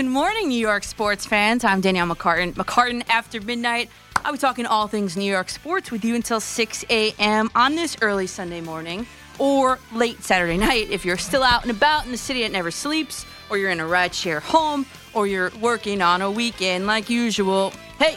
Good 0.00 0.06
morning, 0.06 0.48
New 0.48 0.58
York 0.58 0.84
sports 0.84 1.26
fans. 1.26 1.62
I'm 1.62 1.82
Danielle 1.82 2.06
McCartan. 2.06 2.54
McCartan 2.54 3.06
after 3.10 3.38
midnight. 3.38 3.90
I'll 4.24 4.32
be 4.32 4.38
talking 4.38 4.64
all 4.64 4.88
things 4.88 5.14
New 5.14 5.30
York 5.30 5.50
sports 5.50 5.90
with 5.90 6.06
you 6.06 6.14
until 6.14 6.40
6 6.40 6.86
a.m. 6.88 7.50
on 7.54 7.74
this 7.74 7.98
early 8.00 8.26
Sunday 8.26 8.62
morning 8.62 9.06
or 9.38 9.78
late 9.92 10.22
Saturday 10.22 10.56
night 10.56 10.88
if 10.88 11.04
you're 11.04 11.18
still 11.18 11.42
out 11.42 11.64
and 11.64 11.70
about 11.70 12.06
in 12.06 12.12
the 12.12 12.16
city 12.16 12.40
that 12.40 12.50
never 12.50 12.70
sleeps, 12.70 13.26
or 13.50 13.58
you're 13.58 13.68
in 13.68 13.78
a 13.78 13.84
rideshare 13.84 14.40
home, 14.40 14.86
or 15.12 15.26
you're 15.26 15.52
working 15.60 16.00
on 16.00 16.22
a 16.22 16.30
weekend 16.30 16.86
like 16.86 17.10
usual. 17.10 17.68
Hey, 17.98 18.16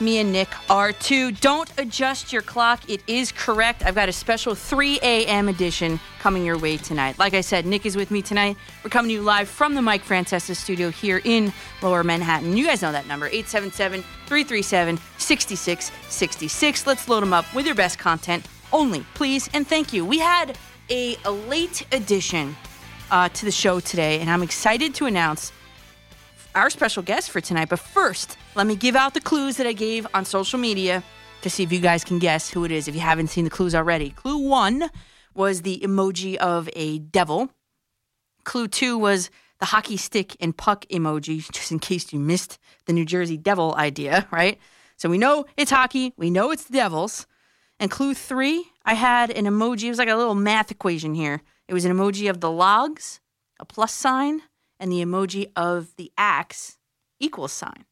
me 0.00 0.18
and 0.18 0.32
Nick 0.32 0.48
are 0.70 0.92
too. 0.92 1.32
Don't 1.32 1.70
adjust 1.78 2.32
your 2.32 2.42
clock. 2.42 2.88
It 2.88 3.02
is 3.06 3.32
correct. 3.32 3.84
I've 3.84 3.94
got 3.94 4.08
a 4.08 4.12
special 4.12 4.54
3 4.54 4.98
a.m. 5.02 5.48
edition 5.48 6.00
coming 6.18 6.44
your 6.44 6.58
way 6.58 6.76
tonight. 6.76 7.18
Like 7.18 7.34
I 7.34 7.40
said, 7.40 7.66
Nick 7.66 7.86
is 7.86 7.96
with 7.96 8.10
me 8.10 8.22
tonight. 8.22 8.56
We're 8.82 8.90
coming 8.90 9.10
to 9.10 9.14
you 9.14 9.22
live 9.22 9.48
from 9.48 9.74
the 9.74 9.82
Mike 9.82 10.04
Francesa 10.04 10.56
studio 10.56 10.90
here 10.90 11.20
in 11.24 11.52
Lower 11.82 12.02
Manhattan. 12.02 12.56
You 12.56 12.66
guys 12.66 12.82
know 12.82 12.92
that 12.92 13.06
number 13.06 13.26
877 13.26 14.02
337 14.26 14.98
6666. 15.18 16.86
Let's 16.86 17.08
load 17.08 17.22
them 17.22 17.32
up 17.32 17.52
with 17.54 17.66
your 17.66 17.74
best 17.74 17.98
content 17.98 18.46
only, 18.72 19.04
please, 19.14 19.48
and 19.54 19.66
thank 19.66 19.92
you. 19.92 20.04
We 20.04 20.18
had 20.18 20.58
a, 20.90 21.16
a 21.24 21.30
late 21.30 21.86
addition 21.92 22.56
uh, 23.10 23.28
to 23.28 23.44
the 23.44 23.52
show 23.52 23.80
today, 23.80 24.20
and 24.20 24.30
I'm 24.30 24.42
excited 24.42 24.94
to 24.96 25.06
announce 25.06 25.52
our 26.54 26.70
special 26.70 27.02
guest 27.02 27.30
for 27.30 27.40
tonight. 27.40 27.68
But 27.68 27.78
first, 27.78 28.36
let 28.54 28.66
me 28.66 28.76
give 28.76 28.94
out 28.94 29.14
the 29.14 29.20
clues 29.20 29.56
that 29.56 29.66
I 29.66 29.72
gave 29.72 30.06
on 30.14 30.24
social 30.24 30.58
media 30.58 31.02
to 31.42 31.50
see 31.50 31.62
if 31.62 31.72
you 31.72 31.80
guys 31.80 32.04
can 32.04 32.18
guess 32.18 32.50
who 32.50 32.64
it 32.64 32.70
is 32.70 32.86
if 32.88 32.94
you 32.94 33.00
haven't 33.00 33.28
seen 33.28 33.44
the 33.44 33.50
clues 33.50 33.74
already. 33.74 34.10
Clue 34.10 34.38
one 34.38 34.90
was 35.34 35.62
the 35.62 35.80
emoji 35.80 36.36
of 36.36 36.70
a 36.74 36.98
devil. 37.00 37.50
Clue 38.44 38.68
two 38.68 38.96
was 38.96 39.30
the 39.58 39.66
hockey 39.66 39.96
stick 39.96 40.36
and 40.40 40.56
puck 40.56 40.86
emoji, 40.86 41.50
just 41.52 41.72
in 41.72 41.78
case 41.78 42.12
you 42.12 42.20
missed 42.20 42.58
the 42.86 42.92
New 42.92 43.04
Jersey 43.04 43.36
Devil 43.36 43.74
idea, 43.76 44.28
right? 44.32 44.58
So 44.96 45.08
we 45.08 45.18
know 45.18 45.46
it's 45.56 45.70
hockey, 45.70 46.12
we 46.16 46.30
know 46.30 46.50
it's 46.50 46.64
the 46.64 46.74
Devils. 46.74 47.26
And 47.80 47.90
clue 47.90 48.14
three, 48.14 48.64
I 48.84 48.94
had 48.94 49.32
an 49.32 49.46
emoji. 49.46 49.84
It 49.84 49.88
was 49.88 49.98
like 49.98 50.08
a 50.08 50.14
little 50.14 50.36
math 50.36 50.70
equation 50.70 51.14
here. 51.14 51.42
It 51.66 51.74
was 51.74 51.84
an 51.84 51.92
emoji 51.92 52.30
of 52.30 52.40
the 52.40 52.50
logs, 52.50 53.20
a 53.58 53.64
plus 53.64 53.92
sign, 53.92 54.42
and 54.78 54.92
the 54.92 55.04
emoji 55.04 55.50
of 55.56 55.96
the 55.96 56.12
axe 56.16 56.78
equals 57.18 57.52
sign. 57.52 57.84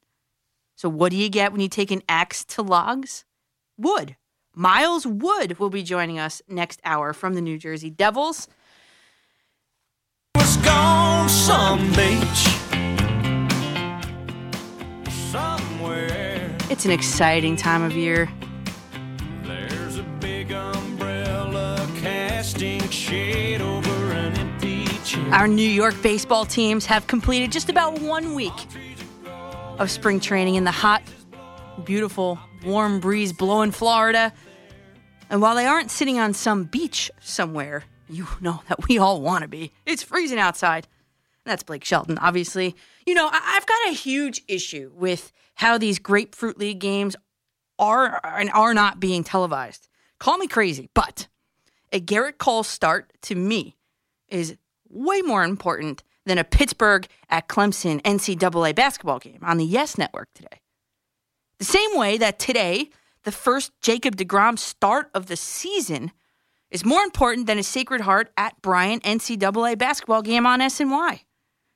So, 0.83 0.89
what 0.89 1.13
do 1.13 1.17
you 1.17 1.29
get 1.29 1.53
when 1.53 1.61
you 1.61 1.69
take 1.69 1.93
an 1.93 2.03
axe 2.09 2.45
to 2.47 2.61
logs? 2.61 3.25
Wood. 3.79 4.17
Miles 4.53 5.07
Wood 5.07 5.61
will 5.61 5.71
be 5.71 5.85
joining 5.85 6.19
us 6.19 6.43
next 6.49 6.81
hour 6.85 7.13
from 7.13 7.35
the 7.35 7.41
New 7.41 7.57
Jersey 7.57 7.89
Devils. 7.89 8.49
gone 10.65 11.29
some 11.29 11.89
beach 11.91 12.49
somewhere. 15.31 16.51
It's 16.69 16.85
an 16.85 16.91
exciting 16.91 17.55
time 17.55 17.85
of 17.85 17.93
year. 17.93 18.29
There's 19.45 19.99
a 19.99 20.03
big 20.19 20.51
umbrella 20.51 21.89
casting 22.01 22.81
shade 22.89 23.61
over 23.61 24.11
an 24.11 24.37
empty 24.37 24.87
chair. 25.05 25.33
Our 25.33 25.47
New 25.47 25.63
York 25.63 25.95
baseball 26.03 26.45
teams 26.45 26.87
have 26.87 27.07
completed 27.07 27.53
just 27.53 27.69
about 27.69 28.01
one 28.01 28.35
week 28.35 28.67
of 29.79 29.91
spring 29.91 30.21
training 30.21 30.55
in 30.55 30.65
the 30.65 30.71
hot, 30.71 31.03
beautiful, 31.85 32.39
warm 32.65 33.01
breeze 33.01 33.33
blowing 33.33 33.71
Florida. 33.71 34.33
And 35.31 35.41
while 35.41 35.55
they 35.55 35.67
aren't 35.67 35.91
sitting 35.91 36.19
on 36.19 36.35
some 36.35 36.65
beach 36.65 37.11
somewhere, 37.21 37.85
you 38.09 38.27
know 38.41 38.63
that 38.69 38.87
we 38.89 38.99
all 38.99 39.21
want 39.21 39.43
to 39.43 39.49
be. 39.49 39.73
It's 39.87 40.03
freezing 40.03 40.39
outside. 40.39 40.87
That's 41.45 41.63
Blake 41.63 41.85
Shelton, 41.85 42.19
obviously. 42.19 42.77
You 43.07 43.15
know, 43.15 43.27
I- 43.33 43.55
I've 43.57 43.67
got 43.67 43.89
a 43.89 43.93
huge 43.95 44.43
issue 44.47 44.93
with 44.95 45.33
how 45.55 45.79
these 45.79 45.99
Grapefruit 45.99 46.59
League 46.59 46.79
games 46.79 47.17
are 47.79 48.21
and 48.25 48.51
are 48.51 48.75
not 48.75 49.01
being 49.01 49.25
televised. 49.25 49.89
Call 50.21 50.39
me 50.39 50.47
crazy, 50.47 50.89
but 50.95 51.27
a 51.93 52.01
Gerrit 52.01 52.39
Cole 52.39 52.63
start 52.63 53.13
to 53.23 53.35
me 53.35 53.77
is 54.29 54.57
way 54.89 55.21
more 55.23 55.43
important 55.43 56.03
than 56.27 56.39
a 56.39 56.45
Pittsburgh 56.45 57.07
at 57.29 57.49
Clemson 57.49 58.01
NCAA 58.03 58.75
basketball 58.75 59.19
game 59.19 59.41
on 59.43 59.59
the 59.59 59.65
Yes 59.65 59.99
Network 59.99 60.29
today. 60.35 60.61
The 61.59 61.65
same 61.65 61.97
way 61.97 62.19
that 62.19 62.39
today, 62.39 62.91
the 63.25 63.33
first 63.33 63.73
Jacob 63.81 64.17
DeGrom 64.17 64.59
start 64.59 65.11
of 65.15 65.27
the 65.27 65.37
season 65.37 66.13
is 66.71 66.85
more 66.85 67.03
important 67.03 67.47
than 67.47 67.59
a 67.59 67.63
Sacred 67.63 68.01
Heart 68.01 68.33
at 68.37 68.61
Bryant 68.63 69.03
NCAA 69.05 69.77
basketball 69.79 70.23
game 70.23 70.47
on 70.47 70.61
SNY. 70.61 71.21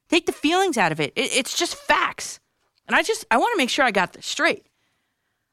Take 0.09 0.27
the 0.27 0.33
feelings 0.33 0.79
out 0.79 0.93
of 0.93 1.01
it. 1.01 1.13
it 1.17 1.37
it's 1.37 1.57
just 1.57 1.75
facts. 1.75 2.41
And 2.87 2.97
I 2.97 3.03
just, 3.03 3.27
I 3.31 3.37
want 3.37 3.53
to 3.53 3.59
make 3.59 3.71
sure 3.71 3.85
I 3.85 3.91
got 3.91 4.13
this 4.13 4.27
straight. 4.27 4.67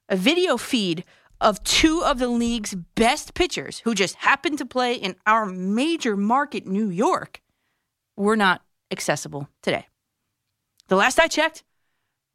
A 0.10 0.16
video 0.16 0.58
feed 0.58 1.04
of 1.42 1.64
two 1.64 2.02
of 2.04 2.20
the 2.20 2.28
league's 2.28 2.76
best 2.96 3.34
pitchers 3.34 3.80
who 3.80 3.94
just 3.94 4.16
happened 4.16 4.58
to 4.60 4.66
play 4.66 4.94
in 4.94 5.16
our 5.26 5.46
major 5.46 6.16
market, 6.16 6.66
New 6.66 6.90
York, 6.90 7.42
were 8.16 8.38
not 8.38 8.62
accessible 8.94 9.50
today. 9.62 9.88
The 10.88 10.96
last 10.96 11.20
I 11.20 11.28
checked, 11.28 11.64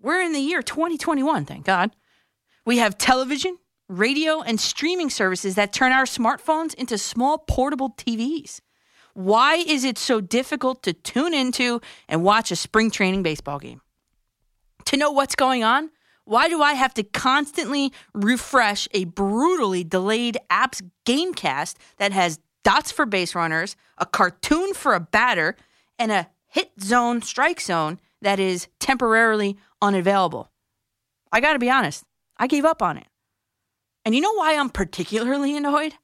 we're 0.00 0.20
in 0.20 0.32
the 0.32 0.40
year 0.40 0.60
2021, 0.60 1.46
thank 1.46 1.64
God. 1.64 1.90
We 2.66 2.78
have 2.78 2.98
television, 2.98 3.56
radio, 3.88 4.42
and 4.42 4.60
streaming 4.60 5.08
services 5.08 5.54
that 5.54 5.72
turn 5.72 5.92
our 5.92 6.04
smartphones 6.04 6.74
into 6.74 6.98
small 6.98 7.38
portable 7.38 7.94
TVs. 7.96 8.60
Why 9.14 9.56
is 9.56 9.84
it 9.84 9.96
so 9.96 10.20
difficult 10.20 10.82
to 10.82 10.92
tune 10.92 11.34
into 11.34 11.80
and 12.08 12.22
watch 12.22 12.50
a 12.50 12.56
spring 12.56 12.90
training 12.90 13.22
baseball 13.22 13.58
game? 13.58 13.80
To 14.84 14.96
know 14.96 15.10
what's 15.10 15.34
going 15.34 15.64
on, 15.64 15.90
why 16.24 16.48
do 16.48 16.60
I 16.60 16.74
have 16.74 16.92
to 16.94 17.02
constantly 17.02 17.92
refresh 18.12 18.86
a 18.92 19.04
brutally 19.04 19.82
delayed 19.82 20.36
apps 20.50 20.82
gamecast 21.06 21.76
that 21.96 22.12
has 22.12 22.38
dots 22.64 22.92
for 22.92 23.06
base 23.06 23.34
runners, 23.34 23.76
a 23.96 24.04
cartoon 24.04 24.74
for 24.74 24.94
a 24.94 25.00
batter, 25.00 25.56
and 25.98 26.12
a 26.12 26.28
hit 26.48 26.70
zone 26.80 27.22
strike 27.22 27.60
zone 27.60 28.00
that 28.22 28.40
is 28.40 28.68
temporarily 28.80 29.56
unavailable? 29.80 30.50
I 31.30 31.40
got 31.40 31.52
to 31.52 31.58
be 31.58 31.70
honest, 31.70 32.04
I 32.36 32.46
gave 32.46 32.64
up 32.64 32.82
on 32.82 32.96
it. 32.98 33.06
And 34.04 34.14
you 34.14 34.20
know 34.20 34.34
why 34.34 34.56
I'm 34.56 34.70
particularly 34.70 35.56
annoyed? 35.56 35.94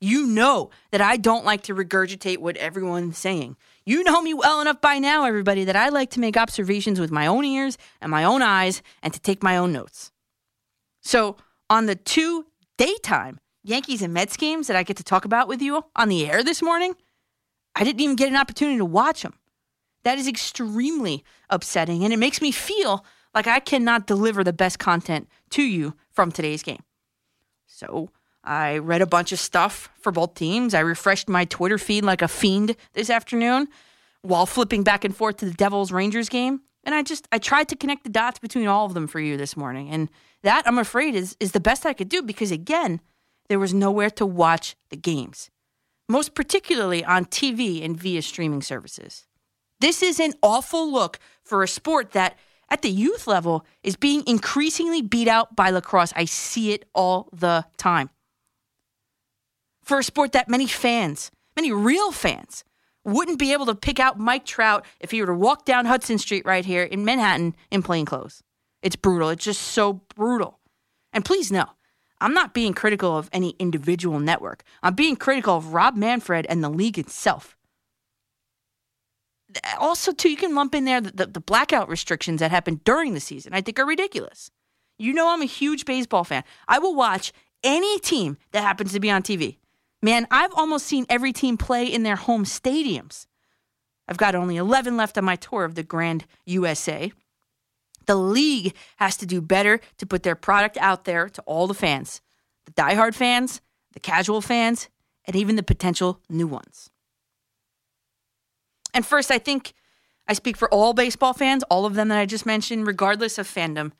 You 0.00 0.26
know 0.26 0.70
that 0.90 1.00
I 1.00 1.16
don't 1.16 1.44
like 1.44 1.62
to 1.64 1.74
regurgitate 1.74 2.38
what 2.38 2.56
everyone's 2.56 3.18
saying. 3.18 3.56
You 3.84 4.02
know 4.02 4.20
me 4.20 4.34
well 4.34 4.60
enough 4.60 4.80
by 4.80 4.98
now, 4.98 5.24
everybody, 5.24 5.64
that 5.64 5.76
I 5.76 5.90
like 5.90 6.10
to 6.10 6.20
make 6.20 6.36
observations 6.36 6.98
with 6.98 7.12
my 7.12 7.26
own 7.26 7.44
ears 7.44 7.78
and 8.00 8.10
my 8.10 8.24
own 8.24 8.42
eyes 8.42 8.82
and 9.02 9.14
to 9.14 9.20
take 9.20 9.44
my 9.44 9.56
own 9.56 9.72
notes. 9.72 10.10
So, 11.02 11.36
on 11.70 11.86
the 11.86 11.94
two 11.94 12.46
daytime 12.78 13.38
Yankees 13.62 14.02
and 14.02 14.12
Mets 14.12 14.36
games 14.36 14.66
that 14.66 14.76
I 14.76 14.82
get 14.82 14.96
to 14.96 15.04
talk 15.04 15.24
about 15.24 15.46
with 15.46 15.62
you 15.62 15.84
on 15.94 16.08
the 16.08 16.28
air 16.28 16.42
this 16.42 16.62
morning, 16.62 16.94
I 17.76 17.84
didn't 17.84 18.00
even 18.00 18.16
get 18.16 18.28
an 18.28 18.36
opportunity 18.36 18.78
to 18.78 18.84
watch 18.84 19.22
them. 19.22 19.34
That 20.04 20.18
is 20.18 20.28
extremely 20.28 21.24
upsetting, 21.48 22.04
and 22.04 22.12
it 22.12 22.18
makes 22.18 22.40
me 22.40 22.50
feel 22.50 23.04
like 23.34 23.46
I 23.46 23.60
cannot 23.60 24.06
deliver 24.06 24.44
the 24.44 24.52
best 24.52 24.78
content 24.78 25.28
to 25.50 25.62
you 25.62 25.94
from 26.10 26.30
today's 26.30 26.62
game. 26.62 26.82
So 27.66 28.10
I 28.44 28.78
read 28.78 29.02
a 29.02 29.06
bunch 29.06 29.32
of 29.32 29.38
stuff 29.38 29.90
for 30.00 30.12
both 30.12 30.34
teams. 30.34 30.74
I 30.74 30.80
refreshed 30.80 31.28
my 31.28 31.44
Twitter 31.44 31.78
feed 31.78 32.04
like 32.04 32.22
a 32.22 32.28
fiend 32.28 32.76
this 32.92 33.10
afternoon 33.10 33.68
while 34.22 34.46
flipping 34.46 34.82
back 34.82 35.04
and 35.04 35.16
forth 35.16 35.38
to 35.38 35.46
the 35.46 35.54
Devils 35.54 35.92
Rangers 35.92 36.28
game. 36.28 36.60
And 36.84 36.94
I 36.94 37.02
just 37.02 37.28
I 37.30 37.38
tried 37.38 37.68
to 37.68 37.76
connect 37.76 38.04
the 38.04 38.10
dots 38.10 38.40
between 38.40 38.66
all 38.66 38.86
of 38.86 38.94
them 38.94 39.06
for 39.06 39.20
you 39.20 39.36
this 39.36 39.56
morning. 39.56 39.88
And 39.90 40.08
that 40.42 40.66
I'm 40.66 40.78
afraid 40.78 41.14
is 41.14 41.36
is 41.38 41.52
the 41.52 41.60
best 41.60 41.86
I 41.86 41.92
could 41.92 42.08
do 42.08 42.22
because 42.22 42.50
again, 42.50 43.00
there 43.48 43.60
was 43.60 43.72
nowhere 43.72 44.10
to 44.10 44.26
watch 44.26 44.74
the 44.90 44.96
games. 44.96 45.50
Most 46.08 46.34
particularly 46.34 47.04
on 47.04 47.26
TV 47.26 47.84
and 47.84 47.96
via 47.96 48.22
streaming 48.22 48.62
services. 48.62 49.26
This 49.82 50.00
is 50.00 50.20
an 50.20 50.34
awful 50.44 50.92
look 50.92 51.18
for 51.42 51.64
a 51.64 51.68
sport 51.68 52.12
that 52.12 52.38
at 52.70 52.82
the 52.82 52.88
youth 52.88 53.26
level 53.26 53.66
is 53.82 53.96
being 53.96 54.22
increasingly 54.28 55.02
beat 55.02 55.26
out 55.26 55.56
by 55.56 55.70
lacrosse. 55.70 56.12
I 56.14 56.24
see 56.24 56.72
it 56.72 56.84
all 56.94 57.28
the 57.32 57.64
time. 57.78 58.08
For 59.82 59.98
a 59.98 60.04
sport 60.04 60.30
that 60.32 60.48
many 60.48 60.68
fans, 60.68 61.32
many 61.56 61.72
real 61.72 62.12
fans, 62.12 62.62
wouldn't 63.04 63.40
be 63.40 63.52
able 63.52 63.66
to 63.66 63.74
pick 63.74 63.98
out 63.98 64.20
Mike 64.20 64.46
Trout 64.46 64.86
if 65.00 65.10
he 65.10 65.20
were 65.20 65.26
to 65.26 65.34
walk 65.34 65.64
down 65.64 65.86
Hudson 65.86 66.18
Street 66.18 66.46
right 66.46 66.64
here 66.64 66.84
in 66.84 67.04
Manhattan 67.04 67.56
in 67.72 67.82
plain 67.82 68.04
clothes. 68.04 68.40
It's 68.82 68.94
brutal. 68.94 69.30
It's 69.30 69.44
just 69.44 69.62
so 69.62 70.02
brutal. 70.14 70.60
And 71.12 71.24
please 71.24 71.50
know, 71.50 71.66
I'm 72.20 72.34
not 72.34 72.54
being 72.54 72.72
critical 72.72 73.18
of 73.18 73.28
any 73.32 73.56
individual 73.58 74.20
network. 74.20 74.62
I'm 74.80 74.94
being 74.94 75.16
critical 75.16 75.56
of 75.56 75.74
Rob 75.74 75.96
Manfred 75.96 76.46
and 76.48 76.62
the 76.62 76.70
league 76.70 77.00
itself 77.00 77.56
also 79.78 80.12
too 80.12 80.30
you 80.30 80.36
can 80.36 80.54
lump 80.54 80.74
in 80.74 80.84
there 80.84 81.00
the, 81.00 81.10
the, 81.12 81.26
the, 81.26 81.40
blackout 81.40 81.88
restrictions 81.88 82.40
that 82.40 82.50
happened 82.50 82.82
during 82.84 83.14
the 83.14 83.20
season 83.20 83.52
i 83.54 83.60
think 83.60 83.78
are 83.78 83.86
ridiculous 83.86 84.50
you 84.98 85.12
know 85.12 85.32
i'm 85.32 85.42
a 85.42 85.46
huge 85.46 85.84
baseball 85.84 86.24
fan 86.24 86.44
i 86.68 86.78
will 86.78 86.94
watch 86.94 87.32
any 87.64 87.98
team 87.98 88.36
that 88.52 88.62
happens 88.62 88.92
to 88.92 89.00
be 89.00 89.10
on 89.10 89.22
tv 89.22 89.56
man 90.02 90.26
i've 90.30 90.52
almost 90.54 90.86
seen 90.86 91.06
every 91.08 91.32
team 91.32 91.56
play 91.56 91.86
in 91.86 92.02
their 92.02 92.16
home 92.16 92.44
stadiums 92.44 93.26
I've 94.08 94.16
got 94.18 94.34
only 94.34 94.56
11 94.56 94.96
left 94.96 95.16
on 95.16 95.24
my 95.24 95.36
tour 95.36 95.64
of 95.64 95.74
the 95.74 95.82
Grand 95.82 96.26
USA. 96.44 97.12
The 98.06 98.14
league 98.14 98.74
has 98.96 99.16
to 99.16 99.26
do 99.26 99.40
better 99.40 99.80
to 99.98 100.06
put 100.06 100.22
their 100.22 100.34
product 100.34 100.76
out 100.78 101.04
there 101.04 101.28
to 101.30 101.42
all 101.42 101.66
the 101.66 101.74
fans 101.74 102.20
the 102.64 102.72
diehard 102.72 103.14
fans, 103.14 103.60
the 103.92 104.00
casual 104.00 104.40
fans, 104.40 104.88
and 105.24 105.34
even 105.34 105.56
the 105.56 105.64
potential 105.64 106.20
new 106.28 106.46
ones. 106.46 106.91
And 108.94 109.04
first, 109.06 109.30
I 109.30 109.38
think 109.38 109.72
I 110.28 110.34
speak 110.34 110.56
for 110.56 110.72
all 110.72 110.92
baseball 110.92 111.32
fans, 111.32 111.62
all 111.64 111.84
of 111.84 111.94
them 111.94 112.08
that 112.08 112.18
I 112.18 112.26
just 112.26 112.46
mentioned, 112.46 112.86
regardless 112.86 113.38
of 113.38 113.46
fandom, 113.46 113.92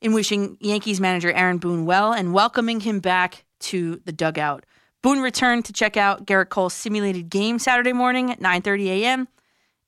in 0.00 0.12
wishing 0.12 0.56
Yankees 0.60 1.00
manager 1.00 1.32
Aaron 1.32 1.58
Boone 1.58 1.86
well 1.86 2.12
and 2.12 2.32
welcoming 2.32 2.80
him 2.80 3.00
back 3.00 3.44
to 3.60 4.00
the 4.04 4.12
dugout. 4.12 4.64
Boone 5.02 5.20
returned 5.20 5.64
to 5.66 5.72
check 5.72 5.96
out 5.96 6.26
Gerrit 6.26 6.48
Cole's 6.48 6.74
simulated 6.74 7.28
game 7.28 7.58
Saturday 7.58 7.92
morning 7.92 8.30
at 8.30 8.40
9:30 8.40 8.86
a.m. 8.86 9.28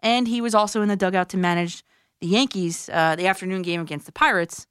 And 0.00 0.28
he 0.28 0.40
was 0.40 0.54
also 0.54 0.82
in 0.82 0.88
the 0.88 0.96
dugout 0.96 1.30
to 1.30 1.36
manage 1.36 1.82
the 2.20 2.26
Yankees, 2.26 2.90
uh, 2.92 3.16
the 3.16 3.26
afternoon 3.26 3.62
game 3.62 3.80
against 3.80 4.06
the 4.06 4.12
Pirates. 4.12 4.66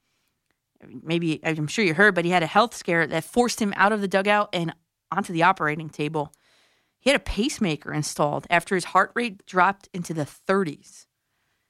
Maybe 1.03 1.39
I'm 1.43 1.67
sure 1.67 1.83
you 1.83 1.95
heard, 1.95 2.13
but 2.13 2.25
he 2.25 2.31
had 2.31 2.43
a 2.43 2.47
health 2.47 2.75
scare 2.75 3.07
that 3.07 3.23
forced 3.23 3.59
him 3.59 3.73
out 3.75 3.91
of 3.91 4.01
the 4.01 4.07
dugout 4.07 4.49
and 4.53 4.73
onto 5.11 5.33
the 5.33 5.43
operating 5.43 5.89
table. 5.89 6.31
He 7.05 7.11
had 7.11 7.21
a 7.21 7.23
pacemaker 7.23 7.93
installed 7.93 8.47
after 8.49 8.73
his 8.73 8.85
heart 8.85 9.11
rate 9.13 9.45
dropped 9.45 9.89
into 9.93 10.11
the 10.11 10.25
30s, 10.25 11.05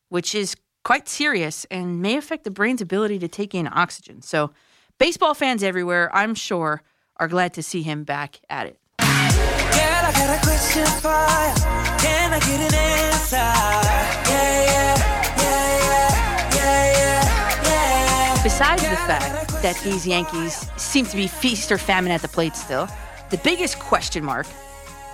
which 0.08 0.34
is 0.34 0.56
quite 0.86 1.10
serious 1.10 1.66
and 1.70 2.02
may 2.02 2.16
affect 2.16 2.46
the 2.46 2.52
brain's 2.52 2.82
ability 2.82 3.20
to 3.20 3.28
take 3.28 3.54
in 3.54 3.68
oxygen. 3.70 4.22
So, 4.22 4.52
baseball 4.98 5.34
fans 5.34 5.62
everywhere, 5.62 6.10
I'm 6.16 6.36
sure, 6.36 6.84
are 7.18 7.28
glad 7.28 7.54
to 7.56 7.64
see 7.64 7.82
him 7.82 8.06
back 8.06 8.40
at 8.50 8.68
it. 8.68 8.80
Girl, 9.00 9.08
I 9.10 10.14
got 10.14 10.38
a 10.38 10.42
question 10.42 10.86
for 11.02 11.10
you. 11.10 12.00
Can 12.00 12.32
I 12.32 12.40
get 12.40 12.62
an 12.62 12.74
answer? 12.74 13.36
Yeah, 13.36 14.64
yeah, 14.64 14.96
yeah, 15.38 15.76
yeah, 16.56 16.94
yeah, 16.96 17.64
yeah. 17.64 18.42
Besides 18.42 18.84
the 18.84 18.96
fact 18.96 19.50
that 19.62 19.78
these 19.84 20.08
Yankees 20.08 20.72
seem 20.78 21.06
to 21.08 21.18
be 21.18 21.28
feast 21.28 21.74
or 21.74 21.78
famine 21.78 22.14
at 22.14 22.22
the 22.22 22.30
plate 22.30 22.56
still, 22.56 22.88
the 23.32 23.38
biggest 23.40 23.80
question 23.80 24.24
mark, 24.24 24.46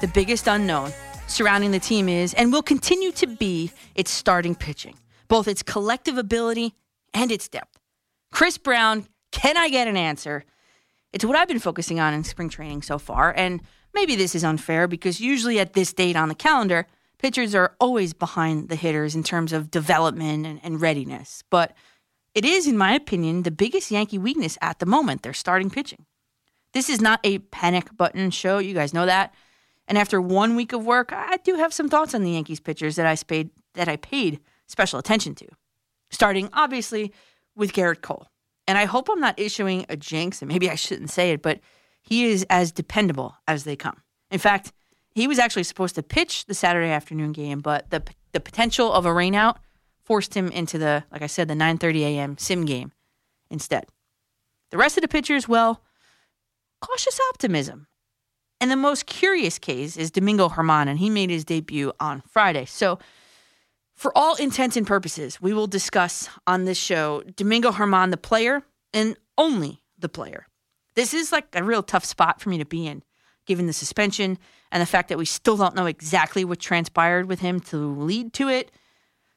the 0.01 0.07
biggest 0.07 0.47
unknown 0.47 0.91
surrounding 1.27 1.71
the 1.71 1.79
team 1.79 2.09
is 2.09 2.33
and 2.33 2.51
will 2.51 2.63
continue 2.63 3.11
to 3.13 3.27
be 3.27 3.71
its 3.95 4.09
starting 4.11 4.55
pitching, 4.55 4.95
both 5.27 5.47
its 5.47 5.63
collective 5.63 6.17
ability 6.17 6.73
and 7.13 7.31
its 7.31 7.47
depth. 7.47 7.77
Chris 8.31 8.57
Brown, 8.57 9.05
can 9.31 9.57
I 9.57 9.69
get 9.69 9.87
an 9.87 9.95
answer? 9.95 10.43
It's 11.13 11.23
what 11.23 11.35
I've 11.35 11.47
been 11.47 11.59
focusing 11.59 11.99
on 11.99 12.13
in 12.13 12.23
spring 12.23 12.49
training 12.49 12.81
so 12.81 12.97
far, 12.97 13.33
and 13.37 13.61
maybe 13.93 14.15
this 14.15 14.33
is 14.33 14.43
unfair 14.43 14.87
because 14.87 15.21
usually 15.21 15.59
at 15.59 15.73
this 15.73 15.93
date 15.93 16.15
on 16.15 16.29
the 16.29 16.35
calendar, 16.35 16.87
pitchers 17.19 17.53
are 17.53 17.75
always 17.79 18.13
behind 18.13 18.69
the 18.69 18.75
hitters 18.75 19.13
in 19.13 19.23
terms 19.23 19.53
of 19.53 19.69
development 19.69 20.45
and, 20.47 20.59
and 20.63 20.81
readiness. 20.81 21.43
But 21.49 21.75
it 22.33 22.43
is, 22.43 22.65
in 22.65 22.77
my 22.77 22.93
opinion, 22.93 23.43
the 23.43 23.51
biggest 23.51 23.91
Yankee 23.91 24.17
weakness 24.17 24.57
at 24.61 24.79
the 24.79 24.85
moment, 24.85 25.21
their 25.21 25.33
starting 25.33 25.69
pitching. 25.69 26.05
This 26.73 26.89
is 26.89 27.01
not 27.01 27.19
a 27.23 27.39
panic 27.39 27.95
button 27.95 28.31
show. 28.31 28.57
You 28.57 28.73
guys 28.73 28.93
know 28.93 29.05
that. 29.05 29.33
And 29.91 29.97
after 29.97 30.21
one 30.21 30.55
week 30.55 30.71
of 30.71 30.85
work, 30.85 31.11
I 31.11 31.35
do 31.43 31.55
have 31.55 31.73
some 31.73 31.89
thoughts 31.89 32.15
on 32.15 32.23
the 32.23 32.31
Yankees 32.31 32.61
pitchers 32.61 32.95
that 32.95 33.05
I 33.05 33.13
paid 33.17 33.49
that 33.73 33.89
I 33.89 33.97
paid 33.97 34.39
special 34.65 34.97
attention 34.97 35.35
to. 35.35 35.47
Starting 36.09 36.47
obviously 36.53 37.11
with 37.57 37.73
Gerrit 37.73 38.01
Cole. 38.01 38.27
And 38.69 38.77
I 38.77 38.85
hope 38.85 39.09
I'm 39.11 39.19
not 39.19 39.37
issuing 39.37 39.85
a 39.89 39.97
jinx, 39.97 40.41
and 40.41 40.47
maybe 40.47 40.69
I 40.69 40.75
shouldn't 40.75 41.09
say 41.09 41.31
it, 41.31 41.41
but 41.41 41.59
he 42.01 42.23
is 42.23 42.45
as 42.49 42.71
dependable 42.71 43.35
as 43.49 43.65
they 43.65 43.75
come. 43.75 44.01
In 44.29 44.39
fact, 44.39 44.71
he 45.13 45.27
was 45.27 45.39
actually 45.39 45.63
supposed 45.63 45.95
to 45.95 46.03
pitch 46.03 46.45
the 46.45 46.53
Saturday 46.53 46.91
afternoon 46.91 47.33
game, 47.33 47.59
but 47.59 47.89
the 47.89 48.01
the 48.31 48.39
potential 48.39 48.93
of 48.93 49.05
a 49.05 49.09
rainout 49.09 49.57
forced 50.05 50.33
him 50.33 50.47
into 50.51 50.77
the, 50.77 51.03
like 51.11 51.21
I 51.21 51.27
said, 51.27 51.49
the 51.49 51.53
9:30 51.53 51.99
a.m. 52.03 52.37
sim 52.37 52.63
game 52.63 52.93
instead. 53.49 53.87
The 54.69 54.77
rest 54.77 54.95
of 54.95 55.01
the 55.01 55.09
pitchers, 55.09 55.49
well, 55.49 55.83
cautious 56.79 57.19
optimism. 57.33 57.87
And 58.61 58.69
the 58.69 58.75
most 58.75 59.07
curious 59.07 59.57
case 59.57 59.97
is 59.97 60.11
Domingo 60.11 60.47
Germán, 60.47 60.87
and 60.87 60.99
he 60.99 61.09
made 61.09 61.31
his 61.31 61.43
debut 61.43 61.91
on 61.99 62.21
Friday. 62.21 62.65
So, 62.65 62.99
for 63.95 64.15
all 64.15 64.35
intents 64.35 64.77
and 64.77 64.85
purposes, 64.85 65.41
we 65.41 65.51
will 65.51 65.65
discuss 65.65 66.29
on 66.45 66.65
this 66.65 66.77
show 66.77 67.23
Domingo 67.35 67.71
Germán, 67.71 68.11
the 68.11 68.17
player, 68.17 68.61
and 68.93 69.17
only 69.35 69.81
the 69.97 70.09
player. 70.09 70.45
This 70.93 71.15
is 71.15 71.31
like 71.31 71.47
a 71.55 71.63
real 71.63 71.81
tough 71.81 72.05
spot 72.05 72.39
for 72.39 72.49
me 72.49 72.59
to 72.59 72.65
be 72.65 72.85
in, 72.85 73.01
given 73.47 73.65
the 73.65 73.73
suspension 73.73 74.37
and 74.71 74.79
the 74.79 74.85
fact 74.85 75.09
that 75.09 75.17
we 75.17 75.25
still 75.25 75.57
don't 75.57 75.75
know 75.75 75.87
exactly 75.87 76.45
what 76.45 76.59
transpired 76.59 77.25
with 77.25 77.39
him 77.39 77.59
to 77.61 77.77
lead 77.77 78.31
to 78.33 78.47
it. 78.47 78.71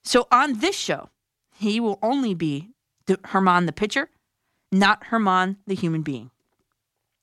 So, 0.02 0.28
on 0.30 0.58
this 0.58 0.76
show, 0.76 1.08
he 1.56 1.80
will 1.80 1.98
only 2.02 2.34
be 2.34 2.72
Germán, 3.06 3.64
the 3.64 3.72
pitcher, 3.72 4.10
not 4.70 5.04
Germán, 5.04 5.56
the 5.66 5.74
human 5.74 6.02
being. 6.02 6.30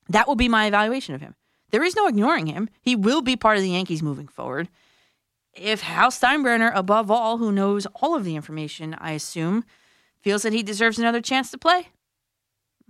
That 0.10 0.28
will 0.28 0.36
be 0.36 0.50
my 0.50 0.66
evaluation 0.66 1.14
of 1.14 1.22
him. 1.22 1.36
There 1.72 1.84
is 1.84 1.96
no 1.96 2.08
ignoring 2.08 2.48
him. 2.48 2.70
He 2.82 2.96
will 2.96 3.22
be 3.22 3.36
part 3.36 3.58
of 3.58 3.64
the 3.64 3.70
Yankees 3.72 4.04
moving 4.04 4.28
forward. 4.28 4.70
If 5.54 5.82
Hal 5.82 6.12
Steinbrenner, 6.12 6.72
above 6.74 7.12
all, 7.12 7.38
who 7.38 7.52
knows 7.52 7.86
all 7.96 8.16
of 8.16 8.24
the 8.24 8.36
information, 8.36 8.96
I 9.00 9.12
assume, 9.12 9.66
feels 10.22 10.44
that 10.44 10.54
he 10.54 10.64
deserves 10.64 11.00
another 11.00 11.22
chance 11.22 11.52
to 11.52 11.58
play, 11.58 11.90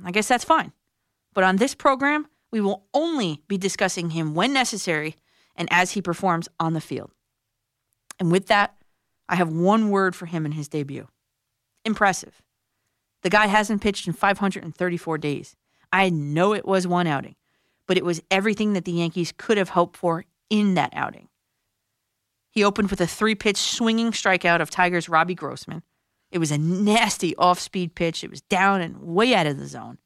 I 0.03 0.11
guess 0.11 0.27
that's 0.27 0.43
fine. 0.43 0.73
But 1.33 1.43
on 1.43 1.57
this 1.57 1.73
program, 1.73 2.27
we 2.51 2.61
will 2.61 2.85
only 2.93 3.41
be 3.47 3.57
discussing 3.57 4.11
him 4.11 4.35
when 4.35 4.53
necessary 4.53 5.15
and 5.55 5.67
as 5.71 5.91
he 5.91 6.01
performs 6.01 6.49
on 6.59 6.73
the 6.73 6.81
field. 6.81 7.11
And 8.19 8.31
with 8.31 8.47
that, 8.47 8.75
I 9.29 9.35
have 9.35 9.49
one 9.49 9.89
word 9.89 10.15
for 10.15 10.25
him 10.25 10.45
in 10.45 10.51
his 10.51 10.67
debut 10.67 11.07
impressive. 11.83 12.43
The 13.23 13.29
guy 13.29 13.47
hasn't 13.47 13.81
pitched 13.81 14.05
in 14.05 14.13
534 14.13 15.17
days. 15.17 15.55
I 15.91 16.09
know 16.09 16.53
it 16.53 16.65
was 16.65 16.85
one 16.85 17.07
outing, 17.07 17.35
but 17.87 17.97
it 17.97 18.05
was 18.05 18.21
everything 18.31 18.73
that 18.73 18.85
the 18.85 18.91
Yankees 18.91 19.33
could 19.35 19.57
have 19.57 19.69
hoped 19.69 19.97
for 19.97 20.25
in 20.49 20.75
that 20.75 20.91
outing. 20.93 21.27
He 22.49 22.63
opened 22.63 22.89
with 22.89 23.01
a 23.01 23.07
three 23.07 23.35
pitch 23.35 23.57
swinging 23.57 24.11
strikeout 24.11 24.61
of 24.61 24.69
Tigers' 24.69 25.09
Robbie 25.09 25.35
Grossman. 25.35 25.83
It 26.31 26.37
was 26.37 26.51
a 26.51 26.57
nasty 26.57 27.35
off 27.35 27.59
speed 27.59 27.95
pitch. 27.95 28.23
It 28.23 28.29
was 28.29 28.41
down 28.41 28.81
and 28.81 29.01
way 29.01 29.33
out 29.33 29.47
of 29.47 29.57
the 29.57 29.67
zone. 29.67 29.97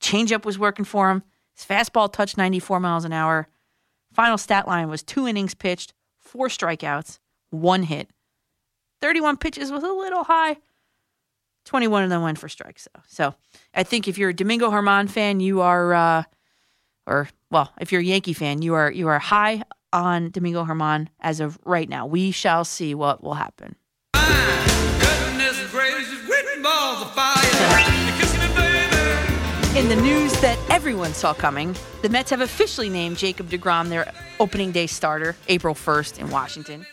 Changeup 0.00 0.44
was 0.44 0.58
working 0.58 0.84
for 0.84 1.10
him. 1.10 1.22
His 1.54 1.64
fastball 1.64 2.12
touched 2.12 2.36
94 2.36 2.80
miles 2.80 3.04
an 3.04 3.12
hour. 3.12 3.48
Final 4.12 4.38
stat 4.38 4.66
line 4.66 4.88
was 4.88 5.02
two 5.02 5.28
innings 5.28 5.54
pitched, 5.54 5.92
four 6.18 6.48
strikeouts, 6.48 7.18
one 7.50 7.84
hit. 7.84 8.10
31 9.00 9.36
pitches 9.36 9.70
was 9.70 9.82
a 9.82 9.88
little 9.88 10.24
high. 10.24 10.56
21 11.66 12.04
of 12.04 12.10
them 12.10 12.22
went 12.22 12.38
for 12.38 12.48
strikes, 12.48 12.88
though. 12.92 13.02
So 13.06 13.34
I 13.74 13.82
think 13.82 14.08
if 14.08 14.18
you're 14.18 14.30
a 14.30 14.34
Domingo 14.34 14.70
Germán 14.70 15.08
fan, 15.08 15.40
you 15.40 15.60
are, 15.60 15.94
uh, 15.94 16.22
or 17.10 17.28
well, 17.50 17.72
if 17.80 17.90
you're 17.90 18.00
a 18.00 18.04
Yankee 18.04 18.32
fan, 18.32 18.62
you 18.62 18.74
are 18.74 18.90
you 18.90 19.08
are 19.08 19.18
high 19.18 19.62
on 19.92 20.30
Domingo 20.30 20.64
Germán 20.64 21.08
as 21.20 21.40
of 21.40 21.58
right 21.64 21.88
now. 21.88 22.06
We 22.06 22.30
shall 22.30 22.64
see 22.64 22.94
what 22.94 23.22
will 23.22 23.34
happen. 23.34 23.76
In 29.76 29.88
the 29.88 29.96
news 29.96 30.32
that 30.40 30.58
everyone 30.68 31.14
saw 31.14 31.32
coming, 31.32 31.74
the 32.02 32.08
Mets 32.08 32.30
have 32.30 32.40
officially 32.40 32.88
named 32.88 33.16
Jacob 33.16 33.48
DeGrom 33.48 33.88
their 33.88 34.12
opening 34.38 34.72
day 34.72 34.86
starter, 34.86 35.36
April 35.48 35.74
1st 35.74 36.18
in 36.18 36.30
Washington. 36.30 36.86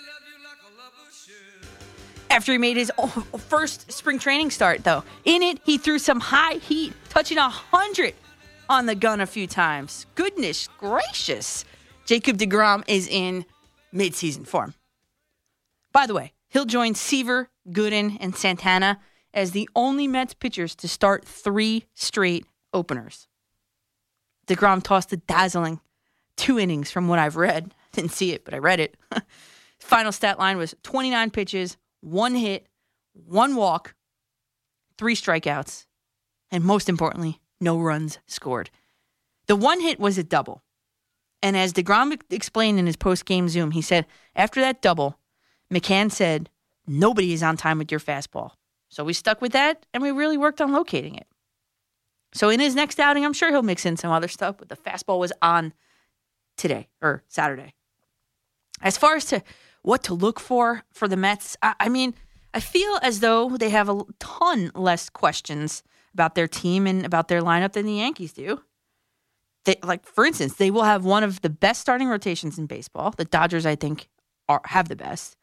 After 2.30 2.52
he 2.52 2.58
made 2.58 2.78
his 2.78 2.92
first 3.38 3.92
spring 3.92 4.20
training 4.20 4.52
start, 4.52 4.84
though, 4.84 5.04
in 5.26 5.42
it 5.42 5.60
he 5.66 5.78
threw 5.78 6.00
some 6.00 6.20
high 6.20 6.56
heat, 6.56 6.94
touching 7.10 7.38
a 7.38 7.50
hundred 7.50 8.14
on 8.70 8.86
the 8.86 8.96
gun 8.96 9.22
a 9.22 9.26
few 9.26 9.48
times. 9.48 10.06
Goodness 10.16 10.68
gracious, 10.78 11.66
Jacob 12.06 12.38
Degrom 12.38 12.84
is 12.88 13.08
in 13.08 13.46
midseason 13.94 14.48
form. 14.48 14.74
By 15.92 16.06
the 16.06 16.14
way, 16.14 16.34
he'll 16.50 16.66
join 16.66 16.96
Seaver, 16.96 17.50
Gooden, 17.70 18.18
and 18.20 18.36
Santana 18.36 19.00
as 19.34 19.52
the 19.52 19.70
only 19.76 20.08
Mets 20.08 20.34
pitchers 20.34 20.76
to 20.76 20.88
start 20.88 21.26
three 21.26 21.86
straight 21.94 22.46
openers. 22.74 23.28
DeGrom 24.48 24.82
tossed 24.82 25.12
a 25.14 25.18
dazzling 25.18 25.80
two 26.38 26.58
innings 26.60 26.92
from 26.92 27.08
what 27.08 27.20
I've 27.20 27.36
read. 27.36 27.74
Didn't 27.92 28.12
see 28.12 28.32
it, 28.32 28.46
but 28.46 28.54
I 28.54 28.60
read 28.60 28.80
it. 28.80 28.96
Final 29.80 30.12
stat 30.12 30.40
line 30.40 30.58
was 30.58 30.76
29 30.84 31.32
pitches, 31.32 31.78
one 32.02 32.36
hit, 32.36 32.68
one 33.14 33.56
walk, 33.56 33.96
three 34.98 35.16
strikeouts, 35.16 35.86
and 36.52 36.64
most 36.64 36.90
importantly, 36.90 37.40
no 37.60 37.80
runs 37.80 38.20
scored. 38.28 38.70
The 39.48 39.56
one 39.56 39.82
hit 39.82 40.00
was 40.00 40.18
a 40.18 40.24
double. 40.24 40.64
And 41.42 41.56
as 41.56 41.74
DeGrom 41.74 42.20
explained 42.30 42.80
in 42.80 42.86
his 42.86 42.96
post 42.96 43.26
game 43.26 43.48
Zoom, 43.48 43.72
he 43.72 43.82
said, 43.82 44.06
after 44.36 44.60
that 44.62 44.82
double, 44.82 45.20
McCann 45.72 46.12
said, 46.12 46.50
nobody 46.88 47.34
is 47.34 47.44
on 47.44 47.58
time 47.58 47.78
with 47.78 47.92
your 47.92 48.00
fastball. 48.00 48.52
So 48.90 49.04
we 49.04 49.14
stuck 49.14 49.42
with 49.42 49.52
that 49.52 49.86
and 49.94 50.02
we 50.02 50.12
really 50.12 50.38
worked 50.38 50.62
on 50.62 50.72
locating 50.72 51.16
it. 51.16 51.28
So 52.34 52.50
in 52.50 52.60
his 52.60 52.76
next 52.76 53.00
outing, 53.00 53.26
I'm 53.26 53.34
sure 53.34 53.52
he'll 53.52 53.64
mix 53.64 53.86
in 53.86 53.98
some 53.98 54.12
other 54.12 54.28
stuff, 54.28 54.58
but 54.58 54.70
the 54.70 54.76
fastball 54.76 55.20
was 55.20 55.34
on 55.42 55.74
today 56.56 56.88
or 57.02 57.24
Saturday. 57.28 57.74
As 58.82 58.98
far 58.98 59.16
as 59.16 59.26
to 59.26 59.44
what 59.88 60.04
to 60.04 60.14
look 60.14 60.38
for 60.38 60.84
for 60.92 61.08
the 61.08 61.16
Mets. 61.16 61.56
I, 61.64 61.74
I 61.80 61.90
mean, 61.90 62.14
I 62.54 62.60
feel 62.60 63.00
as 63.02 63.22
though 63.22 63.56
they 63.56 63.70
have 63.70 63.88
a 63.88 64.02
ton 64.20 64.70
less 64.76 65.10
questions 65.10 65.82
about 66.18 66.34
their 66.34 66.48
team 66.48 66.88
and 66.88 67.06
about 67.06 67.28
their 67.28 67.44
lineup 67.44 67.74
than 67.74 67.86
the 67.86 67.94
Yankees 67.94 68.34
do. 68.34 68.64
They, 69.66 69.76
like 69.84 70.04
for 70.08 70.26
instance, 70.26 70.56
they 70.56 70.72
will 70.72 70.84
have 70.84 71.06
one 71.06 71.24
of 71.24 71.42
the 71.42 71.50
best 71.50 71.80
starting 71.80 72.08
rotations 72.08 72.58
in 72.58 72.66
baseball. 72.66 73.14
The 73.16 73.26
Dodgers, 73.26 73.68
I 73.68 73.76
think, 73.76 74.10
are 74.50 74.62
have 74.66 74.90
the 74.90 74.96
best. 74.96 75.38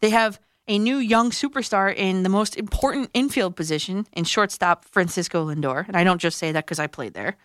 They 0.00 0.10
have 0.10 0.38
a 0.68 0.78
new 0.78 0.96
young 0.96 1.30
superstar 1.30 1.94
in 1.94 2.22
the 2.22 2.28
most 2.28 2.56
important 2.56 3.10
infield 3.14 3.56
position 3.56 4.06
in 4.12 4.24
shortstop 4.24 4.84
Francisco 4.84 5.46
Lindor, 5.46 5.86
and 5.86 5.96
I 5.96 6.04
don't 6.04 6.20
just 6.20 6.36
say 6.36 6.52
that 6.52 6.66
because 6.66 6.78
I 6.78 6.86
played 6.86 7.14
there. 7.14 7.36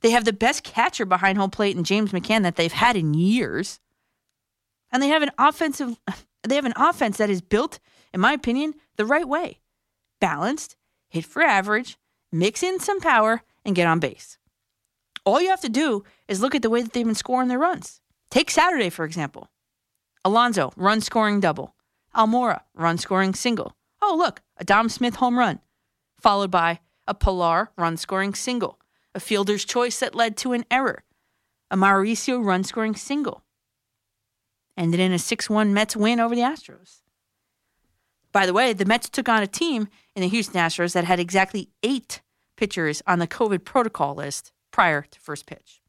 They 0.00 0.10
have 0.10 0.24
the 0.24 0.32
best 0.32 0.62
catcher 0.62 1.04
behind 1.04 1.38
home 1.38 1.50
plate 1.50 1.76
in 1.76 1.84
James 1.84 2.12
McCann 2.12 2.42
that 2.42 2.56
they've 2.56 2.72
had 2.72 2.96
in 2.96 3.14
years. 3.14 3.80
And 4.92 5.02
they 5.02 5.08
have 5.08 5.22
an 5.22 5.32
offensive 5.38 5.98
they 6.46 6.54
have 6.54 6.64
an 6.64 6.74
offense 6.76 7.16
that 7.16 7.30
is 7.30 7.40
built, 7.40 7.80
in 8.14 8.20
my 8.20 8.32
opinion, 8.32 8.74
the 8.96 9.04
right 9.04 9.26
way. 9.28 9.58
Balanced, 10.20 10.76
hit 11.08 11.24
for 11.24 11.42
average, 11.42 11.98
mix 12.32 12.62
in 12.62 12.80
some 12.80 13.00
power, 13.00 13.42
and 13.64 13.74
get 13.74 13.86
on 13.86 13.98
base. 13.98 14.38
All 15.24 15.40
you 15.40 15.48
have 15.48 15.60
to 15.62 15.68
do 15.68 16.04
is 16.28 16.40
look 16.40 16.54
at 16.54 16.62
the 16.62 16.70
way 16.70 16.82
that 16.82 16.92
they've 16.92 17.04
been 17.04 17.14
scoring 17.14 17.48
their 17.48 17.58
runs. 17.58 18.00
Take 18.30 18.50
Saturday, 18.50 18.90
for 18.90 19.04
example. 19.04 19.50
Alonso, 20.24 20.72
run 20.76 21.00
scoring 21.00 21.40
double. 21.40 21.74
Almora, 22.14 22.62
run 22.74 22.98
scoring 22.98 23.34
single. 23.34 23.76
Oh, 24.00 24.14
look, 24.16 24.42
a 24.56 24.64
Dom 24.64 24.88
Smith 24.88 25.16
home 25.16 25.38
run, 25.38 25.60
followed 26.20 26.50
by 26.50 26.80
a 27.06 27.14
Pillar 27.14 27.70
run 27.76 27.96
scoring 27.96 28.34
single 28.34 28.78
a 29.16 29.20
fielder's 29.20 29.64
choice 29.64 29.98
that 30.00 30.14
led 30.14 30.36
to 30.36 30.52
an 30.52 30.66
error, 30.70 31.02
a 31.70 31.76
Mauricio 31.76 32.44
run 32.44 32.62
scoring 32.62 32.94
single. 32.94 33.42
Ended 34.76 35.00
in 35.00 35.10
a 35.10 35.18
6 35.18 35.48
1 35.48 35.72
Mets 35.72 35.96
win 35.96 36.20
over 36.20 36.34
the 36.34 36.42
Astros. 36.42 37.00
By 38.36 38.44
the 38.44 38.52
way, 38.52 38.74
the 38.74 38.84
Mets 38.84 39.08
took 39.08 39.30
on 39.30 39.42
a 39.42 39.46
team 39.46 39.88
in 40.14 40.20
the 40.20 40.28
Houston 40.28 40.60
Astros 40.60 40.92
that 40.92 41.04
had 41.06 41.18
exactly 41.18 41.70
eight 41.82 42.20
pitchers 42.58 43.02
on 43.06 43.18
the 43.18 43.26
COVID 43.26 43.64
protocol 43.64 44.14
list 44.14 44.52
prior 44.70 45.06
to 45.10 45.20
first 45.20 45.46
pitch. 45.46 45.80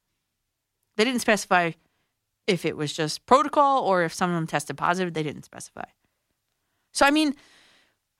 They 0.95 1.03
didn't 1.03 1.19
specify 1.19 1.71
if 2.47 2.63
it 2.63 2.77
was 2.77 2.93
just 2.93 3.25
protocol 3.25 3.83
or 3.83 4.03
if 4.03 4.13
some 4.13 4.29
of 4.29 4.35
them 4.37 4.47
tested 4.47 4.77
positive. 4.77 5.13
They 5.13 5.23
didn't 5.23 5.43
specify. 5.43 5.83
So, 6.93 7.05
I 7.05 7.11
mean, 7.11 7.35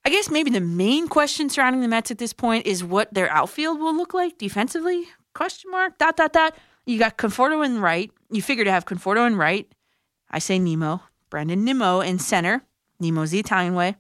I 0.04 0.10
guess 0.10 0.30
maybe 0.30 0.52
the 0.52 0.60
main 0.60 1.08
question 1.08 1.50
surrounding 1.50 1.80
the 1.80 1.88
Mets 1.88 2.12
at 2.12 2.18
this 2.18 2.34
point 2.34 2.68
is 2.68 2.84
what 2.84 3.14
their 3.14 3.32
outfield 3.32 3.80
will 3.80 3.96
look 3.96 4.14
like 4.14 4.38
defensively. 4.38 5.06
Question 5.36 5.72
mark. 5.72 5.98
Dot 6.00 6.18
dot 6.18 6.34
dot. 6.34 6.58
You 6.86 7.00
got 7.00 7.18
Conforto 7.18 7.66
in 7.66 7.80
right. 7.80 8.12
You 8.30 8.42
figure 8.42 8.66
to 8.66 8.72
have 8.72 8.84
Conforto 8.84 9.26
in 9.26 9.38
right. 9.38 9.72
I 10.30 10.40
say 10.40 10.60
Nimmo, 10.60 11.02
Brandon 11.30 11.64
Nimmo 11.64 12.02
in 12.02 12.20
center. 12.20 12.64
Nimmo's 13.00 13.32
the 13.32 13.40
Italian 13.40 13.74
way. 13.74 13.96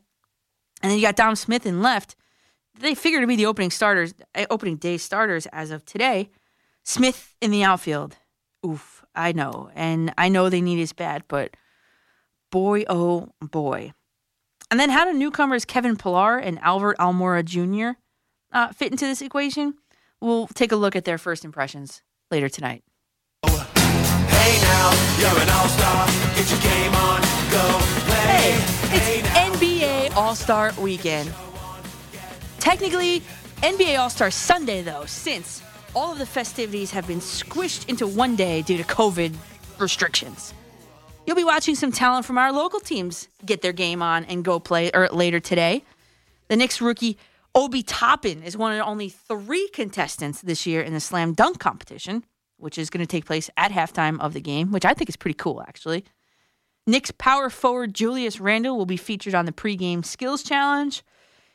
And 0.81 0.91
then 0.91 0.97
you 0.97 1.05
got 1.05 1.15
Dom 1.15 1.35
Smith 1.35 1.65
in 1.65 1.81
left. 1.81 2.15
They 2.79 2.93
figure 2.93 3.21
to 3.21 3.27
be 3.27 3.35
the 3.35 3.47
opening 3.47 3.71
starters, 3.71 4.13
eh, 4.35 4.45
opening 4.49 4.77
day 4.77 4.97
starters 4.97 5.47
as 5.47 5.71
of 5.71 5.85
today. 5.85 6.29
Smith 6.83 7.35
in 7.41 7.51
the 7.51 7.63
outfield. 7.63 8.17
Oof, 8.65 9.03
I 9.15 9.31
know. 9.31 9.69
And 9.75 10.13
I 10.17 10.29
know 10.29 10.49
they 10.49 10.61
need 10.61 10.77
his 10.77 10.93
bat, 10.93 11.23
but 11.27 11.55
boy, 12.51 12.83
oh 12.87 13.29
boy. 13.41 13.93
And 14.69 14.79
then 14.79 14.89
how 14.89 15.05
do 15.05 15.13
newcomers 15.13 15.65
Kevin 15.65 15.95
Pillar 15.95 16.37
and 16.37 16.59
Albert 16.59 16.97
Almora 16.97 17.43
Jr. 17.43 17.99
Uh, 18.51 18.71
fit 18.73 18.91
into 18.91 19.05
this 19.05 19.21
equation? 19.21 19.75
We'll 20.21 20.47
take 20.47 20.71
a 20.71 20.75
look 20.75 20.95
at 20.95 21.05
their 21.05 21.17
first 21.17 21.45
impressions 21.45 22.01
later 22.31 22.49
tonight. 22.49 22.83
Hey 23.45 24.61
now, 24.61 24.91
you're 25.19 25.41
an 25.41 25.49
all-star. 25.49 26.07
Get 26.35 26.49
your 26.49 26.59
game 26.59 26.93
on, 26.95 27.21
go 27.51 27.79
play. 28.05 28.15
Hey, 28.27 28.97
it's 28.97 29.09
NBA 29.09 29.26
All 30.17 30.33
Star 30.33 30.73
Weekend. 30.79 31.31
Technically, 32.57 33.21
NBA 33.57 33.99
All 33.99 34.09
Star 34.09 34.31
Sunday, 34.31 34.81
though, 34.81 35.05
since 35.05 35.61
all 35.93 36.11
of 36.11 36.17
the 36.17 36.25
festivities 36.25 36.89
have 36.89 37.05
been 37.05 37.19
squished 37.19 37.87
into 37.87 38.07
one 38.07 38.35
day 38.35 38.63
due 38.63 38.77
to 38.77 38.83
COVID 38.83 39.35
restrictions. 39.77 40.55
You'll 41.27 41.35
be 41.35 41.43
watching 41.43 41.75
some 41.75 41.91
talent 41.91 42.25
from 42.25 42.39
our 42.39 42.51
local 42.51 42.79
teams 42.79 43.27
get 43.45 43.61
their 43.61 43.73
game 43.73 44.01
on 44.01 44.25
and 44.25 44.43
go 44.43 44.59
play 44.59 44.89
or 44.91 45.07
later 45.09 45.39
today. 45.39 45.83
The 46.47 46.55
Knicks 46.55 46.81
rookie 46.81 47.19
Obi 47.53 47.83
Toppin 47.83 48.41
is 48.41 48.57
one 48.57 48.73
of 48.73 48.87
only 48.87 49.09
three 49.09 49.69
contestants 49.69 50.41
this 50.41 50.65
year 50.65 50.81
in 50.81 50.93
the 50.93 50.99
slam 50.99 51.33
dunk 51.33 51.59
competition, 51.59 52.23
which 52.57 52.79
is 52.79 52.89
going 52.89 53.05
to 53.05 53.07
take 53.07 53.27
place 53.27 53.51
at 53.55 53.71
halftime 53.71 54.19
of 54.19 54.33
the 54.33 54.41
game, 54.41 54.71
which 54.71 54.83
I 54.83 54.95
think 54.95 55.09
is 55.09 55.15
pretty 55.15 55.35
cool, 55.35 55.61
actually. 55.61 56.05
Knicks 56.87 57.11
power 57.11 57.49
forward 57.49 57.93
Julius 57.93 58.39
Randle 58.39 58.77
will 58.77 58.85
be 58.85 58.97
featured 58.97 59.35
on 59.35 59.45
the 59.45 59.51
pregame 59.51 60.03
skills 60.03 60.41
challenge. 60.41 61.03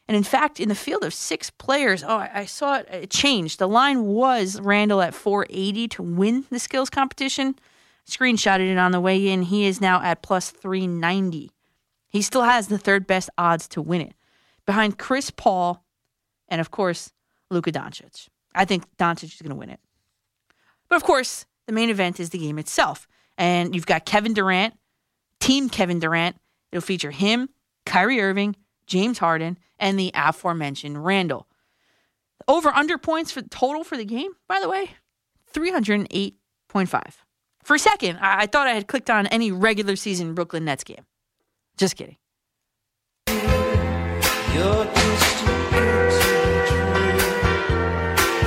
And 0.06 0.16
in 0.16 0.24
fact, 0.24 0.60
in 0.60 0.68
the 0.68 0.74
field 0.74 1.04
of 1.04 1.14
six 1.14 1.50
players, 1.50 2.04
oh, 2.04 2.28
I, 2.32 2.44
saw 2.44 2.76
it, 2.76 2.88
it 2.90 3.10
changed. 3.10 3.58
The 3.58 3.68
line 3.68 4.04
was 4.04 4.60
Randle 4.60 5.00
at 5.00 5.14
480 5.14 5.88
to 5.88 6.02
win 6.02 6.44
the 6.50 6.58
skills 6.58 6.90
competition 6.90 7.56
screenshotted 8.06 8.70
it 8.70 8.78
on 8.78 8.92
the 8.92 9.00
way 9.00 9.28
in. 9.28 9.42
He 9.42 9.66
is 9.66 9.80
now 9.80 10.02
at 10.02 10.22
plus 10.22 10.50
390. 10.50 11.50
He 12.08 12.22
still 12.22 12.42
has 12.42 12.68
the 12.68 12.78
third 12.78 13.06
best 13.06 13.30
odds 13.38 13.68
to 13.68 13.82
win 13.82 14.02
it, 14.02 14.14
behind 14.66 14.98
Chris 14.98 15.30
Paul 15.30 15.84
and, 16.48 16.60
of 16.60 16.70
course, 16.70 17.12
Luka 17.50 17.72
Doncic. 17.72 18.28
I 18.54 18.64
think 18.64 18.84
Doncic 18.96 19.34
is 19.34 19.40
going 19.40 19.50
to 19.50 19.56
win 19.56 19.70
it. 19.70 19.80
But 20.88 20.96
of 20.96 21.04
course, 21.04 21.46
the 21.66 21.72
main 21.72 21.88
event 21.88 22.20
is 22.20 22.30
the 22.30 22.38
game 22.38 22.58
itself. 22.58 23.08
And 23.38 23.74
you've 23.74 23.86
got 23.86 24.04
Kevin 24.04 24.34
Durant, 24.34 24.74
Team 25.42 25.68
Kevin 25.68 25.98
Durant. 25.98 26.36
It'll 26.70 26.80
feature 26.80 27.10
him, 27.10 27.48
Kyrie 27.84 28.20
Irving, 28.20 28.54
James 28.86 29.18
Harden, 29.18 29.58
and 29.76 29.98
the 29.98 30.12
aforementioned 30.14 31.04
Randle. 31.04 31.48
Over 32.46 32.68
under 32.68 32.96
points 32.96 33.32
for 33.32 33.42
the 33.42 33.48
total 33.48 33.82
for 33.82 33.96
the 33.96 34.04
game, 34.04 34.30
by 34.46 34.60
the 34.60 34.68
way, 34.68 34.92
308.5. 35.52 37.02
For 37.64 37.74
a 37.74 37.78
second, 37.78 38.18
I, 38.20 38.42
I 38.42 38.46
thought 38.46 38.68
I 38.68 38.72
had 38.74 38.86
clicked 38.86 39.10
on 39.10 39.26
any 39.26 39.50
regular 39.50 39.96
season 39.96 40.34
Brooklyn 40.34 40.64
Nets 40.64 40.84
game. 40.84 41.04
Just 41.76 41.96
kidding. 41.96 42.18
You're 43.26 44.84
too 44.84 45.16
stupid 45.16 46.10
to. 46.12 46.78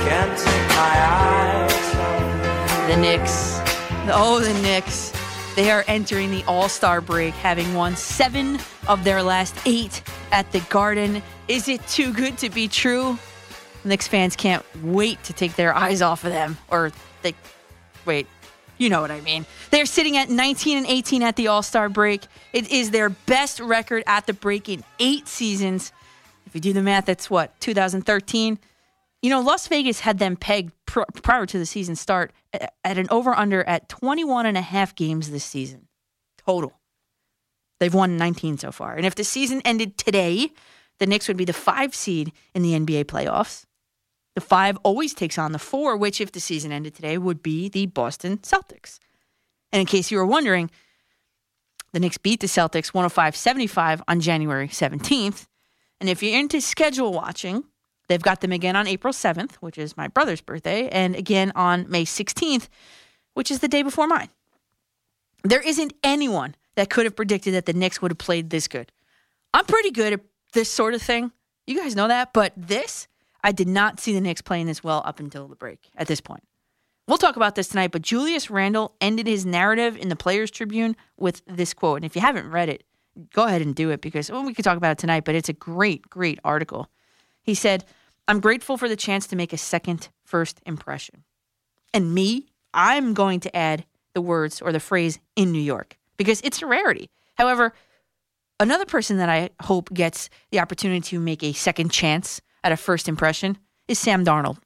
Can't 0.08 0.38
take 0.38 0.68
my 0.70 0.96
eyes 1.12 1.94
off 1.94 2.88
The 2.88 2.96
Knicks. 2.96 3.60
Oh, 4.08 4.40
the 4.40 4.54
Knicks. 4.62 5.15
They 5.56 5.70
are 5.70 5.84
entering 5.88 6.30
the 6.30 6.44
All 6.44 6.68
Star 6.68 7.00
break, 7.00 7.32
having 7.32 7.72
won 7.72 7.96
seven 7.96 8.58
of 8.88 9.04
their 9.04 9.22
last 9.22 9.56
eight 9.64 10.02
at 10.30 10.52
the 10.52 10.60
Garden. 10.68 11.22
Is 11.48 11.66
it 11.66 11.84
too 11.88 12.12
good 12.12 12.36
to 12.38 12.50
be 12.50 12.68
true? 12.68 13.18
Knicks 13.82 14.06
fans 14.06 14.36
can't 14.36 14.62
wait 14.84 15.22
to 15.24 15.32
take 15.32 15.56
their 15.56 15.74
eyes 15.74 16.02
off 16.02 16.24
of 16.24 16.32
them. 16.32 16.58
Or 16.70 16.92
they, 17.22 17.32
wait, 18.04 18.26
you 18.76 18.90
know 18.90 19.00
what 19.00 19.10
I 19.10 19.22
mean. 19.22 19.46
They're 19.70 19.86
sitting 19.86 20.18
at 20.18 20.28
19 20.28 20.76
and 20.76 20.86
18 20.86 21.22
at 21.22 21.36
the 21.36 21.46
All 21.46 21.62
Star 21.62 21.88
break. 21.88 22.26
It 22.52 22.70
is 22.70 22.90
their 22.90 23.08
best 23.08 23.58
record 23.58 24.02
at 24.06 24.26
the 24.26 24.34
break 24.34 24.68
in 24.68 24.84
eight 24.98 25.26
seasons. 25.26 25.90
If 26.44 26.54
you 26.54 26.60
do 26.60 26.74
the 26.74 26.82
math, 26.82 27.06
that's 27.06 27.30
what, 27.30 27.58
2013? 27.60 28.58
You 29.22 29.30
know, 29.30 29.40
Las 29.40 29.66
Vegas 29.68 30.00
had 30.00 30.18
them 30.18 30.36
pegged 30.36 30.72
pr- 30.86 31.00
prior 31.14 31.46
to 31.46 31.58
the 31.58 31.66
season 31.66 31.96
start 31.96 32.32
at 32.52 32.98
an 32.98 33.06
over 33.10 33.34
under 33.34 33.64
at 33.64 33.88
21 33.88 34.46
and 34.46 34.56
a 34.56 34.62
half 34.62 34.94
games 34.94 35.30
this 35.30 35.44
season 35.44 35.88
total. 36.46 36.72
They've 37.80 37.92
won 37.92 38.16
19 38.16 38.58
so 38.58 38.72
far. 38.72 38.94
And 38.94 39.04
if 39.04 39.14
the 39.14 39.24
season 39.24 39.60
ended 39.64 39.98
today, 39.98 40.50
the 40.98 41.06
Knicks 41.06 41.28
would 41.28 41.36
be 41.36 41.44
the 41.44 41.52
five 41.52 41.94
seed 41.94 42.32
in 42.54 42.62
the 42.62 42.72
NBA 42.72 43.04
playoffs. 43.04 43.64
The 44.34 44.40
five 44.40 44.78
always 44.82 45.14
takes 45.14 45.38
on 45.38 45.52
the 45.52 45.58
four, 45.58 45.96
which, 45.96 46.20
if 46.20 46.32
the 46.32 46.40
season 46.40 46.70
ended 46.72 46.94
today, 46.94 47.18
would 47.18 47.42
be 47.42 47.68
the 47.68 47.86
Boston 47.86 48.38
Celtics. 48.38 48.98
And 49.72 49.80
in 49.80 49.86
case 49.86 50.10
you 50.10 50.18
were 50.18 50.26
wondering, 50.26 50.70
the 51.92 52.00
Knicks 52.00 52.18
beat 52.18 52.40
the 52.40 52.46
Celtics 52.46 52.88
105 52.88 53.34
75 53.34 54.02
on 54.06 54.20
January 54.20 54.68
17th. 54.68 55.46
And 56.00 56.10
if 56.10 56.22
you're 56.22 56.38
into 56.38 56.60
schedule 56.60 57.12
watching, 57.12 57.64
they've 58.08 58.22
got 58.22 58.40
them 58.40 58.52
again 58.52 58.76
on 58.76 58.86
April 58.86 59.12
7th, 59.12 59.56
which 59.56 59.78
is 59.78 59.96
my 59.96 60.08
brother's 60.08 60.40
birthday, 60.40 60.88
and 60.88 61.14
again 61.14 61.52
on 61.54 61.86
May 61.88 62.04
16th, 62.04 62.68
which 63.34 63.50
is 63.50 63.60
the 63.60 63.68
day 63.68 63.82
before 63.82 64.06
mine. 64.06 64.28
There 65.44 65.60
isn't 65.60 65.92
anyone 66.02 66.54
that 66.74 66.90
could 66.90 67.04
have 67.04 67.16
predicted 67.16 67.54
that 67.54 67.66
the 67.66 67.72
Knicks 67.72 68.00
would 68.02 68.10
have 68.10 68.18
played 68.18 68.50
this 68.50 68.68
good. 68.68 68.92
I'm 69.54 69.64
pretty 69.64 69.90
good 69.90 70.12
at 70.14 70.20
this 70.52 70.70
sort 70.70 70.94
of 70.94 71.02
thing. 71.02 71.32
You 71.66 71.76
guys 71.80 71.96
know 71.96 72.08
that, 72.08 72.32
but 72.32 72.52
this, 72.56 73.08
I 73.42 73.52
did 73.52 73.68
not 73.68 74.00
see 74.00 74.12
the 74.12 74.20
Knicks 74.20 74.42
playing 74.42 74.66
this 74.66 74.84
well 74.84 75.02
up 75.04 75.20
until 75.20 75.48
the 75.48 75.56
break 75.56 75.90
at 75.96 76.06
this 76.06 76.20
point. 76.20 76.42
We'll 77.08 77.18
talk 77.18 77.36
about 77.36 77.54
this 77.54 77.68
tonight, 77.68 77.92
but 77.92 78.02
Julius 78.02 78.50
Randle 78.50 78.94
ended 79.00 79.28
his 79.28 79.46
narrative 79.46 79.96
in 79.96 80.08
the 80.08 80.16
Players 80.16 80.50
Tribune 80.50 80.96
with 81.16 81.42
this 81.46 81.72
quote. 81.72 81.98
And 81.98 82.04
if 82.04 82.16
you 82.16 82.20
haven't 82.20 82.50
read 82.50 82.68
it, 82.68 82.82
go 83.32 83.44
ahead 83.44 83.62
and 83.62 83.74
do 83.74 83.90
it 83.90 84.00
because 84.00 84.30
well, 84.30 84.44
we 84.44 84.52
could 84.52 84.64
talk 84.64 84.76
about 84.76 84.92
it 84.92 84.98
tonight, 84.98 85.24
but 85.24 85.36
it's 85.36 85.48
a 85.48 85.52
great, 85.52 86.08
great 86.10 86.40
article. 86.44 86.90
He 87.46 87.54
said, 87.54 87.84
I'm 88.26 88.40
grateful 88.40 88.76
for 88.76 88.88
the 88.88 88.96
chance 88.96 89.28
to 89.28 89.36
make 89.36 89.52
a 89.52 89.56
second 89.56 90.08
first 90.24 90.60
impression. 90.66 91.22
And 91.94 92.12
me, 92.12 92.46
I'm 92.74 93.14
going 93.14 93.40
to 93.40 93.56
add 93.56 93.86
the 94.14 94.20
words 94.20 94.60
or 94.60 94.72
the 94.72 94.80
phrase 94.80 95.20
in 95.36 95.52
New 95.52 95.60
York 95.60 95.96
because 96.16 96.40
it's 96.42 96.60
a 96.60 96.66
rarity. 96.66 97.08
However, 97.36 97.72
another 98.58 98.84
person 98.84 99.18
that 99.18 99.28
I 99.28 99.50
hope 99.62 99.94
gets 99.94 100.28
the 100.50 100.58
opportunity 100.58 101.00
to 101.10 101.20
make 101.20 101.44
a 101.44 101.52
second 101.52 101.92
chance 101.92 102.40
at 102.64 102.72
a 102.72 102.76
first 102.76 103.08
impression 103.08 103.58
is 103.86 103.98
Sam 103.98 104.24
Darnold. 104.24 104.58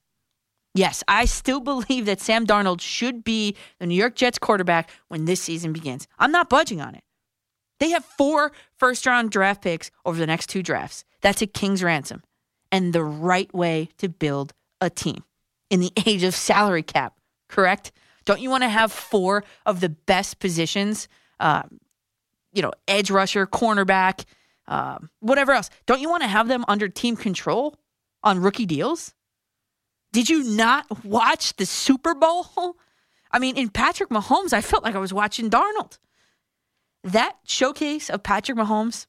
Yes, 0.75 1.05
I 1.07 1.27
still 1.27 1.61
believe 1.73 2.07
that 2.07 2.21
Sam 2.21 2.47
Darnold 2.47 2.81
should 2.81 3.25
be 3.25 3.57
the 3.79 3.87
New 3.87 3.95
York 3.95 4.15
Jets 4.15 4.39
quarterback 4.39 4.89
when 5.09 5.27
this 5.27 5.43
season 5.43 5.75
begins. 5.75 6.09
I'm 6.19 6.33
not 6.33 6.49
budging 6.49 6.81
on 6.81 6.95
it. 6.95 7.05
They 7.79 7.91
have 7.91 8.05
four 8.05 8.53
first 8.77 9.05
round 9.05 9.31
draft 9.31 9.63
picks 9.63 9.91
over 10.07 10.19
the 10.19 10.27
next 10.27 10.49
two 10.49 10.63
drafts. 10.63 11.05
That's 11.21 11.43
a 11.43 11.47
king's 11.47 11.83
ransom 11.83 12.23
and 12.73 12.93
the 12.93 13.05
right 13.05 13.53
way 13.55 13.89
to 13.99 14.09
build 14.09 14.53
a 14.81 14.91
team 14.91 15.25
in 15.69 15.81
the 15.81 15.93
age 16.07 16.23
of 16.23 16.35
salary 16.35 16.83
cap, 16.83 17.19
correct? 17.49 17.93
Don't 18.25 18.41
you 18.41 18.51
want 18.51 18.63
to 18.63 18.69
have 18.69 18.93
four 18.93 19.45
of 19.67 19.81
the 19.81 19.89
best 19.89 20.39
positions, 20.39 21.09
uh, 21.39 21.63
you 22.53 22.63
know, 22.63 22.73
edge 22.87 23.11
rusher, 23.11 23.47
cornerback, 23.47 24.25
uh, 24.69 24.99
whatever 25.21 25.53
else? 25.53 25.71
Don't 25.87 26.01
you 26.01 26.11
want 26.11 26.23
to 26.23 26.29
have 26.29 26.49
them 26.49 26.65
under 26.69 26.89
team 26.89 27.17
control 27.17 27.77
on 28.23 28.41
rookie 28.41 28.67
deals? 28.67 29.15
Did 30.13 30.29
you 30.29 30.45
not 30.45 31.05
watch 31.05 31.57
the 31.57 31.67
Super 31.67 32.15
Bowl? 32.15 32.47
I 33.33 33.39
mean, 33.39 33.57
in 33.57 33.69
Patrick 33.69 34.11
Mahomes, 34.11 34.53
I 34.53 34.61
felt 34.61 34.83
like 34.83 34.97
I 34.97 34.99
was 34.99 35.15
watching 35.15 35.51
Darnold. 35.51 35.99
That 37.05 37.37
showcase 37.47 38.11
of 38.11 38.23
Patrick 38.23 38.59
Mahomes 38.59 39.07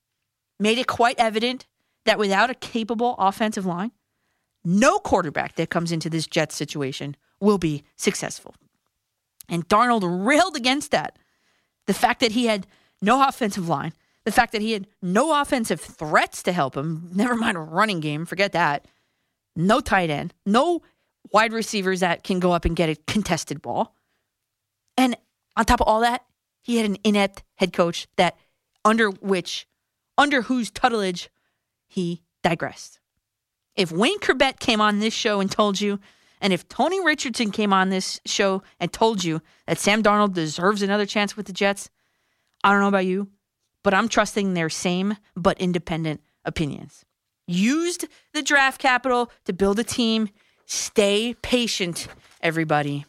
made 0.59 0.77
it 0.77 0.87
quite 0.87 1.15
evident 1.17 1.65
that 2.05 2.19
without 2.19 2.49
a 2.49 2.55
capable 2.55 3.15
offensive 3.17 3.65
line, 3.65 3.91
no 4.63 4.99
quarterback 4.99 5.55
that 5.55 5.69
comes 5.69 5.91
into 5.91 6.09
this 6.09 6.27
Jets 6.27 6.55
situation 6.55 7.15
will 7.39 7.57
be 7.57 7.83
successful. 7.95 8.55
And 9.49 9.67
Darnold 9.67 10.25
railed 10.25 10.55
against 10.55 10.91
that. 10.91 11.17
The 11.87 11.93
fact 11.93 12.19
that 12.19 12.31
he 12.31 12.45
had 12.45 12.67
no 13.01 13.27
offensive 13.27 13.67
line, 13.67 13.93
the 14.23 14.31
fact 14.31 14.51
that 14.51 14.61
he 14.61 14.73
had 14.73 14.87
no 15.01 15.41
offensive 15.41 15.81
threats 15.81 16.43
to 16.43 16.51
help 16.51 16.77
him, 16.77 17.09
never 17.13 17.35
mind 17.35 17.57
a 17.57 17.61
running 17.61 17.99
game, 17.99 18.25
forget 18.25 18.51
that. 18.53 18.87
No 19.55 19.81
tight 19.81 20.09
end, 20.09 20.33
no 20.45 20.81
wide 21.31 21.53
receivers 21.53 21.99
that 21.99 22.23
can 22.23 22.39
go 22.39 22.51
up 22.51 22.65
and 22.65 22.75
get 22.75 22.89
a 22.89 22.95
contested 23.07 23.61
ball. 23.61 23.95
And 24.95 25.17
on 25.57 25.65
top 25.65 25.81
of 25.81 25.87
all 25.87 26.01
that, 26.01 26.23
he 26.61 26.77
had 26.77 26.85
an 26.85 26.97
inept 27.03 27.43
head 27.55 27.73
coach 27.73 28.07
that 28.15 28.37
under 28.85 29.09
which, 29.09 29.67
under 30.17 30.43
whose 30.43 30.71
tutelage 30.71 31.29
he 31.91 32.23
digressed. 32.41 32.99
If 33.75 33.91
Wayne 33.91 34.19
Chrebet 34.19 34.59
came 34.59 34.79
on 34.79 34.99
this 34.99 35.13
show 35.13 35.41
and 35.41 35.51
told 35.51 35.81
you, 35.81 35.99
and 36.39 36.53
if 36.53 36.67
Tony 36.69 37.03
Richardson 37.03 37.51
came 37.51 37.73
on 37.73 37.89
this 37.89 38.21
show 38.25 38.63
and 38.79 38.93
told 38.93 39.25
you 39.25 39.41
that 39.67 39.77
Sam 39.77 40.01
Darnold 40.01 40.33
deserves 40.33 40.81
another 40.81 41.05
chance 41.05 41.35
with 41.35 41.47
the 41.47 41.53
Jets, 41.53 41.89
I 42.63 42.71
don't 42.71 42.79
know 42.79 42.87
about 42.87 43.05
you, 43.05 43.27
but 43.83 43.93
I'm 43.93 44.07
trusting 44.07 44.53
their 44.53 44.69
same 44.69 45.17
but 45.35 45.59
independent 45.59 46.21
opinions. 46.45 47.03
Used 47.45 48.07
the 48.33 48.41
draft 48.41 48.79
capital 48.79 49.29
to 49.43 49.51
build 49.51 49.77
a 49.77 49.83
team. 49.83 50.29
Stay 50.65 51.35
patient, 51.41 52.07
everybody. 52.39 53.05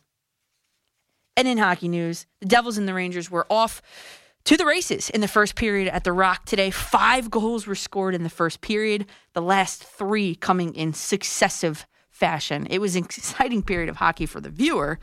And 1.37 1.47
in 1.47 1.59
hockey 1.59 1.89
news, 1.89 2.27
the 2.41 2.47
Devils 2.47 2.79
and 2.79 2.89
the 2.89 2.95
Rangers 2.95 3.31
were 3.31 3.47
off 3.49 3.81
to 4.45 4.57
the 4.57 4.67
races 4.67 5.11
in 5.11 5.21
the 5.21 5.29
first 5.29 5.55
period 5.55 5.89
at 5.89 6.05
the 6.05 6.13
Rock 6.13 6.45
today. 6.45 6.71
Five 6.71 7.31
goals 7.31 7.67
were 7.67 7.75
scored 7.75 8.15
in 8.15 8.23
the 8.23 8.31
first 8.31 8.61
period, 8.61 9.07
the 9.35 9.43
last 9.43 9.85
three 9.85 10.35
coming 10.35 10.75
in 10.75 10.93
successive 10.93 11.87
fashion. 12.11 12.67
It 12.71 12.81
was 12.81 12.97
an 12.97 13.05
exciting 13.05 13.63
period 13.63 13.89
of 13.89 13.97
hockey 13.97 14.27
for 14.27 14.41
the 14.41 14.51
viewer. 14.51 14.99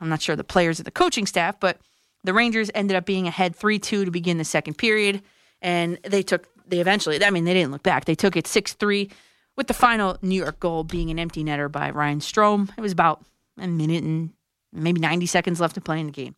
I'm 0.00 0.08
not 0.08 0.22
sure 0.22 0.36
the 0.36 0.44
players 0.44 0.80
or 0.80 0.82
the 0.82 0.90
coaching 0.90 1.26
staff, 1.26 1.60
but 1.60 1.78
the 2.24 2.34
Rangers 2.34 2.70
ended 2.74 2.96
up 2.96 3.04
being 3.04 3.26
ahead 3.26 3.54
3 3.56 3.78
2 3.78 4.04
to 4.04 4.10
begin 4.10 4.38
the 4.38 4.44
second 4.44 4.74
period. 4.74 5.22
And 5.60 5.98
they 6.02 6.22
took, 6.22 6.48
they 6.66 6.80
eventually, 6.80 7.24
I 7.24 7.30
mean, 7.30 7.44
they 7.44 7.54
didn't 7.54 7.72
look 7.72 7.82
back. 7.82 8.04
They 8.04 8.14
took 8.14 8.36
it 8.36 8.46
6 8.46 8.74
3 8.74 9.10
with 9.56 9.66
the 9.66 9.74
final 9.74 10.16
New 10.22 10.36
York 10.36 10.58
goal 10.60 10.82
being 10.84 11.10
an 11.10 11.18
empty 11.18 11.44
netter 11.44 11.70
by 11.70 11.90
Ryan 11.90 12.20
Strome. 12.20 12.70
It 12.76 12.80
was 12.80 12.92
about 12.92 13.24
a 13.58 13.68
minute 13.68 14.02
and 14.02 14.30
maybe 14.72 15.00
90 15.00 15.26
seconds 15.26 15.60
left 15.60 15.74
to 15.74 15.80
play 15.80 16.00
in 16.00 16.06
the 16.06 16.12
game. 16.12 16.34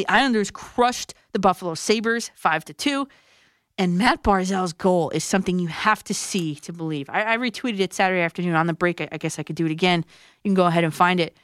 The 0.00 0.08
Islanders 0.08 0.50
crushed 0.50 1.12
the 1.34 1.38
Buffalo 1.38 1.74
Sabres 1.74 2.30
5 2.34 2.64
to 2.64 2.72
2. 2.72 3.06
And 3.76 3.98
Matt 3.98 4.22
Barzal's 4.22 4.72
goal 4.72 5.10
is 5.10 5.24
something 5.24 5.58
you 5.58 5.68
have 5.68 6.02
to 6.04 6.14
see 6.14 6.54
to 6.54 6.72
believe. 6.72 7.10
I, 7.10 7.34
I 7.34 7.36
retweeted 7.36 7.80
it 7.80 7.92
Saturday 7.92 8.22
afternoon 8.22 8.54
on 8.54 8.66
the 8.66 8.72
break. 8.72 9.02
I, 9.02 9.08
I 9.12 9.18
guess 9.18 9.38
I 9.38 9.42
could 9.42 9.56
do 9.56 9.66
it 9.66 9.70
again. 9.70 10.02
You 10.42 10.48
can 10.48 10.54
go 10.54 10.64
ahead 10.64 10.84
and 10.84 10.94
find 10.94 11.20
it. 11.20 11.36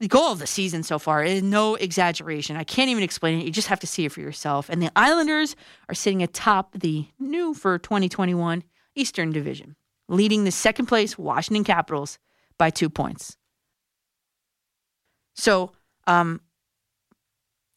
The 0.00 0.08
goal 0.08 0.32
of 0.32 0.40
the 0.40 0.46
season 0.48 0.82
so 0.82 0.98
far 0.98 1.22
is 1.22 1.40
no 1.40 1.76
exaggeration. 1.76 2.56
I 2.56 2.64
can't 2.64 2.90
even 2.90 3.04
explain 3.04 3.38
it. 3.38 3.44
You 3.44 3.52
just 3.52 3.68
have 3.68 3.78
to 3.78 3.86
see 3.86 4.04
it 4.04 4.10
for 4.10 4.20
yourself. 4.20 4.68
And 4.68 4.82
the 4.82 4.90
Islanders 4.96 5.54
are 5.88 5.94
sitting 5.94 6.20
atop 6.20 6.72
the 6.72 7.06
new 7.20 7.54
for 7.54 7.78
2021 7.78 8.64
Eastern 8.96 9.30
Division, 9.30 9.76
leading 10.08 10.42
the 10.42 10.50
second 10.50 10.86
place 10.86 11.16
Washington 11.16 11.62
Capitals 11.62 12.18
by 12.58 12.70
two 12.70 12.90
points. 12.90 13.36
So, 15.36 15.70
um, 16.08 16.40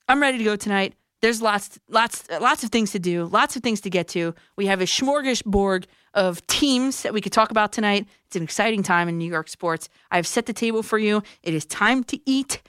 I'm 0.08 0.22
ready 0.22 0.38
to 0.38 0.44
go 0.44 0.56
tonight. 0.56 0.94
There's 1.22 1.42
lots, 1.42 1.80
lots, 1.90 2.30
lots 2.30 2.64
of 2.64 2.70
things 2.70 2.92
to 2.92 3.00
do, 3.00 3.26
lots 3.26 3.56
of 3.56 3.64
things 3.64 3.82
to 3.82 3.90
get 3.90 4.08
to. 4.10 4.36
We 4.56 4.68
have 4.68 4.82
a 4.82 4.86
smorgasbord 4.86 5.86
of 6.14 6.46
teams 6.48 7.02
that 7.02 7.14
we 7.14 7.22
could 7.22 7.34
talk 7.34 7.50
about 7.50 7.74
tonight. 7.74 8.08
It's 8.28 8.36
an 8.36 8.44
exciting 8.44 8.84
time 8.84 9.10
in 9.10 9.18
New 9.18 9.30
York 9.30 9.50
sports. 9.50 9.90
I've 10.12 10.28
set 10.28 10.46
the 10.46 10.54
table 10.54 10.84
for 10.84 10.98
you. 11.00 11.24
It 11.44 11.54
is 11.54 11.66
time 11.66 12.04
to 12.06 12.20
eat. 12.30 12.62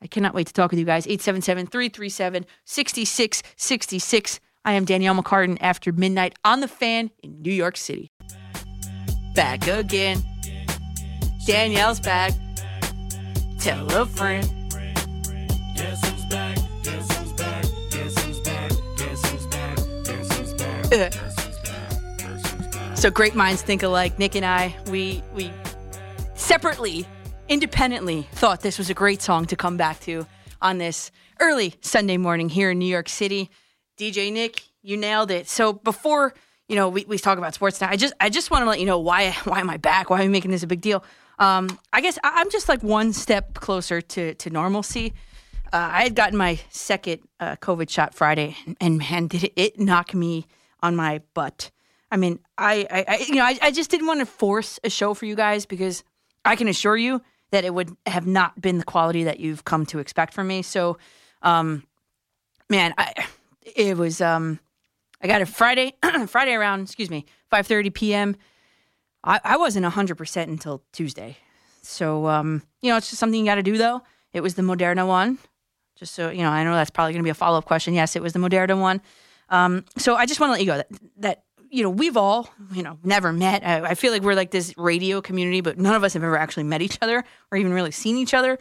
I 0.00 0.06
cannot 0.06 0.32
wait 0.32 0.46
to 0.46 0.52
talk 0.52 0.70
with 0.70 0.78
you 0.78 0.86
guys. 0.86 1.06
877 1.06 1.66
337 1.66 2.46
6666. 2.64 4.40
I 4.64 4.72
am 4.72 4.84
Danielle 4.84 5.16
McCartan 5.16 5.58
after 5.60 5.92
midnight 5.92 6.38
on 6.44 6.60
the 6.60 6.68
fan 6.68 7.10
in 7.22 7.42
New 7.42 7.52
York 7.52 7.76
City. 7.76 8.12
Back 9.34 9.66
again. 9.66 10.22
Danielle's 11.46 12.00
back. 12.00 12.32
Tell 13.58 13.90
a 13.92 14.06
friend. 14.06 14.57
So 22.94 23.12
great 23.12 23.36
minds 23.36 23.62
think 23.62 23.84
alike. 23.84 24.18
Nick 24.18 24.34
and 24.34 24.44
I, 24.44 24.74
we 24.90 25.22
we 25.32 25.52
separately, 26.34 27.06
independently 27.48 28.22
thought 28.32 28.60
this 28.62 28.76
was 28.76 28.90
a 28.90 28.94
great 28.94 29.22
song 29.22 29.44
to 29.46 29.54
come 29.56 29.76
back 29.76 30.00
to 30.00 30.26
on 30.60 30.78
this 30.78 31.12
early 31.38 31.74
Sunday 31.80 32.16
morning 32.16 32.48
here 32.48 32.72
in 32.72 32.78
New 32.80 32.86
York 32.86 33.08
City. 33.08 33.50
DJ 33.96 34.32
Nick, 34.32 34.62
you 34.82 34.96
nailed 34.96 35.30
it. 35.30 35.48
So 35.48 35.72
before 35.74 36.34
you 36.68 36.74
know 36.74 36.88
we, 36.88 37.04
we 37.04 37.18
talk 37.18 37.38
about 37.38 37.54
sports 37.54 37.80
now, 37.80 37.88
I 37.88 37.94
just 37.94 38.14
I 38.18 38.30
just 38.30 38.50
want 38.50 38.62
to 38.62 38.68
let 38.68 38.80
you 38.80 38.86
know 38.86 38.98
why 38.98 39.30
why 39.44 39.60
am 39.60 39.70
I 39.70 39.76
back? 39.76 40.10
Why 40.10 40.22
am 40.22 40.24
I 40.24 40.28
making 40.28 40.50
this 40.50 40.64
a 40.64 40.66
big 40.66 40.80
deal? 40.80 41.04
Um, 41.38 41.78
I 41.92 42.00
guess 42.00 42.18
I- 42.24 42.32
I'm 42.38 42.50
just 42.50 42.68
like 42.68 42.82
one 42.82 43.12
step 43.12 43.54
closer 43.54 44.00
to 44.00 44.34
to 44.34 44.50
normalcy. 44.50 45.14
Uh, 45.72 45.88
I 45.92 46.02
had 46.02 46.16
gotten 46.16 46.36
my 46.36 46.58
second 46.70 47.20
uh, 47.38 47.54
COVID 47.56 47.88
shot 47.90 48.12
Friday, 48.12 48.56
and 48.80 48.98
man, 48.98 49.28
did 49.28 49.44
it, 49.44 49.52
it 49.54 49.78
knock 49.78 50.14
me 50.14 50.48
on 50.82 50.96
my 50.96 51.22
butt. 51.34 51.70
I 52.10 52.16
mean, 52.16 52.38
I, 52.56 52.86
I, 52.90 53.04
I 53.08 53.16
you 53.18 53.34
know, 53.34 53.44
I, 53.44 53.58
I 53.60 53.70
just 53.70 53.90
didn't 53.90 54.06
want 54.06 54.20
to 54.20 54.26
force 54.26 54.80
a 54.84 54.90
show 54.90 55.14
for 55.14 55.26
you 55.26 55.34
guys 55.34 55.66
because 55.66 56.04
I 56.44 56.56
can 56.56 56.68
assure 56.68 56.96
you 56.96 57.22
that 57.50 57.64
it 57.64 57.72
would 57.74 57.96
have 58.06 58.26
not 58.26 58.60
been 58.60 58.78
the 58.78 58.84
quality 58.84 59.24
that 59.24 59.40
you've 59.40 59.64
come 59.64 59.86
to 59.86 59.98
expect 59.98 60.34
from 60.34 60.46
me. 60.46 60.62
So, 60.62 60.98
um, 61.42 61.84
man, 62.68 62.94
I, 62.98 63.26
it 63.74 63.96
was, 63.96 64.20
um, 64.20 64.58
I 65.22 65.26
got 65.26 65.40
it 65.40 65.46
Friday, 65.46 65.94
Friday 66.26 66.54
around, 66.54 66.82
excuse 66.82 67.10
me, 67.10 67.26
5:30 67.52 67.92
p.m. 67.92 68.36
I, 69.24 69.40
I 69.42 69.56
wasn't 69.56 69.86
100% 69.86 70.42
until 70.44 70.82
Tuesday. 70.92 71.36
So, 71.82 72.26
um, 72.26 72.62
you 72.82 72.90
know, 72.90 72.96
it's 72.96 73.08
just 73.08 73.18
something 73.18 73.38
you 73.38 73.46
got 73.46 73.56
to 73.56 73.62
do 73.62 73.78
though. 73.78 74.02
It 74.32 74.42
was 74.42 74.54
the 74.54 74.62
Moderna 74.62 75.06
one. 75.06 75.38
Just 75.96 76.14
so, 76.14 76.30
you 76.30 76.42
know, 76.42 76.50
I 76.50 76.62
know 76.62 76.74
that's 76.74 76.90
probably 76.90 77.12
going 77.12 77.22
to 77.22 77.26
be 77.26 77.30
a 77.30 77.34
follow 77.34 77.58
up 77.58 77.64
question. 77.64 77.94
Yes, 77.94 78.14
it 78.14 78.22
was 78.22 78.32
the 78.32 78.38
Moderna 78.38 78.78
one. 78.78 79.00
Um, 79.50 79.84
so 79.96 80.14
I 80.14 80.26
just 80.26 80.40
want 80.40 80.50
to 80.50 80.52
let 80.52 80.60
you 80.60 80.66
go 80.66 80.76
that, 80.76 80.88
that, 81.18 81.42
you 81.70 81.82
know, 81.82 81.90
we've 81.90 82.16
all, 82.16 82.50
you 82.72 82.82
know, 82.82 82.98
never 83.02 83.32
met. 83.32 83.66
I, 83.66 83.90
I 83.90 83.94
feel 83.94 84.12
like 84.12 84.22
we're 84.22 84.34
like 84.34 84.50
this 84.50 84.76
radio 84.76 85.20
community, 85.20 85.60
but 85.60 85.78
none 85.78 85.94
of 85.94 86.04
us 86.04 86.14
have 86.14 86.22
ever 86.22 86.36
actually 86.36 86.64
met 86.64 86.82
each 86.82 86.98
other 87.02 87.24
or 87.50 87.58
even 87.58 87.72
really 87.72 87.90
seen 87.90 88.16
each 88.16 88.34
other. 88.34 88.58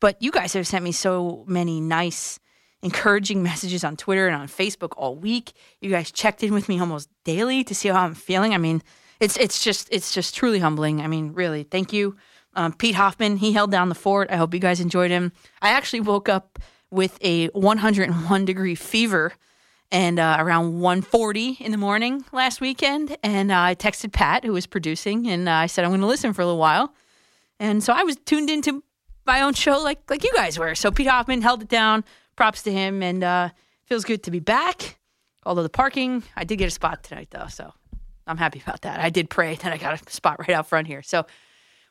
But 0.00 0.20
you 0.22 0.30
guys 0.30 0.52
have 0.52 0.66
sent 0.66 0.84
me 0.84 0.92
so 0.92 1.44
many 1.46 1.80
nice, 1.80 2.38
encouraging 2.82 3.42
messages 3.42 3.84
on 3.84 3.96
Twitter 3.96 4.26
and 4.26 4.36
on 4.36 4.48
Facebook 4.48 4.92
all 4.96 5.16
week. 5.16 5.52
You 5.80 5.90
guys 5.90 6.10
checked 6.10 6.42
in 6.42 6.54
with 6.54 6.68
me 6.68 6.78
almost 6.78 7.08
daily 7.24 7.64
to 7.64 7.74
see 7.74 7.88
how 7.88 8.02
I'm 8.02 8.14
feeling. 8.14 8.54
I 8.54 8.58
mean, 8.58 8.82
it's 9.20 9.36
it's 9.36 9.62
just 9.62 9.88
it's 9.90 10.12
just 10.12 10.34
truly 10.34 10.60
humbling. 10.60 11.00
I 11.00 11.08
mean, 11.08 11.32
really, 11.32 11.64
thank 11.64 11.92
you. 11.92 12.16
Um, 12.54 12.72
Pete 12.72 12.94
Hoffman, 12.94 13.36
he 13.36 13.52
held 13.52 13.70
down 13.70 13.88
the 13.88 13.94
fort. 13.94 14.30
I 14.30 14.36
hope 14.36 14.54
you 14.54 14.60
guys 14.60 14.80
enjoyed 14.80 15.10
him. 15.10 15.32
I 15.60 15.70
actually 15.70 16.00
woke 16.00 16.28
up 16.28 16.58
with 16.90 17.18
a 17.20 17.48
101 17.48 18.44
degree 18.44 18.74
fever 18.74 19.32
and 19.90 20.18
uh, 20.18 20.36
around 20.38 20.74
1.40 20.80 21.60
in 21.60 21.72
the 21.72 21.78
morning 21.78 22.24
last 22.32 22.60
weekend 22.60 23.16
and 23.22 23.50
uh, 23.50 23.60
i 23.60 23.74
texted 23.74 24.12
pat 24.12 24.44
who 24.44 24.52
was 24.52 24.66
producing 24.66 25.26
and 25.28 25.48
uh, 25.48 25.52
i 25.52 25.66
said 25.66 25.84
i'm 25.84 25.90
going 25.90 26.00
to 26.00 26.06
listen 26.06 26.32
for 26.32 26.42
a 26.42 26.46
little 26.46 26.60
while 26.60 26.92
and 27.58 27.82
so 27.82 27.92
i 27.92 28.02
was 28.02 28.16
tuned 28.16 28.50
into 28.50 28.82
my 29.26 29.42
own 29.42 29.54
show 29.54 29.78
like 29.78 29.98
like 30.10 30.24
you 30.24 30.32
guys 30.34 30.58
were 30.58 30.74
so 30.74 30.90
pete 30.90 31.06
hoffman 31.06 31.42
held 31.42 31.62
it 31.62 31.68
down 31.68 32.04
props 32.36 32.62
to 32.62 32.72
him 32.72 33.02
and 33.02 33.24
uh, 33.24 33.48
feels 33.86 34.04
good 34.04 34.22
to 34.22 34.30
be 34.30 34.40
back 34.40 34.98
Although 35.48 35.62
the 35.62 35.70
parking, 35.70 36.22
I 36.36 36.44
did 36.44 36.56
get 36.56 36.68
a 36.68 36.70
spot 36.70 37.02
tonight 37.02 37.28
though, 37.30 37.46
so 37.46 37.72
I'm 38.26 38.36
happy 38.36 38.60
about 38.60 38.82
that. 38.82 39.00
I 39.00 39.08
did 39.08 39.30
pray 39.30 39.54
that 39.54 39.72
I 39.72 39.78
got 39.78 39.98
a 40.00 40.12
spot 40.12 40.38
right 40.40 40.50
out 40.50 40.66
front 40.66 40.86
here. 40.86 41.02
So, 41.02 41.24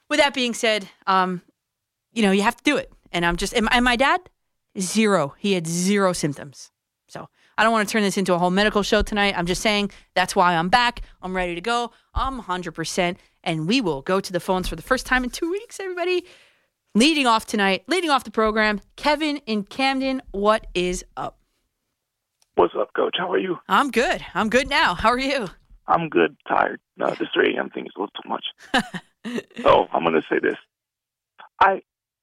with 0.10 0.20
that 0.20 0.36
being 0.36 0.54
said, 0.54 0.88
um, 1.08 1.42
you 2.14 2.22
know, 2.22 2.32
you 2.32 2.44
have 2.44 2.56
to 2.56 2.64
do 2.64 2.78
it. 2.78 2.92
And 3.12 3.26
I'm 3.26 3.36
just, 3.36 3.54
and 3.54 3.68
and 3.72 3.84
my 3.84 3.96
dad, 3.96 4.22
zero. 4.80 5.34
He 5.40 5.54
had 5.54 5.66
zero 5.66 6.14
symptoms. 6.14 6.72
I 7.58 7.64
don't 7.64 7.72
want 7.72 7.88
to 7.88 7.92
turn 7.92 8.04
this 8.04 8.18
into 8.18 8.34
a 8.34 8.38
whole 8.38 8.52
medical 8.52 8.84
show 8.84 9.02
tonight. 9.02 9.34
I'm 9.38 9.48
just 9.48 9.62
saying 9.62 9.92
that's 10.16 10.36
why 10.36 10.56
I'm 10.56 10.70
back. 10.70 11.02
I'm 11.22 11.36
ready 11.36 11.56
to 11.56 11.62
go. 11.62 11.92
I'm 12.14 12.42
100%. 12.42 13.18
And 13.44 13.68
we 13.68 13.82
will 13.82 14.02
go 14.02 14.20
to 14.20 14.32
the 14.32 14.40
phones 14.40 14.68
for 14.68 14.76
the 14.76 14.82
first 14.82 15.06
time 15.06 15.24
in 15.24 15.30
two 15.32 15.50
weeks, 15.50 15.80
everybody. 15.80 16.26
Leading 16.94 17.26
off 17.28 17.46
tonight, 17.46 17.84
leading 17.88 18.10
off 18.10 18.24
the 18.24 18.32
program, 18.32 18.80
Kevin 18.96 19.38
in 19.46 19.64
Camden. 19.64 20.22
What 20.32 20.68
is 20.74 21.06
up? 21.16 21.38
What's 22.56 22.74
up, 22.76 22.92
Coach? 22.96 23.16
How 23.20 23.32
are 23.32 23.38
you? 23.38 23.58
I'm 23.68 23.92
good. 23.92 24.26
I'm 24.34 24.50
good 24.50 24.68
now. 24.70 24.96
How 24.96 25.10
are 25.10 25.20
you? 25.20 25.48
I'm 25.88 26.10
good. 26.10 26.36
Tired. 26.48 26.80
No, 26.98 27.08
this 27.12 27.28
3 27.34 27.56
a.m. 27.56 27.70
thing 27.70 27.86
is 27.86 27.92
a 27.96 28.00
little 28.02 28.14
too 28.22 28.28
much. 28.30 29.44
so 29.62 29.88
I'm 29.94 30.04
going 30.04 30.16
to 30.16 30.24
say 30.30 30.40
this. 30.42 30.58
I 31.60 31.82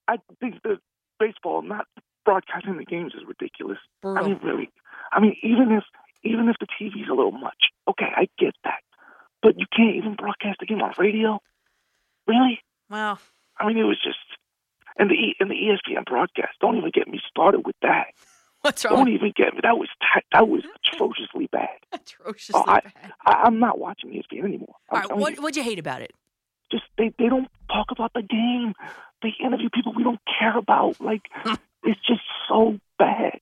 I 0.09 0.17
think 0.41 0.63
that 0.65 0.79
baseball 1.21 1.63
not 1.63 1.87
broadcasting 2.25 2.77
the 2.77 2.85
games 2.85 3.13
is 3.15 3.23
ridiculous. 3.27 3.79
I 3.79 3.89
Brutal. 4.03 4.29
mean, 4.29 4.41
really. 4.43 4.71
I 5.15 5.21
mean, 5.21 5.37
even 5.43 5.71
if 5.73 5.85
even 6.23 6.49
if 6.49 6.57
the 6.59 6.67
TV's 6.67 7.09
a 7.09 7.15
little 7.15 7.33
much, 7.33 7.71
okay, 7.89 8.09
I 8.17 8.29
get 8.39 8.55
that. 8.65 8.81
But 9.43 9.59
you 9.59 9.67
can't 9.75 9.97
even 9.97 10.15
broadcast 10.15 10.59
the 10.61 10.67
game 10.67 10.81
on 10.83 10.93
radio. 10.99 11.41
Really? 12.27 12.61
Well, 12.91 13.19
I 13.59 13.67
mean, 13.69 13.79
it 13.79 13.85
was 13.85 14.01
just 14.03 14.19
and 14.99 15.11
the 15.11 15.15
E- 15.15 15.37
and 15.41 15.51
the 15.51 15.55
ESPN 15.55 16.05
broadcast. 16.07 16.53
Don't 16.61 16.77
even 16.79 16.91
get 16.93 17.09
me 17.09 17.21
started 17.29 17.67
with 17.67 17.77
that. 17.83 18.07
what's 18.63 18.85
wrong? 18.85 18.97
Don't 18.97 19.09
even 19.09 19.33
get 19.37 19.55
me. 19.55 19.61
That 19.63 19.77
was 19.79 19.89
that 20.33 20.49
was 20.49 20.63
atrociously 20.93 21.49
bad. 21.53 21.69
Atrociously 21.93 22.63
Oh, 22.67 22.71
I- 22.71 22.81
bad. 22.81 23.13
I, 23.27 23.33
I'm 23.45 23.59
not 23.61 23.79
watching 23.79 24.11
ESPN 24.11 24.45
anymore. 24.45 24.75
All 24.91 24.99
right, 25.01 25.17
what 25.17 25.39
what'd 25.39 25.57
you 25.57 25.63
hate 25.63 25.79
about 25.79 26.03
it? 26.03 26.13
just 26.73 26.85
they 26.99 27.13
they 27.19 27.29
don't 27.29 27.49
talk 27.69 27.87
about 27.91 28.13
the 28.15 28.23
game. 28.23 28.73
They 29.23 29.33
interview 29.45 29.69
people 29.73 29.93
we 29.95 30.03
don't 30.03 30.21
care 30.41 30.57
about. 30.57 31.01
Like 31.01 31.23
it's 31.85 32.01
just 32.07 32.23
so 32.49 32.79
bad. 32.99 33.39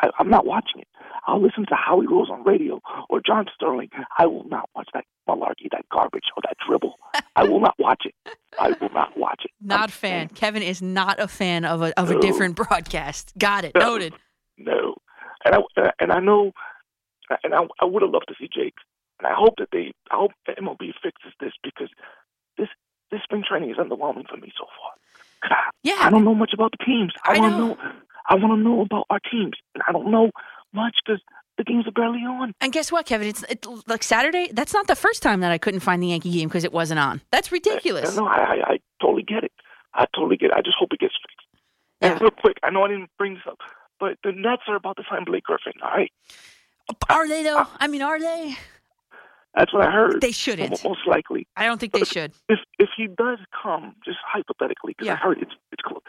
I, 0.00 0.10
I'm 0.18 0.28
not 0.28 0.46
watching 0.46 0.80
it. 0.80 0.88
I'll 1.26 1.40
listen 1.42 1.66
to 1.66 1.74
Howie 1.74 2.06
Rose 2.06 2.28
on 2.30 2.42
radio 2.44 2.80
or 3.08 3.20
John 3.24 3.46
Sterling. 3.54 3.90
I 4.18 4.26
will 4.26 4.48
not 4.48 4.68
watch 4.74 4.88
that 4.94 5.04
malarkey, 5.28 5.70
that 5.70 5.84
garbage, 5.92 6.24
or 6.36 6.42
that 6.44 6.56
dribble. 6.66 6.94
I 7.36 7.44
will 7.44 7.60
not 7.60 7.74
watch 7.78 8.04
it. 8.04 8.14
I 8.58 8.70
will 8.80 8.90
not 8.90 9.16
watch 9.16 9.42
it. 9.44 9.50
Not 9.60 9.80
I'm 9.80 9.84
a 9.84 9.88
fan. 9.88 10.10
saying 10.10 10.28
Kevin 10.34 10.62
is 10.62 10.80
not 10.80 11.20
a 11.20 11.28
fan 11.28 11.64
of 11.64 11.82
a 11.82 11.98
of 12.00 12.10
a 12.10 12.18
different 12.20 12.56
broadcast. 12.56 13.32
Got 13.38 13.64
it. 13.64 13.72
No. 13.74 13.80
Noted. 13.80 14.14
No, 14.58 14.94
and 15.44 15.54
I 15.54 15.90
and 16.00 16.12
I 16.12 16.20
know, 16.20 16.52
and 17.44 17.54
I 17.54 17.60
I 17.80 17.84
would 17.84 18.02
have 18.02 18.10
loved 18.10 18.26
to 18.28 18.34
see 18.38 18.48
Jake, 18.52 18.74
and 19.18 19.26
I 19.26 19.34
hope 19.34 19.54
that 19.58 19.68
they, 19.72 19.92
I 20.10 20.16
hope 20.16 20.32
that 20.46 20.58
MLB 20.58 20.92
fixes 21.02 21.32
this 21.40 21.52
because 21.62 21.88
this 22.58 22.68
this 23.10 23.20
spring 23.22 23.42
training 23.48 23.70
is 23.70 23.76
underwhelming 23.76 24.28
for 24.28 24.36
me 24.36 24.52
so 24.58 24.66
far. 24.66 24.92
I, 25.42 25.70
Yeah. 25.82 25.96
I 26.00 26.10
don't 26.10 26.24
know 26.24 26.34
much 26.34 26.52
about 26.54 26.72
the 26.72 26.84
teams. 26.84 27.12
I, 27.24 27.34
I 27.34 27.38
want 27.38 27.52
to 27.52 27.58
know. 27.58 27.68
know. 27.68 27.78
I 28.28 28.34
want 28.36 28.58
to 28.58 28.62
know 28.62 28.80
about 28.82 29.06
our 29.10 29.18
teams, 29.30 29.54
and 29.74 29.82
I 29.88 29.92
don't 29.92 30.10
know 30.10 30.30
much 30.72 30.94
because 31.04 31.20
the 31.58 31.64
games 31.64 31.86
are 31.86 31.90
barely 31.92 32.20
on. 32.20 32.54
And 32.60 32.72
guess 32.72 32.92
what, 32.92 33.06
Kevin? 33.06 33.28
It's 33.28 33.42
it, 33.48 33.66
like 33.88 34.02
Saturday. 34.02 34.50
That's 34.52 34.72
not 34.72 34.86
the 34.86 34.94
first 34.96 35.22
time 35.22 35.40
that 35.40 35.50
I 35.50 35.58
couldn't 35.58 35.80
find 35.80 36.02
the 36.02 36.08
Yankee 36.08 36.30
game 36.30 36.48
because 36.48 36.64
it 36.64 36.72
wasn't 36.72 37.00
on. 37.00 37.20
That's 37.32 37.50
ridiculous. 37.50 38.16
No, 38.16 38.26
I, 38.26 38.38
I 38.38 38.54
I 38.72 38.78
totally 39.00 39.22
get 39.24 39.42
it. 39.44 39.52
I 39.94 40.06
totally 40.14 40.36
get 40.36 40.50
it. 40.50 40.52
I 40.56 40.60
just 40.62 40.76
hope 40.78 40.92
it 40.92 41.00
gets 41.00 41.14
fixed. 41.20 41.36
And 42.00 42.20
real 42.20 42.30
quick, 42.30 42.56
I 42.62 42.70
know 42.70 42.84
I 42.84 42.88
didn't 42.88 43.10
bring 43.18 43.34
this 43.34 43.42
up, 43.48 43.58
but 43.98 44.16
the 44.24 44.32
Nets 44.32 44.62
are 44.68 44.76
about 44.76 44.96
to 44.98 45.02
sign 45.10 45.24
Blake 45.24 45.44
Griffin. 45.44 45.72
All 45.82 45.90
right, 45.90 46.10
Are 47.08 47.28
they 47.28 47.42
though? 47.42 47.58
Uh, 47.58 47.66
I 47.78 47.88
mean, 47.88 48.02
are 48.02 48.18
they? 48.20 48.56
That's 49.54 49.72
what 49.72 49.82
I 49.86 49.90
heard. 49.90 50.20
They 50.20 50.30
shouldn't. 50.32 50.82
Most 50.84 51.06
likely. 51.06 51.46
I 51.56 51.66
don't 51.66 51.78
think 51.80 51.92
they 51.92 52.04
should. 52.04 52.32
if 52.48 52.58
if 52.78 52.88
he 52.96 53.06
does 53.08 53.38
come, 53.62 53.94
just 54.04 54.18
hypothetically, 54.24 54.92
because 54.96 55.06
Yeah. 55.06 55.14
I 55.14 55.16
heard 55.16 55.38
it's 55.42 55.52
it's 55.72 55.82
close. 55.82 56.02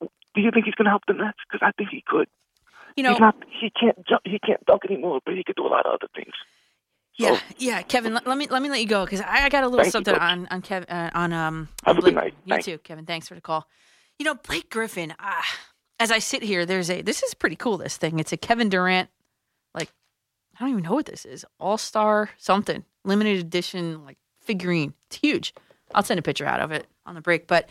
Do 0.00 0.40
you 0.42 0.50
think 0.52 0.66
he's 0.66 0.74
going 0.74 0.84
to 0.84 0.90
help 0.90 1.02
the 1.08 1.14
Nets? 1.14 1.38
Because 1.50 1.66
I 1.66 1.72
think 1.78 1.90
he 1.90 2.02
could. 2.06 2.28
You 2.96 3.02
know, 3.02 3.16
not. 3.18 3.36
He 3.50 3.70
can't 3.70 3.96
jump. 4.06 4.22
He 4.24 4.38
can't 4.38 4.64
dunk 4.66 4.82
anymore, 4.88 5.20
but 5.24 5.34
he 5.34 5.42
could 5.44 5.56
do 5.56 5.66
a 5.66 5.68
lot 5.68 5.86
of 5.86 5.92
other 5.94 6.08
things. 6.14 6.32
yeah, 7.18 7.38
yeah, 7.58 7.82
Kevin. 7.82 8.14
Let, 8.14 8.26
let 8.26 8.38
me 8.38 8.46
let 8.48 8.62
me 8.62 8.68
let 8.70 8.80
you 8.80 8.86
go 8.86 9.04
because 9.04 9.20
I, 9.20 9.44
I 9.44 9.48
got 9.48 9.64
a 9.64 9.68
little 9.68 9.84
you, 9.84 9.90
something 9.90 10.14
Coach. 10.14 10.22
on 10.22 10.46
on 10.50 10.62
Kevin 10.62 10.88
uh, 10.88 11.10
on 11.14 11.32
um. 11.32 11.68
Have 11.84 11.96
on 11.96 11.98
a 11.98 12.04
good 12.04 12.14
Blake. 12.14 12.24
night. 12.24 12.34
You 12.44 12.50
Thanks. 12.54 12.64
too, 12.66 12.78
Kevin. 12.78 13.04
Thanks 13.06 13.28
for 13.28 13.34
the 13.34 13.40
call. 13.40 13.66
You 14.18 14.24
know, 14.24 14.34
Blake 14.34 14.70
Griffin. 14.70 15.12
Uh, 15.18 15.42
as 15.98 16.10
I 16.10 16.18
sit 16.20 16.42
here, 16.42 16.64
there's 16.64 16.90
a. 16.90 17.02
This 17.02 17.22
is 17.22 17.34
pretty 17.34 17.56
cool. 17.56 17.76
This 17.78 17.96
thing. 17.96 18.18
It's 18.18 18.32
a 18.32 18.36
Kevin 18.38 18.68
Durant. 18.68 19.08
Like, 19.74 19.90
I 20.58 20.64
don't 20.64 20.70
even 20.70 20.84
know 20.84 20.94
what 20.94 21.06
this 21.06 21.24
is. 21.24 21.44
All 21.60 21.78
star 21.78 22.30
something 22.38 22.84
limited 23.04 23.38
edition 23.38 24.04
like 24.04 24.18
figurine. 24.40 24.94
It's 25.06 25.16
huge. 25.16 25.54
I'll 25.94 26.02
send 26.02 26.18
a 26.18 26.22
picture 26.22 26.46
out 26.46 26.60
of 26.60 26.72
it 26.72 26.86
on 27.04 27.14
the 27.14 27.20
break. 27.20 27.46
But 27.46 27.68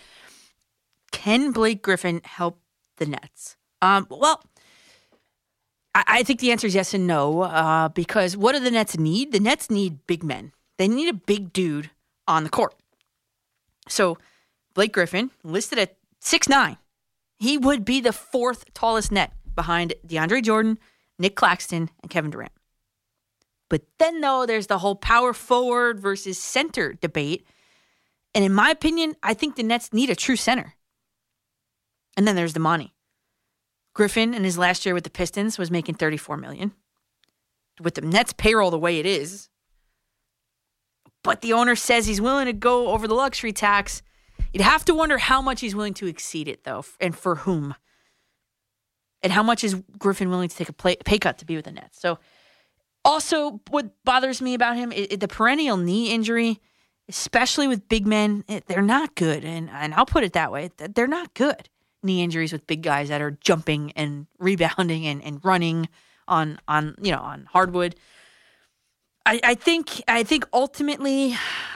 can 1.11 1.51
Blake 1.51 1.81
Griffin 1.81 2.21
help 2.23 2.59
the 2.97 3.05
Nets? 3.05 3.57
Um, 3.81 4.07
well, 4.09 4.43
I, 5.93 6.03
I 6.07 6.23
think 6.23 6.39
the 6.39 6.51
answer 6.51 6.67
is 6.67 6.75
yes 6.75 6.93
and 6.93 7.07
no. 7.07 7.41
Uh, 7.41 7.89
because 7.89 8.37
what 8.37 8.53
do 8.53 8.59
the 8.59 8.71
Nets 8.71 8.97
need? 8.97 9.31
The 9.31 9.39
Nets 9.39 9.69
need 9.69 10.05
big 10.07 10.23
men. 10.23 10.51
They 10.77 10.87
need 10.87 11.09
a 11.09 11.13
big 11.13 11.53
dude 11.53 11.89
on 12.27 12.43
the 12.43 12.49
court. 12.49 12.75
So 13.87 14.17
Blake 14.73 14.93
Griffin, 14.93 15.31
listed 15.43 15.79
at 15.79 15.97
six 16.19 16.47
nine, 16.47 16.77
he 17.37 17.57
would 17.57 17.85
be 17.85 17.99
the 18.01 18.13
fourth 18.13 18.73
tallest 18.73 19.11
net 19.11 19.33
behind 19.55 19.93
DeAndre 20.05 20.43
Jordan, 20.43 20.77
Nick 21.17 21.35
Claxton, 21.35 21.89
and 22.01 22.09
Kevin 22.09 22.31
Durant. 22.31 22.51
But 23.69 23.84
then, 23.97 24.21
though, 24.21 24.45
there's 24.45 24.67
the 24.67 24.80
whole 24.80 24.95
power 24.95 25.34
forward 25.34 25.99
versus 25.99 26.38
center 26.38 26.93
debate. 26.93 27.45
And 28.34 28.43
in 28.45 28.54
my 28.54 28.69
opinion, 28.69 29.15
I 29.23 29.34
think 29.34 29.56
the 29.56 29.63
Nets 29.63 29.91
need 29.93 30.10
a 30.10 30.15
true 30.15 30.36
center. 30.36 30.75
And 32.15 32.28
then 32.28 32.36
there's 32.36 32.54
the 32.54 32.60
money. 32.60 32.93
Griffin 33.93 34.34
in 34.34 34.43
his 34.43 34.58
last 34.58 34.86
year 34.86 34.93
with 34.93 35.06
the 35.06 35.10
Pistons 35.10 35.58
was 35.58 35.71
making 35.71 35.95
34 35.95 36.38
million. 36.38 36.73
With 37.82 37.95
the 37.95 38.01
Nets 38.01 38.34
payroll 38.34 38.71
the 38.71 38.78
way 38.78 38.99
it 38.99 39.06
is. 39.06 39.49
But 41.23 41.41
the 41.41 41.54
owner 41.54 41.75
says 41.75 42.06
he's 42.06 42.21
willing 42.21 42.45
to 42.45 42.54
go 42.54 42.89
over 42.89 43.08
the 43.08 43.15
luxury 43.15 43.51
tax. 43.51 44.04
You'd 44.54 44.62
have 44.62 44.86
to 44.86 44.93
wonder 44.93 45.17
how 45.17 45.41
much 45.41 45.62
he's 45.62 45.75
willing 45.75 45.95
to 45.95 46.08
exceed 46.08 46.47
it 46.47 46.63
though, 46.65 46.86
and 46.99 47.17
for 47.17 47.36
whom. 47.36 47.73
And 49.23 49.34
how 49.34 49.41
much 49.41 49.63
is 49.63 49.82
Griffin 49.97 50.30
willing 50.30 50.49
to 50.49 50.56
take 50.56 50.69
a 50.69 50.73
pay 50.73 51.17
cut 51.17 51.39
to 51.39 51.45
be 51.45 51.56
with 51.56 51.65
the 51.65 51.71
Nets? 51.71 51.99
So 51.99 52.19
also 53.05 53.61
what 53.69 53.91
bothers 54.03 54.41
me 54.41 54.53
about 54.53 54.75
him 54.75 54.91
is 54.91 55.17
the 55.19 55.27
perennial 55.27 55.77
knee 55.77 56.11
injury, 56.11 56.59
especially 57.07 57.67
with 57.67 57.87
big 57.87 58.05
men, 58.07 58.43
they're 58.67 58.81
not 58.81 59.15
good. 59.15 59.45
And 59.45 59.69
and 59.69 59.93
I'll 59.93 60.05
put 60.05 60.23
it 60.23 60.33
that 60.33 60.51
way. 60.51 60.69
th- 60.77 60.91
They're 60.93 61.07
not 61.07 61.33
good. 61.33 61.69
Knee 62.03 62.21
injuries 62.23 62.51
with 62.51 62.67
big 62.67 62.81
guys 62.83 63.09
that 63.09 63.21
are 63.21 63.31
jumping 63.31 63.91
and 63.95 64.27
rebounding 64.39 65.07
and, 65.07 65.23
and 65.23 65.39
running 65.43 65.87
on 66.27 66.59
on 66.67 66.95
you 67.01 67.11
know 67.11 67.19
on 67.19 67.45
hardwood. 67.51 67.95
I, 69.27 69.39
I 69.43 69.55
think 69.55 70.03
I 70.07 70.23
think 70.23 70.47
ultimately, 70.53 71.33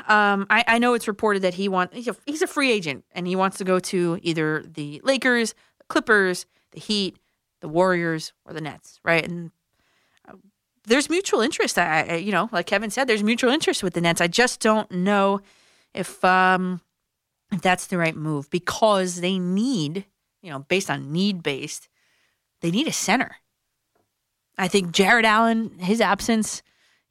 um, 0.07 0.45
I, 0.51 0.63
I 0.67 0.77
know 0.77 0.93
it's 0.93 1.07
reported 1.07 1.41
that 1.41 1.55
he 1.55 1.67
want 1.67 1.93
he's 1.93 2.07
a, 2.07 2.15
he's 2.25 2.41
a 2.43 2.47
free 2.47 2.71
agent 2.71 3.05
and 3.11 3.25
he 3.27 3.35
wants 3.35 3.57
to 3.57 3.63
go 3.63 3.79
to 3.79 4.19
either 4.21 4.63
the 4.63 5.01
Lakers, 5.03 5.53
the 5.79 5.85
Clippers, 5.87 6.45
the 6.71 6.79
Heat, 6.79 7.17
the 7.61 7.67
Warriors, 7.67 8.33
or 8.45 8.53
the 8.53 8.61
Nets, 8.61 8.99
right? 9.03 9.27
And 9.27 9.49
there's 10.85 11.09
mutual 11.09 11.41
interest. 11.41 11.77
I, 11.77 12.01
I 12.01 12.15
you 12.15 12.31
know, 12.31 12.49
like 12.51 12.65
Kevin 12.65 12.89
said, 12.89 13.07
there's 13.07 13.23
mutual 13.23 13.51
interest 13.51 13.83
with 13.83 13.93
the 13.93 14.01
Nets. 14.01 14.21
I 14.21 14.27
just 14.27 14.59
don't 14.59 14.89
know 14.91 15.41
if 15.93 16.23
um, 16.23 16.81
if 17.51 17.61
that's 17.61 17.87
the 17.87 17.97
right 17.97 18.15
move 18.15 18.49
because 18.49 19.21
they 19.21 19.39
need, 19.39 20.05
you 20.41 20.51
know, 20.51 20.59
based 20.59 20.89
on 20.89 21.11
need 21.11 21.43
based, 21.43 21.89
they 22.61 22.71
need 22.71 22.87
a 22.87 22.93
center. 22.93 23.37
I 24.57 24.67
think 24.67 24.91
Jarrett 24.91 25.25
Allen, 25.25 25.79
his 25.79 26.01
absence 26.01 26.61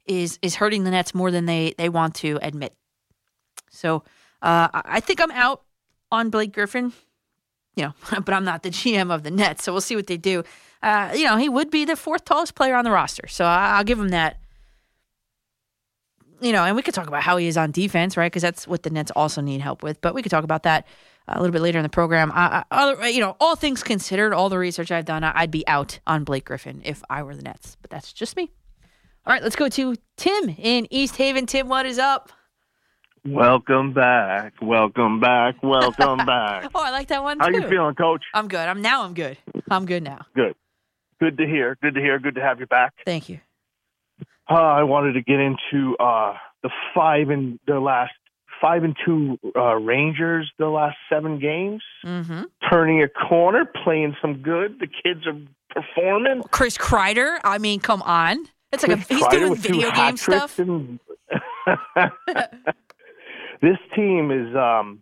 is 0.05 0.39
is 0.41 0.55
hurting 0.55 0.83
the 0.83 0.91
Nets 0.91 1.13
more 1.13 1.31
than 1.31 1.45
they 1.45 1.73
they 1.77 1.89
want 1.89 2.15
to 2.15 2.39
admit. 2.41 2.73
So 3.69 4.03
uh, 4.41 4.69
I 4.73 4.81
I 4.85 4.99
think 4.99 5.21
I'm 5.21 5.31
out 5.31 5.63
on 6.11 6.29
Blake 6.29 6.53
Griffin, 6.53 6.93
you 7.75 7.83
know, 7.83 7.93
but 8.25 8.33
I'm 8.33 8.45
not 8.45 8.63
the 8.63 8.69
GM 8.69 9.13
of 9.13 9.23
the 9.23 9.31
Nets, 9.31 9.63
so 9.63 9.71
we'll 9.71 9.81
see 9.81 9.95
what 9.95 10.07
they 10.07 10.17
do. 10.17 10.43
Uh, 10.81 11.11
you 11.13 11.25
know, 11.25 11.35
he 11.37 11.49
would 11.49 11.69
be 11.69 11.83
the 11.85 11.95
fourth 11.95 12.23
tallest 12.25 12.55
player 12.55 12.75
on 12.75 12.83
the 12.85 12.91
roster, 12.91 13.27
so 13.27 13.43
I- 13.45 13.77
I'll 13.77 13.83
give 13.83 13.99
him 13.99 14.09
that. 14.09 14.37
You 16.41 16.53
know, 16.53 16.63
and 16.63 16.75
we 16.75 16.81
could 16.81 16.93
talk 16.93 17.07
about 17.07 17.21
how 17.21 17.35
he 17.35 17.47
is 17.47 17.57
on 17.57 17.71
defense, 17.71 18.15
right? 18.15 18.31
Because 18.31 18.41
that's 18.43 18.65
what 18.65 18.83
the 18.83 18.89
Nets 18.89 19.11
also 19.13 19.41
need 19.41 19.59
help 19.59 19.83
with. 19.83 19.99
But 19.99 20.13
we 20.13 20.21
could 20.21 20.31
talk 20.31 20.45
about 20.45 20.63
that 20.63 20.87
a 21.27 21.37
little 21.41 21.51
bit 21.51 21.61
later 21.61 21.77
in 21.79 21.83
the 21.83 21.89
program. 21.89 22.31
I, 22.33 22.63
I, 22.71 22.81
other, 22.91 23.09
you 23.09 23.19
know, 23.19 23.35
all 23.41 23.57
things 23.57 23.83
considered, 23.83 24.33
all 24.33 24.47
the 24.47 24.57
research 24.57 24.89
I've 24.89 25.03
done, 25.03 25.23
I'd 25.25 25.51
be 25.51 25.67
out 25.67 25.99
on 26.07 26.23
Blake 26.23 26.45
Griffin 26.45 26.81
if 26.85 27.03
I 27.09 27.23
were 27.23 27.35
the 27.35 27.41
Nets. 27.41 27.75
But 27.81 27.91
that's 27.91 28.13
just 28.13 28.37
me. 28.37 28.51
All 29.25 29.33
right, 29.33 29.43
let's 29.43 29.57
go 29.57 29.67
to 29.67 29.95
Tim 30.15 30.55
in 30.57 30.87
East 30.89 31.17
Haven. 31.17 31.45
Tim, 31.45 31.67
what 31.67 31.85
is 31.85 31.99
up? 31.99 32.31
Welcome 33.25 33.93
back. 33.93 34.53
Welcome 34.61 35.19
back. 35.19 35.55
Welcome 35.61 36.25
back. 36.25 36.71
Oh, 36.73 36.81
I 36.81 36.89
like 36.91 37.09
that 37.09 37.21
one 37.21 37.37
How 37.39 37.49
you 37.49 37.67
feeling, 37.67 37.95
Coach? 37.95 38.23
I'm 38.33 38.47
good. 38.47 38.65
I'm 38.65 38.81
now. 38.81 39.03
I'm 39.03 39.13
good. 39.13 39.37
I'm 39.69 39.85
good 39.85 40.03
now. 40.03 40.19
Good. 40.33 40.55
Good 41.19 41.37
to 41.37 41.45
hear. 41.45 41.77
Good 41.81 41.95
to 41.95 42.01
hear. 42.01 42.19
Good 42.19 42.35
to 42.35 42.41
have 42.41 42.59
you 42.59 42.65
back. 42.65 42.93
Thank 43.05 43.29
you. 43.29 43.39
Uh, 44.49 44.53
I 44.55 44.83
wanted 44.83 45.13
to 45.13 45.21
get 45.21 45.39
into 45.39 45.95
uh, 45.97 46.33
the 46.63 46.69
five 46.95 47.29
and 47.29 47.59
the 47.67 47.79
last 47.79 48.13
five 48.61 48.83
and 48.83 48.95
two 49.05 49.37
uh, 49.55 49.75
Rangers. 49.75 50.51
The 50.57 50.67
last 50.67 50.97
seven 51.09 51.39
games, 51.39 51.83
hmm 52.03 52.43
turning 52.69 53.01
a 53.03 53.07
corner, 53.09 53.65
playing 53.83 54.15
some 54.21 54.41
good. 54.41 54.79
The 54.79 54.87
kids 54.87 55.25
are 55.27 55.37
performing. 55.69 56.43
Chris 56.51 56.77
Kreider. 56.77 57.39
I 57.43 57.57
mean, 57.57 57.79
come 57.79 58.01
on. 58.03 58.45
It's 58.71 58.87
like 58.87 58.97
Chris 58.97 59.09
a, 59.09 59.13
he's 59.15 59.23
Kreider 59.23 59.39
doing 59.47 59.55
video 59.55 59.91
game 59.91 60.17
stuff. 60.17 60.59
and- 60.59 60.99
this 63.61 63.77
team 63.95 64.31
is 64.31 64.55
um 64.55 65.01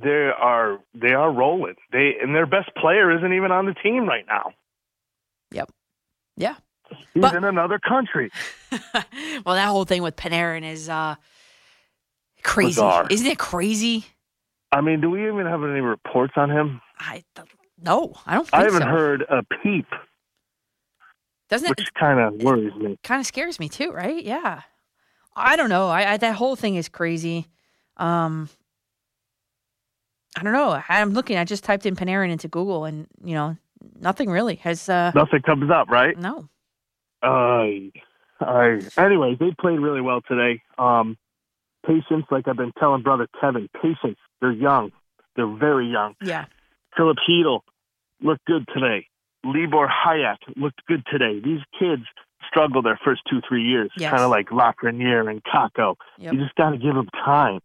they 0.00 0.30
are 0.38 0.78
they 0.94 1.12
are 1.12 1.32
rolling. 1.32 1.74
They 1.92 2.12
and 2.22 2.34
their 2.34 2.46
best 2.46 2.74
player 2.76 3.16
isn't 3.16 3.32
even 3.32 3.50
on 3.50 3.66
the 3.66 3.74
team 3.74 4.06
right 4.06 4.26
now. 4.26 4.52
Yeah. 6.38 6.54
He's 7.12 7.20
But- 7.20 7.34
in 7.34 7.44
another 7.44 7.78
country. 7.78 8.30
well, 8.72 9.54
that 9.56 9.66
whole 9.68 9.84
thing 9.84 10.02
with 10.02 10.16
Panarin 10.16 10.62
is 10.64 10.88
uh, 10.88 11.16
crazy. 12.42 12.70
Bizarre. 12.70 13.06
Isn't 13.10 13.26
it 13.26 13.38
crazy? 13.38 14.06
I 14.72 14.80
mean, 14.80 15.00
do 15.00 15.10
we 15.10 15.26
even 15.26 15.46
have 15.46 15.62
any 15.64 15.80
reports 15.80 16.34
on 16.36 16.50
him? 16.50 16.80
I 16.98 17.24
no, 17.82 18.14
I 18.26 18.34
don't. 18.34 18.44
Think 18.48 18.54
I 18.54 18.64
haven't 18.64 18.82
so. 18.82 18.88
heard 18.88 19.22
a 19.30 19.42
peep, 19.62 19.86
Doesn't 21.48 21.70
it? 21.70 21.76
which 21.78 21.94
kind 21.94 22.18
of 22.20 22.42
worries 22.42 22.74
me. 22.74 22.98
kind 23.02 23.20
of 23.20 23.26
scares 23.26 23.58
me 23.60 23.68
too, 23.68 23.90
right? 23.92 24.22
Yeah. 24.22 24.62
I 25.36 25.56
don't 25.56 25.68
know. 25.70 25.88
I, 25.88 26.12
I 26.12 26.16
that 26.18 26.34
whole 26.34 26.56
thing 26.56 26.74
is 26.76 26.88
crazy. 26.88 27.46
Um 27.96 28.48
I 30.36 30.42
don't 30.42 30.52
know. 30.52 30.80
I'm 30.88 31.10
looking. 31.14 31.36
I 31.38 31.44
just 31.44 31.64
typed 31.64 31.86
in 31.86 31.96
Panarin 31.96 32.30
into 32.30 32.48
Google, 32.48 32.84
and 32.84 33.06
you 33.24 33.34
know, 33.34 33.56
nothing 34.00 34.30
really 34.30 34.56
has. 34.56 34.88
uh 34.88 35.12
Nothing 35.14 35.42
comes 35.42 35.70
up, 35.70 35.88
right? 35.88 36.16
No. 36.18 36.48
I, 37.22 37.90
I. 38.40 38.80
Anyways, 38.96 39.38
they 39.38 39.52
played 39.60 39.80
really 39.80 40.00
well 40.00 40.20
today. 40.28 40.62
Um, 40.78 41.16
patience, 41.86 42.26
like 42.30 42.46
I've 42.48 42.56
been 42.56 42.72
telling 42.78 43.02
brother 43.02 43.26
Kevin, 43.40 43.68
patience. 43.82 44.18
They're 44.40 44.52
young. 44.52 44.92
They're 45.36 45.46
very 45.52 45.88
young. 45.90 46.14
Yeah. 46.22 46.46
Filip 46.96 47.16
Chytil 47.28 47.60
looked 48.22 48.44
good 48.44 48.66
today. 48.72 49.06
Libor 49.44 49.88
Hajek 49.88 50.36
looked 50.56 50.84
good 50.86 51.02
today. 51.10 51.40
These 51.40 51.60
kids 51.78 52.02
struggle 52.48 52.82
their 52.82 52.98
first 53.04 53.22
two, 53.30 53.40
three 53.48 53.62
years, 53.62 53.90
Yes. 53.96 54.10
kind 54.10 54.22
of 54.22 54.30
like 54.30 54.48
Lafreniere 54.48 55.28
and 55.30 55.42
Kakko. 55.44 55.96
Yep. 56.18 56.32
You 56.32 56.40
just 56.40 56.54
got 56.56 56.70
to 56.70 56.78
give 56.78 56.94
them 56.94 57.08
time. 57.24 57.60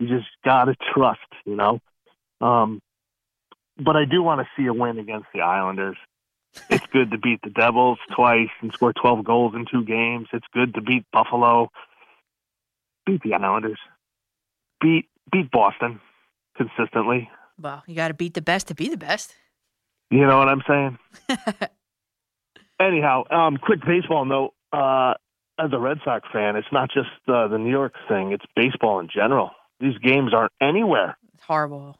You 0.00 0.08
just 0.08 0.26
got 0.44 0.64
to 0.64 0.74
trust, 0.94 1.20
you 1.44 1.54
know. 1.56 1.80
Um, 2.40 2.80
but 3.78 3.96
I 3.96 4.04
do 4.04 4.22
want 4.22 4.40
to 4.40 4.46
see 4.56 4.66
a 4.66 4.72
win 4.72 4.98
against 4.98 5.26
the 5.34 5.40
Islanders. 5.40 5.96
It's 6.68 6.86
good 6.92 7.10
to 7.12 7.18
beat 7.18 7.40
the 7.42 7.50
Devils 7.50 7.98
twice 8.14 8.50
and 8.60 8.72
score 8.72 8.92
12 8.92 9.24
goals 9.24 9.54
in 9.54 9.64
two 9.70 9.84
games. 9.84 10.28
It's 10.32 10.46
good 10.52 10.74
to 10.74 10.82
beat 10.82 11.04
Buffalo. 11.12 11.70
Beat 13.06 13.22
the 13.22 13.34
Islanders. 13.34 13.78
Beat 14.80 15.08
beat 15.30 15.50
Boston 15.50 16.00
consistently. 16.56 17.30
Well, 17.58 17.82
you 17.86 17.94
got 17.94 18.08
to 18.08 18.14
beat 18.14 18.34
the 18.34 18.42
best 18.42 18.68
to 18.68 18.74
be 18.74 18.88
the 18.88 18.96
best. 18.96 19.34
You 20.10 20.26
know 20.26 20.38
what 20.38 20.48
I'm 20.48 20.62
saying? 20.68 20.98
Anyhow, 22.80 23.24
um, 23.30 23.56
quick 23.56 23.80
baseball 23.86 24.24
note. 24.24 24.52
Uh, 24.72 25.14
as 25.58 25.70
a 25.72 25.78
Red 25.78 25.98
Sox 26.04 26.26
fan, 26.32 26.56
it's 26.56 26.68
not 26.72 26.90
just 26.92 27.10
uh, 27.28 27.46
the 27.48 27.58
New 27.58 27.70
York 27.70 27.94
thing; 28.08 28.32
it's 28.32 28.44
baseball 28.56 29.00
in 29.00 29.08
general. 29.08 29.50
These 29.80 29.96
games 29.98 30.32
aren't 30.34 30.52
anywhere. 30.60 31.16
It's 31.34 31.44
horrible. 31.44 31.96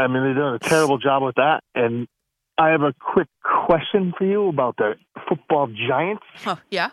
I 0.00 0.06
mean, 0.08 0.22
they're 0.22 0.34
doing 0.34 0.54
a 0.54 0.58
terrible 0.58 0.98
job 0.98 1.22
with 1.22 1.36
that. 1.36 1.62
And 1.74 2.08
I 2.58 2.68
have 2.70 2.82
a 2.82 2.92
quick 2.98 3.28
question 3.42 4.12
for 4.16 4.24
you 4.24 4.48
about 4.48 4.76
the 4.76 4.94
football 5.28 5.66
giants. 5.68 6.22
Huh, 6.36 6.56
yeah. 6.70 6.90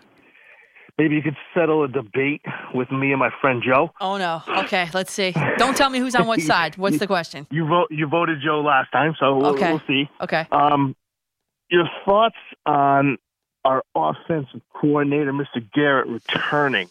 Maybe 0.98 1.16
you 1.16 1.22
could 1.22 1.38
settle 1.54 1.84
a 1.84 1.88
debate 1.88 2.42
with 2.74 2.92
me 2.92 3.12
and 3.12 3.20
my 3.20 3.30
friend 3.40 3.62
Joe. 3.64 3.92
Oh 4.02 4.18
no. 4.18 4.42
Okay. 4.64 4.90
Let's 4.96 5.12
see. 5.14 5.32
Don't 5.58 5.78
tell 5.78 5.92
me 5.92 6.00
who's 6.00 6.16
on 6.16 6.26
what 6.26 6.42
side. 6.54 6.76
What's 6.78 6.98
the 6.98 7.06
question? 7.06 7.46
You 7.52 7.68
vote. 7.68 7.88
You 7.92 8.08
voted 8.08 8.40
Joe 8.44 8.62
last 8.62 8.92
time, 8.92 9.14
so 9.20 9.36
we'll, 9.36 9.48
Okay. 9.54 9.70
we'll 9.72 9.82
see. 9.88 10.10
Okay. 10.22 10.48
Um, 10.52 10.96
your 11.70 11.88
thoughts 12.04 12.36
on 12.66 13.18
our 13.64 13.84
offensive 13.94 14.62
coordinator, 14.74 15.34
Mr. 15.34 15.62
Garrett, 15.74 16.08
returning? 16.08 16.90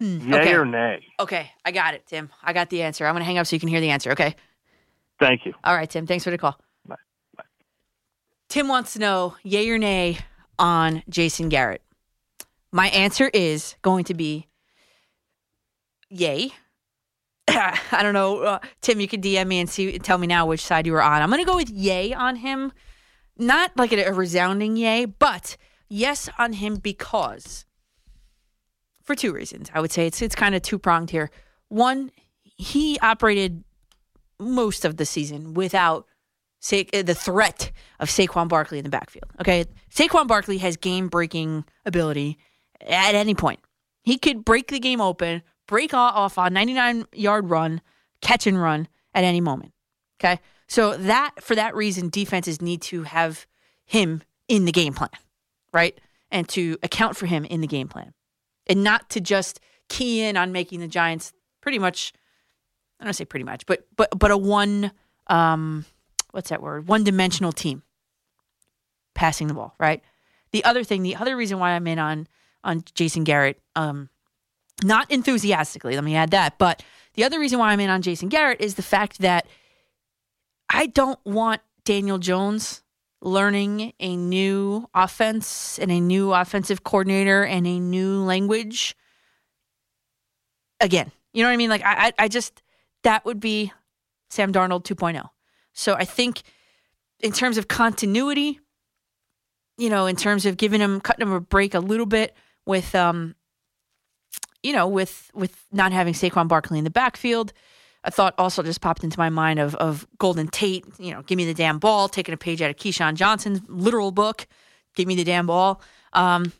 Hmm, 0.00 0.32
Yay 0.32 0.40
okay. 0.40 0.54
or 0.54 0.64
nay? 0.64 1.04
Okay. 1.20 1.50
I 1.64 1.72
got 1.72 1.92
it, 1.94 2.06
Tim. 2.06 2.30
I 2.42 2.52
got 2.54 2.70
the 2.70 2.82
answer. 2.82 3.06
I'm 3.06 3.14
gonna 3.14 3.24
hang 3.26 3.36
up 3.38 3.46
so 3.46 3.56
you 3.56 3.60
can 3.60 3.68
hear 3.68 3.80
the 3.80 3.90
answer. 3.90 4.12
Okay. 4.12 4.36
Thank 5.18 5.46
you. 5.46 5.54
All 5.64 5.74
right, 5.74 5.88
Tim. 5.88 6.06
Thanks 6.06 6.24
for 6.24 6.30
the 6.30 6.38
call. 6.38 6.58
Bye. 6.86 6.96
Bye. 7.36 7.44
Tim 8.48 8.68
wants 8.68 8.92
to 8.94 8.98
know 8.98 9.36
yay 9.42 9.68
or 9.70 9.78
nay 9.78 10.18
on 10.58 11.02
Jason 11.08 11.48
Garrett. 11.48 11.82
My 12.72 12.88
answer 12.88 13.30
is 13.32 13.76
going 13.82 14.04
to 14.04 14.14
be 14.14 14.48
yay. 16.10 16.50
I 17.48 18.02
don't 18.02 18.14
know, 18.14 18.40
uh, 18.40 18.58
Tim. 18.80 19.00
You 19.00 19.08
could 19.08 19.22
DM 19.22 19.46
me 19.46 19.60
and 19.60 19.70
see, 19.70 19.98
tell 19.98 20.18
me 20.18 20.26
now 20.26 20.46
which 20.46 20.64
side 20.64 20.86
you 20.86 20.92
were 20.92 21.02
on. 21.02 21.22
I'm 21.22 21.30
going 21.30 21.42
to 21.42 21.50
go 21.50 21.56
with 21.56 21.70
yay 21.70 22.12
on 22.12 22.36
him, 22.36 22.72
not 23.38 23.70
like 23.76 23.92
a, 23.92 24.04
a 24.04 24.12
resounding 24.12 24.76
yay, 24.76 25.04
but 25.04 25.56
yes 25.88 26.28
on 26.38 26.54
him 26.54 26.76
because 26.76 27.64
for 29.02 29.14
two 29.14 29.32
reasons. 29.32 29.70
I 29.72 29.80
would 29.80 29.92
say 29.92 30.06
it's 30.06 30.20
it's 30.20 30.34
kind 30.34 30.54
of 30.54 30.62
two 30.62 30.78
pronged 30.78 31.10
here. 31.10 31.30
One, 31.68 32.10
he 32.42 32.98
operated 32.98 33.64
most 34.38 34.84
of 34.84 34.96
the 34.96 35.06
season 35.06 35.54
without 35.54 36.06
Sa- 36.60 36.82
uh, 36.94 37.02
the 37.02 37.14
threat 37.14 37.70
of 38.00 38.08
Saquon 38.08 38.48
Barkley 38.48 38.78
in 38.78 38.84
the 38.84 38.90
backfield. 38.90 39.30
Okay, 39.40 39.66
Saquon 39.94 40.26
Barkley 40.26 40.58
has 40.58 40.76
game 40.76 41.08
breaking 41.08 41.64
ability 41.84 42.38
at 42.80 43.14
any 43.14 43.34
point. 43.34 43.60
He 44.02 44.18
could 44.18 44.44
break 44.44 44.68
the 44.68 44.80
game 44.80 45.00
open, 45.00 45.42
break 45.68 45.92
off 45.92 46.38
a 46.38 46.48
99 46.48 47.06
yard 47.12 47.50
run, 47.50 47.80
catch 48.20 48.46
and 48.46 48.60
run 48.60 48.88
at 49.14 49.22
any 49.22 49.40
moment. 49.40 49.72
Okay, 50.18 50.40
so 50.66 50.96
that 50.96 51.32
for 51.40 51.54
that 51.54 51.74
reason, 51.74 52.08
defenses 52.08 52.62
need 52.62 52.82
to 52.82 53.02
have 53.02 53.46
him 53.84 54.22
in 54.48 54.64
the 54.64 54.72
game 54.72 54.94
plan, 54.94 55.10
right, 55.72 56.00
and 56.30 56.48
to 56.48 56.78
account 56.82 57.16
for 57.16 57.26
him 57.26 57.44
in 57.44 57.60
the 57.60 57.66
game 57.66 57.88
plan, 57.88 58.14
and 58.66 58.82
not 58.82 59.10
to 59.10 59.20
just 59.20 59.60
key 59.88 60.22
in 60.22 60.36
on 60.36 60.52
making 60.52 60.80
the 60.80 60.88
Giants 60.88 61.32
pretty 61.60 61.78
much. 61.78 62.12
I 63.00 63.04
don't 63.04 63.14
say 63.14 63.24
pretty 63.24 63.44
much, 63.44 63.66
but 63.66 63.86
but 63.96 64.16
but 64.18 64.30
a 64.30 64.36
one 64.36 64.92
um 65.26 65.84
what's 66.30 66.50
that 66.50 66.62
word? 66.62 66.88
One 66.88 67.04
dimensional 67.04 67.52
team 67.52 67.82
passing 69.14 69.46
the 69.46 69.54
ball, 69.54 69.74
right? 69.78 70.02
The 70.52 70.64
other 70.64 70.84
thing, 70.84 71.02
the 71.02 71.16
other 71.16 71.36
reason 71.36 71.58
why 71.58 71.72
I'm 71.72 71.86
in 71.86 71.98
on 71.98 72.28
on 72.64 72.84
Jason 72.94 73.24
Garrett, 73.24 73.60
um, 73.74 74.08
not 74.82 75.10
enthusiastically, 75.10 75.94
let 75.94 76.04
me 76.04 76.16
add 76.16 76.30
that, 76.32 76.58
but 76.58 76.82
the 77.14 77.24
other 77.24 77.40
reason 77.40 77.58
why 77.58 77.72
I'm 77.72 77.80
in 77.80 77.90
on 77.90 78.02
Jason 78.02 78.28
Garrett 78.28 78.60
is 78.60 78.74
the 78.74 78.82
fact 78.82 79.18
that 79.20 79.46
I 80.68 80.86
don't 80.86 81.18
want 81.24 81.62
Daniel 81.84 82.18
Jones 82.18 82.82
learning 83.22 83.92
a 83.98 84.16
new 84.16 84.88
offense 84.94 85.78
and 85.78 85.90
a 85.90 86.00
new 86.00 86.32
offensive 86.32 86.84
coordinator 86.84 87.44
and 87.44 87.66
a 87.66 87.80
new 87.80 88.22
language 88.22 88.94
again. 90.80 91.10
You 91.32 91.42
know 91.42 91.48
what 91.48 91.54
I 91.54 91.56
mean? 91.56 91.70
Like 91.70 91.84
I, 91.84 92.08
I, 92.08 92.12
I 92.18 92.28
just 92.28 92.62
that 93.06 93.24
would 93.24 93.38
be 93.38 93.72
Sam 94.30 94.52
Darnold 94.52 94.82
2.0. 94.82 95.30
So 95.72 95.94
I 95.94 96.04
think 96.04 96.42
in 97.20 97.30
terms 97.30 97.56
of 97.56 97.68
continuity, 97.68 98.58
you 99.78 99.88
know, 99.88 100.06
in 100.06 100.16
terms 100.16 100.44
of 100.44 100.56
giving 100.56 100.80
him 100.80 101.00
cutting 101.00 101.24
him 101.24 101.32
a 101.32 101.40
break 101.40 101.74
a 101.74 101.78
little 101.78 102.06
bit 102.06 102.34
with 102.66 102.94
um 102.96 103.36
you 104.64 104.72
know, 104.72 104.88
with 104.88 105.30
with 105.34 105.56
not 105.70 105.92
having 105.92 106.14
Saquon 106.14 106.48
Barkley 106.48 106.78
in 106.78 106.84
the 106.84 106.90
backfield, 106.90 107.52
a 108.02 108.10
thought 108.10 108.34
also 108.38 108.64
just 108.64 108.80
popped 108.80 109.04
into 109.04 109.20
my 109.20 109.28
mind 109.28 109.60
of 109.60 109.76
of 109.76 110.04
Golden 110.18 110.48
Tate, 110.48 110.84
you 110.98 111.12
know, 111.12 111.22
give 111.22 111.36
me 111.36 111.44
the 111.44 111.54
damn 111.54 111.78
ball, 111.78 112.08
taking 112.08 112.34
a 112.34 112.36
page 112.36 112.60
out 112.60 112.70
of 112.70 112.76
Keyshawn 112.76 113.14
Johnson's 113.14 113.60
literal 113.68 114.10
book, 114.10 114.48
give 114.96 115.06
me 115.06 115.14
the 115.14 115.24
damn 115.24 115.46
ball. 115.46 115.80
Um 116.12 116.52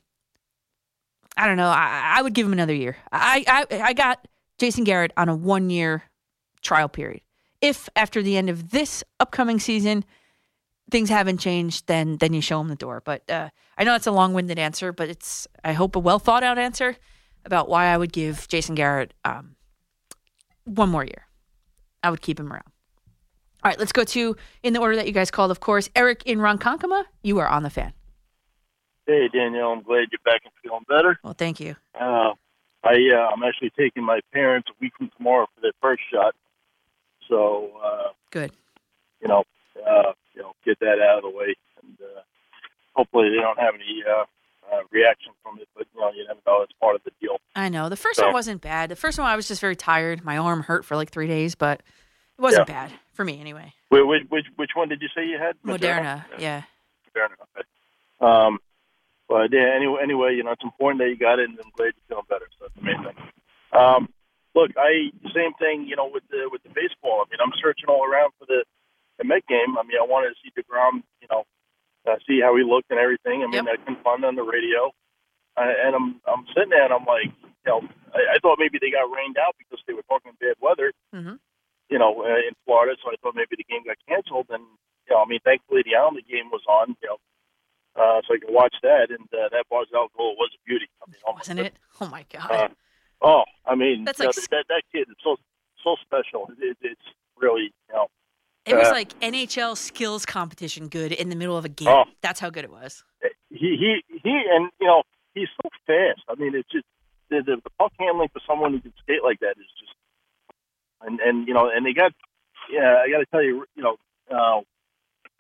I 1.37 1.49
don't 1.49 1.57
know. 1.57 1.69
I, 1.69 2.19
I 2.19 2.23
would 2.23 2.35
give 2.35 2.47
him 2.47 2.53
another 2.53 2.73
year. 2.73 2.97
I, 3.11 3.45
I 3.49 3.81
I 3.81 3.93
got 3.95 4.29
Jason 4.59 4.85
Garrett 4.85 5.13
on 5.17 5.29
a 5.29 5.35
one 5.35 5.71
year 5.71 6.05
trial 6.67 6.89
period. 6.89 7.23
If 7.61 7.89
after 7.97 8.23
the 8.23 8.37
end 8.37 8.51
of 8.51 8.71
this 8.71 9.03
upcoming 9.19 9.59
season 9.61 10.05
things 10.91 11.09
haven't 11.09 11.39
changed, 11.39 11.87
then 11.87 12.19
then 12.19 12.33
you 12.33 12.41
show 12.41 12.61
him 12.61 12.69
the 12.69 12.77
door. 12.77 13.03
But 13.05 13.29
uh, 13.31 13.49
I 13.79 13.85
know 13.85 13.93
that's 13.93 14.07
a 14.07 14.13
long 14.13 14.35
winded 14.35 14.59
answer, 14.59 14.93
but 14.93 15.09
it's 15.09 15.49
I 15.65 15.73
hope 15.73 15.97
a 15.97 15.99
well 15.99 16.19
thought 16.19 16.43
out 16.43 16.59
answer 16.59 16.97
about 17.45 17.69
why 17.69 17.87
I 17.87 17.97
would 17.97 18.13
give 18.13 18.49
Jason 18.49 18.75
Garrett 18.75 19.15
um, 19.25 19.57
one 20.65 20.89
more 20.89 21.05
year. 21.05 21.27
I 22.03 22.11
would 22.11 22.21
keep 22.21 22.39
him 22.39 22.53
around. 22.53 22.65
All 23.65 23.71
right, 23.71 23.79
let's 23.79 23.93
go 23.93 24.05
to 24.05 24.37
in 24.63 24.73
the 24.75 24.81
order 24.81 24.97
that 24.97 25.07
you 25.07 25.13
guys 25.13 25.31
called. 25.31 25.51
Of 25.51 25.61
course, 25.61 25.89
Eric 25.97 26.23
in 26.25 26.39
Ronkonkoma, 26.39 27.05
you 27.23 27.39
are 27.39 27.49
on 27.49 27.63
the 27.63 27.71
fan. 27.71 27.93
Hey 29.07 29.29
Danielle, 29.33 29.71
I'm 29.73 29.83
glad 29.83 30.09
you're 30.11 30.21
back 30.25 30.43
and 30.45 30.53
feeling 30.63 30.85
better. 30.89 31.19
Well, 31.23 31.35
thank 31.37 31.61
you. 31.61 31.77
Uh, 31.99 32.33
I 32.85 32.95
uh, 33.13 33.31
I'm 33.33 33.43
actually 33.43 33.71
taking 33.79 34.05
my 34.05 34.21
parents 34.33 34.69
a 34.71 34.75
week 34.81 34.93
from 34.97 35.11
tomorrow 35.17 35.47
for 35.55 35.61
their 35.61 35.73
first 35.81 36.03
shot, 36.13 36.35
so 37.29 37.71
uh, 37.85 38.09
Good. 38.31 38.53
you 39.21 39.29
know, 39.29 39.45
uh, 39.87 40.13
you 40.35 40.43
know, 40.43 40.53
get 40.65 40.79
that 40.81 40.99
out 41.01 41.19
of 41.19 41.23
the 41.31 41.37
way, 41.37 41.55
and 41.83 41.97
uh, 42.01 42.21
hopefully 42.95 43.31
they 43.31 43.41
don't 43.43 43.59
have 43.59 43.75
any 43.75 44.03
uh, 44.09 44.25
uh, 44.75 44.81
reaction 44.91 45.33
from 45.43 45.59
it. 45.61 45.69
But 45.77 45.87
you 45.95 46.01
know, 46.01 46.11
you 46.13 46.27
never 46.27 46.41
know. 46.47 46.63
It's 46.63 46.73
part 46.81 46.95
of 46.97 47.03
the 47.05 47.11
deal. 47.21 47.37
I 47.55 47.69
know. 47.69 47.89
The 47.89 47.97
first 47.97 48.19
So- 48.19 48.25
one 48.27 48.33
wasn't 48.35 48.61
bad. 48.61 48.91
The 48.91 48.97
first 48.97 49.19
one 49.19 49.27
I 49.27 49.37
was 49.37 49.49
just 49.49 49.61
very 49.61 49.77
tired. 49.77 50.25
My 50.25 50.39
arm 50.39 50.63
hurt 50.63 50.85
for 50.85 50.97
like 50.97 51.11
three 51.11 51.27
days, 51.29 51.55
but 51.55 51.81
it 52.39 52.43
wasn't 52.43 52.67
bad 52.67 52.93
for 53.15 53.25
me 53.25 53.41
anyway. 53.41 53.73
Which, 53.89 54.03
which 54.05 54.23
which 54.29 54.47
which 54.57 54.71
one 54.75 54.89
did 54.89 55.01
you 55.03 55.09
say 55.15 55.27
you 55.27 55.39
had? 55.39 55.57
Moderna, 55.65 56.25
yeah. 56.39 56.63
Moderna. 57.15 58.27
Um, 58.27 58.59
but 59.29 59.53
yeah. 59.53 59.73
Anyway, 59.75 60.01
anyway, 60.03 60.35
you 60.37 60.45
know, 60.45 60.53
it's 60.53 60.65
important 60.65 61.01
that 61.01 61.09
you 61.09 61.17
got 61.17 61.39
it, 61.39 61.49
and 61.49 61.59
I'm 61.59 61.71
glad 61.77 61.87
you're 61.97 62.05
feeling 62.09 62.25
better. 62.29 62.47
So 62.59 62.67
that's 62.67 62.77
amazing. 62.81 63.17
Um, 63.73 64.09
look, 64.57 64.73
I 64.81 65.13
same 65.37 65.53
thing. 65.61 65.87
You 65.87 65.95
know, 65.97 66.09
with 66.09 66.25
the 66.33 66.49
with 66.51 66.63
the 66.65 66.73
baseball. 66.73 67.21
I 67.23 67.29
mean, 67.31 67.39
I'm 67.45 67.53
searching 67.63 67.87
all 67.93 68.03
around 68.09 68.33
for 68.41 68.47
the 68.49 68.65
the 69.19 69.25
Met 69.25 69.47
game. 69.47 69.77
I 69.79 69.85
mean, 69.85 70.01
I 70.01 70.05
wanted 70.09 70.33
to 70.35 70.39
see 70.43 70.51
Degrom. 70.57 71.05
You 71.21 71.29
know, 71.31 71.45
uh, 72.09 72.17
see 72.27 72.41
how 72.41 72.57
he 72.57 72.65
looked 72.65 72.91
and 72.91 72.99
everything. 72.99 73.43
I 73.45 73.47
mean, 73.47 73.65
Yep. 73.65 73.73
I 73.73 73.77
couldn't 73.85 74.03
find 74.03 74.25
on 74.25 74.35
the 74.37 74.43
radio. 74.43 74.91
Uh, 75.57 75.73
and 75.87 75.93
I'm 75.97 76.09
I'm 76.29 76.45
sitting 76.57 76.71
there 76.71 76.85
and 76.85 76.93
I'm 76.93 77.05
like, 77.09 77.33
you 77.45 77.69
know, 77.69 77.81
I, 78.13 78.37
I 78.37 78.39
thought 78.43 78.59
maybe 78.61 78.77
they 78.81 78.91
got 78.93 79.09
rained 79.09 79.39
out 79.41 79.57
because 79.59 79.81
they 79.87 79.95
were 79.97 80.05
talking 80.09 80.33
bad 80.41 80.57
weather, 80.61 80.93
Mhm. 81.15 81.39
you 81.89 81.99
know, 81.99 82.13
uh, 82.23 82.41
in 82.45 82.53
Florida. 82.67 82.93
So 83.03 83.09
I 83.11 83.17
thought 83.23 83.35
maybe 83.35 83.57
the 83.57 83.65
game 83.65 83.85
got 83.89 83.97
canceled. 84.09 84.47
And 84.51 84.63
you 85.09 85.17
know, 85.17 85.23
I 85.23 85.27
mean, 85.27 85.41
thankfully 85.45 85.81
the 85.83 85.97
Islander 85.97 86.21
game 86.29 86.51
was 86.53 86.61
on, 86.69 86.95
you 87.01 87.09
know, 87.09 87.19
uh, 87.97 88.21
so 88.29 88.35
I 88.35 88.39
could 88.39 88.53
watch 88.53 88.75
that. 88.83 89.09
And 89.11 89.25
uh, 89.33 89.49
that 89.49 89.65
Barzal 89.73 90.13
goal 90.13 90.37
was 90.37 90.51
a 90.55 90.61
beauty. 90.69 90.87
I 91.01 91.11
mean, 91.11 91.21
Wasn't 91.25 91.61
it? 91.61 91.75
Oh 92.01 92.09
my 92.09 92.27
god. 92.31 92.51
Uh, 92.53 92.69
oh, 93.23 93.43
I 93.67 93.75
mean, 93.75 94.05
That's 94.05 94.19
you 94.19 94.25
know, 94.25 94.33
like- 94.37 94.51
that 94.51 94.65
that 94.69 94.83
kid 94.93 95.09
is 95.09 95.17
so 95.23 95.37
so 95.83 95.97
special. 96.03 96.51
It, 96.61 96.77
it's 96.81 97.01
really, 97.39 97.73
you 97.89 97.95
know, 97.95 98.09
it 98.67 98.75
was 98.75 98.89
uh, 98.89 98.93
like 98.93 99.19
NHL 99.21 99.77
skills 99.77 100.27
competition 100.27 100.89
good 100.89 101.13
in 101.13 101.29
the 101.29 101.37
middle 101.37 101.57
of 101.57 101.65
a 101.65 101.69
game. 101.69 101.89
Oh. 101.89 102.05
That's 102.21 102.41
how 102.41 102.51
good 102.51 102.65
it 102.65 102.71
was. 102.71 103.05
he 103.51 103.77
he 103.79 104.03
he 104.23 104.43
and 104.51 104.71
you 104.81 104.87
know 104.87 105.03
he's 105.35 105.49
so 105.63 105.69
fast. 105.87 106.23
I 106.29 106.35
mean, 106.35 106.55
it's 106.55 106.69
just 106.71 106.85
the, 107.31 107.43
the, 107.47 107.57
the 107.63 107.71
puck 107.79 107.93
handling 107.99 108.29
for 108.33 108.41
someone 108.47 108.73
who 108.73 108.81
can 108.81 108.93
skate 109.03 109.23
like 109.23 109.39
that 109.41 109.55
is 109.59 109.71
just 109.79 109.93
and 111.03 111.21
and 111.21 111.47
you 111.47 111.55
know 111.55 111.71
and 111.73 111.87
they 111.87 111.93
got 111.93 112.13
yeah 112.71 112.99
I 113.05 113.11
got 113.11 113.19
to 113.19 113.27
tell 113.27 113.43
you 113.43 113.65
you 113.77 113.83
know 113.83 113.97
uh, 114.31 114.61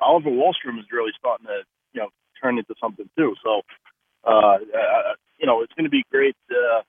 Oliver 0.00 0.30
Wahlstrom 0.30 0.78
is 0.78 0.86
really 0.92 1.12
starting 1.18 1.46
to 1.46 1.62
you 1.92 2.00
know 2.00 2.08
turn 2.40 2.58
into 2.58 2.74
something 2.80 3.08
too. 3.18 3.34
So 3.42 3.62
uh, 4.24 4.58
uh 4.58 5.14
you 5.38 5.46
know 5.46 5.62
it's 5.62 5.72
going 5.74 5.84
to 5.84 5.90
be 5.90 6.04
great. 6.12 6.36
Uh, 6.50 6.82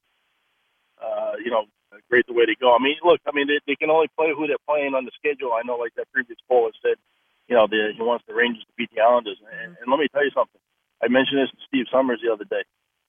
uh, 1.01 1.33
you 1.43 1.51
know. 1.51 1.65
Great 2.11 2.27
the 2.27 2.33
way 2.33 2.45
they 2.45 2.55
go. 2.59 2.75
I 2.75 2.83
mean, 2.83 2.95
look. 3.03 3.19
I 3.25 3.31
mean, 3.33 3.47
they, 3.47 3.59
they 3.65 3.75
can 3.75 3.89
only 3.89 4.07
play 4.15 4.29
who 4.35 4.45
they're 4.45 4.61
playing 4.67 4.93
on 4.93 5.05
the 5.05 5.11
schedule. 5.17 5.55
I 5.55 5.63
know, 5.65 5.77
like 5.77 5.95
that 5.95 6.11
previous 6.11 6.37
caller 6.47 6.69
said, 6.83 6.99
you 7.47 7.55
know, 7.55 7.65
the, 7.65 7.91
he 7.95 8.03
wants 8.03 8.23
the 8.27 8.35
Rangers 8.35 8.63
to 8.63 8.73
beat 8.77 8.91
the 8.93 9.01
Islanders. 9.01 9.39
And, 9.39 9.75
and 9.79 9.87
let 9.89 9.97
me 9.97 10.07
tell 10.11 10.23
you 10.23 10.31
something. 10.35 10.59
I 11.01 11.07
mentioned 11.07 11.39
this 11.41 11.49
to 11.51 11.57
Steve 11.67 11.85
Somers 11.91 12.19
the 12.21 12.31
other 12.31 12.43
day. 12.43 12.63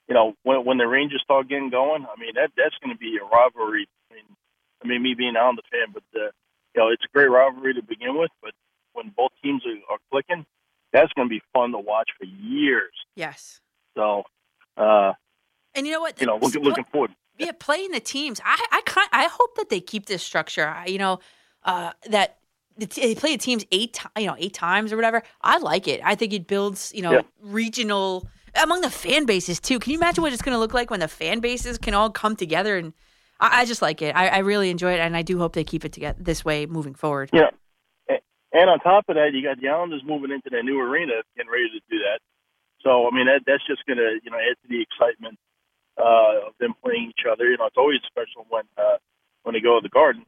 You 0.08 0.14
know, 0.14 0.34
when 0.42 0.64
when 0.64 0.78
the 0.78 0.86
Rangers 0.86 1.20
start 1.22 1.48
getting 1.48 1.70
going, 1.70 2.06
I 2.06 2.18
mean 2.18 2.32
that 2.34 2.50
that's 2.56 2.74
going 2.82 2.94
to 2.94 2.98
be 2.98 3.18
a 3.18 3.26
rivalry. 3.26 3.88
I 4.10 4.14
mean, 4.14 4.24
I 4.82 4.86
mean 4.86 5.02
me 5.02 5.14
being 5.14 5.30
an 5.30 5.42
Islander 5.42 5.62
fan, 5.70 5.92
but 5.92 6.06
uh, 6.14 6.30
you 6.74 6.78
know 6.78 6.88
it's 6.88 7.04
a 7.04 7.12
great 7.12 7.30
rivalry 7.30 7.74
to 7.74 7.82
begin 7.82 8.16
with. 8.16 8.30
But 8.40 8.54
when 8.94 9.10
both 9.10 9.32
teams 9.42 9.62
are, 9.66 9.94
are 9.94 9.98
clicking, 10.10 10.46
that's 10.92 11.12
going 11.12 11.28
to 11.28 11.30
be 11.30 11.42
fun 11.52 11.72
to 11.72 11.78
watch 11.78 12.08
for 12.18 12.24
years. 12.24 12.94
Yes. 13.16 13.60
So, 13.96 14.22
uh, 14.76 15.12
And 15.74 15.86
you 15.86 15.92
know 15.92 16.00
what? 16.00 16.20
you 16.20 16.26
know, 16.26 16.38
looking 16.38 16.62
looking 16.62 16.84
forward. 16.84 17.10
Yeah, 17.38 17.52
playing 17.58 17.92
the 17.92 18.00
teams. 18.00 18.40
I 18.44 18.64
I 18.70 18.82
kind 18.86 19.08
I 19.12 19.28
hope 19.30 19.56
that 19.56 19.68
they 19.68 19.80
keep 19.80 20.06
this 20.06 20.22
structure. 20.22 20.66
I, 20.66 20.86
you 20.86 20.98
know, 20.98 21.20
uh, 21.64 21.92
that 22.10 22.38
the 22.76 22.86
t- 22.86 23.00
they 23.00 23.14
play 23.14 23.32
the 23.32 23.38
teams 23.42 23.64
eight 23.72 23.94
ti- 23.94 24.22
you 24.22 24.26
know 24.26 24.36
eight 24.38 24.54
times 24.54 24.92
or 24.92 24.96
whatever. 24.96 25.22
I 25.42 25.58
like 25.58 25.88
it. 25.88 26.00
I 26.04 26.14
think 26.14 26.32
it 26.32 26.46
builds 26.46 26.92
you 26.94 27.02
know 27.02 27.12
Yeah. 27.12 27.22
regional 27.40 28.28
among 28.60 28.80
the 28.80 28.90
fan 28.90 29.26
bases 29.26 29.60
too. 29.60 29.78
Can 29.78 29.92
you 29.92 29.98
imagine 29.98 30.22
what 30.22 30.32
it's 30.32 30.42
going 30.42 30.54
to 30.54 30.58
look 30.58 30.74
like 30.74 30.90
when 30.90 31.00
the 31.00 31.08
fan 31.08 31.40
bases 31.40 31.78
can 31.78 31.94
all 31.94 32.10
come 32.10 32.34
together? 32.36 32.76
And 32.76 32.92
I, 33.40 33.60
I 33.60 33.64
just 33.64 33.82
like 33.82 34.02
it. 34.02 34.16
I, 34.16 34.28
I 34.28 34.38
really 34.38 34.70
enjoy 34.70 34.92
it, 34.94 35.00
and 35.00 35.16
I 35.16 35.22
do 35.22 35.38
hope 35.38 35.52
they 35.54 35.64
keep 35.64 35.84
it 35.84 35.92
together 35.92 36.18
this 36.20 36.44
way 36.44 36.66
moving 36.66 36.94
forward. 36.94 37.30
Yeah. 37.32 37.50
And 38.50 38.70
on 38.70 38.80
top 38.80 39.04
of 39.10 39.16
that, 39.16 39.34
you 39.34 39.42
got 39.44 39.60
the 39.60 39.68
Islanders 39.68 40.00
moving 40.02 40.30
into 40.30 40.48
their 40.48 40.62
new 40.62 40.80
arena, 40.80 41.20
getting 41.36 41.52
ready 41.52 41.68
to 41.68 41.80
do 41.90 41.98
that. 41.98 42.20
So, 42.80 43.06
I 43.06 43.14
mean, 43.14 43.26
that, 43.26 43.42
that's 43.46 43.62
just 43.66 43.84
going 43.84 43.98
to, 43.98 44.18
you 44.24 44.30
know, 44.30 44.38
add 44.38 44.56
to 44.62 44.68
the 44.70 44.80
excitement 44.80 45.38
uh, 45.98 46.48
of 46.48 46.54
them 46.58 46.74
playing 46.82 47.10
each 47.10 47.26
other. 47.26 47.50
You 47.50 47.58
know, 47.58 47.66
it's 47.66 47.76
always 47.76 48.00
special 48.06 48.46
when 48.48 48.64
uh, 48.78 49.02
when 49.42 49.54
they 49.54 49.60
go 49.60 49.76
to 49.76 49.82
the 49.82 49.92
Garden. 49.92 50.24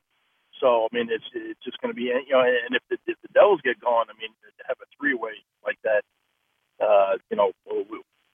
So, 0.59 0.85
I 0.85 0.89
mean, 0.93 1.09
it's 1.09 1.25
it's 1.33 1.63
just 1.65 1.81
going 1.81 1.95
to 1.95 1.97
be, 1.97 2.13
you 2.13 2.35
know, 2.35 2.45
and 2.45 2.77
if 2.77 2.83
the, 2.91 2.99
if 3.07 3.17
the 3.23 3.33
Devils 3.33 3.61
get 3.65 3.81
going, 3.81 4.07
I 4.11 4.17
mean, 4.21 4.31
to 4.45 4.65
have 4.69 4.77
a 4.83 4.89
three 4.99 5.15
way 5.15 5.41
like 5.65 5.79
that, 5.85 6.03
uh, 6.85 7.17
you 7.31 7.37
know, 7.37 7.53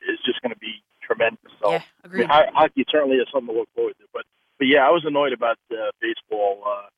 is 0.03 0.18
just 0.27 0.42
going 0.42 0.53
to 0.53 0.59
be 0.59 0.83
tremendous. 1.03 1.53
So, 1.62 1.70
Yeah, 1.70 1.83
I 2.05 2.09
mean, 2.09 2.29
hockey 2.29 2.85
certainly 2.90 3.16
is 3.16 3.29
something 3.33 3.55
to 3.55 3.61
look 3.61 3.70
forward 3.75 3.94
to. 4.01 4.07
But, 4.12 4.27
but 4.59 4.66
yeah, 4.66 4.83
I 4.83 4.90
was 4.90 5.05
annoyed 5.07 5.33
about 5.33 5.59
uh, 5.70 5.94
baseball 6.03 6.62
uh, 6.66 6.90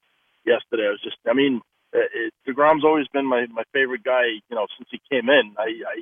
yesterday. 0.47 0.89
I 0.89 0.97
was 0.97 1.05
just, 1.05 1.17
I 1.29 1.35
mean, 1.35 1.61
uh, 1.93 2.09
it, 2.09 2.33
Degrom's 2.47 2.85
always 2.85 3.09
been 3.09 3.27
my 3.27 3.47
my 3.53 3.65
favorite 3.73 4.05
guy. 4.05 4.41
You 4.49 4.57
know, 4.57 4.67
since 4.77 4.89
he 4.91 5.01
came 5.11 5.29
in, 5.29 5.57
I, 5.59 5.77
I 5.85 5.97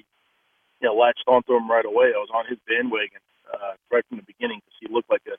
you 0.81 0.87
know 0.87 0.95
latched 0.95 1.27
onto 1.27 1.55
him 1.55 1.71
right 1.71 1.85
away. 1.85 2.15
I 2.15 2.23
was 2.23 2.31
on 2.35 2.47
his 2.47 2.59
bandwagon 2.67 3.23
uh, 3.53 3.75
right 3.91 4.05
from 4.09 4.19
the 4.19 4.25
beginning 4.27 4.61
because 4.61 4.79
he 4.81 4.89
looked 4.93 5.11
like 5.11 5.23
a, 5.27 5.37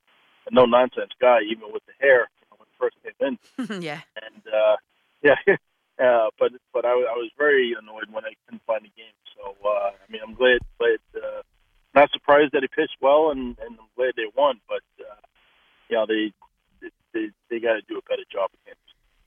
a 0.48 0.52
no 0.52 0.66
nonsense 0.66 1.12
guy, 1.20 1.40
even 1.50 1.72
with 1.72 1.84
the 1.86 1.94
hair 2.00 2.30
you 2.40 2.46
know, 2.50 2.58
when 2.58 2.68
he 2.68 2.76
first 2.80 2.98
came 3.04 3.18
in. 3.20 3.82
yeah. 3.84 4.02
And 4.22 4.44
uh, 4.48 4.76
yeah, 5.24 5.58
uh, 6.00 6.30
but 6.40 6.52
but 6.74 6.86
I, 6.86 6.92
I 6.92 7.18
was 7.18 7.32
very 7.38 7.76
annoyed 7.80 8.10
when 8.12 8.26
I 8.26 8.34
couldn't 8.46 8.64
find 8.66 8.82
the 8.84 8.94
game. 8.96 9.16
So 9.36 9.56
uh, 9.66 9.92
I 9.92 10.12
mean, 10.12 10.22
I'm 10.26 10.36
glad, 10.36 10.60
glad 10.80 11.00
uh, 11.16 11.42
not 11.96 12.12
surprised 12.12 12.54
that 12.54 12.62
he 12.62 12.68
pitched 12.68 12.98
well, 13.02 13.32
and, 13.32 13.58
and 13.60 13.78
I'm 13.80 13.90
glad 13.96 14.14
they 14.16 14.30
won. 14.36 14.60
But 14.68 14.84
uh, 15.00 15.16
you 15.90 15.96
know, 15.98 16.06
they 16.06 16.34
they 17.14 17.30
they 17.50 17.60
got 17.60 17.74
to 17.74 17.82
do 17.88 17.98
a 17.98 18.02
better 18.10 18.24
job 18.32 18.50
against. 18.64 18.82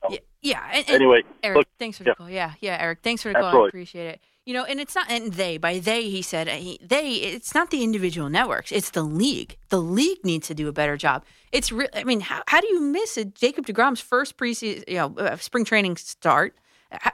Yeah, 0.09 0.17
yeah. 0.41 0.69
And, 0.73 0.85
and 0.87 0.95
Anyway, 0.95 1.21
Eric, 1.43 1.57
look, 1.57 1.67
thanks 1.77 1.97
for 1.97 2.03
the 2.03 2.09
yeah. 2.09 2.15
call. 2.15 2.29
Yeah, 2.29 2.53
yeah, 2.59 2.77
Eric, 2.79 2.99
thanks 3.03 3.21
for 3.21 3.29
the 3.29 3.39
call. 3.39 3.65
I 3.65 3.67
appreciate 3.67 4.07
it. 4.07 4.21
You 4.45 4.55
know, 4.55 4.63
and 4.63 4.79
it's 4.79 4.95
not 4.95 5.05
and 5.09 5.33
they 5.33 5.57
by 5.57 5.77
they 5.77 6.09
he 6.09 6.23
said 6.23 6.49
uh, 6.49 6.53
he, 6.53 6.79
they 6.81 7.11
it's 7.13 7.53
not 7.53 7.69
the 7.69 7.83
individual 7.83 8.27
networks, 8.27 8.71
it's 8.71 8.89
the 8.89 9.03
league. 9.03 9.55
The 9.69 9.79
league 9.81 10.25
needs 10.25 10.47
to 10.47 10.55
do 10.55 10.67
a 10.67 10.73
better 10.73 10.97
job. 10.97 11.23
It's 11.51 11.71
re- 11.71 11.89
I 11.93 12.03
mean, 12.03 12.21
how 12.21 12.41
how 12.47 12.59
do 12.59 12.67
you 12.67 12.81
miss 12.81 13.17
a 13.17 13.25
Jacob 13.25 13.67
Degrom's 13.67 14.01
first 14.01 14.37
preseason, 14.37 14.83
you 14.87 14.95
know, 14.95 15.15
uh, 15.17 15.37
spring 15.37 15.63
training 15.63 15.97
start? 15.97 16.57
How, 16.91 17.11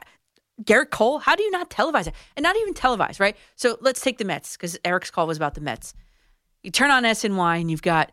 Gerrit 0.63 0.89
Cole, 0.89 1.19
how 1.19 1.35
do 1.35 1.43
you 1.43 1.51
not 1.51 1.69
televise 1.69 2.07
it? 2.07 2.15
And 2.35 2.43
not 2.43 2.55
even 2.55 2.73
televise, 2.73 3.19
right? 3.19 3.35
So 3.55 3.77
let's 3.81 4.01
take 4.01 4.17
the 4.17 4.25
Mets 4.25 4.55
because 4.57 4.79
Eric's 4.83 5.11
call 5.11 5.27
was 5.27 5.37
about 5.37 5.53
the 5.53 5.61
Mets. 5.61 5.93
You 6.63 6.71
turn 6.71 6.89
on 6.89 7.03
SNY 7.03 7.61
and 7.61 7.69
you've 7.69 7.81
got 7.81 8.11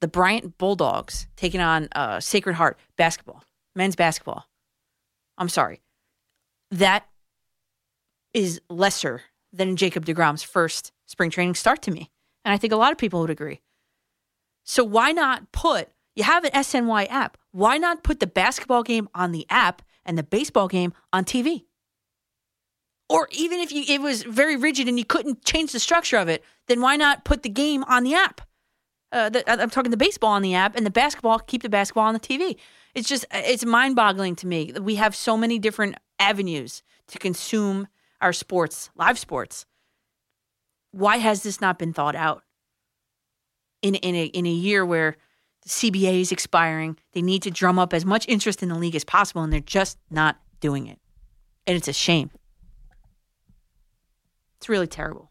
the 0.00 0.08
Bryant 0.08 0.58
Bulldogs 0.58 1.26
taking 1.36 1.60
on 1.60 1.88
uh, 1.92 2.20
Sacred 2.20 2.54
Heart 2.54 2.78
basketball, 2.96 3.44
men's 3.76 3.96
basketball. 3.96 4.46
I'm 5.36 5.48
sorry. 5.48 5.82
That 6.70 7.06
is 8.34 8.60
lesser 8.68 9.22
than 9.52 9.76
Jacob 9.76 10.04
DeGrom's 10.04 10.42
first 10.42 10.92
spring 11.06 11.30
training 11.30 11.54
start 11.54 11.80
to 11.82 11.90
me. 11.90 12.10
And 12.44 12.52
I 12.52 12.58
think 12.58 12.72
a 12.72 12.76
lot 12.76 12.92
of 12.92 12.98
people 12.98 13.20
would 13.20 13.30
agree. 13.30 13.60
So 14.64 14.82
why 14.82 15.12
not 15.12 15.52
put, 15.52 15.88
you 16.16 16.24
have 16.24 16.44
an 16.44 16.50
SNY 16.50 17.10
app. 17.10 17.38
Why 17.52 17.78
not 17.78 18.02
put 18.02 18.20
the 18.20 18.26
basketball 18.26 18.82
game 18.82 19.08
on 19.14 19.32
the 19.32 19.46
app 19.48 19.82
and 20.04 20.18
the 20.18 20.22
baseball 20.22 20.68
game 20.68 20.92
on 21.12 21.24
TV? 21.24 21.64
Or 23.08 23.28
even 23.30 23.60
if 23.60 23.70
you 23.70 23.84
it 23.86 24.00
was 24.00 24.22
very 24.22 24.56
rigid 24.56 24.88
and 24.88 24.98
you 24.98 25.04
couldn't 25.04 25.44
change 25.44 25.72
the 25.72 25.78
structure 25.78 26.16
of 26.16 26.28
it, 26.28 26.42
then 26.66 26.80
why 26.80 26.96
not 26.96 27.24
put 27.24 27.42
the 27.42 27.48
game 27.48 27.84
on 27.84 28.02
the 28.02 28.14
app? 28.14 28.40
Uh, 29.12 29.28
the, 29.28 29.48
I'm 29.48 29.70
talking 29.70 29.90
the 29.90 29.96
baseball 29.96 30.32
on 30.32 30.42
the 30.42 30.54
app 30.54 30.74
and 30.74 30.84
the 30.84 30.90
basketball, 30.90 31.38
keep 31.38 31.62
the 31.62 31.68
basketball 31.68 32.06
on 32.06 32.14
the 32.14 32.20
TV. 32.20 32.56
It's 32.94 33.08
just, 33.08 33.26
it's 33.30 33.64
mind 33.64 33.94
boggling 33.94 34.34
to 34.36 34.46
me. 34.46 34.72
We 34.80 34.96
have 34.96 35.14
so 35.14 35.36
many 35.36 35.58
different 35.58 35.96
avenues 36.18 36.82
to 37.08 37.18
consume 37.18 37.86
our 38.24 38.32
sports, 38.32 38.90
live 38.96 39.18
sports. 39.18 39.66
Why 40.92 41.18
has 41.18 41.42
this 41.42 41.60
not 41.60 41.78
been 41.78 41.92
thought 41.92 42.16
out? 42.16 42.42
In, 43.82 43.96
in, 43.96 44.14
a, 44.14 44.24
in 44.24 44.46
a 44.46 44.50
year 44.50 44.84
where 44.84 45.16
the 45.62 45.68
CBA 45.68 46.22
is 46.22 46.32
expiring, 46.32 46.96
they 47.12 47.20
need 47.20 47.42
to 47.42 47.50
drum 47.50 47.78
up 47.78 47.92
as 47.92 48.06
much 48.06 48.26
interest 48.26 48.62
in 48.62 48.70
the 48.70 48.78
league 48.78 48.94
as 48.94 49.04
possible, 49.04 49.42
and 49.42 49.52
they're 49.52 49.60
just 49.60 49.98
not 50.10 50.38
doing 50.60 50.86
it. 50.86 50.98
And 51.66 51.76
it's 51.76 51.86
a 51.86 51.92
shame. 51.92 52.30
It's 54.56 54.70
really 54.70 54.86
terrible. 54.86 55.30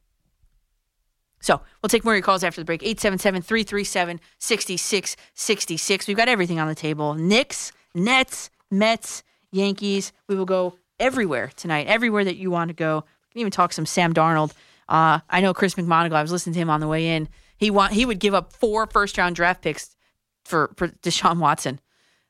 So 1.41 1.61
we'll 1.81 1.89
take 1.89 2.05
more 2.05 2.13
of 2.13 2.17
your 2.17 2.23
calls 2.23 2.43
after 2.43 2.61
the 2.61 2.65
break. 2.65 2.83
877 2.83 3.41
337 3.41 4.19
6666. 4.37 6.07
We've 6.07 6.15
got 6.15 6.29
everything 6.29 6.59
on 6.59 6.67
the 6.67 6.75
table 6.75 7.15
Knicks, 7.15 7.71
Nets, 7.95 8.51
Mets, 8.69 9.23
Yankees. 9.51 10.13
We 10.27 10.35
will 10.35 10.45
go 10.45 10.77
everywhere 11.03 11.51
tonight, 11.55 11.87
everywhere 11.87 12.23
that 12.23 12.37
you 12.37 12.49
want 12.49 12.69
to 12.69 12.73
go. 12.73 13.03
We 13.05 13.33
can 13.33 13.41
even 13.41 13.51
talk 13.51 13.73
some 13.73 13.85
Sam 13.85 14.13
Darnold. 14.13 14.53
Uh, 14.87 15.19
I 15.29 15.41
know 15.41 15.53
Chris 15.53 15.75
McMonigle, 15.75 16.13
I 16.13 16.21
was 16.21 16.31
listening 16.31 16.53
to 16.53 16.59
him 16.59 16.69
on 16.69 16.79
the 16.79 16.87
way 16.87 17.15
in. 17.15 17.29
He 17.57 17.69
want 17.69 17.93
he 17.93 18.05
would 18.05 18.19
give 18.19 18.33
up 18.33 18.53
four 18.53 18.87
first 18.87 19.17
round 19.17 19.35
draft 19.35 19.61
picks 19.61 19.95
for, 20.43 20.73
for 20.75 20.87
Deshaun 20.87 21.39
Watson. 21.39 21.79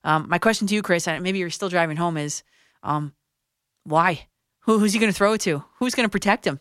Um, 0.03 0.27
my 0.29 0.37
question 0.37 0.67
to 0.67 0.75
you, 0.75 0.81
Chris, 0.81 1.07
maybe 1.07 1.39
you're 1.39 1.49
still 1.49 1.69
driving 1.69 1.97
home, 1.97 2.17
is 2.17 2.43
um, 2.83 3.13
why? 3.85 4.27
Who, 4.61 4.79
who's 4.79 4.93
he 4.93 4.99
going 4.99 5.11
to 5.11 5.17
throw 5.17 5.33
it 5.33 5.41
to? 5.41 5.63
Who's 5.79 5.95
going 5.95 6.07
to 6.07 6.11
protect 6.11 6.45
him? 6.45 6.59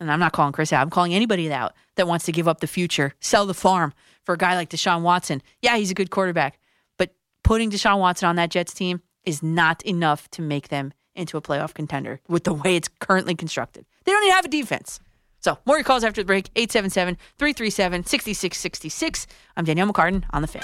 and 0.00 0.10
I'm 0.10 0.20
not 0.20 0.32
calling 0.32 0.52
Chris 0.52 0.72
out, 0.72 0.82
I'm 0.82 0.90
calling 0.90 1.14
anybody 1.14 1.50
out 1.52 1.74
that 1.96 2.06
wants 2.06 2.24
to 2.26 2.32
give 2.32 2.48
up 2.48 2.60
the 2.60 2.66
future, 2.66 3.14
sell 3.20 3.46
the 3.46 3.54
farm 3.54 3.92
for 4.24 4.34
a 4.34 4.38
guy 4.38 4.54
like 4.54 4.70
Deshaun 4.70 5.02
Watson. 5.02 5.42
Yeah, 5.62 5.76
he's 5.76 5.90
a 5.90 5.94
good 5.94 6.10
quarterback, 6.10 6.58
but 6.98 7.14
putting 7.42 7.70
Deshaun 7.70 7.98
Watson 7.98 8.28
on 8.28 8.36
that 8.36 8.50
Jets 8.50 8.74
team 8.74 9.00
is 9.26 9.42
not 9.42 9.82
enough 9.82 10.30
to 10.30 10.40
make 10.40 10.68
them 10.68 10.94
into 11.14 11.36
a 11.36 11.42
playoff 11.42 11.74
contender 11.74 12.20
with 12.28 12.44
the 12.44 12.54
way 12.54 12.76
it's 12.76 12.88
currently 13.00 13.34
constructed. 13.34 13.84
They 14.04 14.12
don't 14.12 14.22
even 14.22 14.34
have 14.34 14.44
a 14.44 14.48
defense. 14.48 15.00
So, 15.40 15.58
more 15.66 15.82
calls 15.82 16.04
after 16.04 16.22
the 16.22 16.26
break 16.26 16.50
877 16.56 17.16
337 17.38 18.04
6666. 18.04 19.26
I'm 19.56 19.64
Danielle 19.64 19.92
McCartan 19.92 20.24
on 20.30 20.42
the 20.42 20.48
fan. 20.48 20.62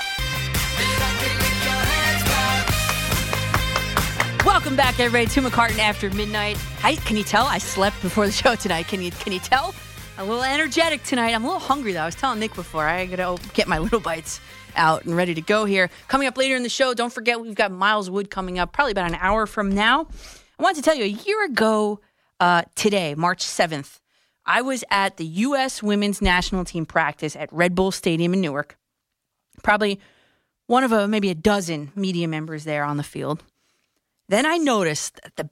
Welcome 4.44 4.76
back, 4.76 4.98
everybody, 4.98 5.26
to 5.26 5.40
McCartan 5.40 5.78
after 5.78 6.10
midnight. 6.10 6.58
Can 7.04 7.16
you 7.16 7.24
tell 7.24 7.46
I 7.46 7.58
slept 7.58 8.00
before 8.02 8.26
the 8.26 8.32
show 8.32 8.54
tonight? 8.54 8.88
Can 8.88 9.02
you 9.02 9.10
can 9.10 9.32
you 9.32 9.38
tell? 9.40 9.74
A 10.18 10.24
little 10.24 10.42
energetic 10.42 11.02
tonight. 11.04 11.32
I'm 11.32 11.44
a 11.44 11.46
little 11.46 11.60
hungry 11.60 11.92
though. 11.92 12.02
I 12.02 12.06
was 12.06 12.14
telling 12.14 12.38
Nick 12.38 12.54
before 12.54 12.86
I 12.86 13.06
gotta 13.06 13.40
get 13.54 13.66
my 13.66 13.78
little 13.78 14.00
bites 14.00 14.40
out 14.76 15.04
and 15.04 15.16
ready 15.16 15.34
to 15.34 15.40
go 15.40 15.64
here. 15.64 15.90
Coming 16.08 16.28
up 16.28 16.36
later 16.36 16.56
in 16.56 16.62
the 16.62 16.68
show, 16.68 16.94
don't 16.94 17.12
forget 17.12 17.40
we've 17.40 17.54
got 17.54 17.70
Miles 17.72 18.10
Wood 18.10 18.30
coming 18.30 18.58
up 18.58 18.72
probably 18.72 18.92
about 18.92 19.10
an 19.10 19.18
hour 19.20 19.46
from 19.46 19.70
now. 19.74 20.08
I 20.58 20.62
wanted 20.62 20.76
to 20.76 20.82
tell 20.82 20.94
you 20.94 21.04
a 21.04 21.06
year 21.06 21.44
ago 21.44 22.00
uh, 22.40 22.62
today, 22.74 23.14
March 23.14 23.44
7th, 23.44 24.00
I 24.44 24.62
was 24.62 24.84
at 24.90 25.16
the 25.16 25.24
U.S. 25.24 25.82
women's 25.82 26.20
national 26.20 26.64
team 26.64 26.86
practice 26.86 27.36
at 27.36 27.52
Red 27.52 27.74
Bull 27.74 27.92
Stadium 27.92 28.34
in 28.34 28.40
Newark. 28.40 28.76
Probably 29.62 30.00
one 30.66 30.84
of 30.84 30.92
a 30.92 31.06
maybe 31.06 31.30
a 31.30 31.34
dozen 31.34 31.92
media 31.94 32.26
members 32.26 32.64
there 32.64 32.84
on 32.84 32.96
the 32.96 33.02
field. 33.02 33.42
Then 34.28 34.46
I 34.46 34.56
noticed 34.56 35.20
the 35.36 35.48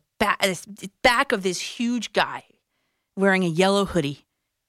back 1.02 1.32
of 1.32 1.42
this 1.42 1.60
huge 1.60 2.12
guy 2.12 2.44
wearing 3.16 3.44
a 3.44 3.48
yellow 3.48 3.84
hoodie 3.84 4.26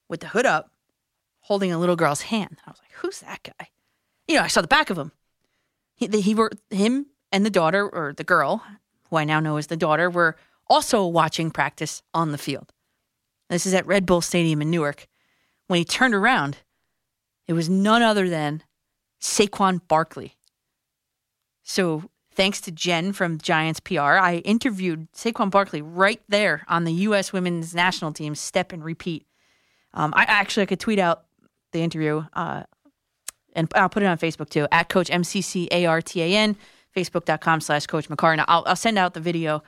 with 0.10 0.20
the 0.20 0.28
hood 0.28 0.46
up, 0.46 0.72
holding 1.42 1.72
a 1.72 1.78
little 1.80 1.96
girl's 1.96 2.22
hand. 2.24 2.58
I 2.66 2.70
was 2.72 2.80
like, 2.80 2.92
"Who's 2.96 3.20
that 3.22 3.42
guy?" 3.44 3.70
You 4.28 4.36
know, 4.36 4.44
I 4.44 4.48
saw 4.48 4.62
the 4.62 4.68
back 4.68 4.90
of 4.90 4.98
him. 4.98 5.12
He, 5.96 6.08
the, 6.08 6.22
he 6.22 6.34
were 6.34 6.52
him 6.70 7.08
and 7.32 7.46
the 7.46 7.50
daughter 7.50 7.88
or 7.88 8.14
the 8.16 8.24
girl, 8.24 8.64
who 9.10 9.18
I 9.18 9.24
now 9.24 9.40
know 9.40 9.58
as 9.58 9.68
the 9.68 9.78
daughter, 9.78 10.10
were 10.10 10.36
also 10.68 11.06
watching 11.06 11.52
practice 11.52 12.02
on 12.14 12.32
the 12.32 12.38
field. 12.38 12.72
This 13.50 13.66
is 13.66 13.74
at 13.74 13.86
Red 13.86 14.06
Bull 14.06 14.22
Stadium 14.22 14.62
in 14.62 14.72
Newark. 14.72 15.08
When 15.68 15.78
he 15.78 15.86
turned 15.86 16.14
around, 16.14 16.60
it 17.48 17.54
was 17.54 17.70
none 17.70 18.02
other 18.02 18.30
than 18.30 18.64
Saquon 19.22 19.82
Barkley. 19.88 20.38
So, 21.64 22.10
thanks 22.34 22.62
to 22.62 22.72
Jen 22.72 23.14
from 23.14 23.38
Giants 23.38 23.80
PR, 23.82 24.00
I 24.00 24.42
interviewed 24.46 25.12
Saquon 25.12 25.52
Barkley 25.52 25.82
right 25.82 26.22
there 26.30 26.64
on 26.68 26.86
the 26.86 26.94
U.S. 26.94 27.32
women's 27.32 27.76
national 27.76 28.14
team 28.14 28.36
step 28.36 28.72
and 28.72 28.84
repeat. 28.84 29.28
Um, 29.94 30.14
I 30.16 30.24
actually 30.24 30.64
I 30.64 30.68
could 30.68 30.80
tweet 30.80 31.00
out 31.00 31.26
the 31.74 31.82
interview, 31.82 32.24
uh, 32.34 32.64
and 33.54 33.72
I'll 33.76 33.90
put 33.90 34.04
it 34.04 34.08
on 34.08 34.18
Facebook 34.18 34.50
too 34.50 34.68
at 34.72 34.90
Coach 34.90 35.10
MCCARTAN, 35.10 36.56
Facebook.com 36.96 37.62
slash 37.62 37.88
Coach 37.88 38.10
McCartan. 38.10 38.46
I'll, 38.48 38.64
I'll 38.66 38.76
send 38.76 38.98
out 38.98 39.14
the 39.14 39.20
video 39.20 39.64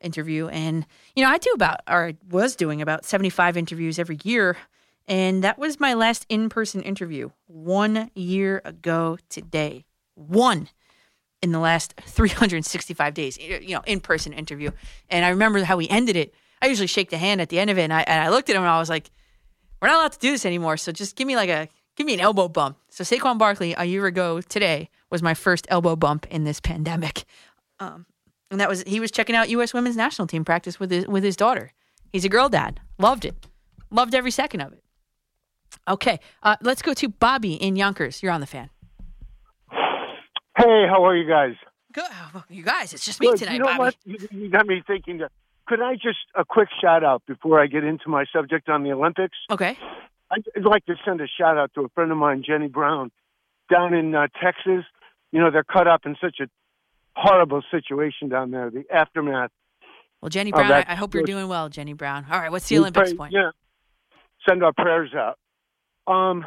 interview, 0.00 0.48
and 0.48 0.86
you 1.16 1.24
know 1.24 1.30
I 1.30 1.38
do 1.38 1.50
about 1.54 1.80
or 1.88 2.08
I 2.08 2.16
was 2.30 2.56
doing 2.56 2.82
about 2.82 3.04
seventy 3.04 3.30
five 3.30 3.56
interviews 3.56 3.98
every 3.98 4.18
year, 4.24 4.56
and 5.06 5.44
that 5.44 5.58
was 5.58 5.80
my 5.80 5.94
last 5.94 6.26
in 6.28 6.48
person 6.48 6.82
interview 6.82 7.30
one 7.46 8.10
year 8.14 8.62
ago 8.64 9.18
today. 9.28 9.84
One 10.14 10.68
in 11.42 11.52
the 11.52 11.58
last 11.58 11.94
365 12.00 13.14
days, 13.14 13.38
you 13.38 13.74
know, 13.74 13.82
in 13.86 14.00
person 14.00 14.32
interview. 14.32 14.70
And 15.08 15.24
I 15.24 15.28
remember 15.28 15.62
how 15.62 15.76
we 15.76 15.88
ended 15.88 16.16
it. 16.16 16.34
I 16.60 16.66
usually 16.66 16.88
shake 16.88 17.10
the 17.10 17.18
hand 17.18 17.40
at 17.40 17.48
the 17.48 17.60
end 17.60 17.70
of 17.70 17.78
it, 17.78 17.82
and 17.82 17.92
I, 17.92 18.00
and 18.02 18.20
I 18.20 18.28
looked 18.30 18.50
at 18.50 18.56
him 18.56 18.62
and 18.62 18.70
I 18.70 18.80
was 18.80 18.90
like, 18.90 19.10
"We're 19.80 19.88
not 19.88 19.98
allowed 19.98 20.12
to 20.12 20.18
do 20.18 20.32
this 20.32 20.44
anymore. 20.44 20.76
So 20.76 20.90
just 20.90 21.14
give 21.14 21.28
me 21.28 21.36
like 21.36 21.50
a 21.50 21.68
give 21.98 22.06
me 22.06 22.14
an 22.14 22.20
elbow 22.20 22.48
bump." 22.48 22.78
So 22.88 23.04
Saquon 23.04 23.36
Barkley 23.36 23.74
a 23.76 23.84
year 23.84 24.06
ago 24.06 24.40
today 24.40 24.88
was 25.10 25.22
my 25.22 25.34
first 25.34 25.66
elbow 25.68 25.96
bump 25.96 26.26
in 26.30 26.44
this 26.44 26.60
pandemic, 26.60 27.24
um, 27.80 28.06
and 28.50 28.58
that 28.60 28.68
was 28.68 28.82
he 28.84 29.00
was 29.00 29.10
checking 29.10 29.36
out 29.36 29.50
U.S. 29.50 29.74
Women's 29.74 29.96
National 29.96 30.26
Team 30.26 30.44
practice 30.44 30.80
with 30.80 30.90
his 30.90 31.06
with 31.06 31.22
his 31.22 31.36
daughter. 31.36 31.72
He's 32.10 32.24
a 32.24 32.30
girl 32.30 32.48
dad. 32.48 32.80
Loved 32.98 33.26
it. 33.26 33.34
Loved 33.90 34.14
every 34.14 34.30
second 34.30 34.62
of 34.62 34.72
it. 34.72 34.82
Okay, 35.86 36.20
uh, 36.42 36.56
let's 36.62 36.80
go 36.80 36.94
to 36.94 37.08
Bobby 37.08 37.54
in 37.54 37.76
Yonkers. 37.76 38.22
You're 38.22 38.32
on 38.32 38.40
the 38.40 38.46
fan. 38.46 38.70
Hey, 40.56 40.86
how 40.88 41.04
are 41.04 41.16
you 41.16 41.28
guys? 41.28 41.54
Good. 41.92 42.04
You 42.48 42.62
guys, 42.64 42.92
it's 42.92 43.04
just 43.04 43.20
me 43.20 43.28
Good. 43.28 43.38
tonight, 43.38 43.52
you 43.54 43.58
know 43.60 43.66
Bobby. 43.66 43.78
what? 43.78 43.96
You, 44.04 44.16
you 44.30 44.48
got 44.50 44.66
me 44.66 44.82
thinking. 44.86 45.18
That, 45.18 45.30
could 45.66 45.80
I 45.80 45.94
just 45.94 46.18
a 46.34 46.44
quick 46.44 46.68
shout 46.80 47.04
out 47.04 47.22
before 47.26 47.60
I 47.60 47.66
get 47.66 47.84
into 47.84 48.08
my 48.08 48.24
subject 48.32 48.68
on 48.68 48.82
the 48.82 48.92
Olympics? 48.92 49.36
Okay. 49.50 49.76
I'd, 50.30 50.44
like 50.64 50.84
to 50.86 50.94
send 51.04 51.20
a 51.20 51.26
shout 51.26 51.56
out 51.56 51.72
to 51.74 51.82
a 51.82 51.88
friend 51.90 52.12
of 52.12 52.18
mine, 52.18 52.42
Jenny 52.46 52.68
Brown, 52.68 53.10
down 53.70 53.94
in 53.94 54.14
uh, 54.14 54.28
Texas. 54.42 54.84
You 55.32 55.40
know, 55.40 55.50
they're 55.50 55.64
caught 55.64 55.86
up 55.86 56.02
in 56.06 56.16
such 56.20 56.36
a 56.40 56.48
horrible 57.16 57.62
situation 57.70 58.28
down 58.28 58.50
there. 58.50 58.70
The 58.70 58.84
aftermath. 58.92 59.50
Well, 60.20 60.30
Jenny 60.30 60.50
Brown, 60.52 60.72
I, 60.72 60.84
I 60.88 60.94
hope 60.94 61.14
you're 61.14 61.22
doing 61.22 61.48
well, 61.48 61.68
Jenny 61.68 61.92
Brown. 61.92 62.26
All 62.30 62.38
right, 62.38 62.50
what's 62.50 62.68
the 62.68 62.78
Olympics 62.78 63.10
pray- 63.10 63.16
point? 63.16 63.32
Yeah. 63.32 63.50
Send 64.48 64.62
our 64.64 64.72
prayers 64.72 65.10
out. 65.14 65.38
Um, 66.12 66.46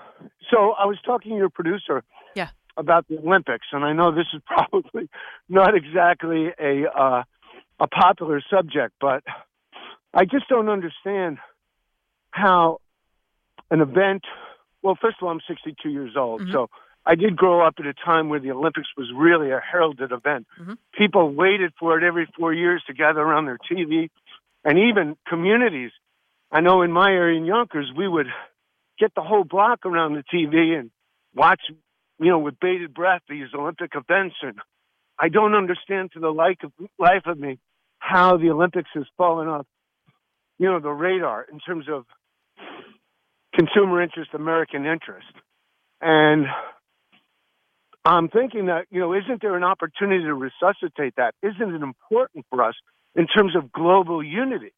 so 0.50 0.72
I 0.72 0.86
was 0.86 0.98
talking 1.06 1.32
to 1.32 1.38
your 1.38 1.50
producer 1.50 2.04
Yeah. 2.36 2.50
about 2.78 3.08
the 3.08 3.20
Olympics, 3.20 3.68
and 3.72 3.86
I 3.86 3.94
know 3.94 4.12
this 4.14 4.26
is 4.34 4.42
probably 4.48 5.10
not 5.48 5.76
exactly 5.76 6.50
a 6.60 6.86
uh, 6.90 7.24
a 7.80 7.88
popular 7.88 8.42
subject, 8.50 8.94
but 9.02 9.24
I 10.14 10.26
just 10.26 10.48
don't 10.50 10.70
understand 10.70 11.38
how 12.32 12.80
an 13.72 13.82
event. 13.82 14.24
Well, 14.84 14.96
first 15.02 15.18
of 15.20 15.24
all, 15.26 15.32
I'm 15.32 15.42
62 15.48 15.90
years 15.90 16.16
old, 16.16 16.42
Mhm. 16.42 16.52
so 16.52 16.70
I 17.06 17.16
did 17.16 17.36
grow 17.36 17.62
up 17.66 17.76
at 17.80 17.86
a 17.88 17.94
time 17.94 18.30
where 18.30 18.40
the 18.40 18.52
Olympics 18.52 18.90
was 18.96 19.12
really 19.12 19.50
a 19.50 19.60
heralded 19.60 20.12
event. 20.12 20.48
Mhm. 20.60 20.78
People 20.92 21.32
waited 21.32 21.74
for 21.80 21.98
it 21.98 22.04
every 22.04 22.28
four 22.38 22.54
years 22.54 22.84
to 22.86 22.94
gather 22.94 23.22
around 23.22 23.46
their 23.46 23.58
TV, 23.58 24.12
and 24.64 24.78
even 24.78 25.18
communities. 25.26 25.92
I 26.52 26.62
know 26.62 26.84
in 26.84 26.92
my 26.92 27.12
area 27.12 27.38
in 27.38 27.46
Yonkers, 27.46 27.92
we 27.96 28.08
would 28.08 28.32
get 29.00 29.16
the 29.16 29.24
whole 29.24 29.44
block 29.44 29.86
around 29.86 30.14
the 30.14 30.24
TV 30.24 30.76
and 30.76 30.92
watch, 31.34 31.62
you 32.20 32.28
know, 32.28 32.40
with 32.40 32.60
bated 32.60 32.94
breath 32.94 33.24
these 33.28 33.52
Olympic 33.54 33.96
events. 33.96 34.36
And 34.42 34.60
I 35.18 35.30
don't 35.30 35.56
understand 35.56 36.12
to 36.12 36.20
the 36.20 36.32
like 36.32 36.64
of, 36.64 36.72
life 37.00 37.26
of 37.26 37.40
me 37.40 37.58
how 38.00 38.38
the 38.38 38.52
Olympics 38.52 38.90
has 38.94 39.08
fallen 39.18 39.48
off, 39.48 39.66
you 40.60 40.68
know, 40.70 40.80
the 40.80 40.92
radar 40.92 41.44
in 41.44 41.60
terms 41.60 41.88
of 41.90 42.06
consumer 43.66 44.02
interest, 44.02 44.32
American 44.34 44.86
interest. 44.86 45.28
And 46.02 46.46
I'm 48.04 48.28
thinking 48.30 48.66
that, 48.68 48.86
you 48.90 49.00
know, 49.00 49.14
isn't 49.14 49.42
there 49.42 49.56
an 49.56 49.64
opportunity 49.64 50.24
to 50.24 50.34
resuscitate 50.34 51.16
that? 51.18 51.36
Isn't 51.44 51.76
it 51.76 51.82
important 51.82 52.46
for 52.50 52.64
us 52.64 52.76
in 53.16 53.28
terms 53.28 53.56
of 53.56 53.72
global 53.72 54.24
unity 54.24 54.74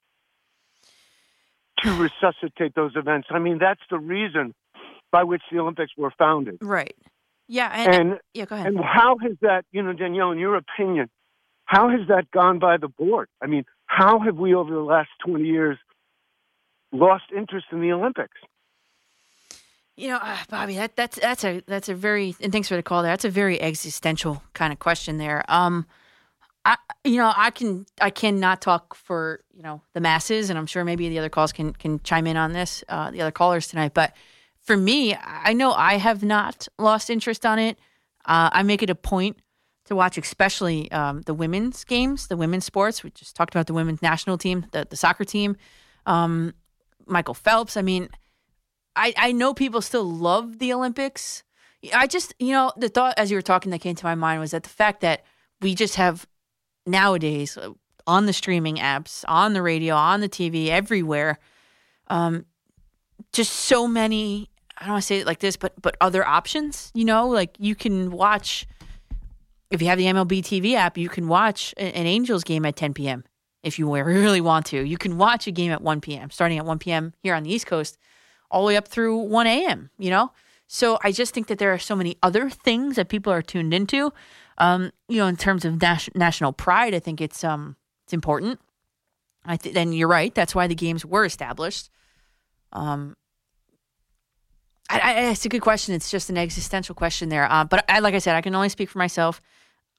to 1.83 1.91
resuscitate 2.09 2.75
those 2.75 2.91
events? 2.95 3.27
I 3.31 3.39
mean, 3.39 3.57
that's 3.59 3.81
the 3.89 3.99
reason 3.99 4.53
by 5.11 5.23
which 5.23 5.43
the 5.51 5.59
Olympics 5.59 5.91
were 5.97 6.11
founded. 6.17 6.57
Right. 6.61 6.95
Yeah. 7.47 7.69
And, 7.73 7.95
And 7.95 8.19
yeah, 8.33 8.45
go 8.45 8.55
ahead. 8.55 8.67
and 8.67 8.79
how 8.79 9.17
has 9.19 9.33
that, 9.41 9.65
you 9.71 9.81
know, 9.83 9.93
Danielle, 9.93 10.31
in 10.31 10.39
your 10.39 10.55
opinion, 10.55 11.09
how 11.65 11.89
has 11.89 12.07
that 12.09 12.29
gone 12.31 12.59
by 12.59 12.77
the 12.77 12.87
board? 12.89 13.29
I 13.41 13.47
mean, 13.47 13.63
how 13.85 14.19
have 14.19 14.35
we 14.37 14.53
over 14.53 14.71
the 14.73 14.79
last 14.81 15.09
20 15.25 15.45
years 15.45 15.77
lost 16.91 17.25
interest 17.35 17.67
in 17.71 17.79
the 17.81 17.91
Olympics? 17.91 18.37
You 19.95 20.07
know, 20.07 20.17
uh, 20.17 20.37
Bobby, 20.49 20.75
that 20.75 20.95
that's 20.95 21.19
that's 21.19 21.43
a 21.43 21.61
that's 21.67 21.87
a 21.87 21.93
very 21.93 22.35
and 22.41 22.51
thanks 22.51 22.67
for 22.67 22.75
the 22.75 22.81
call. 22.81 23.03
There, 23.03 23.11
that's 23.11 23.25
a 23.25 23.29
very 23.29 23.61
existential 23.61 24.41
kind 24.53 24.73
of 24.73 24.79
question 24.79 25.17
there. 25.19 25.45
Um, 25.47 25.85
I 26.65 26.77
you 27.03 27.17
know 27.17 27.31
I 27.35 27.51
can 27.51 27.85
I 28.01 28.09
cannot 28.09 28.59
talk 28.59 28.95
for 28.95 29.41
you 29.53 29.61
know 29.61 29.81
the 29.93 30.01
masses, 30.01 30.49
and 30.49 30.57
I'm 30.57 30.65
sure 30.65 30.83
maybe 30.83 31.09
the 31.09 31.19
other 31.19 31.29
calls 31.29 31.51
can 31.51 31.73
can 31.73 31.99
chime 31.99 32.25
in 32.25 32.37
on 32.37 32.53
this. 32.53 32.83
Uh, 32.89 33.11
the 33.11 33.21
other 33.21 33.31
callers 33.31 33.67
tonight, 33.67 33.93
but 33.93 34.13
for 34.61 34.75
me, 34.75 35.15
I 35.15 35.53
know 35.53 35.73
I 35.73 35.97
have 35.97 36.23
not 36.23 36.67
lost 36.79 37.09
interest 37.11 37.45
on 37.45 37.59
it. 37.59 37.77
Uh, 38.25 38.49
I 38.51 38.63
make 38.63 38.81
it 38.81 38.89
a 38.89 38.95
point 38.95 39.37
to 39.85 39.95
watch, 39.95 40.17
especially 40.17 40.89
um, 40.91 41.21
the 41.23 41.33
women's 41.33 41.83
games, 41.83 42.29
the 42.29 42.37
women's 42.37 42.65
sports. 42.65 43.03
We 43.03 43.11
just 43.11 43.35
talked 43.35 43.53
about 43.53 43.67
the 43.67 43.73
women's 43.73 44.01
national 44.01 44.39
team, 44.39 44.65
the 44.71 44.87
the 44.89 44.95
soccer 44.97 45.23
team. 45.23 45.55
Um, 46.07 46.55
Michael 47.05 47.35
Phelps. 47.35 47.77
I 47.77 47.83
mean. 47.83 48.09
I, 48.95 49.13
I 49.17 49.31
know 49.31 49.53
people 49.53 49.81
still 49.81 50.03
love 50.03 50.59
the 50.59 50.73
Olympics. 50.73 51.43
I 51.93 52.07
just, 52.07 52.33
you 52.39 52.51
know, 52.53 52.71
the 52.77 52.89
thought 52.89 53.15
as 53.17 53.31
you 53.31 53.37
were 53.37 53.41
talking 53.41 53.71
that 53.71 53.79
came 53.79 53.95
to 53.95 54.05
my 54.05 54.15
mind 54.15 54.39
was 54.39 54.51
that 54.51 54.63
the 54.63 54.69
fact 54.69 55.01
that 55.01 55.23
we 55.61 55.75
just 55.75 55.95
have 55.95 56.27
nowadays 56.85 57.57
uh, 57.57 57.71
on 58.05 58.25
the 58.25 58.33
streaming 58.33 58.77
apps, 58.77 59.23
on 59.27 59.53
the 59.53 59.61
radio, 59.61 59.95
on 59.95 60.21
the 60.21 60.29
TV, 60.29 60.67
everywhere, 60.67 61.39
um, 62.07 62.45
just 63.31 63.51
so 63.51 63.87
many. 63.87 64.49
I 64.77 64.85
don't 64.85 64.93
want 64.93 65.03
to 65.03 65.07
say 65.07 65.19
it 65.19 65.27
like 65.27 65.39
this, 65.39 65.55
but 65.55 65.73
but 65.81 65.95
other 66.01 66.25
options. 66.25 66.91
You 66.93 67.05
know, 67.05 67.27
like 67.27 67.55
you 67.59 67.75
can 67.75 68.11
watch 68.11 68.67
if 69.73 69.81
you 69.81 69.87
have 69.87 69.97
the 69.97 70.05
MLB 70.05 70.41
TV 70.41 70.75
app, 70.75 70.99
you 70.99 71.09
can 71.09 71.27
watch 71.27 71.73
an 71.77 72.05
Angels 72.05 72.43
game 72.43 72.63
at 72.63 72.75
10 72.75 72.93
p.m. 72.93 73.23
if 73.63 73.79
you 73.79 73.91
really 73.91 74.39
want 74.39 74.67
to. 74.67 74.83
You 74.83 74.99
can 74.99 75.17
watch 75.17 75.47
a 75.47 75.51
game 75.51 75.71
at 75.71 75.81
1 75.81 75.99
p.m., 75.99 76.29
starting 76.29 76.59
at 76.59 76.65
1 76.65 76.77
p.m. 76.77 77.13
here 77.23 77.33
on 77.33 77.41
the 77.41 77.51
East 77.51 77.65
Coast, 77.65 77.97
all 78.53 78.61
the 78.61 78.67
way 78.67 78.77
up 78.77 78.87
through 78.87 79.17
1 79.17 79.47
a.m., 79.47 79.89
you 79.97 80.09
know? 80.09 80.31
So 80.67 80.97
I 81.03 81.11
just 81.11 81.33
think 81.33 81.47
that 81.47 81.57
there 81.57 81.73
are 81.73 81.79
so 81.79 81.95
many 81.95 82.17
other 82.23 82.49
things 82.49 82.95
that 82.95 83.09
people 83.09 83.33
are 83.33 83.41
tuned 83.41 83.73
into. 83.73 84.13
Um, 84.57 84.91
you 85.09 85.17
know, 85.17 85.27
in 85.27 85.35
terms 85.35 85.65
of 85.65 85.81
nas- 85.81 86.09
national 86.15 86.53
pride, 86.53 86.93
I 86.93 86.99
think 86.99 87.19
it's 87.19 87.43
um 87.43 87.75
it's 88.05 88.13
important. 88.13 88.59
I 89.45 89.57
th- 89.57 89.75
then 89.75 89.93
you're 89.93 90.07
right. 90.07 90.33
That's 90.33 90.55
why 90.55 90.67
the 90.67 90.75
games 90.75 91.05
were 91.05 91.25
established. 91.25 91.89
Um, 92.71 93.15
I, 94.89 94.99
I, 94.99 95.11
it's 95.31 95.45
a 95.45 95.49
good 95.49 95.61
question. 95.61 95.95
It's 95.95 96.11
just 96.11 96.29
an 96.29 96.37
existential 96.37 96.95
question 96.95 97.29
there. 97.29 97.51
Uh, 97.51 97.65
but 97.65 97.85
I, 97.89 97.99
like 97.99 98.15
I 98.15 98.19
said, 98.19 98.35
I 98.35 98.41
can 98.41 98.55
only 98.55 98.69
speak 98.69 98.89
for 98.89 98.99
myself. 98.99 99.41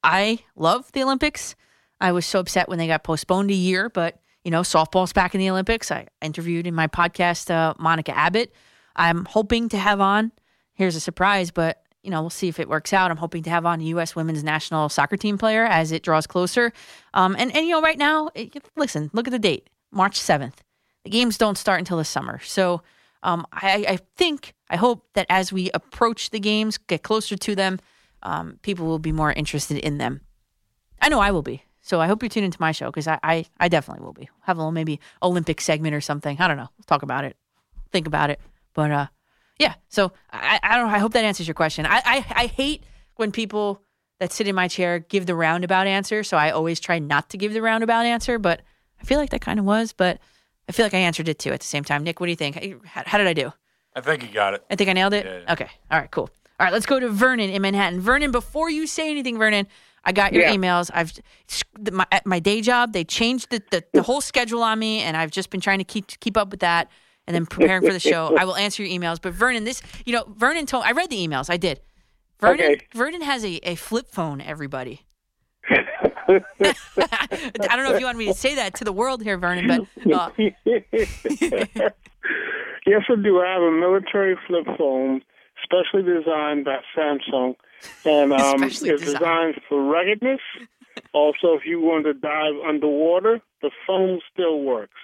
I 0.03 0.41
love 0.57 0.91
the 0.93 1.03
Olympics. 1.03 1.57
I 2.01 2.13
was 2.13 2.27
so 2.27 2.41
upset 2.41 2.69
when 2.69 2.79
they 2.79 2.87
got 2.87 3.05
postponed 3.05 3.51
a 3.51 3.55
year, 3.55 3.89
but 3.89 4.19
you 4.45 4.51
know, 4.51 4.61
softball's 4.61 5.13
back 5.13 5.35
in 5.35 5.41
the 5.41 5.51
Olympics. 5.51 5.91
I 5.91 6.07
interviewed 6.23 6.67
in 6.67 6.75
my 6.75 6.87
podcast 6.87 7.51
uh, 7.51 7.75
Monica 7.79 8.17
Abbott. 8.17 8.53
I'm 8.95 9.25
hoping 9.25 9.69
to 9.71 9.79
have 9.79 10.01
on. 10.01 10.33
Here's 10.75 10.97
a 10.97 11.01
surprise, 11.01 11.51
but 11.51 11.83
you 12.03 12.11
know, 12.11 12.21
we'll 12.21 12.31
see 12.31 12.49
if 12.49 12.61
it 12.61 12.69
works 12.69 12.93
out. 12.93 13.11
I'm 13.11 13.17
hoping 13.17 13.43
to 13.45 13.51
have 13.51 13.65
on 13.65 13.81
a 13.81 13.85
U.S. 13.85 14.15
women's 14.15 14.45
national 14.45 14.91
soccer 14.91 15.17
team 15.17 15.39
player 15.39 15.65
as 15.65 15.91
it 15.91 16.03
draws 16.03 16.27
closer. 16.27 16.73
Um, 17.15 17.35
and 17.39 17.55
and 17.57 17.67
you 17.67 17.73
know, 17.73 17.83
right 17.83 17.99
now, 17.99 18.31
it, 18.35 18.63
listen, 18.77 19.11
look 19.15 19.27
at 19.27 19.31
the 19.31 19.39
date, 19.39 19.71
March 19.91 20.21
7th. 20.21 20.55
The 21.05 21.11
games 21.11 21.39
don't 21.39 21.59
start 21.59 21.79
until 21.79 21.99
the 21.99 22.05
summer, 22.05 22.41
so 22.41 22.83
um, 23.25 23.47
I, 23.53 23.85
I 23.89 23.99
think, 24.17 24.55
I 24.69 24.77
hope 24.77 25.07
that 25.15 25.27
as 25.31 25.53
we 25.53 25.71
approach 25.73 26.31
the 26.31 26.39
games, 26.39 26.79
get 26.79 27.03
closer 27.03 27.37
to 27.37 27.55
them, 27.55 27.81
um, 28.23 28.59
people 28.63 28.87
will 28.87 28.99
be 28.99 29.13
more 29.13 29.33
interested 29.33 29.79
in 29.79 29.99
them. 29.99 30.21
I 31.01 31.09
know 31.09 31.21
I 31.21 31.31
will 31.31 31.43
be. 31.43 31.65
So 31.85 32.01
I 32.01 32.07
hope 32.07 32.23
you 32.23 32.31
tune 32.31 32.45
into 32.45 32.57
my 32.61 32.73
show 32.73 32.87
because 32.87 33.07
I, 33.07 33.21
I, 33.23 33.45
I 33.61 33.69
definitely 33.69 34.07
will 34.07 34.15
be. 34.15 34.31
Have 34.41 34.57
a 34.57 34.61
little 34.61 34.73
maybe 34.73 35.01
Olympic 35.23 35.61
segment 35.61 35.95
or 35.95 36.01
something. 36.01 36.41
I 36.41 36.49
don't 36.49 36.57
know. 36.57 36.71
We'll 36.79 36.85
talk 36.87 37.03
about 37.03 37.25
it. 37.25 37.37
Think 37.93 38.07
about 38.07 38.31
it. 38.31 38.41
But 38.73 38.91
uh, 38.91 39.07
yeah. 39.59 39.75
So 39.91 40.13
I, 40.33 40.59
I 40.63 40.79
don't. 40.79 40.89
I 40.89 40.99
hope 40.99 41.13
that 41.13 41.25
answers 41.25 41.47
your 41.47 41.55
question. 41.55 41.85
I, 41.85 42.01
I, 42.03 42.27
I 42.31 42.47
hate 42.47 42.85
when 43.17 43.33
people 43.33 43.83
that 44.19 44.33
sit 44.33 44.49
in 44.49 44.55
my 44.55 44.67
chair 44.67 44.99
give 44.99 45.27
the 45.27 45.35
roundabout 45.35 45.87
answer. 45.87 46.25
So 46.25 46.39
I 46.39 46.53
always 46.53 46.81
try 46.81 46.99
not 46.99 47.29
to 47.31 47.37
give 47.37 47.53
the 47.53 47.61
roundabout 47.61 48.07
answer. 48.07 48.39
But 48.39 48.63
I 48.99 49.05
feel 49.05 49.19
like 49.19 49.29
that 49.31 49.43
kind 49.43 49.59
of 49.59 49.67
was. 49.67 49.93
But 49.93 50.21
I 50.67 50.73
feel 50.73 50.87
like 50.87 50.95
I 50.95 50.99
answered 50.99 51.29
it 51.29 51.39
too 51.39 51.51
at 51.51 51.61
the 51.61 51.67
same 51.67 51.85
time. 51.85 52.03
Nick, 52.03 52.19
what 52.19 52.27
do 52.27 52.31
you 52.31 52.37
think? 52.37 52.83
How, 52.87 53.03
how 53.05 53.19
did 53.19 53.27
I 53.27 53.35
do? 53.35 53.53
I 53.95 54.01
think 54.01 54.23
you 54.23 54.29
got 54.31 54.55
it. 54.55 54.65
I 54.71 54.77
think 54.77 54.89
I 54.89 54.95
nailed 54.95 55.13
it. 55.13 55.27
Yeah, 55.27 55.41
yeah. 55.41 55.53
Okay. 55.53 55.69
All 55.91 56.01
right. 56.01 56.11
Cool. 56.11 56.31
All 56.59 56.65
right. 56.65 56.73
Let's 56.73 56.87
go 56.87 56.99
to 56.99 57.11
Vernon 57.11 57.51
in 57.51 57.61
Manhattan. 57.61 58.01
Vernon, 58.01 58.31
before 58.31 58.71
you 58.71 58.87
say 58.87 59.11
anything, 59.11 59.37
Vernon, 59.37 59.67
I 60.05 60.13
got 60.13 60.33
your 60.33 60.43
Yeah. 60.45 60.55
emails. 60.55 60.91
I've 60.95 61.13
my, 61.93 62.07
at 62.13 62.27
my 62.27 62.39
day 62.39 62.61
job. 62.61 62.93
They 62.93 63.05
changed 63.05 63.51
the, 63.51 63.63
the 63.71 63.85
the 63.93 64.03
whole 64.03 64.21
schedule 64.21 64.63
on 64.63 64.79
me, 64.79 65.01
and 65.01 65.17
I've 65.17 65.31
just 65.31 65.51
been 65.51 65.61
trying 65.61 65.79
to 65.79 65.85
keep 65.85 66.07
keep 66.21 66.37
up 66.37 66.51
with 66.51 66.61
that, 66.61 66.89
and 67.27 67.35
then 67.35 67.47
preparing 67.47 67.83
for 67.87 67.93
the 67.93 68.01
show. 68.01 68.37
I 68.39 68.45
will 68.45 68.57
answer 68.57 68.83
your 68.85 69.01
emails. 69.01 69.19
But 69.21 69.33
Vernon, 69.33 69.65
this 69.65 69.83
you 70.05 70.13
know, 70.13 70.25
Vernon 70.37 70.67
told 70.67 70.85
I 70.85 70.93
read 70.93 71.11
the 71.11 71.17
emails. 71.27 71.49
I 71.51 71.57
did. 71.57 71.81
Vernon 72.41 72.73
Okay. 72.73 72.87
Vernon 72.95 73.23
has 73.23 73.45
a, 73.45 73.61
a 73.69 73.75
flip 73.77 74.09
phone. 74.11 74.41
Everybody. 74.41 75.03
I 76.27 76.41
don't 77.47 77.85
know 77.85 77.95
if 77.95 78.01
you 78.01 78.07
want 78.07 78.19
me 78.19 78.27
to 78.27 78.35
say 78.35 78.55
that 78.55 78.75
to 78.77 78.85
the 78.85 78.93
world 78.93 79.23
here, 79.23 79.37
Vernon, 79.39 79.67
but 79.67 79.81
uh, 80.13 80.31
yes, 80.39 80.49
I 83.09 83.15
do. 83.23 83.41
I 83.41 83.53
have 83.53 83.63
a 83.63 83.71
military 83.73 84.37
flip 84.47 84.65
phone, 84.79 85.23
specially 85.63 86.03
designed 86.03 86.65
by 86.65 86.79
Samsung, 86.97 87.55
and 88.05 88.33
um, 88.33 88.63
it's 88.63 88.81
designed. 88.81 89.01
designed 89.01 89.61
for 89.69 89.83
ruggedness. 89.83 90.41
Also, 91.13 91.55
if 91.55 91.63
you 91.65 91.81
want 91.81 92.05
to 92.07 92.13
dive 92.13 92.55
underwater, 92.67 93.41
the 93.63 93.71
phone 93.87 94.21
still 94.33 94.63
works. 94.63 94.99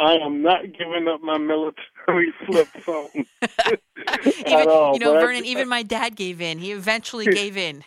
I 0.00 0.14
am 0.14 0.42
not 0.42 0.62
giving 0.76 1.06
up 1.08 1.20
my 1.22 1.38
military 1.38 2.32
flip 2.46 2.66
phone. 2.84 3.08
even, 3.14 4.52
At 4.52 4.66
all, 4.68 4.94
you 4.94 4.98
know, 5.00 5.12
but 5.12 5.18
I- 5.18 5.26
Vernon, 5.26 5.44
even 5.44 5.68
my 5.68 5.84
dad 5.84 6.16
gave 6.16 6.40
in. 6.40 6.58
He 6.58 6.72
eventually 6.72 7.26
gave 7.26 7.56
in. 7.56 7.84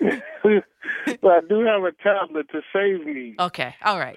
but 0.00 1.28
I 1.28 1.40
do 1.48 1.60
have 1.64 1.82
a 1.82 1.92
tablet 2.02 2.46
to 2.52 2.60
save 2.72 3.04
me. 3.04 3.34
Okay. 3.38 3.74
All 3.84 3.98
right. 3.98 4.16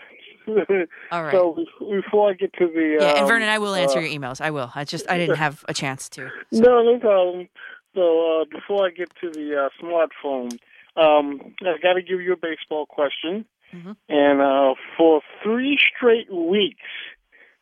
All 1.11 1.23
right. 1.23 1.31
So 1.31 1.57
before 1.79 2.29
I 2.29 2.33
get 2.33 2.53
to 2.53 2.67
the 2.67 2.97
yeah, 2.99 3.09
and 3.11 3.19
um, 3.19 3.27
Vernon, 3.27 3.49
I 3.49 3.57
will 3.57 3.75
answer 3.75 3.99
uh, 3.99 4.01
your 4.01 4.19
emails. 4.19 4.41
I 4.41 4.51
will. 4.51 4.71
I 4.75 4.83
just 4.83 5.09
I 5.09 5.17
didn't 5.17 5.37
have 5.37 5.63
a 5.67 5.73
chance 5.73 6.09
to. 6.09 6.29
No, 6.51 6.83
no 6.83 6.99
problem. 6.99 7.47
So 7.95 8.41
uh, 8.41 8.45
before 8.45 8.87
I 8.87 8.91
get 8.91 9.11
to 9.21 9.29
the 9.29 9.65
uh, 9.65 9.69
smartphone, 9.81 10.57
um, 10.95 11.53
I 11.61 11.77
got 11.81 11.93
to 11.93 12.01
give 12.01 12.21
you 12.21 12.33
a 12.33 12.37
baseball 12.37 12.85
question. 12.85 13.45
Mhm. 13.73 13.95
And 14.07 14.41
uh, 14.41 14.75
for 14.97 15.21
three 15.43 15.79
straight 15.95 16.31
weeks, 16.31 16.81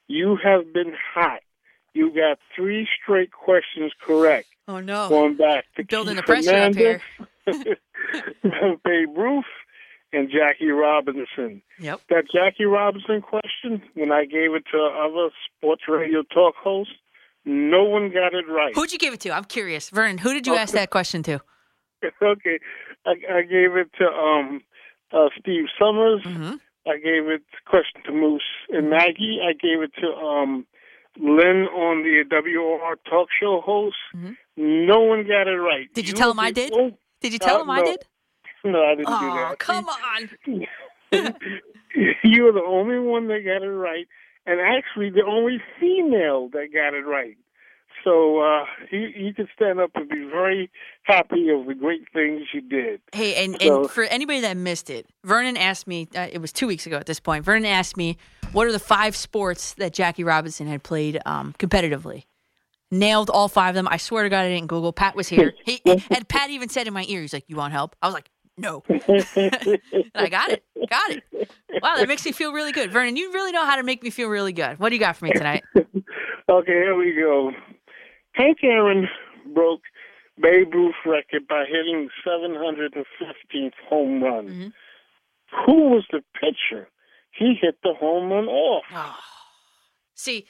you 0.08 0.38
have 0.44 0.74
been 0.74 0.94
hot. 1.14 1.42
You 1.94 2.14
got 2.14 2.40
three 2.56 2.88
straight 3.02 3.32
questions 3.32 3.92
correct. 4.02 4.48
Oh 4.68 4.80
no. 4.80 5.10
Going 5.10 5.36
back 5.36 5.66
to 5.76 5.84
Building 5.84 6.16
the 6.16 6.22
Keith 6.22 6.46
pressure 6.46 6.56
up 6.56 6.76
here. 6.76 7.02
Babe 8.84 9.18
Ruth, 9.18 9.46
and 10.14 10.30
Jackie 10.30 10.70
Robinson. 10.70 11.62
Yep. 11.80 12.02
That 12.10 12.24
Jackie 12.34 12.66
Robinson 12.66 13.22
question, 13.22 13.82
when 13.94 14.12
I 14.12 14.26
gave 14.26 14.54
it 14.54 14.64
to 14.72 14.78
other 14.78 15.30
sports 15.58 15.84
radio 15.88 16.24
talk 16.24 16.56
hosts, 16.56 16.94
no 17.46 17.84
one 17.84 18.10
got 18.12 18.34
it 18.34 18.46
right. 18.48 18.74
Who'd 18.76 18.92
you 18.92 19.00
give 19.00 19.14
it 19.14 19.20
to? 19.22 19.32
I'm 19.32 19.46
curious. 19.46 19.90
Vernon, 19.90 20.18
who 20.18 20.34
did 20.34 20.46
you 20.48 20.56
ask 20.56 20.74
that 20.74 20.90
question 20.90 21.24
to? 21.24 21.40
okay, 22.22 22.60
I, 23.06 23.12
I 23.12 23.42
gave 23.44 23.76
it 23.76 23.90
to 24.00 24.06
um 24.08 24.62
uh, 25.14 25.30
Steve 25.40 25.66
Somers. 25.80 26.22
Mm-hmm. 26.26 26.56
I 26.88 26.96
gave 26.98 27.28
it 27.28 27.44
question 27.68 28.02
to 28.06 28.12
Moose 28.12 28.42
and 28.70 28.90
Maggie. 28.90 29.40
I 29.44 29.54
gave 29.54 29.82
it 29.82 29.92
to 30.02 30.08
um 30.08 30.66
Lynn 31.20 31.68
on 31.68 32.04
the 32.04 32.24
WR 32.30 32.96
talk 33.10 33.28
show 33.40 33.62
host. 33.62 33.98
Mhm. 34.16 34.38
No 34.58 35.02
one 35.02 35.24
got 35.28 35.48
it 35.48 35.58
right. 35.60 35.94
Did 35.94 36.08
you 36.08 36.14
tell 36.14 36.32
him 36.32 36.40
I 36.40 36.52
did? 36.52 36.74
Did 37.22 37.34
you 37.34 37.40
tell 37.40 37.58
Uh, 37.58 37.64
him 37.64 37.70
I 37.70 37.84
did? 37.84 38.06
No, 38.64 38.84
I 38.84 38.96
didn't 38.96 39.06
do 39.08 39.12
that. 39.14 39.46
Oh, 39.46 39.50
that. 39.50 39.60
come 39.60 39.88
on. 39.90 40.30
you 42.24 42.44
were 42.44 42.52
the 42.52 42.64
only 42.66 43.00
one 43.00 43.28
that 43.28 43.44
got 43.44 43.64
it 43.64 43.70
right, 43.70 44.08
and 44.46 44.60
actually 44.60 45.10
the 45.10 45.24
only 45.26 45.62
female 45.80 46.50
that 46.50 46.68
got 46.74 46.94
it 46.94 47.06
right. 47.06 47.38
So 48.04 48.40
uh, 48.40 48.66
you 48.92 49.00
you 49.16 49.34
can 49.34 49.48
stand 49.56 49.80
up 49.80 49.92
and 49.96 50.10
be 50.10 50.24
very 50.32 50.72
happy 51.04 51.50
of 51.50 51.68
the 51.68 51.76
great 51.76 52.02
things 52.14 52.44
you 52.54 52.62
did. 52.62 53.00
Hey, 53.14 53.46
and, 53.46 53.62
So- 53.62 53.82
and 53.82 53.92
for 53.92 54.04
anybody 54.06 54.40
that 54.42 54.58
missed 54.58 54.90
it, 54.90 55.06
Vernon 55.24 55.56
asked 55.58 55.86
me, 55.88 56.08
uh, 56.16 56.28
it 56.32 56.40
was 56.40 56.52
two 56.52 56.66
weeks 56.68 56.88
ago 56.88 56.98
at 56.98 57.06
this 57.06 57.20
point, 57.20 57.46
Vernon 57.46 57.66
asked 57.66 57.98
me, 57.98 58.18
what 58.54 58.66
are 58.66 58.72
the 58.72 58.80
five 58.80 59.16
sports 59.16 59.76
that 59.76 59.94
Jackie 59.94 60.24
Robinson 60.24 60.66
had 60.68 60.82
played 60.84 61.20
um, 61.28 61.54
competitively? 61.60 62.24
Nailed 62.90 63.30
all 63.30 63.48
five 63.48 63.70
of 63.70 63.76
them. 63.76 63.88
I 63.88 63.98
swear 63.98 64.24
to 64.24 64.30
God, 64.30 64.42
I 64.46 64.50
didn't 64.50 64.68
Google. 64.68 64.92
Pat 64.94 65.16
was 65.16 65.28
here. 65.30 65.54
He, 65.66 65.80
and 65.86 66.28
Pat 66.28 66.50
even 66.50 66.70
said 66.70 66.88
in 66.88 66.94
my 66.94 67.06
ear, 67.08 67.22
he's 67.22 67.34
like, 67.34 67.46
You 67.48 67.56
want 67.56 67.72
help? 67.72 67.96
I 68.02 68.08
was 68.08 68.14
like, 68.16 68.30
No. 68.62 68.84
I 70.16 70.28
got 70.30 70.50
it. 70.52 70.64
Got 70.90 71.12
it. 71.12 71.24
Wow, 71.82 71.96
that 71.98 72.08
makes 72.08 72.26
me 72.26 72.32
feel 72.32 72.54
really 72.54 72.72
good. 72.72 72.92
Vernon, 72.92 73.18
you 73.18 73.32
really 73.34 73.52
know 73.52 73.66
how 73.66 73.76
to 73.76 73.84
make 73.84 74.04
me 74.04 74.10
feel 74.10 74.30
really 74.30 74.54
good. 74.54 74.80
What 74.80 74.90
do 74.90 74.96
you 74.96 75.00
got 75.00 75.16
for 75.18 75.26
me 75.26 75.32
tonight? 75.32 75.64
Okay, 76.50 76.74
here 76.74 76.96
we 76.96 77.14
go. 77.14 77.52
Hank 78.34 78.58
Aaron 78.62 79.08
broke 79.54 79.82
Babe 80.42 80.74
Ruth 80.74 80.96
record 81.06 81.48
by 81.48 81.64
hitting 81.66 82.10
715th 82.28 83.72
home 83.88 84.22
run. 84.22 84.48
Mhm. 84.50 84.74
Who 85.66 85.90
was 85.92 86.04
the 86.12 86.22
pitcher? 86.34 86.90
He 87.32 87.54
hit 87.62 87.78
the 87.84 87.94
home 87.94 88.32
run 88.32 88.48
off. 88.48 88.84
See, 90.16 90.46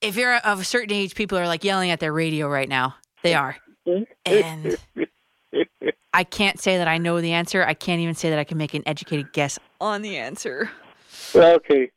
if 0.00 0.16
you're 0.16 0.36
of 0.36 0.60
a 0.60 0.64
certain 0.64 0.92
age, 0.94 1.14
people 1.14 1.36
are 1.36 1.46
like 1.46 1.64
yelling 1.64 1.90
at 1.90 2.00
their 2.00 2.12
radio 2.14 2.48
right 2.48 2.68
now. 2.68 2.94
They 3.22 3.34
are. 3.34 3.56
And 4.24 4.78
I 6.12 6.24
can't 6.24 6.60
say 6.60 6.76
that 6.78 6.88
I 6.88 6.98
know 6.98 7.20
the 7.20 7.32
answer. 7.32 7.64
I 7.64 7.74
can't 7.74 8.00
even 8.00 8.14
say 8.14 8.30
that 8.30 8.38
I 8.38 8.44
can 8.44 8.58
make 8.58 8.74
an 8.74 8.82
educated 8.86 9.32
guess 9.32 9.58
on 9.80 10.02
the 10.02 10.16
answer. 10.16 10.70
okay, 11.34 11.90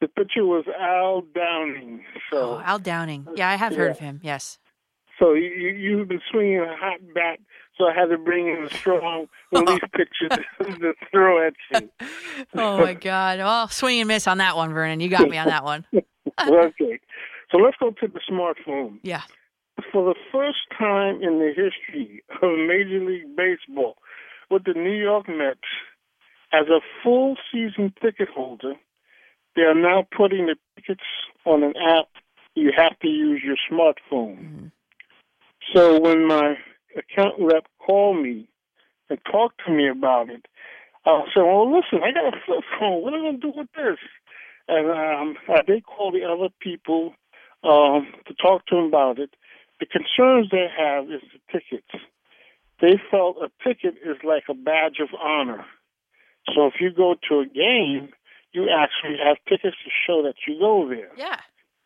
the 0.00 0.08
pitcher 0.08 0.44
was 0.44 0.64
Al 0.80 1.22
Downing. 1.34 2.04
So, 2.30 2.56
Oh, 2.56 2.62
Al 2.64 2.78
Downing. 2.78 3.26
Yeah, 3.34 3.48
I 3.48 3.56
have 3.56 3.74
heard 3.74 3.90
of 3.90 3.98
him. 3.98 4.20
Yes. 4.22 4.58
so 5.18 5.32
you, 5.34 5.48
you 5.48 5.68
you've 5.70 6.08
been 6.08 6.20
swinging 6.30 6.60
a 6.60 6.76
hot 6.76 7.00
bat. 7.14 7.38
So 7.78 7.84
I 7.84 7.92
had 7.92 8.06
to 8.06 8.16
bring 8.16 8.48
in 8.48 8.64
a 8.64 8.70
strong 8.70 9.26
relief 9.52 9.80
pitcher 9.92 10.28
to, 10.30 10.64
to 10.78 10.94
throw 11.10 11.46
at 11.46 11.52
you. 11.74 11.90
Oh 12.54 12.78
my 12.78 12.94
God. 12.94 13.38
Well, 13.38 13.68
swing 13.68 14.00
and 14.00 14.08
miss 14.08 14.26
on 14.26 14.38
that 14.38 14.56
one, 14.56 14.72
Vernon. 14.72 15.00
You 15.00 15.08
got 15.10 15.28
me 15.28 15.36
on 15.36 15.48
that 15.48 15.62
one. 15.62 15.84
okay, 15.94 16.98
so 17.50 17.58
let's 17.58 17.76
go 17.78 17.90
to 17.90 18.08
the 18.08 18.20
smartphone. 18.30 18.98
Yeah. 19.02 19.22
For 19.92 20.04
the 20.04 20.18
first 20.32 20.58
time 20.78 21.22
in 21.22 21.38
the 21.38 21.48
history 21.48 22.22
of 22.42 22.50
Major 22.58 23.04
League 23.04 23.36
Baseball, 23.36 23.96
with 24.50 24.64
the 24.64 24.74
New 24.74 24.94
York 24.96 25.28
Mets, 25.28 25.60
as 26.52 26.68
a 26.68 26.80
full 27.02 27.36
season 27.52 27.92
ticket 28.00 28.28
holder, 28.28 28.74
they 29.56 29.62
are 29.62 29.74
now 29.74 30.06
putting 30.16 30.46
the 30.46 30.56
tickets 30.76 31.04
on 31.44 31.62
an 31.62 31.74
app. 31.76 32.06
You 32.54 32.72
have 32.76 32.98
to 33.00 33.08
use 33.08 33.42
your 33.44 33.56
smartphone. 33.70 34.70
So 35.74 35.98
when 36.00 36.26
my 36.26 36.54
account 36.96 37.34
rep 37.38 37.66
called 37.84 38.22
me 38.22 38.48
and 39.10 39.18
talked 39.30 39.60
to 39.66 39.72
me 39.72 39.88
about 39.88 40.30
it, 40.30 40.46
I 41.04 41.22
said, 41.32 41.42
well, 41.42 41.72
listen, 41.72 42.00
I 42.02 42.12
got 42.12 42.34
a 42.34 42.40
flip 42.44 42.64
phone. 42.78 43.02
What 43.02 43.14
am 43.14 43.20
I 43.20 43.22
going 43.22 43.40
to 43.40 43.52
do 43.52 43.52
with 43.56 43.68
this? 43.76 43.98
And 44.68 44.90
um, 44.90 45.36
I 45.48 45.62
did 45.62 45.84
call 45.84 46.10
the 46.10 46.24
other 46.24 46.52
people 46.60 47.14
um, 47.62 48.12
to 48.26 48.34
talk 48.34 48.66
to 48.66 48.76
them 48.76 48.86
about 48.86 49.18
it. 49.18 49.30
The 49.80 49.86
concerns 49.86 50.48
they 50.50 50.68
have 50.76 51.04
is 51.04 51.20
the 51.32 51.40
tickets. 51.52 52.04
They 52.80 53.00
felt 53.10 53.36
a 53.38 53.50
ticket 53.62 53.94
is 54.04 54.16
like 54.24 54.44
a 54.48 54.54
badge 54.54 54.98
of 55.00 55.08
honor. 55.18 55.64
So 56.54 56.66
if 56.66 56.74
you 56.80 56.90
go 56.92 57.16
to 57.28 57.40
a 57.40 57.46
game, 57.46 58.10
you 58.52 58.68
actually 58.70 59.18
have 59.22 59.36
tickets 59.48 59.76
to 59.84 59.90
show 60.06 60.22
that 60.22 60.34
you 60.46 60.58
go 60.58 60.88
there. 60.88 61.10
Yeah. 61.16 61.40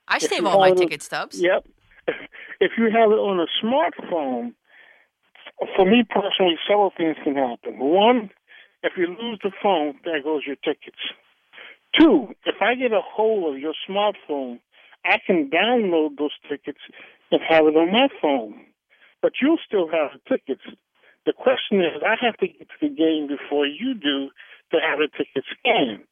I 0.07 0.17
If 0.17 0.23
save 0.23 0.45
all 0.45 0.61
my 0.61 0.73
ticket 0.73 1.03
stubs. 1.03 1.41
Yep. 1.41 1.67
If 2.63 2.73
you 2.77 2.85
have 2.85 3.11
it 3.11 3.15
on 3.15 3.41
a 3.41 3.47
smartphone, 3.65 4.53
for 5.77 5.87
me 5.87 6.05
personally, 6.05 6.59
several 6.69 6.93
things 6.95 7.17
can 7.25 7.35
happen. 7.35 7.79
One, 7.79 8.29
if 8.83 8.93
you 8.99 9.07
lose 9.07 9.39
the 9.43 9.51
phone, 9.63 9.95
there 10.05 10.23
goes 10.23 10.43
your 10.47 10.57
tickets. 10.57 10.99
Two, 11.99 12.35
if 12.45 12.57
I 12.61 12.75
get 12.75 12.93
a 12.93 13.01
hold 13.01 13.55
of 13.55 13.61
your 13.61 13.73
smartphone, 13.89 14.61
I 15.07 15.19
can 15.27 15.49
download 15.49 16.19
those 16.19 16.37
tickets 16.49 16.81
and 17.31 17.41
have 17.49 17.67
it 17.67 17.77
on 17.77 17.93
my 17.93 18.09
phone. 18.21 18.55
But 19.23 19.33
you'll 19.41 19.59
still 19.65 19.89
have 19.89 20.13
the 20.13 20.37
tickets. 20.37 20.63
The 21.27 21.33
question 21.33 21.81
is, 21.81 22.03
I 22.05 22.17
have 22.25 22.37
to 22.39 22.47
get 22.49 22.69
to 22.69 22.89
the 22.89 22.89
game 22.89 23.29
before 23.29 23.67
you 23.67 23.95
do 23.95 24.31
to 24.73 24.79
have 24.81 24.99
the 24.99 25.09
ticket 25.17 25.45
scanned. 25.59 26.05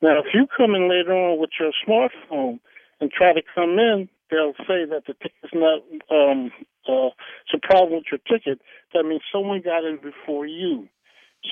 Now, 0.00 0.18
if 0.20 0.26
you 0.34 0.46
come 0.56 0.74
in 0.74 0.88
later 0.88 1.12
on 1.12 1.38
with 1.40 1.50
your 1.58 1.72
smartphone 1.86 2.60
and 3.00 3.10
try 3.10 3.32
to 3.32 3.42
come 3.54 3.78
in, 3.78 4.08
they'll 4.30 4.54
say 4.66 4.84
that 4.88 5.02
the 5.06 5.14
ticket's 5.14 5.52
not 5.52 5.80
um, 6.10 6.50
uh, 6.88 7.08
it's 7.44 7.54
a 7.54 7.66
problem 7.66 7.94
with 7.94 8.04
your 8.10 8.20
ticket. 8.28 8.60
That 8.92 9.04
means 9.04 9.22
someone 9.32 9.62
got 9.62 9.84
in 9.84 9.98
before 10.02 10.46
you. 10.46 10.88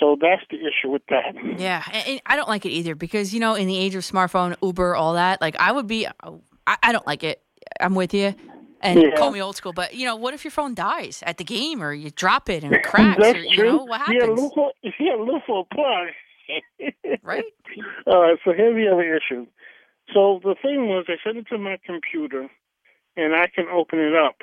So 0.00 0.16
that's 0.20 0.42
the 0.50 0.56
issue 0.56 0.90
with 0.90 1.02
that. 1.10 1.34
Yeah, 1.58 1.82
and 1.92 2.20
I 2.24 2.36
don't 2.36 2.48
like 2.48 2.64
it 2.64 2.70
either 2.70 2.94
because 2.94 3.34
you 3.34 3.40
know, 3.40 3.54
in 3.54 3.66
the 3.66 3.76
age 3.76 3.94
of 3.94 4.02
smartphone, 4.02 4.56
Uber, 4.62 4.94
all 4.96 5.14
that, 5.14 5.40
like 5.40 5.56
I 5.58 5.72
would 5.72 5.86
be, 5.86 6.06
I, 6.06 6.76
I 6.82 6.92
don't 6.92 7.06
like 7.06 7.24
it. 7.24 7.42
I'm 7.78 7.94
with 7.94 8.14
you, 8.14 8.34
and 8.82 9.00
Yeah. 9.02 9.10
call 9.16 9.30
me 9.30 9.40
old 9.40 9.56
school, 9.56 9.72
but 9.72 9.94
you 9.94 10.04
know, 10.04 10.16
what 10.16 10.34
if 10.34 10.44
your 10.44 10.50
phone 10.50 10.74
dies 10.74 11.22
at 11.26 11.38
the 11.38 11.44
game 11.44 11.82
or 11.82 11.92
you 11.92 12.10
drop 12.10 12.48
it 12.50 12.64
and 12.64 12.74
it 12.74 12.82
cracks, 12.82 13.18
That's 13.18 13.38
or 13.38 13.42
you 13.42 13.56
true. 13.56 13.72
know, 13.76 13.84
what 13.84 14.00
happens? 14.00 14.16
Yeah, 14.16 14.26
happens, 14.26 14.40
loophole, 14.42 14.72
yeah, 14.98 15.14
loophole 15.14 15.66
apply. 15.70 16.10
right? 17.22 17.44
All 18.06 18.22
right, 18.22 18.38
so 18.44 18.52
here's 18.52 18.74
the 18.74 18.92
other 18.92 19.16
issue. 19.16 19.46
So 20.12 20.40
the 20.42 20.56
thing 20.60 20.88
was, 20.88 21.06
I 21.08 21.14
sent 21.24 21.38
it 21.38 21.46
to 21.48 21.58
my 21.58 21.78
computer, 21.86 22.48
and 23.16 23.34
I 23.34 23.46
can 23.54 23.66
open 23.72 23.98
it 23.98 24.14
up, 24.14 24.36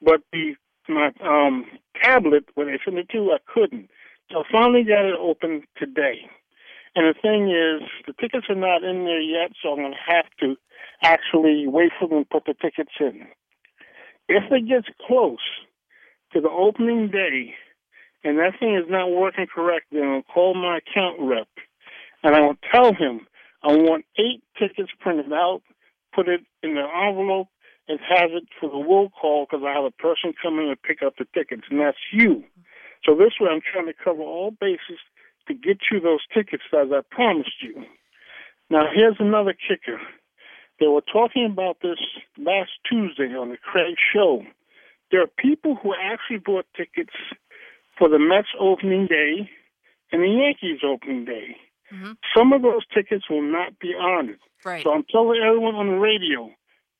but 0.00 0.22
the 0.32 0.54
my 0.88 1.10
um 1.22 1.66
tablet 2.02 2.44
when 2.54 2.68
I 2.68 2.78
sent 2.84 2.98
it 2.98 3.08
to, 3.10 3.32
I 3.32 3.38
couldn't. 3.52 3.90
So 4.30 4.38
I 4.40 4.42
finally 4.50 4.84
got 4.84 5.04
it 5.04 5.16
open 5.18 5.64
today. 5.76 6.20
And 6.94 7.06
the 7.06 7.20
thing 7.20 7.50
is, 7.50 7.88
the 8.06 8.14
tickets 8.20 8.46
are 8.48 8.54
not 8.54 8.82
in 8.82 9.04
there 9.04 9.20
yet, 9.20 9.52
so 9.62 9.70
I'm 9.70 9.76
going 9.78 9.92
to 9.92 10.12
have 10.14 10.26
to 10.40 10.56
actually 11.02 11.66
wait 11.66 11.92
for 11.98 12.08
them 12.08 12.24
to 12.24 12.28
put 12.28 12.46
the 12.46 12.54
tickets 12.54 12.92
in. 12.98 13.26
If 14.30 14.44
it 14.52 14.68
gets 14.68 14.86
close 15.08 15.42
to 16.32 16.40
the 16.40 16.48
opening 16.48 17.10
day 17.10 17.54
and 18.22 18.38
that 18.38 18.60
thing 18.60 18.76
is 18.76 18.88
not 18.88 19.10
working 19.10 19.48
correctly, 19.52 20.00
I'll 20.00 20.22
call 20.22 20.54
my 20.54 20.78
account 20.78 21.18
rep 21.18 21.48
and 22.22 22.36
I 22.36 22.40
will 22.40 22.56
tell 22.72 22.94
him 22.94 23.26
I 23.64 23.72
want 23.72 24.04
eight 24.16 24.42
tickets 24.56 24.90
printed 25.00 25.32
out, 25.32 25.62
put 26.14 26.28
it 26.28 26.42
in 26.62 26.74
the 26.74 26.86
envelope, 27.08 27.48
and 27.88 27.98
have 28.08 28.30
it 28.30 28.44
for 28.60 28.70
the 28.70 28.78
will 28.78 29.10
call 29.10 29.46
because 29.50 29.64
I 29.66 29.74
have 29.74 29.84
a 29.84 29.90
person 29.90 30.32
coming 30.40 30.70
to 30.70 30.76
pick 30.76 31.02
up 31.04 31.14
the 31.18 31.26
tickets, 31.34 31.62
and 31.68 31.80
that's 31.80 31.98
you. 32.12 32.44
So 33.04 33.16
this 33.16 33.32
way, 33.40 33.50
I'm 33.50 33.60
trying 33.60 33.86
to 33.86 33.94
cover 34.04 34.22
all 34.22 34.52
bases 34.52 35.00
to 35.48 35.54
get 35.54 35.78
you 35.90 35.98
those 35.98 36.20
tickets 36.32 36.62
as 36.72 36.88
I 36.92 37.00
promised 37.10 37.62
you. 37.62 37.82
Now, 38.70 38.84
here's 38.94 39.16
another 39.18 39.54
kicker. 39.54 40.00
They 40.80 40.86
were 40.86 41.02
talking 41.02 41.44
about 41.44 41.76
this 41.82 41.98
last 42.38 42.70
Tuesday 42.88 43.34
on 43.36 43.50
the 43.50 43.58
Craig 43.58 43.96
Show. 44.12 44.42
There 45.10 45.22
are 45.22 45.26
people 45.26 45.76
who 45.80 45.92
actually 45.94 46.38
bought 46.38 46.66
tickets 46.76 47.14
for 47.98 48.08
the 48.08 48.18
Mets 48.18 48.48
opening 48.58 49.06
day 49.06 49.50
and 50.10 50.22
the 50.22 50.28
Yankees 50.28 50.80
opening 50.82 51.26
day. 51.26 51.56
Mm-hmm. 51.92 52.12
Some 52.34 52.52
of 52.52 52.62
those 52.62 52.86
tickets 52.94 53.28
will 53.28 53.42
not 53.42 53.78
be 53.78 53.92
honored. 53.94 54.38
Right. 54.64 54.82
So 54.82 54.92
I'm 54.92 55.04
telling 55.10 55.40
everyone 55.44 55.74
on 55.74 55.88
the 55.88 55.98
radio, 55.98 56.50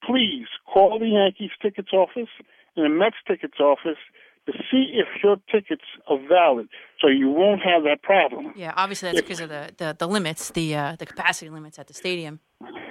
please 0.05 0.47
call 0.67 0.99
the 0.99 1.09
Yankees 1.09 1.51
tickets 1.63 1.93
office 1.93 2.31
and 2.77 2.85
the 2.85 2.89
Mets 2.89 3.17
tickets 3.27 3.61
office 3.61 3.99
to 4.47 4.53
see 4.71 4.93
if 4.95 5.07
your 5.23 5.37
tickets 5.51 5.85
are 6.09 6.19
valid, 6.29 6.69
so 7.01 7.09
you 7.09 7.31
won't 7.31 7.63
have 7.63 7.83
that 7.85 8.03
problem. 8.03 8.53
Yeah, 8.57 8.73
obviously 8.77 9.09
that's 9.09 9.21
because 9.21 9.41
of 9.41 9.49
the, 9.49 9.73
the 9.77 9.97
the 9.99 10.07
limits, 10.07 10.51
the 10.51 10.75
uh, 10.75 10.97
the 10.99 11.07
capacity 11.07 11.51
limits 11.51 11.79
at 11.79 11.87
the 11.87 11.95
stadium. 11.95 12.41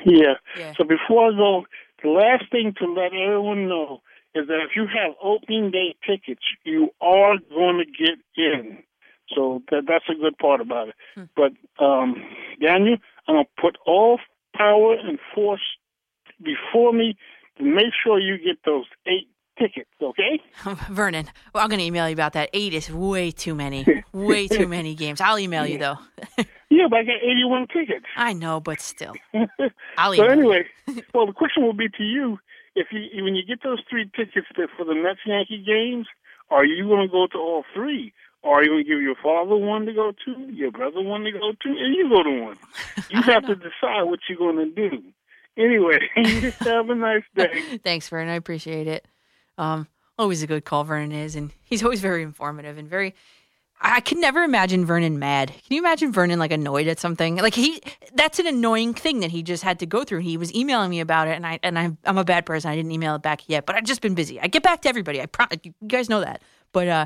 Yeah. 0.05 0.33
Yeah. 0.57 0.73
So 0.77 0.83
before 0.83 1.31
I 1.31 1.35
go, 1.35 1.65
the 2.03 2.09
last 2.09 2.45
thing 2.51 2.73
to 2.79 2.85
let 2.91 3.13
everyone 3.13 3.67
know 3.67 4.01
is 4.35 4.47
that 4.47 4.59
if 4.63 4.75
you 4.75 4.83
have 4.87 5.15
opening 5.21 5.71
day 5.71 5.95
tickets, 6.05 6.43
you 6.63 6.89
are 7.01 7.37
going 7.49 7.83
to 7.83 7.85
get 7.85 8.17
in. 8.37 8.83
So 9.35 9.61
that 9.69 9.83
that's 9.87 10.05
a 10.09 10.19
good 10.19 10.37
part 10.37 10.61
about 10.61 10.89
it. 10.89 10.95
But 11.35 11.51
um, 11.83 12.15
Daniel, 12.61 12.97
I'm 13.27 13.35
gonna 13.35 13.47
put 13.61 13.77
all 13.85 14.19
power 14.55 14.95
and 14.95 15.19
force 15.35 15.61
before 16.41 16.93
me 16.93 17.15
to 17.57 17.63
make 17.63 17.93
sure 18.03 18.19
you 18.19 18.37
get 18.37 18.63
those 18.65 18.85
eight 19.05 19.29
tickets. 19.59 19.89
Okay? 20.01 20.41
Vernon, 20.89 21.27
well, 21.53 21.63
I'm 21.63 21.69
going 21.69 21.79
to 21.79 21.85
email 21.85 22.07
you 22.07 22.13
about 22.13 22.33
that. 22.33 22.49
Eight 22.53 22.73
is 22.73 22.89
way 22.91 23.31
too 23.31 23.53
many, 23.55 23.85
way 24.13 24.47
too 24.47 24.67
many 24.77 24.95
games. 24.95 25.21
I'll 25.21 25.39
email 25.39 25.65
you 25.65 25.77
though. 25.77 25.97
Yeah, 26.71 26.85
but 26.87 26.99
I 26.99 27.03
got 27.03 27.15
81 27.23 27.67
tickets. 27.73 28.05
I 28.15 28.31
know, 28.33 28.59
but 28.59 28.79
still, 28.79 29.15
I'll 29.97 30.13
so 30.13 30.23
email 30.23 30.25
you. 30.25 30.31
anyway, 30.31 31.03
well, 31.15 31.25
the 31.25 31.33
question 31.33 31.63
will 31.63 31.73
be 31.73 31.89
to 31.89 32.03
you: 32.03 32.37
if 32.75 32.87
you 32.91 33.23
when 33.23 33.33
you 33.33 33.43
get 33.43 33.63
those 33.63 33.79
three 33.89 34.05
tickets 34.15 34.45
for 34.77 34.85
the 34.85 34.93
Mets 34.93 35.19
Yankee 35.25 35.63
games, 35.65 36.05
are 36.51 36.63
you 36.63 36.87
going 36.87 37.07
to 37.07 37.11
go 37.11 37.25
to 37.25 37.37
all 37.39 37.63
three? 37.73 38.13
Or 38.43 38.59
are 38.59 38.63
you 38.63 38.69
going 38.69 38.83
to 38.83 38.87
give 38.89 39.01
your 39.01 39.15
father 39.15 39.57
one 39.57 39.87
to 39.87 39.93
go 39.93 40.13
to, 40.25 40.31
your 40.53 40.71
brother 40.71 41.01
one 41.01 41.23
to 41.23 41.31
go 41.31 41.51
to, 41.51 41.69
and 41.69 41.95
you 41.95 42.07
go 42.07 42.21
to 42.21 42.41
one? 42.43 42.57
You 43.09 43.21
have 43.23 43.47
to 43.47 43.55
decide 43.55 44.03
what 44.03 44.19
you're 44.29 44.37
going 44.37 44.57
to 44.57 44.89
do. 44.89 45.01
Anyway, 45.57 45.99
have 46.59 46.89
a 46.89 46.95
nice 46.95 47.23
day. 47.35 47.79
Thanks, 47.83 48.07
Vernon. 48.07 48.29
I 48.29 48.35
appreciate 48.35 48.87
it. 48.87 49.05
Um, 49.59 49.87
always 50.17 50.41
a 50.41 50.47
good 50.47 50.65
call, 50.65 50.83
Vernon 50.83 51.11
is, 51.11 51.35
and 51.35 51.51
he's 51.63 51.83
always 51.83 52.01
very 52.01 52.23
informative 52.23 52.77
and 52.77 52.87
very. 52.89 53.13
I 53.81 54.01
can 54.01 54.19
never 54.19 54.43
imagine 54.43 54.85
Vernon 54.85 55.19
mad. 55.19 55.47
Can 55.49 55.75
you 55.75 55.79
imagine 55.79 56.11
Vernon 56.11 56.37
like 56.37 56.51
annoyed 56.51 56.87
at 56.87 56.99
something? 56.99 57.37
Like 57.37 57.53
he, 57.55 57.81
that's 58.13 58.37
an 58.37 58.45
annoying 58.45 58.93
thing 58.93 59.21
that 59.21 59.31
he 59.31 59.41
just 59.41 59.63
had 59.63 59.79
to 59.79 59.85
go 59.85 60.03
through. 60.03 60.19
He 60.19 60.35
was 60.35 60.53
emailing 60.53 60.89
me 60.89 60.99
about 60.99 61.29
it, 61.29 61.35
and 61.35 61.47
I 61.47 61.59
and 61.63 61.79
I, 61.79 61.91
I'm 62.03 62.17
a 62.17 62.25
bad 62.25 62.45
person. 62.45 62.69
I 62.71 62.75
didn't 62.75 62.91
email 62.91 63.15
it 63.15 63.21
back 63.21 63.47
yet, 63.47 63.65
but 63.65 63.77
I've 63.77 63.85
just 63.85 64.01
been 64.01 64.15
busy. 64.15 64.39
I 64.41 64.47
get 64.47 64.63
back 64.63 64.81
to 64.81 64.89
everybody. 64.89 65.21
I 65.21 65.27
pro- 65.27 65.45
you 65.63 65.73
guys 65.87 66.09
know 66.09 66.19
that. 66.19 66.41
But 66.73 66.87
uh, 66.89 67.05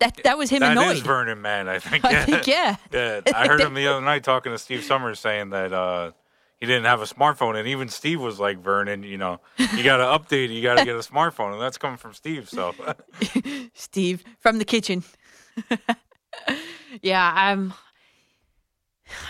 that 0.00 0.18
that 0.24 0.38
was 0.38 0.48
him 0.48 0.60
That 0.60 0.72
annoyed. 0.72 0.96
is 0.96 1.00
Vernon, 1.02 1.42
man. 1.42 1.68
I 1.68 1.78
think. 1.78 2.04
I 2.06 2.24
think, 2.24 2.46
yeah. 2.46 2.76
Yeah, 2.92 3.20
I 3.34 3.46
heard 3.46 3.60
him 3.66 3.74
the 3.74 3.86
other 3.86 4.00
night 4.04 4.24
talking 4.24 4.52
to 4.52 4.58
Steve 4.58 4.82
Somers 4.82 5.20
saying 5.20 5.50
that 5.50 5.74
uh, 5.74 6.12
he 6.58 6.66
didn't 6.66 6.84
have 6.84 7.02
a 7.02 7.04
smartphone, 7.04 7.58
and 7.58 7.68
even 7.68 7.88
Steve 7.88 8.20
was 8.20 8.40
like, 8.40 8.58
"Vernon, 8.58 9.02
you 9.02 9.18
know, 9.18 9.40
you 9.58 9.82
got 9.82 9.98
to 9.98 10.04
update. 10.36 10.54
You 10.54 10.62
got 10.62 10.78
to 10.78 10.84
get 10.84 10.96
a 10.96 11.00
smartphone," 11.00 11.52
and 11.52 11.60
that's 11.60 11.76
coming 11.78 11.98
from 11.98 12.14
Steve. 12.14 12.48
So, 12.48 12.74
Steve 13.74 14.24
from 14.38 14.58
the 14.58 14.64
kitchen. 14.64 15.04
yeah, 17.02 17.32
I'm. 17.34 17.74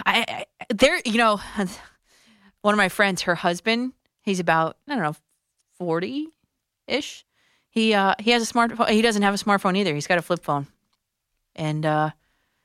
I, 0.07 0.25
I 0.29 0.45
there, 0.73 1.01
you 1.05 1.19
know, 1.19 1.41
one 2.63 2.75
of 2.75 2.79
my 2.79 2.89
friends, 2.89 3.23
her 3.23 3.35
husband, 3.35 3.93
he's 4.23 4.41
about 4.41 4.77
I 4.89 4.95
don't 4.95 5.03
know, 5.03 5.17
forty 5.79 6.29
ish. 6.87 7.25
He 7.69 7.93
uh 7.93 8.15
he 8.21 8.31
has 8.31 8.49
a 8.49 8.53
smartphone. 8.53 8.89
He 8.89 9.03
doesn't 9.03 9.23
have 9.23 9.35
a 9.35 9.39
smartphone 9.39 9.77
either. 9.77 9.95
He's 9.95 10.07
got 10.07 10.19
a 10.19 10.23
flip 10.23 10.45
phone, 10.45 10.69
and 11.57 11.85
uh 11.85 12.11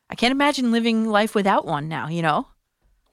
I 0.10 0.16
can't 0.16 0.32
imagine 0.32 0.72
living 0.72 1.10
life 1.10 1.34
without 1.34 1.66
one 1.66 1.88
now. 1.88 2.08
You 2.08 2.22
know. 2.22 2.48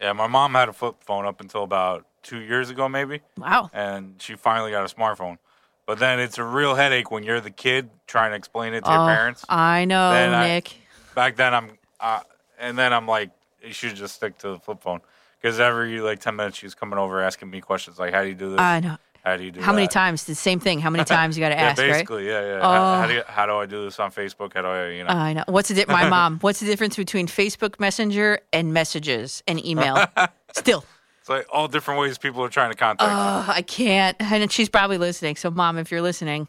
Yeah, 0.01 0.13
my 0.13 0.27
mom 0.27 0.55
had 0.55 0.69
a 0.69 0.73
flip 0.73 0.97
phone 1.03 1.27
up 1.27 1.41
until 1.41 1.63
about 1.65 2.07
two 2.23 2.39
years 2.41 2.71
ago, 2.71 2.89
maybe. 2.89 3.21
Wow. 3.37 3.71
And 3.73 4.15
she 4.21 4.35
finally 4.37 4.71
got 4.71 4.91
a 4.91 4.95
smartphone. 4.95 5.39
But 5.87 5.99
then 5.99 6.21
it's 6.21 6.37
a 6.39 6.45
real 6.45 6.75
headache 6.75 7.11
when 7.11 7.23
you're 7.23 7.41
the 7.41 7.51
kid 7.51 7.89
trying 8.07 8.33
to 8.33 8.37
explain 8.37 8.75
it 8.75 8.85
to 8.85 8.91
your 8.91 9.01
Oh, 9.01 9.07
parents. 9.07 9.45
I 9.49 9.85
know, 9.87 10.11
Then 10.11 10.35
I- 10.35 10.49
Nick. 10.49 10.77
back 11.15 11.37
then 11.37 11.55
I'm 11.55 11.71
uh, 12.01 12.21
and 12.59 12.77
then 12.79 12.93
I'm 12.93 13.07
like 13.09 13.31
you 13.65 13.73
should 13.73 13.97
just 13.97 14.15
stick 14.17 14.39
to 14.39 14.51
the 14.51 14.59
flip 14.59 14.81
phone 14.83 15.01
because 15.41 15.59
every 15.59 16.01
like 16.01 16.21
10 16.21 16.37
minutes 16.37 16.59
she 16.59 16.67
was 16.67 16.75
coming 16.75 16.99
over 16.99 17.21
asking 17.23 17.51
me 17.51 17.61
questions 17.61 17.99
like 17.99 18.13
how 18.15 18.23
do 18.23 18.29
you 18.29 18.35
do 18.35 18.51
this 18.51 18.61
I 18.61 18.79
know. 18.81 18.97
How 19.31 19.37
do 19.37 19.45
you 19.45 19.51
do 19.51 19.61
How 19.61 19.73
many 19.73 19.87
times? 19.89 20.25
The 20.25 20.35
same 20.35 20.61
thing. 20.61 20.81
How 20.81 20.91
many 20.91 21.05
times 21.17 21.37
you 21.37 21.43
got 21.43 21.51
to 21.51 21.55
yeah 21.57 21.63
ask, 21.71 21.79
right? 21.81 21.91
basically 21.93 22.27
yeah 22.27 22.41
yeah 22.41 22.61
how, 22.61 22.73
how, 22.73 23.05
Oh. 23.05 23.07
do 23.09 23.15
you, 23.15 23.21
oh. 23.21 23.25
how 23.33 23.47
do 23.47 23.53
I 23.57 23.67
do 23.67 23.85
this 23.85 23.99
on 24.01 24.11
Facebook 24.13 24.55
how 24.55 24.63
do 24.63 24.69
I 24.69 24.89
you 24.91 25.05
know 25.05 25.11
I 25.11 25.33
know. 25.33 25.45
What's 25.47 25.69
the 25.69 25.75
di- 25.75 25.85
my 25.93 26.09
mom? 26.17 26.39
What's 26.41 26.61
the 26.61 26.67
difference 26.67 26.97
between 26.97 27.27
Facebook 27.27 27.79
Messenger 27.81 28.41
and 28.53 28.73
messages 28.73 29.43
and 29.47 29.65
email? 29.65 30.05
Still, 30.53 30.85
it's 31.21 31.29
like 31.29 31.47
all 31.53 31.69
different 31.69 32.01
ways 32.01 32.19
people 32.19 32.43
are 32.43 32.49
trying 32.49 32.71
to 32.71 32.77
contact 32.77 33.11
oh, 33.11 33.53
I 33.53 33.63
can't. 33.63 34.17
And 34.21 34.51
she's 34.51 34.69
probably 34.69 34.99
listening. 34.99 35.37
So, 35.37 35.51
mom, 35.51 35.77
if 35.79 35.91
you're 35.91 36.03
listening, 36.03 36.49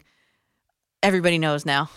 everybody 1.02 1.38
knows 1.38 1.66
now. 1.66 1.90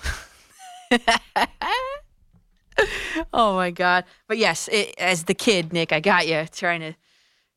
oh 3.33 3.55
my 3.55 3.71
god! 3.71 4.05
But 4.27 4.37
yes, 4.37 4.67
it, 4.71 4.95
as 4.97 5.23
the 5.25 5.33
kid, 5.33 5.73
Nick, 5.73 5.91
I 5.91 5.99
got 5.99 6.27
you 6.27 6.45
trying 6.51 6.81
to 6.81 6.93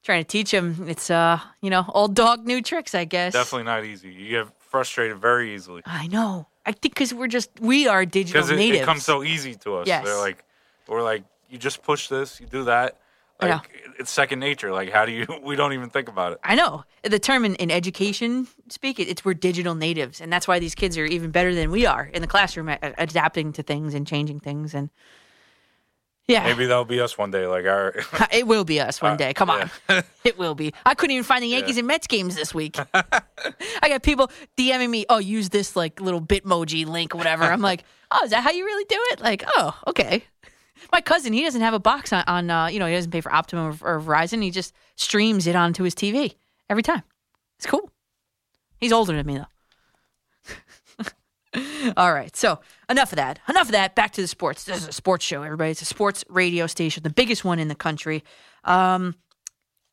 trying 0.06 0.22
to 0.24 0.28
teach 0.28 0.54
him. 0.54 0.86
It's 0.88 1.10
uh, 1.10 1.38
you 1.60 1.68
know, 1.68 1.84
old 1.88 2.14
dog, 2.14 2.46
new 2.46 2.62
tricks, 2.62 2.94
I 2.94 3.04
guess. 3.04 3.32
Definitely 3.34 3.64
not 3.64 3.84
easy. 3.84 4.10
You 4.10 4.30
get 4.30 4.46
frustrated 4.60 5.18
very 5.18 5.54
easily 5.54 5.82
I 5.86 6.06
know. 6.08 6.48
I 6.64 6.72
think 6.72 6.94
because 6.94 7.12
we're 7.12 7.28
just 7.28 7.50
we 7.60 7.86
are 7.86 8.04
digital 8.06 8.48
it, 8.48 8.56
natives. 8.56 8.82
it 8.82 8.84
comes 8.84 9.04
so 9.04 9.22
easy 9.22 9.54
to 9.56 9.76
us. 9.76 9.86
Yes. 9.86 10.04
They're 10.04 10.18
like, 10.18 10.44
we're 10.88 11.02
like, 11.02 11.24
you 11.50 11.58
just 11.58 11.82
push 11.82 12.08
this, 12.08 12.40
you 12.40 12.46
do 12.46 12.64
that. 12.64 12.98
I 13.38 13.48
know. 13.48 13.60
It's 13.98 14.10
second 14.10 14.38
nature. 14.40 14.72
Like 14.72 14.90
how 14.90 15.04
do 15.04 15.12
you? 15.12 15.26
We 15.42 15.56
don't 15.56 15.74
even 15.74 15.90
think 15.90 16.08
about 16.08 16.32
it. 16.32 16.38
I 16.42 16.54
know 16.54 16.84
the 17.02 17.18
term 17.18 17.44
in, 17.44 17.54
in 17.56 17.70
education 17.70 18.46
speak. 18.68 18.98
it- 18.98 19.08
It's 19.08 19.24
we're 19.24 19.34
digital 19.34 19.74
natives, 19.74 20.20
and 20.20 20.32
that's 20.32 20.48
why 20.48 20.58
these 20.58 20.74
kids 20.74 20.96
are 20.96 21.04
even 21.04 21.30
better 21.30 21.54
than 21.54 21.70
we 21.70 21.84
are 21.84 22.04
in 22.14 22.22
the 22.22 22.28
classroom 22.28 22.68
at, 22.68 22.82
at 22.82 22.94
adapting 22.98 23.52
to 23.52 23.62
things 23.62 23.92
and 23.94 24.06
changing 24.06 24.40
things. 24.40 24.74
And 24.74 24.88
yeah, 26.28 26.44
Maybe 26.44 26.66
that'll 26.66 26.84
be 26.84 27.00
us 27.00 27.16
one 27.16 27.30
day. 27.30 27.46
Like 27.46 27.66
our 27.66 27.94
it 28.32 28.46
will 28.46 28.64
be 28.64 28.80
us 28.80 29.00
one 29.00 29.12
Uh, 29.12 29.16
day. 29.16 29.34
Come 29.34 29.48
on, 29.50 29.70
it 30.24 30.36
will 30.38 30.54
be. 30.54 30.72
I 30.84 30.94
couldn't 30.94 31.12
even 31.14 31.24
find 31.24 31.42
the 31.42 31.48
Yankees 31.48 31.78
and 31.78 31.86
Mets 31.86 32.06
games 32.06 32.34
this 32.34 32.52
week. 32.54 32.76
I 32.94 33.88
got 33.88 34.02
people 34.02 34.30
DMing 34.56 34.90
me. 34.90 35.06
Oh, 35.08 35.18
use 35.18 35.48
this 35.50 35.76
like 35.76 36.00
little 36.00 36.20
Bitmoji 36.20 36.86
link 36.86 37.14
or 37.14 37.18
whatever. 37.18 37.44
I'm 37.44 37.60
like, 37.62 37.84
oh, 38.10 38.24
is 38.24 38.30
that 38.30 38.42
how 38.42 38.50
you 38.50 38.64
really 38.64 38.84
do 38.84 38.98
it? 39.12 39.20
Like, 39.20 39.44
oh, 39.56 39.78
okay. 39.86 40.24
My 40.92 41.00
cousin, 41.00 41.32
he 41.32 41.42
doesn't 41.42 41.62
have 41.62 41.74
a 41.74 41.78
box 41.80 42.12
on, 42.12 42.22
on 42.26 42.50
uh, 42.50 42.66
you 42.66 42.78
know, 42.78 42.86
he 42.86 42.94
doesn't 42.94 43.10
pay 43.10 43.20
for 43.20 43.32
Optimum 43.32 43.76
or, 43.82 43.96
or 43.96 44.00
Verizon. 44.00 44.42
He 44.42 44.50
just 44.50 44.74
streams 44.96 45.46
it 45.46 45.56
onto 45.56 45.82
his 45.84 45.94
TV 45.94 46.34
every 46.68 46.82
time. 46.82 47.02
It's 47.58 47.66
cool. 47.66 47.90
He's 48.78 48.92
older 48.92 49.14
than 49.14 49.26
me 49.26 49.36
though. 49.38 49.46
All 51.96 52.12
right. 52.12 52.34
So 52.36 52.60
enough 52.88 53.12
of 53.12 53.16
that. 53.16 53.38
Enough 53.48 53.68
of 53.68 53.72
that. 53.72 53.94
Back 53.94 54.12
to 54.12 54.20
the 54.20 54.28
sports. 54.28 54.64
This 54.64 54.78
is 54.82 54.88
a 54.88 54.92
sports 54.92 55.24
show, 55.24 55.42
everybody. 55.42 55.70
It's 55.70 55.82
a 55.82 55.86
sports 55.86 56.24
radio 56.28 56.66
station, 56.66 57.02
the 57.02 57.10
biggest 57.10 57.44
one 57.44 57.58
in 57.58 57.68
the 57.68 57.74
country. 57.74 58.22
Um, 58.64 59.14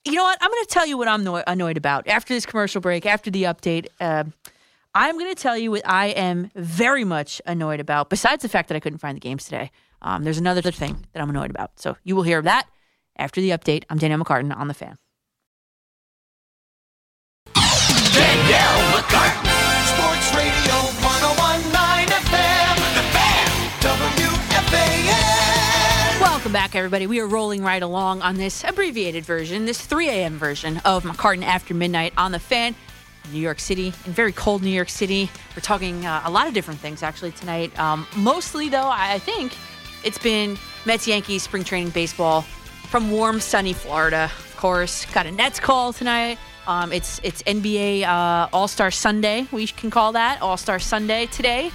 you 0.05 0.13
know 0.13 0.23
what? 0.23 0.37
I'm 0.41 0.49
going 0.49 0.63
to 0.63 0.69
tell 0.69 0.85
you 0.85 0.97
what 0.97 1.07
I'm 1.07 1.21
anno- 1.21 1.43
annoyed 1.47 1.77
about 1.77 2.07
after 2.07 2.33
this 2.33 2.45
commercial 2.45 2.81
break, 2.81 3.05
after 3.05 3.31
the 3.31 3.43
update. 3.43 3.87
Uh, 3.99 4.25
I'm 4.95 5.17
going 5.17 5.33
to 5.33 5.41
tell 5.41 5.57
you 5.57 5.71
what 5.71 5.87
I 5.87 6.07
am 6.07 6.51
very 6.55 7.03
much 7.03 7.41
annoyed 7.45 7.79
about, 7.79 8.09
besides 8.09 8.43
the 8.43 8.49
fact 8.49 8.67
that 8.69 8.75
I 8.75 8.79
couldn't 8.79 8.99
find 8.99 9.15
the 9.15 9.21
games 9.21 9.45
today. 9.45 9.71
Um, 10.01 10.23
there's 10.23 10.37
another 10.37 10.61
thing 10.61 11.05
that 11.13 11.21
I'm 11.21 11.29
annoyed 11.29 11.49
about. 11.49 11.79
So 11.79 11.95
you 12.03 12.15
will 12.15 12.23
hear 12.23 12.41
that 12.41 12.67
after 13.17 13.39
the 13.41 13.51
update. 13.51 13.85
I'm 13.89 13.97
Danielle 13.97 14.19
McCartan 14.19 14.55
on 14.55 14.67
the 14.67 14.73
fan. 14.73 14.97
Danielle 18.13 18.72
Welcome 26.53 26.69
back, 26.69 26.75
everybody. 26.75 27.07
We 27.07 27.19
are 27.19 27.25
rolling 27.25 27.63
right 27.63 27.81
along 27.81 28.21
on 28.21 28.35
this 28.35 28.63
abbreviated 28.63 29.25
version, 29.25 29.65
this 29.65 29.81
3 29.83 30.07
a.m. 30.07 30.37
version 30.37 30.79
of 30.85 31.03
McCartan 31.03 31.41
After 31.41 31.73
Midnight 31.73 32.13
on 32.15 32.31
the 32.31 32.37
Fan. 32.37 32.75
New 33.31 33.39
York 33.39 33.59
City, 33.59 33.87
in 33.87 34.13
very 34.13 34.31
cold 34.31 34.61
New 34.61 34.69
York 34.69 34.89
City. 34.89 35.31
We're 35.55 35.63
talking 35.63 36.05
uh, 36.05 36.21
a 36.25 36.29
lot 36.29 36.47
of 36.47 36.53
different 36.53 36.79
things 36.79 37.01
actually 37.01 37.31
tonight. 37.31 37.77
Um, 37.79 38.05
mostly, 38.15 38.69
though, 38.69 38.87
I 38.87 39.17
think 39.17 39.57
it's 40.03 40.19
been 40.19 40.59
Mets 40.85 41.07
Yankees 41.07 41.41
spring 41.41 41.63
training 41.63 41.89
baseball 41.89 42.43
from 42.43 43.09
warm, 43.09 43.39
sunny 43.39 43.73
Florida. 43.73 44.25
Of 44.25 44.55
course, 44.55 45.05
got 45.05 45.25
a 45.25 45.31
Nets 45.31 45.59
call 45.59 45.91
tonight. 45.91 46.37
Um, 46.67 46.91
it's 46.91 47.19
it's 47.23 47.41
NBA 47.43 48.03
uh, 48.03 48.47
All 48.53 48.67
Star 48.67 48.91
Sunday. 48.91 49.47
We 49.51 49.65
can 49.65 49.89
call 49.89 50.11
that 50.11 50.39
All 50.43 50.57
Star 50.57 50.77
Sunday 50.77 51.25
today. 51.25 51.71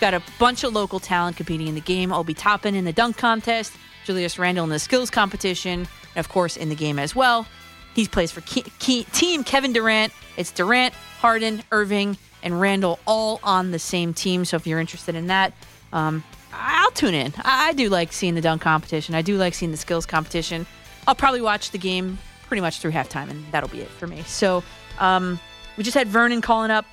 Got 0.00 0.14
a 0.14 0.22
bunch 0.38 0.64
of 0.64 0.72
local 0.72 0.98
talent 0.98 1.36
competing 1.36 1.66
in 1.66 1.74
the 1.74 1.82
game. 1.82 2.10
Obi 2.10 2.32
Toppin 2.32 2.74
in 2.74 2.86
the 2.86 2.92
dunk 2.92 3.18
contest, 3.18 3.74
Julius 4.08 4.38
Randle 4.38 4.64
in 4.64 4.70
the 4.70 4.78
skills 4.78 5.10
competition, 5.10 5.80
and 5.80 6.16
of 6.16 6.30
course 6.30 6.56
in 6.56 6.70
the 6.70 6.74
game 6.74 6.98
as 6.98 7.14
well. 7.14 7.46
He 7.94 8.06
plays 8.08 8.32
for 8.32 8.40
Ke- 8.40 8.64
Ke- 8.78 9.04
Team 9.12 9.44
Kevin 9.44 9.74
Durant. 9.74 10.14
It's 10.38 10.50
Durant, 10.50 10.94
Harden, 11.20 11.62
Irving, 11.70 12.16
and 12.42 12.58
Randle 12.58 12.98
all 13.06 13.38
on 13.42 13.70
the 13.70 13.78
same 13.78 14.14
team. 14.14 14.46
So 14.46 14.56
if 14.56 14.66
you're 14.66 14.80
interested 14.80 15.14
in 15.14 15.26
that, 15.26 15.52
um, 15.92 16.24
I'll 16.54 16.90
tune 16.92 17.12
in. 17.12 17.34
I, 17.36 17.68
I 17.68 17.72
do 17.74 17.90
like 17.90 18.14
seeing 18.14 18.34
the 18.34 18.40
dunk 18.40 18.62
competition. 18.62 19.14
I 19.14 19.20
do 19.20 19.36
like 19.36 19.52
seeing 19.52 19.72
the 19.72 19.76
skills 19.76 20.06
competition. 20.06 20.64
I'll 21.06 21.14
probably 21.14 21.42
watch 21.42 21.70
the 21.70 21.78
game 21.78 22.16
pretty 22.46 22.62
much 22.62 22.78
through 22.80 22.92
halftime, 22.92 23.28
and 23.28 23.44
that'll 23.52 23.68
be 23.68 23.82
it 23.82 23.88
for 23.88 24.06
me. 24.06 24.22
So 24.22 24.64
um, 24.98 25.38
we 25.76 25.84
just 25.84 25.94
had 25.94 26.08
Vernon 26.08 26.40
calling 26.40 26.70
up 26.70 26.86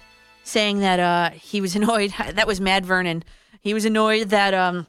saying 0.43 0.79
that 0.79 0.99
uh, 0.99 1.29
he 1.29 1.61
was 1.61 1.75
annoyed. 1.77 2.13
That 2.33 2.45
was 2.45 2.59
Mad 2.59 2.85
Vernon. 2.85 3.23
He 3.61 3.73
was 3.73 3.85
annoyed 3.85 4.31
that 4.31 4.53
um, 4.53 4.85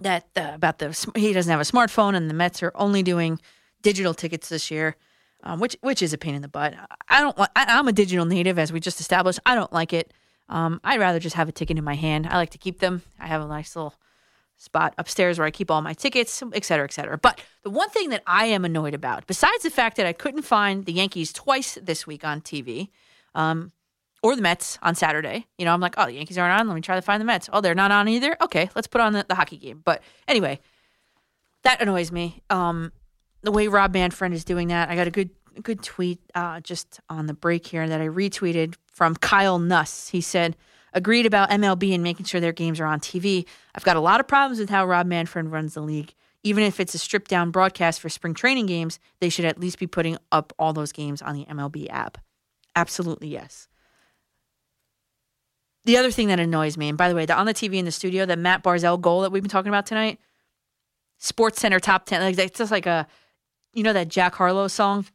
that 0.00 0.26
uh, 0.36 0.50
about 0.54 0.78
the 0.78 0.88
he 1.14 1.32
doesn't 1.32 1.50
have 1.50 1.60
a 1.60 1.64
smartphone, 1.64 2.14
and 2.16 2.28
the 2.30 2.34
Mets 2.34 2.62
are 2.62 2.72
only 2.74 3.02
doing 3.02 3.40
digital 3.82 4.14
tickets 4.14 4.48
this 4.48 4.70
year, 4.70 4.96
um, 5.42 5.60
which 5.60 5.76
which 5.80 6.02
is 6.02 6.12
a 6.12 6.18
pain 6.18 6.34
in 6.34 6.42
the 6.42 6.48
butt. 6.48 6.74
I 7.08 7.20
don't. 7.20 7.36
want- 7.36 7.50
I, 7.56 7.66
I'm 7.68 7.88
a 7.88 7.92
digital 7.92 8.24
native, 8.24 8.58
as 8.58 8.72
we 8.72 8.80
just 8.80 9.00
established. 9.00 9.40
I 9.46 9.54
don't 9.54 9.72
like 9.72 9.92
it. 9.92 10.12
Um, 10.48 10.80
I'd 10.84 11.00
rather 11.00 11.18
just 11.18 11.36
have 11.36 11.48
a 11.48 11.52
ticket 11.52 11.78
in 11.78 11.84
my 11.84 11.94
hand. 11.94 12.26
I 12.30 12.36
like 12.36 12.50
to 12.50 12.58
keep 12.58 12.80
them. 12.80 13.02
I 13.18 13.26
have 13.26 13.40
a 13.42 13.46
nice 13.46 13.74
little 13.76 13.94
spot 14.58 14.94
upstairs 14.98 15.38
where 15.38 15.46
I 15.46 15.50
keep 15.50 15.70
all 15.70 15.82
my 15.82 15.92
tickets, 15.94 16.42
et 16.52 16.64
cetera, 16.64 16.84
et 16.84 16.92
cetera. 16.92 17.18
But 17.18 17.40
the 17.62 17.70
one 17.70 17.88
thing 17.90 18.10
that 18.10 18.22
I 18.26 18.46
am 18.46 18.64
annoyed 18.64 18.94
about, 18.94 19.26
besides 19.26 19.62
the 19.62 19.70
fact 19.70 19.96
that 19.96 20.06
I 20.06 20.12
couldn't 20.12 20.42
find 20.42 20.84
the 20.84 20.92
Yankees 20.92 21.32
twice 21.32 21.78
this 21.82 22.06
week 22.06 22.24
on 22.24 22.40
TV, 22.42 22.90
um, 23.34 23.72
or 24.22 24.36
the 24.36 24.42
Mets 24.42 24.78
on 24.82 24.94
Saturday, 24.94 25.46
you 25.58 25.64
know, 25.64 25.74
I'm 25.74 25.80
like, 25.80 25.94
oh, 25.98 26.06
the 26.06 26.12
Yankees 26.12 26.38
aren't 26.38 26.58
on. 26.60 26.68
Let 26.68 26.74
me 26.74 26.80
try 26.80 26.94
to 26.94 27.02
find 27.02 27.20
the 27.20 27.24
Mets. 27.24 27.50
Oh, 27.52 27.60
they're 27.60 27.74
not 27.74 27.90
on 27.90 28.08
either. 28.08 28.36
Okay, 28.40 28.70
let's 28.74 28.86
put 28.86 29.00
on 29.00 29.12
the, 29.12 29.24
the 29.28 29.34
hockey 29.34 29.56
game. 29.56 29.82
But 29.84 30.02
anyway, 30.28 30.60
that 31.62 31.80
annoys 31.80 32.12
me. 32.12 32.42
Um, 32.48 32.92
the 33.42 33.52
way 33.52 33.68
Rob 33.68 33.92
Manfred 33.92 34.32
is 34.32 34.44
doing 34.44 34.68
that, 34.68 34.88
I 34.88 34.96
got 34.96 35.06
a 35.06 35.10
good 35.10 35.30
good 35.62 35.82
tweet 35.82 36.18
uh, 36.34 36.60
just 36.60 37.00
on 37.10 37.26
the 37.26 37.34
break 37.34 37.66
here 37.66 37.86
that 37.86 38.00
I 38.00 38.06
retweeted 38.06 38.74
from 38.86 39.14
Kyle 39.16 39.58
Nuss. 39.58 40.08
He 40.08 40.20
said, 40.20 40.56
"Agreed 40.92 41.26
about 41.26 41.50
MLB 41.50 41.92
and 41.94 42.02
making 42.02 42.26
sure 42.26 42.40
their 42.40 42.52
games 42.52 42.80
are 42.80 42.86
on 42.86 43.00
TV. 43.00 43.46
I've 43.74 43.84
got 43.84 43.96
a 43.96 44.00
lot 44.00 44.20
of 44.20 44.28
problems 44.28 44.60
with 44.60 44.70
how 44.70 44.86
Rob 44.86 45.06
Manfred 45.06 45.48
runs 45.48 45.74
the 45.74 45.82
league. 45.82 46.14
Even 46.44 46.64
if 46.64 46.80
it's 46.80 46.94
a 46.94 46.98
stripped 46.98 47.30
down 47.30 47.50
broadcast 47.50 48.00
for 48.00 48.08
spring 48.08 48.34
training 48.34 48.66
games, 48.66 48.98
they 49.20 49.28
should 49.28 49.44
at 49.44 49.60
least 49.60 49.78
be 49.78 49.86
putting 49.86 50.16
up 50.32 50.52
all 50.58 50.72
those 50.72 50.90
games 50.92 51.22
on 51.22 51.34
the 51.34 51.44
MLB 51.46 51.88
app. 51.90 52.18
Absolutely 52.74 53.28
yes." 53.28 53.68
The 55.84 55.96
other 55.96 56.10
thing 56.10 56.28
that 56.28 56.38
annoys 56.38 56.76
me, 56.76 56.88
and 56.88 56.96
by 56.98 57.08
the 57.08 57.14
way, 57.14 57.26
the 57.26 57.36
on 57.36 57.46
the 57.46 57.54
TV 57.54 57.74
in 57.74 57.84
the 57.84 57.92
studio, 57.92 58.24
the 58.24 58.36
Matt 58.36 58.62
Barzal 58.62 59.00
goal 59.00 59.22
that 59.22 59.32
we've 59.32 59.42
been 59.42 59.50
talking 59.50 59.68
about 59.68 59.86
tonight, 59.86 60.20
Sports 61.18 61.60
Center 61.60 61.80
top 61.80 62.06
ten, 62.06 62.22
like 62.22 62.38
it's 62.38 62.58
just 62.58 62.70
like 62.70 62.86
a, 62.86 63.06
you 63.72 63.82
know 63.82 63.92
that 63.92 64.08
Jack 64.08 64.34
Harlow 64.36 64.68
song, 64.68 65.06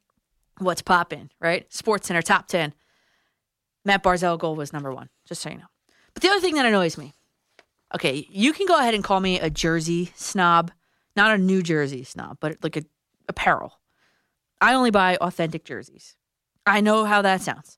"What's 0.58 0.82
Poppin'," 0.82 1.32
right? 1.40 1.72
Sports 1.72 2.08
Center 2.08 2.22
top 2.22 2.48
ten. 2.48 2.74
Matt 3.86 4.04
Barzal 4.04 4.38
goal 4.38 4.56
was 4.56 4.74
number 4.74 4.94
one, 4.94 5.10
just 5.26 5.42
so 5.42 5.50
you 5.50 5.58
know. 5.58 5.68
But 6.14 6.22
the 6.22 6.30
other 6.30 6.42
thing 6.42 6.56
that 6.56 6.66
annoys 6.66 6.98
me, 6.98 7.14
okay, 7.96 8.28
you 8.30 8.52
can 8.52 8.66
go 8.68 8.78
ahead 8.78 8.94
and 8.94 9.04
call 9.04 9.22
me 9.22 9.40
a 9.40 9.50
Jersey 9.50 10.12
snob, 10.16 10.72
not 11.16 11.34
a 11.34 11.38
New 11.38 11.64
Jersey 11.64 12.04
snob, 12.04 12.38
but 12.42 12.58
like 12.62 12.76
a 12.76 12.84
apparel. 13.30 13.80
I 14.60 14.74
only 14.74 14.92
buy 14.92 15.16
authentic 15.18 15.64
jerseys. 15.64 16.16
I 16.66 16.82
know 16.82 17.06
how 17.06 17.22
that 17.22 17.42
sounds. 17.42 17.78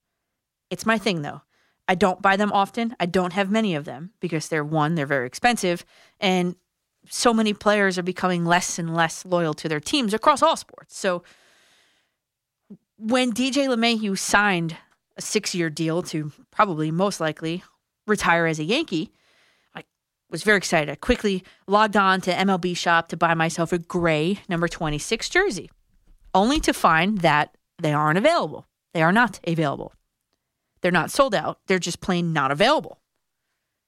It's 0.70 0.86
my 0.86 0.98
thing 0.98 1.22
though. 1.22 1.42
I 1.90 1.96
don't 1.96 2.22
buy 2.22 2.38
them 2.38 2.52
often. 2.54 2.96
I 3.00 3.08
don't 3.08 3.34
have 3.34 3.50
many 3.50 3.74
of 3.74 3.84
them 3.84 4.12
because 4.20 4.48
they're 4.48 4.64
one, 4.64 4.94
they're 4.94 5.08
very 5.08 5.26
expensive, 5.26 5.84
and 6.20 6.56
so 7.10 7.34
many 7.34 7.52
players 7.52 7.98
are 7.98 8.04
becoming 8.04 8.46
less 8.46 8.78
and 8.78 8.94
less 8.94 9.26
loyal 9.26 9.56
to 9.56 9.68
their 9.68 9.80
teams 9.80 10.14
across 10.14 10.44
all 10.44 10.56
sports. 10.56 10.96
So 10.96 11.24
when 13.00 13.34
DJ 13.34 13.68
LeMahieu 13.68 14.16
signed 14.16 14.78
a 15.18 15.22
six-year 15.22 15.72
deal 15.72 16.04
to 16.04 16.32
probably 16.52 16.92
most 16.92 17.20
likely 17.20 17.64
retire 18.06 18.46
as 18.46 18.60
a 18.60 18.64
Yankee, 18.64 19.12
I 19.74 19.84
was 20.30 20.44
very 20.44 20.58
excited. 20.58 20.92
I 20.92 20.96
quickly 20.96 21.44
logged 21.66 21.98
on 21.98 22.22
to 22.22 22.32
MLB 22.32 22.78
Shop 22.78 23.08
to 23.08 23.18
buy 23.18 23.34
myself 23.34 23.74
a 23.74 23.80
gray 23.80 24.42
number 24.48 24.68
26 24.68 25.28
jersey, 25.30 25.72
only 26.36 26.60
to 26.60 26.72
find 26.72 27.20
that 27.20 27.58
they 27.82 27.94
aren't 27.94 28.20
available. 28.20 28.68
They 28.94 29.02
are 29.02 29.12
not 29.12 29.40
available. 29.48 29.94
They're 30.82 30.92
not 30.92 31.12
sold 31.12 31.36
out. 31.36 31.60
They're 31.68 31.80
just 31.80 32.02
plain 32.02 32.34
not 32.34 32.52
available. 32.52 33.00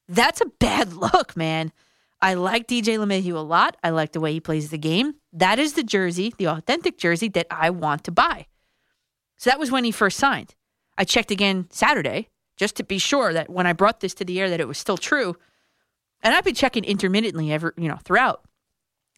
That's 0.08 0.40
a 0.40 0.46
bad 0.46 0.92
look, 0.92 1.36
man. 1.36 1.72
I 2.20 2.34
like 2.34 2.68
DJ 2.68 2.98
LeMahieu 2.98 3.34
a 3.34 3.40
lot. 3.40 3.76
I 3.82 3.90
like 3.90 4.12
the 4.12 4.20
way 4.20 4.32
he 4.32 4.40
plays 4.40 4.70
the 4.70 4.78
game. 4.78 5.14
That 5.32 5.58
is 5.58 5.72
the 5.72 5.82
jersey, 5.82 6.32
the 6.38 6.46
authentic 6.46 6.96
jersey 6.96 7.28
that 7.30 7.48
I 7.50 7.70
want 7.70 8.04
to 8.04 8.12
buy. 8.12 8.46
So 9.36 9.50
that 9.50 9.58
was 9.58 9.72
when 9.72 9.82
he 9.82 9.90
first 9.90 10.18
signed. 10.18 10.54
I 10.96 11.04
checked 11.04 11.32
again 11.32 11.66
Saturday 11.70 12.28
just 12.56 12.76
to 12.76 12.84
be 12.84 12.98
sure 12.98 13.32
that 13.32 13.50
when 13.50 13.66
I 13.66 13.72
brought 13.72 14.00
this 14.00 14.14
to 14.14 14.24
the 14.24 14.40
air 14.40 14.48
that 14.50 14.60
it 14.60 14.68
was 14.68 14.78
still 14.78 14.96
true. 14.96 15.36
And 16.22 16.32
I've 16.32 16.44
been 16.44 16.54
checking 16.54 16.84
intermittently 16.84 17.50
ever, 17.50 17.74
you 17.76 17.88
know, 17.88 17.96
throughout. 17.96 18.44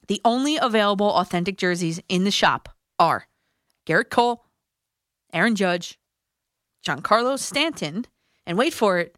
The 0.09 0.21
only 0.25 0.57
available 0.57 1.11
authentic 1.11 1.59
jerseys 1.59 2.01
in 2.09 2.25
the 2.25 2.31
shop 2.31 2.71
are 2.99 3.27
Gerrit 3.87 4.09
Cole, 4.09 4.47
Aaron 5.33 5.57
Judge, 5.57 5.99
Giancarlo 6.85 7.39
Stanton, 7.39 8.07
and 8.47 8.59
wait 8.59 8.75
for 8.75 8.99
it, 8.99 9.17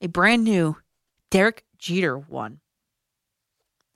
a 0.00 0.08
brand 0.08 0.44
new 0.44 0.76
Derek 1.30 1.64
Jeter 1.78 2.18
one. 2.18 2.60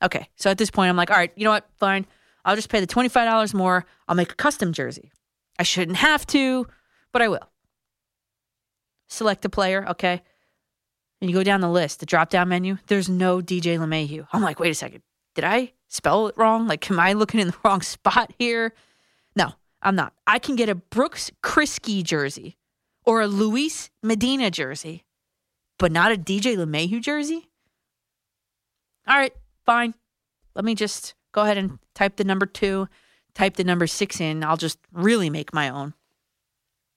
Okay, 0.02 0.28
so 0.36 0.50
at 0.50 0.58
this 0.58 0.70
point, 0.70 0.88
I'm 0.88 0.96
like, 0.96 1.10
all 1.10 1.16
right, 1.16 1.32
you 1.36 1.44
know 1.44 1.50
what? 1.50 1.68
Fine. 1.78 2.06
I'll 2.44 2.56
just 2.56 2.68
pay 2.68 2.80
the 2.80 2.86
$25 2.86 3.54
more. 3.54 3.84
I'll 4.06 4.14
make 4.14 4.32
a 4.32 4.36
custom 4.36 4.72
jersey. 4.72 5.10
I 5.58 5.64
shouldn't 5.64 5.96
have 5.96 6.26
to, 6.28 6.66
but 7.12 7.22
I 7.22 7.28
will. 7.28 7.50
Select 9.08 9.44
a 9.44 9.48
player, 9.48 9.84
okay? 9.88 10.22
And 11.20 11.30
you 11.30 11.36
go 11.36 11.42
down 11.42 11.60
the 11.60 11.70
list, 11.70 12.00
the 12.00 12.06
drop 12.06 12.30
down 12.30 12.48
menu, 12.48 12.78
there's 12.86 13.08
no 13.08 13.40
DJ 13.40 13.78
LeMahieu. 13.78 14.26
I'm 14.32 14.42
like, 14.42 14.60
wait 14.60 14.70
a 14.70 14.74
second. 14.74 15.02
Did 15.34 15.44
I 15.44 15.72
spell 15.88 16.28
it 16.28 16.36
wrong? 16.36 16.66
Like, 16.66 16.88
am 16.90 17.00
I 17.00 17.14
looking 17.14 17.40
in 17.40 17.48
the 17.48 17.56
wrong 17.64 17.80
spot 17.80 18.32
here? 18.38 18.74
No, 19.34 19.52
I'm 19.82 19.96
not. 19.96 20.12
I 20.26 20.38
can 20.38 20.56
get 20.56 20.68
a 20.68 20.74
Brooks 20.74 21.30
Kriske 21.42 22.02
jersey 22.02 22.56
or 23.06 23.20
a 23.20 23.26
Luis 23.26 23.88
Medina 24.02 24.50
jersey, 24.50 25.04
but 25.78 25.92
not 25.92 26.12
a 26.12 26.16
DJ 26.16 26.56
LeMahieu 26.56 27.00
jersey? 27.00 27.48
All 29.06 29.16
right, 29.16 29.32
fine. 29.64 29.94
Let 30.54 30.64
me 30.64 30.74
just 30.74 31.14
go 31.32 31.42
ahead 31.42 31.56
and 31.56 31.78
type 31.94 32.16
the 32.16 32.24
number 32.24 32.46
two, 32.46 32.88
type 33.34 33.54
the 33.56 33.64
number 33.64 33.86
six 33.86 34.20
in. 34.20 34.42
I'll 34.42 34.56
just 34.56 34.78
really 34.92 35.30
make 35.30 35.54
my 35.54 35.68
own. 35.68 35.94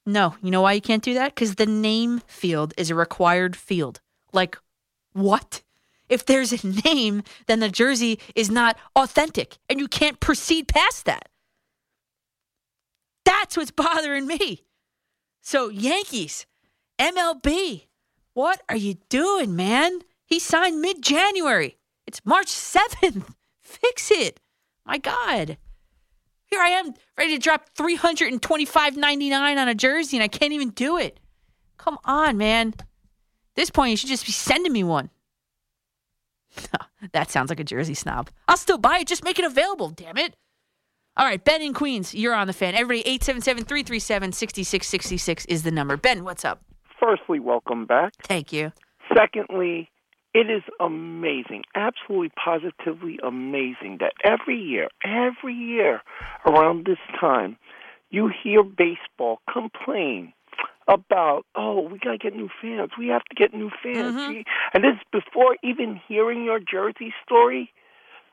No, 0.05 0.35
you 0.41 0.49
know 0.49 0.61
why 0.61 0.73
you 0.73 0.81
can't 0.81 1.03
do 1.03 1.13
that? 1.13 1.35
Because 1.35 1.55
the 1.55 1.67
name 1.67 2.21
field 2.25 2.73
is 2.77 2.89
a 2.89 2.95
required 2.95 3.55
field. 3.55 4.01
Like, 4.33 4.57
what? 5.13 5.61
If 6.07 6.25
there's 6.25 6.51
a 6.51 6.67
name, 6.85 7.21
then 7.45 7.59
the 7.59 7.69
jersey 7.69 8.19
is 8.33 8.49
not 8.49 8.77
authentic 8.95 9.57
and 9.69 9.79
you 9.79 9.87
can't 9.87 10.19
proceed 10.19 10.67
past 10.67 11.05
that. 11.05 11.29
That's 13.25 13.55
what's 13.55 13.71
bothering 13.71 14.25
me. 14.25 14.63
So, 15.41 15.69
Yankees, 15.69 16.45
MLB, 16.99 17.87
what 18.33 18.61
are 18.69 18.75
you 18.75 18.95
doing, 19.09 19.55
man? 19.55 19.99
He 20.25 20.39
signed 20.39 20.81
mid 20.81 21.01
January. 21.01 21.77
It's 22.05 22.25
March 22.25 22.47
7th. 22.47 23.33
Fix 23.61 24.11
it. 24.11 24.39
My 24.85 24.97
God. 24.97 25.57
Here 26.45 26.59
I 26.59 26.69
am 26.69 26.93
ready 27.17 27.35
to 27.35 27.39
drop 27.39 27.69
$325.99 27.75 29.57
on 29.57 29.67
a 29.67 29.75
jersey 29.75 30.17
and 30.17 30.23
I 30.23 30.27
can't 30.27 30.53
even 30.53 30.71
do 30.71 30.97
it. 30.97 31.19
Come 31.77 31.99
on, 32.03 32.37
man. 32.37 32.73
At 32.77 32.85
this 33.55 33.69
point, 33.69 33.91
you 33.91 33.97
should 33.97 34.09
just 34.09 34.25
be 34.25 34.31
sending 34.31 34.73
me 34.73 34.83
one. 34.83 35.11
that 37.11 37.29
sounds 37.29 37.49
like 37.49 37.59
a 37.59 37.63
jersey 37.63 37.93
snob. 37.93 38.29
I'll 38.47 38.57
still 38.57 38.79
buy 38.79 38.99
it. 38.99 39.07
Just 39.07 39.23
make 39.23 39.37
it 39.37 39.45
available, 39.45 39.89
damn 39.89 40.17
it. 40.17 40.35
All 41.19 41.25
right, 41.25 41.43
Ben 41.43 41.61
in 41.61 41.73
Queens, 41.73 42.15
you're 42.15 42.33
on 42.33 42.47
the 42.47 42.53
fan. 42.53 42.75
Everybody, 42.75 43.01
877 43.01 43.65
337 43.65 44.31
6666 44.31 45.45
is 45.47 45.63
the 45.63 45.69
number. 45.69 45.97
Ben, 45.97 46.23
what's 46.23 46.45
up? 46.45 46.61
Firstly, 46.97 47.41
welcome 47.41 47.85
back. 47.85 48.13
Thank 48.23 48.53
you. 48.53 48.71
Secondly, 49.13 49.89
it 50.33 50.49
is 50.49 50.63
amazing, 50.79 51.63
absolutely 51.75 52.31
positively 52.41 53.19
amazing 53.21 53.97
that 53.99 54.13
every 54.23 54.57
year, 54.57 54.87
every 55.03 55.53
year 55.53 55.99
around 56.45 56.85
this 56.85 56.99
time, 57.19 57.57
you 58.09 58.31
hear 58.41 58.63
baseball 58.63 59.41
complain 59.51 60.31
about, 60.87 61.45
oh, 61.53 61.81
we 61.81 61.99
got 61.99 62.11
to 62.11 62.17
get 62.17 62.33
new 62.33 62.49
fans. 62.61 62.91
We 62.97 63.07
have 63.07 63.25
to 63.25 63.35
get 63.35 63.53
new 63.53 63.71
fans. 63.83 64.15
Mm-hmm. 64.15 64.41
And 64.73 64.83
this 64.85 64.93
is 64.93 65.05
before 65.11 65.57
even 65.65 65.99
hearing 66.07 66.45
your 66.45 66.59
Jersey 66.59 67.13
story. 67.25 67.73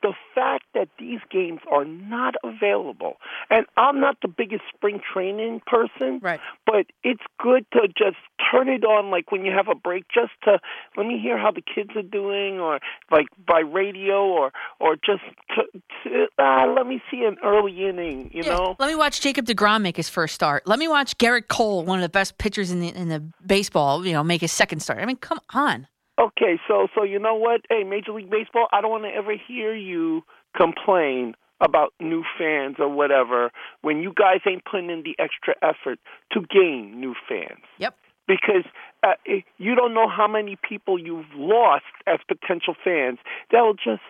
The 0.03 0.12
fact 0.34 0.64
that 0.74 0.88
these 0.99 1.20
games 1.30 1.61
are 1.70 1.84
not 1.84 2.34
available, 2.44 3.14
and 3.51 3.66
I'm 3.76 4.01
not 4.01 4.18
the 4.22 4.28
biggest 4.28 4.62
spring 4.74 5.01
training 5.12 5.62
person, 5.66 6.20
Right. 6.22 6.40
but 6.66 6.86
it's 7.03 7.22
good 7.42 7.66
to 7.72 7.88
just 7.88 8.16
turn 8.51 8.68
it 8.68 8.84
on 8.84 9.11
like 9.11 9.32
when 9.32 9.44
you 9.44 9.53
have 9.53 9.68
a 9.68 9.74
break 9.74 10.05
just 10.12 10.32
to 10.44 10.59
let 10.97 11.07
me 11.07 11.18
hear 11.18 11.38
how 11.38 11.51
the 11.51 11.62
kids 11.62 11.90
are 11.97 12.03
doing 12.03 12.61
or 12.61 12.78
like 13.11 13.26
by 13.47 13.61
radio 13.61 14.24
or 14.24 14.53
or 14.80 14.97
just 14.97 15.22
to, 15.55 15.62
to 16.05 16.26
uh, 16.38 16.66
let 16.76 16.86
me 16.86 17.03
see 17.11 17.24
an 17.24 17.36
early 17.42 17.86
inning 17.88 18.30
you 18.32 18.42
Yeah, 18.44 18.55
know 18.55 18.76
Let 18.78 18.88
me 18.88 18.94
watch 18.94 19.20
Jacob 19.20 19.47
DeGrom 19.47 19.82
make 19.82 19.97
his 19.97 20.09
first 20.09 20.34
start. 20.34 20.66
Let 20.66 20.78
me 20.78 20.88
watch 20.88 21.16
Gerrit 21.18 21.49
Cole, 21.49 21.84
one 21.84 21.99
of 21.99 22.03
the 22.03 22.09
best 22.09 22.38
pitchers 22.38 22.70
in 22.70 22.80
the 22.80 22.88
in 22.88 23.09
the 23.09 23.20
baseball, 23.44 24.07
you 24.07 24.12
know, 24.12 24.22
make 24.22 24.40
his 24.40 24.53
second 24.53 24.80
start. 24.80 25.01
I 25.01 25.07
mean, 25.07 25.16
come 25.16 25.40
on. 25.55 25.86
Okay 26.18 26.58
so 26.68 26.88
so 26.94 27.02
you 27.02 27.18
know 27.18 27.34
what 27.34 27.60
hey 27.68 27.84
major 27.84 28.12
league 28.12 28.30
baseball 28.30 28.66
i 28.72 28.80
don't 28.80 28.90
want 28.90 29.04
to 29.04 29.10
ever 29.10 29.34
hear 29.48 29.74
you 29.74 30.22
complain 30.56 31.34
about 31.60 31.92
new 32.00 32.22
fans 32.38 32.76
or 32.78 32.88
whatever 32.88 33.50
when 33.82 33.98
you 34.02 34.12
guys 34.14 34.40
ain't 34.48 34.64
putting 34.64 34.90
in 34.90 35.02
the 35.02 35.14
extra 35.18 35.54
effort 35.62 35.98
to 36.32 36.40
gain 36.50 36.98
new 37.00 37.14
fans 37.28 37.62
Yep. 37.78 37.94
because 38.28 38.64
uh, 39.02 39.12
you 39.58 39.74
don't 39.74 39.94
know 39.94 40.08
how 40.08 40.26
many 40.28 40.56
people 40.68 40.98
you've 40.98 41.32
lost 41.34 41.84
as 42.06 42.18
potential 42.26 42.74
fans. 42.82 43.18
They'll 43.52 43.74
just, 43.74 44.02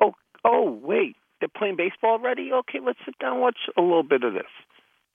oh, 0.00 0.12
oh, 0.44 0.78
wait, 0.82 1.16
they're 1.40 1.48
playing 1.48 1.76
baseball 1.76 2.12
already. 2.12 2.50
Okay, 2.52 2.78
let's 2.84 2.98
sit 3.04 3.18
down 3.18 3.32
and 3.34 3.40
watch 3.40 3.56
a 3.78 3.80
little 3.80 4.02
bit 4.02 4.24
of 4.24 4.34
this. 4.34 4.50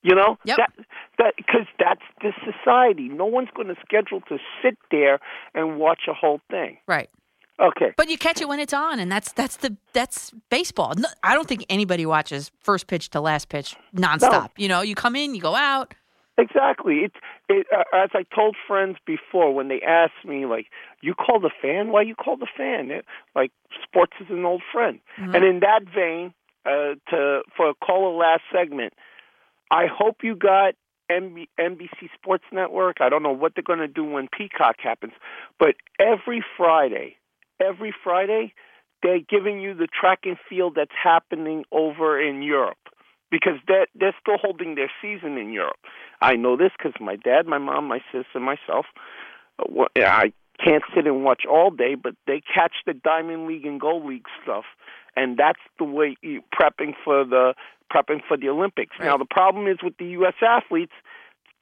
You 0.02 0.14
know 0.14 0.38
Yep. 0.44 0.56
that 0.58 0.72
that 1.18 1.34
because 1.36 1.66
that's 1.78 2.02
the 2.22 2.32
society. 2.44 3.08
No 3.08 3.26
one's 3.26 3.48
going 3.54 3.68
to 3.68 3.76
schedule 3.84 4.20
to 4.28 4.38
sit 4.62 4.78
there 4.90 5.18
and 5.54 5.78
watch 5.78 6.02
a 6.08 6.14
whole 6.14 6.40
thing. 6.50 6.78
Right. 6.86 7.10
Okay, 7.60 7.92
But 7.96 8.08
you 8.08 8.16
catch 8.16 8.40
it 8.40 8.46
when 8.46 8.60
it's 8.60 8.72
on, 8.72 9.00
and 9.00 9.10
that's 9.10 9.32
that's 9.32 9.56
the 9.56 9.76
that's 9.92 10.30
baseball. 10.48 10.94
No, 10.96 11.08
I 11.24 11.34
don't 11.34 11.48
think 11.48 11.66
anybody 11.68 12.06
watches 12.06 12.52
first 12.60 12.86
pitch 12.86 13.10
to 13.10 13.20
last 13.20 13.48
pitch 13.48 13.74
nonstop. 13.92 14.50
You 14.56 14.68
know, 14.68 14.80
you 14.82 14.94
come 14.94 15.16
in, 15.16 15.34
you 15.34 15.40
go 15.40 15.56
out. 15.56 15.92
Exactly. 16.38 16.98
It, 16.98 17.12
it 17.48 17.66
uh, 17.76 17.82
as 17.92 18.10
I 18.14 18.24
told 18.32 18.54
friends 18.68 18.98
before 19.04 19.52
when 19.52 19.66
they 19.66 19.80
asked 19.80 20.24
me 20.24 20.46
like, 20.46 20.66
"You 21.00 21.14
call 21.14 21.40
the 21.40 21.50
fan? 21.60 21.90
Why 21.90 22.02
you 22.02 22.14
call 22.14 22.36
the 22.36 22.46
fan?" 22.56 22.92
It, 22.92 23.04
like 23.34 23.50
sports 23.82 24.12
is 24.20 24.28
an 24.30 24.44
old 24.44 24.62
friend. 24.72 25.00
And 25.16 25.42
in 25.42 25.58
that 25.58 25.80
vein, 25.92 26.32
uh, 26.64 26.94
to 27.10 27.42
for 27.56 27.70
a 27.70 27.74
caller 27.84 28.16
last 28.16 28.42
segment, 28.52 28.92
I 29.70 29.86
hope 29.86 30.18
you 30.22 30.34
got 30.34 30.74
NBC 31.10 32.10
Sports 32.14 32.44
Network. 32.52 33.00
I 33.00 33.08
don't 33.08 33.22
know 33.22 33.32
what 33.32 33.52
they're 33.54 33.62
going 33.62 33.78
to 33.78 33.88
do 33.88 34.04
when 34.04 34.28
Peacock 34.28 34.76
happens, 34.78 35.12
but 35.58 35.74
every 35.98 36.44
Friday, 36.56 37.16
every 37.60 37.94
Friday, 38.04 38.52
they're 39.02 39.20
giving 39.20 39.60
you 39.60 39.74
the 39.74 39.86
track 39.88 40.20
and 40.24 40.36
field 40.48 40.74
that's 40.76 40.90
happening 41.02 41.64
over 41.72 42.20
in 42.20 42.42
Europe 42.42 42.78
because 43.30 43.58
they're, 43.66 43.86
they're 43.94 44.16
still 44.20 44.38
holding 44.38 44.74
their 44.74 44.90
season 45.00 45.38
in 45.38 45.52
Europe. 45.52 45.78
I 46.20 46.36
know 46.36 46.56
this 46.56 46.72
because 46.76 46.94
my 47.00 47.16
dad, 47.16 47.46
my 47.46 47.58
mom, 47.58 47.86
my 47.86 48.00
sister, 48.12 48.40
myself. 48.40 48.86
uh, 49.60 49.84
I 49.96 50.32
can't 50.62 50.82
sit 50.94 51.06
and 51.06 51.24
watch 51.24 51.42
all 51.48 51.70
day, 51.70 51.94
but 51.94 52.14
they 52.26 52.40
catch 52.40 52.72
the 52.86 52.94
Diamond 52.94 53.46
League 53.46 53.66
and 53.66 53.80
Gold 53.80 54.04
League 54.04 54.26
stuff, 54.42 54.64
and 55.18 55.36
that's 55.36 55.60
the 55.78 55.84
way 55.84 56.16
you 56.22 56.42
prepping 56.58 56.92
for 57.04 57.24
the 57.24 57.54
prepping 57.92 58.20
for 58.28 58.36
the 58.36 58.48
Olympics. 58.48 58.94
Now 59.00 59.16
the 59.16 59.24
problem 59.38 59.66
is 59.66 59.78
with 59.82 59.96
the 59.98 60.06
U.S. 60.20 60.34
athletes 60.42 60.92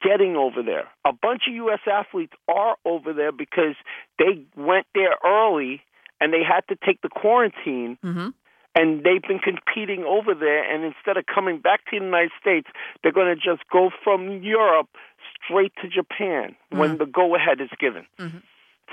getting 0.03 0.35
over 0.35 0.61
there. 0.61 0.85
A 1.05 1.13
bunch 1.13 1.43
of 1.49 1.53
U.S. 1.55 1.79
athletes 1.91 2.33
are 2.47 2.75
over 2.85 3.13
there 3.13 3.31
because 3.31 3.75
they 4.19 4.43
went 4.55 4.85
there 4.93 5.15
early 5.25 5.81
and 6.21 6.31
they 6.33 6.43
had 6.43 6.61
to 6.69 6.75
take 6.85 7.01
the 7.01 7.09
quarantine 7.09 7.97
Mm-hmm. 8.03 8.29
and 8.75 9.03
they've 9.03 9.21
been 9.31 9.39
competing 9.39 10.03
over 10.03 10.33
there 10.35 10.61
and 10.71 10.83
instead 10.83 11.17
of 11.17 11.25
coming 11.25 11.59
back 11.59 11.79
to 11.85 11.97
the 11.99 12.05
United 12.05 12.31
States, 12.39 12.67
they're 13.01 13.11
going 13.19 13.33
to 13.33 13.41
just 13.41 13.67
go 13.71 13.89
from 14.03 14.43
Europe 14.43 14.89
straight 15.43 15.73
to 15.81 15.87
Japan 15.87 16.55
when 16.69 16.97
the 16.99 17.05
go 17.05 17.35
ahead 17.35 17.59
is 17.61 17.69
given. 17.79 18.05
Mhm. 18.19 18.41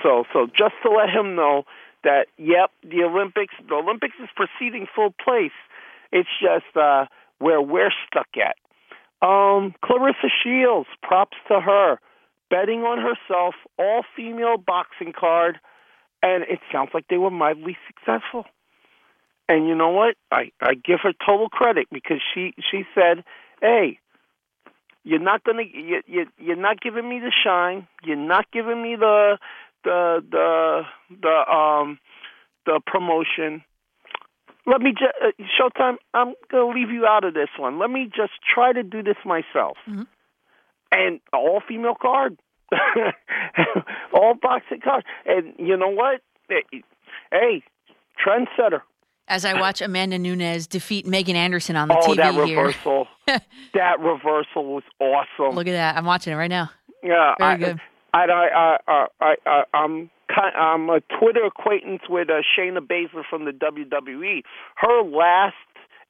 So 0.03 0.25
so 0.33 0.47
just 0.47 0.75
to 0.85 0.91
let 0.91 1.11
him 1.11 1.35
know 1.35 1.65
that 2.05 2.27
yep, 2.39 2.71
the 2.83 3.03
Olympics 3.03 3.55
the 3.69 3.75
Olympics 3.75 4.15
is 4.23 4.29
proceeding 4.37 4.87
full 4.95 5.15
place. 5.23 5.57
It's 6.13 6.29
just 6.41 6.77
uh 6.77 7.07
where 7.39 7.61
we're 7.61 7.93
stuck 8.07 8.29
at. 8.37 8.57
Um 9.27 9.75
Claressa 9.83 10.31
Shields, 10.43 10.89
props 11.03 11.37
to 11.49 11.61
her. 11.61 11.99
Betting 12.51 12.81
on 12.81 12.99
herself, 12.99 13.55
all 13.79 14.03
female 14.15 14.59
boxing 14.59 15.13
card, 15.19 15.59
and 16.23 16.45
it 16.45 16.61
sounds 16.71 16.91
like 16.95 17.07
they 17.09 17.17
were 17.17 17.31
mildly 17.31 17.77
successful. 17.89 18.45
And 19.49 19.67
you 19.67 19.75
know 19.75 19.91
what? 19.91 20.15
I 20.31 20.53
I 20.61 20.75
give 20.75 21.01
her 21.03 21.13
total 21.27 21.49
credit 21.49 21.89
because 21.91 22.21
she 22.33 22.55
she 22.71 22.85
said, 22.95 23.25
"Hey, 23.61 23.99
you're 25.05 25.21
not 25.21 25.45
gonna 25.45 25.63
you, 25.63 26.03
you 26.07 26.27
you're 26.39 26.57
not 26.57 26.81
giving 26.81 27.09
me 27.09 27.19
the 27.21 27.33
shine. 27.45 27.87
You're 28.03 28.17
not 28.17 28.51
giving 28.53 28.83
me 28.83 28.97
the 28.97 29.39
the 29.85 30.25
the 30.31 30.83
the 31.23 31.53
um 31.53 31.99
the 32.67 32.81
promotion. 32.87 33.63
Let 34.67 34.81
me 34.81 34.93
just 34.93 35.13
uh, 35.23 35.31
Showtime. 35.61 35.97
I'm 36.15 36.35
gonna 36.51 36.73
leave 36.75 36.91
you 36.91 37.07
out 37.07 37.25
of 37.25 37.35
this 37.35 37.51
one. 37.59 37.79
Let 37.79 37.91
me 37.91 38.07
just 38.15 38.33
try 38.55 38.73
to 38.73 38.83
do 38.83 39.03
this 39.03 39.17
myself. 39.25 39.77
Mhm. 39.89 40.07
And 40.93 41.21
all 41.33 41.61
female 41.67 41.97
card, 42.01 42.39
all 44.13 44.35
boxing 44.41 44.81
card. 44.83 45.05
And 45.27 45.55
you 45.59 45.77
know 45.77 45.89
what? 45.91 46.21
Hey, 46.49 47.63
trendsetter. 48.25 48.81
As 49.27 49.45
I 49.47 49.59
watch 49.59 49.81
Amanda 49.81 50.19
Nunes 50.19 50.67
defeat 50.67 51.07
Megan 51.07 51.35
Anderson 51.35 51.77
on 51.77 51.89
the 51.89 51.97
Oh, 51.97 52.09
TV 52.13 52.17
that 52.17 52.35
here. 52.47 52.59
reversal! 52.59 53.09
that 53.27 53.99
reversal 54.01 54.75
was 54.75 54.83
awesome. 55.01 55.55
Look 55.57 55.67
at 55.67 55.73
that. 55.73 55.97
I'm 55.97 56.05
watching 56.05 56.33
it 56.33 56.37
right 56.37 56.51
now. 56.51 56.71
yeah, 57.03 57.35
Very 57.39 57.53
I, 57.53 57.57
good. 57.57 57.81
I, 58.15 58.27
I, 58.27 58.77
I, 58.87 59.07
I, 59.21 59.35
I, 59.45 59.63
I'm 59.75 60.11
I'm 60.37 60.89
a 60.89 61.01
Twitter 61.19 61.45
acquaintance 61.45 62.03
with 62.09 62.31
uh, 62.31 62.43
Shayna 62.57 62.79
Baszler 62.79 63.25
from 63.29 63.45
the 63.45 63.53
WWE. 63.53 64.43
Her 64.77 65.03
last 65.03 65.55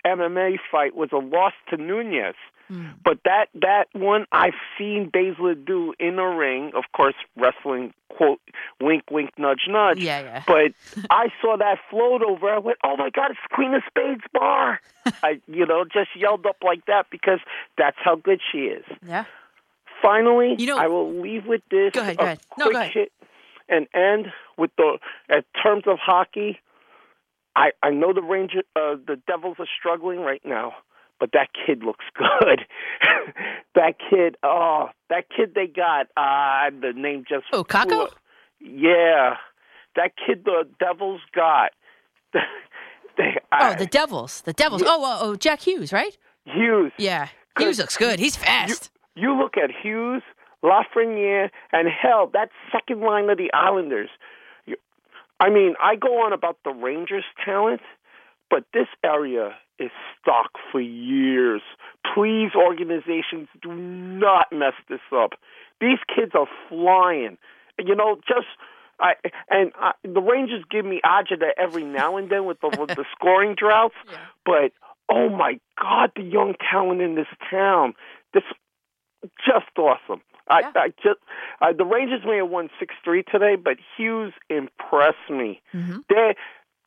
MMA 0.06 0.58
fight 0.70 0.94
was 0.94 1.10
a 1.12 1.16
loss 1.16 1.52
to 1.70 1.76
Nunes. 1.76 2.36
But 3.04 3.18
that 3.24 3.46
that 3.54 3.84
one 3.92 4.24
I've 4.32 4.54
seen 4.78 5.10
Baszler 5.10 5.54
do 5.64 5.92
in 6.00 6.18
a 6.18 6.28
ring, 6.28 6.72
of 6.74 6.84
course, 6.96 7.14
wrestling 7.36 7.92
quote 8.08 8.40
wink 8.80 9.04
wink 9.10 9.30
nudge 9.38 9.66
nudge. 9.68 9.98
Yeah, 9.98 10.20
yeah. 10.20 10.42
But 10.46 10.72
I 11.10 11.28
saw 11.42 11.56
that 11.58 11.78
float 11.90 12.22
over. 12.22 12.48
I 12.48 12.58
went, 12.58 12.78
"Oh 12.82 12.96
my 12.96 13.10
God, 13.10 13.32
it's 13.32 13.40
Queen 13.52 13.74
of 13.74 13.82
Spades 13.86 14.24
bar!" 14.32 14.80
I, 15.22 15.40
you 15.46 15.66
know, 15.66 15.84
just 15.84 16.16
yelled 16.16 16.46
up 16.46 16.56
like 16.64 16.86
that 16.86 17.06
because 17.10 17.40
that's 17.76 17.98
how 18.02 18.16
good 18.16 18.40
she 18.50 18.58
is. 18.60 18.84
Yeah. 19.06 19.24
Finally, 20.04 20.56
You 20.58 20.66
know- 20.66 20.78
I 20.78 20.86
will 20.88 21.10
leave 21.12 21.46
with 21.46 21.62
this. 21.70 21.92
Go 21.92 22.00
ahead, 22.02 22.16
go 22.18 22.24
ahead. 22.24 22.40
No, 22.58 22.70
go 22.70 22.78
ahead. 22.78 22.92
hit 22.92 23.12
and 23.68 23.86
end 23.94 24.26
with 24.58 24.70
the 24.76 24.98
in 25.30 25.42
terms 25.62 25.84
of 25.86 25.98
hockey. 25.98 26.60
I 27.56 27.70
I 27.82 27.90
know 27.90 28.12
the 28.12 28.22
Ranger, 28.22 28.62
uh, 28.76 28.96
the 29.06 29.16
Devils 29.26 29.56
are 29.58 29.68
struggling 29.78 30.20
right 30.20 30.42
now, 30.44 30.74
but 31.20 31.30
that 31.32 31.48
kid 31.66 31.82
looks 31.84 32.04
good. 32.14 32.66
that 33.74 33.94
kid, 34.10 34.36
oh, 34.42 34.90
that 35.08 35.24
kid 35.34 35.54
they 35.54 35.66
got. 35.68 36.06
Uh, 36.16 36.70
the 36.80 36.92
name 36.94 37.24
just 37.28 37.46
Oh, 37.52 37.64
Kakko? 37.64 38.10
Yeah, 38.60 39.36
that 39.96 40.12
kid 40.26 40.44
the 40.44 40.68
Devils 40.78 41.20
got. 41.34 41.70
they, 43.16 43.36
Oh, 43.52 43.74
the 43.74 43.86
Devils. 43.86 44.42
The 44.42 44.52
Devils. 44.52 44.82
Oh, 44.84 44.88
oh, 45.02 45.18
oh, 45.22 45.36
Jack 45.36 45.60
Hughes, 45.60 45.92
right? 45.92 46.16
Hughes. 46.44 46.92
Yeah. 46.98 47.28
Hughes 47.58 47.78
looks 47.78 47.96
good. 47.96 48.18
He's 48.18 48.34
fast. 48.36 48.90
You 49.14 49.38
look 49.38 49.56
at 49.56 49.70
Hughes, 49.70 50.22
Lafreniere, 50.62 51.50
and 51.72 51.88
hell, 51.88 52.30
that 52.32 52.50
second 52.72 53.00
line 53.00 53.28
of 53.30 53.38
the 53.38 53.52
Islanders. 53.52 54.08
I 55.40 55.50
mean, 55.50 55.74
I 55.82 55.96
go 55.96 56.24
on 56.24 56.32
about 56.32 56.58
the 56.64 56.70
Rangers' 56.70 57.24
talent, 57.44 57.80
but 58.50 58.64
this 58.72 58.86
area 59.04 59.54
is 59.78 59.90
stock 60.20 60.52
for 60.70 60.80
years. 60.80 61.60
Please, 62.14 62.50
organizations, 62.54 63.48
do 63.60 63.74
not 63.74 64.46
mess 64.52 64.74
this 64.88 65.00
up. 65.12 65.30
These 65.80 65.98
kids 66.14 66.32
are 66.34 66.46
flying. 66.68 67.38
You 67.78 67.94
know, 67.94 68.16
just. 68.26 68.46
I 69.00 69.14
and 69.50 69.72
I, 69.74 69.90
the 70.04 70.20
Rangers 70.20 70.62
give 70.70 70.84
me 70.84 71.00
agita 71.04 71.48
every 71.58 71.82
now 71.82 72.16
and 72.16 72.30
then 72.30 72.44
with 72.44 72.60
the 72.60 72.68
with 72.78 72.90
the 72.90 73.04
scoring 73.18 73.56
droughts, 73.58 73.96
but 74.46 74.70
oh 75.08 75.28
my 75.28 75.58
God, 75.80 76.12
the 76.14 76.22
young 76.22 76.54
talent 76.70 77.00
in 77.00 77.16
this 77.16 77.26
town, 77.50 77.94
this 78.32 78.44
just 79.46 79.76
awesome. 79.78 80.22
I, 80.48 80.62
I 80.74 80.88
just 81.02 81.20
uh, 81.60 81.72
the 81.76 81.84
Rangers 81.84 82.20
may 82.26 82.36
have 82.36 82.50
won 82.50 82.68
six 82.78 82.94
three 83.02 83.22
today, 83.22 83.56
but 83.56 83.78
Hughes 83.96 84.32
impressed 84.50 85.30
me. 85.30 85.62
Mm-hmm. 85.72 85.98
They, 86.08 86.34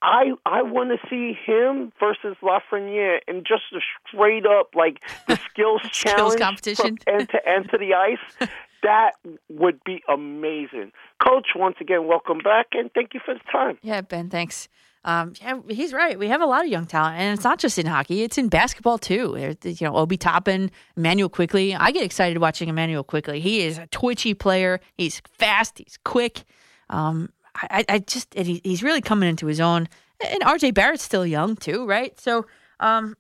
I 0.02 0.34
I 0.46 0.62
want 0.62 0.92
to 0.92 1.08
see 1.10 1.34
him 1.34 1.92
versus 2.00 2.38
Lafreniere 2.44 3.20
in 3.28 3.40
just 3.40 3.64
a 3.74 3.80
straight 4.08 4.46
up 4.46 4.70
like 4.76 5.02
the 5.28 5.40
skills 5.50 5.82
challenge 5.92 6.40
competition. 6.40 6.98
from 6.98 6.98
end 7.20 7.30
to 7.30 7.50
end 7.50 7.70
to 7.72 7.78
the 7.78 7.94
ice. 7.94 8.50
That 8.84 9.14
would 9.50 9.84
be 9.84 10.04
amazing. 10.08 10.92
Coach, 11.22 11.48
once 11.56 11.78
again, 11.82 12.06
welcome 12.06 12.38
back 12.38 12.68
and 12.74 12.92
thank 12.94 13.16
you 13.16 13.20
for 13.26 13.34
the 13.34 13.40
time. 13.52 13.80
Yeah, 13.82 14.02
Ben, 14.02 14.30
thanks. 14.30 14.70
Um, 15.08 15.32
yeah, 15.42 15.62
he's 15.70 15.94
right. 15.94 16.20
We 16.20 16.28
have 16.28 16.42
a 16.42 16.46
lot 16.46 16.66
of 16.66 16.68
young 16.70 16.86
talent, 16.86 17.18
and 17.18 17.34
it's 17.34 17.46
not 17.46 17.60
just 17.60 17.80
in 17.80 17.86
hockey; 17.86 18.24
it's 18.24 18.38
in 18.38 18.50
basketball 18.50 18.98
too. 18.98 19.56
You 19.64 19.88
know, 19.88 19.96
Obi 19.96 20.18
Toppin, 20.18 20.70
Immanuel 20.98 21.30
Quickley. 21.30 21.74
I 21.74 21.92
get 21.92 22.04
excited 22.04 22.40
watching 22.40 22.68
Immanuel 22.68 23.06
Quickley. 23.06 23.40
He 23.40 23.62
is 23.62 23.78
a 23.78 23.88
twitchy 23.88 24.34
player. 24.34 24.82
He's 24.98 25.22
fast. 25.32 25.78
He's 25.78 25.98
quick. 26.04 26.44
Um, 26.90 27.30
I, 27.56 27.86
I 27.88 28.00
just 28.00 28.34
he, 28.34 28.60
he's 28.66 28.84
really 28.84 29.00
coming 29.00 29.30
into 29.30 29.48
his 29.48 29.62
own. 29.62 29.88
And 30.20 30.42
RJ 30.42 30.74
Barrett's 30.74 31.04
still 31.04 31.26
young 31.26 31.56
too, 31.56 31.86
right? 31.86 32.20
So, 32.20 32.46
um, 32.82 33.16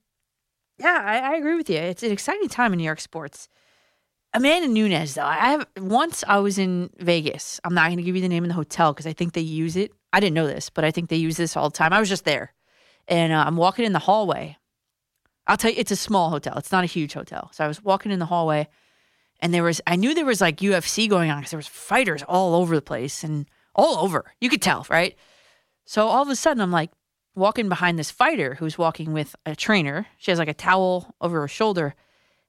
yeah, 0.79 1.01
I, 1.05 1.19
I 1.19 1.35
agree 1.37 1.55
with 1.55 1.69
you. 1.69 1.77
It's 1.77 2.03
an 2.03 2.11
exciting 2.11 2.49
time 2.49 2.73
in 2.73 2.79
New 2.79 2.83
York 2.83 2.99
sports. 2.99 3.47
Amanda 4.33 4.67
Nunes, 4.67 5.13
though, 5.13 5.23
I 5.23 5.51
have 5.51 5.67
once 5.79 6.23
I 6.27 6.39
was 6.39 6.59
in 6.59 6.89
Vegas. 6.97 7.61
I'm 7.63 7.73
not 7.73 7.85
going 7.85 7.97
to 7.97 8.03
give 8.03 8.15
you 8.15 8.21
the 8.21 8.27
name 8.27 8.43
of 8.43 8.49
the 8.49 8.55
hotel 8.55 8.91
because 8.91 9.07
I 9.07 9.13
think 9.13 9.33
they 9.33 9.41
use 9.41 9.77
it. 9.77 9.91
I 10.13 10.19
didn't 10.19 10.35
know 10.35 10.47
this, 10.47 10.69
but 10.69 10.83
I 10.83 10.91
think 10.91 11.09
they 11.09 11.17
use 11.17 11.37
this 11.37 11.57
all 11.57 11.69
the 11.69 11.77
time. 11.77 11.93
I 11.93 11.99
was 11.99 12.09
just 12.09 12.25
there, 12.25 12.53
and 13.07 13.33
uh, 13.33 13.43
I'm 13.45 13.57
walking 13.57 13.85
in 13.85 13.93
the 13.93 13.99
hallway. 13.99 14.57
I'll 15.45 15.57
tell 15.57 15.71
you, 15.71 15.77
it's 15.79 15.91
a 15.91 15.97
small 15.97 16.29
hotel. 16.29 16.57
It's 16.57 16.71
not 16.71 16.83
a 16.83 16.87
huge 16.87 17.13
hotel. 17.13 17.49
So 17.53 17.63
I 17.63 17.67
was 17.67 17.83
walking 17.83 18.11
in 18.11 18.19
the 18.19 18.25
hallway, 18.25 18.67
and 19.39 19.53
there 19.53 19.63
was 19.63 19.81
I 19.87 19.95
knew 19.95 20.13
there 20.13 20.25
was 20.25 20.41
like 20.41 20.57
UFC 20.57 21.09
going 21.09 21.29
on 21.29 21.39
because 21.39 21.51
there 21.51 21.57
was 21.57 21.67
fighters 21.67 22.23
all 22.23 22.55
over 22.55 22.75
the 22.75 22.81
place 22.81 23.23
and 23.23 23.47
all 23.75 23.97
over. 23.97 24.33
You 24.41 24.49
could 24.49 24.61
tell, 24.61 24.85
right? 24.89 25.15
So 25.85 26.07
all 26.07 26.21
of 26.21 26.29
a 26.29 26.35
sudden, 26.35 26.61
I'm 26.61 26.71
like 26.71 26.91
walking 27.35 27.69
behind 27.69 27.99
this 27.99 28.11
fighter 28.11 28.55
who's 28.55 28.77
walking 28.77 29.13
with 29.13 29.35
a 29.45 29.55
trainer. 29.55 30.07
She 30.17 30.31
has 30.31 30.39
like 30.39 30.47
a 30.47 30.53
towel 30.53 31.15
over 31.21 31.41
her 31.41 31.47
shoulder. 31.47 31.93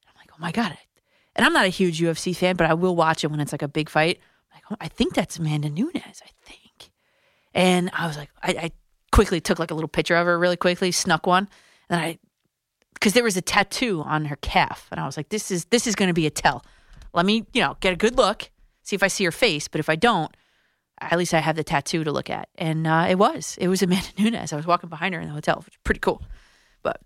I'm 0.06 0.14
like, 0.16 0.30
oh 0.32 0.40
my 0.40 0.52
god! 0.52 0.76
And 1.36 1.44
I'm 1.44 1.52
not 1.52 1.66
a 1.66 1.70
huge 1.70 2.00
UFC 2.00 2.34
fan, 2.34 2.56
but 2.56 2.68
I 2.68 2.74
will 2.74 2.96
watch 2.96 3.22
it 3.24 3.30
when 3.30 3.40
it's 3.40 3.52
like 3.52 3.62
a 3.62 3.68
big 3.68 3.88
fight. 3.88 4.18
I'm 4.50 4.56
like, 4.56 4.64
oh, 4.72 4.76
I 4.80 4.88
think 4.88 5.14
that's 5.14 5.38
Amanda 5.38 5.70
Nunes. 5.70 6.22
I. 6.24 6.30
And 7.58 7.90
I 7.92 8.06
was 8.06 8.16
like, 8.16 8.30
I, 8.40 8.50
I 8.52 8.72
quickly 9.10 9.40
took 9.40 9.58
like 9.58 9.72
a 9.72 9.74
little 9.74 9.88
picture 9.88 10.14
of 10.14 10.26
her 10.26 10.38
really 10.38 10.56
quickly, 10.56 10.92
snuck 10.92 11.26
one, 11.26 11.48
and 11.90 12.00
I 12.00 12.18
because 12.94 13.14
there 13.14 13.24
was 13.24 13.36
a 13.36 13.42
tattoo 13.42 14.00
on 14.02 14.26
her 14.26 14.36
calf, 14.36 14.86
and 14.92 15.00
I 15.00 15.06
was 15.06 15.16
like, 15.16 15.30
this 15.30 15.50
is 15.50 15.64
this 15.64 15.88
is 15.88 15.96
going 15.96 16.06
to 16.06 16.14
be 16.14 16.24
a 16.24 16.30
tell. 16.30 16.64
Let 17.12 17.26
me, 17.26 17.46
you 17.52 17.60
know, 17.60 17.76
get 17.80 17.92
a 17.92 17.96
good 17.96 18.16
look, 18.16 18.48
see 18.84 18.94
if 18.94 19.02
I 19.02 19.08
see 19.08 19.24
her 19.24 19.32
face. 19.32 19.66
But 19.66 19.80
if 19.80 19.88
I 19.88 19.96
don't, 19.96 20.32
at 21.00 21.18
least 21.18 21.34
I 21.34 21.40
have 21.40 21.56
the 21.56 21.64
tattoo 21.64 22.04
to 22.04 22.12
look 22.12 22.30
at. 22.30 22.48
And 22.54 22.86
uh, 22.86 23.06
it 23.10 23.18
was 23.18 23.58
it 23.60 23.66
was 23.66 23.82
Amanda 23.82 24.06
Nunes. 24.18 24.52
I 24.52 24.56
was 24.56 24.66
walking 24.66 24.88
behind 24.88 25.16
her 25.16 25.20
in 25.20 25.26
the 25.26 25.34
hotel, 25.34 25.56
which 25.56 25.66
was 25.66 25.78
pretty 25.82 26.00
cool. 26.00 26.22
But 26.84 27.00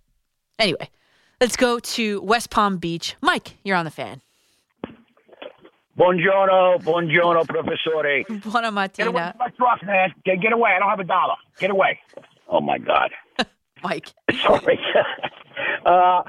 anyway, 0.58 0.90
let's 1.40 1.56
go 1.56 1.78
to 1.78 2.20
West 2.20 2.50
Palm 2.50 2.76
Beach. 2.76 3.16
Mike, 3.22 3.56
you're 3.64 3.76
on 3.76 3.86
the 3.86 3.90
fan. 3.90 4.20
Buongiorno, 5.94 6.78
buongiorno, 6.82 7.44
professore. 7.44 8.24
Buona 8.42 8.88
Get 8.88 9.06
away 9.06 9.22
mattina, 9.22 9.30
from 9.30 9.38
my 9.38 9.50
truck, 9.56 9.82
man. 9.84 10.14
Get, 10.24 10.40
get 10.40 10.52
away. 10.52 10.70
I 10.74 10.78
don't 10.78 10.88
have 10.88 11.00
a 11.00 11.04
dollar. 11.04 11.36
Get 11.58 11.70
away. 11.70 11.98
Oh, 12.48 12.60
my 12.60 12.78
God. 12.78 13.10
Mike. 13.82 14.08
Sorry. 14.42 14.78
uh, 15.86 16.22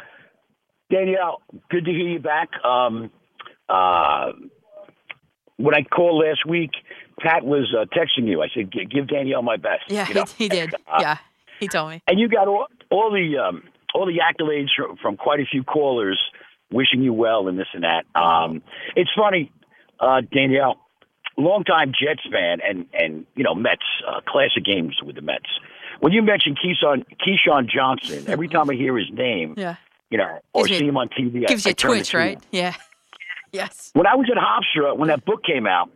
Danielle, 0.91 1.41
good 1.70 1.86
to 1.86 1.91
hear 1.91 2.09
you 2.09 2.20
back. 2.20 2.49
Um, 2.66 3.09
uh, 3.70 4.34
when 5.57 5.76
I 5.76 5.84
called 5.84 6.24
last 6.26 6.45
week, 6.45 6.72
Pat 7.20 7.45
was 7.45 7.74
uh, 7.74 7.86
texting 7.95 8.28
you. 8.28 8.41
I 8.41 8.47
said, 8.53 8.70
"Gi- 8.72 8.86
give 8.86 9.07
Danielle 9.07 9.43
my 9.43 9.55
best. 9.55 9.84
Yeah, 9.88 10.07
you 10.07 10.14
know? 10.14 10.26
he, 10.38 10.45
he 10.45 10.49
did. 10.49 10.76
Uh, 10.88 10.97
yeah, 10.99 11.18
he 11.59 11.68
told 11.68 11.91
me. 11.91 12.01
And 12.07 12.20
you 12.20 12.28
got 12.28 12.47
all, 12.47 12.68
all 12.91 13.11
the 13.11 13.38
um, 13.38 13.64
all 13.95 14.05
the 14.05 14.20
accolades 14.20 14.68
from, 14.76 14.97
from 14.97 15.16
quite 15.18 15.39
a 15.39 15.45
few 15.45 15.64
callers 15.64 16.20
wishing 16.74 17.01
you 17.01 17.13
well 17.13 17.47
and 17.47 17.57
this 17.57 17.67
and 17.74 17.84
that. 17.84 18.05
Um, 18.15 18.61
it's 18.95 19.11
funny, 19.15 19.51
uh, 19.99 20.21
Danielle, 20.32 20.78
longtime 21.38 21.91
Jets 21.93 22.21
fan 22.32 22.59
and 22.67 22.86
and 22.93 23.26
you 23.36 23.43
know 23.43 23.55
Mets 23.55 23.82
uh, 24.07 24.21
classic 24.28 24.65
games 24.65 24.97
with 25.03 25.15
the 25.15 25.21
Mets. 25.21 25.45
When 25.99 26.11
you 26.11 26.21
mention 26.21 26.55
Keyshawn 26.55 27.05
Keyshawn 27.26 27.69
Johnson, 27.69 28.26
every 28.28 28.47
time 28.49 28.69
I 28.69 28.74
hear 28.74 28.97
his 28.97 29.09
name, 29.11 29.53
Yeah, 29.57 29.76
you 30.09 30.17
know, 30.17 30.39
or 30.53 30.63
Gives 30.63 30.71
you- 30.71 30.80
see 30.80 30.88
him 30.88 30.97
on 30.97 31.09
TV, 31.09 31.43
I- 31.45 31.47
gives 31.47 31.65
I, 31.65 31.69
you 31.69 31.71
a 31.71 31.76
turn 31.76 31.91
twitch, 31.91 32.13
right? 32.13 32.39
Yeah. 32.51 32.74
Yes. 33.51 33.91
when 33.93 34.07
I 34.07 34.15
was 34.15 34.28
at 34.32 34.38
Hofstra, 34.41 34.97
when 34.97 35.09
that 35.09 35.26
book 35.26 35.43
came 35.43 35.67
out, 35.67 35.91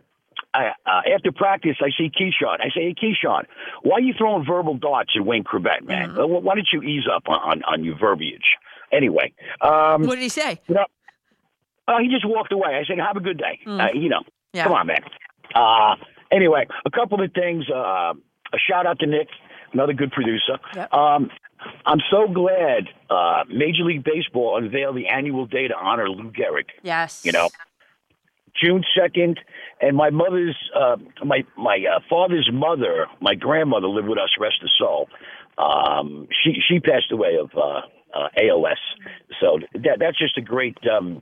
I, 0.53 0.73
uh, 0.85 1.01
after 1.15 1.31
practice, 1.31 1.77
I 1.81 1.89
see 1.97 2.11
Keyshawn. 2.11 2.61
I 2.61 2.69
say, 2.69 2.81
"Hey, 2.83 2.93
Keyshawn, 2.93 3.45
why 3.81 3.95
are 3.97 3.99
you 4.01 4.13
throwing 4.15 4.45
verbal 4.45 4.75
darts 4.75 5.13
at 5.15 5.25
Wayne 5.25 5.43
Chrebet, 5.43 5.81
man? 5.83 6.11
Mm-hmm. 6.11 6.45
Why 6.45 6.53
don't 6.53 6.67
you 6.71 6.83
ease 6.83 7.05
up 7.11 7.23
on, 7.27 7.39
on, 7.39 7.63
on 7.63 7.83
your 7.83 7.97
verbiage?" 7.97 8.45
Anyway, 8.91 9.33
um, 9.61 10.03
What 10.07 10.15
did 10.15 10.21
he 10.23 10.29
say? 10.29 10.59
you 10.67 10.75
know, 10.75 10.85
uh, 11.87 11.99
he 11.99 12.07
just 12.09 12.25
walked 12.27 12.51
away. 12.51 12.75
I 12.75 12.83
said, 12.85 12.97
"Have 12.99 13.17
a 13.17 13.21
good 13.21 13.37
day." 13.37 13.59
Mm. 13.65 13.81
Uh, 13.83 13.91
you 13.93 14.09
know, 14.09 14.21
Yeah. 14.53 14.63
come 14.63 14.73
on, 14.73 14.87
man. 14.87 15.03
Uh, 15.55 15.95
anyway, 16.31 16.65
a 16.85 16.89
couple 16.91 17.21
of 17.21 17.31
things. 17.33 17.69
Uh, 17.69 18.13
a 18.53 18.57
shout 18.57 18.85
out 18.85 18.99
to 18.99 19.05
Nick, 19.05 19.27
another 19.73 19.93
good 19.93 20.11
producer. 20.11 20.57
Yep. 20.75 20.93
Um, 20.93 21.29
I'm 21.85 21.99
so 22.09 22.27
glad 22.27 22.87
uh, 23.09 23.43
Major 23.49 23.83
League 23.83 24.03
Baseball 24.03 24.57
unveiled 24.57 24.95
the 24.95 25.07
annual 25.07 25.45
day 25.45 25.67
to 25.67 25.75
honor 25.75 26.09
Lou 26.09 26.31
Gehrig 26.31 26.65
Yes. 26.83 27.23
you 27.25 27.31
know 27.31 27.49
june 28.61 28.83
2nd 28.97 29.37
and 29.81 29.97
my 29.97 30.09
mother's 30.09 30.55
uh 30.75 30.95
my 31.25 31.43
my 31.57 31.77
uh, 31.93 31.99
father's 32.09 32.49
mother 32.53 33.07
my 33.21 33.35
grandmother 33.35 33.87
lived 33.87 34.07
with 34.07 34.17
us 34.17 34.29
rest 34.39 34.57
her 34.61 34.67
soul 34.79 35.07
um 35.57 36.27
she 36.43 36.59
she 36.67 36.79
passed 36.79 37.11
away 37.11 37.37
of 37.37 37.51
uh, 38.13 38.27
als 38.37 38.77
so 39.39 39.59
that 39.73 39.97
that's 39.99 40.17
just 40.17 40.37
a 40.37 40.41
great 40.41 40.77
um 40.89 41.21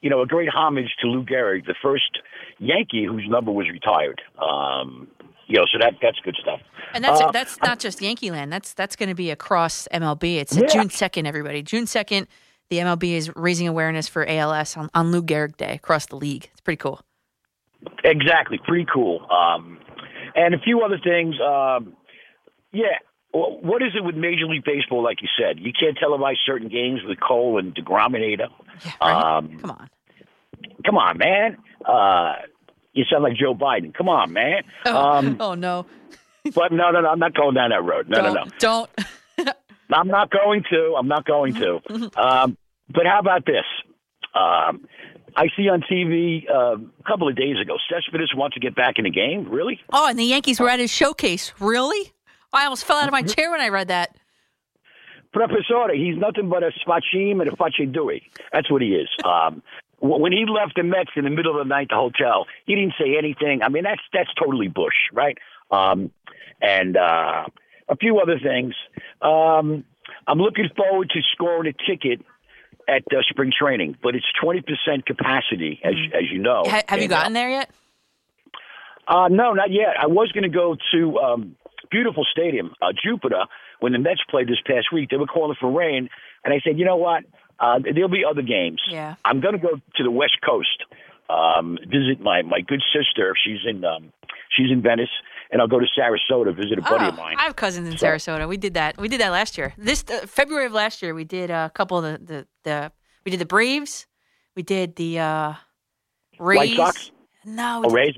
you 0.00 0.10
know 0.10 0.20
a 0.22 0.26
great 0.26 0.48
homage 0.48 0.94
to 1.00 1.06
lou 1.08 1.22
gehrig 1.24 1.64
the 1.66 1.74
first 1.82 2.18
yankee 2.58 3.04
whose 3.04 3.26
number 3.28 3.50
was 3.52 3.68
retired 3.70 4.20
um 4.40 5.08
you 5.46 5.56
know 5.58 5.64
so 5.72 5.78
that 5.78 5.94
that's 6.00 6.18
good 6.20 6.36
stuff 6.40 6.60
And 6.94 7.02
that's 7.04 7.20
Uh, 7.20 7.30
that's 7.30 7.58
not 7.62 7.78
just 7.78 8.02
Yankee 8.02 8.30
land. 8.30 8.52
That's 8.52 8.74
that's 8.74 8.96
going 8.96 9.08
to 9.08 9.14
be 9.14 9.30
across 9.30 9.88
MLB. 9.94 10.36
It's 10.36 10.54
Yeah. 10.56 10.66
June 10.66 10.90
second. 10.90 11.24
Everybody, 11.26 11.62
June 11.62 11.86
second. 11.86 12.26
The 12.68 12.78
MLB 12.78 13.04
is 13.14 13.34
raising 13.34 13.66
awareness 13.66 14.08
for 14.08 14.26
ALS 14.28 14.76
on, 14.76 14.90
on 14.94 15.10
Lou 15.10 15.22
Gehrig 15.22 15.56
Day 15.56 15.72
across 15.74 16.04
the 16.06 16.16
league. 16.16 16.48
It's 16.52 16.60
pretty 16.60 16.76
cool. 16.76 17.00
Exactly, 18.04 18.58
pretty 18.58 18.86
cool. 18.92 19.26
Um, 19.30 19.78
and 20.34 20.54
a 20.54 20.58
few 20.58 20.80
other 20.82 20.98
things. 21.02 21.34
Um, 21.40 21.96
yeah. 22.72 22.98
What 23.32 23.82
is 23.82 23.92
it 23.96 24.04
with 24.04 24.14
Major 24.14 24.46
League 24.46 24.64
Baseball? 24.64 25.02
Like 25.02 25.22
you 25.22 25.28
said, 25.38 25.58
you 25.58 25.72
can't 25.72 25.96
televise 25.98 26.36
certain 26.44 26.68
games 26.68 27.00
with 27.06 27.18
Cole 27.18 27.58
and 27.58 27.74
Degrominator. 27.74 28.48
Um, 29.00 29.58
Come 29.58 29.70
on. 29.70 29.90
come 30.84 30.98
on, 30.98 31.16
man. 31.18 31.56
Uh, 31.84 32.34
you 32.92 33.04
sound 33.10 33.22
like 33.24 33.34
Joe 33.36 33.54
Biden. 33.54 33.94
Come 33.94 34.08
on, 34.08 34.32
man. 34.32 34.64
Um, 34.84 35.36
oh 35.40 35.54
no. 35.54 35.86
but 36.54 36.72
no, 36.72 36.90
no, 36.90 37.00
no. 37.00 37.08
I'm 37.08 37.18
not 37.18 37.34
going 37.34 37.54
down 37.54 37.70
that 37.70 37.82
road. 37.82 38.08
No, 38.08 38.20
no, 38.20 38.32
no. 38.34 38.44
Don't. 38.58 38.90
I'm 39.92 40.08
not 40.08 40.30
going 40.30 40.64
to. 40.70 40.94
I'm 40.98 41.08
not 41.08 41.24
going 41.24 41.54
to. 41.54 41.80
Um, 42.16 42.56
but 42.88 43.06
how 43.06 43.20
about 43.20 43.46
this? 43.46 43.64
Um, 44.34 44.86
I 45.36 45.46
see 45.56 45.68
on 45.68 45.82
TV 45.90 46.44
uh, 46.50 46.76
a 46.76 47.02
couple 47.08 47.28
of 47.28 47.36
days 47.36 47.56
ago, 47.60 47.76
Cespedes 47.90 48.34
wants 48.34 48.54
to 48.54 48.60
get 48.60 48.74
back 48.74 48.98
in 48.98 49.04
the 49.04 49.10
game. 49.10 49.48
Really? 49.48 49.80
Oh, 49.92 50.06
and 50.08 50.18
the 50.18 50.24
Yankees 50.24 50.60
were 50.60 50.68
at 50.68 50.78
his 50.78 50.90
showcase. 50.90 51.52
Really? 51.58 52.11
I 52.52 52.64
almost 52.64 52.84
fell 52.84 52.98
out 52.98 53.06
of 53.08 53.12
my 53.12 53.22
chair 53.22 53.50
when 53.50 53.60
I 53.60 53.68
read 53.68 53.88
that. 53.88 54.14
Professore, 55.32 55.90
he's 55.94 56.16
nothing 56.18 56.50
but 56.50 56.62
a 56.62 56.70
spachim 56.86 57.40
and 57.40 57.48
a 57.48 57.52
facedui. 57.56 58.22
That's 58.52 58.70
what 58.70 58.82
he 58.82 58.94
is. 58.94 59.08
Um, 59.24 59.62
when 60.04 60.32
he 60.32 60.44
left 60.46 60.74
the 60.74 60.82
Mets 60.82 61.10
in 61.14 61.22
the 61.22 61.30
middle 61.30 61.52
of 61.58 61.64
the 61.64 61.68
night, 61.68 61.86
the 61.90 61.94
hotel, 61.94 62.46
he 62.66 62.74
didn't 62.74 62.94
say 62.98 63.16
anything. 63.16 63.62
I 63.62 63.68
mean, 63.68 63.84
that's 63.84 64.00
that's 64.12 64.34
totally 64.34 64.66
Bush, 64.66 64.96
right? 65.12 65.38
Um, 65.70 66.10
and 66.60 66.96
uh, 66.96 67.44
a 67.88 67.96
few 68.00 68.18
other 68.18 68.36
things. 68.40 68.74
Um, 69.22 69.84
I'm 70.26 70.38
looking 70.38 70.68
forward 70.76 71.08
to 71.10 71.20
scoring 71.32 71.72
a 71.72 71.88
ticket 71.88 72.20
at 72.88 73.02
uh, 73.16 73.22
spring 73.30 73.52
training, 73.56 73.96
but 74.02 74.16
it's 74.16 74.26
20% 74.42 75.06
capacity, 75.06 75.80
as 75.84 75.94
as 76.12 76.24
you 76.32 76.40
know. 76.40 76.64
Ha- 76.66 76.82
have 76.88 76.98
you 76.98 77.04
And, 77.04 77.12
uh, 77.12 77.16
gotten 77.18 77.32
there 77.34 77.50
yet? 77.50 77.70
uh, 79.06 79.28
no, 79.28 79.52
not 79.52 79.70
yet. 79.70 79.94
I 80.00 80.08
was 80.08 80.32
going 80.32 80.42
to 80.42 80.48
go 80.48 80.76
to 80.94 81.18
um, 81.20 81.56
beautiful 81.92 82.24
stadium, 82.32 82.72
uh, 82.82 82.86
Jupiter, 83.04 83.44
when 83.80 83.92
the 83.92 83.98
Mets 83.98 84.20
played 84.30 84.48
this 84.48 84.60
past 84.66 84.86
week. 84.92 85.10
They 85.10 85.16
were 85.18 85.26
calling 85.26 85.56
for 85.60 85.70
rain, 85.70 86.08
and 86.44 86.52
I 86.54 86.58
said, 86.64 86.78
you 86.78 86.84
know 86.84 86.96
what? 86.96 87.22
Uh, 87.60 87.78
there'll 87.94 88.08
be 88.08 88.24
other 88.28 88.42
games. 88.42 88.80
Yeah. 88.90 89.14
I'm 89.24 89.40
going 89.40 89.52
to 89.54 89.60
go 89.60 89.76
to 89.96 90.02
the 90.02 90.10
West 90.10 90.38
Coast, 90.44 90.78
um, 91.30 91.78
visit 91.86 92.20
my 92.20 92.42
my 92.42 92.60
good 92.60 92.82
sister. 92.92 93.34
She's 93.44 93.60
in 93.68 93.84
um, 93.84 94.12
she's 94.56 94.70
in 94.72 94.82
Venice, 94.82 95.10
and 95.50 95.60
I'll 95.62 95.68
go 95.68 95.78
to 95.78 95.86
Sarasota 95.96 96.56
visit 96.56 96.78
a 96.78 96.82
buddy 96.82 97.04
oh, 97.04 97.08
of 97.10 97.16
mine. 97.16 97.36
I 97.38 97.44
have 97.44 97.54
cousins 97.56 97.86
in 97.88 97.96
So- 97.98 98.06
Sarasota. 98.06 98.48
We 98.48 98.56
did 98.56 98.74
that. 98.74 98.96
We 98.98 99.06
did 99.08 99.20
that 99.20 99.30
last 99.30 99.56
year. 99.56 99.74
This 99.78 100.02
uh, 100.10 100.26
February 100.26 100.66
of 100.66 100.72
last 100.72 101.02
year, 101.02 101.14
we 101.14 101.24
did 101.24 101.50
a 101.50 101.70
couple 101.74 101.98
of 101.98 102.04
the, 102.04 102.18
the 102.26 102.46
the 102.64 102.92
we 103.24 103.30
did 103.30 103.38
the 103.40 103.46
Braves. 103.46 104.06
We 104.56 104.62
did 104.62 104.96
the 104.96 105.20
uh, 105.20 105.52
Rays. 106.40 106.58
White 106.58 106.76
Sox. 106.76 107.10
No, 107.44 107.80
we 107.80 107.86
Oh, 107.86 107.88
did- 107.90 107.94
Rays. 107.94 108.14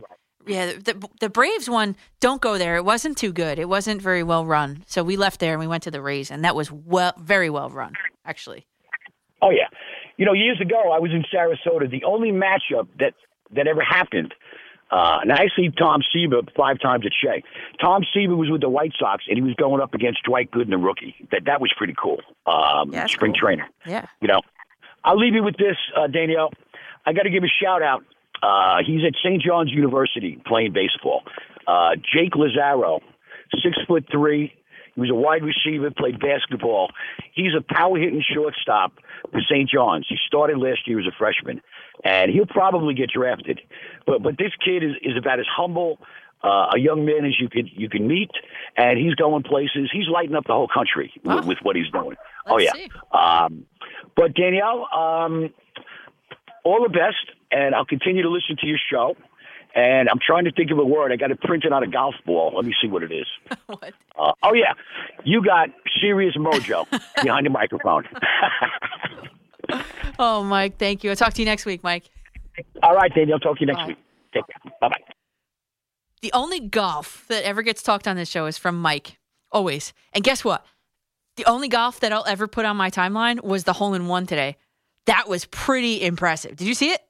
Yeah, 0.47 0.73
the 0.73 1.09
the 1.21 1.29
Braves 1.29 1.69
one. 1.69 1.97
Don't 2.21 2.41
go 2.41 2.59
there. 2.59 2.77
It 2.77 2.85
wasn't 2.85 3.17
too 3.17 3.33
good. 3.33 3.59
It 3.59 3.69
wasn't 3.69 4.03
very 4.03 4.23
well 4.23 4.45
run. 4.45 4.85
So 4.87 5.03
we 5.03 5.17
left 5.17 5.41
there 5.41 5.53
and 5.53 5.61
we 5.61 5.67
went 5.67 5.83
to 5.85 5.91
the 5.91 6.01
Rays, 6.01 6.31
and 6.31 6.45
that 6.45 6.55
was 6.55 6.71
well, 6.71 7.15
very 7.19 7.51
well 7.51 7.71
run, 7.71 7.93
actually. 8.25 8.67
Oh 9.43 9.51
yeah, 9.51 9.69
you 10.17 10.25
know, 10.27 10.33
years 10.33 10.61
ago 10.61 10.93
I 10.93 10.99
was 10.99 11.11
in 11.13 11.25
Sarasota. 11.33 11.91
The 11.91 12.05
only 12.05 12.31
matchup 12.31 12.89
that 12.99 13.15
that 13.55 13.67
ever 13.67 13.83
happened. 13.83 14.35
Uh, 14.91 15.19
and 15.23 15.33
I 15.33 15.47
see 15.57 15.71
Tom 15.77 16.03
Seaver 16.13 16.43
five 16.57 16.79
times 16.79 17.05
at 17.05 17.13
Shea. 17.21 17.43
Tom 17.81 18.05
Seaver 18.13 18.37
was 18.37 18.49
with 18.51 18.61
the 18.61 18.69
White 18.69 18.93
Sox, 18.97 19.25
and 19.29 19.37
he 19.37 19.43
was 19.43 19.55
going 19.55 19.81
up 19.81 19.93
against 19.95 20.23
Dwight 20.25 20.51
Gooden, 20.53 20.71
the 20.71 20.79
rookie. 20.79 21.17
That 21.33 21.47
that 21.47 21.61
was 21.61 21.73
pretty 21.77 21.95
cool. 22.01 22.21
Um, 22.47 22.93
Yeah, 22.93 23.07
spring 23.07 23.33
cool. 23.33 23.41
trainer. 23.41 23.67
Yeah. 23.87 24.07
You 24.21 24.29
know, 24.29 24.41
I'll 25.03 25.19
leave 25.19 25.35
you 25.35 25.43
with 25.43 25.57
this, 25.57 25.77
uh, 25.97 26.07
Danielle. 26.07 26.51
I 27.07 27.13
got 27.13 27.23
to 27.23 27.31
give 27.31 27.43
a 27.43 27.49
shout 27.49 27.83
out. 27.83 28.05
Uh, 28.45 28.83
he's 28.85 29.01
at 29.07 29.15
St. 29.25 29.43
John's 29.43 29.73
University 29.73 30.39
playing 30.47 30.73
baseball. 30.73 31.23
Uh, 31.67 31.97
Jake 31.97 32.37
Lazaro, 32.37 33.01
six 33.63 33.79
foot 33.89 34.05
three. 34.11 34.53
He 34.95 35.01
was 35.01 35.11
a 35.11 35.15
wide 35.15 35.43
receiver, 35.43 35.91
played 35.91 36.21
basketball. 36.21 36.91
He's 37.33 37.53
a 37.59 37.63
power 37.63 37.99
hitting 37.99 38.23
shortstop 38.23 38.93
for 39.33 39.41
St. 39.41 39.69
John's. 39.69 40.07
He 40.09 40.17
started 40.27 40.59
last 40.59 40.87
year 40.87 41.01
as 41.01 41.07
a 41.07 41.17
freshman, 41.17 41.63
and 42.05 42.31
he'll 42.31 42.47
probably 42.47 42.95
get 42.95 43.11
drafted. 43.11 43.61
But 44.07 44.23
but 44.23 44.37
this 44.37 44.53
kid 44.63 44.85
is, 44.85 44.93
is 45.03 45.17
about 45.17 45.41
as 45.41 45.47
humble 45.51 45.99
uh, 46.45 46.73
a 46.75 46.79
young 46.79 47.07
man 47.07 47.25
as 47.25 47.41
you 47.41 47.49
could 47.49 47.71
you 47.73 47.89
can 47.89 48.07
meet, 48.07 48.31
and 48.77 48.99
he's 48.99 49.15
going 49.15 49.43
places. 49.43 49.89
He's 49.91 50.09
lighting 50.09 50.37
up 50.37 50.47
the 50.47 50.53
whole 50.53 50.69
country 50.69 51.13
with, 51.25 51.47
with 51.47 51.59
what 51.63 51.77
he's 51.77 51.91
doing. 51.91 52.17
oh 52.47 52.59
yeah. 52.59 52.73
Um, 53.11 53.65
but 54.15 54.35
Danielle, 54.35 54.87
um, 54.95 55.53
all 56.63 56.83
the 56.83 56.91
best, 56.91 57.35
and 57.55 57.75
I'll 57.75 57.85
continue 57.85 58.23
to 58.23 58.31
listen 58.31 58.57
to 58.61 58.67
your 58.67 58.79
show. 58.91 59.17
And 59.77 60.09
I'm 60.09 60.21
trying 60.25 60.45
to 60.45 60.53
think 60.53 60.71
of 60.71 60.79
a 60.79 60.85
word. 60.85 61.11
I 61.11 61.17
got 61.17 61.31
it 61.31 61.41
printed 61.41 61.73
on 61.73 61.83
a 61.83 61.87
golf 61.89 62.15
ball. 62.25 62.53
Let 62.55 62.65
me 62.65 62.75
see 62.81 62.87
what 62.89 63.03
it 63.03 63.11
is. 63.11 63.27
what? 63.67 63.93
Uh, 64.17 64.33
oh 64.43 64.55
yeah, 64.55 64.75
you 65.25 65.43
got 65.43 65.69
serious 66.01 66.37
mojo 66.37 66.87
behind 67.23 67.47
the 67.47 67.51
microphone. 67.51 68.05
Oh, 70.19 70.45
Mike, 70.45 70.79
thank 70.79 71.03
you. 71.03 71.11
I'll 71.11 71.17
talk 71.17 71.33
to 71.35 71.41
you 71.41 71.47
next 71.47 71.65
week, 71.65 71.83
Mike. 71.83 72.05
All 72.83 72.95
right, 72.95 73.13
Danielle. 73.15 73.39
Talk 73.39 73.57
to 73.57 73.61
you 73.63 73.67
next 73.67 73.87
week. 73.87 73.97
Take 74.33 74.45
care. 74.47 74.73
Bye 74.81 74.89
bye. 74.89 75.15
The 76.23 76.33
only 76.33 76.61
golf 76.61 77.25
that 77.29 77.45
ever 77.45 77.63
gets 77.63 77.83
talked 77.83 78.07
on 78.07 78.15
this 78.15 78.29
show 78.29 78.47
is 78.47 78.59
from 78.59 78.81
Mike, 78.81 79.19
always. 79.51 79.93
And 80.13 80.23
guess 80.23 80.45
what? 80.45 80.65
The 81.37 81.45
only 81.47 81.69
golf 81.69 82.01
that 82.01 82.13
I'll 82.13 82.27
ever 82.27 82.47
put 82.47 82.65
on 82.65 82.77
my 82.77 82.91
timeline 82.91 83.43
was 83.43 83.65
the 83.65 83.73
hole 83.73 83.95
in 83.95 84.07
one 84.07 84.27
today. 84.27 84.57
That 85.07 85.29
was 85.29 85.47
pretty 85.47 86.03
impressive. 86.03 86.57
Did 86.57 86.69
you 86.69 86.75
see 86.75 86.91
it? 86.91 87.01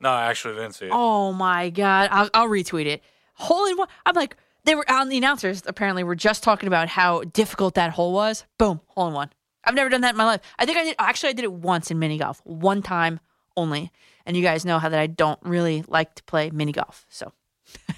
No, 0.00 0.10
I 0.10 0.26
actually 0.26 0.54
didn't 0.54 0.72
see 0.72 0.86
it. 0.86 0.92
Oh 0.92 1.32
my 1.32 1.70
god! 1.70 2.08
I'll, 2.12 2.30
I'll 2.34 2.48
retweet 2.48 2.86
it. 2.86 3.02
Hole 3.34 3.66
in 3.66 3.76
one. 3.76 3.88
I'm 4.06 4.14
like, 4.14 4.36
they 4.64 4.74
were 4.74 4.88
on 4.90 5.08
the 5.08 5.16
announcers. 5.16 5.62
Apparently, 5.66 6.04
were 6.04 6.14
just 6.14 6.42
talking 6.42 6.66
about 6.66 6.88
how 6.88 7.22
difficult 7.24 7.74
that 7.74 7.90
hole 7.90 8.12
was. 8.12 8.44
Boom, 8.58 8.80
hole 8.86 9.08
in 9.08 9.14
one. 9.14 9.30
I've 9.64 9.74
never 9.74 9.90
done 9.90 10.02
that 10.02 10.10
in 10.10 10.16
my 10.16 10.24
life. 10.24 10.40
I 10.58 10.66
think 10.66 10.78
I 10.78 10.84
did. 10.84 10.96
Actually, 10.98 11.30
I 11.30 11.32
did 11.34 11.44
it 11.44 11.52
once 11.52 11.90
in 11.90 11.98
mini 11.98 12.18
golf, 12.18 12.40
one 12.44 12.82
time 12.82 13.20
only. 13.56 13.90
And 14.24 14.36
you 14.36 14.42
guys 14.42 14.64
know 14.64 14.78
how 14.78 14.88
that 14.88 15.00
I 15.00 15.06
don't 15.06 15.38
really 15.42 15.84
like 15.88 16.14
to 16.16 16.22
play 16.24 16.50
mini 16.50 16.72
golf. 16.72 17.06
So, 17.08 17.32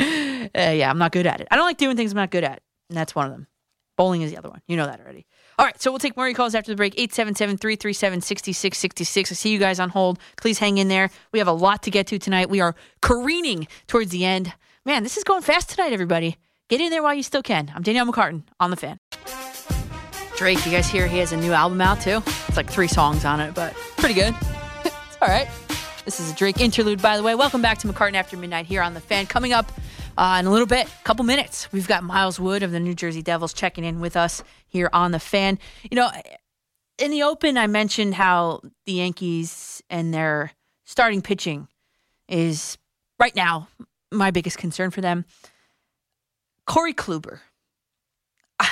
uh, 0.00 0.04
yeah, 0.54 0.90
I'm 0.90 0.98
not 0.98 1.12
good 1.12 1.26
at 1.26 1.40
it. 1.40 1.48
I 1.50 1.56
don't 1.56 1.64
like 1.64 1.78
doing 1.78 1.96
things 1.96 2.12
I'm 2.12 2.16
not 2.16 2.30
good 2.30 2.44
at, 2.44 2.62
and 2.88 2.98
that's 2.98 3.14
one 3.14 3.26
of 3.26 3.32
them. 3.32 3.46
Bowling 3.96 4.22
is 4.22 4.30
the 4.30 4.38
other 4.38 4.50
one. 4.50 4.62
You 4.66 4.76
know 4.76 4.86
that 4.86 5.00
already. 5.00 5.26
All 5.60 5.66
right, 5.66 5.78
so 5.78 5.92
we'll 5.92 5.98
take 5.98 6.16
more 6.16 6.24
of 6.24 6.30
your 6.30 6.36
calls 6.36 6.54
after 6.54 6.72
the 6.72 6.76
break. 6.76 6.96
877-337-6666. 6.96 9.30
I 9.30 9.34
see 9.34 9.52
you 9.52 9.58
guys 9.58 9.78
on 9.78 9.90
hold. 9.90 10.18
Please 10.38 10.58
hang 10.58 10.78
in 10.78 10.88
there. 10.88 11.10
We 11.32 11.38
have 11.38 11.48
a 11.48 11.52
lot 11.52 11.82
to 11.82 11.90
get 11.90 12.06
to 12.06 12.18
tonight. 12.18 12.48
We 12.48 12.62
are 12.62 12.74
careening 13.02 13.68
towards 13.86 14.10
the 14.10 14.24
end. 14.24 14.54
Man, 14.86 15.02
this 15.02 15.18
is 15.18 15.24
going 15.24 15.42
fast 15.42 15.68
tonight, 15.68 15.92
everybody. 15.92 16.38
Get 16.70 16.80
in 16.80 16.88
there 16.88 17.02
while 17.02 17.12
you 17.12 17.22
still 17.22 17.42
can. 17.42 17.70
I'm 17.74 17.82
Danielle 17.82 18.06
McCartan 18.06 18.44
on 18.58 18.70
the 18.70 18.76
fan. 18.76 18.98
Drake, 20.38 20.64
you 20.64 20.72
guys 20.72 20.88
hear 20.88 21.06
he 21.06 21.18
has 21.18 21.32
a 21.32 21.36
new 21.36 21.52
album 21.52 21.82
out 21.82 22.00
too? 22.00 22.22
It's 22.48 22.56
like 22.56 22.70
three 22.70 22.88
songs 22.88 23.26
on 23.26 23.40
it, 23.40 23.54
but 23.54 23.74
pretty 23.98 24.14
good. 24.14 24.34
it's 24.84 25.18
all 25.20 25.28
right. 25.28 25.46
This 26.06 26.20
is 26.20 26.30
a 26.30 26.34
Drake 26.34 26.62
interlude, 26.62 27.02
by 27.02 27.18
the 27.18 27.22
way. 27.22 27.34
Welcome 27.34 27.60
back 27.60 27.76
to 27.80 27.86
McCartan 27.86 28.14
After 28.14 28.38
Midnight 28.38 28.64
here 28.64 28.80
on 28.80 28.94
the 28.94 29.00
fan. 29.00 29.26
Coming 29.26 29.52
up 29.52 29.70
uh, 30.20 30.36
in 30.38 30.44
a 30.44 30.50
little 30.50 30.66
bit, 30.66 30.86
a 30.86 31.04
couple 31.04 31.24
minutes, 31.24 31.72
we've 31.72 31.88
got 31.88 32.04
Miles 32.04 32.38
Wood 32.38 32.62
of 32.62 32.72
the 32.72 32.78
New 32.78 32.94
Jersey 32.94 33.22
Devils 33.22 33.54
checking 33.54 33.84
in 33.84 34.00
with 34.00 34.18
us 34.18 34.44
here 34.66 34.90
on 34.92 35.12
the 35.12 35.18
fan. 35.18 35.58
You 35.90 35.96
know, 35.96 36.10
in 36.98 37.10
the 37.10 37.22
open, 37.22 37.56
I 37.56 37.66
mentioned 37.66 38.14
how 38.14 38.60
the 38.84 38.92
Yankees 38.92 39.82
and 39.88 40.12
their 40.12 40.52
starting 40.84 41.22
pitching 41.22 41.68
is 42.28 42.76
right 43.18 43.34
now 43.34 43.68
my 44.12 44.30
biggest 44.30 44.58
concern 44.58 44.90
for 44.90 45.00
them. 45.00 45.24
Corey 46.66 46.94
Kluber. 46.94 47.40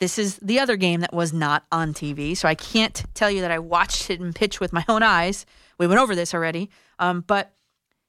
This 0.00 0.18
is 0.18 0.38
the 0.38 0.60
other 0.60 0.76
game 0.76 1.00
that 1.00 1.12
was 1.12 1.30
not 1.30 1.66
on 1.70 1.92
TV, 1.92 2.34
so 2.34 2.48
I 2.48 2.54
can't 2.54 3.04
tell 3.12 3.30
you 3.30 3.42
that 3.42 3.50
I 3.50 3.58
watched 3.58 4.08
him 4.08 4.32
pitch 4.32 4.58
with 4.58 4.72
my 4.72 4.82
own 4.88 5.02
eyes. 5.02 5.44
We 5.76 5.86
went 5.86 6.00
over 6.00 6.16
this 6.16 6.32
already, 6.32 6.70
um, 6.98 7.20
but 7.20 7.52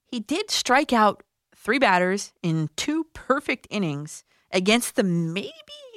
he 0.08 0.22
did 0.22 0.50
strike 0.50 0.94
out 0.94 1.22
three 1.62 1.80
batters 1.80 2.34
in 2.42 2.70
two 2.76 3.06
perfect 3.14 3.68
innings 3.70 4.24
against 4.52 4.96
the 4.96 5.04
maybe 5.04 5.52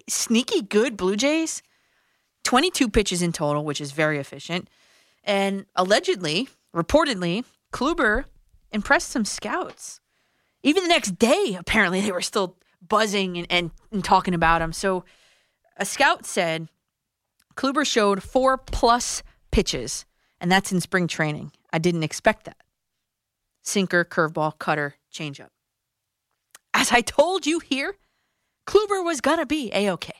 sneaky 0.08 0.60
good 0.62 0.96
Blue 0.96 1.16
Jays. 1.16 1.62
22 2.44 2.90
pitches 2.90 3.22
in 3.22 3.32
total, 3.32 3.64
which 3.64 3.80
is 3.80 3.92
very 3.92 4.18
efficient. 4.18 4.68
And 5.24 5.64
allegedly, 5.74 6.50
reportedly, 6.74 7.44
Kluber 7.72 8.24
impressed 8.70 9.08
some 9.08 9.24
scouts. 9.24 10.00
Even 10.62 10.82
the 10.82 10.88
next 10.90 11.18
day, 11.18 11.56
apparently, 11.58 12.02
they 12.02 12.12
were 12.12 12.20
still 12.20 12.58
buzzing 12.86 13.38
and, 13.38 13.46
and, 13.48 13.70
and 13.90 14.04
talking 14.04 14.34
about 14.34 14.60
him. 14.60 14.74
So 14.74 15.04
a 15.78 15.86
scout 15.86 16.26
said 16.26 16.68
Kluber 17.56 17.86
showed 17.86 18.22
four 18.22 18.58
plus 18.58 19.22
pitches, 19.50 20.04
and 20.38 20.52
that's 20.52 20.70
in 20.70 20.82
spring 20.82 21.08
training. 21.08 21.52
I 21.72 21.78
didn't 21.78 22.02
expect 22.02 22.44
that. 22.44 22.58
Sinker, 23.62 24.04
curveball, 24.04 24.58
cutter, 24.58 24.96
changeup. 25.12 25.48
As 26.74 26.90
I 26.92 27.00
told 27.00 27.46
you 27.46 27.60
here, 27.60 27.96
Kluber 28.66 29.04
was 29.04 29.20
going 29.20 29.38
to 29.38 29.46
be 29.46 29.70
A 29.72 29.88
OK. 29.90 30.12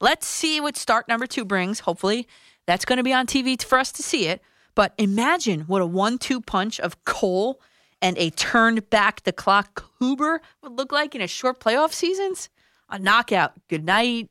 Let's 0.00 0.26
see 0.26 0.60
what 0.60 0.76
start 0.76 1.08
number 1.08 1.26
two 1.26 1.44
brings. 1.44 1.80
Hopefully, 1.80 2.28
that's 2.66 2.84
going 2.84 2.98
to 2.98 3.02
be 3.02 3.12
on 3.12 3.26
TV 3.26 3.60
for 3.62 3.78
us 3.78 3.90
to 3.92 4.02
see 4.02 4.28
it. 4.28 4.40
But 4.74 4.92
imagine 4.98 5.62
what 5.62 5.82
a 5.82 5.86
one 5.86 6.18
two 6.18 6.40
punch 6.40 6.78
of 6.78 7.04
Cole 7.04 7.60
and 8.00 8.16
a 8.18 8.30
turned 8.30 8.88
back 8.88 9.24
the 9.24 9.32
clock 9.32 9.74
Kluber 10.00 10.38
would 10.62 10.72
look 10.72 10.92
like 10.92 11.14
in 11.14 11.20
a 11.20 11.26
short 11.26 11.60
playoff 11.60 11.92
seasons. 11.92 12.50
A 12.88 12.98
knockout. 12.98 13.54
Good 13.68 13.84
night. 13.84 14.30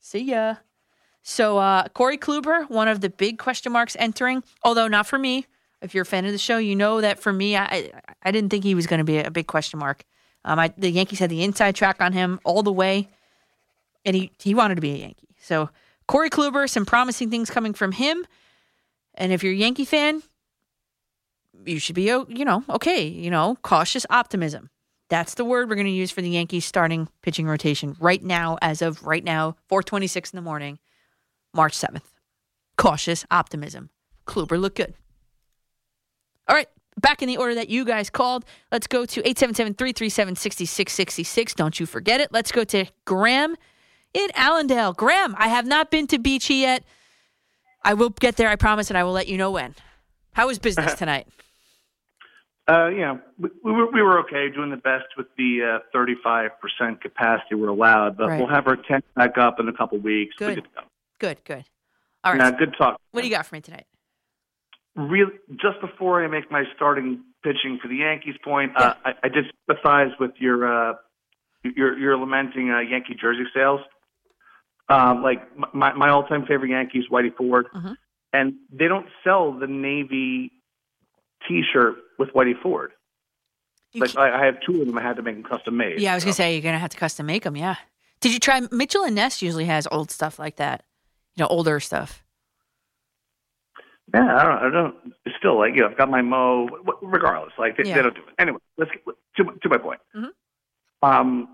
See 0.00 0.24
ya. 0.24 0.56
So 1.22 1.58
uh, 1.58 1.88
Corey 1.88 2.16
Kluber, 2.16 2.68
one 2.70 2.88
of 2.88 3.02
the 3.02 3.10
big 3.10 3.38
question 3.38 3.72
marks 3.72 3.94
entering, 4.00 4.42
although 4.64 4.88
not 4.88 5.06
for 5.06 5.18
me. 5.18 5.46
If 5.80 5.94
you're 5.94 6.02
a 6.02 6.06
fan 6.06 6.24
of 6.24 6.32
the 6.32 6.38
show, 6.38 6.58
you 6.58 6.74
know 6.74 7.00
that 7.02 7.20
for 7.20 7.32
me, 7.32 7.56
I 7.56 7.64
I, 7.64 7.92
I 8.22 8.30
didn't 8.32 8.50
think 8.50 8.64
he 8.64 8.74
was 8.74 8.86
going 8.86 8.98
to 8.98 9.04
be 9.04 9.18
a 9.18 9.30
big 9.30 9.46
question 9.46 9.78
mark. 9.78 10.04
Um, 10.44 10.58
I, 10.58 10.72
the 10.76 10.90
Yankees 10.90 11.18
had 11.18 11.30
the 11.30 11.42
inside 11.42 11.74
track 11.74 11.96
on 12.00 12.12
him 12.12 12.40
all 12.44 12.62
the 12.62 12.72
way, 12.72 13.08
and 14.04 14.14
he 14.16 14.32
he 14.38 14.54
wanted 14.54 14.76
to 14.76 14.80
be 14.80 14.92
a 14.92 14.96
Yankee. 14.96 15.34
So 15.40 15.70
Corey 16.06 16.30
Kluber, 16.30 16.68
some 16.68 16.86
promising 16.86 17.30
things 17.30 17.50
coming 17.50 17.74
from 17.74 17.92
him. 17.92 18.26
And 19.14 19.32
if 19.32 19.42
you're 19.42 19.52
a 19.52 19.56
Yankee 19.56 19.84
fan, 19.84 20.22
you 21.64 21.78
should 21.78 21.94
be, 21.94 22.04
you 22.04 22.44
know, 22.44 22.64
okay, 22.68 23.06
you 23.06 23.30
know, 23.30 23.58
cautious 23.62 24.06
optimism. 24.10 24.70
That's 25.10 25.34
the 25.34 25.44
word 25.44 25.68
we're 25.68 25.74
going 25.74 25.86
to 25.86 25.92
use 25.92 26.10
for 26.10 26.22
the 26.22 26.30
Yankees 26.30 26.64
starting 26.64 27.08
pitching 27.22 27.46
rotation 27.46 27.96
right 27.98 28.22
now, 28.22 28.58
as 28.60 28.82
of 28.82 29.04
right 29.04 29.24
now, 29.24 29.56
426 29.68 30.32
in 30.32 30.36
the 30.36 30.42
morning, 30.42 30.78
March 31.54 31.76
7th. 31.76 32.02
Cautious 32.76 33.24
optimism. 33.30 33.90
Kluber 34.26 34.60
look 34.60 34.76
good. 34.76 34.94
All 36.46 36.54
right, 36.54 36.68
back 36.98 37.22
in 37.22 37.28
the 37.28 37.36
order 37.36 37.54
that 37.54 37.68
you 37.68 37.84
guys 37.84 38.10
called. 38.10 38.44
Let's 38.70 38.86
go 38.86 39.04
to 39.06 39.22
877-337-6666. 39.22 41.54
Don't 41.54 41.80
you 41.80 41.86
forget 41.86 42.20
it. 42.20 42.32
Let's 42.32 42.52
go 42.52 42.64
to 42.64 42.86
Graham 43.04 43.56
in 44.14 44.28
Allendale. 44.34 44.92
Graham, 44.92 45.34
I 45.38 45.48
have 45.48 45.66
not 45.66 45.90
been 45.90 46.06
to 46.08 46.18
Beachy 46.18 46.56
yet. 46.56 46.84
I 47.84 47.94
will 47.94 48.10
get 48.10 48.36
there, 48.36 48.48
I 48.48 48.56
promise, 48.56 48.90
and 48.90 48.98
I 48.98 49.04
will 49.04 49.12
let 49.12 49.28
you 49.28 49.38
know 49.38 49.50
when. 49.50 49.74
How 50.32 50.46
was 50.46 50.58
business 50.58 50.94
tonight? 50.98 51.26
Uh, 52.66 52.90
know, 52.90 53.18
we, 53.38 53.48
we 53.64 53.72
were 53.72 53.90
we 53.90 54.02
were 54.02 54.18
okay, 54.20 54.50
doing 54.54 54.68
the 54.68 54.76
best 54.76 55.06
with 55.16 55.26
the 55.38 55.80
uh, 55.80 55.96
35% 55.96 56.50
capacity 57.00 57.54
we're 57.54 57.68
allowed, 57.68 58.18
but 58.18 58.28
Right. 58.28 58.38
we'll 58.38 58.48
have 58.48 58.66
our 58.66 58.76
tent 58.76 59.06
back 59.16 59.38
up 59.38 59.58
in 59.58 59.68
a 59.68 59.72
couple 59.72 59.96
weeks. 59.98 60.34
Good. 60.36 60.56
good. 60.56 60.68
Good, 61.18 61.44
good. 61.44 61.64
All 62.24 62.34
right. 62.34 62.52
Yeah, 62.52 62.58
good 62.58 62.74
talk. 62.76 63.00
What 63.12 63.22
do 63.22 63.26
you 63.26 63.34
got 63.34 63.46
for 63.46 63.54
me 63.54 63.62
tonight? 63.62 63.86
Really, 64.98 65.32
just 65.52 65.80
before 65.80 66.24
I 66.24 66.26
make 66.26 66.50
my 66.50 66.64
starting 66.74 67.22
pitching 67.44 67.78
for 67.80 67.86
the 67.86 67.94
Yankees 67.96 68.34
point, 68.44 68.72
uh, 68.76 68.94
I, 69.04 69.12
I 69.22 69.28
did 69.28 69.44
sympathize 69.66 70.10
with 70.18 70.32
your 70.38 70.66
uh, 70.90 70.94
your 71.62 71.96
your 71.96 72.16
lamenting 72.18 72.70
uh, 72.70 72.80
Yankee 72.80 73.14
jersey 73.20 73.44
sales. 73.54 73.80
Um, 74.88 75.22
like 75.22 75.40
my 75.74 75.92
my 75.92 76.08
all 76.08 76.24
time 76.26 76.46
favorite 76.46 76.70
Yankees, 76.70 77.04
Whitey 77.12 77.34
Ford, 77.36 77.66
Mm-hmm. 77.74 77.92
and 78.32 78.54
they 78.72 78.88
don't 78.88 79.06
sell 79.22 79.52
the 79.52 79.66
navy 79.68 80.50
T-shirt 81.46 81.94
with 82.18 82.30
Whitey 82.30 82.60
Ford. 82.60 82.90
Like 83.94 84.16
I, 84.16 84.42
I 84.42 84.46
have 84.46 84.56
two 84.66 84.80
of 84.80 84.86
them. 84.86 84.98
I 84.98 85.02
had 85.02 85.16
to 85.16 85.22
make 85.22 85.34
them 85.36 85.44
custom 85.44 85.76
made. 85.76 86.00
Yeah, 86.00 86.12
I 86.12 86.14
was 86.16 86.24
going 86.24 86.32
to 86.32 86.36
say 86.36 86.54
you're 86.54 86.62
going 86.62 86.74
to 86.74 86.78
have 86.78 86.90
to 86.90 86.96
custom 86.96 87.26
make 87.26 87.44
them, 87.44 87.56
yeah. 87.56 87.76
Did 88.20 88.32
you 88.32 88.38
try 88.40 88.60
Mitchell 88.72 89.04
and 89.04 89.14
Ness 89.14 89.40
usually 89.42 89.64
has 89.66 89.86
old 89.90 90.10
stuff 90.10 90.38
like 90.38 90.56
that. 90.56 90.84
You 91.36 91.44
know, 91.44 91.48
older 91.48 91.78
stuff. 91.80 92.24
Yeah, 94.14 94.36
I 94.36 94.42
don't. 94.44 94.58
I 94.64 94.70
don't. 94.70 94.94
Still 95.38 95.58
like 95.58 95.74
you 95.74 95.82
know, 95.82 95.88
I've 95.88 95.98
got 95.98 96.10
my 96.10 96.22
Mo. 96.22 96.68
Regardless, 97.02 97.52
like 97.58 97.76
they, 97.76 97.84
Yeah. 97.88 97.96
they 97.96 98.02
don't 98.02 98.14
do 98.14 98.22
it 98.22 98.34
anyway. 98.38 98.58
Let's 98.76 98.90
get 98.90 99.02
to 99.36 99.44
to 99.62 99.68
my 99.68 99.78
point. 99.78 100.00
Mhm. 100.16 100.30
Um, 101.02 101.48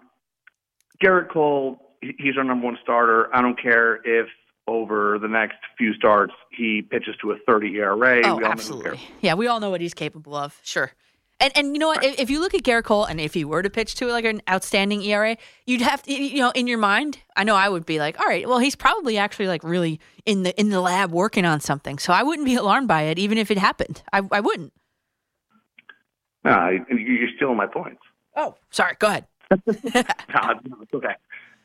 Gerrit 1.02 1.30
Cole, 1.30 1.96
he's 2.00 2.36
our 2.36 2.44
number 2.44 2.64
one 2.66 2.78
starter. 2.82 3.34
I 3.34 3.42
don't 3.42 3.60
care 3.60 3.96
if 4.04 4.28
over 4.66 5.18
the 5.18 5.28
next 5.28 5.56
few 5.76 5.92
starts 5.94 6.32
he 6.50 6.80
pitches 6.80 7.14
to 7.20 7.32
a 7.32 7.36
30 7.46 7.76
ERA. 7.76 8.22
Oh, 8.24 8.36
we 8.36 8.44
all 8.44 8.50
absolutely. 8.52 9.00
Yeah, 9.20 9.34
we 9.34 9.46
all 9.46 9.60
know 9.60 9.70
what 9.70 9.80
he's 9.82 9.92
capable 9.92 10.34
of. 10.34 10.58
Sure. 10.62 10.90
And 11.44 11.52
and 11.56 11.74
you 11.74 11.78
know 11.78 11.88
what? 11.88 12.02
If, 12.02 12.18
if 12.18 12.30
you 12.30 12.40
look 12.40 12.54
at 12.54 12.62
Gerrit 12.62 12.84
Cole, 12.84 13.04
and 13.04 13.20
if 13.20 13.34
he 13.34 13.44
were 13.44 13.62
to 13.62 13.68
pitch 13.68 13.96
to 13.96 14.06
like 14.06 14.24
an 14.24 14.40
outstanding 14.48 15.02
ERA, 15.02 15.36
you'd 15.66 15.82
have 15.82 16.02
to, 16.04 16.12
you 16.12 16.38
know, 16.38 16.50
in 16.54 16.66
your 16.66 16.78
mind, 16.78 17.18
I 17.36 17.44
know 17.44 17.54
I 17.54 17.68
would 17.68 17.84
be 17.84 17.98
like, 17.98 18.18
all 18.18 18.24
right, 18.24 18.48
well, 18.48 18.58
he's 18.60 18.74
probably 18.74 19.18
actually 19.18 19.48
like 19.48 19.62
really 19.62 20.00
in 20.24 20.42
the 20.44 20.58
in 20.58 20.70
the 20.70 20.80
lab 20.80 21.12
working 21.12 21.44
on 21.44 21.60
something. 21.60 21.98
So 21.98 22.14
I 22.14 22.22
wouldn't 22.22 22.46
be 22.46 22.54
alarmed 22.54 22.88
by 22.88 23.02
it, 23.02 23.18
even 23.18 23.36
if 23.36 23.50
it 23.50 23.58
happened. 23.58 24.02
I 24.10 24.22
I 24.32 24.40
wouldn't. 24.40 24.72
No, 26.44 26.52
I- 26.52 26.80
you're 26.88 27.28
stealing 27.36 27.58
my 27.58 27.66
points. 27.66 28.00
Oh, 28.36 28.54
sorry. 28.70 28.96
Go 28.98 29.08
ahead. 29.08 29.26
no, 29.50 29.62
no, 29.66 30.80
it's 30.80 30.94
okay. 30.94 31.14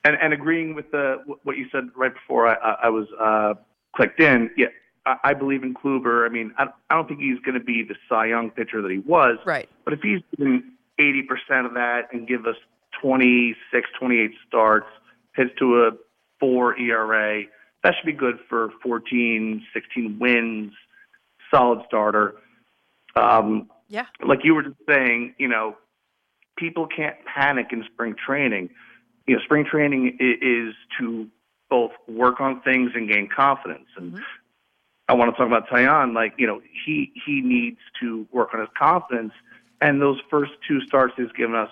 And 0.04 0.18
and 0.22 0.34
agreeing 0.34 0.76
with 0.76 0.92
the 0.92 1.24
what 1.44 1.56
you 1.56 1.68
said 1.72 1.88
right 1.96 2.14
before 2.14 2.48
I, 2.48 2.56
I, 2.56 2.76
I 2.84 2.90
was 2.90 3.08
uh, 3.18 3.54
clicked 3.96 4.20
in. 4.20 4.50
Yeah, 4.58 4.68
I, 5.06 5.16
I 5.24 5.34
believe 5.34 5.64
in 5.64 5.74
Kluber. 5.74 6.26
I 6.26 6.30
mean, 6.30 6.54
I, 6.58 6.68
I 6.90 6.96
don't 6.96 7.08
think 7.08 7.20
he's 7.20 7.40
going 7.40 7.58
to 7.58 7.64
be 7.64 7.84
the 7.84 7.96
Cy 8.08 8.28
Young 8.28 8.50
pitcher 8.52 8.82
that 8.82 8.92
he 8.92 9.00
was. 9.00 9.38
Right. 9.46 9.70
But 9.86 9.94
if 9.94 10.02
he's 10.02 10.22
doing 10.38 10.64
eighty 11.00 11.24
percent 11.24 11.66
of 11.66 11.74
that 11.76 12.10
and 12.14 12.28
give 12.28 12.46
us 12.46 12.56
26, 13.02 13.90
28 14.00 14.32
starts, 14.48 14.88
hits 15.36 15.52
to 15.60 15.84
a 15.86 15.92
four 16.40 16.78
ERA, 16.78 17.44
that 17.84 17.94
should 17.96 18.06
be 18.06 18.12
good 18.14 18.40
for 18.50 18.72
14, 18.84 19.64
16 19.74 20.20
wins. 20.20 20.74
Solid 21.52 21.84
starter. 21.88 22.36
Um, 23.16 23.70
Yeah. 23.88 24.06
like 24.24 24.40
you 24.44 24.54
were 24.56 24.64
just 24.64 24.76
saying, 24.88 25.34
you 25.38 25.48
know, 25.48 25.78
people 26.58 26.88
can't 26.88 27.16
panic 27.26 27.68
in 27.72 27.84
spring 27.92 28.16
training. 28.16 28.70
You 29.28 29.36
know, 29.38 29.42
spring 29.44 29.66
training 29.66 30.18
i- 30.20 30.38
is 30.42 30.74
to 31.00 31.28
both 31.70 31.92
work 32.08 32.42
on 32.42 32.62
things 32.62 32.92
and 32.96 33.08
gain 33.08 33.28
confidence. 33.30 33.88
And 33.96 34.20
I 35.10 35.14
want 35.14 35.32
to 35.32 35.38
talk 35.38 35.48
about 35.48 35.68
Taillon. 35.68 36.14
Like, 36.14 36.34
you 36.38 36.48
know, 36.48 36.62
he 36.86 37.12
he 37.26 37.42
needs 37.42 37.80
to 38.02 38.28
work 38.32 38.54
on 38.54 38.62
his 38.62 38.70
confidence. 38.78 39.34
And 39.82 40.02
those 40.02 40.20
first 40.30 40.52
two 40.68 40.82
starts 40.82 41.14
he's 41.18 41.32
given 41.32 41.56
us 41.56 41.70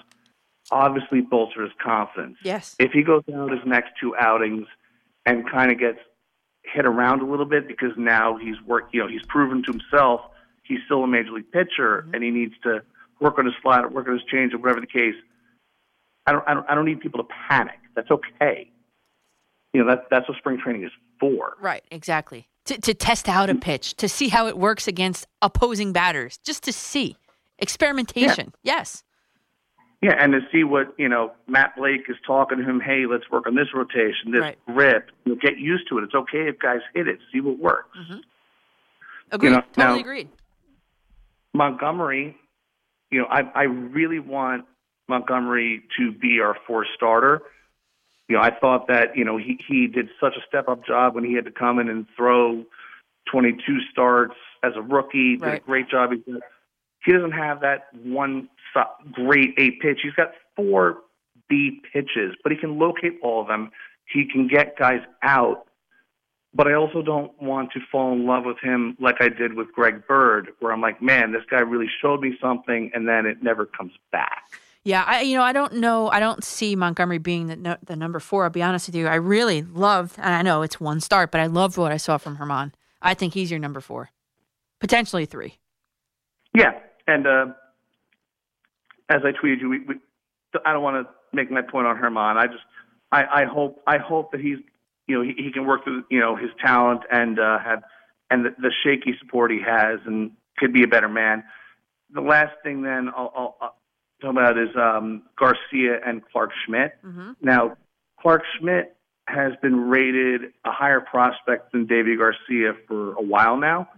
obviously 0.71 1.21
bolster 1.21 1.63
his 1.63 1.71
confidence. 1.81 2.37
Yes. 2.43 2.75
If 2.79 2.91
he 2.91 3.03
goes 3.03 3.23
out 3.33 3.51
his 3.51 3.65
next 3.65 3.91
two 3.99 4.15
outings 4.17 4.67
and 5.25 5.49
kind 5.49 5.71
of 5.71 5.79
gets 5.79 5.99
hit 6.63 6.85
around 6.85 7.21
a 7.21 7.25
little 7.25 7.45
bit 7.45 7.67
because 7.67 7.91
now 7.97 8.37
he's 8.37 8.61
work, 8.65 8.89
you 8.91 9.01
know, 9.01 9.07
he's 9.07 9.25
proven 9.27 9.63
to 9.63 9.71
himself 9.71 10.21
he's 10.67 10.79
still 10.85 11.03
a 11.03 11.07
major 11.07 11.31
league 11.31 11.51
pitcher 11.51 12.01
mm-hmm. 12.01 12.13
and 12.13 12.23
he 12.23 12.29
needs 12.29 12.53
to 12.63 12.81
work 13.19 13.39
on 13.39 13.45
his 13.45 13.55
slider, 13.61 13.87
work 13.87 14.07
on 14.07 14.13
his 14.13 14.23
change, 14.31 14.53
or 14.53 14.59
whatever 14.59 14.81
the 14.81 14.87
case. 14.87 15.15
I 16.25 16.33
don't, 16.33 16.43
I 16.47 16.53
don't, 16.53 16.69
I 16.69 16.75
don't 16.75 16.85
need 16.85 16.99
people 16.99 17.23
to 17.23 17.29
panic. 17.49 17.79
That's 17.95 18.11
okay. 18.11 18.69
You 19.73 19.83
know, 19.83 19.89
that, 19.89 20.05
that's 20.11 20.27
what 20.27 20.37
spring 20.37 20.59
training 20.61 20.83
is 20.83 20.91
for. 21.19 21.55
Right, 21.59 21.83
exactly. 21.89 22.47
To, 22.67 22.77
to 22.81 22.93
test 22.93 23.29
out 23.29 23.49
a 23.49 23.53
mm-hmm. 23.53 23.61
pitch, 23.61 23.95
to 23.95 24.09
see 24.09 24.27
how 24.27 24.47
it 24.47 24.57
works 24.57 24.87
against 24.87 25.25
opposing 25.41 25.93
batters, 25.93 26.37
just 26.39 26.63
to 26.63 26.73
see. 26.73 27.15
Experimentation. 27.59 28.53
Yes. 28.61 29.03
Yeah, 30.01 30.15
and 30.19 30.31
to 30.33 30.41
see 30.51 30.63
what 30.63 30.93
you 30.97 31.09
know, 31.09 31.31
Matt 31.47 31.75
Blake 31.75 32.01
is 32.07 32.17
talking 32.25 32.59
to 32.59 32.63
him. 32.63 32.79
Hey, 32.79 33.05
let's 33.09 33.23
work 33.31 33.47
on 33.47 33.55
this 33.55 33.67
rotation, 33.73 34.31
this 34.31 34.41
Right. 34.41 34.57
grip. 34.67 35.09
You 35.25 35.33
know, 35.33 35.39
get 35.41 35.57
used 35.57 35.87
to 35.89 35.97
it. 35.97 36.03
It's 36.03 36.13
okay 36.13 36.49
if 36.49 36.59
guys 36.59 36.81
hit 36.93 37.07
it. 37.07 37.19
See 37.33 37.39
what 37.39 37.57
works. 37.57 37.97
Mm-hmm. 37.97 38.19
Agreed. 39.31 39.49
know, 39.49 39.61
totally 39.73 39.95
now- 39.95 39.99
agreed. 39.99 40.29
Montgomery, 41.53 42.37
you 43.09 43.19
know, 43.19 43.27
I 43.27 43.41
I 43.55 43.63
really 43.63 44.19
want 44.19 44.65
Montgomery 45.07 45.83
to 45.97 46.11
be 46.11 46.41
our 46.41 46.55
fourth 46.67 46.87
starter. 46.95 47.41
You 48.27 48.35
know, 48.35 48.41
I 48.41 48.51
thought 48.51 48.87
that 48.87 49.15
you 49.15 49.23
know 49.23 49.37
he 49.37 49.59
he 49.67 49.87
did 49.87 50.09
such 50.19 50.35
a 50.35 50.41
step 50.47 50.67
up 50.67 50.85
job 50.85 51.15
when 51.15 51.23
he 51.23 51.33
had 51.33 51.45
to 51.45 51.51
come 51.51 51.79
in 51.79 51.87
and 51.89 52.05
throw 52.15 52.65
22 53.31 53.79
starts 53.91 54.35
as 54.63 54.73
a 54.75 54.81
rookie. 54.81 55.37
Did 55.37 55.41
Right. 55.41 55.61
a 55.61 55.65
great 55.65 55.89
job. 55.89 56.11
He, 56.11 56.35
he 57.05 57.13
doesn't 57.13 57.31
have 57.31 57.61
that 57.61 57.87
one 57.93 58.49
great 59.11 59.53
A 59.57 59.71
pitch. 59.81 59.99
He's 60.03 60.13
got 60.13 60.31
four 60.55 60.97
B 61.49 61.81
pitches, 61.93 62.35
but 62.43 62.51
he 62.51 62.57
can 62.57 62.77
locate 62.77 63.17
all 63.21 63.41
of 63.41 63.47
them. 63.47 63.71
He 64.05 64.25
can 64.25 64.47
get 64.47 64.77
guys 64.77 65.01
out. 65.23 65.65
But 66.53 66.67
I 66.67 66.73
also 66.73 67.01
don't 67.01 67.39
want 67.41 67.71
to 67.73 67.79
fall 67.91 68.13
in 68.13 68.25
love 68.25 68.45
with 68.45 68.57
him 68.59 68.97
like 68.99 69.17
I 69.19 69.29
did 69.29 69.53
with 69.53 69.71
Greg 69.73 70.07
Bird, 70.07 70.49
where 70.59 70.71
I'm 70.71 70.81
like, 70.81 71.01
man, 71.01 71.31
this 71.31 71.43
guy 71.49 71.59
really 71.59 71.89
showed 72.01 72.21
me 72.21 72.35
something, 72.41 72.89
and 72.93 73.07
then 73.07 73.25
it 73.25 73.43
never 73.43 73.65
comes 73.65 73.93
back. 74.11 74.43
Yeah, 74.87 75.03
I 75.05 75.19
you 75.19 75.35
know 75.35 75.43
I 75.43 75.51
don't 75.51 75.73
know 75.73 76.09
I 76.09 76.21
don't 76.21 76.41
see 76.45 76.73
Montgomery 76.77 77.17
being 77.17 77.47
the 77.47 77.77
the 77.83 77.97
number 77.97 78.21
four. 78.21 78.45
I'll 78.45 78.49
be 78.49 78.61
honest 78.61 78.87
with 78.87 78.95
you. 78.95 79.05
I 79.05 79.15
really 79.15 79.61
loved, 79.61 80.17
and 80.17 80.33
I 80.33 80.41
know 80.43 80.61
it's 80.61 80.79
one 80.79 81.01
start, 81.01 81.29
but 81.29 81.41
I 81.41 81.47
loved 81.47 81.75
what 81.75 81.91
I 81.91 81.97
saw 81.97 82.17
from 82.17 82.37
Germán. 82.37 82.71
I 83.01 83.13
think 83.13 83.33
he's 83.33 83.51
your 83.51 83.59
number 83.59 83.81
four, 83.81 84.11
potentially 84.79 85.25
three. 85.25 85.57
Yeah, 86.55 86.71
and 87.05 87.27
uh, 87.27 87.45
as 89.09 89.23
I 89.25 89.33
tweeted 89.33 89.59
you, 89.59 89.67
we, 89.67 89.79
we, 89.79 89.95
I 90.65 90.71
don't 90.71 90.83
want 90.83 91.05
to 91.05 91.13
make 91.35 91.51
my 91.51 91.63
point 91.63 91.85
on 91.85 91.97
Germán. 91.97 92.37
I 92.37 92.47
just, 92.47 92.63
I, 93.11 93.25
I 93.25 93.43
hope, 93.43 93.81
I 93.87 93.97
hope 93.97 94.31
that 94.31 94.39
he's, 94.39 94.59
you 95.05 95.17
know, 95.17 95.21
he, 95.21 95.33
he 95.37 95.51
can 95.51 95.65
work 95.65 95.83
through, 95.83 96.05
you 96.09 96.21
know, 96.21 96.37
his 96.37 96.49
talent 96.65 97.01
and 97.11 97.39
uh, 97.39 97.59
have, 97.59 97.83
and 98.31 98.45
the, 98.45 98.55
the 98.57 98.71
shaky 98.85 99.17
support 99.19 99.51
he 99.51 99.59
has, 99.59 99.99
and 100.05 100.31
could 100.57 100.71
be 100.71 100.83
a 100.83 100.87
better 100.87 101.09
man. 101.09 101.43
The 102.13 102.21
last 102.21 102.53
thing 102.63 102.83
then 102.83 103.09
I'll, 103.09 103.33
I'll, 103.61 103.76
I'll 104.23 104.31
about 104.31 104.57
is 104.57 104.69
um, 104.75 105.23
Garcia 105.37 105.99
and 106.05 106.21
Clarke 106.31 106.51
Schmidt. 106.65 106.97
Now, 107.41 107.77
Clarke 108.19 108.43
Schmidt 108.57 108.95
has 109.27 109.53
been 109.61 109.89
rated 109.89 110.53
a 110.65 110.71
higher 110.71 111.01
prospect 111.01 111.71
than 111.71 111.85
Deivi 111.85 112.17
Garcia 112.17 112.73
for 112.87 113.13
a 113.13 113.21
while 113.21 113.57
now. 113.57 113.89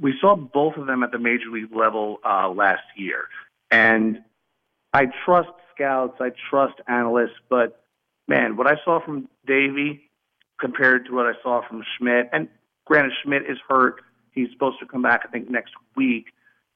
We 0.00 0.14
saw 0.20 0.34
both 0.34 0.76
of 0.76 0.86
them 0.86 1.02
at 1.02 1.12
the 1.12 1.18
major 1.18 1.50
league 1.50 1.74
level 1.74 2.18
uh, 2.24 2.48
last 2.48 2.82
year. 2.96 3.28
And 3.70 4.22
I 4.92 5.06
trust 5.24 5.50
scouts, 5.74 6.16
I 6.20 6.30
trust 6.50 6.74
analysts, 6.88 7.38
but 7.48 7.84
man, 8.26 8.56
what 8.56 8.66
I 8.66 8.76
saw 8.84 9.04
from 9.04 9.28
Deivi 9.46 10.00
compared 10.58 11.06
to 11.06 11.14
what 11.14 11.26
I 11.26 11.32
saw 11.42 11.66
from 11.68 11.84
Schmidt, 11.96 12.28
and 12.32 12.48
granted, 12.84 13.12
Schmidt 13.22 13.42
is 13.42 13.58
hurt. 13.68 14.02
He's 14.32 14.50
supposed 14.52 14.78
to 14.80 14.86
come 14.86 15.02
back, 15.02 15.22
I 15.24 15.28
think, 15.28 15.50
next 15.50 15.74
week. 15.96 16.26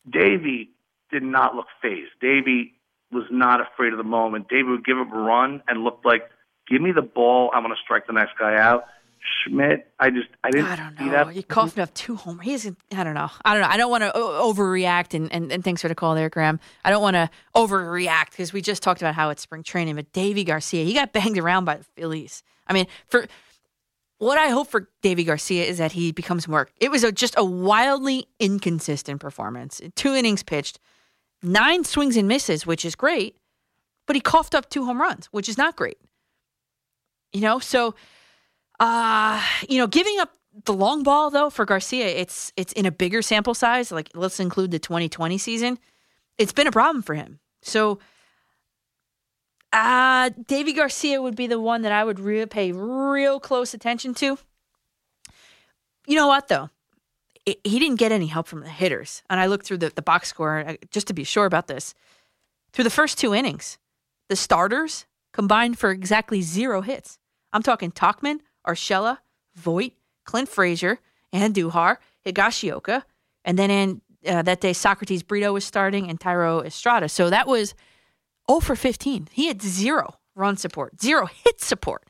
Deivi 0.09 0.69
did 1.11 1.23
not 1.23 1.55
look 1.55 1.67
phased. 1.81 2.11
Deivi 2.23 2.73
was 3.13 3.25
not 3.31 3.61
afraid 3.61 3.93
of 3.93 3.99
the 3.99 4.05
moment. 4.05 4.49
David 4.49 4.71
would 4.71 4.85
give 4.85 4.99
up 4.99 5.13
a 5.13 5.17
run 5.17 5.63
and 5.69 5.85
looked 5.85 6.05
like, 6.05 6.23
give 6.69 6.81
me 6.81 6.93
the 6.93 7.03
ball. 7.03 7.51
I'm 7.55 7.63
going 7.63 7.75
to 7.75 7.81
strike 7.83 8.07
the 8.07 8.13
next 8.13 8.39
guy 8.39 8.57
out. 8.57 8.85
Schmidt, 9.45 9.89
I 10.01 10.11
just, 10.11 10.29
I 10.43 10.51
didn't 10.51 10.67
I 10.67 10.77
don't 10.77 10.97
know. 10.99 11.29
You 11.29 11.45
coughed 11.45 11.79
up 11.79 11.95
two 11.95 12.17
homers. 12.17 12.45
He 12.45 12.55
isn't. 12.55 12.77
I 12.91 13.05
don't 13.05 13.15
know. 13.15 13.31
I 13.45 13.55
don't 13.55 13.63
know. 13.63 13.69
I 13.69 13.77
don't 13.77 13.91
want 13.91 14.03
to 14.03 14.17
uh, 14.17 14.43
overreact. 14.43 15.15
And, 15.15 15.33
and, 15.33 15.53
and 15.53 15.63
thanks 15.63 15.81
for 15.81 15.87
the 15.87 15.95
call 15.95 16.17
there, 16.17 16.29
Graham. 16.29 16.59
I 16.85 16.91
don't 16.91 17.03
want 17.03 17.15
to 17.15 17.31
overreact 17.55 18.31
because 18.31 18.53
we 18.53 18.61
just 18.61 18.83
talked 18.83 19.01
about 19.01 19.15
how 19.15 19.31
it's 19.31 19.43
spring 19.43 19.63
training. 19.63 19.95
But 19.95 20.13
Deivi 20.13 20.45
Garcia, 20.45 20.85
he 20.85 20.93
got 20.93 21.13
banged 21.13 21.39
around 21.39 21.67
by 21.67 21.77
the 21.77 21.85
Phillies. 21.85 22.43
I 22.67 22.73
mean, 22.73 22.87
for 23.07 23.27
what 24.19 24.39
I 24.39 24.49
hope 24.49 24.69
for 24.69 24.89
Deivi 25.03 25.25
Garcia 25.25 25.65
is 25.65 25.79
that 25.79 25.93
he 25.93 26.11
becomes 26.11 26.49
more. 26.49 26.69
It 26.81 26.91
was 26.91 27.05
a, 27.05 27.13
just 27.13 27.35
a 27.37 27.45
wildly 27.45 28.27
inconsistent 28.41 29.21
performance. 29.21 29.81
Two 29.95 30.15
innings 30.15 30.43
pitched, 30.43 30.81
nine 31.43 31.85
swings 31.85 32.17
and 32.17 32.29
misses, 32.29 32.67
which 32.67 32.85
is 32.85 32.95
great. 32.95 33.37
But 34.07 34.17
he 34.17 34.21
coughed 34.21 34.55
up 34.55 34.69
two 34.69 34.85
home 34.85 35.01
runs, 35.01 35.27
which 35.27 35.49
is 35.49 35.57
not 35.57 35.77
great. 35.77 35.99
You 37.33 37.41
know, 37.41 37.59
so 37.59 37.95
uh, 38.81 39.41
you 39.69 39.79
know, 39.79 39.87
giving 39.87 40.19
up 40.19 40.31
the 40.65 40.75
long 40.75 41.05
ball 41.05 41.31
though 41.31 41.51
for 41.51 41.65
Garcia, 41.65 42.07
it's 42.07 42.53
it's 42.57 42.73
in 42.73 42.85
a 42.85 42.91
bigger 42.91 43.23
sample 43.23 43.55
size. 43.55 43.93
Like 43.93 44.11
let's 44.15 44.41
include 44.41 44.73
the 44.73 44.81
2020 44.81 45.39
season. 45.39 45.79
It's 46.37 46.53
been 46.53 46.67
a 46.67 46.73
problem 46.73 47.03
for 47.03 47.15
him. 47.15 47.39
So, 47.63 48.01
uh 49.73 50.31
Deivi 50.31 50.75
Garcia 50.75 51.23
would 51.23 51.37
be 51.37 51.47
the 51.47 51.61
one 51.61 51.83
that 51.83 51.93
I 51.93 52.03
would 52.03 52.51
pay 52.51 52.73
real 52.73 53.39
close 53.39 53.73
attention 53.73 54.15
to. 54.15 54.37
You 56.07 56.17
know 56.17 56.27
what 56.27 56.49
though? 56.49 56.71
He 57.45 57.79
didn't 57.79 57.97
get 57.97 58.13
any 58.13 58.27
help 58.27 58.47
from 58.47 58.61
the 58.61 58.69
hitters, 58.69 59.23
and 59.29 59.41
I 59.41 59.47
looked 59.47 59.67
through 59.67 59.79
the, 59.79 59.91
the 59.91 60.03
box 60.03 60.29
score 60.29 60.61
uh, 60.61 60.77
just 60.91 61.09
to 61.09 61.13
be 61.13 61.25
sure 61.25 61.45
about 61.45 61.67
this. 61.67 61.95
Through 62.73 62.85
the 62.85 62.91
first 62.91 63.19
two 63.19 63.35
innings, 63.35 63.79
the 64.29 64.37
starters 64.37 65.07
combined 65.33 65.79
for 65.79 65.91
exactly 65.91 66.41
zero 66.43 66.83
hits. 66.83 67.19
I'm 67.53 67.63
talking 67.63 67.91
Tauchman, 67.91 68.41
Urshela, 68.67 69.19
Voit, 69.55 69.93
Clint 70.25 70.49
Frazier, 70.49 71.01
and 71.33 71.55
Duhar, 71.55 71.97
Higashioka, 72.25 73.03
and 73.45 73.59
then 73.59 73.71
in 73.71 74.01
uh, 74.27 74.43
that 74.43 74.61
day 74.61 74.73
Socrates 74.73 75.23
Brito 75.23 75.53
was 75.53 75.65
starting 75.65 76.09
and 76.09 76.21
Thairo 76.21 76.65
Estrada. 76.65 77.09
So 77.09 77.29
that 77.31 77.47
was 77.47 77.75
0 78.49 78.61
for 78.61 78.77
15. 78.77 79.29
He 79.33 79.49
had 79.49 79.61
zero 79.61 80.15
run 80.35 80.57
support, 80.57 81.01
zero 81.01 81.27
hit 81.27 81.61
support. 81.61 82.05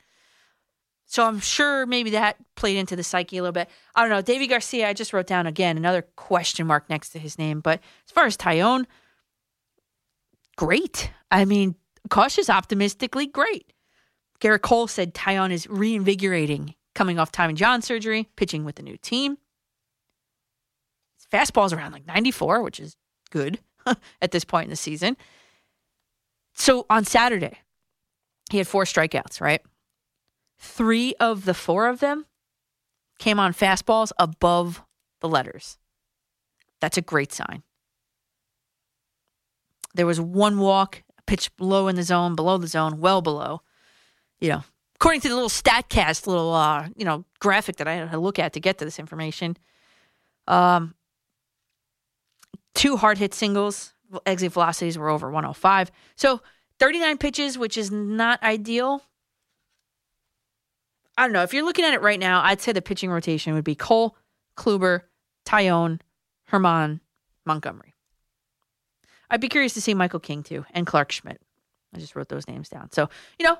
So 1.05 1.25
I'm 1.25 1.39
sure 1.39 1.85
maybe 1.85 2.11
that 2.11 2.37
played 2.55 2.77
into 2.77 2.95
the 2.95 3.03
psyche 3.03 3.37
a 3.37 3.41
little 3.41 3.53
bit. 3.53 3.69
I 3.95 4.01
don't 4.01 4.09
know. 4.09 4.21
Deivi 4.21 4.49
Garcia, 4.49 4.87
I 4.87 4.93
just 4.93 5.13
wrote 5.13 5.27
down 5.27 5.45
again 5.45 5.77
another 5.77 6.01
question 6.15 6.65
mark 6.65 6.89
next 6.89 7.09
to 7.09 7.19
his 7.19 7.37
name. 7.37 7.59
But 7.59 7.81
as 8.07 8.11
far 8.11 8.25
as 8.25 8.37
Taillon, 8.37 8.85
great. 10.55 11.11
I 11.29 11.45
mean, 11.45 11.75
cautious 12.09 12.49
optimistically, 12.49 13.27
great. 13.27 13.71
Gerrit 14.39 14.61
Cole 14.61 14.87
said 14.87 15.13
Taillon 15.13 15.51
is 15.51 15.67
reinvigorating 15.67 16.75
coming 16.95 17.19
off 17.19 17.31
Tommy 17.31 17.53
John 17.53 17.81
surgery, 17.81 18.29
pitching 18.35 18.65
with 18.65 18.75
the 18.75 18.83
new 18.83 18.97
team. 18.97 19.37
Fastball's 21.31 21.73
around 21.73 21.91
like 21.91 22.05
94, 22.05 22.61
which 22.61 22.79
is 22.79 22.95
good 23.31 23.59
at 24.21 24.31
this 24.31 24.43
point 24.43 24.65
in 24.65 24.69
the 24.69 24.75
season. 24.75 25.17
So 26.53 26.85
on 26.89 27.05
Saturday, 27.05 27.57
he 28.51 28.59
had 28.59 28.67
four 28.67 28.83
strikeouts, 28.83 29.41
right? 29.41 29.61
Three 30.63 31.13
of 31.19 31.43
the 31.43 31.53
four 31.53 31.87
of 31.89 31.99
them 31.99 32.25
came 33.19 33.37
on 33.37 33.53
fastballs 33.53 34.13
above 34.17 34.81
the 35.19 35.27
letters. 35.27 35.77
That's 36.79 36.97
a 36.97 37.01
great 37.01 37.33
sign. 37.33 37.63
There 39.93 40.05
was 40.05 40.21
one 40.21 40.59
walk, 40.59 41.03
pitch 41.27 41.51
low 41.59 41.89
in 41.89 41.97
the 41.97 42.03
zone, 42.03 42.33
below 42.35 42.57
the 42.57 42.67
zone, 42.67 43.01
well 43.01 43.21
below. 43.21 43.61
You 44.39 44.49
know, 44.49 44.63
according 44.95 45.19
to 45.21 45.27
the 45.27 45.35
little 45.35 45.49
Statcast 45.49 46.27
little 46.27 46.53
uh, 46.53 46.87
you 46.95 47.03
know 47.03 47.25
graphic 47.39 47.75
that 47.75 47.87
I 47.87 47.95
had 47.95 48.11
to 48.11 48.17
look 48.17 48.39
at 48.39 48.53
to 48.53 48.61
get 48.61 48.77
to 48.77 48.85
this 48.85 48.99
information. 48.99 49.57
Um, 50.47 50.95
two 52.73 52.95
hard 52.95 53.17
hit 53.17 53.33
singles, 53.33 53.93
exit 54.25 54.53
velocities 54.53 54.97
were 54.97 55.09
over 55.09 55.29
105. 55.29 55.91
So 56.15 56.41
39 56.79 57.17
pitches, 57.17 57.57
which 57.57 57.77
is 57.77 57.91
not 57.91 58.41
ideal. 58.41 59.03
I 61.17 61.23
don't 61.23 61.33
know. 61.33 61.43
If 61.43 61.53
you're 61.53 61.63
looking 61.65 61.85
at 61.85 61.93
it 61.93 62.01
right 62.01 62.19
now, 62.19 62.41
I'd 62.43 62.61
say 62.61 62.71
the 62.71 62.81
pitching 62.81 63.09
rotation 63.11 63.53
would 63.53 63.63
be 63.63 63.75
Cole, 63.75 64.15
Kluber, 64.57 65.01
Taillon, 65.45 65.99
Germán, 66.51 66.99
Montgomery. 67.45 67.93
I'd 69.29 69.41
be 69.41 69.49
curious 69.49 69.73
to 69.75 69.81
see 69.81 69.93
Michael 69.93 70.19
King 70.19 70.43
too 70.43 70.65
and 70.73 70.85
Clarke 70.85 71.11
Schmidt. 71.11 71.41
I 71.95 71.99
just 71.99 72.15
wrote 72.15 72.29
those 72.29 72.47
names 72.47 72.69
down. 72.69 72.91
So, 72.91 73.09
you 73.37 73.45
know, 73.45 73.57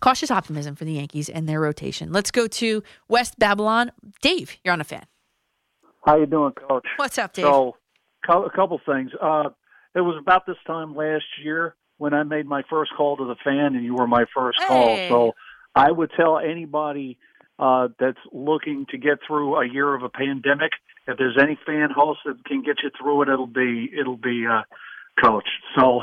cautious 0.00 0.30
optimism 0.30 0.74
for 0.76 0.84
the 0.84 0.92
Yankees 0.92 1.28
and 1.28 1.48
their 1.48 1.60
rotation. 1.60 2.12
Let's 2.12 2.30
go 2.30 2.46
to 2.46 2.82
West 3.08 3.38
Babylon. 3.38 3.92
Dave, 4.20 4.56
you're 4.64 4.72
on 4.72 4.80
a 4.80 4.84
fan. 4.84 5.06
How 6.04 6.16
you 6.18 6.26
doing, 6.26 6.52
Coach? 6.52 6.86
What's 6.96 7.18
up, 7.18 7.32
Dave? 7.32 7.44
So, 7.44 7.76
a 8.28 8.50
couple 8.50 8.80
things. 8.84 9.10
Uh, 9.20 9.50
it 9.94 10.00
was 10.00 10.16
about 10.20 10.46
this 10.46 10.56
time 10.66 10.94
last 10.94 11.24
year 11.42 11.74
when 11.98 12.12
I 12.12 12.22
made 12.22 12.46
my 12.46 12.62
first 12.68 12.92
call 12.96 13.16
to 13.16 13.24
the 13.24 13.36
fan, 13.42 13.74
and 13.74 13.84
you 13.84 13.94
were 13.94 14.06
my 14.06 14.24
first 14.34 14.58
Hey. 14.60 14.66
call. 14.68 14.98
So, 15.08 15.34
I 15.76 15.90
would 15.92 16.10
tell 16.16 16.38
anybody 16.38 17.18
uh, 17.58 17.88
that's 18.00 18.18
looking 18.32 18.86
to 18.90 18.98
get 18.98 19.18
through 19.26 19.56
a 19.56 19.68
year 19.68 19.94
of 19.94 20.02
a 20.02 20.08
pandemic, 20.08 20.72
if 21.06 21.18
there's 21.18 21.36
any 21.40 21.58
fan 21.66 21.90
host 21.94 22.20
that 22.24 22.44
can 22.44 22.62
get 22.62 22.76
you 22.82 22.90
through 22.98 23.22
it, 23.22 23.28
it'll 23.28 23.46
be 23.46 23.90
it'll 23.98 24.16
be 24.16 24.44
uh, 24.50 24.62
Coach. 25.22 25.48
So, 25.78 26.00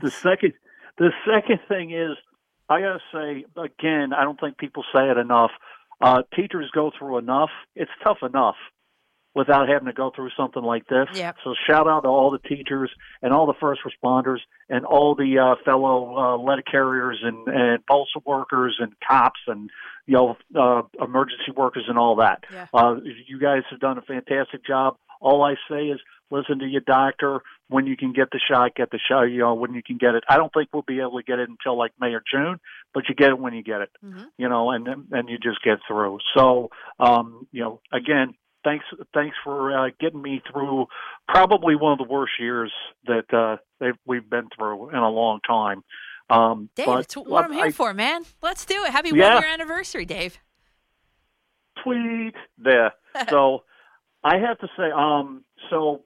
the 0.00 0.10
second 0.10 0.52
the 0.98 1.10
second 1.26 1.60
thing 1.68 1.90
is, 1.90 2.16
I 2.68 2.80
gotta 2.80 3.00
say 3.12 3.44
again, 3.56 4.12
I 4.12 4.22
don't 4.24 4.38
think 4.38 4.58
people 4.58 4.84
say 4.94 5.10
it 5.10 5.16
enough. 5.16 5.50
Uh, 6.00 6.22
teachers 6.36 6.70
go 6.74 6.92
through 6.96 7.18
enough. 7.18 7.50
It's 7.74 7.90
tough 8.02 8.18
enough 8.22 8.56
without 9.34 9.68
having 9.68 9.86
to 9.86 9.92
go 9.92 10.12
through 10.14 10.30
something 10.36 10.62
like 10.62 10.86
this. 10.86 11.06
Yep. 11.14 11.36
So 11.44 11.54
shout 11.68 11.88
out 11.88 12.02
to 12.02 12.08
all 12.08 12.30
the 12.30 12.38
teachers 12.48 12.90
and 13.22 13.32
all 13.32 13.46
the 13.46 13.54
first 13.60 13.80
responders 13.82 14.38
and 14.68 14.86
all 14.86 15.14
the 15.14 15.38
uh, 15.38 15.64
fellow 15.64 16.16
uh, 16.16 16.36
letter 16.38 16.62
carriers 16.62 17.20
and, 17.22 17.48
and 17.48 17.84
postal 17.86 18.22
workers 18.24 18.76
and 18.78 18.92
cops 19.06 19.40
and 19.46 19.70
you 20.06 20.14
know 20.14 20.36
uh, 20.54 20.82
emergency 21.02 21.52
workers 21.56 21.84
and 21.88 21.98
all 21.98 22.16
that. 22.16 22.44
Yeah. 22.52 22.66
Uh, 22.72 22.96
you 23.26 23.38
guys 23.38 23.62
have 23.70 23.80
done 23.80 23.98
a 23.98 24.02
fantastic 24.02 24.64
job. 24.64 24.96
All 25.20 25.42
I 25.42 25.54
say 25.68 25.86
is 25.86 26.00
listen 26.30 26.58
to 26.60 26.66
your 26.66 26.82
doctor 26.82 27.40
when 27.68 27.86
you 27.86 27.96
can 27.96 28.12
get 28.12 28.30
the 28.30 28.40
shot, 28.50 28.74
get 28.74 28.90
the 28.90 29.00
shot. 29.08 29.22
You 29.24 29.38
know 29.40 29.54
when 29.54 29.74
you 29.74 29.82
can 29.82 29.98
get 29.98 30.14
it. 30.14 30.22
I 30.28 30.36
don't 30.36 30.52
think 30.52 30.68
we'll 30.72 30.82
be 30.82 31.00
able 31.00 31.18
to 31.18 31.24
get 31.24 31.38
it 31.38 31.48
until 31.48 31.76
like 31.76 31.92
May 32.00 32.12
or 32.12 32.22
June, 32.30 32.60
but 32.92 33.08
you 33.08 33.14
get 33.14 33.30
it 33.30 33.38
when 33.38 33.54
you 33.54 33.62
get 33.62 33.80
it 33.80 33.90
you 34.36 34.48
know, 34.48 34.70
and 34.70 34.86
and 35.12 35.28
you 35.28 35.38
just 35.38 35.62
get 35.64 35.78
through. 35.86 36.18
So, 36.36 36.70
um, 36.98 37.46
you 37.52 37.62
know, 37.62 37.80
again, 37.92 38.34
thanks 38.64 38.84
thanks 39.12 39.36
for 39.44 39.76
uh, 39.86 39.90
getting 40.00 40.20
me 40.22 40.42
through 40.50 40.86
probably 41.28 41.76
one 41.76 41.92
of 41.92 41.98
the 41.98 42.12
worst 42.12 42.32
years 42.40 42.72
that 43.06 43.32
uh, 43.32 43.56
we've 44.06 44.28
been 44.28 44.48
through 44.56 44.90
in 44.90 44.96
a 44.96 45.10
long 45.10 45.40
time. 45.46 45.82
Um, 46.30 46.70
Dave, 46.74 46.86
but 46.86 47.00
it's 47.00 47.14
what 47.16 47.44
I'm 47.44 47.52
here 47.52 47.66
I- 47.66 47.70
for, 47.70 47.92
man. 47.94 48.22
Let's 48.42 48.64
do 48.64 48.82
it. 48.84 48.90
Happy 48.90 49.10
Yeah. 49.14 49.34
one 49.34 49.42
year 49.42 49.52
anniversary, 49.52 50.06
Dave. 50.06 50.38
tweet 51.82 52.34
there. 52.58 52.92
so 53.30 53.64
I 54.22 54.38
have 54.38 54.58
to 54.60 54.68
say, 54.76 54.90
um, 54.94 55.44
so 55.70 56.02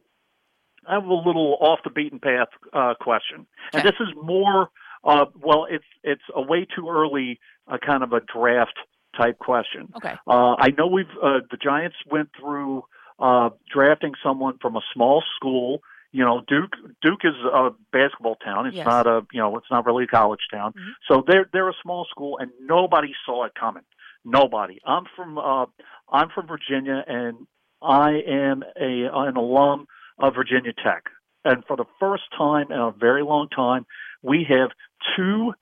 I 0.87 0.95
have 0.95 1.05
a 1.05 1.15
little 1.15 1.57
off 1.61 1.81
the 1.85 1.91
beaten 1.91 2.19
path 2.19 2.49
uh, 2.73 2.95
question, 3.01 3.47
and 3.73 3.83
this 3.85 3.95
is 4.01 4.09
more. 4.21 4.71
Uh, 5.05 5.27
well, 5.41 5.67
it's 5.71 5.85
it's 6.03 6.23
a 6.35 6.43
way 6.43 6.67
too 6.75 6.89
early, 6.89 7.39
uh, 7.69 7.79
kind 7.79 8.03
of 8.03 8.13
a 8.13 8.21
draft 8.21 8.77
type 9.19 9.39
question. 9.39 9.89
Okay. 9.97 10.15
Uh, 10.27 10.55
I 10.59 10.69
know 10.77 10.87
we've 10.87 11.07
uh, 11.23 11.41
the 11.51 11.57
Giants 11.63 11.97
went 12.11 12.31
through 12.39 12.85
uh, 13.19 13.51
drafting 13.73 14.13
someone 14.23 14.59
from 14.63 14.77
a 14.77 14.81
small 14.95 15.23
school. 15.37 15.81
You 16.13 16.25
know, 16.25 16.43
Duke 16.49 16.73
Duke 17.03 17.21
is 17.25 17.35
a 17.53 17.71
basketball 17.93 18.37
town. 18.37 18.67
It's 18.67 18.77
Yes. 18.77 18.87
not 18.87 19.07
a 19.07 19.27
you 19.33 19.41
know 19.41 19.57
it's 19.59 19.71
not 19.71 19.85
really 19.85 20.05
a 20.05 20.07
college 20.07 20.41
town. 20.53 20.73
So 21.09 21.23
they're 21.27 21.49
they're 21.53 21.69
a 21.69 21.75
small 21.83 22.07
school, 22.11 22.39
and 22.39 22.51
nobody 22.63 23.13
saw 23.27 23.45
it 23.45 23.53
coming. 23.55 23.83
Nobody. 24.25 24.79
I'm 24.87 25.05
from 25.17 25.37
uh, 25.39 25.67
I'm 26.11 26.29
from 26.35 26.47
Virginia, 26.47 27.05
and 27.07 27.47
I 27.83 28.21
am 28.27 28.63
a 28.81 29.09
an 29.13 29.37
alum 29.37 29.87
of 30.19 30.35
Virginia 30.35 30.73
Tech. 30.73 31.05
And 31.45 31.65
for 31.67 31.77
the 31.77 31.85
first 32.01 32.25
time 32.37 32.73
in 32.73 32.79
a 32.79 32.91
very 32.91 33.23
long 33.23 33.49
time, 33.49 33.87
we 34.23 34.45
have 34.49 34.71
two 35.17 35.53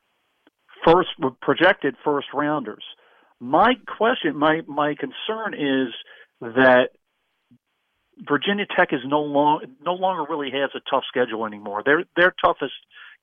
first 0.84 1.10
projected 1.42 1.96
first 2.04 2.28
rounders. 2.32 2.84
My 3.40 3.74
question, 3.86 4.36
my 4.36 4.62
my 4.66 4.94
concern 4.94 5.54
is 5.54 5.94
that 6.40 6.90
Virginia 8.26 8.64
Tech 8.76 8.92
is 8.92 9.00
no 9.04 9.20
long 9.20 9.60
no 9.84 9.92
longer 9.94 10.24
really 10.28 10.50
has 10.52 10.70
a 10.74 10.80
tough 10.90 11.04
schedule 11.08 11.44
anymore. 11.46 11.82
Their 11.84 12.04
their 12.16 12.34
toughest 12.42 12.72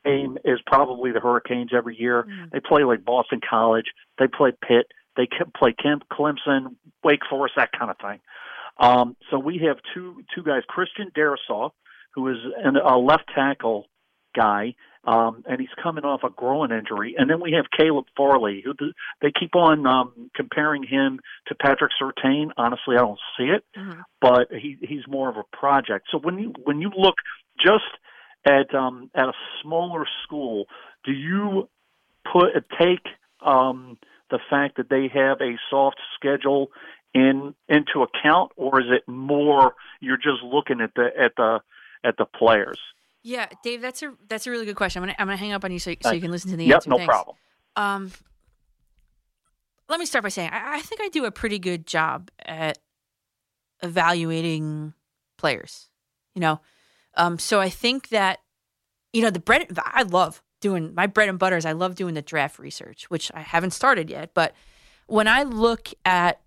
game 0.06 0.38
is 0.46 0.60
probably 0.66 1.12
the 1.12 1.20
Hurricanes 1.20 1.72
every 1.76 2.00
year. 2.00 2.28
They 2.52 2.60
play 2.60 2.84
like 2.84 3.04
Boston 3.04 3.40
College. 3.48 3.86
They 4.20 4.28
play 4.28 4.52
Pitt. 4.52 4.92
They 5.16 5.28
play 5.56 5.74
Kemp, 5.74 6.04
Clemson, 6.12 6.76
Wake 7.04 7.22
Forest, 7.30 7.56
that 7.58 7.70
kind 7.78 7.92
of 7.92 7.98
thing. 7.98 8.20
Um, 8.78 9.16
so 9.30 9.38
we 9.40 9.62
have 9.68 9.78
two 9.94 10.24
two 10.36 10.44
guys, 10.44 10.62
Christian 10.68 11.12
Darrisaw, 11.16 11.72
who 12.16 12.28
is 12.30 12.38
an, 12.64 12.76
a 12.76 12.98
left 12.98 13.30
tackle 13.34 13.86
guy, 14.36 14.76
um, 15.06 15.44
and 15.48 15.60
he's 15.60 15.70
coming 15.82 16.06
off 16.06 16.24
a 16.24 16.30
groin 16.30 16.72
injury, 16.72 17.16
and 17.18 17.30
then 17.30 17.42
we 17.42 17.52
have 17.54 17.66
Caleb 17.78 18.06
Farley, 18.16 18.64
who 18.64 18.74
they 19.22 19.32
keep 19.38 19.56
on 19.56 19.86
um, 19.86 20.30
comparing 20.36 20.84
him 20.84 21.20
to 21.48 21.56
Patrick 21.56 21.92
Surtain. 22.02 22.52
Honestly, 22.58 22.96
I 22.96 23.00
don't 23.00 23.20
see 23.38 23.46
it, 23.46 23.66
but 24.22 24.48
he 24.52 24.78
he's 24.82 25.08
more 25.08 25.30
of 25.30 25.38
a 25.38 25.44
project. 25.56 26.08
So 26.12 26.20
when 26.20 26.40
you 26.40 26.54
when 26.64 26.80
you 26.80 26.90
look 26.98 27.16
just 27.60 27.84
at 28.46 28.74
um, 28.74 29.10
at 29.14 29.26
a 29.26 29.34
smaller 29.62 30.06
school, 30.24 30.66
do 31.04 31.12
you 31.12 31.68
put 32.32 32.54
take 32.80 33.06
um, 33.46 33.98
the 34.32 34.40
fact 34.50 34.78
that 34.78 34.90
they 34.90 35.10
have 35.14 35.42
a 35.42 35.58
soft 35.70 36.00
schedule 36.16 36.72
in 37.14 37.54
into 37.68 38.04
account, 38.04 38.52
or 38.56 38.80
is 38.80 38.88
it 38.90 39.08
more 39.08 39.74
you're 40.00 40.18
just 40.18 40.44
looking 40.44 40.82
at 40.82 40.94
the 40.96 41.10
at 41.20 41.36
the 41.36 41.60
at 42.04 42.18
the 42.18 42.26
players? 42.26 42.80
Yeah, 43.24 43.48
Dave, 43.64 43.82
that's 43.82 44.04
a 44.04 44.14
that's 44.28 44.46
a 44.48 44.52
really 44.52 44.66
good 44.66 44.76
question. 44.76 45.02
I'm 45.02 45.08
gonna 45.08 45.16
I'm 45.18 45.28
gonna 45.28 45.38
hang 45.38 45.54
up 45.54 45.64
on 45.64 45.72
you 45.72 45.80
so, 45.80 45.94
so 46.02 46.12
you 46.12 46.20
can 46.22 46.30
listen 46.32 46.52
to 46.52 46.58
the 46.58 46.66
Yep, 46.68 46.76
answer. 46.76 46.90
no 46.90 46.98
Thanks. 46.98 47.08
problem. 47.08 47.38
Um, 47.76 48.12
let 49.88 50.00
me 50.00 50.06
start 50.06 50.24
by 50.24 50.30
saying 50.30 50.50
I, 50.52 50.76
I 50.76 50.82
think 50.82 51.00
I 51.02 51.08
do 51.08 51.24
a 51.26 51.32
pretty 51.32 51.58
good 51.58 51.88
job 51.88 52.30
at 52.46 52.80
evaluating 53.82 54.94
players. 55.38 55.90
You 56.36 56.42
know, 56.42 56.62
um, 57.16 57.40
so 57.40 57.62
I 57.62 57.70
think 57.70 58.10
that 58.10 58.40
you 59.14 59.22
know 59.22 59.30
the 59.30 59.40
bread. 59.40 59.68
I 59.78 60.04
love 60.04 60.42
doing 60.60 60.94
my 60.94 61.08
bread 61.08 61.30
and 61.30 61.40
butter 61.40 61.58
is 61.58 61.66
I 61.66 61.74
love 61.74 61.96
doing 61.96 62.16
the 62.16 62.22
draft 62.22 62.60
research, 62.60 63.10
which 63.10 63.32
I 63.34 63.42
haven't 63.42 63.72
started 63.72 64.10
yet. 64.10 64.34
But 64.34 64.54
when 65.08 65.28
I 65.30 65.44
look 65.44 65.90
at 66.04 66.42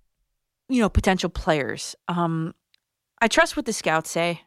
you 0.69 0.81
know 0.83 0.91
potential 0.91 1.31
players, 1.31 1.97
um, 2.09 2.55
I 3.21 3.29
trust 3.29 3.57
what 3.57 3.65
the 3.65 3.73
scouts 3.73 4.11
say 4.11 4.43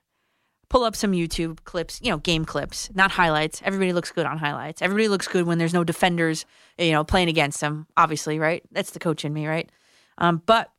pull 0.69 0.83
up 0.83 0.95
some 0.95 1.11
YouTube 1.11 1.63
clips, 1.63 1.99
you 2.01 2.11
know, 2.11 2.17
game 2.17 2.45
clips, 2.45 2.89
not 2.93 3.11
highlights. 3.11 3.61
Everybody 3.65 3.91
looks 3.91 4.11
good 4.11 4.25
on 4.25 4.37
highlights. 4.37 4.81
Everybody 4.81 5.07
looks 5.07 5.27
good 5.27 5.45
when 5.45 5.57
there's 5.57 5.73
no 5.73 5.83
defenders, 5.83 6.45
you 6.77 6.91
know, 6.91 7.03
playing 7.03 7.27
against 7.27 7.59
them. 7.59 7.87
Obviously, 7.97 8.39
right? 8.39 8.63
That's 8.71 8.91
the 8.91 8.99
coach 8.99 9.25
in 9.25 9.33
me, 9.33 9.47
right? 9.47 9.69
Um, 10.19 10.41
but 10.45 10.71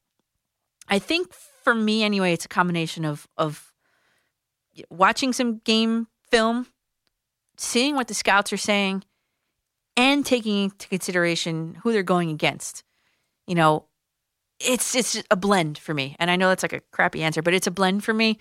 I 0.89 0.99
think 0.99 1.33
for 1.33 1.75
me, 1.75 2.05
anyway, 2.05 2.33
it's 2.33 2.45
a 2.45 2.49
combination 2.49 3.05
of 3.05 3.29
of 3.37 3.73
watching 4.89 5.33
some 5.33 5.59
game 5.59 6.07
film, 6.31 6.69
seeing 7.57 7.97
what 7.97 8.09
the 8.09 8.15
scouts 8.15 8.53
are 8.53 8.59
saying, 8.59 9.05
and 9.97 10.25
taking 10.25 10.65
into 10.65 10.89
consideration 10.89 11.79
who 11.83 11.93
they're 11.93 12.03
going 12.03 12.31
against. 12.31 12.85
You 13.47 13.57
know, 13.57 13.87
it's 14.61 14.95
it's 14.95 15.23
a 15.31 15.37
blend 15.37 15.79
for 15.79 15.95
me, 15.95 16.17
and 16.19 16.31
I 16.31 16.37
know 16.37 16.49
that's 16.49 16.63
like 16.63 16.73
a 16.73 16.83
crappy 16.93 17.23
answer, 17.23 17.43
but 17.43 17.55
it's 17.55 17.67
a 17.67 17.73
blend 17.73 18.05
for 18.05 18.15
me. 18.15 18.39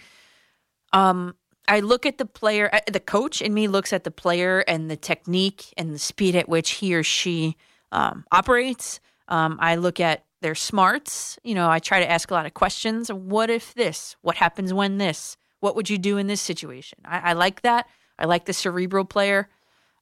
Um, 0.93 1.35
I 1.67 1.81
look 1.81 2.05
at 2.05 2.17
the 2.17 2.25
player, 2.25 2.69
uh, 2.73 2.79
the 2.91 2.99
coach 2.99 3.41
in 3.41 3.53
me 3.53 3.67
looks 3.67 3.93
at 3.93 4.03
the 4.03 4.11
player 4.11 4.59
and 4.67 4.89
the 4.89 4.97
technique 4.97 5.73
and 5.77 5.93
the 5.93 5.99
speed 5.99 6.35
at 6.35 6.49
which 6.49 6.71
he 6.71 6.95
or 6.95 7.03
she 7.03 7.55
um, 7.91 8.25
operates. 8.31 8.99
Um, 9.27 9.57
I 9.61 9.75
look 9.75 9.99
at 9.99 10.25
their 10.41 10.55
smarts. 10.55 11.37
You 11.43 11.55
know, 11.55 11.69
I 11.69 11.79
try 11.79 11.99
to 11.99 12.09
ask 12.09 12.31
a 12.31 12.33
lot 12.33 12.45
of 12.45 12.53
questions. 12.53 13.11
What 13.11 13.49
if 13.49 13.73
this? 13.75 14.15
What 14.21 14.37
happens 14.37 14.73
when 14.73 14.97
this? 14.97 15.37
What 15.59 15.75
would 15.75 15.89
you 15.89 15.97
do 15.97 16.17
in 16.17 16.27
this 16.27 16.41
situation? 16.41 16.99
I, 17.05 17.31
I 17.31 17.33
like 17.33 17.61
that. 17.61 17.87
I 18.17 18.25
like 18.25 18.45
the 18.45 18.53
cerebral 18.53 19.05
player. 19.05 19.47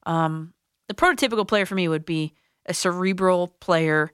Um, 0.06 0.54
the 0.88 0.94
prototypical 0.94 1.46
player 1.46 1.66
for 1.66 1.74
me 1.74 1.88
would 1.88 2.06
be 2.06 2.32
a 2.66 2.72
cerebral 2.74 3.48
player 3.60 4.12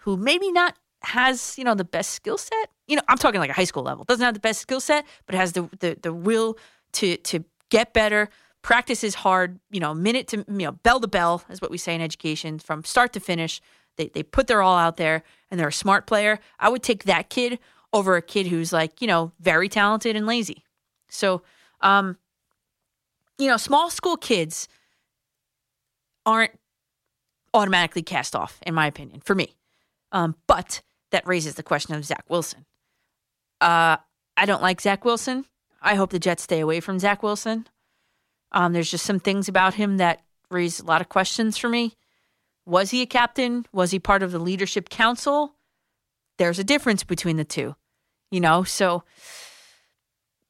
who 0.00 0.16
maybe 0.16 0.50
not 0.50 0.76
has 1.02 1.56
you 1.56 1.64
know 1.64 1.74
the 1.74 1.84
best 1.84 2.10
skill 2.10 2.38
set. 2.38 2.70
You 2.86 2.96
know, 2.96 3.02
I'm 3.08 3.18
talking 3.18 3.40
like 3.40 3.50
a 3.50 3.54
high 3.54 3.64
school 3.64 3.82
level. 3.82 4.04
Doesn't 4.04 4.24
have 4.24 4.34
the 4.34 4.40
best 4.40 4.60
skill 4.60 4.80
set, 4.80 5.04
but 5.26 5.34
has 5.34 5.52
the 5.52 5.68
the, 5.80 5.96
the 6.00 6.12
will 6.12 6.56
to 6.92 7.16
to 7.18 7.44
get 7.70 7.92
better. 7.92 8.28
Practices 8.62 9.16
hard. 9.16 9.58
You 9.70 9.80
know, 9.80 9.94
minute 9.94 10.28
to 10.28 10.38
you 10.38 10.44
know 10.48 10.72
bell 10.72 11.00
to 11.00 11.08
bell 11.08 11.42
is 11.50 11.60
what 11.60 11.70
we 11.70 11.78
say 11.78 11.94
in 11.94 12.00
education 12.00 12.58
from 12.58 12.84
start 12.84 13.12
to 13.14 13.20
finish. 13.20 13.60
They 13.96 14.08
they 14.08 14.22
put 14.22 14.46
their 14.46 14.62
all 14.62 14.76
out 14.76 14.96
there, 14.96 15.22
and 15.50 15.58
they're 15.58 15.68
a 15.68 15.72
smart 15.72 16.06
player. 16.06 16.38
I 16.58 16.68
would 16.68 16.82
take 16.82 17.04
that 17.04 17.30
kid 17.30 17.58
over 17.92 18.16
a 18.16 18.22
kid 18.22 18.46
who's 18.46 18.72
like 18.72 19.00
you 19.00 19.06
know 19.06 19.32
very 19.40 19.68
talented 19.68 20.16
and 20.16 20.26
lazy. 20.26 20.64
So, 21.08 21.42
um, 21.80 22.16
you 23.38 23.48
know, 23.48 23.56
small 23.56 23.90
school 23.90 24.16
kids 24.16 24.68
aren't 26.24 26.52
automatically 27.54 28.02
cast 28.02 28.36
off, 28.36 28.58
in 28.66 28.74
my 28.74 28.86
opinion, 28.86 29.20
for 29.24 29.34
me. 29.34 29.56
Um, 30.12 30.36
but 30.46 30.82
that 31.10 31.26
raises 31.26 31.54
the 31.54 31.62
question 31.62 31.94
of 31.94 32.04
Zach 32.04 32.24
Wilson. 32.28 32.66
Uh, 33.60 33.96
I 34.36 34.46
don't 34.46 34.62
like 34.62 34.80
Zach 34.80 35.04
Wilson. 35.04 35.46
I 35.80 35.94
hope 35.94 36.10
the 36.10 36.18
Jets 36.18 36.42
stay 36.42 36.60
away 36.60 36.80
from 36.80 36.98
Zach 36.98 37.22
Wilson. 37.22 37.66
Um, 38.52 38.72
there's 38.72 38.90
just 38.90 39.04
some 39.04 39.20
things 39.20 39.48
about 39.48 39.74
him 39.74 39.98
that 39.98 40.20
raise 40.50 40.80
a 40.80 40.84
lot 40.84 41.00
of 41.00 41.08
questions 41.08 41.56
for 41.56 41.68
me. 41.68 41.94
Was 42.64 42.90
he 42.90 43.02
a 43.02 43.06
captain? 43.06 43.66
Was 43.72 43.90
he 43.90 43.98
part 43.98 44.22
of 44.22 44.32
the 44.32 44.38
leadership 44.38 44.88
council? 44.88 45.54
There's 46.38 46.58
a 46.58 46.64
difference 46.64 47.04
between 47.04 47.36
the 47.36 47.44
two, 47.44 47.76
you 48.30 48.40
know. 48.40 48.64
So, 48.64 49.04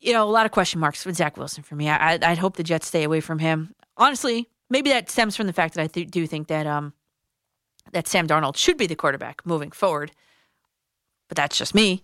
you 0.01 0.13
know, 0.13 0.25
a 0.25 0.31
lot 0.31 0.47
of 0.47 0.53
question 0.53 0.81
marks 0.81 1.05
with 1.05 1.17
Zach 1.17 1.37
Wilson 1.37 1.63
for 1.63 1.77
me. 1.77 1.89
I, 1.89 2.15
I'd 2.15 2.39
hope 2.39 2.57
the 2.57 2.63
Jets 2.63 2.87
stay 2.87 3.05
away 3.05 3.21
from 3.21 3.39
him. 3.39 3.75
Honestly, 3.97 4.49
maybe 4.71 4.91
that 4.91 5.11
stems 5.11 5.37
from 5.37 5.47
the 5.47 5.53
fact 5.53 5.75
that 5.75 5.83
I 5.83 5.87
th- 5.87 6.11
do 6.11 6.27
think 6.27 6.49
that 6.49 6.67
um, 6.67 6.93
that 7.93 8.09
Sam 8.09 8.27
Darnold 8.27 8.57
should 8.57 8.77
be 8.79 8.87
the 8.87 8.97
quarterback 8.97 9.45
moving 9.45 9.71
forward. 9.71 10.13
But 11.29 11.37
that's 11.37 11.59
just 11.59 11.75
me. 11.75 12.03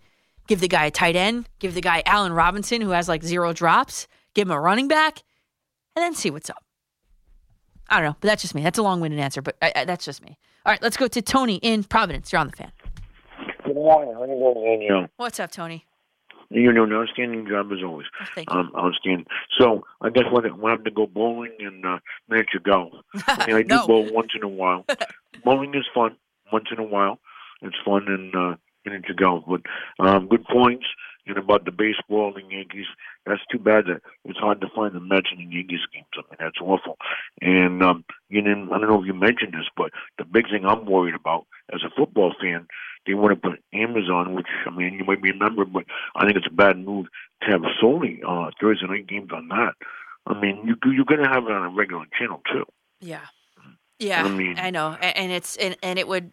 Give 0.48 0.60
the 0.60 0.69
guy 0.69 0.86
a 0.86 0.90
tight 0.90 1.16
end, 1.16 1.48
give 1.60 1.74
the 1.74 1.81
guy 1.81 2.02
Allen 2.05 2.32
Robinson, 2.32 2.81
who 2.81 2.90
has 2.90 3.09
like 3.09 3.23
zero 3.23 3.52
drops, 3.52 4.09
give 4.35 4.48
him 4.48 4.52
a 4.52 4.60
running 4.60 4.89
back, 4.89 5.23
and 5.97 6.02
then 6.02 6.14
see 6.14 6.31
what's 6.31 6.51
up. 6.51 6.64
I 7.89 7.97
don't 7.97 8.06
know, 8.10 8.16
but 8.20 8.28
that's 8.28 8.43
just 8.43 8.55
me. 8.55 8.62
That's 8.62 8.78
a 8.78 8.82
long 8.82 9.01
winded 9.01 9.20
answer, 9.20 9.43
but 9.43 9.56
I, 9.62 9.73
I, 9.77 9.85
that's 9.85 10.05
just 10.05 10.23
me. 10.23 10.39
All 10.66 10.73
right, 10.73 10.82
let's 10.82 10.97
go 10.97 11.06
to 11.09 11.23
Tony 11.23 11.56
in 11.56 11.85
Providence. 11.85 12.32
You're 12.32 12.40
on 12.40 12.48
the 12.48 12.56
fan. 12.56 12.73
Good 13.64 13.74
morning. 13.74 14.14
How 14.14 14.24
you 14.24 14.89
doing? 14.89 15.09
What's 15.16 15.39
up, 15.40 15.51
Tony? 15.51 15.86
You 16.51 16.73
know, 16.73 16.85
an 16.85 16.93
outstanding 16.93 17.47
job 17.48 17.70
as 17.73 17.78
always. 17.82 18.06
thank 18.35 18.51
you. 18.52 18.59
Um, 18.59 18.73
outstanding. 18.77 19.27
So 19.59 19.85
I 20.02 20.10
guess 20.10 20.24
what 20.31 20.44
I 20.44 20.70
have 20.70 20.85
to 20.85 20.90
go 20.90 21.06
bowling 21.06 21.52
and 21.60 21.85
uh, 21.85 21.98
miniature 22.28 22.60
golf. 22.64 22.93
I 23.27 23.47
mean, 23.47 23.56
I 23.56 23.62
do 23.62 23.69
No. 23.69 23.86
bowl 23.86 24.12
once 24.12 24.32
in 24.36 24.43
a 24.43 24.48
while. 24.48 24.85
bowling 25.44 25.74
is 25.74 25.85
fun 25.94 26.16
once 26.52 26.66
in 26.70 26.78
a 26.78 26.85
while. 26.85 27.19
It's 27.62 27.77
fun 27.85 28.06
and 28.09 28.35
uh, 28.35 28.56
miniature 28.84 29.14
golf, 29.14 29.44
but 29.46 29.62
um, 29.98 30.28
good 30.28 30.44
points. 30.44 30.86
And 31.24 31.38
about 31.38 31.64
the 31.64 31.70
baseball 31.70 32.34
and 32.36 32.50
Yankees, 32.50 32.86
that's 33.24 33.42
too 33.48 33.59
bad 33.60 33.84
that 33.86 34.02
it's 34.24 34.40
hard 34.40 34.60
to 34.60 34.66
find 34.74 34.92
the 34.92 34.98
Mets 34.98 35.28
and 35.30 35.38
the 35.38 35.54
Yankees 35.54 35.78
games. 35.94 36.06
I 36.16 36.22
mean, 36.22 36.36
that's 36.40 36.60
awful. 36.60 36.96
And 37.40 37.80
um, 37.80 38.04
you 38.28 38.42
know, 38.42 38.68
I 38.74 38.78
don't 38.80 38.88
know 38.88 39.00
if 39.00 39.06
you 39.06 39.14
mentioned 39.14 39.52
this, 39.52 39.68
but 39.76 39.92
the 40.18 40.24
big 40.24 40.50
thing 40.50 40.66
I'm 40.66 40.84
worried 40.84 41.14
about 41.14 41.46
as 41.72 41.82
a 41.84 41.90
football 41.96 42.34
fan, 42.42 42.66
they 43.06 43.14
want 43.14 43.40
to 43.40 43.50
put 43.50 43.62
Amazon, 43.72 44.34
which 44.34 44.48
I 44.66 44.70
mean, 44.70 44.94
you 44.94 45.04
might 45.04 45.22
remember, 45.22 45.64
but 45.64 45.84
I 46.16 46.24
think 46.24 46.36
it's 46.36 46.46
a 46.48 46.50
bad 46.52 46.76
move 46.84 47.06
to 47.42 47.50
have 47.52 47.60
Sony 47.80 48.18
uh, 48.26 48.50
Thursday 48.60 48.88
night 48.88 49.06
games 49.06 49.30
on 49.32 49.46
that. 49.46 49.74
I 50.26 50.34
mean, 50.40 50.60
you 50.66 50.74
you're 50.90 51.04
going 51.04 51.22
to 51.22 51.28
have 51.28 51.44
it 51.44 51.52
on 51.52 51.64
a 51.64 51.68
regular 51.68 52.06
channel 52.18 52.42
too. 52.52 52.64
Yeah. 53.00 53.20
Yeah, 54.00 54.24
I 54.24 54.28
mean- 54.28 54.59
I 54.59 54.70
know, 54.70 54.94
and 55.00 55.30
it's 55.30 55.56
and, 55.56 55.76
and 55.84 56.00
it 56.00 56.09
would. 56.09 56.32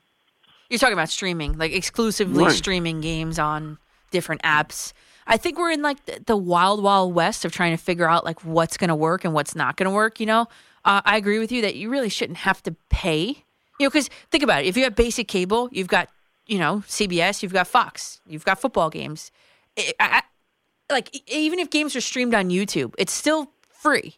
You're 0.70 0.80
talking 0.80 0.94
about 0.94 1.10
streaming, 1.10 1.58
like 1.58 1.72
exclusively 1.74 2.44
Right. 2.46 2.52
streaming 2.56 3.02
games 3.02 3.40
on 3.40 3.78
different 4.12 4.42
apps. 4.44 4.94
I 5.28 5.38
think 5.38 5.58
we're 5.60 5.72
in 5.72 5.82
like 5.82 6.04
the, 6.06 6.22
the 6.26 6.38
wild, 6.38 6.82
wild 6.84 7.14
west 7.14 7.46
of 7.46 7.52
trying 7.52 7.72
to 7.76 7.84
figure 7.84 8.10
out 8.10 8.26
like 8.26 8.44
what's 8.44 8.78
going 8.78 8.88
to 8.90 8.96
work 8.96 9.24
and 9.26 9.34
what's 9.34 9.56
not 9.56 9.78
going 9.78 9.86
to 9.86 9.94
work. 9.94 10.20
You 10.20 10.26
know, 10.26 10.48
uh, 10.86 11.02
I 11.06 11.18
agree 11.18 11.40
with 11.40 11.52
you 11.52 11.62
that 11.62 11.76
you 11.76 11.90
really 11.90 12.10
shouldn't 12.10 12.38
have 12.40 12.62
to 12.64 12.76
pay. 12.90 13.44
You 13.80 13.86
know, 13.86 13.90
because 13.90 14.10
think 14.32 14.44
about 14.44 14.64
it: 14.64 14.68
if 14.68 14.76
you 14.78 14.84
have 14.84 14.96
basic 14.96 15.28
cable, 15.28 15.70
you've 15.72 15.88
got 15.88 16.10
you 16.48 16.58
know 16.60 16.84
CBS, 16.88 17.42
you've 17.44 17.54
got 17.54 17.68
Fox, 17.68 18.22
you've 18.26 18.46
got 18.46 18.60
football 18.60 18.90
games. 18.90 19.32
I, 19.78 19.94
I, 20.00 20.22
like 20.92 21.16
even 21.32 21.60
if 21.60 21.70
games 21.70 21.96
are 21.96 22.02
streamed 22.02 22.34
on 22.34 22.50
YouTube, 22.50 22.94
it's 22.98 23.14
still 23.14 23.52
free. 23.70 24.18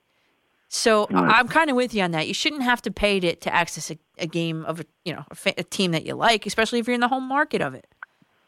So 0.69 1.07
Right. 1.11 1.35
I'm 1.35 1.49
kind 1.49 1.69
of 1.69 1.75
with 1.75 1.93
you 1.93 2.01
on 2.01 2.11
that. 2.11 2.27
You 2.29 2.33
shouldn't 2.33 2.63
have 2.63 2.81
to 2.83 2.91
pay 2.91 3.19
to, 3.19 3.35
to 3.35 3.53
access 3.53 3.91
a, 3.91 3.97
a 4.21 4.27
game 4.27 4.63
of 4.65 4.79
a 4.79 4.85
you 5.05 5.13
know 5.13 5.23
a, 5.31 5.35
fa- 5.35 5.53
a 5.57 5.63
team 5.63 5.91
that 5.91 6.05
you 6.05 6.15
like, 6.15 6.45
especially 6.45 6.79
if 6.79 6.87
you're 6.87 6.95
in 6.95 7.01
the 7.01 7.07
home 7.07 7.27
market 7.27 7.61
of 7.61 7.73
it. 7.73 7.87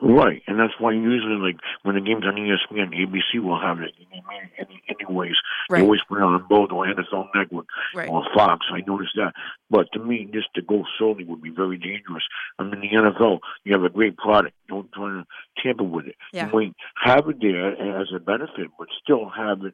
Right, 0.05 0.43
and 0.47 0.59
that's 0.59 0.73
why 0.79 0.91
usually, 0.91 1.35
like 1.37 1.55
when 1.83 1.95
the 1.95 2.01
game's 2.01 2.25
on 2.25 2.35
ESPN, 2.35 2.91
ABC 2.93 3.41
will 3.41 3.57
have 3.61 3.79
it 3.79 3.93
any, 4.11 4.21
any, 4.59 4.83
anyways. 4.89 5.35
Right. 5.69 5.79
They 5.79 5.83
always 5.85 6.01
put 6.09 6.17
it 6.17 6.23
on 6.23 6.45
both 6.49 6.71
or 6.71 6.85
NFL 6.85 7.29
Network 7.33 7.67
Right. 7.95 8.09
or 8.09 8.25
Fox. 8.35 8.65
I 8.73 8.81
noticed 8.85 9.13
that. 9.15 9.31
But 9.69 9.87
to 9.93 9.99
me, 9.99 10.27
just 10.33 10.53
to 10.55 10.61
go 10.61 10.83
solely 10.99 11.23
would 11.23 11.41
be 11.41 11.51
very 11.51 11.77
dangerous. 11.77 12.23
I 12.59 12.63
mean, 12.63 12.81
the 12.81 12.89
NFL, 12.89 13.39
you 13.63 13.71
have 13.71 13.85
a 13.85 13.89
great 13.89 14.17
product. 14.17 14.53
Don't 14.67 14.91
try 14.91 15.07
to 15.09 15.25
tamper 15.63 15.85
with 15.85 16.07
it. 16.07 16.15
Yeah. 16.33 16.47
You 16.47 16.53
might 16.53 16.75
have 17.01 17.29
it 17.29 17.37
there 17.39 18.01
as 18.01 18.07
a 18.13 18.19
benefit, 18.19 18.71
but 18.77 18.89
still 19.01 19.29
have 19.29 19.63
it 19.63 19.73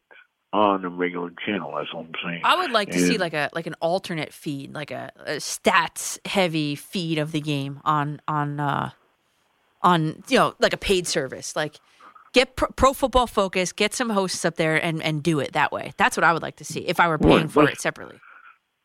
on 0.52 0.82
the 0.82 0.90
regular 0.90 1.32
channel. 1.46 1.74
That's 1.76 1.94
what 1.94 2.06
I'm 2.06 2.12
saying. 2.24 2.42
I 2.44 2.56
would 2.58 2.72
like 2.72 2.92
to 2.92 3.00
see 3.00 3.18
like 3.18 3.34
a 3.34 3.50
like 3.54 3.68
an 3.68 3.76
alternate 3.82 4.34
feed, 4.34 4.74
like 4.74 4.92
a, 4.92 5.12
a 5.26 5.36
stats 5.36 6.20
heavy 6.28 6.76
feed 6.76 7.18
of 7.20 7.32
the 7.32 7.42
game 7.42 7.82
on 7.86 8.22
on 8.28 8.60
uh 8.60 8.92
on 9.82 10.24
you 10.28 10.38
know 10.38 10.56
like 10.60 10.74
a 10.74 10.78
paid 10.78 11.08
service. 11.08 11.56
Like 11.56 11.80
get 12.34 12.56
pro, 12.56 12.68
pro 12.70 12.94
football 12.94 13.28
focus, 13.28 13.72
get 13.72 13.94
some 13.94 14.10
hosts 14.10 14.44
up 14.44 14.56
there 14.56 14.84
and 14.84 15.02
and 15.04 15.22
do 15.22 15.40
it 15.40 15.54
that 15.54 15.72
way. 15.72 15.94
That's 15.98 16.18
what 16.18 16.24
I 16.24 16.34
would 16.34 16.42
like 16.42 16.58
to 16.58 16.66
see 16.66 16.82
if 16.82 17.00
I 17.00 17.08
were 17.08 17.18
paying 17.18 17.48
for 17.48 17.70
it 17.70 17.80
separately. 17.80 18.20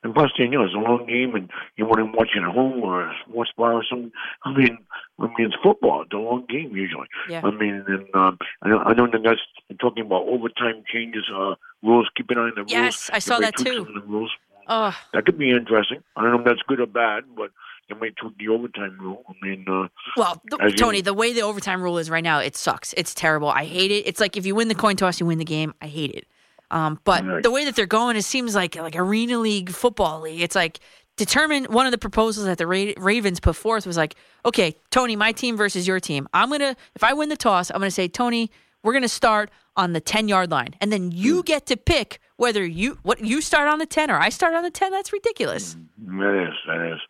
And 0.03 0.15
plus, 0.15 0.31
you 0.37 0.49
know, 0.49 0.65
it's 0.65 0.75
a 0.75 0.79
long 0.79 1.07
game, 1.07 1.35
and 1.35 1.51
you 1.77 1.87
want 1.87 1.97
to 1.97 2.05
watch 2.05 2.29
it 2.37 2.43
at 2.43 2.55
home 2.55 2.83
or 2.83 3.07
a 3.07 3.15
sports 3.27 3.51
bar 3.57 3.73
or 3.73 3.85
something. 3.89 4.13
I 4.45 4.53
mean, 4.53 4.79
I 5.21 5.27
mean, 5.27 5.35
it's 5.47 5.55
football. 5.63 6.03
It's 6.03 6.13
a 6.13 6.17
long 6.17 6.45
game 6.49 6.75
usually. 6.75 7.07
Yeah. 7.29 7.41
I 7.45 7.51
mean, 7.53 7.85
and 7.87 8.05
um, 8.15 8.39
I 8.63 8.69
know, 8.69 8.79
I 8.81 8.95
know 8.95 9.07
the 9.07 9.19
guys 9.19 9.37
are 9.71 9.77
talking 9.77 10.05
about 10.07 10.23
overtime 10.27 10.83
changes, 10.93 11.25
uh, 11.33 11.55
rules. 11.83 12.09
Keep 12.17 12.31
an 12.31 12.39
eye 12.39 12.41
on 12.43 12.53
the 12.57 12.63
rules. 12.63 12.73
Yes, 12.73 13.11
I 13.13 13.21
saw 13.21 13.39
that 13.39 13.57
too. 13.57 13.87
the 13.95 14.01
rules. 14.07 14.33
Oh, 14.67 14.97
That 15.13 15.27
could 15.27 15.39
be 15.39 15.51
interesting. 15.51 16.03
I 16.17 16.23
don't 16.23 16.33
know 16.33 16.39
if 16.39 16.45
that's 16.47 16.63
good 16.67 16.81
or 16.81 16.87
bad, 16.87 17.25
but 17.37 17.51
they 17.89 17.95
might 17.95 18.17
tweak 18.17 18.39
the 18.39 18.49
overtime 18.49 18.97
rule. 18.99 19.23
I 19.29 19.47
mean, 19.47 19.67
uh, 19.69 19.89
Well, 20.17 20.43
th- 20.51 20.61
as 20.63 20.73
you- 20.73 20.79
Tony, 20.79 21.01
the 21.03 21.13
way 21.15 21.33
the 21.35 21.43
overtime 21.43 21.83
rule 21.83 21.99
is 21.99 22.09
right 22.11 22.25
now, 22.25 22.39
it 22.39 22.57
sucks. 22.57 22.95
It's 22.97 23.13
terrible. 23.15 23.49
I 23.49 23.67
hate 23.67 23.91
it. 23.91 24.07
It's 24.07 24.21
like 24.21 24.37
if 24.39 24.47
you 24.47 24.55
win 24.55 24.69
the 24.69 24.75
coin 24.75 24.97
toss, 24.97 25.21
you 25.21 25.27
win 25.27 25.39
the 25.39 25.45
game. 25.45 25.75
I 25.83 25.87
hate 25.87 26.13
it. 26.13 26.27
Um, 26.71 26.99
but 27.05 27.25
Right. 27.27 27.43
the 27.43 27.51
way 27.51 27.67
that 27.67 27.77
they're 27.77 27.85
going, 27.87 28.17
it 28.17 28.23
seems 28.25 28.55
like 28.55 28.75
like 28.75 28.97
arena 28.97 29.39
league 29.39 29.69
football 29.71 30.23
league. 30.23 30.41
It's 30.41 30.57
like 30.57 30.81
determine 31.17 31.65
one 31.65 31.87
of 31.87 31.93
the 31.93 31.99
proposals 31.99 32.47
that 32.47 32.59
the 32.59 32.67
Ra- 32.67 32.93
Ravens 32.97 33.41
put 33.41 33.57
forth 33.57 33.87
was 33.87 33.97
like, 33.97 34.15
okay, 34.45 34.77
Tony, 34.91 35.17
my 35.17 35.33
team 35.33 35.57
versus 35.57 35.87
your 35.87 36.01
team. 36.01 36.29
I'm 36.35 36.51
gonna 36.51 36.77
if 36.95 37.05
I 37.05 37.13
win 37.13 37.29
the 37.29 37.37
toss, 37.37 37.71
I'm 37.71 37.79
gonna 37.79 37.91
say, 37.91 38.09
Tony, 38.09 38.51
we're 38.83 38.93
gonna 38.93 39.09
start 39.09 39.51
on 39.77 39.93
the 39.93 40.01
ten 40.01 40.29
yard 40.29 40.51
line, 40.51 40.75
and 40.81 40.93
then 40.93 41.11
you 41.11 41.43
get 41.43 41.67
to 41.67 41.77
pick 41.77 42.21
whether 42.37 42.65
you 42.65 42.99
what 43.03 43.21
you 43.21 43.41
start 43.41 43.69
on 43.69 43.79
the 43.79 43.87
ten 43.87 44.11
or 44.11 44.19
I 44.19 44.29
start 44.29 44.55
on 44.55 44.63
the 44.63 44.71
ten. 44.71 44.91
That's 44.91 45.13
ridiculous. 45.13 45.77
That 45.99 46.49
is, 46.49 46.55
that 46.67 46.93
is 46.95 47.01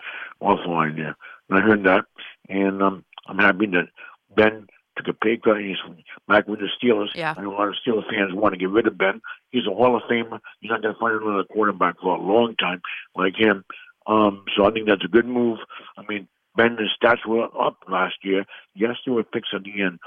awful 0.41 0.77
idea. 0.77 1.17
And 1.49 1.59
I 1.59 1.63
heard 1.63 1.85
that, 1.85 2.05
and 2.49 2.83
um, 2.83 3.05
I'm 3.27 3.39
happy 3.39 3.67
that 3.67 3.89
Ben 4.37 4.67
took 4.97 5.09
a 5.09 5.13
pay 5.13 5.37
cut. 5.37 5.57
and 5.57 5.67
He's 5.67 6.05
back 6.29 6.47
with 6.47 6.61
the 6.61 6.69
Steelers. 6.83 7.09
Yeah. 7.15 7.35
I 7.37 7.43
know 7.43 7.51
a 7.51 7.57
lot 7.57 7.69
of 7.69 7.75
Steelers 7.87 8.09
fans 8.09 8.33
want 8.33 8.53
to 8.55 8.59
get 8.59 8.71
rid 8.71 8.87
of 8.87 8.97
Ben. 8.97 9.21
He's 9.51 9.67
a 9.67 9.75
Hall 9.75 9.97
of 9.97 10.03
Famer. 10.11 10.41
You're 10.61 10.73
not 10.73 10.83
going 10.83 10.95
to 10.95 11.01
find 11.01 11.21
another 11.21 11.45
quarterback 11.45 11.97
for 12.01 12.17
a 12.17 12.21
long 12.21 12.55
time 12.57 12.81
like 13.17 13.35
him. 13.37 13.65
Um, 14.07 14.45
so 14.57 14.67
I 14.67 14.71
think 14.71 14.87
that's 14.87 15.05
a 15.05 15.09
good 15.09 15.27
move. 15.27 15.59
I 15.97 16.03
mean, 16.09 16.29
Ben, 16.57 16.77
his 16.77 16.91
stats 17.01 17.27
were 17.27 17.45
up 17.61 17.79
last 17.89 18.17
year. 18.23 18.45
Yes, 18.75 18.97
there 19.05 19.15
were 19.15 19.25
picks 19.25 19.49
at 19.55 19.65
the 19.65 19.83
end, 19.83 19.99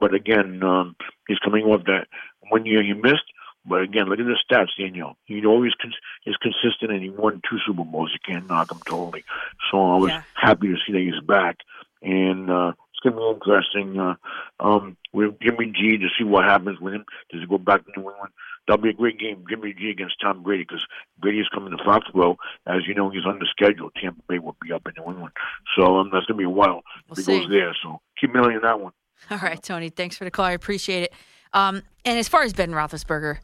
but 0.00 0.12
again, 0.14 0.62
um, 0.62 0.96
he's 1.28 1.38
coming 1.38 1.64
off 1.64 1.84
that 1.84 2.06
one 2.50 2.66
year 2.66 2.82
he 2.82 2.92
missed. 2.92 3.24
But 3.66 3.80
again, 3.80 4.06
look 4.08 4.20
at 4.20 4.26
the 4.26 4.36
stats, 4.50 4.76
Daniel. 4.78 5.16
He 5.24 5.44
always 5.46 5.72
cons- 5.80 5.94
is 6.26 6.36
consistent, 6.36 6.92
and 6.92 7.02
he 7.02 7.08
won 7.08 7.40
two 7.48 7.56
Super 7.66 7.84
Bowls. 7.84 8.12
You 8.12 8.34
can't 8.34 8.46
knock 8.48 8.70
him 8.70 8.80
totally. 8.86 9.24
So 9.70 9.78
I 9.78 9.96
was 9.96 10.10
happy 10.34 10.68
to 10.68 10.76
see 10.86 10.92
that 10.92 10.98
he's 10.98 11.26
back, 11.26 11.56
and 12.02 12.50
uh, 12.50 12.72
it's 12.92 13.00
going 13.02 13.14
to 13.16 13.20
be 13.20 13.34
interesting 13.34 13.98
uh, 13.98 14.16
um, 14.60 14.98
with 15.14 15.40
Jimmy 15.40 15.72
G 15.74 15.96
to 15.96 16.08
see 16.18 16.24
what 16.24 16.44
happens 16.44 16.78
with 16.78 16.92
him. 16.92 17.06
Does 17.30 17.40
he 17.40 17.46
go 17.46 17.56
back 17.56 17.86
to 17.86 17.92
New 17.96 18.10
England? 18.10 18.32
That'll 18.66 18.82
be 18.82 18.88
a 18.90 18.94
great 18.94 19.18
game, 19.18 19.44
Jimmy 19.48 19.74
G 19.74 19.90
against 19.90 20.20
Tom 20.22 20.42
Brady, 20.42 20.62
because 20.64 20.80
Brady 21.18 21.40
is 21.40 21.48
coming 21.52 21.76
to 21.76 21.82
Foxborough. 21.84 22.36
As 22.66 22.86
you 22.86 22.94
know, 22.94 23.10
he's 23.10 23.26
on 23.26 23.38
the 23.38 23.46
schedule. 23.50 23.90
Tampa 24.00 24.22
Bay 24.28 24.38
will 24.38 24.56
be 24.62 24.72
up 24.72 24.86
in 24.86 24.94
New 25.02 25.10
England, 25.12 25.32
so 25.76 25.98
um, 25.98 26.10
that's 26.12 26.26
going 26.26 26.36
to 26.38 26.42
be 26.42 26.44
a 26.44 26.48
while 26.50 26.82
if 27.10 27.10
We'll 27.10 27.16
he 27.16 27.22
see. 27.22 27.38
goes 27.40 27.50
there. 27.50 27.76
So 27.82 28.00
keep 28.20 28.34
an 28.34 28.40
eye 28.40 28.54
on 28.54 28.62
that 28.62 28.80
one. 28.80 28.92
All 29.30 29.38
right, 29.38 29.62
Tony. 29.62 29.90
Thanks 29.90 30.16
for 30.16 30.24
the 30.24 30.30
call. 30.30 30.46
I 30.46 30.52
appreciate 30.52 31.02
it. 31.04 31.12
Um, 31.52 31.82
and 32.04 32.18
as 32.18 32.26
far 32.28 32.42
as 32.42 32.52
Ben 32.52 32.70
Roethlisberger, 32.72 33.38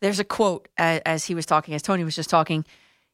there's 0.00 0.18
a 0.18 0.24
quote 0.24 0.68
as, 0.78 1.00
as 1.04 1.24
he 1.26 1.34
was 1.34 1.46
talking, 1.46 1.74
as 1.74 1.82
Tony 1.82 2.04
was 2.04 2.16
just 2.16 2.30
talking. 2.30 2.64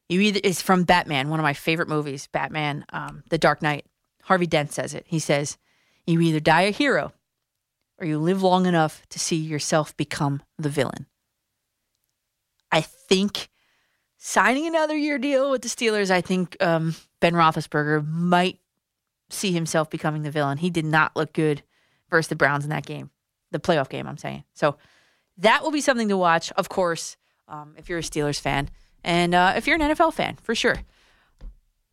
You 0.09 0.21
either 0.21 0.41
it's 0.45 0.63
from 0.63 0.85
Batman, 0.85 1.31
one 1.31 1.41
of 1.41 1.45
my 1.45 1.53
favorite 1.55 1.89
movies, 1.89 2.29
Batman, 2.31 2.85
um, 2.93 3.25
The 3.31 3.39
Dark 3.39 3.61
Knight. 3.61 3.87
Harvey 4.23 4.47
Dent 4.47 4.73
says 4.73 4.95
it. 4.95 5.05
He 5.09 5.19
says, 5.19 5.57
"You 6.07 6.21
either 6.21 6.39
die 6.41 6.63
a 6.63 6.71
hero, 6.71 7.13
or 7.99 8.07
you 8.07 8.19
live 8.19 8.43
long 8.43 8.67
enough 8.67 9.03
to 9.09 9.19
see 9.19 9.37
yourself 9.37 9.97
become 9.97 10.43
the 10.59 10.69
villain." 10.69 11.07
I 12.77 12.83
think 12.83 13.49
signing 14.19 14.67
another 14.67 14.95
year 14.95 15.19
deal 15.19 15.51
with 15.51 15.63
the 15.63 15.69
Steelers, 15.69 16.11
I 16.11 16.21
think 16.21 16.63
um, 16.63 16.95
Ben 17.21 17.33
Roethlisberger 17.33 18.07
might 18.07 18.59
see 19.31 19.51
himself 19.51 19.89
becoming 19.89 20.25
the 20.25 20.31
villain. 20.31 20.59
He 20.59 20.69
did 20.69 20.85
not 20.85 21.17
look 21.17 21.33
good 21.33 21.63
versus 22.11 22.29
the 22.29 22.37
Browns 22.37 22.65
in 22.65 22.71
that 22.71 22.85
game, 22.85 23.09
the 23.51 23.59
playoff 23.59 23.89
game, 23.89 24.07
I'm 24.07 24.19
saying. 24.19 24.45
So 24.53 24.77
that 25.39 25.63
will 25.63 25.71
be 25.71 25.81
something 25.81 26.11
to 26.11 26.19
watch, 26.19 26.53
of 26.53 26.69
course, 26.69 27.17
um, 27.49 27.75
if 27.79 27.89
you're 27.89 28.01
a 28.01 28.03
Steelers 28.03 28.39
fan. 28.39 28.69
And 29.03 29.35
uh, 29.35 29.55
if 29.57 29.67
you're 29.67 29.81
an 29.81 29.95
NFL 29.95 30.13
fan, 30.13 30.37
for 30.43 30.55
sure. 30.55 30.77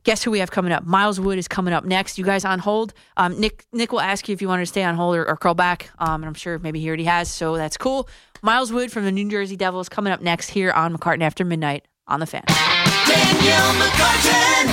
Guess 0.04 0.24
who 0.24 0.32
we 0.32 0.40
have 0.40 0.52
coming 0.52 0.74
up? 0.74 0.86
Miles 0.86 1.18
Wood 1.18 1.38
is 1.38 1.48
coming 1.48 1.74
up 1.74 1.86
next. 1.86 2.18
You 2.18 2.26
guys 2.26 2.44
on 2.44 2.60
hold? 2.60 2.94
Um, 3.16 3.40
Nick 3.40 3.66
Nick 3.72 3.94
will 3.94 4.02
ask 4.02 4.28
you 4.28 4.34
if 4.34 4.42
you 4.42 4.50
want 4.50 4.62
to 4.62 4.66
stay 4.66 4.84
on 4.84 4.96
hold 4.96 5.16
or, 5.16 5.26
or 5.26 5.38
crawl 5.38 5.54
back. 5.54 5.92
Um, 5.98 6.16
and 6.16 6.26
I'm 6.26 6.34
sure 6.34 6.60
maybe 6.60 6.82
he 6.82 6.88
already 6.90 7.06
has, 7.06 7.32
so 7.32 7.56
that's 7.56 7.78
cool. 7.78 8.10
Miles 8.46 8.74
Wood 8.74 8.92
from 8.92 9.06
the 9.06 9.12
New 9.14 9.30
Jersey 9.30 9.56
Devils 9.56 9.88
coming 9.88 10.12
up 10.12 10.20
next 10.20 10.50
here 10.50 10.70
on 10.70 10.94
McCartan 10.94 11.22
After 11.22 11.46
Midnight 11.46 11.88
on 12.10 12.20
the 12.20 12.26
Fan. 12.26 12.44
Danielle 12.46 13.74
McCartan, 13.80 14.68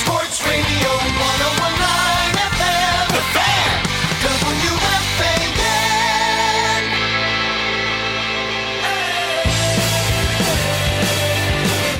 Sports 0.00 0.40
Radio 0.46 0.88
1019 0.88 2.32
FM. 2.48 3.08
The 3.12 3.20
Fan, 3.36 3.84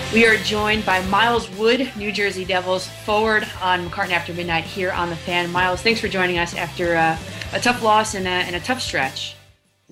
WFAN. 0.08 0.14
We 0.14 0.24
are 0.24 0.38
joined 0.38 0.86
by 0.86 1.02
Miles 1.08 1.50
Wood, 1.58 1.92
New 1.98 2.12
Jersey 2.12 2.46
Devils 2.46 2.88
forward 3.04 3.46
on 3.60 3.90
McCartan 3.90 4.12
After 4.12 4.32
Midnight 4.32 4.64
here 4.64 4.92
on 4.92 5.10
the 5.10 5.16
Fan. 5.16 5.52
Miles, 5.52 5.82
thanks 5.82 6.00
for 6.00 6.08
joining 6.08 6.38
us 6.38 6.56
after 6.56 6.96
uh, 6.96 7.18
a 7.52 7.60
tough 7.60 7.82
loss 7.82 8.14
and 8.14 8.26
a, 8.26 8.30
and 8.30 8.56
a 8.56 8.60
tough 8.60 8.80
stretch. 8.80 9.36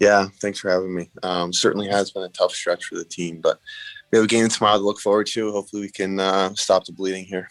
Yeah, 0.01 0.28
thanks 0.40 0.59
for 0.59 0.70
having 0.70 0.94
me. 0.94 1.10
Um, 1.22 1.52
certainly 1.52 1.86
has 1.89 2.10
been 2.10 2.22
a 2.22 2.28
tough 2.31 2.55
stretch 2.55 2.86
for 2.86 2.97
the 2.97 3.05
team, 3.05 3.40
but 3.40 3.60
we 4.10 4.18
have 4.18 4.24
a 4.24 4.28
game 4.28 4.48
tomorrow 4.48 4.78
to 4.78 4.85
look 4.85 4.98
forward 4.98 5.27
to. 5.28 5.52
Hopefully, 5.52 5.82
we 5.82 5.90
can 5.90 6.18
uh, 6.18 6.55
stop 6.55 6.86
the 6.86 6.93
bleeding 6.93 7.27
here. 7.27 7.48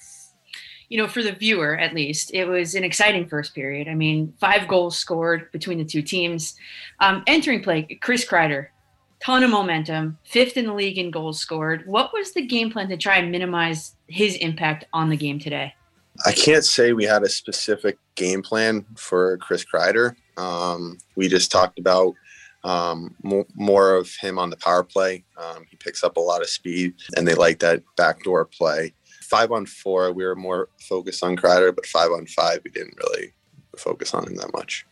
You 0.89 0.97
know, 0.97 1.07
for 1.07 1.21
the 1.21 1.31
viewer 1.31 1.77
at 1.77 1.93
least, 1.93 2.31
it 2.33 2.45
was 2.45 2.73
an 2.73 2.83
exciting 2.83 3.29
first 3.29 3.53
period. 3.53 3.87
I 3.87 3.93
mean, 3.93 4.33
five 4.39 4.67
goals 4.67 4.97
scored 4.97 5.51
between 5.51 5.77
the 5.77 5.85
two 5.85 6.01
teams. 6.01 6.55
Um, 6.99 7.23
entering 7.27 7.61
play, 7.61 7.83
Chris 8.01 8.25
Kreider, 8.25 8.69
ton 9.21 9.43
of 9.43 9.51
momentum, 9.51 10.17
fifth 10.23 10.57
in 10.57 10.65
the 10.65 10.73
league 10.73 10.97
in 10.97 11.11
goals 11.11 11.39
scored. 11.39 11.85
What 11.85 12.11
was 12.13 12.33
the 12.33 12.41
game 12.41 12.71
plan 12.71 12.89
to 12.89 12.97
try 12.97 13.17
and 13.17 13.31
minimize 13.31 13.95
his 14.07 14.35
impact 14.37 14.85
on 14.91 15.09
the 15.09 15.17
game 15.17 15.37
today? 15.37 15.75
I 16.25 16.31
can't 16.31 16.65
say 16.65 16.93
we 16.93 17.05
had 17.05 17.21
a 17.21 17.29
specific 17.29 17.99
game 18.15 18.41
plan 18.41 18.83
for 18.97 19.37
Chris 19.37 19.63
Kreider. 19.63 20.15
Um, 20.37 20.97
we 21.15 21.27
just 21.27 21.51
talked 21.51 21.77
about 21.77 22.15
um, 22.63 23.15
mo- 23.23 23.47
more 23.55 23.95
of 23.95 24.13
him 24.21 24.37
on 24.37 24.49
the 24.49 24.57
power 24.57 24.83
play. 24.83 25.23
Um, 25.37 25.65
he 25.69 25.77
picks 25.77 26.03
up 26.03 26.17
a 26.17 26.21
lot 26.21 26.41
of 26.41 26.49
speed, 26.49 26.93
and 27.15 27.27
they 27.27 27.35
like 27.35 27.59
that 27.59 27.83
backdoor 27.95 28.45
play. 28.45 28.93
Five 29.23 29.51
on 29.51 29.65
four, 29.65 30.11
we 30.11 30.25
were 30.25 30.35
more 30.35 30.69
focused 30.87 31.23
on 31.23 31.35
Kreider, 31.35 31.73
but 31.75 31.85
five 31.85 32.11
on 32.11 32.25
five, 32.25 32.61
we 32.63 32.71
didn't 32.71 32.97
really 32.97 33.33
focus 33.77 34.13
on 34.13 34.25
him 34.27 34.35
that 34.35 34.51
much. 34.53 34.85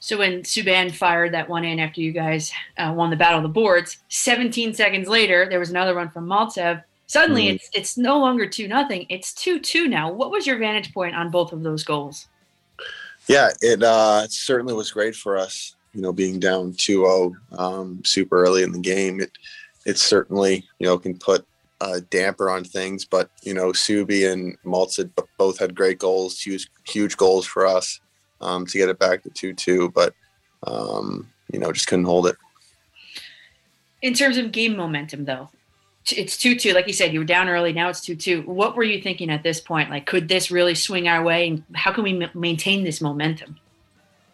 So 0.00 0.18
when 0.18 0.42
Subban 0.42 0.92
fired 0.94 1.32
that 1.32 1.48
one 1.48 1.64
in 1.64 1.78
after 1.78 2.00
you 2.00 2.12
guys 2.12 2.52
uh, 2.78 2.92
won 2.94 3.10
the 3.10 3.16
battle 3.16 3.38
of 3.38 3.42
the 3.44 3.48
boards, 3.48 3.98
17 4.08 4.74
seconds 4.74 5.08
later 5.08 5.46
there 5.48 5.58
was 5.58 5.70
another 5.70 5.94
run 5.94 6.10
from 6.10 6.26
Maltsev. 6.26 6.82
Suddenly 7.06 7.46
Mhm. 7.46 7.54
it's 7.54 7.68
it's 7.72 7.96
no 7.96 8.18
longer 8.18 8.48
two 8.48 8.66
nothing. 8.68 9.06
It's 9.08 9.32
two 9.32 9.60
two 9.60 9.86
now. 9.88 10.10
What 10.12 10.30
was 10.32 10.46
your 10.46 10.58
vantage 10.58 10.92
point 10.92 11.14
on 11.14 11.30
both 11.30 11.52
of 11.52 11.62
those 11.62 11.84
goals? 11.84 12.26
Yeah, 13.28 13.50
it 13.62 13.82
uh, 13.82 14.26
certainly 14.28 14.74
was 14.74 14.90
great 14.90 15.14
for 15.14 15.38
us. 15.38 15.75
You 15.96 16.02
know, 16.02 16.12
being 16.12 16.38
down 16.38 16.74
2-0 16.74 17.34
um, 17.58 18.02
super 18.04 18.44
early 18.44 18.62
in 18.62 18.72
the 18.72 18.78
game, 18.78 19.20
it 19.20 19.32
it 19.86 19.98
certainly 19.98 20.64
you 20.78 20.86
know 20.86 20.98
can 20.98 21.18
put 21.18 21.46
a 21.80 22.02
damper 22.02 22.50
on 22.50 22.64
things. 22.64 23.04
But 23.06 23.30
you 23.42 23.54
know, 23.54 23.72
Subi 23.72 24.30
and 24.30 24.58
Maltz 24.62 25.10
both 25.38 25.58
had 25.58 25.74
great 25.74 25.98
goals, 25.98 26.40
huge 26.40 26.70
huge 26.86 27.16
goals 27.16 27.46
for 27.46 27.66
us 27.66 28.00
um, 28.42 28.66
to 28.66 28.78
get 28.78 28.90
it 28.90 28.98
back 28.98 29.22
to 29.22 29.30
2-2. 29.54 29.92
But 29.92 30.12
um, 30.66 31.28
you 31.50 31.58
know, 31.58 31.72
just 31.72 31.86
couldn't 31.86 32.04
hold 32.04 32.26
it. 32.26 32.36
In 34.02 34.12
terms 34.12 34.36
of 34.36 34.52
game 34.52 34.76
momentum, 34.76 35.24
though, 35.24 35.48
it's 36.12 36.36
two 36.36 36.56
two. 36.56 36.72
Like 36.72 36.86
you 36.86 36.92
said, 36.92 37.12
you 37.12 37.20
were 37.20 37.24
down 37.24 37.48
early. 37.48 37.72
Now 37.72 37.88
it's 37.88 38.00
two 38.00 38.16
two. 38.16 38.42
What 38.42 38.76
were 38.76 38.82
you 38.82 39.00
thinking 39.00 39.30
at 39.30 39.42
this 39.42 39.60
point? 39.60 39.90
Like, 39.90 40.06
could 40.06 40.28
this 40.28 40.50
really 40.50 40.74
swing 40.74 41.08
our 41.08 41.22
way? 41.22 41.48
And 41.48 41.64
how 41.74 41.92
can 41.92 42.04
we 42.04 42.22
m- 42.22 42.30
maintain 42.34 42.84
this 42.84 43.00
momentum? 43.00 43.58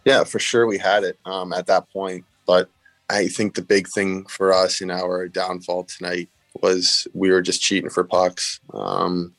Yeah, 0.04 0.24
for 0.24 0.38
sure 0.38 0.66
we 0.66 0.78
had 0.78 1.04
it 1.04 1.18
um, 1.24 1.52
at 1.52 1.66
that 1.66 1.90
point, 1.90 2.24
but 2.46 2.68
I 3.08 3.28
think 3.28 3.54
the 3.54 3.62
big 3.62 3.88
thing 3.88 4.24
for 4.26 4.52
us 4.52 4.80
in 4.80 4.90
our 4.90 5.28
downfall 5.28 5.84
tonight 5.84 6.28
was 6.60 7.06
we 7.12 7.30
were 7.30 7.42
just 7.42 7.62
cheating 7.62 7.90
for 7.90 8.04
pucks. 8.04 8.60
Um, 8.74 9.34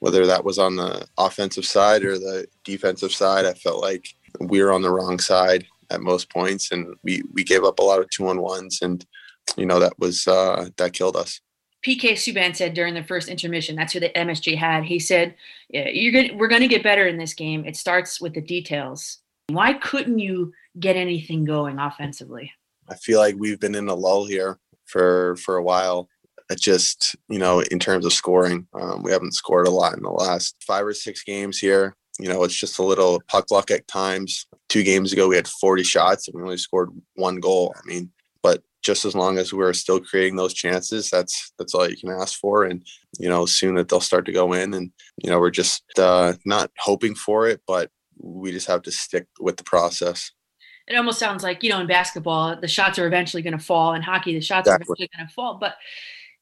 whether 0.00 0.26
that 0.26 0.44
was 0.44 0.58
on 0.58 0.76
the 0.76 1.06
offensive 1.16 1.64
side 1.64 2.04
or 2.04 2.18
the 2.18 2.46
defensive 2.64 3.12
side, 3.12 3.46
I 3.46 3.54
felt 3.54 3.80
like 3.80 4.08
we 4.40 4.60
were 4.60 4.72
on 4.72 4.82
the 4.82 4.90
wrong 4.90 5.18
side 5.20 5.64
at 5.90 6.00
most 6.00 6.30
points, 6.30 6.72
and 6.72 6.94
we 7.04 7.22
we 7.32 7.44
gave 7.44 7.64
up 7.64 7.78
a 7.78 7.82
lot 7.82 8.00
of 8.00 8.10
two 8.10 8.26
on 8.26 8.40
ones, 8.40 8.80
and 8.82 9.06
you 9.56 9.66
know 9.66 9.78
that 9.78 9.96
was 9.98 10.26
uh, 10.26 10.68
that 10.76 10.92
killed 10.92 11.16
us. 11.16 11.40
PK 11.86 12.12
Subban 12.12 12.54
said 12.54 12.74
during 12.74 12.94
the 12.94 13.02
first 13.02 13.28
intermission, 13.28 13.74
that's 13.76 13.92
who 13.92 14.00
the 14.00 14.10
MSG 14.10 14.56
had. 14.56 14.84
He 14.84 14.98
said, 14.98 15.36
yeah, 15.68 15.88
"You're 15.88 16.12
going 16.12 16.38
we're 16.38 16.48
going 16.48 16.62
to 16.62 16.68
get 16.68 16.82
better 16.82 17.06
in 17.06 17.16
this 17.16 17.34
game. 17.34 17.64
It 17.64 17.76
starts 17.76 18.20
with 18.20 18.34
the 18.34 18.40
details." 18.40 19.18
Why 19.54 19.74
couldn't 19.74 20.18
you 20.18 20.52
get 20.78 20.96
anything 20.96 21.44
going 21.44 21.78
offensively? 21.78 22.52
I 22.88 22.96
feel 22.96 23.18
like 23.18 23.36
we've 23.38 23.60
been 23.60 23.74
in 23.74 23.88
a 23.88 23.94
lull 23.94 24.26
here 24.26 24.58
for 24.86 25.36
for 25.36 25.56
a 25.56 25.62
while. 25.62 26.08
Just 26.58 27.16
you 27.28 27.38
know, 27.38 27.60
in 27.60 27.78
terms 27.78 28.04
of 28.04 28.12
scoring, 28.12 28.66
um, 28.74 29.02
we 29.02 29.10
haven't 29.10 29.32
scored 29.32 29.66
a 29.66 29.70
lot 29.70 29.96
in 29.96 30.02
the 30.02 30.10
last 30.10 30.56
five 30.66 30.84
or 30.84 30.92
six 30.92 31.22
games 31.22 31.58
here. 31.58 31.96
You 32.18 32.28
know, 32.28 32.44
it's 32.44 32.54
just 32.54 32.78
a 32.78 32.82
little 32.82 33.22
puck 33.28 33.50
luck 33.50 33.70
at 33.70 33.88
times. 33.88 34.46
Two 34.68 34.82
games 34.82 35.12
ago, 35.14 35.28
we 35.28 35.36
had 35.36 35.48
40 35.48 35.82
shots 35.82 36.28
and 36.28 36.36
we 36.36 36.42
only 36.42 36.58
scored 36.58 36.90
one 37.14 37.40
goal. 37.40 37.74
I 37.74 37.80
mean, 37.86 38.10
but 38.42 38.62
just 38.82 39.04
as 39.06 39.14
long 39.14 39.38
as 39.38 39.54
we're 39.54 39.72
still 39.72 40.00
creating 40.00 40.36
those 40.36 40.52
chances, 40.52 41.08
that's 41.08 41.52
that's 41.58 41.74
all 41.74 41.88
you 41.88 41.96
can 41.96 42.10
ask 42.10 42.38
for. 42.38 42.64
And 42.64 42.84
you 43.18 43.28
know, 43.28 43.46
soon 43.46 43.76
that 43.76 43.88
they'll 43.88 44.00
start 44.00 44.26
to 44.26 44.32
go 44.32 44.52
in, 44.52 44.74
and 44.74 44.90
you 45.22 45.30
know, 45.30 45.38
we're 45.38 45.50
just 45.50 45.84
uh, 45.98 46.34
not 46.44 46.70
hoping 46.78 47.14
for 47.14 47.48
it, 47.48 47.62
but 47.66 47.90
we 48.22 48.52
just 48.52 48.68
have 48.68 48.82
to 48.82 48.92
stick 48.92 49.26
with 49.40 49.56
the 49.56 49.64
process. 49.64 50.30
It 50.86 50.96
almost 50.96 51.18
sounds 51.18 51.42
like 51.42 51.62
you 51.62 51.70
know 51.70 51.80
in 51.80 51.86
basketball, 51.86 52.56
the 52.60 52.68
shots 52.68 52.98
are 52.98 53.06
eventually 53.06 53.42
going 53.42 53.58
to 53.58 53.64
fall. 53.64 53.94
In 53.94 54.02
hockey, 54.02 54.34
the 54.34 54.40
shots 54.40 54.66
Exactly. 54.66 54.82
are 54.82 54.86
eventually 54.86 55.10
going 55.16 55.28
to 55.28 55.34
fall. 55.34 55.58
But 55.60 55.76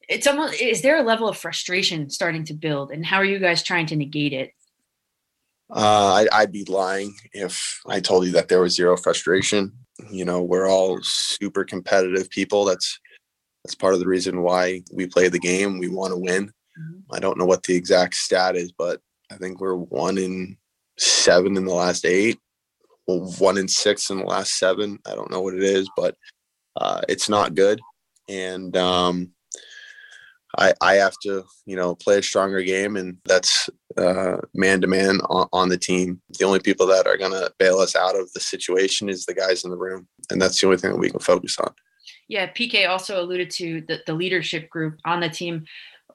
it's 0.09 0.27
almost 0.27 0.61
is 0.61 0.83
there 0.83 0.99
a 0.99 1.03
level 1.03 1.29
of 1.29 1.37
frustration 1.37 2.11
starting 2.11 2.45
to 2.45 2.55
build, 2.55 2.91
and 2.91 3.05
how 3.05 3.17
are 3.17 3.25
you 3.25 3.39
guys 3.39 3.63
trying 3.63 3.87
to 3.87 3.97
negate 3.97 4.33
it? 4.33 4.53
Uh, 5.71 6.27
I, 6.33 6.41
I'd 6.41 6.53
be 6.53 6.65
lying 6.65 7.15
if 7.33 7.81
I 7.87 8.01
told 8.01 8.27
you 8.27 8.33
that 8.33 8.49
there 8.49 8.61
was 8.61 8.75
zero 8.75 8.97
frustration. 8.97 9.73
You 10.11 10.25
know, 10.25 10.43
we're 10.43 10.69
all 10.69 10.99
super 11.03 11.65
competitive 11.65 12.29
people. 12.31 12.65
That's 12.65 12.99
that's 13.65 13.75
part 13.75 13.95
of 13.95 14.01
the 14.01 14.09
reason 14.09 14.43
why 14.43 14.83
we 14.93 15.07
play 15.07 15.29
the 15.29 15.39
game. 15.39 15.79
We 15.79 15.89
want 15.89 16.13
to 16.13 16.19
win. 16.19 16.51
I 17.13 17.19
don't 17.19 17.37
know 17.37 17.45
what 17.45 17.63
the 17.63 17.77
exact 17.77 18.15
stat 18.15 18.57
is, 18.57 18.73
but 18.73 19.01
I 19.31 19.37
think 19.37 19.61
we're 19.61 19.75
one 19.75 20.17
in 20.17 20.57
seven 21.01 21.57
in 21.57 21.65
the 21.65 21.75
last 21.75 22.05
eight, 22.05 22.39
one 23.07 23.59
in 23.59 23.69
six 23.69 24.11
in 24.11 24.19
the 24.19 24.25
last 24.25 24.59
seven. 24.59 24.99
I 25.07 25.15
don't 25.15 25.31
know 25.31 25.41
what 25.41 25.55
it 25.55 25.63
is, 25.63 25.89
but 25.97 26.17
uh, 26.77 27.01
it's 27.09 27.29
not 27.29 27.55
good. 27.55 27.81
And 28.29 28.77
um, 28.77 29.33
I, 30.59 30.75
I 30.81 30.95
have 30.95 31.15
to, 31.23 31.45
you 31.67 31.77
know, 31.77 31.95
play 31.95 32.19
a 32.19 32.23
stronger 32.23 32.63
game, 32.63 32.97
and 32.97 33.17
that's 33.25 33.69
man 34.55 34.81
to 34.81 34.87
man 34.87 35.21
on 35.29 35.69
the 35.69 35.79
team. 35.79 36.21
The 36.39 36.45
only 36.45 36.61
people 36.61 36.87
that 36.89 37.07
are 37.07 37.17
going 37.17 37.33
to 37.33 37.53
bail 37.59 37.79
us 37.79 37.97
out 37.97 38.19
of 38.19 38.33
the 38.33 38.41
situation 38.41 39.09
is 39.09 39.27
the 39.27 39.35
guys 39.35 39.65
in 39.65 39.71
the 39.71 39.77
room, 39.77 40.07
and 40.31 40.41
that's 40.41 40.61
the 40.61 40.67
only 40.67 40.79
thing 40.79 40.91
that 40.93 40.99
we 40.99 41.11
can 41.11 41.21
focus 41.21 41.59
on. 41.59 41.73
Yeah, 42.29 42.53
PK 42.53 42.89
also 42.89 43.21
alluded 43.21 43.51
to 43.53 43.83
the, 43.89 44.01
the 44.07 44.15
leadership 44.15 44.71
group 44.71 44.99
on 45.05 45.21
the 45.21 45.29
team. 45.29 45.65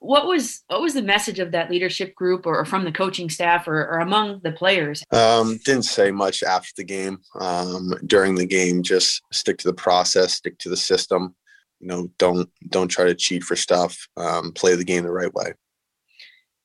What 0.06 0.28
was 0.28 0.64
what 0.68 0.82
was 0.82 0.94
the 0.94 1.02
message 1.02 1.40
of 1.40 1.52
that 1.52 1.72
leadership 1.72 2.14
group, 2.14 2.46
or, 2.46 2.60
or 2.60 2.66
from 2.66 2.86
the 2.86 2.92
coaching 2.92 3.30
staff, 3.30 3.68
or, 3.68 3.88
or 3.88 4.00
among 4.00 4.42
the 4.44 4.52
players? 4.52 5.04
Um, 5.12 5.58
didn't 5.66 5.84
say 5.86 6.12
much 6.12 6.44
after 6.44 6.72
the 6.78 6.84
game. 6.84 7.20
Um, 7.40 7.92
during 8.06 8.36
the 8.36 8.46
game, 8.46 8.84
just 8.84 9.22
stick 9.32 9.58
to 9.60 9.68
the 9.68 9.74
process, 9.74 10.34
stick 10.34 10.60
to 10.60 10.70
the 10.70 10.78
system. 10.78 11.36
You 11.80 11.88
know, 11.88 12.12
don't 12.20 12.48
don't 12.70 12.88
try 12.88 13.06
to 13.06 13.16
cheat 13.16 13.44
for 13.44 13.56
stuff. 13.56 13.98
Um, 14.16 14.52
play 14.52 14.76
the 14.76 14.84
game 14.84 15.04
the 15.04 15.12
right 15.12 15.34
way. 15.34 15.54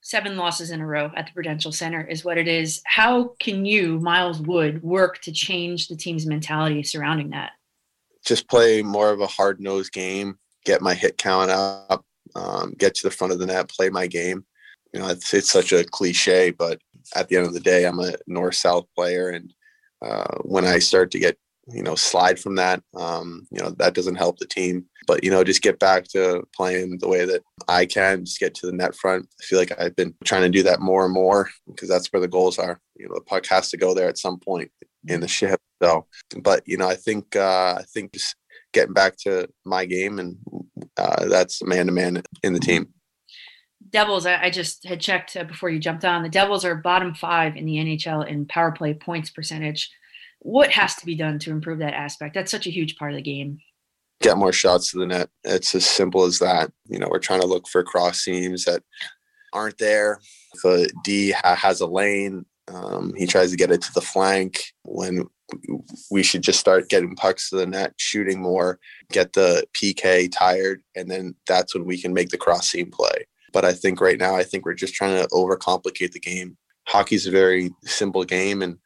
Seven 0.03 0.37
losses 0.37 0.71
in 0.71 0.81
a 0.81 0.87
row 0.87 1.11
at 1.17 1.27
the 1.27 1.33
Prudential 1.33 1.73
Center 1.73 2.05
is 2.05 2.25
what 2.25 2.37
it 2.37 2.49
is. 2.49 2.83
How 2.85 3.37
can 3.41 3.65
you, 3.65 4.01
Miles 4.01 4.41
Wood, 4.41 4.83
work 4.83 5.21
to 5.23 5.33
change 5.33 5.89
the 5.89 5.97
team's 5.97 6.27
mentality 6.27 6.83
surrounding 6.83 7.31
that? 7.31 7.53
Just 8.25 8.49
play 8.49 8.83
more 8.83 9.11
of 9.11 9.21
a 9.21 9.27
hard 9.27 9.61
nosed 9.61 9.93
game. 9.93 10.39
Get 10.65 10.83
my 10.83 10.95
hit 10.95 11.17
count 11.17 11.51
up. 11.51 12.05
Um, 12.35 12.75
get 12.79 12.95
to 12.97 13.07
the 13.07 13.15
front 13.15 13.33
of 13.33 13.39
the 13.39 13.47
net. 13.47 13.69
Play 13.69 13.91
my 13.91 14.07
game. 14.07 14.45
You 14.93 15.01
know, 15.01 15.09
it's, 15.09 15.33
it's 15.35 15.51
such 15.51 15.73
a 15.73 15.85
cliche, 15.85 16.51
but 16.51 16.81
at 17.15 17.29
the 17.29 17.37
end 17.37 17.47
of 17.47 17.55
the 17.55 17.61
day, 17.61 17.85
I'm 17.85 18.01
a 18.01 18.15
north 18.27 18.57
south 18.57 18.87
player, 18.97 19.31
and 19.31 19.53
uh, 20.03 20.39
when 20.43 20.65
I 20.65 20.79
start 20.79 21.11
to 21.13 21.19
get 21.19 21.37
you 21.69 21.83
know 21.83 21.95
slide 21.95 22.39
from 22.39 22.57
that, 22.57 22.83
um, 22.97 23.47
you 23.51 23.63
know 23.63 23.71
that 23.79 23.95
doesn't 23.95 24.17
help 24.17 24.39
the 24.39 24.47
team. 24.47 24.87
But 25.07 25.23
you 25.25 25.31
know, 25.31 25.45
just 25.45 25.63
get 25.63 25.79
back 25.79 26.05
to 26.09 26.43
playing 26.55 26.99
the 26.99 27.09
way 27.09 27.25
that 27.25 27.43
I 27.69 27.87
can. 27.87 28.25
Just 28.25 28.41
get 28.41 28.55
to 28.57 28.67
the 28.67 28.73
net 28.73 28.95
front. 28.95 29.29
I 29.41 29.45
feel 29.45 29.59
like 29.59 29.73
I've 29.81 29.97
been 29.97 30.15
trying 30.25 30.43
to 30.43 30.49
do 30.49 30.63
that 30.65 30.81
more 30.81 31.05
and 31.05 31.15
more 31.15 31.49
because 31.67 31.89
that's 31.89 32.09
where 32.09 32.21
the 32.21 32.29
goals 32.29 32.59
are. 32.59 32.81
You 32.97 33.09
know, 33.09 33.15
the 33.15 33.23
puck 33.23 33.47
has 33.47 33.71
to 33.71 33.77
go 33.77 33.95
there 33.95 34.09
at 34.09 34.19
some 34.19 34.39
point 34.39 34.71
in 35.07 35.21
the 35.21 35.29
ship. 35.29 35.61
So, 35.83 36.07
but 36.43 36.63
you 36.67 36.77
know, 36.77 36.89
I 36.89 36.97
think 36.97 37.37
uh, 37.37 37.77
I 37.79 37.85
think 37.95 38.13
just 38.13 38.37
getting 38.73 38.95
back 38.95 39.17
to 39.17 39.49
my 39.65 39.85
game 39.85 40.19
and 40.19 40.37
uh, 41.01 41.29
that's 41.29 41.63
man 41.63 41.87
to 41.87 41.93
man 41.93 42.23
in 42.43 42.53
the 42.53 42.61
team. 42.61 42.89
Devils, 43.89 44.27
I, 44.27 44.45
I 44.45 44.51
just 44.51 44.87
had 44.87 45.01
checked 45.01 45.37
uh, 45.37 45.45
before 45.45 45.71
you 45.71 45.79
jumped 45.79 46.05
on. 46.05 46.23
The 46.23 46.29
Devils 46.29 46.65
are 46.65 46.75
bottom 46.75 47.15
five 47.15 47.57
in 47.57 47.65
the 47.65 47.77
NHL 47.77 48.29
in 48.29 48.47
power 48.47 48.73
play 48.73 48.95
points 48.95 49.31
percentage. 49.31 49.91
What 50.41 50.71
has 50.71 50.95
to 50.97 51.07
be 51.07 51.15
done 51.15 51.39
to 51.41 51.51
improve 51.51 51.79
that 51.79 51.95
aspect? 51.95 52.35
That's 52.35 52.51
such 52.51 52.67
a 52.67 52.71
huge 52.71 52.97
part 52.97 53.13
of 53.13 53.17
the 53.17 53.23
game. 53.23 53.59
Get 54.21 54.37
more 54.37 54.53
shots 54.53 54.93
to 54.93 54.99
the 54.99 55.07
net. 55.07 55.31
It's 55.45 55.75
as 55.75 55.87
simple 55.87 56.25
as 56.25 56.39
that. 56.41 56.71
You 56.87 56.99
know, 56.99 57.09
we're 57.11 57.19
trying 57.19 57.41
to 57.41 57.47
look 57.47 57.67
for 57.69 57.83
cross 57.83 58.21
seams 58.21 58.65
that 58.65 58.83
aren't 59.53 59.79
there. 59.79 60.21
If 60.55 60.65
a 60.65 60.93
D 61.05 61.33
ha- 61.33 61.55
has 61.55 61.81
a 61.81 61.87
lane, 61.87 62.45
um, 62.69 63.15
he 63.17 63.27
tries 63.27 63.51
to 63.51 63.57
get 63.57 63.71
it 63.71 63.83
to 63.83 63.93
the 63.95 64.01
flank 64.01 64.63
when 64.85 65.25
we 66.11 66.23
should 66.23 66.43
just 66.43 66.61
start 66.61 66.89
getting 66.89 67.15
pucks 67.15 67.51
to 67.51 67.57
the 67.57 67.67
net, 67.67 67.95
shooting 67.97 68.41
more, 68.41 68.79
get 69.11 69.33
the 69.33 69.67
PK 69.75 70.31
tired, 70.33 70.83
and 70.95 71.11
then 71.11 71.35
that's 71.47 71.75
when 71.75 71.85
we 71.85 72.01
can 72.01 72.13
make 72.13 72.31
the 72.31 72.39
cross 72.39 72.69
seam 72.69 72.91
play. 72.91 73.27
But 73.53 73.65
I 73.65 73.73
think 73.73 74.01
right 74.01 74.19
now, 74.19 74.37
I 74.37 74.45
think 74.45 74.65
we're 74.65 74.75
just 74.75 74.95
trying 74.95 75.21
to 75.21 75.29
overcomplicate 75.29 76.13
the 76.13 76.21
game. 76.21 76.57
Hockey's 76.87 77.27
a 77.27 77.31
very 77.31 77.71
simple 77.85 78.25
game, 78.25 78.63
and 78.63 78.79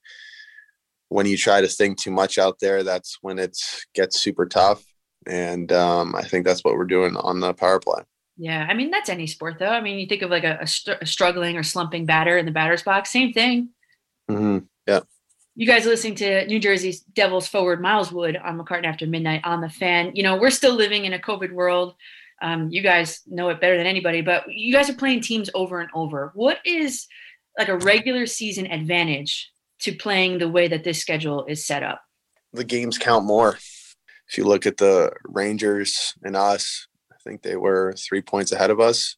when 1.08 1.26
you 1.26 1.36
try 1.36 1.60
to 1.60 1.68
think 1.68 1.98
too 1.98 2.10
much 2.10 2.38
out 2.38 2.58
there, 2.60 2.82
that's 2.82 3.18
when 3.20 3.38
it 3.38 3.56
gets 3.94 4.20
super 4.20 4.46
tough. 4.46 4.84
And 5.26 5.72
um, 5.72 6.14
I 6.14 6.22
think 6.22 6.44
that's 6.44 6.64
what 6.64 6.74
we're 6.74 6.84
doing 6.84 7.16
on 7.16 7.40
the 7.40 7.54
power 7.54 7.80
play. 7.80 8.02
Yeah, 8.36 8.66
I 8.68 8.74
mean 8.74 8.90
that's 8.90 9.08
any 9.08 9.26
sport 9.26 9.58
though. 9.58 9.68
I 9.68 9.80
mean, 9.80 9.98
you 9.98 10.06
think 10.06 10.22
of 10.22 10.30
like 10.30 10.44
a, 10.44 10.58
a, 10.60 10.66
str- 10.66 10.92
a 11.00 11.06
struggling 11.06 11.56
or 11.56 11.62
slumping 11.62 12.04
batter 12.04 12.36
in 12.36 12.46
the 12.46 12.52
batter's 12.52 12.82
box, 12.82 13.12
same 13.12 13.32
thing. 13.32 13.70
Mm-hmm. 14.30 14.58
Yeah. 14.88 15.00
You 15.56 15.68
guys 15.68 15.86
listening 15.86 16.16
to 16.16 16.46
New 16.46 16.58
Jersey's 16.58 17.00
Devils 17.00 17.46
forward 17.46 17.80
Miles 17.80 18.10
Wood 18.10 18.36
on 18.36 18.58
McCartan 18.58 18.86
after 18.86 19.06
midnight 19.06 19.42
on 19.44 19.60
the 19.60 19.68
fan. 19.68 20.10
You 20.14 20.24
know, 20.24 20.36
we're 20.36 20.50
still 20.50 20.74
living 20.74 21.04
in 21.04 21.12
a 21.12 21.18
COVID 21.18 21.52
world. 21.52 21.94
Um, 22.42 22.70
you 22.70 22.82
guys 22.82 23.22
know 23.28 23.48
it 23.50 23.60
better 23.60 23.76
than 23.76 23.86
anybody, 23.86 24.20
but 24.20 24.44
you 24.48 24.72
guys 24.72 24.90
are 24.90 24.94
playing 24.94 25.20
teams 25.20 25.48
over 25.54 25.80
and 25.80 25.90
over. 25.94 26.32
What 26.34 26.58
is 26.64 27.06
like 27.56 27.68
a 27.68 27.78
regular 27.78 28.26
season 28.26 28.66
advantage 28.66 29.52
to 29.82 29.94
playing 29.94 30.38
the 30.38 30.48
way 30.48 30.66
that 30.66 30.82
this 30.82 31.00
schedule 31.00 31.44
is 31.46 31.64
set 31.64 31.84
up? 31.84 32.02
The 32.52 32.64
games 32.64 32.98
count 32.98 33.24
more. 33.24 33.56
If 34.28 34.36
you 34.36 34.44
look 34.44 34.66
at 34.66 34.78
the 34.78 35.12
Rangers 35.24 36.14
and 36.24 36.34
us, 36.34 36.88
I 37.12 37.16
think 37.22 37.42
they 37.42 37.54
were 37.54 37.94
three 37.96 38.22
points 38.22 38.50
ahead 38.50 38.70
of 38.70 38.80
us, 38.80 39.16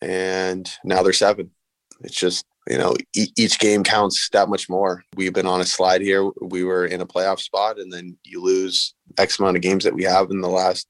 and 0.00 0.68
now 0.82 1.04
they're 1.04 1.12
seven. 1.12 1.52
It's 2.00 2.16
just 2.16 2.44
you 2.68 2.78
know 2.78 2.94
e- 3.14 3.32
each 3.36 3.58
game 3.58 3.84
counts 3.84 4.28
that 4.30 4.48
much 4.48 4.68
more. 4.68 5.04
We've 5.16 5.32
been 5.32 5.46
on 5.46 5.60
a 5.60 5.66
slide 5.66 6.00
here. 6.00 6.30
We 6.40 6.64
were 6.64 6.86
in 6.86 7.00
a 7.00 7.06
playoff 7.06 7.40
spot, 7.40 7.78
and 7.78 7.92
then 7.92 8.16
you 8.24 8.42
lose 8.42 8.94
X 9.18 9.38
amount 9.38 9.56
of 9.56 9.62
games 9.62 9.84
that 9.84 9.94
we 9.94 10.04
have 10.04 10.30
in 10.30 10.40
the 10.40 10.48
last 10.48 10.86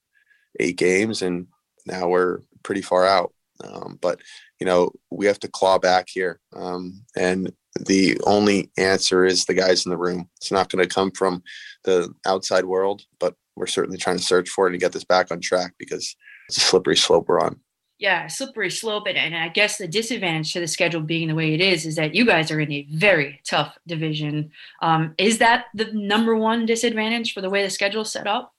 eight 0.59 0.77
games, 0.77 1.23
and 1.23 1.47
now 1.87 2.09
we're 2.09 2.41
pretty 2.63 2.83
far 2.83 3.07
out. 3.07 3.33
Um, 3.63 3.99
but 4.01 4.21
you 4.59 4.67
know 4.67 4.91
we 5.11 5.27
have 5.27 5.41
to 5.41 5.49
claw 5.49 5.79
back 5.79 6.09
here, 6.09 6.41
um, 6.55 7.05
and 7.17 7.53
the 7.79 8.19
only 8.25 8.71
answer 8.77 9.25
is 9.25 9.45
the 9.45 9.55
guys 9.55 9.87
in 9.87 9.91
the 9.91 9.99
room. 9.99 10.29
It's 10.39 10.53
not 10.53 10.71
going 10.71 10.87
to 10.87 10.93
come 10.93 11.11
from 11.13 11.43
the 11.85 12.13
outside 12.27 12.65
world, 12.65 13.03
but 13.19 13.35
we're 13.57 13.67
certainly 13.67 13.99
trying 13.99 14.17
to 14.17 14.23
search 14.23 14.49
for 14.49 14.67
it 14.67 14.73
and 14.73 14.81
get 14.81 14.93
this 14.93 15.05
back 15.05 15.31
on 15.31 15.41
track 15.41 15.75
because 15.79 16.17
it's 16.49 16.57
a 16.57 16.61
slippery 16.61 16.97
slope 16.97 17.29
we're 17.29 17.41
on. 17.41 17.61
Yeah, 18.01 18.27
slippery 18.29 18.71
slope. 18.71 19.07
And, 19.07 19.19
and 19.19 19.37
I 19.37 19.49
guess 19.49 19.77
the 19.77 19.87
disadvantage 19.87 20.55
to 20.55 20.61
the 20.61 20.67
schedule 20.67 21.03
being 21.03 21.29
the 21.29 21.35
way 21.35 21.53
it 21.53 21.61
is 21.61 21.85
is 21.85 21.97
that 21.97 22.15
you 22.15 22.25
guys 22.25 22.51
are 22.51 22.59
in 22.59 22.73
a 22.73 22.87
very 22.91 23.41
tough 23.47 23.77
division. 23.87 24.51
Um, 24.81 25.15
is 25.19 25.37
that 25.39 25.67
the 25.75 25.93
number 25.93 26.35
one 26.35 26.65
disadvantage 26.65 27.35
for 27.35 27.43
the 27.43 27.51
way 27.51 27.63
the 27.63 27.69
schedule 27.69 28.07
set 28.07 28.27
up? 28.27 28.55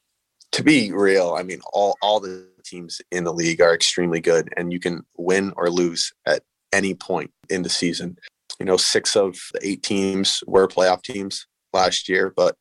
To 0.52 0.64
be 0.64 0.92
real, 0.92 1.36
I 1.40 1.42
mean, 1.44 1.60
all, 1.74 1.98
all 2.04 2.20
the 2.20 2.46
teams 2.64 3.02
in 3.12 3.24
the 3.24 3.34
league 3.34 3.62
are 3.62 3.74
extremely 3.74 4.20
good, 4.20 4.54
and 4.58 4.72
you 4.72 4.80
can 4.80 5.02
win 5.18 5.54
or 5.58 5.72
lose 5.72 6.14
at 6.28 6.44
any 6.72 6.94
point 6.94 7.32
in 7.50 7.64
the 7.64 7.70
season. 7.70 8.18
You 8.60 8.66
know, 8.68 8.78
six 8.78 9.16
of 9.16 9.40
the 9.54 9.68
eight 9.68 9.82
teams 9.82 10.44
were 10.46 10.68
playoff 10.68 11.02
teams 11.02 11.48
last 11.74 12.08
year, 12.08 12.32
but 12.36 12.56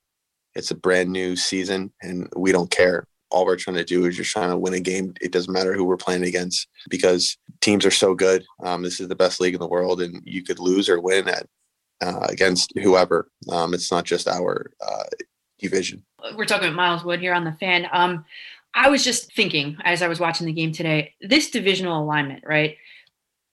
It's 0.55 0.71
a 0.71 0.75
brand 0.75 1.11
new 1.11 1.37
season, 1.37 1.93
and 2.03 2.29
we 2.37 2.53
don't 2.53 2.71
care. 2.71 3.05
All 3.31 3.47
we're 3.47 3.57
trying 3.57 3.77
to 3.77 3.85
do 3.85 4.05
is 4.07 4.17
just 4.17 4.31
trying 4.31 4.51
to 4.51 4.57
win 4.57 4.75
a 4.75 4.81
game. 4.81 5.15
It 5.21 5.33
doesn't 5.33 5.53
matter 5.53 5.75
who 5.75 5.85
we're 5.85 5.97
playing 5.97 6.25
against 6.25 6.69
because 6.89 7.37
teams 7.61 7.87
are 7.87 7.91
so 7.91 8.15
good. 8.15 8.45
Um, 8.65 8.83
this 8.83 9.01
is 9.01 9.09
the 9.09 9.17
best 9.17 9.41
league 9.41 9.55
in 9.55 9.61
the 9.61 9.69
world, 9.69 10.01
and 10.01 10.23
you 10.25 10.43
could 10.43 10.59
lose 10.59 10.89
or 10.89 11.01
win 11.01 11.29
at 11.29 11.47
uh, 12.01 12.27
against 12.29 12.73
whoever. 12.79 13.29
Um, 13.49 13.75
it's 13.75 13.91
not 13.91 14.05
just 14.05 14.29
our 14.29 14.71
uh, 14.81 15.05
division. 15.59 16.05
We're 16.37 16.45
talking 16.45 16.69
about 16.69 16.77
Miles 16.77 17.05
Wood 17.05 17.21
here 17.21 17.35
on 17.35 17.45
the 17.45 17.53
fan. 17.53 17.87
Um, 17.93 18.25
I 18.75 18.89
was 18.89 19.05
just 19.05 19.35
thinking 19.35 19.77
as 19.85 20.03
I 20.03 20.09
was 20.09 20.21
watching 20.21 20.47
the 20.47 20.53
game 20.53 20.73
today, 20.73 21.15
this 21.21 21.51
divisional 21.51 22.03
alignment, 22.03 22.45
right? 22.47 22.77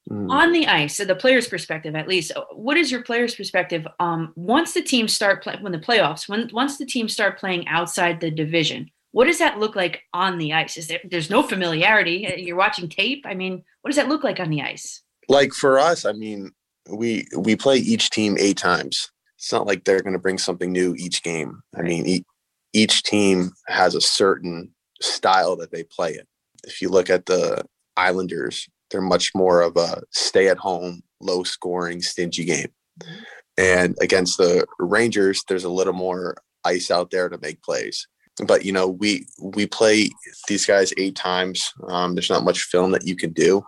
Mm. 0.09 0.31
On 0.31 0.53
the 0.53 0.67
ice, 0.67 0.95
so 0.95 1.03
the 1.03 1.15
player's 1.15 1.47
perspective, 1.47 1.95
at 1.95 2.07
least, 2.07 2.31
what 2.53 2.77
is 2.77 2.91
your 2.91 3.01
player's 3.01 3.35
perspective? 3.35 3.85
Um, 3.99 4.31
once 4.35 4.73
the 4.73 4.81
teams 4.81 5.13
start 5.13 5.43
playing, 5.43 5.61
when 5.61 5.73
the 5.73 5.79
playoffs, 5.79 6.29
when 6.29 6.49
once 6.53 6.77
the 6.77 6.85
teams 6.85 7.11
start 7.11 7.37
playing 7.37 7.67
outside 7.67 8.21
the 8.21 8.31
division, 8.31 8.89
what 9.17 9.25
does 9.25 9.39
that 9.39 9.57
look 9.57 9.75
like 9.75 10.03
on 10.13 10.37
the 10.37 10.53
ice? 10.53 10.77
Is 10.77 10.89
there 10.89 10.99
there's 11.03 11.31
no 11.31 11.41
familiarity? 11.41 12.27
Uh, 12.27 12.35
you're 12.35 12.55
watching 12.55 12.87
tape. 12.87 13.25
I 13.25 13.33
mean, 13.33 13.63
what 13.81 13.89
does 13.89 13.95
that 13.95 14.09
look 14.09 14.23
like 14.23 14.39
on 14.39 14.51
the 14.51 14.61
ice? 14.61 15.01
Like 15.27 15.53
for 15.53 15.79
us, 15.79 16.05
I 16.05 16.11
mean, 16.11 16.51
we 16.87 17.25
we 17.35 17.55
play 17.55 17.77
each 17.77 18.11
team 18.11 18.37
eight 18.39 18.57
times. 18.57 19.09
It's 19.35 19.51
not 19.51 19.65
like 19.65 19.85
they're 19.85 20.03
going 20.03 20.13
to 20.13 20.19
bring 20.19 20.37
something 20.37 20.71
new 20.71 20.93
each 20.99 21.23
game. 21.23 21.63
I 21.75 21.81
mean, 21.81 22.05
e- 22.05 22.25
each 22.73 23.01
team 23.01 23.53
has 23.65 23.95
a 23.95 24.01
certain 24.01 24.69
style 25.01 25.55
that 25.55 25.71
they 25.71 25.83
play 25.83 26.13
in. 26.13 26.25
If 26.65 26.79
you 26.79 26.89
look 26.89 27.09
at 27.09 27.25
the 27.25 27.65
Islanders, 27.95 28.69
they're 28.91 29.01
much 29.01 29.33
more 29.33 29.61
of 29.61 29.77
a 29.77 30.03
stay 30.11 30.47
at 30.47 30.59
home, 30.59 31.01
low 31.21 31.41
scoring, 31.41 32.03
stingy 32.03 32.45
game. 32.45 32.71
Mm-hmm. 33.01 33.23
And 33.57 33.97
against 33.99 34.37
the 34.37 34.67
Rangers, 34.77 35.43
there's 35.47 35.63
a 35.63 35.69
little 35.69 35.93
more 35.93 36.37
ice 36.63 36.91
out 36.91 37.09
there 37.09 37.29
to 37.29 37.39
make 37.39 37.63
plays. 37.63 38.07
But 38.45 38.65
you 38.65 38.71
know, 38.71 38.87
we 38.87 39.27
we 39.41 39.65
play 39.65 40.09
these 40.47 40.65
guys 40.65 40.93
eight 40.97 41.15
times. 41.15 41.73
Um, 41.87 42.13
there's 42.13 42.29
not 42.29 42.43
much 42.43 42.63
film 42.63 42.91
that 42.91 43.07
you 43.07 43.15
can 43.15 43.33
do. 43.33 43.63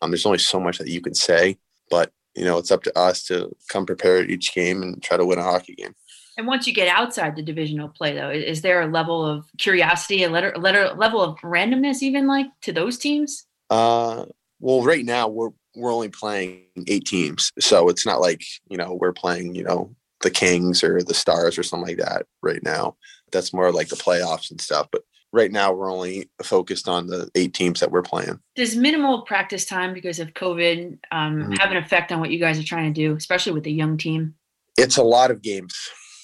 Um, 0.00 0.10
there's 0.10 0.26
only 0.26 0.38
so 0.38 0.58
much 0.58 0.78
that 0.78 0.88
you 0.88 1.00
can 1.00 1.14
say. 1.14 1.58
But 1.90 2.10
you 2.34 2.44
know, 2.44 2.58
it's 2.58 2.70
up 2.70 2.82
to 2.84 2.98
us 2.98 3.24
to 3.26 3.54
come 3.68 3.86
prepared 3.86 4.30
each 4.30 4.54
game 4.54 4.82
and 4.82 5.02
try 5.02 5.16
to 5.16 5.26
win 5.26 5.38
a 5.38 5.42
hockey 5.42 5.74
game. 5.74 5.94
And 6.36 6.46
once 6.46 6.66
you 6.66 6.74
get 6.74 6.88
outside 6.88 7.36
the 7.36 7.42
divisional 7.42 7.88
play, 7.88 8.14
though, 8.14 8.30
is, 8.30 8.60
there 8.60 8.82
a 8.82 8.88
level 8.88 9.24
of 9.24 9.44
curiosity, 9.58 10.24
a 10.24 10.28
letter, 10.28 10.52
letter, 10.56 10.92
level 10.94 11.22
of 11.22 11.38
randomness, 11.38 12.02
even 12.02 12.26
like 12.26 12.46
to 12.62 12.72
those 12.72 12.98
teams? 12.98 13.46
Uh, 13.70 14.24
well, 14.58 14.82
right 14.82 15.04
now 15.04 15.28
we're 15.28 15.50
we're 15.76 15.92
only 15.92 16.08
playing 16.08 16.62
eight 16.86 17.04
teams, 17.04 17.52
so 17.60 17.88
it's 17.88 18.06
not 18.06 18.20
like 18.20 18.42
you 18.68 18.76
know 18.76 18.96
we're 19.00 19.12
playing 19.12 19.54
you 19.54 19.62
know 19.62 19.94
the 20.22 20.30
Kings 20.30 20.82
or 20.82 21.02
the 21.02 21.14
Stars 21.14 21.58
or 21.58 21.62
something 21.62 21.88
like 21.88 22.04
that 22.04 22.26
right 22.42 22.62
now. 22.62 22.96
That's 23.34 23.52
more 23.52 23.70
like 23.70 23.88
the 23.88 23.96
playoffs 23.96 24.50
and 24.50 24.58
stuff. 24.60 24.88
But 24.90 25.02
right 25.32 25.52
now 25.52 25.72
we're 25.72 25.92
only 25.92 26.30
focused 26.42 26.88
on 26.88 27.08
the 27.08 27.28
eight 27.34 27.52
teams 27.52 27.80
that 27.80 27.90
we're 27.90 28.02
playing. 28.02 28.38
Does 28.54 28.76
minimal 28.76 29.22
practice 29.22 29.66
time 29.66 29.92
because 29.92 30.18
of 30.20 30.32
COVID 30.32 30.98
um, 31.12 31.42
Mhm. 31.50 31.58
have 31.58 31.70
an 31.70 31.76
effect 31.76 32.12
on 32.12 32.20
what 32.20 32.30
you 32.30 32.38
guys 32.38 32.58
are 32.58 32.64
trying 32.64 32.94
to 32.94 32.98
do, 32.98 33.14
especially 33.14 33.52
with 33.52 33.66
a 33.66 33.70
young 33.70 33.98
team? 33.98 34.34
It's 34.78 34.96
a 34.96 35.02
lot 35.02 35.30
of 35.30 35.42
games 35.42 35.74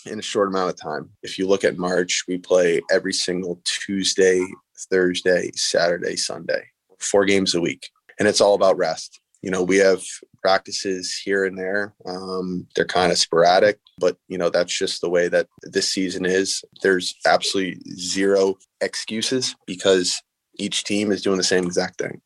in 0.06 0.18
a 0.18 0.22
short 0.22 0.48
amount 0.48 0.70
of 0.70 0.76
time. 0.80 1.10
If 1.22 1.38
you 1.38 1.46
look 1.46 1.64
at 1.64 1.76
March, 1.76 2.24
we 2.26 2.38
play 2.38 2.80
every 2.90 3.12
single 3.12 3.60
Tuesday, 3.64 4.42
Thursday, 4.90 5.50
Saturday, 5.54 6.16
Sunday, 6.16 6.62
four 6.98 7.24
games 7.26 7.54
a 7.54 7.60
week, 7.60 7.90
and 8.18 8.26
it's 8.26 8.40
all 8.40 8.54
about 8.54 8.76
rest. 8.78 9.19
You 9.42 9.50
know, 9.50 9.62
we 9.62 9.78
have 9.78 10.02
practices 10.42 11.20
here 11.24 11.44
and 11.44 11.58
there. 11.58 11.94
Um, 12.06 12.66
they're 12.74 12.84
kind 12.84 13.12
of 13.12 13.18
sporadic, 13.18 13.78
but 13.98 14.16
you 14.28 14.38
know 14.38 14.50
that's 14.50 14.76
just 14.76 15.00
the 15.00 15.10
way 15.10 15.28
that 15.28 15.48
this 15.62 15.88
season 15.88 16.24
is. 16.26 16.62
There's 16.82 17.14
absolutely 17.26 17.80
zero 17.94 18.56
excuses 18.80 19.54
because 19.66 20.20
each 20.58 20.84
team 20.84 21.12
is 21.12 21.22
doing 21.22 21.38
the 21.38 21.42
same 21.42 21.64
exact 21.64 21.98
thing. 21.98 22.20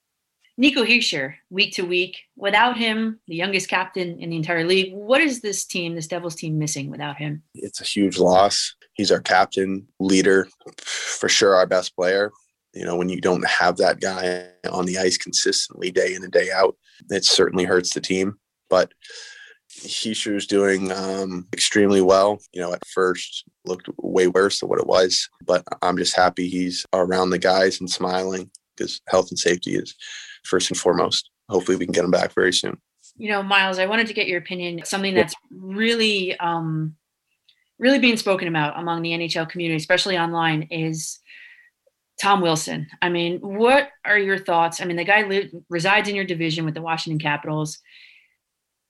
Nico 0.56 0.84
Hischier, 0.84 1.34
week 1.50 1.74
to 1.74 1.82
week, 1.82 2.16
without 2.36 2.76
him, 2.76 3.18
the 3.26 3.34
youngest 3.34 3.68
captain 3.68 4.20
in 4.20 4.30
the 4.30 4.36
entire 4.36 4.64
league, 4.64 4.94
what 4.94 5.20
is 5.20 5.40
this 5.40 5.64
team, 5.64 5.96
this 5.96 6.06
Devils 6.06 6.36
team, 6.36 6.58
missing 6.58 6.90
without 6.90 7.16
him? 7.16 7.42
It's 7.54 7.80
a 7.80 7.84
huge 7.84 8.18
loss. 8.18 8.76
He's 8.94 9.10
our 9.10 9.20
captain, 9.20 9.88
leader, 9.98 10.46
for 10.80 11.28
sure 11.28 11.56
our 11.56 11.66
best 11.66 11.96
player. 11.96 12.30
You 12.74 12.84
know, 12.84 12.96
when 12.96 13.08
you 13.08 13.20
don't 13.20 13.46
have 13.46 13.76
that 13.76 14.00
guy 14.00 14.48
on 14.70 14.84
the 14.84 14.98
ice 14.98 15.16
consistently 15.16 15.90
day 15.90 16.14
in 16.14 16.24
and 16.24 16.32
day 16.32 16.50
out, 16.50 16.76
it 17.10 17.24
certainly 17.24 17.64
hurts 17.64 17.94
the 17.94 18.00
team. 18.00 18.34
But 18.68 18.92
Hischier's 19.80 20.46
doing 20.46 20.92
um, 20.92 21.46
extremely 21.52 22.00
well. 22.00 22.38
You 22.52 22.60
know, 22.60 22.72
at 22.72 22.86
first 22.86 23.44
looked 23.64 23.88
way 23.98 24.28
worse 24.28 24.60
than 24.60 24.68
what 24.68 24.80
it 24.80 24.86
was, 24.86 25.28
but 25.46 25.64
I'm 25.82 25.96
just 25.96 26.16
happy 26.16 26.48
he's 26.48 26.84
around 26.92 27.30
the 27.30 27.38
guys 27.38 27.80
and 27.80 27.90
smiling 27.90 28.50
because 28.76 29.00
health 29.08 29.30
and 29.30 29.38
safety 29.38 29.74
is 29.74 29.94
first 30.44 30.70
and 30.70 30.78
foremost. 30.78 31.30
Hopefully, 31.48 31.76
we 31.76 31.86
can 31.86 31.92
get 31.92 32.04
him 32.04 32.10
back 32.10 32.34
very 32.34 32.52
soon. 32.52 32.78
You 33.16 33.30
know, 33.30 33.42
Miles, 33.42 33.78
I 33.78 33.86
wanted 33.86 34.08
to 34.08 34.14
get 34.14 34.26
your 34.26 34.38
opinion. 34.38 34.84
Something 34.84 35.14
that's 35.14 35.34
really, 35.50 36.36
um, 36.38 36.96
really 37.78 37.98
being 37.98 38.16
spoken 38.16 38.48
about 38.48 38.78
among 38.78 39.02
the 39.02 39.10
NHL 39.10 39.48
community, 39.48 39.76
especially 39.76 40.18
online, 40.18 40.62
is 40.70 41.20
Tom 42.20 42.40
Wilson. 42.40 42.86
I 43.02 43.08
mean, 43.08 43.40
what 43.40 43.88
are 44.04 44.18
your 44.18 44.38
thoughts? 44.38 44.80
I 44.80 44.84
mean, 44.84 44.96
the 44.96 45.04
guy 45.04 45.26
li- 45.26 45.50
resides 45.68 46.08
in 46.08 46.14
your 46.14 46.24
division 46.24 46.64
with 46.64 46.74
the 46.74 46.82
Washington 46.82 47.18
Capitals. 47.18 47.78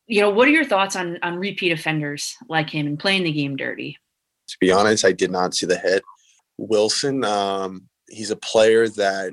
You 0.06 0.20
know, 0.20 0.30
what 0.30 0.46
are 0.46 0.52
your 0.52 0.66
thoughts 0.66 0.96
on 0.96 1.18
on 1.22 1.36
repeat 1.36 1.72
offenders 1.72 2.36
like 2.48 2.68
him 2.68 2.86
and 2.86 2.98
playing 2.98 3.24
the 3.24 3.32
game 3.32 3.56
dirty? 3.56 3.98
to 4.48 4.56
be 4.60 4.70
honest, 4.70 5.04
I 5.04 5.12
did 5.12 5.30
not 5.30 5.54
see 5.54 5.66
the 5.66 5.78
hit. 5.78 6.02
Wilson, 6.58 7.24
um, 7.24 7.88
he's 8.08 8.30
a 8.30 8.36
player 8.36 8.88
that 8.88 9.32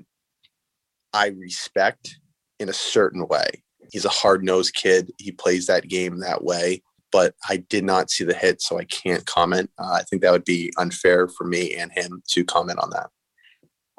I 1.14 1.28
respect 1.28 2.16
in 2.60 2.70
a 2.70 2.74
certain 2.74 3.28
way. 3.28 3.64
He's 3.92 4.06
a 4.06 4.10
hard 4.10 4.44
nosed 4.44 4.74
kid. 4.74 5.12
He 5.18 5.32
plays 5.32 5.66
that 5.68 5.88
game 5.88 6.20
that 6.20 6.44
way, 6.44 6.82
but 7.12 7.36
I 7.50 7.58
did 7.58 7.84
not 7.84 8.10
see 8.10 8.24
the 8.24 8.34
hit, 8.34 8.62
so 8.62 8.80
I 8.80 8.86
can't 8.86 9.26
comment. 9.26 9.70
Uh, 9.78 9.92
I 9.92 10.04
think 10.04 10.22
that 10.22 10.32
would 10.32 10.46
be 10.46 10.72
unfair 10.78 11.28
for 11.28 11.44
me 11.44 11.76
and 11.76 11.92
him 11.92 12.24
to 12.30 12.46
comment 12.46 12.80
on 12.80 12.90
that. 12.92 13.10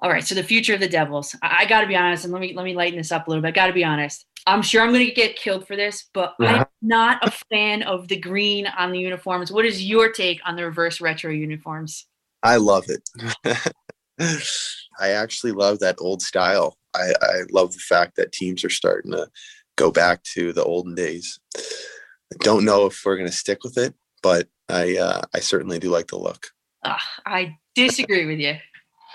All 0.03 0.11
right, 0.11 0.25
so 0.25 0.35
the 0.35 0.43
future 0.43 0.75
of 0.75 0.81
the 0.81 0.89
Devils. 0.89 1.37
I, 1.43 1.59
I 1.61 1.65
got 1.65 1.83
to 1.83 1.87
be 1.87 1.95
honest, 1.95 2.25
and 2.25 2.33
let 2.33 2.43
me 2.43 2.53
let 2.55 2.65
me 2.65 2.75
lighten 2.75 2.99
this 2.99 3.13
up 3.13 3.27
a 3.27 3.31
little 3.31 3.41
bit. 3.41 3.49
I 3.49 3.53
got 3.53 3.69
to 3.69 3.73
be 3.73 3.85
honest. 3.85 4.27
I'm 4.49 4.61
sure 4.61 4.83
I'm 4.83 4.93
going 4.93 5.07
to 5.07 5.13
get 5.13 5.37
killed 5.37 5.69
for 5.69 5.77
this, 5.77 6.09
but 6.13 6.35
I'm 6.41 6.67
not 6.83 7.25
a 7.25 7.31
fan 7.31 7.85
of 7.85 8.09
the 8.09 8.17
green 8.17 8.67
on 8.67 8.91
the 8.91 8.99
uniforms. 8.99 9.53
What 9.53 9.65
is 9.65 9.85
your 9.85 10.11
take 10.11 10.41
on 10.45 10.57
the 10.57 10.65
reverse 10.65 11.01
retro 11.01 11.31
uniforms? 11.31 12.07
I 12.43 12.57
love 12.57 12.87
it. 12.89 13.09
I 14.99 15.11
actually 15.11 15.53
love 15.53 15.79
that 15.79 15.95
old 16.01 16.23
style. 16.23 16.77
I, 16.95 17.13
I 17.23 17.43
love 17.53 17.73
the 17.73 17.79
fact 17.79 18.17
that 18.17 18.33
teams 18.33 18.65
are 18.65 18.71
starting 18.71 19.13
to 19.13 19.29
go 19.77 19.93
back 19.93 20.25
to 20.35 20.53
the 20.53 20.65
olden 20.65 20.97
days. 20.97 21.39
I 21.57 22.37
don't 22.41 22.65
know 22.65 22.87
if 22.87 23.01
we're 23.05 23.17
going 23.17 23.31
to 23.31 23.37
stick 23.37 23.63
with 23.63 23.79
it, 23.79 23.95
but 24.25 24.49
I 24.69 24.97
uh, 24.97 25.23
I 25.33 25.39
certainly 25.39 25.79
do 25.79 25.91
like 25.91 26.09
the 26.09 26.19
look. 26.19 26.49
Ugh, 26.85 27.01
I 27.25 27.59
disagree 27.77 28.27
with 28.27 28.41
you. 28.41 28.57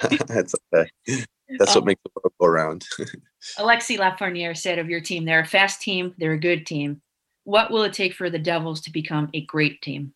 That's 0.27 0.55
okay. 0.73 0.89
That's 1.57 1.75
what 1.75 1.77
Um, 1.77 1.85
makes 1.85 2.01
the 2.03 2.11
world 2.15 2.33
go 2.39 2.45
around. 2.47 2.85
Alexi 3.57 3.97
Lafreniere 3.97 4.57
said 4.57 4.79
of 4.79 4.89
your 4.89 4.99
team, 4.99 5.25
they're 5.25 5.39
a 5.39 5.45
fast 5.45 5.81
team, 5.81 6.13
they're 6.17 6.33
a 6.33 6.39
good 6.39 6.65
team. 6.65 7.01
What 7.45 7.71
will 7.71 7.83
it 7.83 7.93
take 7.93 8.13
for 8.13 8.29
the 8.29 8.39
Devils 8.39 8.81
to 8.81 8.91
become 8.91 9.29
a 9.33 9.41
great 9.45 9.81
team? 9.81 10.13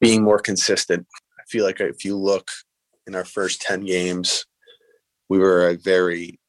Being 0.00 0.22
more 0.22 0.38
consistent. 0.38 1.06
I 1.38 1.42
feel 1.48 1.64
like 1.66 1.80
if 1.80 2.04
you 2.04 2.16
look 2.16 2.50
in 3.06 3.14
our 3.14 3.26
first 3.26 3.60
10 3.60 3.84
games, 3.84 4.46
we 5.28 5.38
were 5.38 5.68
a 5.68 5.76
very 5.76 6.40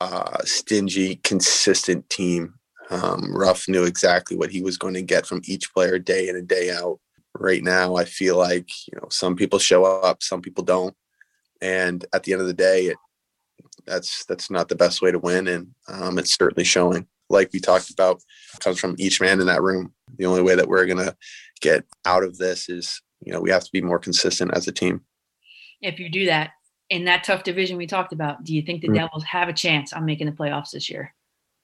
uh, 0.00 0.38
stingy, 0.44 1.16
consistent 1.16 2.08
team. 2.08 2.54
Um, 2.90 3.34
Ruff 3.36 3.68
knew 3.68 3.84
exactly 3.84 4.36
what 4.36 4.50
he 4.50 4.62
was 4.62 4.78
going 4.78 4.94
to 4.94 5.02
get 5.02 5.26
from 5.26 5.40
each 5.44 5.72
player 5.74 5.98
day 5.98 6.28
in 6.28 6.36
and 6.36 6.46
day 6.46 6.70
out. 6.70 7.00
Right 7.36 7.64
now, 7.64 7.96
I 7.96 8.04
feel 8.04 8.36
like 8.36 8.68
you 8.86 8.96
know 8.96 9.08
some 9.10 9.34
people 9.34 9.58
show 9.58 9.84
up, 9.84 10.22
some 10.22 10.40
people 10.40 10.62
don't, 10.62 10.94
and 11.64 12.04
at 12.12 12.22
the 12.24 12.32
end 12.32 12.42
of 12.42 12.46
the 12.46 12.52
day, 12.52 12.86
it, 12.86 12.96
that's 13.86 14.24
that's 14.26 14.50
not 14.50 14.68
the 14.68 14.76
best 14.76 15.00
way 15.00 15.10
to 15.10 15.18
win, 15.18 15.48
and 15.48 15.68
um, 15.88 16.18
it's 16.18 16.36
certainly 16.36 16.64
showing. 16.64 17.06
Like 17.30 17.50
we 17.52 17.60
talked 17.60 17.90
about, 17.90 18.20
comes 18.60 18.78
from 18.78 18.96
each 18.98 19.20
man 19.20 19.40
in 19.40 19.46
that 19.46 19.62
room. 19.62 19.94
The 20.18 20.26
only 20.26 20.42
way 20.42 20.54
that 20.54 20.68
we're 20.68 20.86
gonna 20.86 21.16
get 21.60 21.84
out 22.04 22.22
of 22.22 22.36
this 22.36 22.68
is 22.68 23.00
you 23.24 23.32
know 23.32 23.40
we 23.40 23.50
have 23.50 23.64
to 23.64 23.72
be 23.72 23.80
more 23.80 23.98
consistent 23.98 24.52
as 24.54 24.68
a 24.68 24.72
team. 24.72 25.00
If 25.80 25.98
you 25.98 26.10
do 26.10 26.26
that 26.26 26.50
in 26.90 27.06
that 27.06 27.24
tough 27.24 27.44
division 27.44 27.78
we 27.78 27.86
talked 27.86 28.12
about, 28.12 28.44
do 28.44 28.54
you 28.54 28.62
think 28.62 28.82
the 28.82 28.88
Mm. 28.88 28.96
Devils 28.96 29.24
have 29.24 29.48
a 29.48 29.52
chance 29.54 29.92
on 29.92 30.04
making 30.04 30.26
the 30.26 30.32
playoffs 30.32 30.70
this 30.72 30.90
year? 30.90 31.14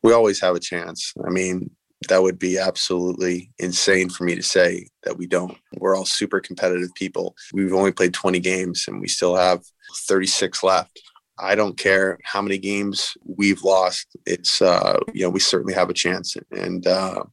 we 0.02 0.14
always 0.14 0.40
have 0.40 0.56
a 0.56 0.60
chance. 0.60 1.12
I 1.26 1.30
mean, 1.30 1.70
that 2.08 2.22
would 2.22 2.38
be 2.38 2.58
absolutely 2.58 3.50
insane 3.58 4.08
for 4.08 4.24
me 4.24 4.34
to 4.34 4.42
say 4.42 4.88
that 5.02 5.18
we 5.18 5.26
don't. 5.26 5.56
We're 5.76 5.94
all 5.94 6.06
super 6.06 6.40
competitive 6.40 6.88
people. 6.94 7.36
We've 7.52 7.74
only 7.74 7.92
played 7.92 8.14
20 8.14 8.40
games 8.40 8.86
and 8.88 8.98
we 8.98 9.08
still 9.08 9.36
have 9.36 9.60
36 9.94 10.62
left. 10.62 11.00
I 11.38 11.54
don't 11.54 11.76
care 11.76 12.18
how 12.22 12.42
many 12.42 12.58
games 12.58 13.14
we've 13.24 13.62
lost. 13.62 14.14
It's, 14.26 14.60
uh, 14.60 14.98
you 15.14 15.22
know, 15.22 15.30
we 15.30 15.40
certainly 15.40 15.72
have 15.72 15.88
a 15.88 15.94
chance. 15.94 16.36
And 16.50 16.86
uh, 16.86 17.24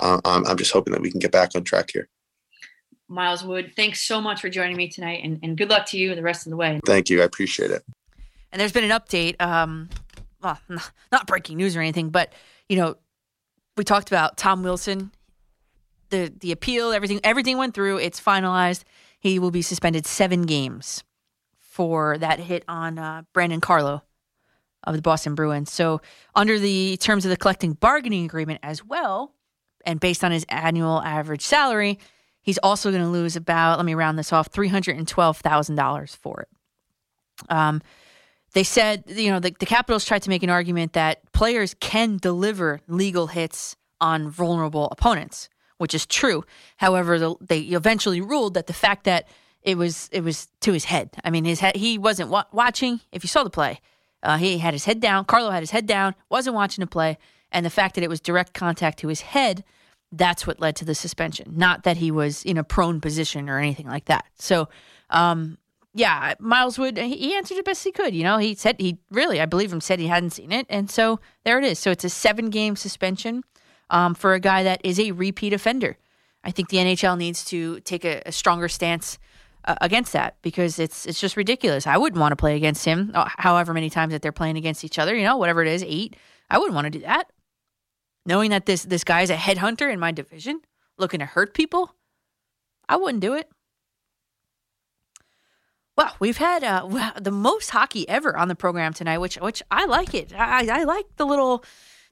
I'm, 0.00 0.20
I'm 0.24 0.56
just 0.56 0.72
hoping 0.72 0.92
that 0.92 1.02
we 1.02 1.10
can 1.10 1.20
get 1.20 1.30
back 1.30 1.50
on 1.54 1.62
track 1.62 1.90
here. 1.92 2.08
Miles 3.08 3.44
Wood, 3.44 3.72
thanks 3.76 4.00
so 4.00 4.20
much 4.20 4.40
for 4.40 4.48
joining 4.48 4.76
me 4.76 4.88
tonight, 4.88 5.20
and, 5.22 5.38
and 5.42 5.56
good 5.56 5.68
luck 5.68 5.86
to 5.86 5.98
you 5.98 6.10
and 6.10 6.18
the 6.18 6.22
rest 6.22 6.46
of 6.46 6.50
the 6.50 6.56
way. 6.56 6.80
Thank 6.86 7.10
you. 7.10 7.20
I 7.20 7.24
appreciate 7.24 7.70
it. 7.70 7.84
And 8.50 8.60
there's 8.60 8.72
been 8.72 8.90
an 8.90 8.98
update. 8.98 9.40
Um, 9.40 9.88
well, 10.42 10.58
not 11.12 11.26
breaking 11.26 11.58
news 11.58 11.76
or 11.76 11.80
anything, 11.80 12.10
but 12.10 12.32
you 12.68 12.76
know, 12.76 12.96
we 13.76 13.84
talked 13.84 14.08
about 14.08 14.36
Tom 14.36 14.62
Wilson, 14.62 15.10
the 16.10 16.32
the 16.40 16.50
appeal, 16.50 16.92
everything 16.92 17.20
everything 17.24 17.58
went 17.58 17.74
through. 17.74 17.98
It's 17.98 18.20
finalized. 18.20 18.84
He 19.18 19.38
will 19.38 19.50
be 19.50 19.62
suspended 19.62 20.06
seven 20.06 20.42
games 20.42 21.02
for 21.74 22.16
that 22.18 22.38
hit 22.38 22.62
on 22.68 23.00
uh, 23.00 23.22
Brandon 23.32 23.60
Carlo 23.60 24.04
of 24.84 24.94
the 24.94 25.02
Boston 25.02 25.34
Bruins. 25.34 25.72
So, 25.72 26.00
under 26.36 26.56
the 26.56 26.96
terms 26.98 27.24
of 27.24 27.30
the 27.30 27.36
collecting 27.36 27.72
bargaining 27.72 28.24
agreement 28.24 28.60
as 28.62 28.84
well, 28.84 29.34
and 29.84 29.98
based 29.98 30.22
on 30.22 30.30
his 30.30 30.46
annual 30.48 31.02
average 31.02 31.42
salary, 31.42 31.98
he's 32.42 32.58
also 32.58 32.92
going 32.92 33.02
to 33.02 33.08
lose 33.08 33.34
about, 33.34 33.78
let 33.78 33.86
me 33.86 33.94
round 33.94 34.16
this 34.16 34.32
off, 34.32 34.52
$312,000 34.52 36.16
for 36.16 36.42
it. 36.42 36.48
Um, 37.50 37.82
they 38.52 38.62
said, 38.62 39.02
you 39.08 39.32
know, 39.32 39.40
the, 39.40 39.52
the 39.58 39.66
Capitals 39.66 40.04
tried 40.04 40.22
to 40.22 40.30
make 40.30 40.44
an 40.44 40.50
argument 40.50 40.92
that 40.92 41.32
players 41.32 41.74
can 41.80 42.18
deliver 42.18 42.78
legal 42.86 43.26
hits 43.26 43.74
on 44.00 44.30
vulnerable 44.30 44.86
opponents, 44.92 45.48
which 45.78 45.92
is 45.92 46.06
true. 46.06 46.44
However, 46.76 47.18
the, 47.18 47.34
they 47.40 47.62
eventually 47.62 48.20
ruled 48.20 48.54
that 48.54 48.68
the 48.68 48.72
fact 48.72 49.02
that 49.04 49.26
it 49.64 49.78
was 49.78 50.08
it 50.12 50.22
was 50.22 50.48
to 50.60 50.72
his 50.72 50.84
head. 50.84 51.10
I 51.24 51.30
mean, 51.30 51.44
his 51.44 51.60
head, 51.60 51.76
he 51.76 51.98
wasn't 51.98 52.30
wa- 52.30 52.44
watching. 52.52 53.00
If 53.10 53.24
you 53.24 53.28
saw 53.28 53.42
the 53.42 53.50
play, 53.50 53.80
uh, 54.22 54.36
he 54.36 54.58
had 54.58 54.74
his 54.74 54.84
head 54.84 55.00
down. 55.00 55.24
Carlo 55.24 55.50
had 55.50 55.62
his 55.62 55.70
head 55.70 55.86
down, 55.86 56.14
wasn't 56.28 56.54
watching 56.54 56.82
the 56.82 56.86
play, 56.86 57.18
and 57.50 57.64
the 57.64 57.70
fact 57.70 57.94
that 57.94 58.04
it 58.04 58.10
was 58.10 58.20
direct 58.20 58.52
contact 58.52 58.98
to 59.00 59.08
his 59.08 59.22
head, 59.22 59.64
that's 60.12 60.46
what 60.46 60.60
led 60.60 60.76
to 60.76 60.84
the 60.84 60.94
suspension. 60.94 61.52
Not 61.56 61.82
that 61.84 61.96
he 61.96 62.10
was 62.10 62.44
in 62.44 62.58
a 62.58 62.64
prone 62.64 63.00
position 63.00 63.48
or 63.48 63.58
anything 63.58 63.86
like 63.86 64.04
that. 64.04 64.26
So, 64.36 64.68
um, 65.10 65.56
yeah, 65.94 66.34
Miles 66.38 66.78
Wood, 66.78 66.98
he 66.98 67.16
he 67.16 67.34
answered 67.34 67.56
it 67.56 67.64
best 67.64 67.84
he 67.84 67.92
could. 67.92 68.14
You 68.14 68.24
know, 68.24 68.36
he 68.36 68.54
said 68.54 68.76
he 68.78 68.98
really, 69.10 69.40
I 69.40 69.46
believe 69.46 69.72
him, 69.72 69.80
said 69.80 69.98
he 69.98 70.08
hadn't 70.08 70.30
seen 70.30 70.52
it, 70.52 70.66
and 70.68 70.90
so 70.90 71.20
there 71.44 71.58
it 71.58 71.64
is. 71.64 71.78
So 71.78 71.90
it's 71.90 72.04
a 72.04 72.10
seven 72.10 72.50
game 72.50 72.76
suspension 72.76 73.44
um, 73.88 74.14
for 74.14 74.34
a 74.34 74.40
guy 74.40 74.62
that 74.62 74.82
is 74.84 75.00
a 75.00 75.12
repeat 75.12 75.54
offender. 75.54 75.96
I 76.42 76.50
think 76.50 76.68
the 76.68 76.76
NHL 76.76 77.16
needs 77.16 77.42
to 77.46 77.80
take 77.80 78.04
a, 78.04 78.22
a 78.26 78.32
stronger 78.32 78.68
stance 78.68 79.18
against 79.66 80.12
that 80.12 80.36
because 80.42 80.78
it's 80.78 81.06
it's 81.06 81.20
just 81.20 81.36
ridiculous. 81.36 81.86
I 81.86 81.96
wouldn't 81.96 82.20
want 82.20 82.32
to 82.32 82.36
play 82.36 82.56
against 82.56 82.84
him, 82.84 83.10
uh, 83.14 83.28
however 83.38 83.72
many 83.72 83.90
times 83.90 84.12
that 84.12 84.22
they're 84.22 84.32
playing 84.32 84.56
against 84.56 84.84
each 84.84 84.98
other. 84.98 85.14
You 85.14 85.24
know, 85.24 85.36
whatever 85.36 85.62
it 85.62 85.68
is, 85.68 85.84
eight. 85.86 86.16
I 86.50 86.58
wouldn't 86.58 86.74
want 86.74 86.86
to 86.86 86.90
do 86.90 87.00
that. 87.00 87.30
Knowing 88.26 88.50
that 88.50 88.66
this 88.66 88.84
this 88.84 89.04
guy 89.04 89.22
is 89.22 89.30
a 89.30 89.36
headhunter 89.36 89.92
in 89.92 89.98
my 89.98 90.12
division, 90.12 90.60
looking 90.98 91.20
to 91.20 91.26
hurt 91.26 91.54
people, 91.54 91.94
I 92.88 92.96
wouldn't 92.96 93.20
do 93.20 93.34
it. 93.34 93.48
Well, 95.96 96.14
we've 96.18 96.38
had 96.38 96.64
uh, 96.64 97.12
the 97.20 97.30
most 97.30 97.70
hockey 97.70 98.08
ever 98.08 98.36
on 98.36 98.48
the 98.48 98.56
program 98.56 98.92
tonight, 98.92 99.18
which 99.18 99.36
which 99.36 99.62
I 99.70 99.86
like 99.86 100.14
it. 100.14 100.32
I, 100.34 100.80
I 100.80 100.84
like 100.84 101.06
the 101.16 101.26
little 101.26 101.64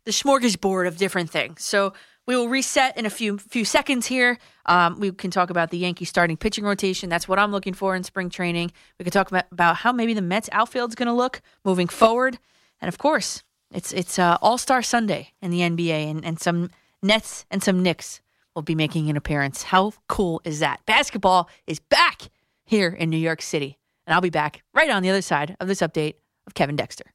the 0.05 0.13
smorgasbord 0.13 0.87
of 0.87 0.97
different 0.97 1.31
things. 1.31 1.65
So 1.65 1.93
we 2.27 2.37
will 2.37 2.49
reset 2.49 2.97
in 2.97 3.07
a 3.07 3.11
few 3.11 3.39
few 3.39 3.65
seconds 3.65 4.07
here. 4.07 4.39
Um, 4.67 5.01
we 5.01 5.13
can 5.13 5.31
talk 5.31 5.51
about 5.51 5.71
the 5.71 5.79
Yankees 5.79 6.09
starting 6.09 6.37
pitching 6.37 6.65
rotation. 6.65 7.09
That's 7.09 7.27
what 7.27 7.39
I'm 7.39 7.51
looking 7.51 7.75
for 7.75 7.97
in 7.97 8.05
spring 8.05 8.31
training. 8.31 8.73
We 8.99 9.05
can 9.05 9.13
talk 9.13 9.29
about, 9.29 9.47
about 9.51 9.77
how 9.77 9.93
maybe 9.93 10.15
the 10.15 10.23
Mets 10.23 10.49
outfield's 10.53 10.95
going 10.95 11.09
to 11.09 11.13
look 11.13 11.43
moving 11.65 11.89
forward, 11.89 12.39
and 12.81 12.89
of 12.89 12.99
course, 12.99 13.43
it's 13.73 13.93
it's 13.93 14.19
uh, 14.19 14.39
All 14.41 14.59
Star 14.59 14.83
Sunday 14.83 15.33
in 15.41 15.51
the 15.51 15.61
NBA, 15.61 16.11
and, 16.11 16.25
and 16.25 16.39
some 16.39 16.71
Nets 17.03 17.45
and 17.51 17.63
some 17.63 17.83
Knicks 17.83 18.21
will 18.55 18.63
be 18.63 18.75
making 18.75 19.09
an 19.09 19.17
appearance. 19.17 19.65
How 19.65 19.93
cool 20.09 20.41
is 20.45 20.61
that? 20.61 20.85
Basketball 20.87 21.49
is 21.67 21.81
back 21.81 22.23
here 22.65 22.91
in 22.91 23.11
New 23.11 23.17
York 23.17 23.43
City, 23.43 23.79
and 24.07 24.15
I'll 24.15 24.21
be 24.21 24.31
back 24.31 24.63
right 24.75 24.91
on 24.91 25.03
the 25.03 25.11
other 25.11 25.23
side 25.23 25.57
of 25.59 25.69
this 25.69 25.81
update 25.81 26.15
of 26.47 26.55
Kevin 26.55 26.77
Dexter. 26.77 27.12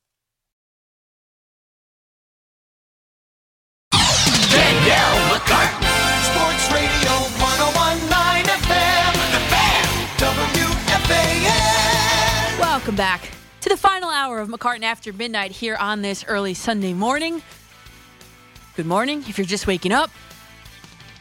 Back 12.98 13.30
to 13.62 13.70
the 13.70 13.78
final 13.78 14.10
hour 14.10 14.40
of 14.40 14.50
McCartan 14.50 14.82
After 14.82 15.14
Midnight 15.14 15.52
here 15.52 15.76
on 15.76 16.02
this 16.02 16.26
early 16.28 16.56
Sunday 16.56 16.96
morning. 16.96 17.44
Good 18.76 18.88
morning. 18.88 19.24
If 19.28 19.38
you're 19.38 19.46
just 19.46 19.68
waking 19.68 19.92
up, 19.92 20.10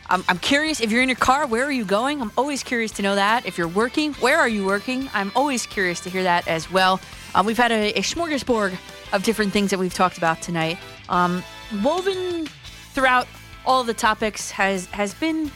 I'm, 0.08 0.24
I'm 0.26 0.38
curious 0.38 0.80
if 0.80 0.90
you're 0.90 1.02
in 1.02 1.10
your 1.10 1.16
car, 1.16 1.46
where 1.46 1.64
are 1.64 1.72
you 1.72 1.84
going? 1.84 2.22
I'm 2.22 2.32
always 2.38 2.62
curious 2.62 2.92
to 2.92 3.02
know 3.02 3.14
that. 3.14 3.44
If 3.44 3.58
you're 3.58 3.68
working, 3.68 4.14
where 4.14 4.38
are 4.38 4.48
you 4.48 4.64
working? 4.64 5.10
I'm 5.12 5.30
always 5.36 5.66
curious 5.66 6.00
to 6.00 6.08
hear 6.08 6.22
that 6.22 6.48
as 6.48 6.72
well. 6.72 6.98
Um, 7.34 7.44
we've 7.44 7.58
had 7.58 7.72
a, 7.72 7.92
a 7.92 8.00
smorgasbord 8.00 8.74
of 9.12 9.22
different 9.22 9.52
things 9.52 9.70
that 9.70 9.78
we've 9.78 9.92
talked 9.92 10.16
about 10.16 10.40
tonight. 10.40 10.78
Um, 11.10 11.44
woven 11.84 12.46
throughout 12.94 13.28
all 13.66 13.84
the 13.84 13.94
topics 13.94 14.50
has 14.50 14.86
has 14.86 15.12
been 15.12 15.50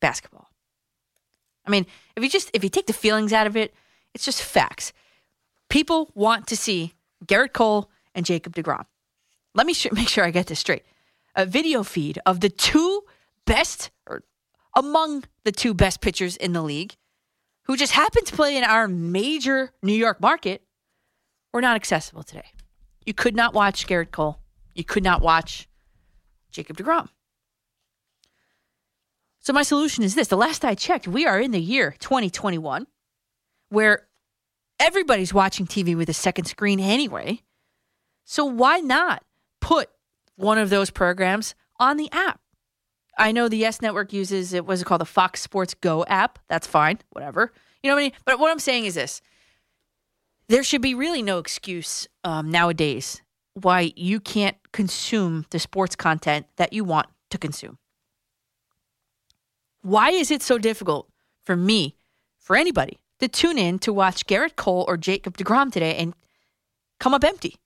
basketball. 0.00 0.48
I 1.66 1.70
mean, 1.70 1.86
if 2.16 2.22
you 2.22 2.30
just 2.30 2.50
if 2.54 2.64
you 2.64 2.70
take 2.70 2.86
the 2.86 2.92
feelings 2.92 3.32
out 3.32 3.46
of 3.46 3.56
it, 3.56 3.74
it's 4.14 4.24
just 4.24 4.42
facts. 4.42 4.92
People 5.68 6.10
want 6.14 6.46
to 6.46 6.56
see 6.56 6.94
Gerrit 7.26 7.52
Cole 7.52 7.90
and 8.14 8.24
Jacob 8.26 8.54
DeGrom. 8.54 8.84
Let 9.54 9.66
me 9.66 9.74
sh- 9.74 9.88
make 9.92 10.08
sure 10.08 10.24
I 10.24 10.30
get 10.30 10.46
this 10.46 10.60
straight. 10.60 10.84
A 11.34 11.46
video 11.46 11.82
feed 11.82 12.18
of 12.26 12.40
the 12.40 12.48
two 12.48 13.04
best 13.44 13.90
or 14.06 14.22
among 14.76 15.24
the 15.44 15.52
two 15.52 15.74
best 15.74 16.00
pitchers 16.00 16.36
in 16.36 16.52
the 16.52 16.62
league 16.62 16.96
who 17.64 17.76
just 17.76 17.92
happen 17.92 18.24
to 18.24 18.34
play 18.34 18.56
in 18.56 18.64
our 18.64 18.88
major 18.88 19.72
New 19.82 19.94
York 19.94 20.20
market 20.20 20.62
were 21.52 21.60
not 21.60 21.76
accessible 21.76 22.22
today. 22.22 22.46
You 23.04 23.14
could 23.14 23.36
not 23.36 23.54
watch 23.54 23.86
Gerrit 23.86 24.10
Cole. 24.10 24.40
You 24.74 24.84
could 24.84 25.04
not 25.04 25.22
watch 25.22 25.68
Jacob 26.50 26.76
DeGrom. 26.76 27.08
So 29.40 29.52
my 29.52 29.62
solution 29.62 30.04
is 30.04 30.14
this. 30.14 30.28
The 30.28 30.36
last 30.36 30.64
I 30.64 30.74
checked, 30.74 31.08
we 31.08 31.26
are 31.26 31.40
in 31.40 31.52
the 31.52 31.60
year 31.60 31.94
2021 32.00 32.86
where 33.70 34.07
everybody's 34.78 35.34
watching 35.34 35.66
TV 35.66 35.96
with 35.96 36.08
a 36.08 36.14
second 36.14 36.46
screen 36.46 36.80
anyway. 36.80 37.42
So 38.24 38.44
why 38.44 38.78
not 38.80 39.24
put 39.60 39.90
one 40.36 40.58
of 40.58 40.70
those 40.70 40.90
programs 40.90 41.54
on 41.78 41.96
the 41.96 42.10
app? 42.12 42.40
I 43.16 43.32
know 43.32 43.48
the 43.48 43.56
Yes 43.56 43.82
Network 43.82 44.12
uses 44.12 44.52
it 44.52 44.64
was 44.64 44.82
it 44.82 44.84
called 44.84 45.00
the 45.00 45.06
Fox 45.06 45.42
Sports 45.42 45.74
Go 45.74 46.04
app. 46.06 46.38
That's 46.48 46.66
fine, 46.66 46.98
whatever. 47.10 47.52
You 47.82 47.90
know 47.90 47.96
what 47.96 48.00
I 48.00 48.04
mean? 48.04 48.12
But 48.24 48.38
what 48.38 48.50
I'm 48.50 48.60
saying 48.60 48.84
is 48.84 48.94
this: 48.94 49.20
there 50.48 50.62
should 50.62 50.82
be 50.82 50.94
really 50.94 51.22
no 51.22 51.38
excuse 51.38 52.06
um, 52.22 52.50
nowadays 52.50 53.22
why 53.54 53.92
you 53.96 54.20
can't 54.20 54.56
consume 54.72 55.46
the 55.50 55.58
sports 55.58 55.96
content 55.96 56.46
that 56.56 56.72
you 56.72 56.84
want 56.84 57.08
to 57.30 57.38
consume. 57.38 57.78
Why 59.82 60.10
is 60.10 60.30
it 60.30 60.42
so 60.42 60.58
difficult 60.58 61.08
for 61.44 61.56
me, 61.56 61.96
for 62.38 62.56
anybody, 62.56 62.98
to 63.20 63.28
tune 63.28 63.58
in 63.58 63.78
to 63.80 63.92
watch 63.92 64.26
Gerrit 64.26 64.56
Cole 64.56 64.84
or 64.88 64.96
Jacob 64.96 65.36
DeGrom 65.36 65.72
today 65.72 65.96
and 65.96 66.14
come 67.00 67.14
up 67.14 67.24
empty? 67.24 67.56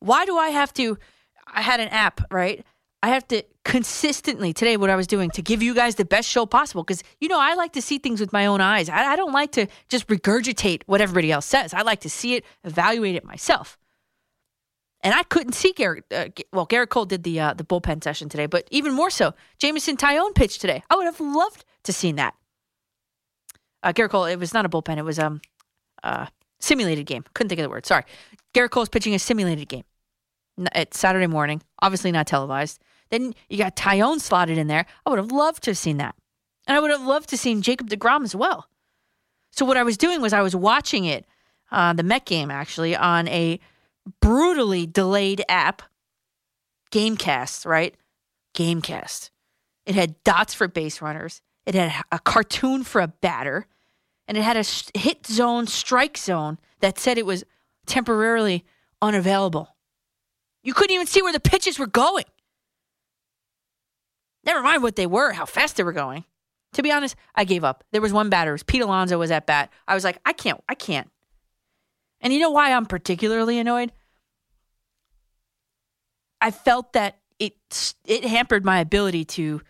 Why 0.00 0.24
do 0.24 0.36
I 0.36 0.48
have 0.48 0.72
to? 0.74 0.98
I 1.46 1.62
had 1.62 1.80
an 1.80 1.88
app, 1.88 2.20
right? 2.30 2.64
I 3.02 3.08
have 3.08 3.26
to 3.28 3.42
consistently 3.64 4.52
today 4.52 4.76
what 4.76 4.90
I 4.90 4.96
was 4.96 5.06
doing 5.06 5.30
to 5.30 5.42
give 5.42 5.62
you 5.62 5.74
guys 5.74 5.94
the 5.94 6.04
best 6.04 6.28
show 6.28 6.44
possible 6.44 6.82
because 6.82 7.02
you 7.20 7.28
know 7.28 7.38
I 7.40 7.54
like 7.54 7.72
to 7.74 7.82
see 7.82 7.98
things 7.98 8.20
with 8.20 8.32
my 8.32 8.46
own 8.46 8.60
eyes. 8.60 8.88
I, 8.88 9.12
I 9.12 9.16
don't 9.16 9.32
like 9.32 9.52
to 9.52 9.66
just 9.88 10.06
regurgitate 10.08 10.82
what 10.86 11.00
everybody 11.00 11.32
else 11.32 11.46
says. 11.46 11.72
I 11.72 11.82
like 11.82 12.00
to 12.00 12.10
see 12.10 12.34
it, 12.34 12.44
evaluate 12.64 13.14
it 13.16 13.24
myself. 13.24 13.78
And 15.02 15.14
I 15.14 15.22
couldn't 15.22 15.54
see 15.54 15.72
Gerrit. 15.72 16.02
Uh, 16.10 16.28
well, 16.52 16.66
Gerrit 16.66 16.90
Cole 16.90 17.06
did 17.06 17.22
the 17.22 17.40
uh, 17.40 17.54
the 17.54 17.64
bullpen 17.64 18.04
session 18.04 18.28
today, 18.28 18.46
but 18.46 18.68
even 18.70 18.92
more 18.92 19.10
so, 19.10 19.34
Jameson 19.58 19.96
Taillon 19.96 20.34
pitched 20.34 20.60
today. 20.60 20.82
I 20.90 20.96
would 20.96 21.06
have 21.06 21.20
loved 21.20 21.64
to 21.84 21.92
seen 21.92 22.16
that. 22.16 22.34
Uh, 23.82 23.92
Gerrit 23.92 24.10
Cole. 24.10 24.24
It 24.24 24.38
was 24.38 24.52
not 24.54 24.66
a 24.66 24.68
bullpen. 24.68 24.98
It 24.98 25.04
was 25.04 25.18
um 25.18 25.40
uh 26.02 26.26
simulated 26.60 27.06
game. 27.06 27.24
Couldn't 27.34 27.48
think 27.48 27.60
of 27.60 27.64
the 27.64 27.70
word. 27.70 27.86
Sorry. 27.86 28.04
Gerrit 28.54 28.70
Cole's 28.70 28.88
pitching 28.88 29.14
a 29.14 29.18
simulated 29.18 29.68
game. 29.68 29.84
It's 30.74 30.98
Saturday 30.98 31.26
morning. 31.26 31.62
Obviously 31.80 32.12
not 32.12 32.26
televised. 32.26 32.80
Then 33.10 33.34
you 33.48 33.58
got 33.58 33.76
Taillon 33.76 34.20
slotted 34.20 34.58
in 34.58 34.66
there. 34.66 34.86
I 35.04 35.10
would 35.10 35.18
have 35.18 35.32
loved 35.32 35.62
to 35.64 35.70
have 35.70 35.78
seen 35.78 35.96
that, 35.96 36.14
and 36.66 36.76
I 36.76 36.80
would 36.80 36.90
have 36.90 37.02
loved 37.02 37.30
to 37.30 37.36
have 37.36 37.40
seen 37.40 37.62
Jacob 37.62 37.88
Degrom 37.88 38.24
as 38.24 38.36
well. 38.36 38.66
So 39.52 39.64
what 39.64 39.76
I 39.76 39.82
was 39.82 39.96
doing 39.96 40.20
was 40.20 40.32
I 40.32 40.42
was 40.42 40.54
watching 40.54 41.06
it, 41.06 41.26
uh, 41.72 41.92
the 41.92 42.02
Met 42.02 42.24
game 42.24 42.50
actually, 42.50 42.94
on 42.94 43.26
a 43.28 43.58
brutally 44.20 44.86
delayed 44.86 45.44
app, 45.48 45.82
Gamecast, 46.92 47.66
right? 47.66 47.94
Gamecast. 48.54 49.30
It 49.86 49.94
had 49.94 50.22
dots 50.22 50.54
for 50.54 50.68
base 50.68 51.00
runners. 51.02 51.42
It 51.66 51.74
had 51.74 52.04
a 52.10 52.18
cartoon 52.18 52.84
for 52.84 53.00
a 53.00 53.08
batter, 53.08 53.66
and 54.26 54.36
it 54.36 54.42
had 54.42 54.56
a 54.56 54.64
hit 54.98 55.26
zone, 55.26 55.66
strike 55.66 56.16
zone 56.16 56.58
that 56.80 56.98
said 56.98 57.18
it 57.18 57.26
was 57.26 57.44
temporarily 57.86 58.64
unavailable. 59.02 59.76
You 60.62 60.74
couldn't 60.74 60.94
even 60.94 61.06
see 61.06 61.22
where 61.22 61.32
the 61.32 61.40
pitches 61.40 61.78
were 61.78 61.86
going. 61.86 62.24
Never 64.44 64.62
mind 64.62 64.82
what 64.82 64.96
they 64.96 65.06
were, 65.06 65.32
how 65.32 65.44
fast 65.44 65.76
they 65.76 65.82
were 65.82 65.92
going. 65.92 66.24
To 66.74 66.82
be 66.82 66.92
honest, 66.92 67.16
I 67.34 67.44
gave 67.44 67.64
up. 67.64 67.84
There 67.90 68.00
was 68.00 68.12
one 68.12 68.30
batter. 68.30 68.52
Was 68.52 68.62
Pete 68.62 68.82
Alonso 68.82 69.18
was 69.18 69.30
at 69.30 69.46
bat. 69.46 69.70
I 69.88 69.94
was 69.94 70.04
like, 70.04 70.18
I 70.24 70.32
can't, 70.32 70.62
I 70.68 70.74
can't. 70.74 71.10
And 72.20 72.32
you 72.32 72.38
know 72.38 72.50
why 72.50 72.72
I'm 72.72 72.86
particularly 72.86 73.58
annoyed? 73.58 73.92
I 76.40 76.50
felt 76.50 76.92
that 76.92 77.18
it 77.38 77.94
it 78.06 78.24
hampered 78.24 78.64
my 78.64 78.80
ability 78.80 79.24
to 79.24 79.62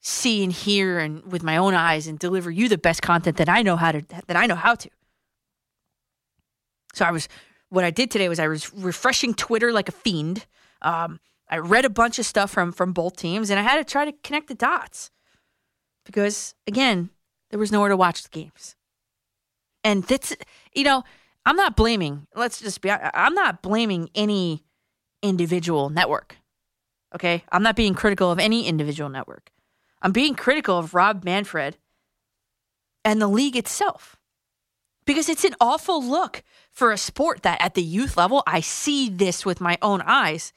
see 0.00 0.42
and 0.42 0.52
hear 0.52 0.98
and 0.98 1.24
with 1.30 1.42
my 1.42 1.56
own 1.56 1.74
eyes 1.74 2.06
and 2.06 2.18
deliver 2.18 2.50
you 2.50 2.68
the 2.68 2.78
best 2.78 3.02
content 3.02 3.36
that 3.36 3.48
I 3.48 3.62
know 3.62 3.76
how 3.76 3.92
to 3.92 4.02
that 4.26 4.36
I 4.36 4.46
know 4.46 4.54
how 4.54 4.74
to. 4.74 4.88
So 6.94 7.04
I 7.04 7.10
was 7.10 7.28
what 7.68 7.84
I 7.84 7.90
did 7.90 8.10
today 8.10 8.28
was 8.28 8.40
I 8.40 8.48
was 8.48 8.72
refreshing 8.72 9.34
Twitter 9.34 9.72
like 9.72 9.88
a 9.88 9.92
fiend. 9.92 10.46
Um, 10.82 11.20
I 11.48 11.58
read 11.58 11.84
a 11.84 11.90
bunch 11.90 12.18
of 12.18 12.26
stuff 12.26 12.50
from 12.50 12.72
from 12.72 12.92
both 12.92 13.16
teams 13.16 13.50
and 13.50 13.60
I 13.60 13.62
had 13.62 13.76
to 13.76 13.84
try 13.84 14.04
to 14.04 14.12
connect 14.24 14.48
the 14.48 14.54
dots 14.54 15.10
because 16.04 16.54
again 16.66 17.10
there 17.50 17.58
was 17.58 17.70
nowhere 17.70 17.90
to 17.90 17.96
watch 17.96 18.22
the 18.22 18.30
games. 18.30 18.76
And 19.84 20.04
that's 20.04 20.34
you 20.74 20.84
know 20.84 21.04
I'm 21.44 21.56
not 21.56 21.76
blaming. 21.76 22.26
Let's 22.34 22.60
just 22.60 22.80
be. 22.80 22.90
I'm 22.90 23.34
not 23.34 23.62
blaming 23.62 24.10
any 24.14 24.62
individual 25.22 25.90
network. 25.90 26.36
Okay, 27.14 27.44
I'm 27.50 27.62
not 27.62 27.76
being 27.76 27.94
critical 27.94 28.30
of 28.30 28.38
any 28.38 28.66
individual 28.66 29.10
network. 29.10 29.50
I'm 30.02 30.12
being 30.12 30.34
critical 30.34 30.78
of 30.78 30.94
Rob 30.94 31.24
Manfred 31.24 31.76
and 33.04 33.20
the 33.20 33.28
league 33.28 33.56
itself 33.56 34.16
because 35.04 35.28
it's 35.28 35.44
an 35.44 35.54
awful 35.60 36.02
look 36.02 36.42
for 36.70 36.92
a 36.92 36.98
sport 36.98 37.42
that 37.42 37.60
at 37.60 37.74
the 37.74 37.82
youth 37.82 38.16
level, 38.16 38.42
I 38.46 38.60
see 38.60 39.10
this 39.10 39.44
with 39.44 39.60
my 39.60 39.76
own 39.82 40.02
eyes. 40.02 40.52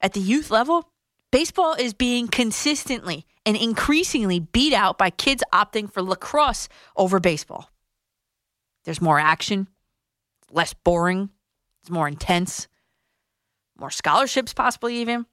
At 0.00 0.12
the 0.12 0.20
youth 0.20 0.50
level, 0.50 0.90
baseball 1.30 1.74
is 1.74 1.94
being 1.94 2.28
consistently 2.28 3.26
and 3.46 3.56
increasingly 3.56 4.40
beat 4.40 4.72
out 4.72 4.98
by 4.98 5.10
kids 5.10 5.42
opting 5.52 5.90
for 5.90 6.02
lacrosse 6.02 6.68
over 6.96 7.20
baseball. 7.20 7.70
There's 8.84 9.00
more 9.00 9.18
action, 9.18 9.68
less 10.50 10.74
boring, 10.74 11.30
it's 11.80 11.90
more 11.90 12.08
intense, 12.08 12.68
more 13.78 13.90
scholarships, 13.90 14.52
possibly 14.52 14.96
even. 14.96 15.26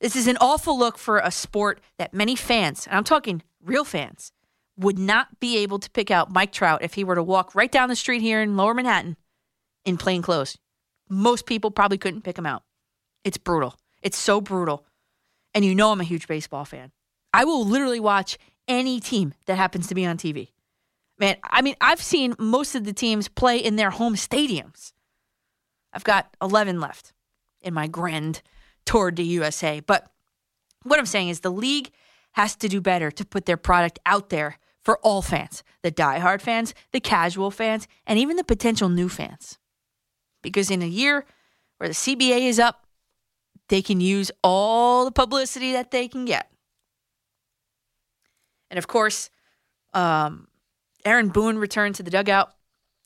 This 0.00 0.14
is 0.14 0.26
an 0.26 0.36
awful 0.40 0.78
look 0.78 0.98
for 0.98 1.18
a 1.18 1.30
sport 1.30 1.80
that 1.98 2.12
many 2.12 2.36
fans, 2.36 2.86
and 2.86 2.96
I'm 2.96 3.04
talking 3.04 3.42
real 3.62 3.84
fans, 3.84 4.32
would 4.76 4.98
not 4.98 5.40
be 5.40 5.58
able 5.58 5.78
to 5.78 5.90
pick 5.90 6.10
out 6.10 6.30
Mike 6.30 6.52
Trout 6.52 6.82
if 6.82 6.94
he 6.94 7.04
were 7.04 7.14
to 7.14 7.22
walk 7.22 7.54
right 7.54 7.72
down 7.72 7.88
the 7.88 7.96
street 7.96 8.20
here 8.20 8.42
in 8.42 8.56
lower 8.56 8.74
Manhattan 8.74 9.16
in 9.86 9.96
plain 9.96 10.20
clothes. 10.20 10.58
Most 11.08 11.46
people 11.46 11.70
probably 11.70 11.96
couldn't 11.96 12.24
pick 12.24 12.36
him 12.36 12.44
out. 12.44 12.62
It's 13.24 13.38
brutal. 13.38 13.74
It's 14.02 14.18
so 14.18 14.40
brutal. 14.40 14.84
And 15.54 15.64
you 15.64 15.74
know 15.74 15.92
I'm 15.92 16.00
a 16.00 16.04
huge 16.04 16.28
baseball 16.28 16.66
fan. 16.66 16.92
I 17.32 17.44
will 17.44 17.64
literally 17.64 18.00
watch 18.00 18.36
any 18.68 19.00
team 19.00 19.32
that 19.46 19.56
happens 19.56 19.86
to 19.86 19.94
be 19.94 20.04
on 20.04 20.18
TV. 20.18 20.48
Man, 21.18 21.36
I 21.42 21.62
mean, 21.62 21.76
I've 21.80 22.02
seen 22.02 22.34
most 22.38 22.74
of 22.74 22.84
the 22.84 22.92
teams 22.92 23.28
play 23.28 23.56
in 23.58 23.76
their 23.76 23.90
home 23.90 24.14
stadiums. 24.14 24.92
I've 25.92 26.04
got 26.04 26.36
11 26.42 26.78
left 26.80 27.14
in 27.62 27.72
my 27.72 27.86
grand 27.86 28.42
tour 28.86 29.10
the 29.10 29.24
USA. 29.24 29.80
But 29.80 30.10
what 30.82 30.98
I'm 30.98 31.06
saying 31.06 31.28
is 31.28 31.40
the 31.40 31.50
league 31.50 31.90
has 32.32 32.56
to 32.56 32.68
do 32.68 32.80
better 32.80 33.10
to 33.10 33.24
put 33.24 33.46
their 33.46 33.56
product 33.56 33.98
out 34.06 34.30
there 34.30 34.58
for 34.82 34.98
all 34.98 35.20
fans 35.20 35.64
the 35.82 35.90
diehard 35.90 36.40
fans, 36.40 36.74
the 36.92 37.00
casual 37.00 37.50
fans, 37.50 37.86
and 38.06 38.18
even 38.18 38.36
the 38.36 38.44
potential 38.44 38.88
new 38.88 39.08
fans. 39.08 39.58
Because 40.42 40.70
in 40.70 40.82
a 40.82 40.86
year 40.86 41.24
where 41.78 41.88
the 41.88 41.94
CBA 41.94 42.48
is 42.48 42.58
up, 42.58 42.86
they 43.68 43.82
can 43.82 44.00
use 44.00 44.30
all 44.42 45.04
the 45.04 45.12
publicity 45.12 45.72
that 45.72 45.90
they 45.90 46.08
can 46.08 46.24
get. 46.24 46.50
And 48.70 48.78
of 48.78 48.86
course, 48.86 49.30
um, 49.94 50.48
Aaron 51.04 51.28
Boone 51.28 51.58
returned 51.58 51.94
to 51.96 52.02
the 52.02 52.10
dugout. 52.10 52.52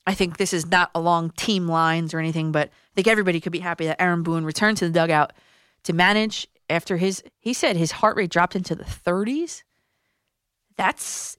I 0.07 0.13
think 0.15 0.37
this 0.37 0.53
is 0.53 0.65
not 0.65 0.89
along 0.95 1.31
team 1.31 1.67
lines 1.67 2.13
or 2.13 2.19
anything, 2.19 2.51
but 2.51 2.69
I 2.69 2.93
think 2.95 3.07
everybody 3.07 3.39
could 3.39 3.51
be 3.51 3.59
happy 3.59 3.85
that 3.85 4.01
Aaron 4.01 4.23
Boone 4.23 4.43
returned 4.43 4.77
to 4.77 4.87
the 4.87 4.93
dugout 4.93 5.33
to 5.83 5.93
manage 5.93 6.47
after 6.69 6.97
his 6.97 7.23
he 7.39 7.53
said 7.53 7.75
his 7.75 7.91
heart 7.91 8.15
rate 8.17 8.31
dropped 8.31 8.55
into 8.55 8.75
the 8.75 8.83
30s. 8.83 9.63
That's 10.77 11.37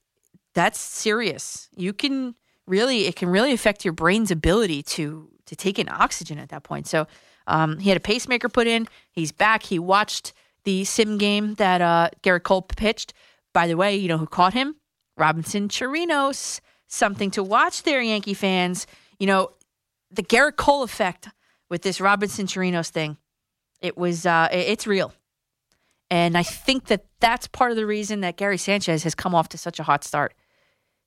that's 0.55 0.78
serious. 0.78 1.69
You 1.77 1.93
can 1.93 2.35
really 2.66 3.06
it 3.06 3.16
can 3.16 3.28
really 3.28 3.52
affect 3.52 3.85
your 3.85 3.93
brain's 3.93 4.31
ability 4.31 4.82
to 4.82 5.28
to 5.47 5.56
take 5.56 5.78
in 5.78 5.89
oxygen 5.89 6.39
at 6.39 6.51
that 6.51 6.62
point. 6.62 6.86
So 6.86 7.06
um, 7.47 7.78
he 7.78 7.89
had 7.89 7.97
a 7.97 8.01
pacemaker 8.01 8.48
put 8.48 8.66
in. 8.66 8.86
He's 9.10 9.32
back. 9.32 9.64
He 9.64 9.78
watched 9.78 10.32
the 10.64 10.85
sim 10.85 11.19
game 11.19 11.55
that 11.55 11.81
uh, 11.81 12.10
Gerrit 12.23 12.44
Cole 12.44 12.62
pitched. 12.62 13.12
By 13.52 13.66
the 13.66 13.77
way, 13.77 13.97
you 13.97 14.09
know 14.09 14.19
who 14.19 14.27
caught 14.27 14.55
him? 14.55 14.77
Robinson 15.16 15.69
Chirinos. 15.69 16.60
Something 16.86 17.31
to 17.32 17.43
watch 17.43 17.82
there, 17.82 18.02
Yankee 18.02 18.35
fans. 18.35 18.86
You 19.19 19.27
know, 19.27 19.51
the 20.10 20.23
Gerrit 20.23 20.56
Cole 20.56 20.82
effect 20.82 21.28
with 21.69 21.82
this 21.82 22.01
Robinson 22.01 22.47
Chirinos 22.47 22.90
thing. 22.90 23.16
It 23.83 23.99
was, 23.99 24.25
uh, 24.25 24.49
it's 24.51 24.87
real. 24.87 25.13
And 26.11 26.37
I 26.37 26.43
think 26.43 26.87
that 26.87 27.07
that's 27.21 27.47
part 27.49 27.71
of 27.71 27.77
the 27.77 27.87
reason 27.87 28.21
that 28.21 28.37
Gary 28.37 28.59
Sanchez 28.59 29.03
has 29.03 29.15
come 29.15 29.35
off 29.35 29.49
to 29.51 29.59
such 29.59 29.81
a 29.81 29.83
hot 29.83 30.05
start. 30.05 30.35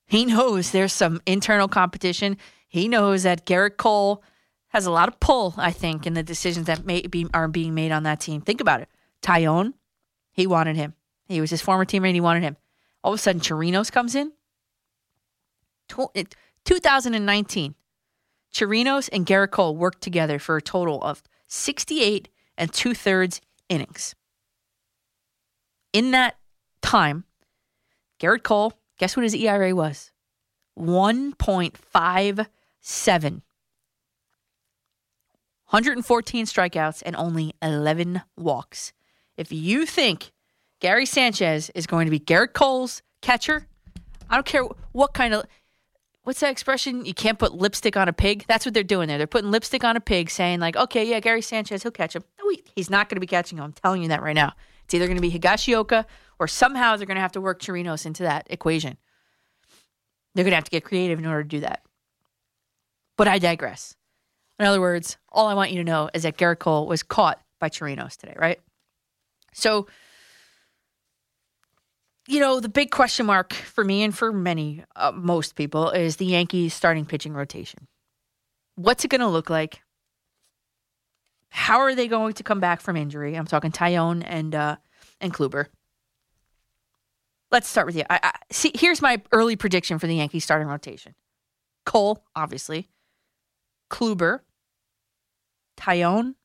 He 0.07 0.25
knows 0.25 0.71
there's 0.71 0.93
some 0.93 1.21
internal 1.25 1.67
competition. 1.67 2.37
He 2.67 2.87
knows 2.87 3.23
that 3.23 3.45
Gerrit 3.45 3.77
Cole 3.77 4.23
has 4.69 4.85
a 4.85 4.91
lot 4.91 5.07
of 5.07 5.19
pull, 5.19 5.53
I 5.57 5.71
think, 5.71 6.05
in 6.05 6.15
the 6.15 6.23
decisions 6.23 6.67
that 6.67 6.85
may 6.85 7.01
be 7.01 7.27
are 7.33 7.47
being 7.47 7.73
made 7.73 7.91
on 7.91 8.03
that 8.03 8.19
team. 8.19 8.41
Think 8.41 8.61
about 8.61 8.81
it. 8.81 8.89
Taillon, 9.21 9.73
he 10.31 10.45
wanted 10.45 10.75
him. 10.75 10.93
He 11.27 11.39
was 11.39 11.49
his 11.49 11.61
former 11.61 11.85
teammate. 11.85 12.13
He 12.13 12.21
wanted 12.21 12.43
him. 12.43 12.57
All 13.03 13.13
of 13.13 13.19
a 13.19 13.21
sudden, 13.21 13.41
Chirinos 13.41 13.91
comes 13.91 14.15
in. 14.15 14.33
2019, 15.87 17.75
Chirinos 18.51 19.09
and 19.13 19.25
Gerrit 19.25 19.51
Cole 19.51 19.75
worked 19.75 20.01
together 20.01 20.39
for 20.39 20.57
a 20.57 20.61
total 20.61 21.01
of 21.03 21.21
68 21.47 22.27
and 22.57 22.71
two 22.71 22.93
thirds 22.93 23.41
innings. 23.69 24.15
In 25.93 26.11
that 26.11 26.35
time, 26.81 27.23
Gerrit 28.19 28.43
Cole, 28.43 28.73
guess 28.97 29.15
what 29.15 29.23
his 29.23 29.35
ERA 29.35 29.75
was? 29.75 30.11
1.57. 30.77 33.41
114 35.69 36.45
strikeouts 36.45 37.01
and 37.05 37.15
only 37.15 37.53
11 37.61 38.21
walks. 38.37 38.93
If 39.35 39.51
you 39.51 39.85
think 39.85 40.31
Gary 40.79 41.05
Sanchez 41.05 41.71
is 41.73 41.87
going 41.87 42.05
to 42.05 42.11
be 42.11 42.19
Gerrit 42.19 42.53
Cole's 42.53 43.01
catcher, 43.21 43.67
I 44.29 44.35
don't 44.35 44.45
care 44.45 44.63
what 44.91 45.13
kind 45.13 45.33
of 45.33 45.45
what's 46.23 46.39
that 46.41 46.51
expression? 46.51 47.05
You 47.05 47.13
can't 47.13 47.39
put 47.39 47.53
lipstick 47.53 47.97
on 47.97 48.07
a 48.07 48.13
pig. 48.13 48.45
That's 48.47 48.65
what 48.65 48.73
they're 48.73 48.83
doing 48.83 49.07
there. 49.07 49.17
They're 49.17 49.27
putting 49.27 49.51
lipstick 49.51 49.83
on 49.83 49.95
a 49.95 50.01
pig, 50.01 50.29
saying 50.29 50.59
like, 50.59 50.75
okay, 50.75 51.07
yeah, 51.07 51.19
Gary 51.19 51.41
Sanchez, 51.41 51.83
he'll 51.83 51.91
catch 51.91 52.15
him. 52.15 52.23
He's 52.75 52.89
not 52.89 53.09
going 53.09 53.17
to 53.17 53.21
be 53.21 53.27
catching 53.27 53.57
him. 53.57 53.63
I'm 53.63 53.73
telling 53.73 54.01
you 54.01 54.09
that 54.09 54.21
right 54.21 54.35
now. 54.35 54.53
It's 54.83 54.93
either 54.93 55.07
going 55.07 55.17
to 55.17 55.21
be 55.21 55.31
Higashioka 55.31 56.05
or 56.39 56.47
somehow 56.47 56.95
they're 56.95 57.07
going 57.07 57.15
to 57.15 57.21
have 57.21 57.31
to 57.33 57.41
work 57.41 57.59
Chirinos 57.59 58.05
into 58.05 58.23
that 58.23 58.47
equation. 58.49 58.97
They're 60.35 60.43
going 60.43 60.51
to 60.51 60.57
have 60.57 60.65
to 60.65 60.71
get 60.71 60.83
creative 60.83 61.17
in 61.17 61.25
order 61.25 61.43
to 61.43 61.49
do 61.49 61.59
that. 61.61 61.81
But 63.17 63.27
I 63.27 63.39
digress. 63.39 63.95
In 64.59 64.65
other 64.65 64.81
words, 64.81 65.17
all 65.29 65.47
I 65.47 65.53
want 65.53 65.71
you 65.71 65.77
to 65.77 65.83
know 65.83 66.09
is 66.13 66.23
that 66.23 66.37
Gerrit 66.37 66.59
Cole 66.59 66.87
was 66.87 67.03
caught 67.03 67.41
by 67.59 67.69
Chirinos 67.69 68.17
today, 68.17 68.35
right? 68.37 68.59
So, 69.53 69.87
you 72.27 72.39
know, 72.39 72.59
the 72.59 72.69
big 72.69 72.91
question 72.91 73.25
mark 73.25 73.53
for 73.53 73.83
me 73.83 74.03
and 74.03 74.15
for 74.15 74.31
many, 74.33 74.83
uh, 74.95 75.11
most 75.13 75.55
people, 75.55 75.89
is 75.89 76.17
the 76.17 76.25
Yankees 76.25 76.73
starting 76.73 77.05
pitching 77.05 77.33
rotation. 77.33 77.87
What's 78.75 79.05
it 79.05 79.09
going 79.09 79.21
to 79.21 79.27
look 79.27 79.49
like? 79.49 79.81
How 81.55 81.79
are 81.79 81.95
they 81.95 82.09
going 82.09 82.33
to 82.33 82.43
come 82.43 82.59
back 82.59 82.81
from 82.81 82.97
injury? 82.97 83.35
I'm 83.35 83.47
talking 83.47 83.71
Taillon 83.71 84.23
and 84.25 84.53
uh, 84.53 84.75
and 85.21 85.33
Kluber. 85.33 85.67
Let's 87.49 87.69
start 87.69 87.87
with 87.87 87.95
you. 87.95 88.03
I, 88.09 88.19
I, 88.21 88.31
see, 88.51 88.73
here's 88.75 89.01
my 89.01 89.21
early 89.31 89.55
prediction 89.55 89.97
for 89.97 90.05
the 90.05 90.15
Yankees 90.15 90.43
starting 90.43 90.67
rotation: 90.67 91.15
Cole, 91.85 92.25
obviously, 92.35 92.89
Kluber, 93.89 94.41
Taillon, 95.77 96.35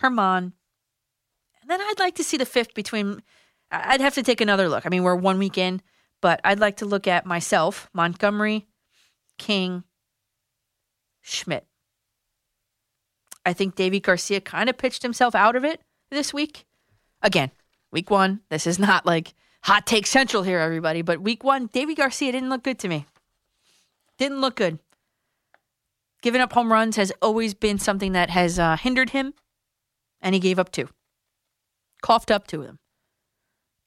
Germán, 0.00 0.52
and 1.60 1.66
then 1.66 1.80
I'd 1.80 1.98
like 1.98 2.14
to 2.14 2.24
see 2.24 2.36
the 2.36 2.46
fifth 2.46 2.74
between. 2.74 3.24
I'd 3.72 4.00
have 4.00 4.14
to 4.14 4.22
take 4.22 4.40
another 4.40 4.68
look. 4.68 4.86
I 4.86 4.88
mean, 4.88 5.02
we're 5.02 5.16
one 5.16 5.40
week 5.40 5.58
in, 5.58 5.82
but 6.20 6.40
I'd 6.44 6.60
like 6.60 6.76
to 6.76 6.86
look 6.86 7.08
at 7.08 7.26
myself, 7.26 7.90
Montgomery, 7.92 8.68
King, 9.36 9.82
Schmidt. 11.22 11.66
I 13.44 13.52
think 13.52 13.74
Deivi 13.74 14.00
Garcia 14.00 14.40
kind 14.40 14.68
of 14.68 14.78
pitched 14.78 15.02
himself 15.02 15.34
out 15.34 15.56
of 15.56 15.64
it 15.64 15.80
this 16.10 16.32
week. 16.32 16.64
Again, 17.22 17.50
week 17.90 18.10
one. 18.10 18.40
This 18.50 18.66
is 18.66 18.78
not 18.78 19.06
like 19.06 19.34
hot 19.64 19.86
take 19.86 20.06
central 20.06 20.42
here, 20.42 20.58
everybody, 20.58 21.02
but 21.02 21.20
week 21.20 21.44
one, 21.44 21.68
Deivi 21.68 21.96
Garcia 21.96 22.32
didn't 22.32 22.50
look 22.50 22.62
good 22.62 22.78
to 22.80 22.88
me. 22.88 23.06
Didn't 24.18 24.40
look 24.40 24.56
good. 24.56 24.78
Giving 26.20 26.40
up 26.40 26.52
home 26.52 26.72
runs 26.72 26.96
has 26.96 27.12
always 27.20 27.54
been 27.54 27.78
something 27.78 28.12
that 28.12 28.30
has 28.30 28.58
uh, 28.58 28.76
hindered 28.76 29.10
him, 29.10 29.34
and 30.20 30.34
he 30.34 30.40
gave 30.40 30.58
up 30.58 30.70
two. 30.70 30.88
Coughed 32.00 32.30
up 32.30 32.52
of 32.52 32.62
them. 32.62 32.78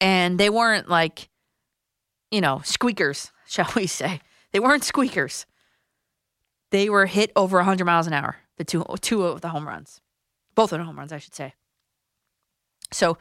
And 0.02 0.38
they 0.38 0.49
weren't 0.49 0.90
like, 0.90 1.30
you 2.32 2.41
know, 2.41 2.61
squeakers, 2.65 3.32
shall 3.48 3.72
we 3.76 3.88
say. 3.88 4.19
They 4.52 4.60
weren't 4.60 4.84
squeakers. 4.84 5.45
They 6.72 6.90
were 6.90 7.06
hit 7.06 7.32
over 7.36 7.57
100 7.57 7.86
miles 7.86 8.07
an 8.07 8.14
hour, 8.14 8.38
the 8.57 8.64
two, 8.64 8.86
two 9.02 9.26
of 9.26 9.41
the 9.41 9.49
home 9.49 9.68
runs. 9.68 10.02
Both 10.56 10.72
of 10.72 10.80
the 10.80 10.86
home 10.86 10.98
runs, 10.98 11.11
I 11.11 11.19
should 11.19 11.36
say. 11.36 11.53
So 12.91 13.18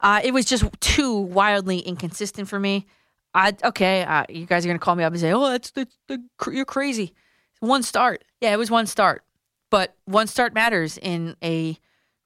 uh, 0.00 0.20
it 0.22 0.32
was 0.32 0.44
just 0.44 0.64
too 0.80 1.16
wildly 1.16 1.78
inconsistent 1.80 2.48
for 2.48 2.60
me. 2.60 2.86
I 3.34 3.52
okay, 3.64 4.02
uh, 4.02 4.24
you 4.28 4.46
guys 4.46 4.64
are 4.64 4.68
gonna 4.68 4.78
call 4.78 4.96
me 4.96 5.04
up 5.04 5.12
and 5.12 5.20
say, 5.20 5.32
"Oh, 5.32 5.50
that's, 5.50 5.70
that's, 5.70 5.96
the 6.08 6.22
you're 6.50 6.64
crazy." 6.64 7.12
One 7.60 7.82
start, 7.82 8.24
yeah, 8.40 8.52
it 8.52 8.58
was 8.58 8.70
one 8.70 8.86
start, 8.86 9.24
but 9.70 9.94
one 10.04 10.26
start 10.26 10.54
matters 10.54 10.98
in 10.98 11.36
a 11.42 11.78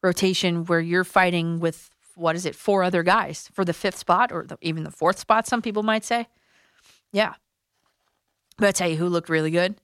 rotation 0.02 0.64
where 0.64 0.80
you're 0.80 1.04
fighting 1.04 1.60
with 1.60 1.90
what 2.16 2.36
is 2.36 2.44
it, 2.44 2.54
four 2.54 2.82
other 2.82 3.02
guys 3.02 3.48
for 3.52 3.64
the 3.64 3.72
fifth 3.72 3.96
spot 3.96 4.30
or 4.32 4.44
the, 4.44 4.58
even 4.60 4.84
the 4.84 4.90
fourth 4.90 5.18
spot. 5.18 5.46
Some 5.46 5.62
people 5.62 5.82
might 5.82 6.04
say, 6.04 6.26
yeah. 7.12 7.34
But 8.58 8.68
I 8.68 8.72
tell 8.72 8.88
you, 8.88 8.96
who 8.96 9.08
looked 9.08 9.28
really 9.28 9.50
good, 9.50 9.76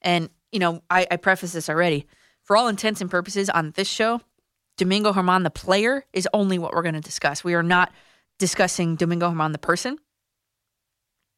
and 0.00 0.30
you 0.52 0.58
know, 0.58 0.82
I, 0.90 1.06
I 1.10 1.16
preface 1.16 1.52
this 1.52 1.68
already. 1.68 2.06
For 2.44 2.56
all 2.56 2.68
intents 2.68 3.00
and 3.00 3.10
purposes, 3.10 3.48
on 3.50 3.72
this 3.72 3.88
show, 3.88 4.20
Domingo 4.76 5.12
Germán, 5.12 5.42
the 5.42 5.50
player, 5.50 6.04
is 6.12 6.28
only 6.32 6.58
what 6.58 6.72
we're 6.72 6.82
going 6.82 6.94
to 6.94 7.00
discuss. 7.00 7.42
We 7.42 7.54
are 7.54 7.62
not 7.62 7.92
discussing 8.38 8.96
Domingo 8.96 9.30
Germán, 9.30 9.52
the 9.52 9.58
person. 9.58 9.98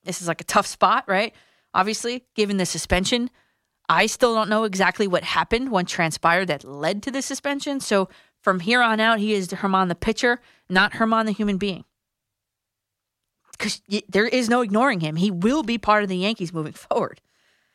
This 0.04 0.20
is 0.20 0.28
like 0.28 0.40
a 0.40 0.44
tough 0.44 0.66
spot, 0.66 1.04
right? 1.06 1.34
Obviously, 1.72 2.24
given 2.34 2.56
the 2.56 2.66
suspension, 2.66 3.30
I 3.88 4.06
still 4.06 4.34
don't 4.34 4.48
know 4.48 4.64
exactly 4.64 5.06
what 5.06 5.24
happened, 5.24 5.70
what 5.70 5.86
transpired 5.86 6.46
that 6.46 6.64
led 6.64 7.02
to 7.02 7.10
the 7.10 7.22
suspension. 7.22 7.80
So 7.80 8.08
from 8.40 8.60
here 8.60 8.82
on 8.82 9.00
out, 9.00 9.18
he 9.18 9.34
is 9.34 9.48
Germán 9.48 9.88
the 9.88 9.94
pitcher, 9.94 10.40
not 10.68 10.92
Germán 10.92 11.26
the 11.26 11.32
human 11.32 11.58
being. 11.58 11.84
Because 13.52 13.82
there 14.08 14.26
is 14.26 14.48
no 14.48 14.62
ignoring 14.62 15.00
him. 15.00 15.16
He 15.16 15.30
will 15.30 15.62
be 15.62 15.78
part 15.78 16.02
of 16.02 16.08
the 16.08 16.16
Yankees 16.16 16.52
moving 16.52 16.72
forward. 16.72 17.20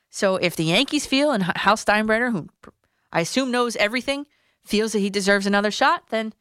So 0.09 0.37
if 0.37 0.55
the 0.55 0.63
Yankees 0.63 1.05
feel, 1.05 1.31
and 1.31 1.43
Hal 1.43 1.75
Steinbrenner, 1.75 2.31
who 2.31 2.47
I 3.11 3.21
assume 3.21 3.51
knows 3.51 3.75
everything, 3.75 4.25
feels 4.63 4.91
that 4.93 4.99
he 4.99 5.09
deserves 5.09 5.45
another 5.45 5.71
shot, 5.71 6.09
then 6.09 6.33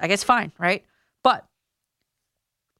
I 0.00 0.08
guess 0.08 0.22
fine, 0.22 0.52
right? 0.58 0.84
But 1.22 1.46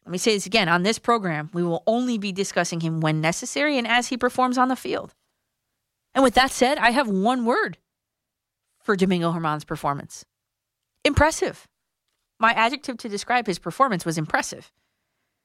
let 0.05 0.13
me 0.13 0.19
say 0.19 0.35
this 0.35 0.47
again 0.47 0.69
on 0.69 0.83
this 0.83 0.99
program, 0.99 1.51
we 1.53 1.63
will 1.63 1.83
only 1.87 2.19
be 2.19 2.33
discussing 2.33 2.81
him 2.81 3.01
when 3.01 3.21
necessary 3.21 3.79
and 3.79 3.87
as 3.87 4.09
he 4.09 4.17
performs 4.17 4.59
on 4.59 4.69
the 4.69 4.77
field. 4.77 5.15
And 6.15 6.25
with 6.25 6.35
that 6.35 6.51
said, 6.51 6.79
I 6.79 6.91
have 6.91 7.09
one 7.09 7.45
word 7.45 7.79
for 8.81 8.97
Domingo 8.97 9.33
Germán's 9.33 9.65
performance 9.65 10.25
impressive. 11.05 11.67
My 12.39 12.53
adjective 12.53 12.99
to 12.99 13.09
describe 13.09 13.47
his 13.47 13.59
performance 13.59 14.05
was 14.05 14.19
impressive 14.19 14.73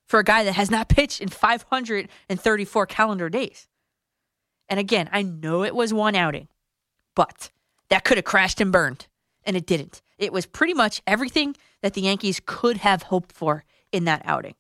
for 0.08 0.20
a 0.20 0.24
guy 0.24 0.44
that 0.44 0.54
has 0.54 0.72
not 0.72 0.90
pitched 0.90 1.22
in 1.22 1.30
534 1.30 2.86
calendar 2.88 3.30
days. 3.30 3.68
And 4.70 4.80
again, 4.80 5.10
I 5.12 5.22
know 5.22 5.64
it 5.64 5.76
was 5.76 5.94
one 5.94 6.16
outing, 6.16 6.48
but 7.16 7.50
that 7.90 8.04
could 8.04 8.18
have 8.18 8.26
crashed 8.26 8.60
and 8.60 8.72
burned, 8.72 9.08
and 9.44 9.56
it 9.56 9.66
didn't. 9.66 10.02
It 10.18 10.34
was 10.34 10.46
pretty 10.46 10.74
much 10.74 11.02
everything 11.06 11.56
that 11.82 11.94
the 11.94 12.02
Yankees 12.02 12.42
could 12.46 12.78
have 12.78 13.04
hoped 13.04 13.32
for 13.32 13.64
in 13.92 14.06
that 14.06 14.22
outing. 14.26 14.56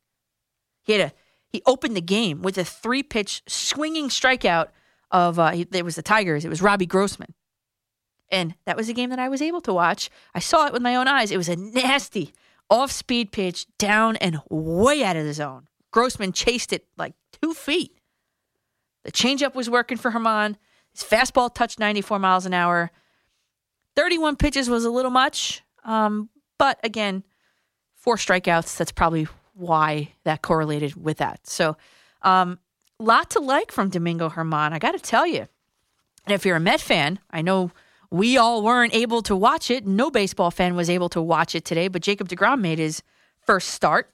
He 0.83 0.93
had 0.93 1.01
a 1.01 1.13
he 1.47 1.61
opened 1.65 1.95
the 1.95 2.01
game 2.01 2.41
with 2.41 2.57
a 2.57 2.65
three 2.65 3.01
pitch 3.01 3.41
swinging 3.47 4.09
strikeout 4.09 4.67
of 5.09 5.39
uh, 5.39 5.53
it 5.53 5.85
was 5.85 5.95
the 5.95 6.01
Tigers. 6.01 6.43
It 6.43 6.49
was 6.49 6.61
Robbie 6.61 6.85
Grossman, 6.85 7.33
and 8.29 8.55
that 8.65 8.75
was 8.75 8.89
a 8.89 8.93
game 8.93 9.09
that 9.09 9.19
I 9.19 9.29
was 9.29 9.41
able 9.41 9.61
to 9.61 9.73
watch. 9.73 10.09
I 10.33 10.39
saw 10.39 10.67
it 10.67 10.73
with 10.73 10.81
my 10.81 10.95
own 10.95 11.07
eyes. 11.07 11.31
It 11.31 11.37
was 11.37 11.49
a 11.49 11.55
nasty 11.55 12.33
off 12.69 12.91
speed 12.91 13.31
pitch 13.31 13.67
down 13.77 14.17
and 14.17 14.41
way 14.49 15.03
out 15.03 15.15
of 15.15 15.25
the 15.25 15.33
zone. 15.33 15.67
Grossman 15.91 16.33
chased 16.33 16.73
it 16.73 16.85
like 16.97 17.13
two 17.41 17.53
feet. 17.53 17.95
The 19.05 19.11
changeup 19.11 19.53
was 19.53 19.69
working 19.69 19.97
for 19.97 20.11
Germán. 20.11 20.55
His 20.91 21.03
fastball 21.03 21.53
touched 21.53 21.79
94 21.79 22.17
miles 22.17 22.47
an 22.47 22.53
hour. 22.53 22.91
31 23.95 24.35
pitches 24.35 24.67
was 24.67 24.83
a 24.83 24.89
little 24.89 25.11
much. 25.11 25.63
Um, 25.83 26.29
but 26.57 26.79
again, 26.83 27.23
four 27.93 28.17
strikeouts, 28.17 28.77
that's 28.77 28.91
probably 28.91 29.27
why 29.53 30.13
that 30.23 30.41
correlated 30.41 30.95
with 31.01 31.17
that. 31.17 31.45
So, 31.47 31.77
um, 32.23 32.57
lot 32.99 33.29
to 33.31 33.39
like 33.39 33.71
from 33.71 33.89
Domingo 33.89 34.29
Germán. 34.29 34.73
I 34.73 34.79
got 34.79 34.93
to 34.93 34.99
tell 34.99 35.27
you. 35.27 35.47
And 36.25 36.33
if 36.33 36.43
you're 36.43 36.55
a 36.55 36.59
Met 36.59 36.81
fan, 36.81 37.19
I 37.29 37.43
know 37.43 37.71
we 38.09 38.37
all 38.37 38.63
weren't 38.63 38.95
able 38.95 39.21
to 39.23 39.35
watch 39.35 39.69
it. 39.69 39.85
No 39.85 40.09
baseball 40.09 40.49
fan 40.49 40.75
was 40.75 40.89
able 40.89 41.09
to 41.09 41.21
watch 41.21 41.53
it 41.53 41.63
today, 41.63 41.87
but 41.89 42.01
Jacob 42.01 42.27
DeGrom 42.27 42.59
made 42.59 42.79
his 42.79 43.03
first 43.45 43.69
start. 43.69 44.09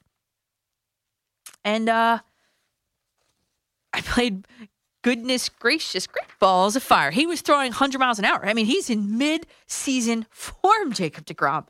And 1.63 1.88
uh, 1.88 2.19
I 3.93 4.01
played 4.01 4.45
goodness 5.02 5.49
gracious, 5.49 6.07
great 6.07 6.28
balls 6.40 6.76
of 6.76 6.84
fire. 6.84 7.11
He 7.11 7.26
was 7.26 7.41
throwing 7.41 7.72
100 7.72 7.99
miles 7.99 8.19
an 8.19 8.26
hour. 8.26 8.45
I 8.45 8.53
mean, 8.53 8.65
he's 8.65 8.90
in 8.90 9.18
mid 9.18 9.48
season 9.68 10.26
form, 10.30 10.91
Jacob 10.94 11.26
DeGrom. 11.26 11.68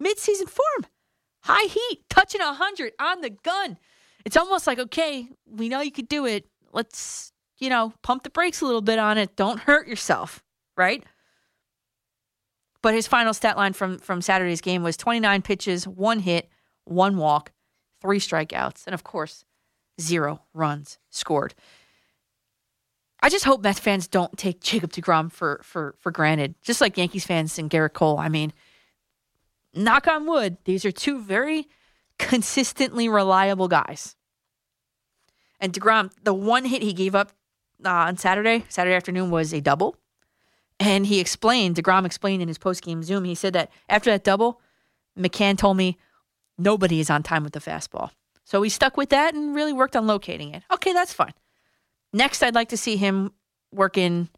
Mid 0.00 0.18
season 0.18 0.46
form. 0.46 0.86
High 1.42 1.66
heat, 1.68 2.00
touching 2.10 2.40
100 2.40 2.92
on 3.00 3.20
the 3.20 3.30
gun. 3.30 3.78
It's 4.24 4.36
almost 4.36 4.66
like, 4.66 4.78
okay, 4.78 5.28
we 5.46 5.68
know 5.68 5.80
you 5.80 5.92
could 5.92 6.08
do 6.08 6.26
it. 6.26 6.46
Let's, 6.72 7.32
you 7.58 7.70
know, 7.70 7.92
pump 8.02 8.24
the 8.24 8.30
brakes 8.30 8.60
a 8.60 8.66
little 8.66 8.80
bit 8.80 8.98
on 8.98 9.16
it. 9.18 9.36
Don't 9.36 9.60
hurt 9.60 9.86
yourself, 9.86 10.42
right? 10.76 11.04
But 12.82 12.94
his 12.94 13.06
final 13.06 13.32
stat 13.32 13.56
line 13.56 13.72
from, 13.72 13.98
from 13.98 14.20
Saturday's 14.20 14.60
game 14.60 14.82
was 14.82 14.96
29 14.96 15.42
pitches, 15.42 15.86
one 15.86 16.18
hit, 16.18 16.48
one 16.84 17.16
walk, 17.16 17.52
three 18.00 18.18
strikeouts, 18.18 18.86
and 18.86 18.94
of 18.94 19.04
course, 19.04 19.44
zero 20.00 20.42
runs 20.52 20.98
scored. 21.10 21.54
I 23.22 23.28
just 23.28 23.44
hope 23.44 23.62
Mets 23.62 23.78
fans 23.78 24.06
don't 24.06 24.36
take 24.36 24.60
Jacob 24.60 24.92
DeGrom 24.92 25.32
for 25.32 25.60
for 25.62 25.94
for 25.98 26.12
granted. 26.12 26.54
Just 26.62 26.80
like 26.80 26.96
Yankees 26.96 27.24
fans 27.24 27.58
and 27.58 27.70
Gerrit 27.70 27.92
Cole. 27.92 28.18
I 28.18 28.28
mean, 28.28 28.52
knock 29.74 30.06
on 30.06 30.26
wood, 30.26 30.58
these 30.64 30.84
are 30.84 30.92
two 30.92 31.20
very 31.20 31.68
consistently 32.18 33.08
reliable 33.08 33.68
guys. 33.68 34.16
And 35.60 35.72
DeGrom, 35.72 36.12
the 36.22 36.34
one 36.34 36.66
hit 36.66 36.82
he 36.82 36.92
gave 36.92 37.14
up 37.14 37.32
uh, 37.84 37.90
on 37.90 38.16
Saturday, 38.16 38.64
Saturday 38.68 38.94
afternoon, 38.94 39.30
was 39.30 39.52
a 39.52 39.60
double. 39.60 39.96
And 40.78 41.06
he 41.06 41.20
explained, 41.20 41.76
DeGrom 41.76 42.04
explained 42.04 42.42
in 42.42 42.48
his 42.48 42.58
post-game 42.58 43.02
Zoom, 43.02 43.24
he 43.24 43.34
said 43.34 43.54
that 43.54 43.70
after 43.88 44.10
that 44.10 44.24
double, 44.24 44.60
McCann 45.18 45.56
told 45.56 45.78
me 45.78 45.96
nobody 46.58 47.00
is 47.00 47.08
on 47.08 47.22
time 47.22 47.44
with 47.44 47.54
the 47.54 47.60
fastball. 47.60 48.10
So 48.44 48.60
he 48.60 48.68
stuck 48.68 48.98
with 48.98 49.08
that 49.08 49.34
and 49.34 49.54
really 49.54 49.72
worked 49.72 49.96
on 49.96 50.06
locating 50.06 50.54
it. 50.54 50.62
Okay, 50.70 50.92
that's 50.92 51.14
fine. 51.14 51.32
Next, 52.16 52.42
I'd 52.42 52.54
like 52.54 52.70
to 52.70 52.78
see 52.78 52.96
him 52.96 53.30
working 53.70 54.30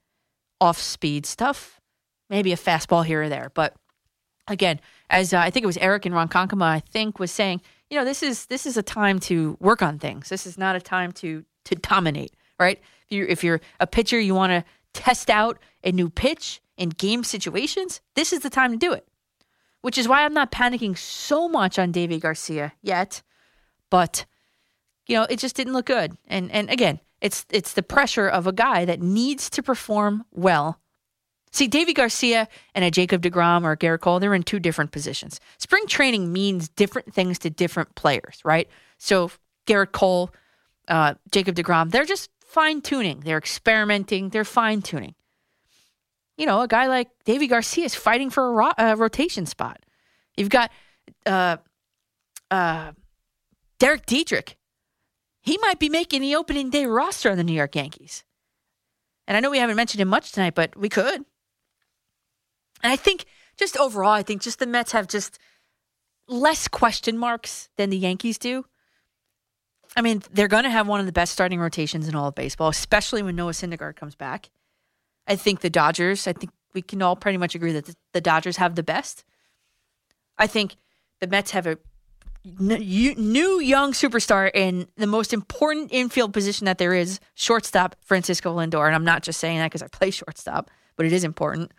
off 0.61 0.79
speed 0.79 1.27
stuff, 1.27 1.81
maybe 2.29 2.53
a 2.53 2.57
fastball 2.57 3.07
here 3.07 3.23
or 3.23 3.29
there. 3.29 3.53
But 3.55 3.77
again, 4.49 4.81
as 5.11 5.33
uh, 5.33 5.39
I 5.39 5.51
think 5.51 5.63
it 5.63 5.69
was 5.69 5.77
Eric 5.77 6.05
and 6.05 6.13
Ron 6.13 6.29
Konkama, 6.29 6.65
I 6.65 6.81
think 6.81 7.21
was 7.21 7.31
saying, 7.31 7.61
you 7.89 7.97
know, 7.97 8.05
this 8.05 8.21
is 8.21 8.47
this 8.47 8.67
is 8.67 8.77
a 8.77 8.83
time 8.83 9.21
to 9.21 9.57
work 9.61 9.81
on 9.81 10.01
things. 10.01 10.29
This 10.29 10.45
is 10.45 10.59
not 10.59 10.75
a 10.75 10.81
time 10.81 11.13
to 11.13 11.45
to 11.67 11.77
dominate, 11.77 12.35
right? 12.59 12.81
If 13.07 13.13
you're, 13.17 13.27
if 13.29 13.45
you're 13.45 13.61
a 13.79 13.87
pitcher, 13.87 14.19
you 14.19 14.35
want 14.35 14.51
to 14.51 14.65
test 14.93 15.31
out 15.31 15.61
a 15.85 15.93
new 15.93 16.11
pitch 16.11 16.61
in 16.77 16.89
game 16.89 17.23
situations. 17.23 18.01
This 18.17 18.33
is 18.33 18.41
the 18.41 18.51
time 18.51 18.73
to 18.73 18.77
do 18.77 18.93
it. 18.93 19.07
Which 19.83 19.99
is 19.99 20.09
why 20.09 20.25
I'm 20.25 20.35
not 20.35 20.51
panicking 20.51 20.99
so 20.99 21.49
much 21.49 21.79
on 21.79 21.93
Deivi 21.93 22.19
Garcia 22.19 22.73
yet, 22.83 23.23
but 23.89 24.27
you 25.07 25.15
know, 25.15 25.29
it 25.31 25.39
just 25.39 25.55
didn't 25.55 25.75
look 25.75 25.87
good. 25.87 26.19
And 26.27 26.51
and 26.51 26.69
again, 26.71 26.99
it's 27.21 27.47
it's 27.51 27.73
the 27.73 27.83
pressure 27.83 28.29
of 28.29 28.47
a 28.47 28.53
guy 28.53 28.85
that 28.85 29.01
needs 29.01 29.51
to 29.51 29.63
perform 29.63 30.25
well. 30.33 30.81
See, 31.51 31.69
Deivi 31.69 31.95
Garcia 31.95 32.47
and 32.75 32.85
a 32.85 32.91
Jacob 32.91 33.23
DeGrom 33.23 33.65
or 33.65 33.77
Gerrit 33.77 34.01
Cole, 34.01 34.21
they're 34.21 34.35
in 34.35 34.43
two 34.43 34.61
different 34.61 34.93
positions. 34.93 35.41
Spring 35.59 35.87
training 35.87 36.33
means 36.33 36.69
different 36.69 37.15
things 37.15 37.39
to 37.41 37.51
different 37.51 37.95
players, 37.95 38.41
right? 38.45 38.69
So 38.99 39.31
Gerrit 39.67 39.93
Cole, 39.93 40.31
uh, 40.89 41.15
Jacob 41.33 41.57
DeGrom, 41.57 41.91
they're 41.91 42.05
just 42.05 42.31
fine 42.45 42.83
tuning. 42.83 43.21
They're 43.21 43.39
experimenting. 43.39 44.29
They're 44.29 44.45
fine 44.45 44.83
tuning. 44.83 45.15
You 46.37 46.47
know, 46.47 46.61
a 46.61 46.69
guy 46.69 46.87
like 46.87 47.09
Deivi 47.25 47.49
Garcia 47.49 47.87
is 47.87 47.95
fighting 47.95 48.31
for 48.31 48.47
a 48.47 48.53
ro- 48.53 48.73
uh, 48.79 48.95
rotation 48.99 49.47
spot. 49.47 49.81
You've 50.37 50.51
got 50.51 50.71
uh, 51.27 51.57
uh, 52.51 52.93
Derek 53.79 54.07
Dietrich. 54.07 54.58
He 55.49 55.57
might 55.63 55.79
be 55.79 55.89
making 55.89 56.21
the 56.21 56.35
opening 56.35 56.69
day 56.69 56.85
roster 56.85 57.31
on 57.31 57.39
the 57.39 57.43
New 57.43 57.55
York 57.55 57.75
Yankees. 57.75 58.23
And 59.27 59.35
I 59.35 59.41
know 59.41 59.51
we 59.51 59.59
haven't 59.59 59.77
mentioned 59.77 60.03
him 60.03 60.09
much 60.09 60.31
tonight, 60.31 60.55
but 60.55 60.77
we 60.77 60.91
could. 60.91 61.25
And 62.83 62.93
I 62.93 62.97
think 62.97 63.25
just 63.57 63.75
overall, 63.79 64.11
I 64.11 64.23
think 64.23 64.43
just 64.43 64.59
the 64.59 64.67
Mets 64.67 64.93
have 64.93 65.09
just 65.09 65.39
less 66.29 66.69
question 66.69 67.17
marks 67.17 67.71
than 67.79 67.89
the 67.89 67.97
Yankees 67.97 68.37
do. 68.37 68.67
I 69.97 70.03
mean, 70.03 70.23
they're 70.31 70.49
going 70.49 70.65
to 70.65 70.71
have 70.71 70.87
one 70.87 71.01
of 71.01 71.07
the 71.07 71.13
best 71.13 71.33
starting 71.33 71.61
rotations 71.61 72.09
in 72.09 72.15
all 72.15 72.29
of 72.29 72.35
baseball, 72.35 72.69
especially 72.69 73.23
when 73.23 73.35
Noah 73.35 73.53
Syndergaard 73.53 73.97
comes 73.97 74.15
back. 74.15 74.51
I 75.27 75.37
think 75.37 75.61
the 75.61 75.71
Dodgers, 75.71 76.27
I 76.27 76.35
think 76.35 76.53
we 76.75 76.83
can 76.83 77.01
all 77.01 77.17
pretty 77.17 77.39
much 77.39 77.55
agree 77.55 77.73
that 77.73 77.95
the, 78.13 78.21
Dodgers 78.21 78.59
have 78.59 78.75
the 78.75 78.83
best. 78.83 79.25
I 80.37 80.47
think 80.47 80.77
the 81.21 81.27
Mets 81.27 81.53
have 81.53 81.67
a 81.67 81.79
new 82.45 83.61
young 83.61 83.93
superstar 83.93 84.51
in 84.55 84.87
the 84.97 85.07
most 85.07 85.33
important 85.33 85.93
infield 85.93 86.33
position 86.33 86.65
that 86.65 86.79
there 86.79 86.95
is, 86.95 87.21
shortstop 87.35 87.97
Francisco 88.01 88.57
Lindor. 88.57 88.87
And 88.87 88.95
I'm 88.95 89.05
not 89.05 89.23
just 89.23 89.41
saying 89.41 89.59
that 89.59 89.67
because 89.67 89.83
I 89.83 89.89
play 89.89 90.11
shortstop, 90.11 90.71
but 90.97 91.07
it 91.07 91.13
is 91.13 91.25
important. 91.25 91.73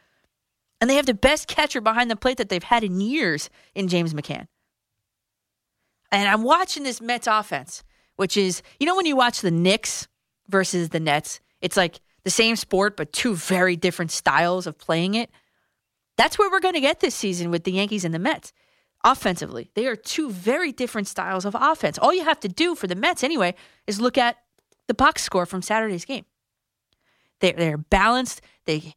And 0.81 0.89
they 0.89 0.95
have 0.95 1.05
the 1.05 1.13
best 1.13 1.47
catcher 1.47 1.81
behind 1.81 2.09
the 2.09 2.15
plate 2.15 2.37
that 2.37 2.49
they've 2.49 2.63
had 2.63 2.83
in 2.83 3.01
years 3.01 3.49
in 3.75 3.87
James 3.87 4.13
McCann. 4.13 4.47
And 6.11 6.27
I'm 6.27 6.43
watching 6.43 6.83
this 6.83 7.01
Mets 7.01 7.27
offense, 7.27 7.83
which 8.15 8.37
is, 8.37 8.61
you 8.79 8.87
know, 8.87 8.95
when 8.95 9.05
you 9.05 9.15
watch 9.15 9.41
the 9.41 9.51
Knicks 9.51 10.07
versus 10.47 10.89
the 10.89 10.99
Nets, 10.99 11.39
it's 11.61 11.77
like 11.77 11.99
the 12.23 12.29
same 12.29 12.55
sport, 12.55 12.97
but 12.97 13.13
two 13.13 13.35
very 13.35 13.75
different 13.75 14.11
styles 14.11 14.67
of 14.67 14.77
playing 14.77 15.15
it. 15.15 15.29
That's 16.17 16.37
where 16.37 16.49
we're 16.49 16.59
going 16.59 16.73
to 16.73 16.81
get 16.81 16.99
this 16.99 17.15
season 17.15 17.51
with 17.51 17.63
the 17.63 17.71
Yankees 17.71 18.03
and 18.03 18.13
the 18.13 18.19
Mets. 18.19 18.51
Offensively, 19.03 19.71
they 19.75 19.87
are 19.87 19.95
two 19.95 20.29
very 20.29 20.71
different 20.71 21.07
styles 21.07 21.45
of 21.45 21.55
offense. 21.57 21.97
All 21.97 22.13
you 22.13 22.25
have 22.25 22.39
to 22.41 22.49
do 22.49 22.75
for 22.75 22.87
the 22.87 22.95
Mets, 22.95 23.23
anyway, 23.23 23.55
is 23.87 24.01
look 24.01 24.17
at 24.17 24.37
the 24.87 24.93
box 24.93 25.23
score 25.23 25.45
from 25.45 25.61
Saturday's 25.61 26.03
game. 26.03 26.25
They're, 27.39 27.53
they're 27.53 27.77
balanced. 27.77 28.41
They, 28.65 28.95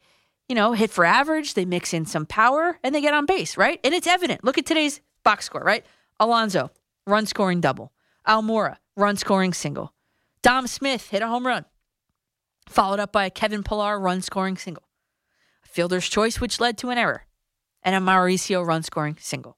you 0.49 0.57
know, 0.57 0.73
hit 0.73 0.91
for 0.91 1.05
average. 1.05 1.55
They 1.55 1.65
mix 1.65 1.95
in 1.95 2.05
some 2.07 2.27
power 2.27 2.79
and 2.83 2.95
they 2.95 3.01
get 3.01 3.15
on 3.15 3.27
base, 3.27 3.57
right? 3.57 3.79
And 3.85 3.95
it's 3.95 4.09
evident. 4.09 4.43
Look 4.43 4.59
at 4.59 4.67
today's 4.67 5.01
box 5.23 5.45
score, 5.45 5.63
right? 5.63 5.87
Alonso, 6.19 6.71
run 7.07 7.27
scoring 7.27 7.61
double. 7.61 7.93
Almora, 8.27 8.79
run 8.97 9.17
scoring 9.17 9.53
single. 9.53 9.93
Dom 10.43 10.67
Smith 10.67 11.11
hit 11.11 11.23
a 11.23 11.29
home 11.29 11.47
run, 11.47 11.65
followed 12.69 12.99
up 12.99 13.13
by 13.13 13.27
a 13.27 13.31
Kevin 13.31 13.63
Pillar 13.63 13.99
run 13.99 14.21
scoring 14.21 14.57
single. 14.57 14.83
A 15.65 15.69
fielder's 15.69 16.09
choice, 16.09 16.41
which 16.41 16.59
led 16.59 16.77
to 16.79 16.91
an 16.91 16.99
error, 16.99 17.27
and 17.85 17.95
a 17.95 18.01
Mauricio 18.01 18.67
run 18.67 18.83
scoring 18.83 19.17
single. 19.21 19.57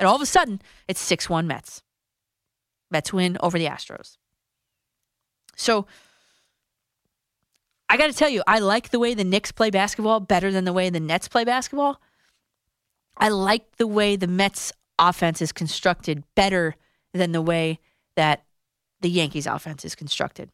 And 0.00 0.08
all 0.08 0.16
of 0.16 0.22
a 0.22 0.26
sudden, 0.26 0.62
it's 0.88 0.98
6 0.98 1.28
1 1.28 1.46
Mets. 1.46 1.82
Mets 2.90 3.12
win 3.12 3.36
over 3.40 3.58
the 3.58 3.66
Astros. 3.66 4.16
So 5.54 5.86
I 7.90 7.98
got 7.98 8.06
to 8.06 8.14
tell 8.14 8.30
you, 8.30 8.42
I 8.46 8.60
like 8.60 8.88
the 8.88 8.98
way 8.98 9.12
the 9.12 9.24
Knicks 9.24 9.52
play 9.52 9.68
basketball 9.68 10.18
better 10.18 10.50
than 10.50 10.64
the 10.64 10.72
way 10.72 10.88
the 10.88 11.00
Nets 11.00 11.28
play 11.28 11.44
basketball. 11.44 12.00
I 13.18 13.28
like 13.28 13.76
the 13.76 13.86
way 13.86 14.16
the 14.16 14.26
Mets 14.26 14.72
offense 14.98 15.42
is 15.42 15.52
constructed 15.52 16.24
better 16.34 16.76
than 17.12 17.32
the 17.32 17.42
way 17.42 17.78
that 18.16 18.44
the 19.02 19.10
Yankees 19.10 19.46
offense 19.46 19.84
is 19.84 19.94
constructed, 19.94 20.48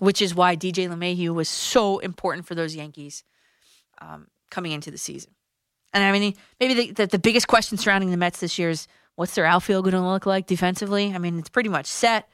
which 0.00 0.20
is 0.20 0.34
why 0.34 0.56
DJ 0.56 0.88
LeMahieu 0.88 1.32
was 1.32 1.48
so 1.48 2.00
important 2.00 2.46
for 2.46 2.56
those 2.56 2.74
Yankees 2.74 3.22
um, 4.00 4.26
coming 4.50 4.72
into 4.72 4.90
the 4.90 4.98
season. 4.98 5.32
And 5.92 6.04
I 6.04 6.12
mean, 6.12 6.34
maybe 6.60 6.74
the, 6.74 6.92
the, 6.92 7.06
the 7.06 7.18
biggest 7.18 7.48
question 7.48 7.78
surrounding 7.78 8.10
the 8.10 8.16
Mets 8.16 8.40
this 8.40 8.58
year 8.58 8.70
is 8.70 8.86
what's 9.16 9.34
their 9.34 9.44
outfield 9.44 9.84
going 9.84 9.94
to 9.94 10.00
look 10.00 10.26
like 10.26 10.46
defensively? 10.46 11.12
I 11.14 11.18
mean, 11.18 11.38
it's 11.38 11.48
pretty 11.48 11.68
much 11.68 11.86
set. 11.86 12.28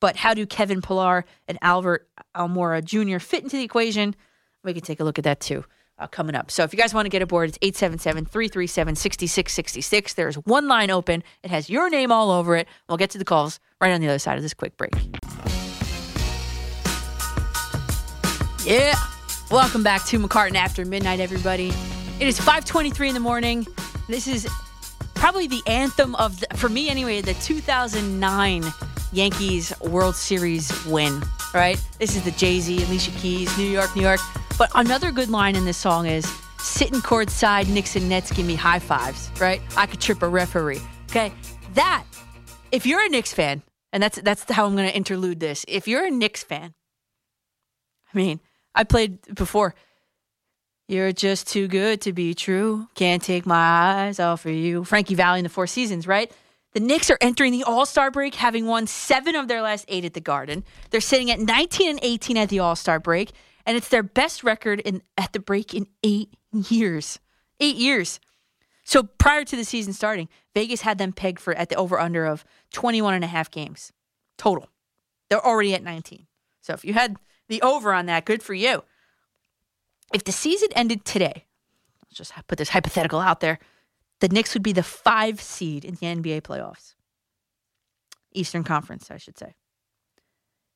But 0.00 0.16
how 0.16 0.34
do 0.34 0.46
Kevin 0.46 0.80
Pillar 0.80 1.24
and 1.46 1.58
Albert 1.60 2.08
Almora 2.34 2.82
Jr. 2.82 3.18
fit 3.18 3.42
into 3.42 3.56
the 3.56 3.62
equation? 3.62 4.16
We 4.64 4.72
can 4.72 4.82
take 4.82 5.00
a 5.00 5.04
look 5.04 5.18
at 5.18 5.24
that 5.24 5.40
too 5.40 5.64
uh, 6.00 6.06
coming 6.06 6.34
up. 6.34 6.50
So 6.50 6.64
if 6.64 6.72
you 6.72 6.78
guys 6.78 6.94
want 6.94 7.04
to 7.04 7.10
get 7.10 7.22
aboard, 7.22 7.50
it's 7.50 7.58
877 7.62 8.24
337 8.24 8.96
6666. 8.96 10.14
There's 10.14 10.36
one 10.36 10.66
line 10.66 10.90
open, 10.90 11.22
it 11.42 11.50
has 11.50 11.70
your 11.70 11.90
name 11.90 12.10
all 12.10 12.30
over 12.30 12.56
it. 12.56 12.66
We'll 12.88 12.98
get 12.98 13.10
to 13.10 13.18
the 13.18 13.24
calls 13.24 13.60
right 13.80 13.92
on 13.92 14.00
the 14.00 14.08
other 14.08 14.18
side 14.18 14.36
of 14.36 14.42
this 14.42 14.54
quick 14.54 14.76
break. 14.76 14.94
Yeah. 18.64 18.94
Welcome 19.50 19.82
back 19.82 20.04
to 20.06 20.18
McCartan 20.18 20.54
After 20.54 20.84
Midnight, 20.84 21.20
everybody. 21.20 21.72
It 22.20 22.28
is 22.28 22.38
5:23 22.38 23.08
in 23.08 23.14
the 23.14 23.20
morning. 23.20 23.66
This 24.06 24.26
is 24.28 24.46
probably 25.14 25.46
the 25.46 25.62
anthem 25.66 26.14
of, 26.16 26.38
the, 26.38 26.54
for 26.54 26.68
me 26.68 26.90
anyway, 26.90 27.22
the 27.22 27.32
2009 27.32 28.64
Yankees 29.10 29.72
World 29.80 30.14
Series 30.14 30.84
win. 30.84 31.22
Right? 31.54 31.82
This 31.98 32.16
is 32.16 32.22
the 32.22 32.32
Jay 32.32 32.60
Z, 32.60 32.84
Alicia 32.84 33.10
Keys, 33.12 33.56
New 33.56 33.64
York, 33.64 33.96
New 33.96 34.02
York. 34.02 34.20
But 34.58 34.70
another 34.74 35.10
good 35.12 35.30
line 35.30 35.56
in 35.56 35.64
this 35.64 35.78
song 35.78 36.04
is 36.04 36.26
"Sitting 36.58 37.00
courtside, 37.00 37.68
Knicks 37.68 37.96
and 37.96 38.06
Nets 38.06 38.30
give 38.30 38.44
me 38.44 38.54
high 38.54 38.80
fives." 38.80 39.30
Right? 39.40 39.62
I 39.74 39.86
could 39.86 40.02
trip 40.02 40.20
a 40.20 40.28
referee. 40.28 40.82
Okay, 41.08 41.32
that. 41.72 42.04
If 42.70 42.84
you're 42.84 43.02
a 43.02 43.08
Knicks 43.08 43.32
fan, 43.32 43.62
and 43.94 44.02
that's 44.02 44.20
that's 44.20 44.44
how 44.52 44.66
I'm 44.66 44.76
going 44.76 44.90
to 44.90 44.94
interlude 44.94 45.40
this. 45.40 45.64
If 45.66 45.88
you're 45.88 46.04
a 46.04 46.10
Knicks 46.10 46.44
fan, 46.44 46.74
I 48.12 48.18
mean, 48.18 48.40
I 48.74 48.84
played 48.84 49.22
before. 49.34 49.74
You're 50.90 51.12
just 51.12 51.46
too 51.46 51.68
good 51.68 52.00
to 52.00 52.12
be 52.12 52.34
true. 52.34 52.88
Can't 52.96 53.22
take 53.22 53.46
my 53.46 53.54
eyes 53.54 54.18
off 54.18 54.44
of 54.44 54.50
you. 54.50 54.82
Frankie 54.82 55.14
Valli 55.14 55.38
in 55.38 55.44
the 55.44 55.48
Four 55.48 55.68
Seasons, 55.68 56.04
right? 56.04 56.32
The 56.72 56.80
Knicks 56.80 57.10
are 57.10 57.18
entering 57.20 57.52
the 57.52 57.62
All 57.62 57.86
Star 57.86 58.10
break, 58.10 58.34
having 58.34 58.66
won 58.66 58.88
seven 58.88 59.36
of 59.36 59.46
their 59.46 59.62
last 59.62 59.84
eight 59.86 60.04
at 60.04 60.14
the 60.14 60.20
Garden. 60.20 60.64
They're 60.90 61.00
sitting 61.00 61.30
at 61.30 61.38
19 61.38 61.90
and 61.90 62.00
18 62.02 62.36
at 62.36 62.48
the 62.48 62.58
All 62.58 62.74
Star 62.74 62.98
break, 62.98 63.30
and 63.64 63.76
it's 63.76 63.88
their 63.88 64.02
best 64.02 64.42
record 64.42 64.80
in 64.80 65.00
at 65.16 65.32
the 65.32 65.38
break 65.38 65.74
in 65.74 65.86
eight 66.02 66.34
years. 66.52 67.20
Eight 67.60 67.76
years. 67.76 68.18
So 68.82 69.04
prior 69.04 69.44
to 69.44 69.54
the 69.54 69.64
season 69.64 69.92
starting, 69.92 70.28
Vegas 70.56 70.80
had 70.80 70.98
them 70.98 71.12
pegged 71.12 71.38
for 71.38 71.54
at 71.54 71.68
the 71.68 71.76
over 71.76 72.00
under 72.00 72.26
of 72.26 72.44
21 72.72 73.14
and 73.14 73.22
a 73.22 73.28
half 73.28 73.48
games 73.48 73.92
total. 74.36 74.66
They're 75.28 75.46
already 75.46 75.72
at 75.72 75.84
19. 75.84 76.26
So 76.62 76.72
if 76.72 76.84
you 76.84 76.94
had 76.94 77.14
the 77.48 77.62
over 77.62 77.92
on 77.92 78.06
that, 78.06 78.24
good 78.24 78.42
for 78.42 78.54
you. 78.54 78.82
If 80.12 80.24
the 80.24 80.32
season 80.32 80.68
ended 80.74 81.04
today, 81.04 81.46
let's 82.02 82.16
just 82.16 82.32
put 82.46 82.58
this 82.58 82.70
hypothetical 82.70 83.20
out 83.20 83.40
there, 83.40 83.58
the 84.20 84.28
Knicks 84.28 84.54
would 84.54 84.62
be 84.62 84.72
the 84.72 84.82
five 84.82 85.40
seed 85.40 85.84
in 85.84 85.94
the 85.94 86.06
NBA 86.06 86.42
playoffs. 86.42 86.94
Eastern 88.32 88.64
Conference, 88.64 89.10
I 89.10 89.16
should 89.16 89.38
say. 89.38 89.54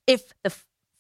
If 0.07 0.33
the 0.43 0.53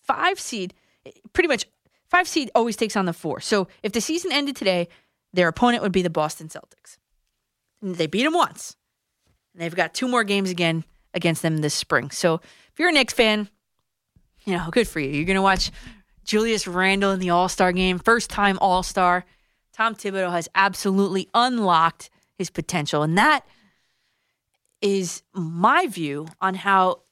five 0.02 0.38
seed, 0.38 0.74
eh, 1.06 1.10
pretty 1.32 1.48
much 1.48 1.66
five 2.08 2.28
seed 2.28 2.50
always 2.54 2.76
takes 2.76 2.96
on 2.96 3.06
the 3.06 3.12
four. 3.12 3.40
So 3.40 3.68
if 3.82 3.92
the 3.92 4.00
season 4.00 4.32
ended 4.32 4.56
today, 4.56 4.88
their 5.32 5.48
opponent 5.48 5.82
would 5.82 5.92
be 5.92 6.02
the 6.02 6.10
Boston 6.10 6.48
Celtics. 6.48 6.98
And 7.82 7.96
they 7.96 8.06
beat 8.06 8.24
them 8.24 8.34
once. 8.34 8.76
And 9.52 9.62
they've 9.62 9.74
got 9.74 9.94
two 9.94 10.08
more 10.08 10.24
games 10.24 10.50
again 10.50 10.84
against 11.12 11.42
them 11.42 11.58
this 11.58 11.74
spring. 11.74 12.10
So 12.10 12.34
if 12.34 12.78
you're 12.78 12.88
a 12.88 12.92
Knicks 12.92 13.14
fan, 13.14 13.48
you 14.44 14.56
know, 14.56 14.68
good 14.70 14.88
for 14.88 15.00
you. 15.00 15.10
You're 15.10 15.24
going 15.24 15.36
to 15.36 15.42
watch 15.42 15.70
Julius 16.24 16.66
Randle 16.66 17.12
in 17.12 17.20
the 17.20 17.30
All 17.30 17.48
Star 17.48 17.72
game, 17.72 17.98
first 17.98 18.30
time 18.30 18.58
All 18.60 18.82
Star. 18.82 19.24
Tom 19.72 19.94
Thibodeau 19.94 20.30
has 20.30 20.48
absolutely 20.54 21.28
unlocked 21.34 22.10
his 22.38 22.50
potential. 22.50 23.02
And 23.02 23.18
that 23.18 23.44
is 24.80 25.22
my 25.32 25.86
view 25.86 26.28
on 26.40 26.54
how 26.54 27.02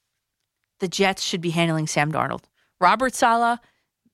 the 0.80 0.88
Jets 0.88 1.22
should 1.22 1.40
be 1.40 1.50
handling 1.50 1.86
Sam 1.86 2.12
Darnold. 2.12 2.42
Robert 2.80 3.14
Saleh, 3.14 3.58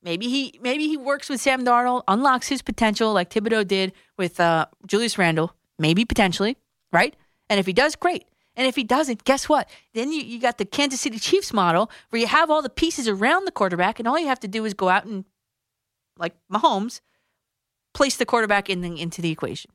maybe 0.03 0.29
he 0.29 0.59
maybe 0.63 0.87
he 0.87 0.97
works 0.97 1.29
with 1.29 1.41
Sam 1.41 1.65
Darnold, 1.65 2.03
unlocks 2.07 2.49
his 2.49 2.63
potential 2.63 3.13
like 3.13 3.31
Thibodeau 3.31 3.67
did 3.67 3.93
with 4.17 4.39
uh, 4.39 4.67
Julius 4.87 5.19
Randle, 5.19 5.55
maybe 5.79 6.05
potentially, 6.05 6.57
right? 6.93 7.17
And 7.51 7.59
if 7.59 7.67
he 7.67 7.73
does, 7.73 7.97
great. 7.97 8.28
And 8.59 8.67
if 8.67 8.75
he 8.75 8.83
doesn't, 8.83 9.23
guess 9.23 9.49
what? 9.49 9.71
Then 9.95 10.11
you, 10.11 10.21
you 10.21 10.41
got 10.41 10.59
the 10.59 10.65
Kansas 10.65 11.01
City 11.01 11.21
Chiefs 11.21 11.53
model 11.53 11.93
where 12.11 12.21
you 12.21 12.27
have 12.27 12.51
all 12.51 12.61
the 12.61 12.69
pieces 12.69 13.07
around 13.07 13.45
the 13.45 13.53
quarterback, 13.53 14.01
and 14.01 14.09
all 14.09 14.19
you 14.19 14.27
have 14.27 14.41
to 14.41 14.49
do 14.49 14.65
is 14.65 14.75
go 14.75 14.89
out 14.89 15.05
and, 15.05 15.25
like 16.19 16.35
Mahomes, 16.53 17.01
place 17.95 18.17
the 18.17 18.27
quarterback 18.27 18.69
in 18.69 18.81
the, 18.81 19.01
into 19.01 19.23
the 19.23 19.31
equation. 19.31 19.71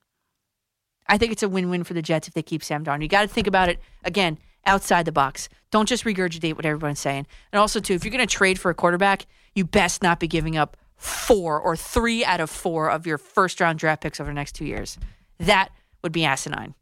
I 1.08 1.18
think 1.18 1.32
it's 1.32 1.44
a 1.44 1.48
win-win 1.48 1.86
for 1.86 1.94
the 1.94 2.02
Jets 2.02 2.28
if 2.28 2.34
they 2.34 2.44
keep 2.44 2.62
Sam 2.62 2.84
Darnold. 2.84 3.04
You 3.04 3.08
got 3.08 3.22
to 3.22 3.28
think 3.30 3.48
about 3.48 3.70
it 3.70 3.80
again 4.04 4.38
outside 4.66 5.06
the 5.06 5.14
box. 5.14 5.48
Don't 5.72 5.88
just 5.88 6.04
regurgitate 6.04 6.56
what 6.56 6.66
everyone's 6.66 7.00
saying. 7.00 7.26
And 7.54 7.60
also, 7.62 7.80
too, 7.80 7.94
if 7.94 8.04
you're 8.04 8.12
going 8.12 8.28
to 8.28 8.36
trade 8.36 8.60
for 8.60 8.70
a 8.70 8.76
quarterback, 8.76 9.26
you 9.56 9.64
best 9.64 10.04
not 10.04 10.20
be 10.20 10.28
giving 10.28 10.58
up 10.58 10.76
four 10.98 11.58
or 11.58 11.78
three 11.78 12.26
out 12.26 12.42
of 12.42 12.50
four 12.50 12.90
of 12.90 13.08
your 13.08 13.18
first-round 13.18 13.80
draft 13.80 14.02
picks 14.02 14.20
over 14.20 14.30
the 14.30 14.36
next 14.36 14.56
two 14.56 14.66
years. 14.66 14.98
That 15.40 15.70
would 16.02 16.12
be 16.12 16.26
asinine. 16.26 16.76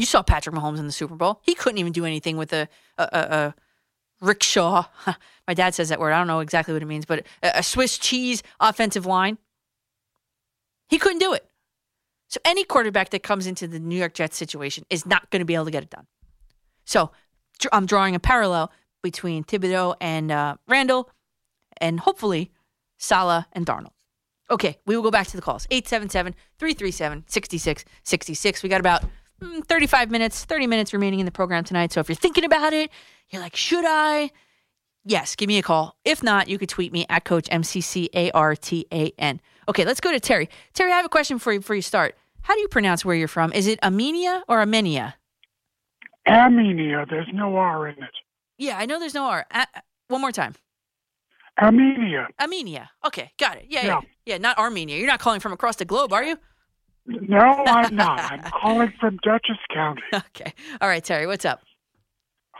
You 0.00 0.06
saw 0.06 0.22
Patrick 0.22 0.56
Mahomes 0.56 0.78
in 0.78 0.86
the 0.86 0.92
Super 0.92 1.14
Bowl. 1.14 1.42
He 1.42 1.54
couldn't 1.54 1.76
even 1.76 1.92
do 1.92 2.06
anything 2.06 2.38
with 2.38 2.54
a 2.54 2.70
a, 2.96 3.02
a, 3.02 3.18
a 3.18 3.54
rickshaw. 4.22 4.86
My 5.46 5.52
dad 5.52 5.74
says 5.74 5.90
that 5.90 6.00
word. 6.00 6.12
I 6.12 6.18
don't 6.18 6.26
know 6.26 6.40
exactly 6.40 6.72
what 6.72 6.82
it 6.82 6.86
means, 6.86 7.04
but 7.04 7.26
a, 7.42 7.58
a 7.58 7.62
Swiss 7.62 7.98
cheese 7.98 8.42
offensive 8.60 9.04
line. 9.04 9.36
He 10.88 10.96
couldn't 10.96 11.18
do 11.18 11.34
it. 11.34 11.46
So 12.28 12.40
any 12.46 12.64
quarterback 12.64 13.10
that 13.10 13.22
comes 13.22 13.46
into 13.46 13.68
the 13.68 13.78
New 13.78 13.98
York 13.98 14.14
Jets 14.14 14.38
situation 14.38 14.86
is 14.88 15.04
not 15.04 15.28
going 15.28 15.40
to 15.40 15.44
be 15.44 15.54
able 15.54 15.66
to 15.66 15.70
get 15.70 15.82
it 15.82 15.90
done. 15.90 16.06
So 16.86 17.10
I'm 17.70 17.84
drawing 17.84 18.14
a 18.14 18.20
parallel 18.20 18.72
between 19.02 19.44
Thibodeau 19.44 19.96
and 20.00 20.32
uh, 20.32 20.56
Randle, 20.66 21.10
and 21.76 22.00
hopefully 22.00 22.52
Saleh 22.96 23.44
and 23.52 23.66
Darnold. 23.66 23.92
Okay, 24.50 24.78
we 24.86 24.96
will 24.96 25.02
go 25.02 25.10
back 25.10 25.26
to 25.26 25.36
the 25.36 25.42
calls. 25.42 25.66
877 25.70 26.34
337 26.58 27.24
6666. 27.26 28.62
We 28.62 28.70
got 28.70 28.80
about 28.80 29.04
35 29.40 30.10
minutes, 30.10 30.44
30 30.44 30.66
minutes 30.66 30.92
remaining 30.92 31.20
in 31.20 31.26
the 31.26 31.32
program 31.32 31.64
tonight. 31.64 31.92
So 31.92 32.00
if 32.00 32.08
you're 32.08 32.16
thinking 32.16 32.44
about 32.44 32.72
it, 32.72 32.90
you're 33.30 33.40
like, 33.42 33.56
should 33.56 33.84
I? 33.86 34.30
Yes, 35.04 35.34
give 35.34 35.48
me 35.48 35.58
a 35.58 35.62
call. 35.62 35.96
If 36.04 36.22
not, 36.22 36.48
you 36.48 36.58
could 36.58 36.68
tweet 36.68 36.92
me 36.92 37.06
at 37.08 37.24
Coach 37.24 37.48
M 37.50 37.62
C 37.62 37.80
C 37.80 38.10
A 38.14 38.30
R 38.32 38.54
T 38.54 38.86
A 38.92 39.12
N. 39.18 39.40
Okay, 39.68 39.84
let's 39.84 40.00
go 40.00 40.12
to 40.12 40.20
Terry. 40.20 40.48
Terry, 40.74 40.92
I 40.92 40.96
have 40.96 41.06
a 41.06 41.10
question 41.10 41.38
for 41.38 41.52
you 41.52 41.60
before 41.60 41.76
you 41.76 41.82
start. 41.82 42.16
How 42.42 42.54
do 42.54 42.60
you 42.60 42.68
pronounce 42.68 43.04
where 43.04 43.14
you're 43.16 43.28
from? 43.28 43.52
Is 43.52 43.66
it 43.66 43.78
Armenia 43.82 44.42
or 44.48 44.58
Armenia? 44.60 45.14
Amenia, 46.28 47.08
there's 47.08 47.28
no 47.32 47.56
R 47.56 47.88
in 47.88 48.02
it. 48.02 48.10
Yeah, 48.58 48.76
I 48.78 48.84
know 48.86 48.98
there's 48.98 49.14
no 49.14 49.24
R. 49.24 49.46
Uh, 49.50 49.64
one 50.08 50.20
more 50.20 50.32
time. 50.32 50.54
Amenia. 51.58 52.26
Amenia. 52.40 52.88
Okay, 53.04 53.32
got 53.38 53.56
it. 53.56 53.66
Yeah, 53.68 53.80
yeah, 53.80 53.86
Yeah. 53.86 54.00
yeah. 54.26 54.38
Not 54.38 54.58
Armenia. 54.58 54.96
You're 54.98 55.06
not 55.06 55.20
calling 55.20 55.40
from 55.40 55.52
across 55.52 55.76
the 55.76 55.84
globe, 55.84 56.12
are 56.12 56.22
you? 56.24 56.38
No, 57.10 57.38
I'm 57.66 57.94
not. 57.96 58.18
I'm 58.30 58.50
calling 58.52 58.92
from 59.00 59.18
Dutchess 59.22 59.58
County. 59.72 60.02
Okay. 60.14 60.52
All 60.80 60.88
right, 60.88 61.02
Terry. 61.04 61.26
What's 61.26 61.44
up? 61.44 61.60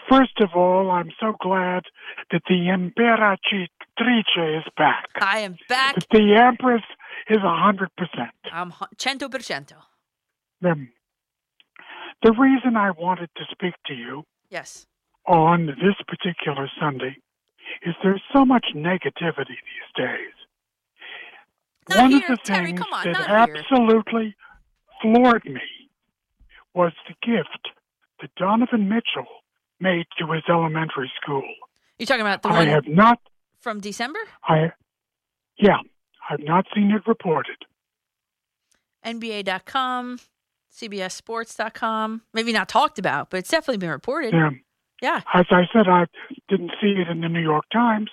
First 0.09 0.41
of 0.41 0.51
all, 0.55 0.91
I'm 0.91 1.11
so 1.21 1.35
glad 1.41 1.85
that 2.31 2.43
the 2.49 2.69
Imperatrice 2.69 3.69
is 4.59 4.65
back. 4.77 5.07
I 5.21 5.39
am 5.39 5.57
back. 5.69 5.95
That 5.95 6.07
the 6.11 6.35
Empress 6.35 6.83
is 7.29 7.39
a 7.39 7.57
hundred 7.57 7.91
percent. 7.97 8.31
I'm 8.53 8.71
hu- 8.71 8.87
cento 8.99 9.29
per 9.29 9.41
cento. 9.41 9.77
The, 10.61 10.87
the 12.23 12.33
reason 12.33 12.77
I 12.77 12.91
wanted 12.91 13.31
to 13.37 13.45
speak 13.51 13.75
to 13.87 13.95
you 13.95 14.25
Yes. 14.51 14.87
on 15.27 15.67
this 15.67 15.95
particular 16.09 16.69
Sunday 16.81 17.17
is 17.87 17.95
there's 18.03 18.23
so 18.33 18.45
much 18.45 18.67
negativity 18.75 19.57
these 19.69 19.91
days. 19.97 20.35
One 21.97 22.11
here, 22.11 22.21
of 22.29 22.39
the 22.39 22.45
Terry, 22.45 22.67
things 22.73 22.81
on, 22.93 23.05
that 23.05 23.13
not 23.13 23.49
here. 23.49 23.57
absolutely 23.57 24.35
floored 25.03 25.45
me 25.45 25.61
was 26.75 26.93
the 27.09 27.15
gift 27.27 27.69
that 28.21 28.35
Donovan 28.37 28.89
Mitchell 28.89 29.27
made 29.81 30.07
to 30.19 30.31
his 30.33 30.43
elementary 30.49 31.11
school. 31.21 31.43
You're 31.99 32.07
talking 32.07 32.21
about 32.21 32.43
the 32.43 32.49
one 32.49 32.69
I 32.69 32.71
have 32.71 32.87
not, 32.87 33.21
from 33.59 33.81
December? 33.81 34.21
I, 34.45 34.73
yeah, 35.59 35.79
I've 36.29 36.41
not 36.41 36.67
seen 36.75 36.91
it 36.91 37.03
reported. 37.07 37.57
NBA.com, 39.05 40.21
CBSSports.com. 40.75 42.23
Maybe 42.33 42.53
not 42.53 42.69
talked 42.69 42.99
about, 42.99 43.31
but 43.31 43.39
it's 43.39 43.51
definitely 43.51 43.79
been 43.79 43.91
reported. 43.91 44.33
Yeah. 44.35 44.51
Yeah. 45.03 45.23
As 45.33 45.47
I 45.51 45.63
said, 45.73 45.89
I 45.89 46.07
didn't 46.49 46.73
see 46.81 46.89
it 46.89 47.09
in 47.09 47.23
the 47.23 47.29
New 47.29 47.41
York 47.41 47.65
Times. 47.73 48.11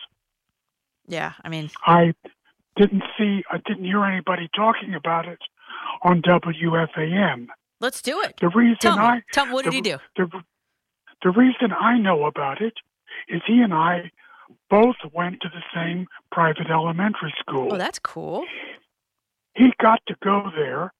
Yeah. 1.07 1.33
I 1.43 1.49
mean, 1.49 1.69
I 1.85 2.13
didn't 2.77 3.03
see, 3.17 3.43
I 3.51 3.57
didn't 3.65 3.85
hear 3.85 4.03
anybody 4.05 4.49
talking 4.55 4.93
about 4.95 5.27
it 5.27 5.39
on 6.03 6.21
WFAN. 6.21 7.47
let's 7.79 8.01
do 8.01 8.21
it. 8.21 8.35
The 8.39 8.49
reason 8.49 8.77
Tell 8.79 8.97
me. 8.97 9.03
I 9.03 9.21
Tell 9.31 9.45
me, 9.47 9.53
what 9.53 9.63
did 9.65 9.71
the, 9.73 9.75
he 9.77 9.81
do? 9.81 9.97
The, 10.15 10.27
the 11.23 11.29
reason 11.31 11.71
I 11.77 11.97
know 11.97 12.25
about 12.25 12.61
it 12.61 12.73
is 13.29 13.41
he 13.45 13.61
and 13.61 13.73
I 13.73 14.11
both 14.69 14.95
went 15.13 15.41
to 15.41 15.49
the 15.49 15.61
same 15.73 16.07
private 16.31 16.69
elementary 16.69 17.33
school. 17.39 17.69
Oh, 17.73 17.77
that's 17.77 17.99
cool. 17.99 18.43
He 19.55 19.71
got 19.81 20.01
to 20.07 20.15
go 20.23 20.49
there 20.55 20.93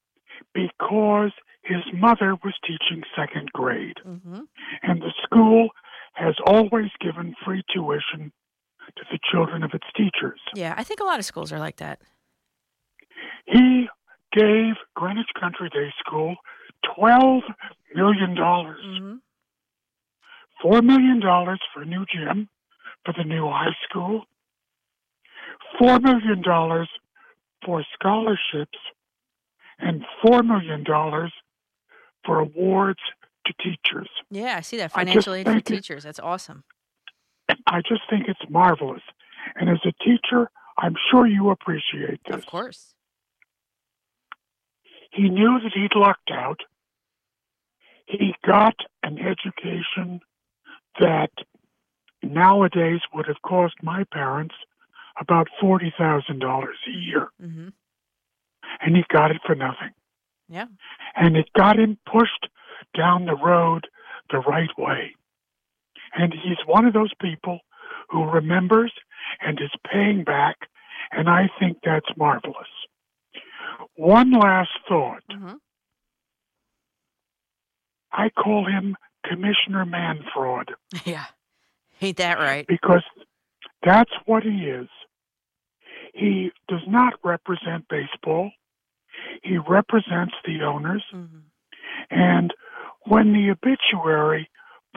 because 0.53 1.31
his 1.63 1.83
mother 1.93 2.35
was 2.43 2.53
teaching 2.65 3.03
second 3.15 3.51
grade, 3.53 3.97
Mm-hmm. 4.05 4.41
and 4.83 5.01
the 5.01 5.13
school 5.23 5.69
has 6.13 6.35
always 6.45 6.89
given 6.99 7.35
free 7.45 7.63
tuition 7.73 8.31
to 8.95 9.03
the 9.11 9.19
children 9.31 9.64
of 9.64 9.72
its 9.73 9.85
teachers. 9.95 10.39
Yeah, 10.55 10.73
I 10.77 10.84
think 10.84 10.99
a 10.99 11.03
lot 11.03 11.19
of 11.19 11.26
schools 11.26 11.51
are 11.51 11.59
like 11.59 11.77
that. 11.77 11.99
He 13.45 13.88
gave 14.34 14.76
Greenwich 14.95 15.30
Country 15.39 15.69
Day 15.69 15.93
School 15.99 16.35
twelve 16.95 17.43
million 17.95 18.35
dollars. 18.35 18.84
Mm-hmm. 18.85 19.15
Four 20.61 20.81
million 20.81 21.19
dollars 21.19 21.59
for 21.73 21.84
a 21.84 21.85
new 21.85 22.05
gym 22.14 22.49
for 23.05 23.14
the 23.18 23.23
new 23.23 23.47
high 23.47 23.76
school. 23.88 24.23
Four 25.80 25.99
million 25.99 26.41
dollars 26.41 26.89
for 27.65 27.84
scholarships, 27.93 28.77
and 29.80 30.03
four 30.22 30.43
million 30.43 30.84
dollars 30.84 31.34
for 32.26 32.39
awards 32.39 32.99
to 33.45 33.53
teachers. 33.64 34.09
Yeah, 34.30 34.55
I 34.57 34.61
see 34.61 34.77
that. 34.77 34.91
Financial 34.91 35.34
aid 35.34 35.45
for 35.45 35.61
teachers. 35.61 36.03
That's 36.03 36.19
awesome. 36.19 36.64
I 37.68 37.82
just 37.82 38.02
think 38.10 38.28
it's 38.28 38.49
marvelous. 38.49 39.02
And 39.56 39.69
as 39.69 39.80
a 39.86 39.91
teacher, 40.03 40.49
I'm 40.78 40.95
sure 41.10 41.26
you 41.26 41.49
appreciate 41.49 42.19
this. 42.26 42.36
Of 42.36 42.45
course. 42.45 42.94
He 45.11 45.30
knew 45.30 45.60
that 45.64 45.72
he'd 45.74 45.95
lucked 45.95 46.32
out. 46.32 46.60
He 48.06 48.36
got 48.45 48.76
an 49.03 49.18
education 49.19 50.22
that 50.99 51.32
nowadays 52.24 53.02
would 53.14 53.28
have 53.28 53.41
cost 53.41 53.76
my 53.82 54.03
parents 54.11 54.56
about 55.19 55.48
$40,000 55.61 56.64
a 56.88 56.91
year. 56.91 57.30
Mm-hmm. 57.41 57.69
And 58.82 58.95
he 58.95 59.03
got 59.11 59.32
it 59.32 59.41
for 59.45 59.56
nothing. 59.56 59.91
Yeah. 60.49 60.68
And 61.15 61.36
it 61.36 61.49
got 61.53 61.80
him 61.80 61.98
pushed 62.06 62.48
down 62.95 63.26
the 63.26 63.36
road 63.36 63.88
the 64.30 64.40
right 64.40 64.69
way. 64.78 65.15
And 66.13 66.34
he's 66.34 66.57
one 66.65 66.85
of 66.85 66.93
those 66.93 67.13
people 67.21 67.59
who 68.09 68.23
remembers 68.23 68.93
and 69.41 69.59
is 69.59 69.71
paying 69.91 70.23
back, 70.23 70.55
and 71.11 71.29
I 71.29 71.49
think 71.59 71.77
that's 71.84 72.05
marvelous. 72.17 72.67
One 73.95 74.31
last 74.31 74.69
thought. 74.88 75.23
Mm-hmm. 75.31 75.55
I 78.11 78.29
call 78.29 78.65
him 78.65 78.95
Commissioner 79.25 79.85
Manfraud 79.85 80.69
Yeah. 81.05 81.25
Ain't 82.01 82.17
that 82.17 82.38
right? 82.38 82.65
because 82.67 83.03
that's 83.84 84.11
what 84.25 84.43
he 84.43 84.65
is. 84.69 84.88
He 86.13 86.51
does 86.67 86.81
not 86.88 87.13
represent 87.23 87.88
baseball. 87.89 88.51
He 89.43 89.57
represents 89.57 90.34
the 90.45 90.63
owners. 90.63 91.03
Mm-hmm. 91.13 91.38
And 92.11 92.53
when 93.07 93.34
the 93.34 93.51
obituary 93.51 94.49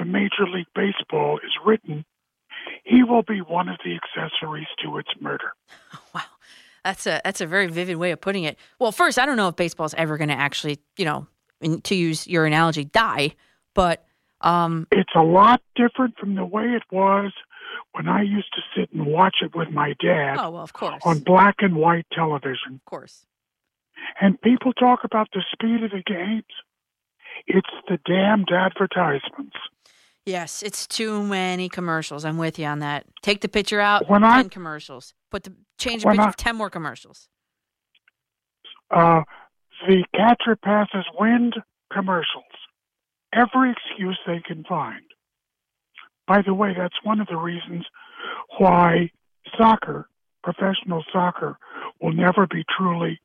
Major 0.05 0.47
League 0.53 0.67
Baseball 0.75 1.39
is 1.39 1.53
written, 1.65 2.05
he 2.85 3.03
will 3.03 3.23
be 3.23 3.41
one 3.41 3.69
of 3.69 3.79
the 3.85 3.97
accessories 3.97 4.67
to 4.85 4.99
its 4.99 5.09
murder. 5.21 5.53
Wow, 6.15 6.23
That's 6.85 7.07
a 7.07 7.21
that's 7.25 7.41
a 7.41 7.47
very 7.47 7.69
vivid 7.69 7.97
way 7.97 8.11
of 8.11 8.21
putting 8.21 8.45
it. 8.45 8.59
Well, 8.79 8.93
first, 8.93 9.19
I 9.19 9.27
don't 9.27 9.37
know 9.37 9.49
if 9.49 9.57
baseball's 9.57 9.95
ever 9.95 10.17
going 10.17 10.29
to 10.29 10.35
actually, 10.35 10.81
you 10.97 11.05
know, 11.05 11.27
in, 11.61 11.81
to 11.83 11.95
use 11.95 12.27
your 12.27 12.47
analogy, 12.47 12.85
die. 12.85 13.35
But 13.75 14.05
um, 14.41 14.87
It's 14.91 15.13
a 15.15 15.23
lot 15.23 15.63
different 15.77 16.17
from 16.19 16.35
the 16.35 16.45
way 16.45 16.65
it 16.65 16.83
was 16.91 17.33
when 17.93 18.09
I 18.09 18.23
used 18.23 18.53
to 18.55 18.61
sit 18.75 18.93
and 18.93 19.07
watch 19.07 19.37
it 19.43 19.55
with 19.55 19.69
my 19.71 19.95
dad 20.01 20.37
oh 20.39 20.51
well, 20.51 20.63
of 20.63 20.73
course, 20.73 21.03
on 21.05 21.21
black 21.21 21.57
and 21.59 21.77
white 21.77 22.07
television. 22.13 22.75
of 22.75 22.85
course. 22.85 23.27
And 24.21 24.41
people 24.41 24.73
talk 24.73 25.01
about 25.05 25.29
the 25.33 25.45
speed 25.53 25.85
of 25.85 25.91
the 25.91 26.03
games. 26.05 26.45
It's 27.47 27.69
the 27.89 27.99
damned 28.07 28.51
advertisements. 28.53 29.57
Yes, 30.27 30.63
it's 30.63 30.87
too 30.87 31.23
many 31.23 31.69
commercials. 31.69 32.25
I'm 32.25 32.37
with 32.39 32.59
you 32.59 32.67
on 32.67 32.81
that. 32.81 33.07
Take 33.23 33.41
the 33.41 33.49
picture 33.49 33.81
out. 33.81 34.09
When 34.09 34.21
ten 34.23 34.31
I- 34.31 34.43
commercials. 34.45 35.15
Put 35.31 35.45
the 35.45 35.55
change 35.79 36.03
the 36.03 36.11
picture 36.11 36.23
I- 36.23 36.29
of 36.29 36.37
ten 36.37 36.57
more 36.57 36.71
commercials. 36.71 37.29
Uh, 38.91 39.23
the 39.87 40.05
catcher 40.15 40.57
passes 40.57 41.05
wind 41.19 41.55
commercials. 41.93 42.45
Every 43.33 43.71
excuse 43.73 44.19
they 44.27 44.41
can 44.41 44.65
find. 44.65 45.03
By 46.27 46.43
the 46.43 46.55
way, 46.55 46.75
that's 46.77 46.97
one 47.03 47.21
of 47.21 47.29
the 47.29 47.37
reasons 47.37 47.87
why 48.59 49.11
soccer, 49.57 50.09
professional 50.43 51.05
soccer, 51.13 51.57
will 52.01 52.13
never 52.13 52.47
be 52.47 52.65
truly 52.77 53.21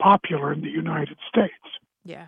popular 0.00 0.52
in 0.52 0.60
the 0.60 0.68
United 0.70 1.16
States. 1.28 1.54
Yeah. 2.04 2.26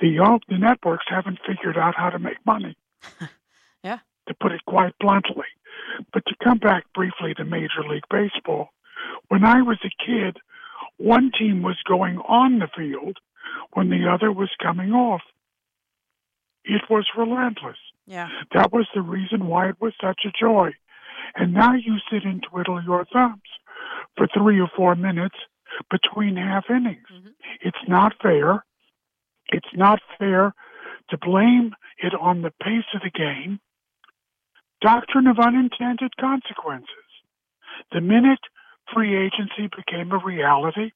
The, 0.00 0.38
the 0.48 0.58
networks 0.58 1.04
haven't 1.08 1.38
figured 1.46 1.76
out 1.78 1.94
how 1.96 2.10
to 2.10 2.18
make 2.18 2.44
money. 2.44 2.76
Yeah. 3.84 3.98
To 4.28 4.34
put 4.40 4.52
it 4.52 4.64
quite 4.66 4.98
bluntly. 4.98 5.44
But 6.12 6.24
to 6.26 6.34
come 6.42 6.58
back 6.58 6.84
briefly 6.94 7.34
to 7.34 7.44
Major 7.44 7.84
League 7.88 8.08
Baseball, 8.10 8.70
when 9.28 9.44
I 9.44 9.62
was 9.62 9.78
a 9.84 10.04
kid, 10.04 10.38
one 10.96 11.30
team 11.38 11.62
was 11.62 11.76
going 11.86 12.18
on 12.18 12.58
the 12.58 12.68
field 12.76 13.18
when 13.74 13.90
the 13.90 14.08
other 14.10 14.32
was 14.32 14.50
coming 14.62 14.92
off. 14.92 15.22
It 16.64 16.82
was 16.88 17.06
relentless. 17.16 17.76
Yeah. 18.06 18.28
That 18.54 18.72
was 18.72 18.86
the 18.94 19.02
reason 19.02 19.46
why 19.46 19.68
it 19.68 19.76
was 19.80 19.92
such 20.00 20.22
a 20.24 20.32
joy. 20.38 20.72
And 21.34 21.52
now 21.52 21.74
you 21.74 21.96
sit 22.10 22.24
and 22.24 22.42
twiddle 22.42 22.82
your 22.82 23.04
thumbs 23.12 23.42
for 24.16 24.26
three 24.26 24.60
or 24.60 24.70
four 24.74 24.94
minutes 24.94 25.36
between 25.90 26.36
half 26.36 26.64
innings. 26.70 27.06
Mm-hmm. 27.12 27.28
It's 27.60 27.88
not 27.88 28.14
fair. 28.22 28.64
It's 29.48 29.74
not 29.74 30.00
fair 30.18 30.54
to 31.10 31.18
blame 31.18 31.74
it 31.98 32.14
on 32.18 32.42
the 32.42 32.52
pace 32.62 32.84
of 32.94 33.02
the 33.02 33.10
game. 33.10 33.60
Doctrine 34.84 35.28
of 35.28 35.38
unintended 35.38 36.14
consequences. 36.20 36.88
The 37.90 38.02
minute 38.02 38.40
free 38.92 39.16
agency 39.16 39.70
became 39.74 40.12
a 40.12 40.18
reality, 40.22 40.90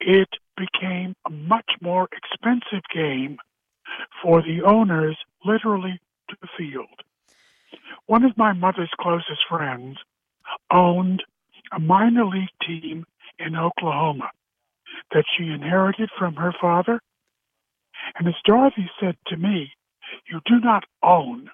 it 0.00 0.28
became 0.56 1.14
a 1.24 1.30
much 1.30 1.70
more 1.80 2.08
expensive 2.10 2.82
game 2.92 3.38
for 4.20 4.42
the 4.42 4.62
owners 4.64 5.16
literally 5.44 6.00
to 6.28 6.36
the 6.42 6.48
field. 6.58 6.88
One 8.06 8.24
of 8.24 8.36
my 8.36 8.52
mother's 8.52 8.90
closest 9.00 9.42
friends 9.48 9.98
owned 10.72 11.22
a 11.70 11.78
minor 11.78 12.24
league 12.24 12.48
team 12.66 13.06
in 13.38 13.54
Oklahoma 13.54 14.30
that 15.12 15.24
she 15.38 15.44
inherited 15.44 16.10
from 16.18 16.34
her 16.34 16.52
father. 16.60 17.00
And 18.18 18.26
as 18.26 18.34
Dorothy 18.44 18.90
said 18.98 19.16
to 19.28 19.36
me, 19.36 19.70
you 20.30 20.40
do 20.46 20.60
not 20.60 20.84
own 21.02 21.50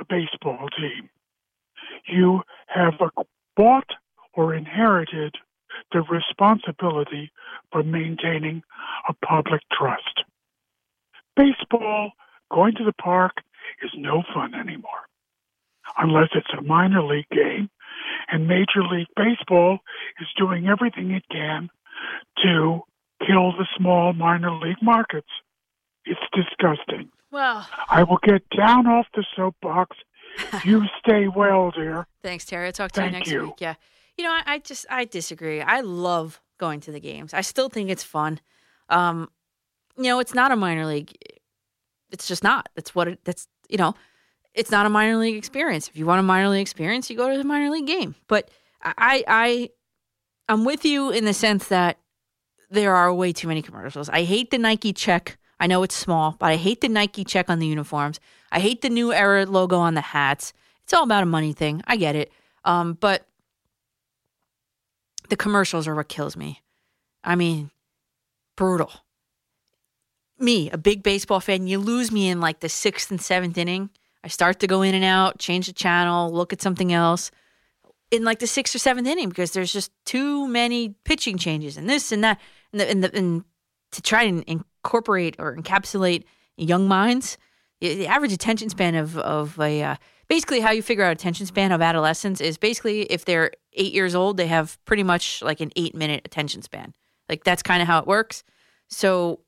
a 0.00 0.04
baseball 0.04 0.68
team. 0.78 1.08
You 2.06 2.42
have 2.68 2.94
bought 3.56 3.90
or 4.34 4.54
inherited 4.54 5.34
the 5.92 6.02
responsibility 6.02 7.30
for 7.70 7.82
maintaining 7.82 8.62
a 9.08 9.14
public 9.26 9.62
trust. 9.76 10.24
Baseball, 11.36 12.12
going 12.50 12.74
to 12.76 12.84
the 12.84 12.92
park, 12.92 13.32
is 13.82 13.90
no 13.96 14.22
fun 14.34 14.54
anymore. 14.54 15.06
Unless 15.98 16.30
it's 16.34 16.52
a 16.58 16.62
minor 16.62 17.02
league 17.02 17.28
game, 17.30 17.70
and 18.28 18.48
Major 18.48 18.82
League 18.90 19.08
Baseball 19.16 19.78
is 20.20 20.28
doing 20.36 20.66
everything 20.66 21.10
it 21.10 21.24
can 21.30 21.68
to 22.42 22.80
kill 23.26 23.52
the 23.52 23.66
small 23.76 24.12
minor 24.12 24.52
league 24.52 24.82
markets. 24.82 25.30
It's 26.04 26.20
disgusting. 26.32 27.10
Well, 27.30 27.68
I 27.88 28.02
will 28.02 28.18
get 28.22 28.42
down 28.56 28.86
off 28.86 29.06
the 29.14 29.24
soapbox. 29.34 29.96
You 30.66 30.82
stay 31.00 31.28
well, 31.28 31.70
dear. 31.70 32.06
Thanks, 32.22 32.44
Terry. 32.44 32.66
I'll 32.66 32.72
talk 32.72 32.92
to 32.92 33.04
you 33.04 33.10
next 33.10 33.30
you. 33.30 33.44
week. 33.44 33.54
Yeah. 33.58 33.74
You 34.18 34.24
know, 34.24 34.32
I, 34.32 34.42
I 34.46 34.58
just 34.58 34.84
I 34.90 35.06
disagree. 35.06 35.62
I 35.62 35.80
love 35.80 36.42
going 36.58 36.80
to 36.80 36.92
the 36.92 37.00
games. 37.00 37.32
I 37.32 37.40
still 37.40 37.70
think 37.70 37.88
it's 37.88 38.02
fun. 38.02 38.40
Um, 38.90 39.30
you 39.96 40.04
know, 40.04 40.18
it's 40.20 40.34
not 40.34 40.52
a 40.52 40.56
minor 40.56 40.84
league. 40.84 41.16
It's 42.10 42.28
just 42.28 42.42
not. 42.42 42.68
That's 42.74 42.94
what 42.94 43.08
it. 43.08 43.20
That's 43.24 43.48
you 43.70 43.78
know, 43.78 43.94
it's 44.52 44.70
not 44.70 44.84
a 44.84 44.90
minor 44.90 45.16
league 45.16 45.36
experience. 45.36 45.88
If 45.88 45.96
you 45.96 46.04
want 46.04 46.20
a 46.20 46.22
minor 46.22 46.50
league 46.50 46.62
experience, 46.62 47.08
you 47.08 47.16
go 47.16 47.30
to 47.30 47.38
the 47.38 47.44
minor 47.44 47.70
league 47.70 47.86
game. 47.86 48.14
But 48.28 48.50
I 48.82 49.24
I 49.26 49.70
I'm 50.48 50.64
with 50.64 50.84
you 50.84 51.10
in 51.10 51.24
the 51.24 51.34
sense 51.34 51.68
that 51.68 51.98
there 52.70 52.94
are 52.94 53.12
way 53.12 53.32
too 53.32 53.48
many 53.48 53.62
commercials. 53.62 54.08
I 54.08 54.24
hate 54.24 54.50
the 54.50 54.58
Nike 54.58 54.92
check. 54.92 55.38
I 55.58 55.66
know 55.66 55.82
it's 55.82 55.94
small, 55.94 56.36
but 56.38 56.46
I 56.46 56.56
hate 56.56 56.80
the 56.80 56.88
Nike 56.88 57.24
check 57.24 57.48
on 57.48 57.58
the 57.58 57.66
uniforms. 57.66 58.20
I 58.52 58.60
hate 58.60 58.82
the 58.82 58.90
new 58.90 59.12
era 59.12 59.46
logo 59.46 59.78
on 59.78 59.94
the 59.94 60.00
hats. 60.00 60.52
It's 60.84 60.92
all 60.92 61.04
about 61.04 61.22
a 61.22 61.26
money 61.26 61.52
thing. 61.52 61.82
I 61.86 61.96
get 61.96 62.14
it. 62.14 62.30
Um, 62.64 62.94
but 62.94 63.26
the 65.28 65.36
commercials 65.36 65.88
are 65.88 65.94
what 65.94 66.08
kills 66.08 66.36
me. 66.36 66.62
I 67.24 67.34
mean, 67.34 67.70
brutal. 68.56 68.92
Me, 70.38 70.70
a 70.70 70.78
big 70.78 71.02
baseball 71.02 71.40
fan, 71.40 71.66
you 71.66 71.78
lose 71.78 72.12
me 72.12 72.28
in 72.28 72.40
like 72.40 72.60
the 72.60 72.68
sixth 72.68 73.10
and 73.10 73.20
seventh 73.20 73.56
inning. 73.56 73.90
I 74.22 74.28
start 74.28 74.60
to 74.60 74.66
go 74.66 74.82
in 74.82 74.94
and 74.94 75.04
out, 75.04 75.38
change 75.38 75.66
the 75.66 75.72
channel, 75.72 76.30
look 76.30 76.52
at 76.52 76.60
something 76.60 76.92
else 76.92 77.30
in 78.10 78.24
like 78.24 78.38
the 78.38 78.46
sixth 78.46 78.74
or 78.74 78.78
seventh 78.78 79.06
inning 79.06 79.28
because 79.28 79.52
there's 79.52 79.72
just 79.72 79.90
too 80.04 80.46
many 80.46 80.90
pitching 81.04 81.38
changes 81.38 81.76
and 81.76 81.88
this 81.88 82.12
and 82.12 82.22
that 82.22 82.40
and, 82.72 82.80
the, 82.80 82.90
and, 82.90 83.04
the, 83.04 83.16
and 83.16 83.44
to 83.92 84.02
try 84.02 84.22
and 84.22 84.64
incorporate 84.86 85.34
or 85.38 85.56
encapsulate 85.56 86.24
young 86.56 86.86
minds. 86.86 87.36
The 87.80 88.06
average 88.06 88.32
attention 88.32 88.70
span 88.70 88.94
of 88.94 89.18
of 89.18 89.60
a 89.60 89.82
uh, 89.82 89.96
basically 90.28 90.60
how 90.60 90.70
you 90.70 90.80
figure 90.80 91.04
out 91.04 91.12
attention 91.12 91.44
span 91.44 91.72
of 91.72 91.82
adolescents 91.82 92.40
is 92.40 92.56
basically 92.56 93.02
if 93.02 93.24
they're 93.24 93.50
eight 93.74 93.92
years 93.92 94.14
old, 94.14 94.36
they 94.36 94.46
have 94.46 94.82
pretty 94.84 95.02
much 95.02 95.42
like 95.42 95.60
an 95.60 95.72
eight 95.76 95.94
minute 95.94 96.22
attention 96.24 96.62
span. 96.62 96.94
Like 97.28 97.44
that's 97.44 97.62
kind 97.62 97.82
of 97.82 97.88
how 97.88 97.98
it 97.98 98.06
works. 98.06 98.44
So 98.88 99.40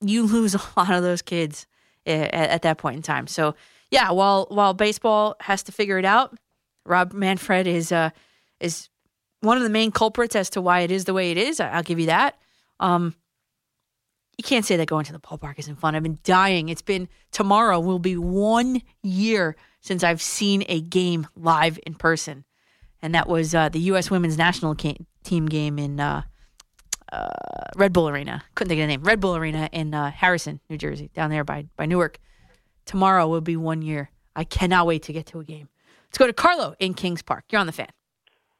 you 0.00 0.26
lose 0.26 0.54
a 0.56 0.60
lot 0.76 0.92
of 0.92 1.02
those 1.02 1.22
kids 1.22 1.66
at, 2.04 2.34
at 2.34 2.62
that 2.62 2.78
point 2.78 2.96
in 2.96 3.02
time. 3.02 3.26
So 3.26 3.54
yeah, 3.90 4.10
while 4.10 4.46
while 4.50 4.74
baseball 4.74 5.36
has 5.40 5.62
to 5.64 5.72
figure 5.72 5.98
it 5.98 6.04
out, 6.04 6.36
Rob 6.84 7.12
Manfred 7.12 7.66
is 7.66 7.92
uh 7.92 8.10
is 8.60 8.90
one 9.40 9.56
of 9.56 9.62
the 9.62 9.70
main 9.70 9.90
culprits 9.90 10.34
as 10.36 10.50
to 10.50 10.60
why 10.60 10.80
it 10.80 10.90
is 10.90 11.04
the 11.04 11.14
way 11.14 11.30
it 11.30 11.38
is. 11.38 11.60
I'll 11.60 11.82
give 11.82 12.00
you 12.00 12.06
that. 12.06 12.36
Um, 12.80 13.14
you 14.38 14.44
can't 14.44 14.64
say 14.64 14.76
that 14.76 14.86
going 14.86 15.04
to 15.04 15.12
the 15.12 15.18
ballpark 15.18 15.58
isn't 15.58 15.76
fun. 15.76 15.94
I've 15.94 16.02
been 16.02 16.18
dying. 16.22 16.68
It's 16.68 16.82
been 16.82 17.08
tomorrow 17.32 17.80
will 17.80 17.98
be 17.98 18.16
one 18.16 18.82
year 19.02 19.56
since 19.80 20.04
I've 20.04 20.20
seen 20.20 20.64
a 20.68 20.80
game 20.80 21.26
live 21.36 21.78
in 21.86 21.94
person, 21.94 22.44
and 23.00 23.14
that 23.14 23.28
was 23.28 23.54
uh, 23.54 23.68
the 23.68 23.80
U.S. 23.80 24.10
Women's 24.10 24.36
National 24.36 24.74
Team 24.74 25.46
game 25.46 25.78
in 25.78 26.00
uh, 26.00 26.22
uh, 27.12 27.28
Red 27.76 27.92
Bull 27.92 28.08
Arena. 28.08 28.44
Couldn't 28.54 28.68
think 28.68 28.80
of 28.80 28.82
the 28.82 28.88
name. 28.88 29.02
Red 29.04 29.20
Bull 29.20 29.36
Arena 29.36 29.70
in 29.72 29.94
uh, 29.94 30.10
Harrison, 30.10 30.60
New 30.68 30.76
Jersey, 30.76 31.10
down 31.14 31.30
there 31.30 31.44
by 31.44 31.66
by 31.76 31.86
Newark. 31.86 32.18
Tomorrow 32.84 33.26
will 33.28 33.40
be 33.40 33.56
one 33.56 33.80
year. 33.80 34.10
I 34.34 34.44
cannot 34.44 34.86
wait 34.86 35.02
to 35.04 35.12
get 35.12 35.26
to 35.26 35.40
a 35.40 35.44
game. 35.44 35.68
Let's 36.08 36.18
go 36.18 36.26
to 36.26 36.32
Carlo 36.32 36.74
in 36.78 36.94
Kings 36.94 37.22
Park. 37.22 37.44
You're 37.50 37.60
on 37.60 37.66
the 37.66 37.72
fan. 37.72 37.88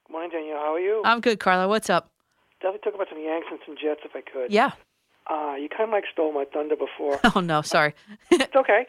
Good 0.06 0.12
morning, 0.12 0.30
Danielle. 0.30 0.56
How 0.58 0.74
are 0.74 0.80
you? 0.80 1.02
I'm 1.04 1.20
good, 1.20 1.38
Carlo. 1.38 1.68
What's 1.68 1.90
up? 1.90 2.10
Definitely 2.60 2.80
talk 2.80 2.94
about 2.94 3.08
some 3.10 3.20
Yanks 3.20 3.46
and 3.50 3.60
some 3.66 3.76
Jets 3.80 4.00
if 4.04 4.16
I 4.16 4.22
could. 4.22 4.50
Yeah. 4.50 4.72
Uh, 5.28 5.54
you 5.58 5.68
kind 5.68 5.88
of 5.88 5.90
like 5.90 6.04
stole 6.12 6.32
my 6.32 6.44
thunder 6.44 6.76
before. 6.76 7.18
Oh 7.34 7.40
no, 7.40 7.62
sorry. 7.62 7.94
it's 8.30 8.54
okay. 8.54 8.86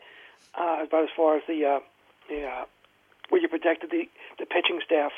Uh, 0.60 0.84
about 0.88 1.04
as 1.04 1.10
far 1.16 1.38
as 1.38 1.44
the 1.48 1.66
uh, 1.66 1.80
the 2.30 2.46
uh, 2.46 2.66
where 3.30 3.42
you 3.42 3.48
protected 3.48 3.90
the 3.92 4.04
the 4.40 4.46
pitching 4.46 4.80
staff. 4.86 5.12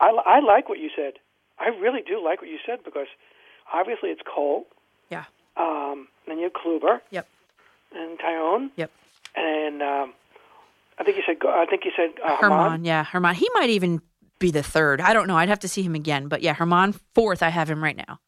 I, 0.00 0.10
I 0.10 0.40
like 0.40 0.68
what 0.68 0.78
you 0.78 0.90
said. 0.94 1.14
I 1.58 1.68
really 1.68 2.02
do 2.06 2.22
like 2.24 2.40
what 2.40 2.48
you 2.50 2.58
said 2.64 2.84
because 2.84 3.08
obviously 3.72 4.10
it's 4.10 4.22
Cole. 4.22 4.66
Yeah. 5.10 5.24
Um, 5.56 6.06
then 6.26 6.38
you 6.38 6.44
have 6.44 6.52
Kluber. 6.52 7.00
Yep. 7.10 7.26
And 7.94 8.18
Taillon. 8.18 8.70
Yep. 8.76 8.90
And 9.34 9.82
um, 9.82 10.14
I 10.98 11.04
think 11.04 11.16
you 11.16 11.22
said 11.26 11.36
I 11.46 11.66
think 11.66 11.84
you 11.84 11.90
said 11.96 12.10
uh, 12.24 12.36
Germán, 12.36 12.78
Germán. 12.80 12.86
yeah, 12.86 13.04
Germán. 13.04 13.34
He 13.34 13.48
might 13.54 13.70
even 13.70 14.00
be 14.38 14.50
the 14.52 14.62
third. 14.62 15.00
I 15.00 15.12
don't 15.12 15.26
know. 15.26 15.36
I'd 15.36 15.48
have 15.48 15.60
to 15.60 15.68
see 15.68 15.82
him 15.82 15.94
again. 15.94 16.28
But 16.28 16.42
yeah, 16.42 16.54
Germán 16.54 16.98
fourth. 17.14 17.42
I 17.42 17.48
have 17.48 17.68
him 17.68 17.82
right 17.82 17.96
now. 17.96 18.20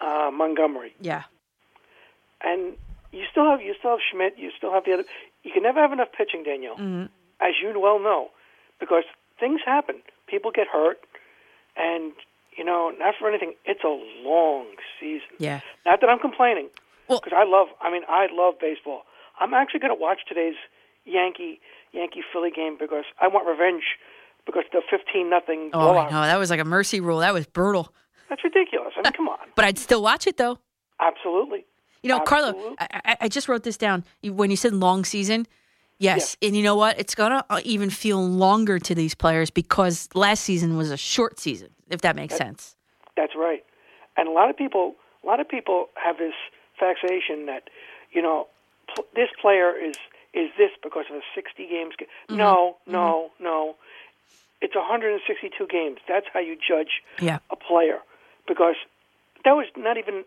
Uh, 0.00 0.30
Montgomery. 0.32 0.94
Yeah. 1.00 1.22
And 2.42 2.74
you 3.12 3.24
still 3.30 3.44
have 3.50 3.60
you 3.62 3.74
still 3.78 3.92
have 3.92 4.00
Schmidt. 4.12 4.34
You 4.38 4.50
still 4.56 4.72
have 4.72 4.84
the 4.84 4.92
other. 4.92 5.04
You 5.42 5.52
can 5.52 5.62
never 5.62 5.80
have 5.80 5.92
enough 5.92 6.08
pitching, 6.16 6.42
Danielle, 6.44 6.76
Mhm. 6.76 7.08
as 7.40 7.54
you 7.62 7.78
well 7.78 7.98
know, 7.98 8.30
because 8.78 9.04
things 9.40 9.60
happen. 9.64 10.02
People 10.26 10.50
get 10.50 10.66
hurt, 10.68 11.00
and 11.76 12.12
you 12.56 12.64
know, 12.64 12.90
not 12.98 13.14
for 13.18 13.28
anything. 13.28 13.54
It's 13.64 13.84
a 13.84 13.88
long 14.26 14.66
season. 15.00 15.28
Yeah. 15.38 15.60
Not 15.84 16.00
that 16.00 16.10
I'm 16.10 16.18
complaining, 16.18 16.68
because 17.08 17.32
I 17.34 17.44
love. 17.44 17.68
I 17.80 17.90
mean, 17.90 18.02
I 18.08 18.26
love 18.32 18.58
baseball. 18.58 19.04
I'm 19.38 19.54
actually 19.54 19.80
going 19.80 19.94
to 19.94 20.00
watch 20.00 20.20
today's 20.28 20.56
Yankee 21.04 21.60
Yankee 21.92 22.22
Philly 22.32 22.50
game 22.50 22.76
because 22.78 23.04
I 23.20 23.28
want 23.28 23.46
revenge 23.46 23.84
because 24.44 24.64
the 24.72 24.82
15 24.90 25.28
nothing 25.30 25.70
Oh, 25.72 25.96
I 25.96 26.04
know. 26.10 26.22
That 26.22 26.38
was 26.38 26.50
like 26.50 26.60
a 26.60 26.64
mercy 26.64 27.00
rule. 27.00 27.18
That 27.20 27.32
was 27.34 27.46
brutal. 27.46 27.92
That's 28.28 28.42
ridiculous. 28.44 28.92
I 28.96 29.02
mean, 29.02 29.12
come 29.12 29.28
on. 29.28 29.38
But 29.54 29.64
I'd 29.64 29.78
still 29.78 30.02
watch 30.02 30.26
it 30.26 30.36
though. 30.36 30.58
Absolutely. 31.00 31.64
You 32.02 32.10
know, 32.10 32.20
Carlo, 32.20 32.48
Absolutely. 32.48 32.76
I, 32.80 33.00
I, 33.04 33.16
I 33.22 33.28
just 33.28 33.48
wrote 33.48 33.62
this 33.64 33.76
down. 33.76 34.04
When 34.22 34.50
you 34.50 34.56
said 34.56 34.72
long 34.74 35.04
season, 35.04 35.46
yes. 35.98 36.36
And 36.40 36.56
you 36.56 36.62
know 36.62 36.76
what? 36.76 36.98
It's 36.98 37.14
going 37.14 37.32
to 37.32 37.44
even 37.64 37.90
feel 37.90 38.24
longer 38.24 38.78
to 38.78 38.94
these 38.94 39.14
players 39.14 39.50
because 39.50 40.08
last 40.14 40.44
season 40.44 40.76
was 40.76 40.90
a 40.90 40.96
short 40.96 41.40
season, 41.40 41.70
if 41.90 42.02
that 42.02 42.14
makes 42.16 42.36
sense. 42.36 42.76
That's 43.16 43.32
right. 43.36 43.64
And 44.16 44.28
a 44.28 44.30
lot 44.30 44.50
of 44.50 44.56
people, 44.56 44.94
a 45.24 45.26
lot 45.26 45.40
of 45.40 45.48
people 45.48 45.88
have 46.02 46.18
this 46.18 46.34
fixation 46.78 47.46
that, 47.46 47.68
you 48.12 48.22
know, 48.22 48.46
pl- 48.94 49.06
this 49.14 49.28
player 49.40 49.74
is 49.76 49.96
is 50.34 50.50
this 50.58 50.70
because 50.82 51.06
of 51.10 51.16
a 51.16 51.22
60 51.34 51.66
games. 51.66 51.94
Mm-hmm. 51.98 52.36
No, 52.36 52.76
no, 52.86 53.30
no. 53.40 53.76
It's 54.60 54.74
162 54.74 55.66
games. 55.66 55.98
That's 56.06 56.26
how 56.32 56.40
you 56.40 56.56
judge 56.56 57.02
Yeah. 57.20 57.38
a 57.50 57.56
player 57.56 58.00
because 58.46 58.76
that 59.44 59.52
was 59.52 59.66
not 59.76 59.96
even 59.96 60.24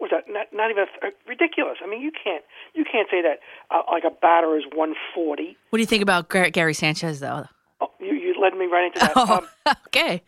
was 0.00 0.10
that 0.10 0.24
not 0.28 0.46
not 0.52 0.70
even 0.70 0.86
uh, 1.02 1.08
ridiculous. 1.26 1.78
I 1.82 1.88
mean, 1.88 2.00
you 2.00 2.10
can't 2.12 2.44
you 2.74 2.84
can't 2.84 3.08
say 3.10 3.22
that 3.22 3.40
uh, 3.70 3.82
like 3.90 4.04
a 4.04 4.10
batter 4.10 4.56
is 4.56 4.64
140. 4.74 5.56
What 5.70 5.76
do 5.76 5.80
you 5.80 5.86
think 5.86 6.02
about 6.02 6.28
Gar- 6.28 6.50
Gary 6.50 6.74
Sanchez, 6.74 7.20
though? 7.20 7.46
Oh, 7.80 7.90
you 8.00 8.14
you 8.14 8.34
led 8.40 8.54
me 8.54 8.66
right 8.66 8.86
into 8.86 9.00
that. 9.00 9.16
Um, 9.16 9.48
okay. 9.88 10.22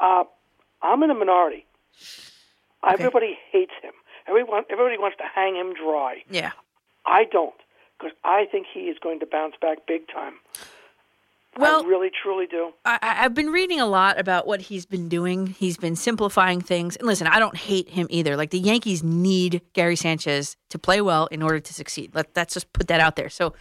Uh, 0.00 0.24
I'm 0.82 1.02
in 1.02 1.10
a 1.10 1.14
minority. 1.14 1.66
Everybody 2.86 3.38
hates 3.50 3.72
him. 3.82 3.92
Everyone, 4.26 4.64
everybody 4.70 4.98
wants 4.98 5.16
to 5.18 5.24
hang 5.32 5.54
him 5.54 5.74
dry. 5.74 6.22
Yeah. 6.28 6.52
I 7.06 7.24
don't, 7.24 7.54
because 7.98 8.16
I 8.24 8.46
think 8.50 8.66
he 8.72 8.80
is 8.82 8.96
going 9.00 9.20
to 9.20 9.26
bounce 9.26 9.54
back 9.60 9.86
big 9.86 10.08
time. 10.08 10.34
Well- 11.56 11.84
I 11.84 11.86
really, 11.86 12.10
truly 12.22 12.46
do. 12.46 12.72
I, 12.84 12.98
I've 13.02 13.34
been 13.34 13.50
reading 13.50 13.80
a 13.80 13.86
lot 13.86 14.18
about 14.18 14.46
what 14.46 14.62
he's 14.62 14.86
been 14.86 15.08
doing. 15.08 15.48
He's 15.48 15.76
been 15.76 15.96
simplifying 15.96 16.60
things. 16.60 16.96
And 16.96 17.06
listen, 17.06 17.26
I 17.26 17.38
don't 17.38 17.56
hate 17.56 17.90
him 17.90 18.06
either. 18.10 18.36
Like 18.36 18.50
the 18.50 18.58
Yankees 18.58 19.02
need 19.02 19.60
Gary 19.74 19.96
Sanchez 19.96 20.56
to 20.70 20.78
play 20.78 21.00
well 21.00 21.26
in 21.26 21.42
order 21.42 21.60
to 21.60 21.74
succeed. 21.74 22.14
Let, 22.14 22.28
let's 22.34 22.54
just 22.54 22.72
put 22.72 22.88
that 22.88 23.00
out 23.00 23.16
there. 23.16 23.28
So, 23.28 23.52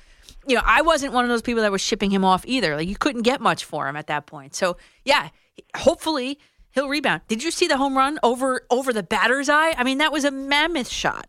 you 0.48 0.56
know, 0.56 0.62
I 0.66 0.82
wasn't 0.82 1.14
one 1.14 1.26
of 1.26 1.30
those 1.30 1.42
people 1.42 1.62
that 1.64 1.72
was 1.72 1.82
shipping 1.82 2.12
him 2.12 2.24
off 2.24 2.46
either. 2.46 2.76
Like 2.76 2.88
you 2.88 2.96
couldn't 2.96 3.24
get 3.24 3.42
much 3.42 3.66
for 3.66 3.88
him 3.88 3.96
at 3.96 4.08
that 4.08 4.26
point. 4.26 4.56
So, 4.56 4.78
yeah, 5.04 5.30
hopefully 5.76 6.40
he'll 6.72 6.88
rebound. 6.88 7.22
Did 7.28 7.44
you 7.44 7.52
see 7.52 7.68
the 7.68 7.78
home 7.78 7.98
run 7.98 8.20
over 8.24 8.62
over 8.70 8.94
the 8.94 9.04
batter's 9.04 9.50
eye? 9.50 9.74
I 9.78 9.84
mean, 9.84 9.98
that 9.98 10.12
was 10.12 10.24
a 10.24 10.32
mammoth 10.32 10.90
shot 10.90 11.28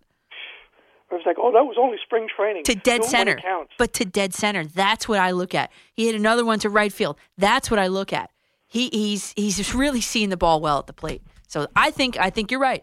It 1.13 1.17
was 1.17 1.27
like, 1.27 1.37
oh, 1.39 1.53
that 1.53 1.65
was 1.65 1.77
only 1.79 1.99
spring 2.03 2.27
training. 2.35 2.65
to 2.65 2.75
dead 2.75 3.03
No 3.03 3.07
center. 3.07 3.39
But 3.77 3.93
to 3.95 4.07
dead 4.07 4.33
center. 4.33 4.65
That's 4.65 5.07
what 5.07 5.19
I 5.19 5.33
look 5.33 5.55
at. 5.55 5.71
He 5.93 6.07
hit 6.07 6.15
another 6.15 6.43
one 6.45 6.59
to 6.61 6.71
right 6.71 6.93
field. 6.93 7.19
That's 7.37 7.71
what 7.71 7.79
I 7.79 7.89
look 7.89 8.15
at. 8.15 8.31
He 8.67 8.89
he's 8.89 9.35
he's 9.37 9.59
just 9.59 9.75
really 9.75 10.01
seeing 10.01 10.31
the 10.31 10.39
ball 10.39 10.61
well 10.63 10.79
at 10.79 10.87
the 10.87 10.95
plate. 10.95 11.23
So 11.47 11.67
I 11.77 11.91
think 11.91 12.19
I 12.19 12.31
think 12.31 12.51
you're 12.51 12.61
right. 12.61 12.83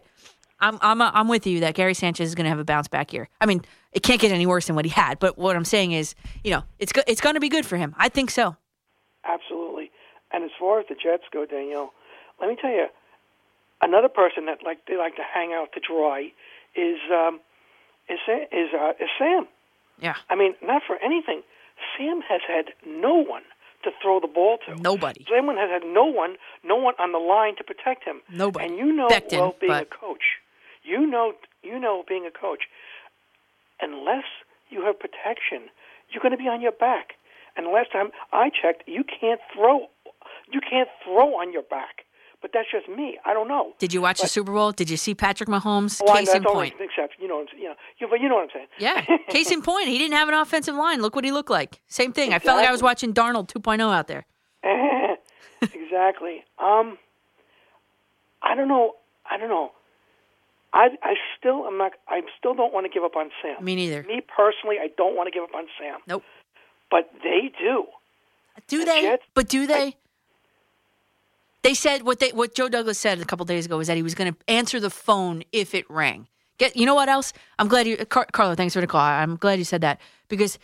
I'm 0.60 0.78
I'm 0.80 1.02
I'm 1.02 1.26
with 1.26 1.44
you 1.44 1.58
that 1.60 1.74
Gary 1.74 1.94
Sanchez 1.94 2.28
is 2.28 2.34
going 2.36 2.44
to 2.44 2.50
have 2.50 2.60
a 2.60 2.64
bounce 2.64 2.86
back 2.86 3.12
year. 3.12 3.28
I 3.40 3.46
mean, 3.46 3.62
it 3.92 4.04
can't 4.04 4.20
get 4.20 4.30
any 4.30 4.46
worse 4.46 4.68
than 4.68 4.76
what 4.76 4.84
he 4.84 4.90
had. 4.92 5.18
But 5.18 5.36
what 5.36 5.56
I'm 5.56 5.64
saying 5.64 5.90
is, 5.90 6.14
you 6.44 6.52
know, 6.52 6.62
it's 6.78 6.92
go- 6.92 7.02
it's 7.08 7.20
going 7.20 7.34
to 7.34 7.40
be 7.40 7.48
good 7.48 7.66
for 7.66 7.76
him. 7.76 7.96
I 7.98 8.08
think 8.08 8.30
so. 8.30 8.56
Absolutely. 9.24 9.90
And 10.32 10.44
as 10.44 10.50
far 10.60 10.78
as 10.78 10.86
the 10.88 10.94
Jets 10.94 11.24
go, 11.32 11.44
Danielle, 11.44 11.92
let 12.40 12.48
me 12.48 12.56
tell 12.60 12.70
you, 12.70 12.86
another 13.82 14.08
person 14.08 14.46
that 14.46 14.58
like 14.64 14.86
they 14.86 14.96
like 14.96 15.16
to 15.16 15.22
hang 15.22 15.52
out 15.52 15.72
to 15.72 15.80
dry 15.80 16.30
is 16.76 16.98
um, 17.12 17.40
is 18.10 18.18
is 18.52 18.68
uh, 18.74 18.92
is 19.00 19.08
Sam. 19.18 19.46
Yeah. 19.98 20.16
I 20.28 20.34
mean, 20.34 20.54
not 20.62 20.82
for 20.86 20.96
anything. 21.02 21.42
Sam 21.96 22.20
has 22.28 22.40
had 22.46 22.66
no 22.86 23.14
one 23.14 23.42
to 23.84 23.90
throw 24.02 24.20
the 24.20 24.26
ball 24.26 24.58
to. 24.66 24.74
Nobody. 24.76 25.24
Sam 25.28 25.46
has 25.46 25.70
had 25.70 25.82
no 25.86 26.04
one, 26.04 26.36
no 26.64 26.76
one 26.76 26.94
on 26.98 27.12
the 27.12 27.18
line 27.18 27.56
to 27.56 27.64
protect 27.64 28.04
him. 28.04 28.20
Nobody. 28.30 28.66
And 28.66 28.76
you 28.76 28.92
know, 28.92 29.08
Becton, 29.08 29.38
well, 29.38 29.56
being 29.60 29.72
but- 29.72 29.82
a 29.82 29.86
coach, 29.86 30.40
you 30.82 31.06
know, 31.06 31.32
you 31.62 31.78
know, 31.78 32.04
being 32.08 32.26
a 32.26 32.30
coach, 32.30 32.64
unless 33.80 34.24
you 34.68 34.84
have 34.84 34.98
protection, 34.98 35.68
you're 36.10 36.22
going 36.22 36.32
to 36.32 36.38
be 36.38 36.48
on 36.48 36.60
your 36.60 36.72
back. 36.72 37.14
And 37.56 37.66
last 37.66 37.92
time 37.92 38.10
I 38.32 38.50
checked, 38.50 38.84
you 38.86 39.04
can't 39.04 39.40
throw, 39.54 39.88
you 40.52 40.60
can't 40.60 40.88
throw 41.04 41.40
on 41.40 41.52
your 41.52 41.62
back. 41.62 42.04
But 42.42 42.52
that's 42.54 42.68
just 42.70 42.88
me. 42.88 43.18
I 43.26 43.34
don't 43.34 43.48
know. 43.48 43.74
Did 43.78 43.92
you 43.92 44.00
watch 44.00 44.20
the 44.22 44.26
Super 44.26 44.52
Bowl? 44.52 44.72
Did 44.72 44.88
you 44.88 44.96
see 44.96 45.14
Patrick 45.14 45.48
Mahomes? 45.48 46.00
Oh, 46.02 46.10
I- 46.10 46.20
Case 46.20 46.28
that's 46.28 46.36
in 46.38 46.44
point. 46.44 46.74
an 46.78 46.84
exception. 46.86 47.22
You 47.22 47.28
know, 47.28 47.44
you 47.56 47.64
know, 47.64 47.74
you, 47.98 48.08
but 48.08 48.20
you 48.20 48.28
know 48.30 48.36
what 48.36 48.44
I'm 48.44 48.48
saying. 48.54 48.66
Yeah. 48.78 49.04
Case 49.28 49.50
in 49.50 49.60
point, 49.60 49.88
he 49.88 49.98
didn't 49.98 50.14
have 50.14 50.28
an 50.28 50.34
offensive 50.34 50.74
line. 50.74 51.02
Look 51.02 51.14
what 51.14 51.24
he 51.24 51.32
looked 51.32 51.50
like. 51.50 51.80
Same 51.88 52.12
thing. 52.14 52.32
I 52.32 52.38
felt 52.38 52.56
like 52.56 52.66
I 52.66 52.72
was 52.72 52.82
watching 52.82 53.12
Darnold 53.12 53.48
2.0 53.52 53.80
out 53.92 54.06
there. 54.08 54.24
exactly. 55.62 56.44
Um, 56.58 56.96
I 58.42 58.54
don't 58.54 58.68
know. 58.68 58.94
I 59.30 59.36
don't 59.36 59.48
know. 59.50 59.72
I 60.72 60.88
I 61.02 61.14
still 61.38 61.66
am 61.66 61.78
not. 61.78 61.92
I 62.08 62.22
still 62.38 62.54
don't 62.54 62.72
want 62.72 62.86
to 62.86 62.90
give 62.90 63.02
up 63.02 63.16
on 63.16 63.30
Sam. 63.42 63.62
Me 63.64 63.74
neither. 63.74 64.02
Me 64.04 64.20
personally, 64.20 64.76
I 64.80 64.88
don't 64.96 65.16
want 65.16 65.26
to 65.26 65.30
give 65.32 65.42
up 65.42 65.54
on 65.54 65.66
Sam. 65.78 65.98
Nope. 66.06 66.22
But 66.90 67.10
they 67.22 67.50
do. 67.58 67.86
Do 68.68 68.84
they? 68.84 69.18
but 69.34 69.48
do 69.48 69.66
they? 69.66 69.96
They 71.62 71.74
said 71.74 72.02
what 72.02 72.20
they 72.20 72.30
what 72.30 72.54
Joe 72.54 72.68
Douglas 72.68 72.98
said 72.98 73.20
a 73.20 73.24
couple 73.24 73.44
days 73.44 73.66
ago 73.66 73.76
was 73.76 73.86
that 73.88 73.96
he 73.96 74.02
was 74.02 74.14
going 74.14 74.32
to 74.32 74.38
answer 74.48 74.80
the 74.80 74.90
phone 74.90 75.42
if 75.52 75.74
it 75.74 75.88
rang. 75.90 76.28
Get 76.58 76.76
you 76.76 76.86
know 76.86 76.94
what 76.94 77.08
else? 77.08 77.32
I'm 77.58 77.68
glad 77.68 77.86
you, 77.86 77.96
Car- 77.98 78.28
Carlo. 78.32 78.54
Thanks 78.54 78.74
for 78.74 78.80
the 78.80 78.86
call. 78.86 79.00
I'm 79.00 79.36
glad 79.36 79.58
you 79.58 79.64
said 79.64 79.80
that 79.80 80.00
because 80.28 80.58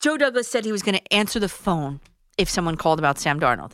Joe 0.00 0.16
Douglas 0.16 0.48
said 0.48 0.64
he 0.64 0.72
was 0.72 0.82
going 0.82 0.96
to 0.96 1.12
answer 1.12 1.40
the 1.40 1.48
phone 1.48 2.00
if 2.36 2.48
someone 2.48 2.76
called 2.76 2.98
about 2.98 3.18
Sam 3.18 3.40
Darnold. 3.40 3.72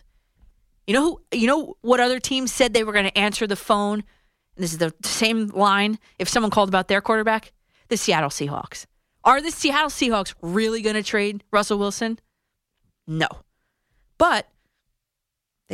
You 0.87 0.95
know 0.95 1.03
who? 1.03 1.39
You 1.39 1.47
know 1.47 1.77
what 1.83 2.01
other 2.01 2.21
teams 2.21 2.53
said 2.53 2.73
they 2.73 2.85
were 2.85 2.93
going 2.93 3.07
to 3.07 3.19
answer 3.19 3.47
the 3.47 3.57
phone? 3.57 4.05
This 4.57 4.73
is 4.73 4.79
the 4.79 4.95
same 5.03 5.49
line. 5.49 5.99
If 6.19 6.29
someone 6.29 6.51
called 6.51 6.69
about 6.69 6.89
their 6.89 7.01
quarterback, 7.01 7.53
the 7.89 7.97
Seattle 7.97 8.31
Seahawks. 8.31 8.87
Are 9.25 9.41
the 9.41 9.51
Seattle 9.51 9.89
Seahawks 9.89 10.35
really 10.43 10.83
going 10.83 10.97
to 10.97 11.03
trade 11.03 11.43
Russell 11.51 11.79
Wilson? 11.79 12.19
No. 13.07 13.29
But 14.19 14.47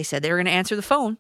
they 0.01 0.05
said 0.05 0.23
they 0.23 0.31
were 0.31 0.39
going 0.39 0.47
to 0.47 0.51
answer 0.51 0.77
the 0.77 0.81
phone. 0.81 1.19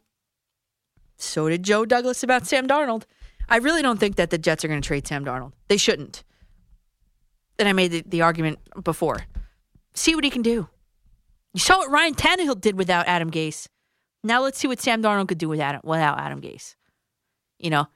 So 1.18 1.50
did 1.50 1.64
Joe 1.64 1.84
Douglas 1.84 2.22
about 2.22 2.46
Sam 2.46 2.66
Darnold. 2.66 3.02
I 3.46 3.58
really 3.58 3.82
don't 3.82 4.00
think 4.00 4.16
that 4.16 4.30
the 4.30 4.38
Jets 4.38 4.64
are 4.64 4.68
going 4.68 4.80
to 4.80 4.86
trade 4.86 5.06
Sam 5.06 5.22
Darnold. 5.22 5.52
They 5.68 5.76
shouldn't. 5.76 6.24
And 7.58 7.68
I 7.68 7.74
made 7.74 7.90
the, 7.92 8.02
the 8.06 8.22
argument 8.22 8.58
before. 8.82 9.26
See 9.92 10.14
what 10.14 10.24
he 10.24 10.30
can 10.30 10.40
do. 10.40 10.70
You 11.52 11.60
saw 11.60 11.76
what 11.76 11.90
Ryan 11.90 12.14
Tannehill 12.14 12.62
did 12.62 12.78
without 12.78 13.06
Adam 13.06 13.30
Gase. 13.30 13.66
Now 14.24 14.40
let's 14.40 14.58
see 14.58 14.66
what 14.66 14.80
Sam 14.80 15.02
Darnold 15.02 15.28
could 15.28 15.36
do 15.36 15.50
with 15.50 15.60
Adam, 15.60 15.82
without 15.84 16.18
Adam 16.18 16.40
Gase. 16.40 16.74
You 17.58 17.68
know, 17.68 17.86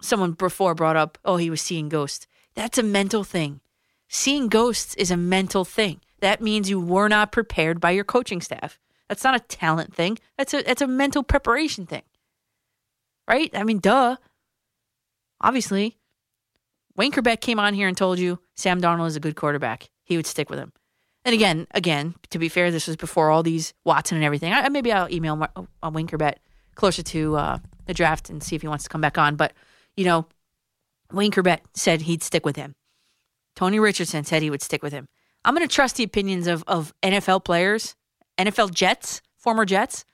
someone 0.00 0.32
before 0.32 0.74
brought 0.74 0.96
up, 0.96 1.18
oh, 1.24 1.36
he 1.36 1.50
was 1.50 1.62
seeing 1.62 1.88
ghosts. 1.88 2.26
That's 2.56 2.78
a 2.78 2.82
mental 2.82 3.22
thing. 3.22 3.60
Seeing 4.08 4.48
ghosts 4.48 4.96
is 4.96 5.12
a 5.12 5.16
mental 5.16 5.64
thing. 5.64 6.00
That 6.18 6.40
means 6.40 6.68
you 6.68 6.80
were 6.80 7.08
not 7.08 7.30
prepared 7.30 7.80
by 7.80 7.92
your 7.92 8.02
coaching 8.02 8.40
staff. 8.40 8.80
That's 9.10 9.24
not 9.24 9.34
a 9.34 9.40
talent 9.40 9.92
thing. 9.92 10.20
That's 10.38 10.54
a 10.54 10.62
that's 10.62 10.82
a 10.82 10.86
mental 10.86 11.24
preparation 11.24 11.84
thing. 11.84 12.04
Right? 13.28 13.50
I 13.54 13.64
mean, 13.64 13.80
duh. 13.80 14.16
Obviously, 15.40 15.98
Wayne 16.96 17.10
Chrebet 17.10 17.40
came 17.40 17.58
on 17.58 17.74
here 17.74 17.88
and 17.88 17.96
told 17.96 18.20
you 18.20 18.38
Sam 18.54 18.80
Darnold 18.80 19.08
is 19.08 19.16
a 19.16 19.20
good 19.20 19.34
quarterback. 19.34 19.90
He 20.04 20.16
would 20.16 20.28
stick 20.28 20.48
with 20.48 20.60
him. 20.60 20.72
And 21.24 21.34
again, 21.34 21.66
again, 21.72 22.14
to 22.30 22.38
be 22.38 22.48
fair, 22.48 22.70
this 22.70 22.86
was 22.86 22.94
before 22.94 23.30
all 23.30 23.42
these 23.42 23.74
Watson 23.84 24.16
and 24.16 24.24
everything. 24.24 24.52
I, 24.52 24.68
maybe 24.68 24.92
I'll 24.92 25.12
email 25.12 25.34
Mar- 25.34 25.50
uh, 25.56 25.90
Wayne 25.92 26.06
Chrebet 26.06 26.36
closer 26.76 27.02
to 27.02 27.36
uh, 27.36 27.58
the 27.86 27.94
draft 27.94 28.30
and 28.30 28.40
see 28.40 28.54
if 28.54 28.62
he 28.62 28.68
wants 28.68 28.84
to 28.84 28.90
come 28.90 29.00
back 29.00 29.18
on. 29.18 29.34
But 29.34 29.54
you 29.96 30.04
know, 30.04 30.26
Wayne 31.10 31.32
Chrebet 31.32 31.62
said 31.74 32.02
he'd 32.02 32.22
stick 32.22 32.46
with 32.46 32.54
him. 32.54 32.76
Tony 33.56 33.80
Richardson 33.80 34.22
said 34.22 34.40
he 34.40 34.50
would 34.50 34.62
stick 34.62 34.84
with 34.84 34.92
him. 34.92 35.08
I'm 35.44 35.56
going 35.56 35.66
to 35.66 35.74
trust 35.74 35.96
the 35.96 36.04
opinions 36.04 36.46
of, 36.46 36.62
of 36.68 36.94
NFL 37.02 37.44
players, 37.44 37.96
NFL 38.44 38.74
Jets, 38.74 39.22
former 39.36 39.64
Jets. 39.64 40.04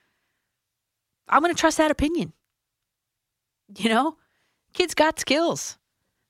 I'm 1.28 1.42
going 1.42 1.54
to 1.54 1.58
trust 1.58 1.78
that 1.78 1.90
opinion. 1.90 2.32
You 3.76 3.88
know, 3.88 4.16
kid's 4.72 4.94
got 4.94 5.18
skills. 5.18 5.78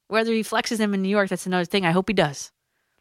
Whether 0.09 0.33
he 0.33 0.43
flexes 0.43 0.79
them 0.79 0.95
in 0.95 1.03
New 1.03 1.09
York, 1.09 1.29
that's 1.29 1.47
another 1.47 1.65
thing. 1.65 1.85
I 1.85 1.91
hope 1.91 2.09
he 2.09 2.15
does. 2.15 2.53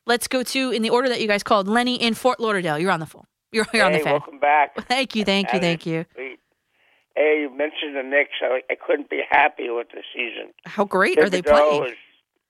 Let's 0.06 0.28
go 0.28 0.44
to 0.44 0.72
in 0.72 0.82
the 0.82 0.90
order 0.90 1.10
that 1.10 1.22
you 1.22 1.28
guys 1.28 1.44
called. 1.44 1.68
Lenny 1.68 1.96
in 1.96 2.14
Fort 2.14 2.40
Lauderdale. 2.40 2.80
You're 2.80 2.92
on 2.92 3.00
the 3.00 3.06
phone. 3.06 3.26
You're, 3.52 3.66
you're 3.74 3.86
on 3.86 3.92
the 3.92 4.00
hey, 4.00 4.04
welcome 4.04 4.40
back. 4.40 4.76
Thank 4.88 5.16
you, 5.16 5.24
thank 5.24 5.54
you, 5.54 5.60
thank 5.60 5.86
you. 5.86 6.06
Sweet. 6.14 6.40
Hey, 7.16 7.40
you 7.42 7.50
mentioned 7.56 7.96
the 7.96 8.04
Knicks. 8.04 8.32
I, 8.42 8.60
I 8.70 8.76
couldn't 8.76 9.10
be 9.10 9.22
happy 9.30 9.70
with 9.70 9.88
the 9.94 10.02
season. 10.14 10.52
How 10.66 10.84
great 10.84 11.18
are 11.18 11.30
they 11.30 11.42
playing? 11.42 11.84
has 11.84 11.94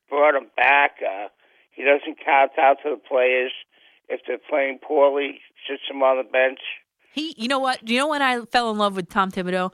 brought 0.10 0.34
him 0.36 0.48
back. 0.58 0.98
Uh, 1.06 1.28
he 1.70 1.84
doesn't 1.84 2.18
count 2.26 2.52
out 2.58 2.78
to 2.84 2.90
the 2.90 2.98
players. 2.98 3.52
If 4.10 4.22
they're 4.28 4.38
playing 4.50 4.80
poorly, 4.86 5.40
sits 5.68 5.82
them 5.88 6.04
on 6.04 6.18
the 6.18 6.24
bench. 6.24 6.60
He, 7.14 7.34
you 7.38 7.48
know 7.48 7.60
what? 7.60 7.84
Do 7.84 7.94
you 7.94 8.00
know 8.00 8.10
when 8.10 8.22
I 8.22 8.42
fell 8.46 8.70
in 8.72 8.78
love 8.78 8.96
with 8.96 9.10
Tom 9.10 9.32
Thibodeau? 9.32 9.72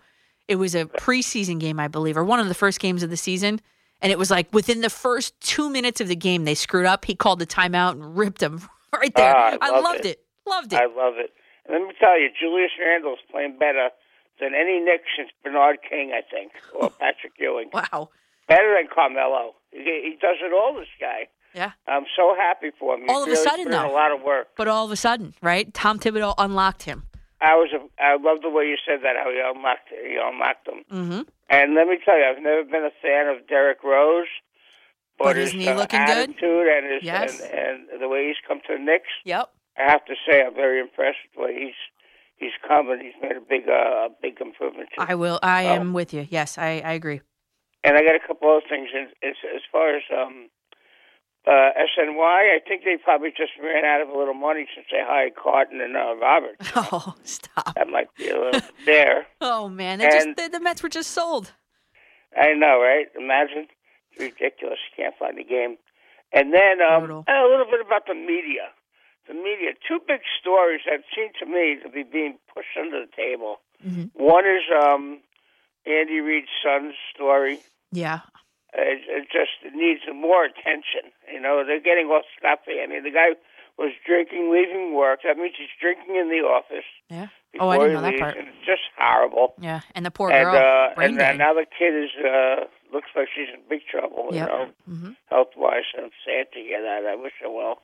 It 0.47 0.55
was 0.55 0.75
a 0.75 0.85
preseason 0.85 1.59
game, 1.59 1.79
I 1.79 1.87
believe, 1.87 2.17
or 2.17 2.23
one 2.23 2.39
of 2.39 2.47
the 2.47 2.53
first 2.53 2.79
games 2.79 3.03
of 3.03 3.09
the 3.09 3.17
season. 3.17 3.61
And 4.01 4.11
it 4.11 4.17
was 4.17 4.31
like 4.31 4.51
within 4.53 4.81
the 4.81 4.89
first 4.89 5.39
two 5.41 5.69
minutes 5.69 6.01
of 6.01 6.07
the 6.07 6.15
game, 6.15 6.45
they 6.45 6.55
screwed 6.55 6.85
up. 6.85 7.05
He 7.05 7.15
called 7.15 7.39
the 7.39 7.47
timeout 7.47 7.91
and 7.91 8.17
ripped 8.17 8.39
them 8.39 8.61
right 8.93 9.13
there. 9.15 9.33
Ah, 9.35 9.57
I 9.61 9.69
love 9.69 9.83
loved 9.83 10.05
it. 10.05 10.05
it. 10.05 10.25
Loved 10.47 10.73
it. 10.73 10.81
I 10.81 10.85
love 10.85 11.13
it. 11.17 11.31
And 11.65 11.77
let 11.79 11.87
me 11.87 11.93
tell 11.99 12.19
you, 12.19 12.29
Julius 12.39 12.71
Randle's 12.79 13.19
playing 13.31 13.57
better 13.59 13.89
than 14.39 14.53
any 14.55 14.79
Knick 14.79 15.01
since 15.15 15.29
Bernard 15.43 15.77
King, 15.87 16.11
I 16.13 16.21
think, 16.29 16.51
or 16.73 16.89
Patrick 16.99 17.33
Ewing. 17.39 17.69
Wow. 17.71 18.09
Better 18.47 18.75
than 18.75 18.89
Carmelo. 18.93 19.53
He, 19.71 19.77
he 20.03 20.17
does 20.19 20.37
it 20.41 20.51
all, 20.51 20.75
this 20.77 20.89
guy. 20.99 21.27
Yeah. 21.53 21.71
I'm 21.87 22.05
so 22.15 22.35
happy 22.37 22.71
for 22.79 22.95
him. 22.95 23.01
He's 23.01 23.09
All 23.09 23.23
of 23.23 23.27
a 23.27 23.31
really 23.31 23.43
sudden, 23.43 23.65
put 23.65 23.71
though. 23.71 23.91
a 23.91 23.93
lot 23.93 24.11
of 24.11 24.21
work. 24.21 24.47
But 24.55 24.67
all 24.67 24.85
of 24.85 24.91
a 24.91 24.95
sudden, 24.95 25.33
right? 25.41 25.71
Tom 25.73 25.99
Thibodeau 25.99 26.33
unlocked 26.37 26.83
him. 26.83 27.03
I 27.41 27.55
was, 27.55 27.69
a, 27.73 27.79
I 28.01 28.17
love 28.21 28.41
the 28.43 28.49
way 28.49 28.65
you 28.65 28.77
said 28.87 28.99
that. 29.03 29.15
How 29.17 29.29
he 29.31 29.39
unlocked, 29.43 29.89
he 29.89 30.17
unlocked 30.21 30.67
him. 30.67 30.83
Mm-hmm. 30.91 31.21
And 31.49 31.73
let 31.75 31.87
me 31.87 31.97
tell 32.05 32.17
you, 32.17 32.23
I've 32.25 32.41
never 32.41 32.63
been 32.63 32.85
a 32.85 32.93
fan 33.01 33.27
of 33.27 33.47
Derrick 33.47 33.83
Rose, 33.83 34.27
but, 35.17 35.25
But 35.25 35.35
his 35.37 35.51
he 35.51 35.67
uh, 35.67 35.75
looking 35.75 36.05
good? 36.05 36.29
and 36.39 36.93
his 36.93 37.03
Yes. 37.03 37.39
and, 37.41 37.89
and 37.91 38.01
the 38.01 38.07
way 38.07 38.27
he's 38.27 38.37
come 38.47 38.59
to 38.67 38.73
the 38.77 38.79
Knicks. 38.79 39.09
Yep. 39.25 39.49
I 39.77 39.91
have 39.91 40.05
to 40.05 40.13
say, 40.29 40.43
I'm 40.45 40.53
very 40.53 40.79
impressed 40.79 41.17
with 41.25 41.35
the 41.35 41.41
way 41.41 41.59
he's 41.65 41.79
he's 42.37 42.51
come 42.67 42.89
and 42.89 43.01
he's 43.01 43.13
made 43.21 43.37
a 43.37 43.41
big 43.41 43.67
uh, 43.67 44.07
a 44.07 44.09
big 44.21 44.39
improvement. 44.41 44.89
Too. 44.95 45.03
I 45.07 45.15
will. 45.15 45.39
I 45.41 45.63
am 45.63 45.93
with 45.93 46.13
you. 46.13 46.27
Yes, 46.29 46.57
I, 46.57 46.81
I 46.85 46.93
agree. 46.93 47.21
And 47.83 47.95
I 47.97 48.01
got 48.01 48.15
a 48.15 48.19
couple 48.27 48.49
other 48.51 48.65
things. 48.69 48.89
As 48.95 49.35
as 49.55 49.61
far 49.71 49.95
as 49.95 50.03
um, 50.15 50.49
uh, 51.47 51.51
SNY, 51.51 52.55
I 52.55 52.59
think 52.67 52.83
they 52.83 52.97
probably 53.03 53.29
just 53.29 53.51
ran 53.61 53.83
out 53.85 54.01
of 54.01 54.09
a 54.09 54.17
little 54.17 54.33
money 54.35 54.67
since 54.75 54.85
they 54.91 54.99
hired 55.01 55.33
Carton 55.35 55.81
and 55.81 55.95
uh, 55.95 56.15
Roberts. 56.15 56.69
Oh, 56.75 57.15
stop. 57.23 57.73
That 57.75 57.87
might 57.89 58.13
be 58.17 58.29
a 58.29 58.39
little 58.39 58.61
there. 58.85 59.25
Oh 59.41 59.67
man, 59.69 59.99
they 59.99 60.05
just 60.05 60.27
And- 60.27 60.53
the, 60.53 60.59
Mets 60.59 60.83
were 60.83 60.89
just 60.89 61.11
sold. 61.11 61.53
I 62.37 62.53
know, 62.53 62.79
right? 62.81 63.07
Imagine. 63.17 63.67
It's 64.11 64.21
ridiculous. 64.21 64.77
You 64.97 65.03
can't 65.03 65.15
find 65.17 65.37
the 65.37 65.43
game. 65.43 65.77
And 66.33 66.53
then 66.53 66.79
um, 66.81 67.03
a 67.03 67.47
little 67.49 67.65
bit 67.69 67.81
about 67.85 68.05
the 68.07 68.13
media. 68.13 68.71
The 69.27 69.33
media. 69.33 69.71
Two 69.87 69.99
big 70.07 70.21
stories 70.39 70.81
that 70.85 71.01
seem 71.15 71.27
to 71.39 71.45
me 71.45 71.77
to 71.83 71.89
be 71.89 72.03
being 72.03 72.37
pushed 72.53 72.77
under 72.79 73.01
the 73.05 73.11
table. 73.15 73.57
One 74.13 74.45
is 74.45 74.63
um, 74.81 75.19
Andy 75.85 76.19
Reid's 76.21 76.47
son's 76.63 76.93
story. 77.13 77.59
Yeah. 77.91 78.21
It, 78.73 79.03
it 79.07 79.27
just 79.31 79.59
needs 79.75 80.01
more 80.13 80.45
attention. 80.45 81.11
You 81.31 81.39
know, 81.41 81.63
they're 81.65 81.81
getting 81.83 82.07
all 82.07 82.21
scot-free. 82.37 82.81
I 82.81 82.87
mean, 82.87 83.03
the 83.03 83.11
guy 83.11 83.35
was 83.77 83.91
drinking, 84.05 84.51
leaving 84.51 84.93
work. 84.95 85.21
That 85.23 85.37
means 85.37 85.55
he's 85.57 85.73
drinking 85.79 86.15
in 86.15 86.29
the 86.29 86.45
office. 86.47 86.87
Yeah. 87.09 87.27
Oh, 87.59 87.67
I 87.67 87.77
didn't 87.79 87.93
know 87.95 88.01
that 88.01 88.11
leaves, 88.11 88.21
part. 88.21 88.37
and 88.37 88.47
it's 88.47 88.65
just 88.65 88.87
horrible. 88.97 89.55
Yeah, 89.59 89.81
and 89.93 90.05
the 90.05 90.11
poor 90.11 90.31
and, 90.31 90.45
girl. 90.45 90.55
uh, 90.55 91.01
and 91.03 91.19
uh, 91.19 91.33
now 91.33 91.53
the 91.53 91.65
kid 91.67 91.91
is 91.93 92.11
uh, 92.23 92.63
looks 92.93 93.09
like 93.13 93.27
she's 93.35 93.49
in 93.53 93.59
big 93.67 93.81
trouble. 93.91 94.29
You 94.31 94.37
Yep. 94.39 94.47
know, 94.47 94.65
Mhm. 94.89 95.15
health 95.29 95.51
wise. 95.57 95.83
I'm 95.97 96.11
sad 96.23 96.47
to 96.53 96.59
hear 96.59 96.81
that. 96.81 97.05
I 97.05 97.15
wish 97.15 97.33
her 97.41 97.49
well. 97.51 97.81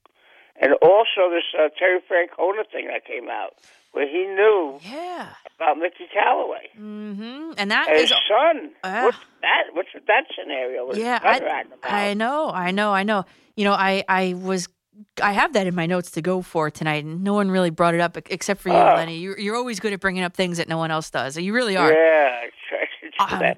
And 0.56 0.72
also 0.82 1.30
this 1.30 1.44
uh, 1.54 1.68
Terry 1.78 2.00
Francona 2.00 2.64
thing 2.72 2.88
that 2.88 3.04
came 3.06 3.28
out, 3.30 3.56
where 3.98 4.08
he 4.08 4.26
knew 4.28 4.80
yeah. 4.84 5.30
about 5.56 5.80
Mickey 5.80 6.06
Callaway 6.14 6.70
Mm-hmm. 6.80 7.54
And 7.58 7.72
that 7.72 7.90
and 7.90 7.98
is 7.98 8.10
his 8.10 8.20
son. 8.30 8.72
Uh, 8.84 9.02
what's 9.02 9.18
that? 9.42 9.64
What's 9.74 9.90
that 10.08 10.24
scenario? 10.38 10.86
What's 10.86 11.00
yeah, 11.00 11.20
I? 11.24 11.64
I 11.84 12.14
know, 12.14 12.52
I 12.52 12.70
know, 12.70 12.92
I 12.92 13.02
know. 13.02 13.26
You 13.56 13.64
know, 13.64 13.74
I 13.74 14.04
I 14.08 14.36
was 14.36 14.70
I 15.22 15.32
have 15.32 15.54
that 15.54 15.66
in 15.66 15.74
my 15.74 15.88
notes 15.88 16.12
to 16.12 16.22
go 16.22 16.44
for 16.44 16.70
tonight, 16.70 17.06
and 17.06 17.24
no 17.24 17.34
one 17.34 17.50
really 17.50 17.72
brought 17.72 17.96
it 17.96 18.02
up 18.02 18.18
except 18.30 18.62
for 18.62 18.70
you, 18.70 18.76
Oh. 18.76 18.94
Lenny. 18.96 19.18
You're 19.18 19.40
you're 19.40 19.56
always 19.56 19.80
good 19.80 19.94
at 19.94 20.00
bringing 20.00 20.24
up 20.24 20.36
things 20.36 20.58
that 20.58 20.70
no 20.70 20.78
one 20.78 20.92
else 20.92 21.10
does. 21.10 21.38
You 21.38 21.54
really 21.54 21.76
are. 21.76 21.92
Yeah, 21.92 22.42
I 22.44 22.50
try 22.70 23.30
to 23.30 23.40
do 23.40 23.48
Um. 23.48 23.56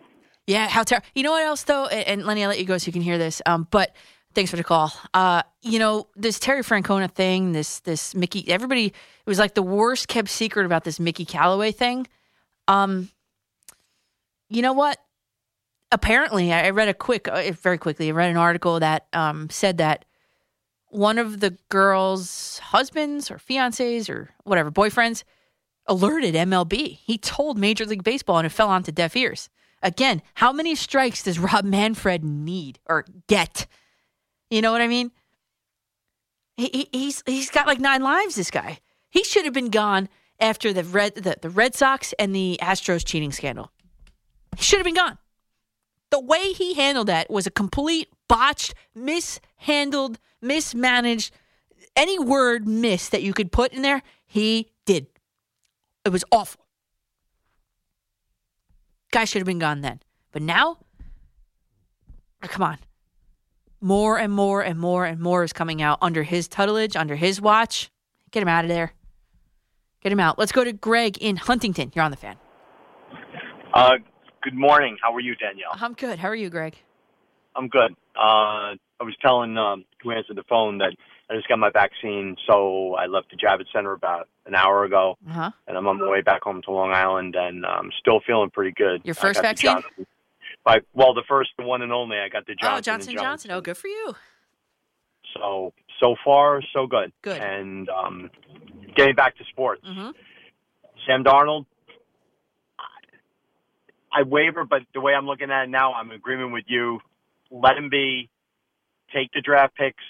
Yeah, 0.48 0.68
how 0.68 0.84
terrible. 0.84 1.06
You 1.14 1.24
know 1.24 1.32
what 1.32 1.44
else 1.44 1.64
though? 1.64 1.88
And, 1.88 2.08
and 2.08 2.26
Lenny, 2.26 2.44
I'll 2.44 2.50
let 2.50 2.60
you 2.60 2.66
go 2.66 2.78
so 2.78 2.88
you 2.88 2.94
can 2.94 3.02
hear 3.02 3.18
this. 3.18 3.42
Um, 3.46 3.68
but 3.70 3.94
thanks 4.34 4.52
for 4.52 4.58
the 4.58 4.64
call. 4.64 4.92
Uh, 5.14 5.44
you 5.62 5.80
know 5.80 6.08
this 6.16 6.40
Terry 6.40 6.62
Francona 6.62 7.12
thing, 7.12 7.52
this 7.52 7.80
this 7.82 8.16
Mickey. 8.16 8.50
Everybody, 8.50 8.88
it 8.88 8.94
was 9.26 9.40
like 9.40 9.54
the 9.54 9.64
worst 9.64 10.08
kept 10.08 10.30
secret 10.30 10.66
about 10.66 10.84
this 10.84 11.00
Mickey 11.00 11.26
Callaway 11.26 11.72
thing. 11.72 12.08
Um, 12.68 13.10
you 14.50 14.62
know 14.62 14.74
what? 14.74 14.98
Apparently, 15.92 16.54
I 16.54 16.68
I 16.68 16.70
read 16.72 16.90
a 16.90 16.94
quick, 16.94 17.28
uh, 17.28 17.52
very 17.52 17.78
quickly. 17.78 18.10
I 18.10 18.12
read 18.12 18.30
an 18.30 18.38
article 18.38 18.80
that 18.80 19.08
um 19.14 19.50
said 19.50 19.78
that 19.78 20.06
one 20.90 21.18
of 21.18 21.40
the 21.40 21.58
girl's 21.70 22.60
husbands 22.60 23.30
or 23.30 23.38
fiancés 23.38 24.10
or 24.10 24.30
whatever 24.44 24.72
boyfriends 24.72 25.24
alerted 25.86 26.36
MLB. 26.36 26.98
He 26.98 27.18
told 27.18 27.58
Major 27.58 27.86
League 27.86 28.04
Baseball 28.04 28.38
and 28.38 28.46
it 28.46 28.50
fell 28.50 28.70
onto 28.70 28.92
deaf 28.92 29.16
ears. 29.16 29.50
Again, 29.82 30.22
how 30.36 30.52
many 30.52 30.76
strikes 30.76 31.24
does 31.24 31.40
Rob 31.40 31.64
Manfred 31.64 32.24
need 32.24 32.80
or 32.86 33.06
get? 33.28 33.66
You 34.50 34.62
know 34.62 34.72
what 34.72 34.82
I 34.82 34.88
mean? 34.88 35.12
He, 36.58 36.70
he, 36.74 36.90
he's 36.92 37.24
he's 37.26 37.50
got 37.50 37.68
like 37.68 37.80
nine 37.80 38.02
lives. 38.02 38.36
This 38.36 38.52
guy. 38.52 38.80
He 39.10 39.24
should 39.24 39.46
have 39.46 39.54
been 39.54 39.70
gone 39.70 40.10
after 40.40 40.74
the 40.74 40.84
red 40.84 41.16
the, 41.16 41.38
the 41.42 41.50
Red 41.50 41.76
Sox 41.76 42.14
and 42.20 42.36
the 42.36 42.60
Astros 42.62 43.06
cheating 43.06 43.32
scandal. 43.32 43.72
He 44.58 44.64
should 44.64 44.80
have 44.80 44.86
been 44.86 44.96
gone. 44.96 45.18
The 46.12 46.20
way 46.20 46.54
he 46.54 46.74
handled 46.74 47.08
that 47.08 47.30
was 47.30 47.46
a 47.46 47.52
complete 47.52 48.10
botched, 48.28 48.74
mishandled, 48.96 50.20
mismanaged. 50.42 51.32
Any 51.96 52.18
word 52.18 52.68
miss 52.68 53.10
that 53.10 53.22
you 53.22 53.34
could 53.34 53.52
put 53.52 53.74
in 53.74 53.82
there, 53.82 54.02
he 54.26 54.72
did. 54.86 55.08
It 56.06 56.10
was 56.10 56.24
awful. 56.32 56.66
Guy 59.12 59.26
should 59.26 59.40
have 59.40 59.48
been 59.48 59.60
gone 59.60 59.82
then. 59.82 60.02
But 60.32 60.42
now, 60.42 60.78
come 62.42 62.64
on. 62.64 62.78
More 63.82 64.18
and 64.20 64.34
more 64.34 64.62
and 64.62 64.78
more 64.80 65.06
and 65.06 65.20
more 65.20 65.44
is 65.44 65.54
coming 65.54 65.82
out 65.82 65.98
under 66.02 66.24
his 66.24 66.48
tutelage, 66.48 66.96
under 66.96 67.16
his 67.16 67.40
watch. 67.40 67.90
Get 68.32 68.42
him 68.44 68.50
out 68.50 68.66
of 68.66 68.70
there. 68.70 68.94
Get 70.02 70.12
him 70.12 70.20
out. 70.20 70.38
Let's 70.38 70.52
go 70.52 70.64
to 70.64 70.74
Greg 70.74 71.18
in 71.20 71.36
Huntington. 71.38 71.92
You're 71.96 72.04
on 72.04 72.12
the 72.12 72.18
fan. 72.18 72.36
Uh, 73.74 73.94
good 74.44 74.54
morning. 74.56 74.98
How 75.02 75.14
are 75.14 75.20
you, 75.22 75.36
Danielle? 75.36 75.72
I'm 75.74 75.94
good. 75.94 76.20
How 76.20 76.28
are 76.28 76.36
you, 76.36 76.50
Greg? 76.50 76.76
I'm 77.56 77.68
good. 77.68 77.94
Uh, 78.16 78.76
I 78.76 79.04
was 79.04 79.16
telling 79.22 79.58
um, 79.58 79.86
who 80.04 80.12
answered 80.12 80.36
the 80.38 80.44
phone 80.50 80.78
that 80.80 80.92
I 81.30 81.36
just 81.36 81.48
got 81.48 81.60
my 81.60 81.70
vaccine, 81.70 82.36
so 82.48 82.96
I 82.96 83.06
left 83.06 83.28
the 83.32 83.38
Javits 83.38 83.72
Center 83.74 83.94
about 83.94 84.28
an 84.46 84.56
hour 84.56 84.84
ago, 84.84 85.18
Uh-huh. 85.30 85.52
and 85.68 85.78
I'm 85.78 85.88
on 85.88 86.00
my 86.00 86.10
way 86.10 86.22
back 86.22 86.44
home 86.44 86.62
to 86.64 86.72
Long 86.72 86.92
Island, 86.92 87.36
and 87.36 87.66
I'm 87.66 87.92
still 88.00 88.20
feeling 88.26 88.50
pretty 88.50 88.72
good. 88.72 89.02
Your 89.04 89.16
first 89.16 89.42
vaccine? 89.42 89.78
Johnson- 90.68 90.84
I, 90.84 90.98
well, 90.98 91.14
the 91.14 91.24
first, 91.28 91.50
one 91.58 91.82
and 91.82 91.92
only. 91.92 92.18
I 92.18 92.30
got 92.30 92.46
the 92.46 92.54
Johnson. 92.56 92.72
oh, 92.72 92.76
and 92.76 92.84
Johnson 92.86 93.14
Johnson. 93.18 93.52
Oh, 93.52 93.62
good 93.62 93.78
for 93.78 93.88
you. 93.88 94.14
So 95.36 95.74
so 96.00 96.16
far, 96.24 96.62
so 96.74 96.88
good. 96.88 97.12
Good. 97.22 97.42
And 97.42 97.88
um, 97.90 98.30
getting 98.96 99.16
back 99.16 99.38
to 99.38 99.44
sports, 99.52 99.82
Mm-hmm. 99.88 100.10
Sam 101.08 101.24
Darnold. 101.24 101.66
I 104.12 104.24
waver, 104.24 104.66
but 104.66 104.82
the 104.94 105.02
way 105.02 105.14
I'm 105.14 105.28
looking 105.28 105.52
at 105.52 105.66
it 105.66 105.70
now, 105.70 105.94
I'm 105.94 106.10
in 106.10 106.16
agreement 106.16 106.52
with 106.52 106.66
you. 106.68 107.00
Let 107.52 107.78
him 107.78 107.90
be. 107.90 108.30
Take 109.14 109.32
the 109.34 109.42
draft 109.42 109.76
picks. 109.76 110.04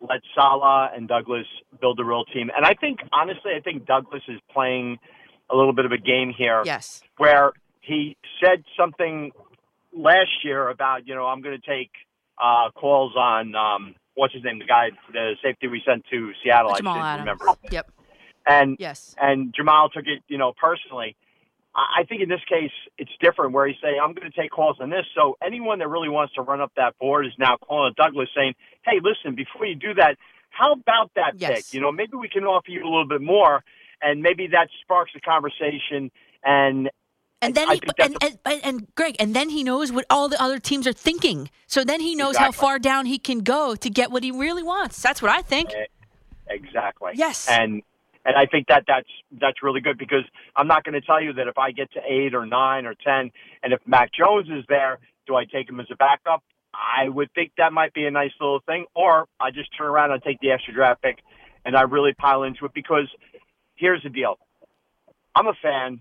Let 0.00 0.20
Saleh 0.34 0.90
and 0.94 1.08
Douglas 1.08 1.46
build 1.80 2.00
a 2.00 2.04
real 2.04 2.24
team. 2.24 2.50
And 2.54 2.64
I 2.64 2.74
think, 2.74 3.00
honestly, 3.12 3.52
I 3.56 3.60
think 3.60 3.86
Douglas 3.86 4.22
is 4.28 4.40
playing 4.52 4.98
a 5.50 5.56
little 5.56 5.72
bit 5.74 5.84
of 5.84 5.92
a 5.92 5.98
game 5.98 6.32
here. 6.36 6.62
Yes. 6.64 7.02
Where 7.18 7.52
he 7.80 8.16
said 8.42 8.62
something 8.78 9.30
last 9.92 10.44
year 10.44 10.68
about, 10.68 11.06
you 11.06 11.14
know, 11.14 11.26
I'm 11.26 11.40
going 11.42 11.58
to 11.60 11.66
take 11.66 11.90
uh, 12.42 12.70
calls 12.74 13.14
on 13.16 13.54
um, 13.54 13.94
what's 14.14 14.34
his 14.34 14.42
name, 14.44 14.58
the 14.58 14.64
guy, 14.64 14.90
the 15.12 15.34
safety 15.42 15.68
we 15.68 15.82
sent 15.86 16.04
to 16.10 16.32
Seattle. 16.42 16.74
Jamal 16.76 16.96
I 16.96 17.14
Adams. 17.14 17.20
remember. 17.20 17.44
Yep. 17.70 17.90
And 18.46 18.76
Yes. 18.78 19.14
and 19.20 19.52
Jamal 19.54 19.90
took 19.90 20.06
it, 20.06 20.22
you 20.28 20.38
know, 20.38 20.52
personally. 20.60 21.14
I 21.74 22.00
I 22.00 22.04
think 22.04 22.22
in 22.22 22.28
this 22.28 22.40
case 22.48 22.72
it's 22.98 23.10
different, 23.20 23.52
where 23.52 23.66
he's 23.66 23.76
saying, 23.82 23.98
"I'm 24.02 24.14
going 24.14 24.30
to 24.30 24.40
take 24.40 24.50
calls 24.50 24.78
on 24.80 24.88
this." 24.90 25.04
So 25.14 25.36
anyone 25.44 25.78
that 25.80 25.88
really 25.88 26.08
wants 26.08 26.34
to 26.34 26.42
run 26.42 26.60
up 26.60 26.72
that 26.76 26.96
board 26.98 27.26
is 27.26 27.32
now 27.38 27.56
calling 27.58 27.92
Douglas, 27.96 28.28
saying, 28.34 28.54
"Hey, 28.84 28.98
listen, 29.02 29.34
before 29.34 29.66
you 29.66 29.74
do 29.74 29.94
that, 29.94 30.16
how 30.48 30.72
about 30.72 31.12
that 31.16 31.34
Yes. 31.36 31.50
pick? 31.50 31.74
You 31.74 31.80
know, 31.80 31.92
maybe 31.92 32.16
we 32.16 32.28
can 32.28 32.44
offer 32.44 32.70
you 32.70 32.82
a 32.82 32.88
little 32.88 33.06
bit 33.06 33.20
more, 33.20 33.62
and 34.00 34.22
maybe 34.22 34.46
that 34.48 34.68
sparks 34.82 35.12
a 35.14 35.20
conversation." 35.20 36.10
And 36.42 36.90
And 37.42 37.54
then 37.54 37.68
he 37.68 37.80
and, 37.98 38.16
and, 38.20 38.38
and, 38.44 38.64
and 38.64 38.94
Greg, 38.94 39.16
and 39.18 39.34
then 39.34 39.48
he 39.48 39.64
knows 39.64 39.90
what 39.90 40.04
all 40.10 40.28
the 40.28 40.40
other 40.42 40.58
teams 40.58 40.86
are 40.86 40.92
thinking. 40.92 41.50
So 41.66 41.84
then 41.84 42.00
he 42.00 42.14
knows 42.14 42.36
how 42.36 42.52
far 42.52 42.78
down 42.78 43.06
he 43.06 43.18
can 43.18 43.38
go 43.40 43.74
to 43.74 43.90
get 43.90 44.10
what 44.10 44.22
he 44.22 44.30
really 44.30 44.62
wants. 44.62 45.00
That's 45.00 45.22
what 45.22 45.30
I 45.30 45.40
think. 45.40 45.70
Eh, 45.72 45.86
exactly. 46.50 47.12
Yes. 47.14 47.48
And 47.48 47.82
and 48.26 48.36
I 48.36 48.44
think 48.46 48.68
that 48.68 48.84
that's 48.86 49.08
that's 49.40 49.62
really 49.62 49.80
good 49.80 49.96
because 49.96 50.24
I'm 50.54 50.66
not 50.66 50.84
going 50.84 50.92
to 50.92 51.00
tell 51.00 51.22
you 51.22 51.32
that 51.34 51.48
if 51.48 51.56
I 51.56 51.70
get 51.70 51.90
to 51.92 52.00
eight 52.06 52.34
or 52.34 52.44
nine 52.44 52.84
or 52.84 52.94
ten, 52.94 53.30
and 53.62 53.72
if 53.72 53.80
Mac 53.86 54.10
Jones 54.12 54.48
is 54.50 54.64
there, 54.68 54.98
do 55.26 55.34
I 55.34 55.44
take 55.46 55.68
him 55.68 55.80
as 55.80 55.86
a 55.90 55.96
backup? 55.96 56.42
I 56.74 57.08
would 57.08 57.32
think 57.34 57.52
that 57.56 57.72
might 57.72 57.94
be 57.94 58.04
a 58.04 58.10
nice 58.10 58.32
little 58.38 58.60
thing, 58.66 58.84
or 58.94 59.26
I 59.40 59.50
just 59.50 59.70
turn 59.76 59.86
around 59.86 60.12
and 60.12 60.22
take 60.22 60.40
the 60.40 60.50
extra 60.50 60.74
draft 60.74 61.02
pick, 61.02 61.18
and 61.64 61.74
I 61.74 61.82
really 61.82 62.12
pile 62.12 62.42
into 62.42 62.66
it 62.66 62.74
because 62.74 63.08
here's 63.76 64.02
the 64.02 64.10
deal: 64.10 64.38
I'm 65.34 65.46
a 65.46 65.54
fan. 65.62 66.00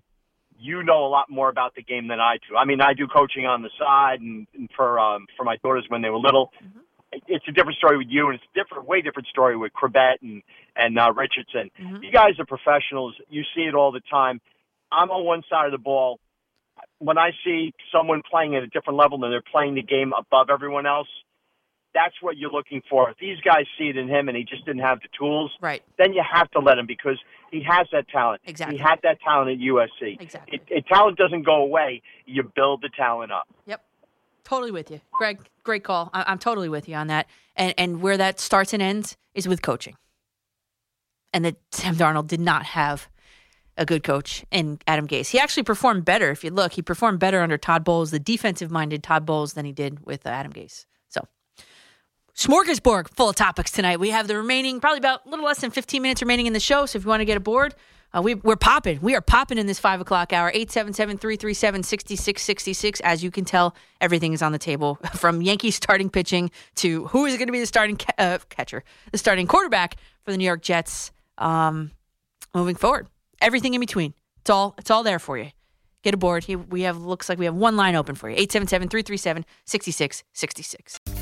You 0.60 0.84
know 0.84 1.06
a 1.06 1.08
lot 1.08 1.30
more 1.30 1.50
about 1.50 1.76
the 1.76 1.82
game 1.82 2.08
than 2.08 2.20
I 2.20 2.38
do. 2.48 2.56
I 2.58 2.66
mean, 2.66 2.82
I 2.82 2.94
do 2.94 3.08
coaching 3.08 3.46
on 3.46 3.62
the 3.62 3.70
side, 3.80 4.20
and, 4.20 4.46
and 4.54 4.70
for 4.76 5.00
um, 5.00 5.26
for 5.38 5.44
my 5.44 5.58
daughters 5.58 5.86
when 5.88 6.02
they 6.02 6.10
were 6.10 6.20
little 6.20 6.52
it's 7.12 7.46
a 7.48 7.52
different 7.52 7.78
story 7.78 7.98
with 7.98 8.08
you, 8.10 8.28
and 8.28 8.36
it's 8.36 8.44
a 8.56 8.60
different, 8.60 8.88
way 8.88 9.02
different 9.02 9.28
story 9.28 9.58
with 9.58 9.72
Chrebet 9.74 10.22
and 10.22 10.44
and 10.76 10.98
uh, 10.98 11.12
Richardson. 11.14 11.72
You 12.02 12.12
guys 12.12 12.40
are 12.40 12.46
professionals. 12.46 13.16
You 13.30 13.44
see 13.56 13.62
it 13.62 13.76
all 13.76 13.92
the 13.92 14.02
time. 14.10 14.40
I'm 14.92 15.12
on 15.12 15.26
one 15.26 15.44
side 15.50 15.66
of 15.66 15.72
the 15.72 15.78
ball. 15.78 16.20
When 17.00 17.18
I 17.18 17.32
see 17.44 17.74
someone 17.92 18.22
playing 18.30 18.56
at 18.56 18.64
a 18.64 18.68
different 18.68 18.98
level 18.98 19.24
and 19.24 19.32
they're 19.32 19.42
playing 19.42 19.76
the 19.76 19.82
game 19.82 20.14
above 20.18 20.50
everyone 20.50 20.86
else, 20.86 21.08
that's 21.94 22.16
what 22.22 22.38
you're 22.38 22.52
looking 22.52 22.82
for. 22.90 23.10
If 23.10 23.18
these 23.18 23.40
guys 23.42 23.66
see 23.78 23.90
it 23.90 23.98
in 23.98 24.08
him 24.08 24.30
and 24.30 24.38
he 24.38 24.44
just 24.44 24.66
didn't 24.66 24.82
have 24.82 25.00
the 25.02 25.10
tools, 25.18 25.52
right? 25.60 25.84
Then 25.98 26.14
you 26.14 26.24
have 26.30 26.50
to 26.52 26.60
let 26.60 26.78
him 26.78 26.86
because 26.86 27.20
he 27.52 27.64
has 27.64 27.88
that 27.92 28.08
talent. 28.10 28.42
Exactly. 28.46 28.78
He 28.78 28.84
had 28.84 29.00
that 29.04 29.20
talent 29.22 29.52
at 29.52 29.58
USC. 29.58 30.20
Exactly. 30.20 30.56
It, 30.68 30.78
it, 30.78 30.88
talent 30.88 31.18
doesn't 31.18 31.44
go 31.44 31.56
away. 31.64 32.02
You 32.26 32.44
build 32.44 32.82
the 32.82 32.90
talent 32.96 33.32
up. 33.32 33.48
Yep. 33.66 33.84
Totally 34.44 34.72
with 34.72 34.90
you, 34.90 35.00
Greg. 35.12 35.40
Great 35.64 35.84
call. 35.84 36.10
I- 36.14 36.26
I'm 36.28 36.40
totally 36.40 36.70
with 36.70 36.90
you 36.90 36.96
on 36.96 37.08
that. 37.08 37.28
And 37.56 37.74
and 37.78 38.02
where 38.02 38.18
that 38.18 38.40
starts 38.40 38.74
and 38.74 38.82
ends 38.82 39.18
is 39.34 39.48
with 39.48 39.62
coaching. 39.62 39.96
And 41.34 41.46
that 41.46 41.58
Sam 41.72 41.96
Darnold 41.96 42.28
did 42.28 42.40
not 42.40 42.64
have 42.66 43.08
a 43.78 43.86
good 43.86 44.04
coach 44.04 44.44
in 44.52 44.80
Adam 44.88 45.08
Gase. 45.08 45.30
He 45.30 45.40
actually 45.40 45.64
performed 45.64 46.04
better. 46.04 46.32
If 46.32 46.44
you 46.44 46.50
look, 46.50 46.74
he 46.74 46.82
performed 46.82 47.20
better 47.20 47.42
under 47.42 47.58
Todd 47.58 47.84
Bowles, 47.84 48.12
the 48.12 48.20
defensive-minded 48.20 49.04
Todd 49.04 49.26
Bowles, 49.26 49.54
than 49.54 49.66
he 49.66 49.72
did 49.72 50.06
with 50.06 50.26
uh, 50.26 50.30
Adam 50.30 50.52
Gase. 50.52 50.86
Smorgasbord 52.40 53.10
full 53.10 53.28
of 53.28 53.36
topics 53.36 53.70
tonight. 53.70 54.00
We 54.00 54.12
have 54.12 54.30
the 54.30 54.38
remaining, 54.38 54.80
probably 54.80 55.00
about 55.00 55.26
a 55.26 55.30
little 55.30 55.44
less 55.44 55.60
than 55.60 55.72
15 55.72 56.02
minutes 56.02 56.22
remaining 56.22 56.46
in 56.46 56.54
the 56.54 56.60
show. 56.62 56.86
So 56.86 56.96
if 56.96 57.04
you 57.04 57.10
want 57.10 57.20
to 57.20 57.26
get 57.26 57.36
aboard, 57.36 57.76
uh, 58.14 58.22
we, 58.22 58.36
we're 58.36 58.56
popping. 58.56 59.02
We 59.02 59.14
are 59.14 59.20
popping 59.20 59.58
in 59.58 59.68
this 59.68 59.78
five 59.78 60.00
o'clock 60.00 60.32
hour. 60.32 60.48
877 60.48 61.18
337 61.18 61.84
6666. 61.84 63.02
As 63.02 63.26
you 63.26 63.30
can 63.30 63.44
tell, 63.44 63.76
everything 64.00 64.32
is 64.32 64.42
on 64.42 64.54
the 64.54 64.58
table 64.58 65.00
from 65.16 65.42
Yankees 65.42 65.76
starting 65.76 66.10
pitching 66.10 66.50
to 66.76 67.08
who 67.08 67.26
is 67.26 67.36
going 67.36 67.50
to 67.50 67.52
be 67.52 67.60
the 67.60 67.66
starting 67.66 67.98
ca- 67.98 68.14
uh, 68.18 68.38
catcher, 68.48 68.86
the 69.12 69.18
starting 69.18 69.46
quarterback 69.46 69.98
for 70.24 70.32
the 70.32 70.38
New 70.38 70.46
York 70.46 70.62
Jets 70.62 71.12
um, 71.40 71.92
moving 72.56 72.76
forward. 72.76 73.10
Everything 73.42 73.74
in 73.74 73.82
between. 73.82 74.14
It's 74.40 74.50
all, 74.50 74.76
it's 74.78 74.90
all 74.90 75.04
there 75.04 75.20
for 75.20 75.38
you. 75.38 75.50
Get 76.04 76.14
aboard. 76.14 76.46
We 76.48 76.84
have 76.84 76.96
looks 76.96 77.28
like 77.28 77.38
we 77.38 77.44
have 77.44 77.56
one 77.56 77.76
line 77.76 77.96
open 77.96 78.16
for 78.16 78.30
you. 78.30 78.38
877-337-6666. 78.48 81.19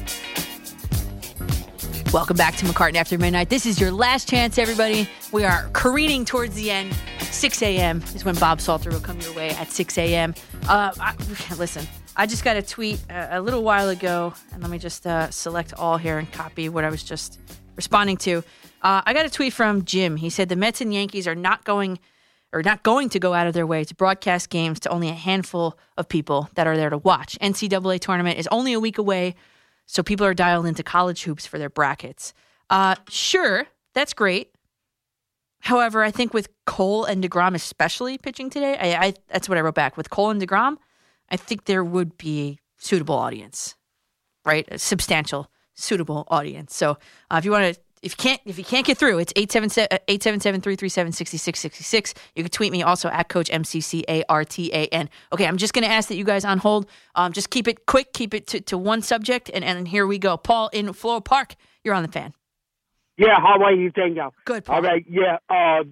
Welcome 2.13 2.37
back 2.37 2.55
to 2.55 2.65
McCartan 2.65 2.95
After 2.95 3.17
Midnight. 3.17 3.49
This 3.49 3.65
is 3.65 3.81
your 3.81 3.91
last 3.91 4.29
chance, 4.29 4.57
everybody. 4.57 5.09
We 5.33 5.43
are 5.43 5.69
careening 5.73 6.23
towards 6.23 6.55
the 6.55 6.71
end. 6.71 6.95
6 7.19 7.61
a.m. 7.61 8.01
is 8.15 8.23
when 8.23 8.35
Bob 8.35 8.61
Salter 8.61 8.89
will 8.89 9.01
come 9.01 9.19
your 9.19 9.33
way 9.33 9.49
at 9.49 9.69
6 9.69 9.97
a.m. 9.97 10.33
Uh, 10.69 10.93
I, 10.99 11.15
listen, 11.57 11.85
I 12.15 12.25
just 12.25 12.45
got 12.45 12.55
a 12.55 12.61
tweet 12.61 13.01
a, 13.09 13.39
a 13.39 13.41
little 13.41 13.61
while 13.61 13.89
ago, 13.89 14.33
and 14.53 14.61
let 14.61 14.71
me 14.71 14.77
just 14.77 15.05
uh, 15.05 15.29
select 15.31 15.73
all 15.73 15.97
here 15.97 16.17
and 16.17 16.31
copy 16.31 16.69
what 16.69 16.85
I 16.85 16.89
was 16.89 17.03
just 17.03 17.39
responding 17.75 18.15
to. 18.17 18.37
Uh, 18.81 19.01
I 19.05 19.13
got 19.13 19.25
a 19.25 19.29
tweet 19.29 19.51
from 19.51 19.83
Jim. 19.83 20.15
He 20.15 20.29
said 20.29 20.47
the 20.47 20.55
Mets 20.55 20.79
and 20.79 20.93
Yankees 20.93 21.27
are 21.27 21.35
not 21.35 21.65
going 21.65 21.99
or 22.53 22.63
not 22.63 22.83
going 22.83 23.09
to 23.09 23.19
go 23.19 23.33
out 23.33 23.47
of 23.47 23.53
their 23.53 23.67
way 23.67 23.83
to 23.83 23.93
broadcast 23.93 24.49
games 24.49 24.79
to 24.79 24.89
only 24.89 25.09
a 25.09 25.13
handful 25.13 25.77
of 25.97 26.07
people 26.07 26.49
that 26.55 26.67
are 26.67 26.77
there 26.77 26.89
to 26.89 26.97
watch. 26.97 27.37
NCAA 27.41 27.99
tournament 27.99 28.39
is 28.39 28.47
only 28.47 28.71
a 28.71 28.79
week 28.79 28.97
away, 28.97 29.35
so 29.87 30.03
people 30.03 30.25
are 30.25 30.33
dialed 30.35 30.67
into 30.67 30.83
college 30.83 31.23
hoops 31.23 31.47
for 31.47 31.57
their 31.57 31.69
brackets. 31.69 32.33
Uh, 32.69 32.95
sure, 33.09 33.65
that's 33.95 34.13
great. 34.13 34.51
However, 35.61 36.03
I 36.03 36.11
think 36.11 36.33
with 36.33 36.49
Cole 36.65 37.05
and 37.05 37.23
Degrom 37.23 37.55
especially 37.55 38.17
pitching 38.17 38.49
today, 38.49 38.77
I, 38.77 39.05
I 39.07 39.13
that's 39.27 39.49
what 39.49 39.57
I 39.57 39.61
wrote 39.61 39.75
back. 39.75 39.97
With 39.97 40.09
Cole 40.09 40.29
and 40.29 40.41
Degrom, 40.41 40.77
I 41.29 41.37
think 41.37 41.65
there 41.65 41.83
would 41.83 42.17
be 42.17 42.41
a 42.41 42.57
suitable 42.77 43.15
audience, 43.15 43.75
right? 44.45 44.67
A 44.71 44.77
substantial, 44.77 45.49
suitable 45.73 46.25
audience. 46.27 46.75
So 46.75 46.97
uh, 47.31 47.37
if 47.37 47.45
you 47.45 47.51
want 47.51 47.73
to 47.73 47.81
if 48.01 48.13
you 48.13 48.17
can't 48.17 48.41
if 48.45 48.57
you 48.57 48.63
can't 48.63 48.85
get 48.85 48.97
through, 48.97 49.19
it's 49.19 49.33
877-337-6666. 49.33 52.13
You 52.35 52.43
can 52.43 52.51
tweet 52.51 52.71
me 52.71 52.83
also 52.83 53.09
at 53.09 53.27
Coach 53.29 53.49
M-C-C-A-R-T-A-N. 53.51 55.09
Okay, 55.33 55.45
I'm 55.45 55.57
just 55.57 55.73
going 55.73 55.83
to 55.83 55.91
ask 55.91 56.07
that 56.09 56.15
you 56.15 56.23
guys 56.23 56.45
on 56.45 56.59
hold. 56.59 56.87
Um, 57.15 57.33
just 57.33 57.49
keep 57.49 57.67
it 57.67 57.85
quick, 57.85 58.13
keep 58.13 58.33
it 58.33 58.47
to, 58.47 58.61
to 58.61 58.77
one 58.77 59.01
subject, 59.01 59.51
and, 59.53 59.63
and 59.63 59.87
here 59.87 60.07
we 60.07 60.19
go. 60.19 60.37
Paul 60.37 60.69
in 60.73 60.91
Floral 60.93 61.21
Park, 61.21 61.55
you're 61.83 61.93
on 61.93 62.03
the 62.03 62.11
fan. 62.11 62.33
Yeah, 63.17 63.39
how 63.39 63.61
are 63.63 63.73
you, 63.73 63.89
Danielle? 63.89 64.33
Good. 64.45 64.65
Paul. 64.65 64.75
All 64.75 64.83
right. 64.83 65.03
Yeah. 65.09 65.37
Uh, 65.49 65.83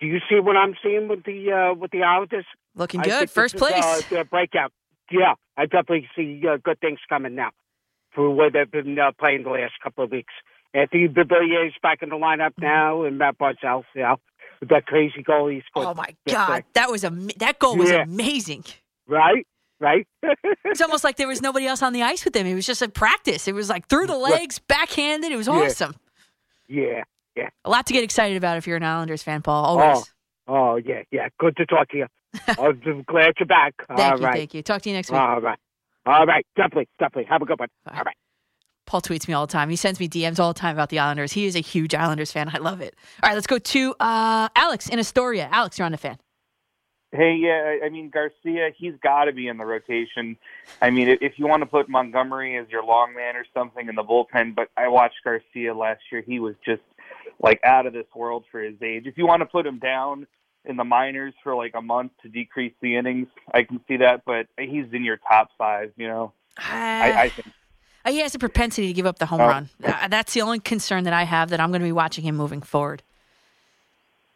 do 0.00 0.06
you 0.06 0.20
see 0.28 0.38
what 0.40 0.56
I'm 0.56 0.74
seeing 0.82 1.08
with 1.08 1.24
the 1.24 1.52
uh, 1.52 1.74
with 1.74 1.90
the 1.90 2.02
Islanders? 2.02 2.46
Looking 2.74 3.02
good. 3.02 3.30
First 3.30 3.54
this 3.54 3.62
is, 3.62 3.68
place. 3.68 4.12
uh, 4.12 4.24
breakout. 4.24 4.72
Yeah, 5.10 5.34
I 5.56 5.66
definitely 5.66 6.08
see 6.16 6.42
uh, 6.48 6.56
good 6.62 6.80
things 6.80 6.98
coming 7.08 7.34
now 7.34 7.50
for 8.14 8.30
where 8.30 8.50
they've 8.50 8.70
been 8.70 8.98
uh, 8.98 9.12
playing 9.18 9.42
the 9.42 9.50
last 9.50 9.74
couple 9.82 10.04
of 10.04 10.10
weeks. 10.10 10.32
Anthony 10.74 11.06
Beauvillier's 11.08 11.74
back 11.82 12.02
in 12.02 12.08
the 12.08 12.16
lineup 12.16 12.50
mm-hmm. 12.50 12.64
now, 12.64 13.02
and 13.04 13.18
Matt 13.18 13.38
Barzal, 13.38 13.84
know, 13.94 14.16
with 14.60 14.68
that 14.70 14.86
crazy 14.86 15.22
goal 15.22 15.48
he 15.48 15.62
scored. 15.66 15.86
Oh 15.86 15.94
my 15.94 16.14
God, 16.28 16.64
that 16.74 16.90
was 16.90 17.04
a 17.04 17.10
that 17.38 17.58
goal 17.58 17.76
was 17.76 17.90
Yeah. 17.90 18.02
amazing. 18.02 18.64
Right, 19.06 19.46
right. 19.80 20.06
It's 20.64 20.80
almost 20.80 21.04
like 21.04 21.16
there 21.16 21.28
was 21.28 21.42
nobody 21.42 21.66
else 21.66 21.82
on 21.82 21.92
the 21.92 22.02
ice 22.02 22.24
with 22.24 22.34
him. 22.34 22.46
It 22.46 22.54
was 22.54 22.64
just 22.64 22.80
a 22.80 22.88
practice. 22.88 23.46
It 23.46 23.54
was 23.54 23.68
like 23.68 23.88
through 23.88 24.06
the 24.06 24.16
legs, 24.16 24.58
backhanded. 24.58 25.30
It 25.30 25.36
was 25.36 25.48
Yeah. 25.48 25.52
awesome. 25.54 25.94
yeah, 26.66 27.02
yeah. 27.36 27.50
A 27.64 27.70
lot 27.70 27.84
to 27.86 27.92
get 27.92 28.02
excited 28.02 28.38
about 28.38 28.56
if 28.56 28.66
you're 28.66 28.78
an 28.78 28.82
Islanders 28.84 29.22
fan, 29.22 29.42
Paul. 29.42 29.64
Always. 29.64 30.10
Oh, 30.46 30.54
oh, 30.54 30.76
yeah, 30.76 31.02
yeah. 31.10 31.28
Good 31.38 31.56
to 31.58 31.66
talk 31.66 31.90
to 31.90 31.98
you. 31.98 32.06
I'm 32.48 33.02
glad 33.06 33.34
you're 33.38 33.46
back. 33.46 33.74
Thank 33.86 34.00
All 34.00 34.18
you, 34.18 34.24
right. 34.24 34.34
thank 34.34 34.54
you. 34.54 34.62
Talk 34.62 34.80
to 34.82 34.88
you 34.88 34.96
next 34.96 35.10
week. 35.10 35.20
All 35.20 35.40
right. 35.40 35.58
All 36.06 36.24
right. 36.24 36.46
Definitely, 36.56 36.88
definitely. 36.98 37.24
Have 37.28 37.42
a 37.42 37.44
good 37.44 37.58
one. 37.58 37.68
All 37.92 38.02
right. 38.02 38.16
Paul 38.92 39.00
tweets 39.00 39.26
me 39.26 39.32
all 39.32 39.46
the 39.46 39.52
time. 39.54 39.70
He 39.70 39.76
sends 39.76 39.98
me 39.98 40.06
DMs 40.06 40.38
all 40.38 40.52
the 40.52 40.60
time 40.60 40.76
about 40.76 40.90
the 40.90 40.98
Islanders. 40.98 41.32
He 41.32 41.46
is 41.46 41.56
a 41.56 41.60
huge 41.60 41.94
Islanders 41.94 42.30
fan. 42.30 42.50
I 42.52 42.58
love 42.58 42.82
it. 42.82 42.94
All 43.22 43.30
right, 43.30 43.34
let's 43.34 43.46
go 43.46 43.56
to 43.56 43.94
uh, 43.98 44.50
Alex 44.54 44.90
in 44.90 44.98
Astoria. 44.98 45.48
Alex, 45.50 45.78
you're 45.78 45.86
on 45.86 45.92
the 45.92 45.98
fan. 45.98 46.18
Hey, 47.10 47.38
yeah, 47.40 47.78
I 47.82 47.88
mean 47.88 48.10
Garcia, 48.10 48.68
he's 48.76 48.92
got 49.02 49.24
to 49.24 49.32
be 49.32 49.48
in 49.48 49.56
the 49.56 49.64
rotation. 49.64 50.36
I 50.82 50.90
mean, 50.90 51.08
if 51.08 51.38
you 51.38 51.46
want 51.46 51.62
to 51.62 51.66
put 51.66 51.88
Montgomery 51.88 52.58
as 52.58 52.66
your 52.68 52.84
long 52.84 53.14
man 53.14 53.34
or 53.34 53.46
something 53.54 53.88
in 53.88 53.94
the 53.94 54.02
bullpen, 54.02 54.54
but 54.54 54.68
I 54.76 54.88
watched 54.88 55.16
Garcia 55.24 55.74
last 55.74 56.00
year; 56.10 56.22
he 56.26 56.38
was 56.38 56.54
just 56.62 56.82
like 57.42 57.60
out 57.64 57.86
of 57.86 57.94
this 57.94 58.06
world 58.14 58.44
for 58.52 58.60
his 58.60 58.76
age. 58.82 59.06
If 59.06 59.16
you 59.16 59.26
want 59.26 59.40
to 59.40 59.46
put 59.46 59.66
him 59.66 59.78
down 59.78 60.26
in 60.66 60.76
the 60.76 60.84
minors 60.84 61.32
for 61.42 61.56
like 61.56 61.72
a 61.74 61.82
month 61.82 62.12
to 62.24 62.28
decrease 62.28 62.74
the 62.82 62.96
innings, 62.96 63.28
I 63.54 63.62
can 63.62 63.80
see 63.88 63.96
that. 63.98 64.26
But 64.26 64.48
he's 64.58 64.86
in 64.92 65.02
your 65.02 65.16
top 65.16 65.48
five, 65.56 65.92
you 65.96 66.08
know. 66.08 66.34
I, 66.58 67.12
I 67.22 67.28
think. 67.34 67.46
Uh, 68.04 68.10
he 68.10 68.18
has 68.18 68.34
a 68.34 68.38
propensity 68.38 68.88
to 68.88 68.92
give 68.92 69.06
up 69.06 69.18
the 69.18 69.26
home 69.26 69.40
Oh. 69.40 69.46
run. 69.48 69.68
Uh, 69.84 70.08
that's 70.08 70.34
the 70.34 70.42
only 70.42 70.58
concern 70.60 71.04
that 71.04 71.12
I 71.12 71.22
have 71.24 71.50
that 71.50 71.60
I'm 71.60 71.70
going 71.70 71.80
to 71.80 71.86
be 71.86 71.92
watching 71.92 72.24
him 72.24 72.36
moving 72.36 72.60
forward. 72.62 73.02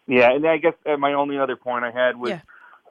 Yeah, 0.07 0.33
and 0.33 0.47
I 0.47 0.59
guess 0.59 0.75
uh, 0.87 0.97
my 0.97 1.15
only 1.15 1.39
other 1.39 1.57
point 1.57 1.85
I 1.85 1.91
had 1.91 2.17
was 2.17 2.31
Yeah. 2.31 2.41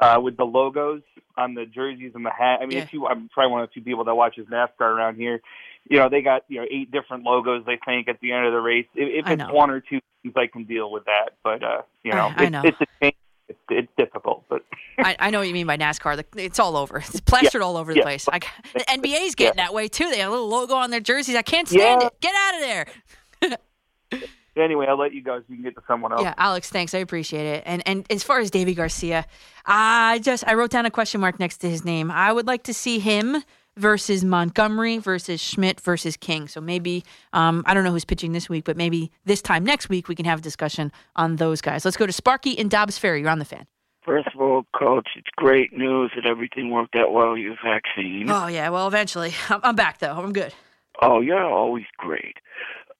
uh, 0.01 0.19
with 0.19 0.35
the 0.35 0.45
logos 0.45 1.01
on 1.37 1.53
the 1.53 1.65
jerseys 1.65 2.11
and 2.13 2.25
the 2.25 2.29
hat. 2.29 2.59
I 2.61 2.65
mean, 2.65 2.77
Yeah. 2.77 2.83
if 2.83 2.93
you, 2.93 3.07
I'm 3.07 3.29
probably 3.29 3.51
one 3.51 3.61
of 3.61 3.69
the 3.69 3.73
few 3.73 3.83
people 3.83 4.03
that 4.05 4.15
watches 4.15 4.47
NASCAR 4.47 4.81
around 4.81 5.15
here. 5.15 5.41
You 5.87 5.99
know, 5.99 6.09
they 6.09 6.21
got 6.21 6.43
you 6.47 6.59
know 6.61 6.67
eight 6.69 6.91
different 6.91 7.23
logos. 7.23 7.63
They 7.65 7.77
think 7.85 8.07
at 8.07 8.19
the 8.19 8.31
end 8.31 8.47
of 8.47 8.53
the 8.53 8.59
race. 8.59 8.87
If, 8.95 9.25
if 9.25 9.31
it's 9.31 9.51
one 9.53 9.69
or 9.69 9.79
two, 9.81 10.01
things, 10.23 10.33
I 10.35 10.47
can 10.47 10.63
deal 10.63 10.89
with 10.91 11.05
that. 11.05 11.33
But 11.43 11.63
uh, 11.63 11.83
you 12.03 12.11
know, 12.11 12.33
I 12.35 12.43
it's, 12.43 12.51
know. 12.51 12.61
it's 12.65 12.81
a 12.81 12.85
change. 12.99 13.15
It's, 13.47 13.59
it's 13.69 13.91
difficult, 13.97 14.43
but 14.49 14.63
I, 14.97 15.15
I 15.19 15.29
know 15.29 15.39
what 15.39 15.47
you 15.47 15.53
mean 15.53 15.67
by 15.67 15.77
NASCAR. 15.77 16.23
It's 16.37 16.57
all 16.59 16.75
over. 16.75 16.97
It's 16.97 17.19
plastered 17.21 17.61
all 17.61 17.77
over 17.77 17.93
the 17.93 17.99
Yeah. 17.99 18.03
place. 18.03 18.27
I, 18.31 18.39
the 18.73 18.79
NBA's 18.89 19.35
getting 19.35 19.57
that 19.57 19.73
way 19.73 19.87
too. 19.87 20.09
They 20.09 20.19
have 20.19 20.29
a 20.29 20.33
little 20.33 20.49
logo 20.49 20.73
on 20.75 20.89
their 20.89 20.99
jerseys. 20.99 21.35
I 21.35 21.41
can't 21.43 21.67
stand 21.67 22.01
Yeah. 22.01 22.07
it. 22.07 22.19
Get 22.21 22.33
out 22.35 22.53
of 22.55 22.61
there. 22.61 24.29
anyway, 24.63 24.87
I'll 24.87 24.97
let 24.97 25.13
you 25.13 25.21
guys. 25.21 25.41
You 25.47 25.55
can 25.57 25.63
get 25.63 25.75
to 25.75 25.83
someone 25.87 26.11
else. 26.11 26.21
Yeah, 26.21 26.33
Alex, 26.37 26.69
thanks. 26.69 26.93
I 26.93 26.99
appreciate 26.99 27.45
it. 27.45 27.63
And 27.65 27.83
and 27.87 28.05
as 28.09 28.23
far 28.23 28.39
as 28.39 28.49
Deivi 28.51 28.75
Garcia, 28.75 29.25
I 29.65 30.19
just 30.23 30.43
I 30.47 30.53
wrote 30.53 30.71
down 30.71 30.85
a 30.85 30.91
question 30.91 31.21
mark 31.21 31.39
next 31.39 31.57
to 31.57 31.69
his 31.69 31.85
name. 31.85 32.09
I 32.11 32.31
would 32.31 32.47
like 32.47 32.63
to 32.63 32.73
see 32.73 32.99
him 32.99 33.43
versus 33.77 34.23
Montgomery 34.23 34.97
versus 34.97 35.41
Schmidt 35.41 35.79
versus 35.81 36.17
King. 36.17 36.47
So 36.47 36.61
maybe 36.61 37.03
um, 37.33 37.63
I 37.65 37.73
don't 37.73 37.83
know 37.83 37.91
who's 37.91 38.05
pitching 38.05 38.31
this 38.31 38.49
week, 38.49 38.63
but 38.65 38.77
maybe 38.77 39.11
this 39.25 39.41
time 39.41 39.63
next 39.63 39.89
week 39.89 40.07
we 40.07 40.15
can 40.15 40.25
have 40.25 40.39
a 40.39 40.41
discussion 40.41 40.91
on 41.15 41.37
those 41.37 41.61
guys. 41.61 41.85
Let's 41.85 41.97
go 41.97 42.05
to 42.05 42.13
Sparky 42.13 42.51
in 42.51 42.69
Dobbs 42.69 42.97
Ferry. 42.97 43.21
You're 43.21 43.29
on 43.29 43.39
the 43.39 43.45
fan. 43.45 43.65
First 44.03 44.27
of 44.33 44.39
all, 44.39 44.63
Coach, 44.77 45.09
it's 45.15 45.29
great 45.35 45.73
news 45.73 46.11
that 46.15 46.27
everything 46.27 46.69
worked 46.69 46.95
out 46.95 47.11
well 47.11 47.35
your 47.35 47.55
vaccine. 47.63 48.29
Oh 48.29 48.47
yeah, 48.47 48.69
well 48.69 48.87
eventually 48.87 49.33
I'm, 49.49 49.59
I'm 49.63 49.75
back 49.75 49.99
though. 49.99 50.13
I'm 50.13 50.33
good. 50.33 50.53
Oh, 51.01 51.21
you're 51.21 51.43
always 51.43 51.85
great. 51.97 52.37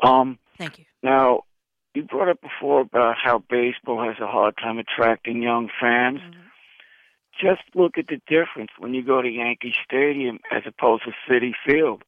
Um, 0.02 0.38
Thank 0.58 0.80
you. 0.80 0.86
Now, 1.02 1.44
you 1.94 2.04
brought 2.04 2.30
up 2.30 2.42
before 2.42 2.82
about 2.82 3.16
how 3.24 3.44
baseball 3.50 4.04
has 4.04 4.18
a 4.22 4.28
hard 4.28 4.56
time 4.58 4.80
attracting 4.80 5.42
young 5.42 5.70
fans. 5.80 6.20
Mm-hmm. 6.20 6.40
Just 7.40 7.62
look 7.74 7.98
at 7.98 8.08
the 8.08 8.20
difference 8.28 8.72
when 8.80 8.94
you 8.94 9.04
go 9.04 9.22
to 9.22 9.30
Yankee 9.30 9.74
Stadium 9.84 10.40
as 10.52 10.64
opposed 10.66 11.04
to 11.04 11.12
Citi 11.30 11.52
Field. 11.66 12.04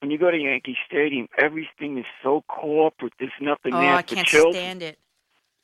When 0.00 0.10
you 0.10 0.18
go 0.18 0.30
to 0.30 0.36
Yankee 0.38 0.76
Stadium, 0.86 1.28
everything 1.38 1.98
is 1.98 2.06
so 2.22 2.42
corporate. 2.48 3.12
There's 3.18 3.32
nothing 3.40 3.74
Oh, 3.74 3.80
there 3.80 3.94
I 3.96 4.02
for 4.02 4.14
can't 4.14 4.26
children. 4.26 4.54
stand 4.54 4.82
it. 4.82 4.98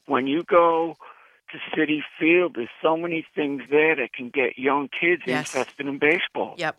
When 0.06 0.26
you 0.26 0.42
go 0.44 0.96
to 1.52 1.58
Citi 1.76 2.00
Field, 2.18 2.54
there's 2.56 2.68
so 2.82 2.96
many 2.96 3.24
things 3.34 3.62
there 3.70 3.94
that 3.96 4.12
can 4.12 4.28
get 4.30 4.58
young 4.58 4.88
kids 4.88 5.22
Yes. 5.26 5.54
interested 5.54 5.86
in 5.86 5.98
baseball. 5.98 6.54
Yep, 6.58 6.78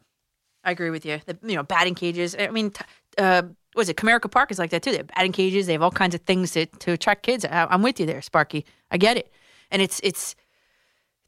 I 0.64 0.72
agree 0.72 0.90
with 0.90 1.06
you. 1.06 1.20
The, 1.26 1.38
you 1.44 1.56
know, 1.56 1.64
batting 1.64 1.96
cages. 1.96 2.36
I 2.38 2.50
mean, 2.50 2.72
t- 2.72 2.84
uh, 3.18 3.44
was 3.76 3.90
it 3.90 3.96
Comerica 3.98 4.30
Park 4.30 4.52
is 4.52 4.60
like 4.60 4.70
that 4.72 4.84
too? 4.84 4.92
They 4.92 4.98
have 4.98 5.08
batting 5.08 5.32
cages. 5.32 5.66
They 5.68 5.74
have 5.74 5.82
all 5.82 5.92
kinds 5.92 6.14
of 6.14 6.22
things 6.22 6.52
to, 6.52 6.66
to 6.66 6.92
attract 6.92 7.24
kids. 7.24 7.46
I, 7.46 7.66
I'm 7.70 7.82
with 7.82 8.00
you 8.00 8.06
there, 8.06 8.22
Sparky. 8.22 8.66
I 8.92 8.98
get 8.98 9.18
it, 9.18 9.32
and 9.72 9.82
it's 9.82 10.00
it's 10.04 10.36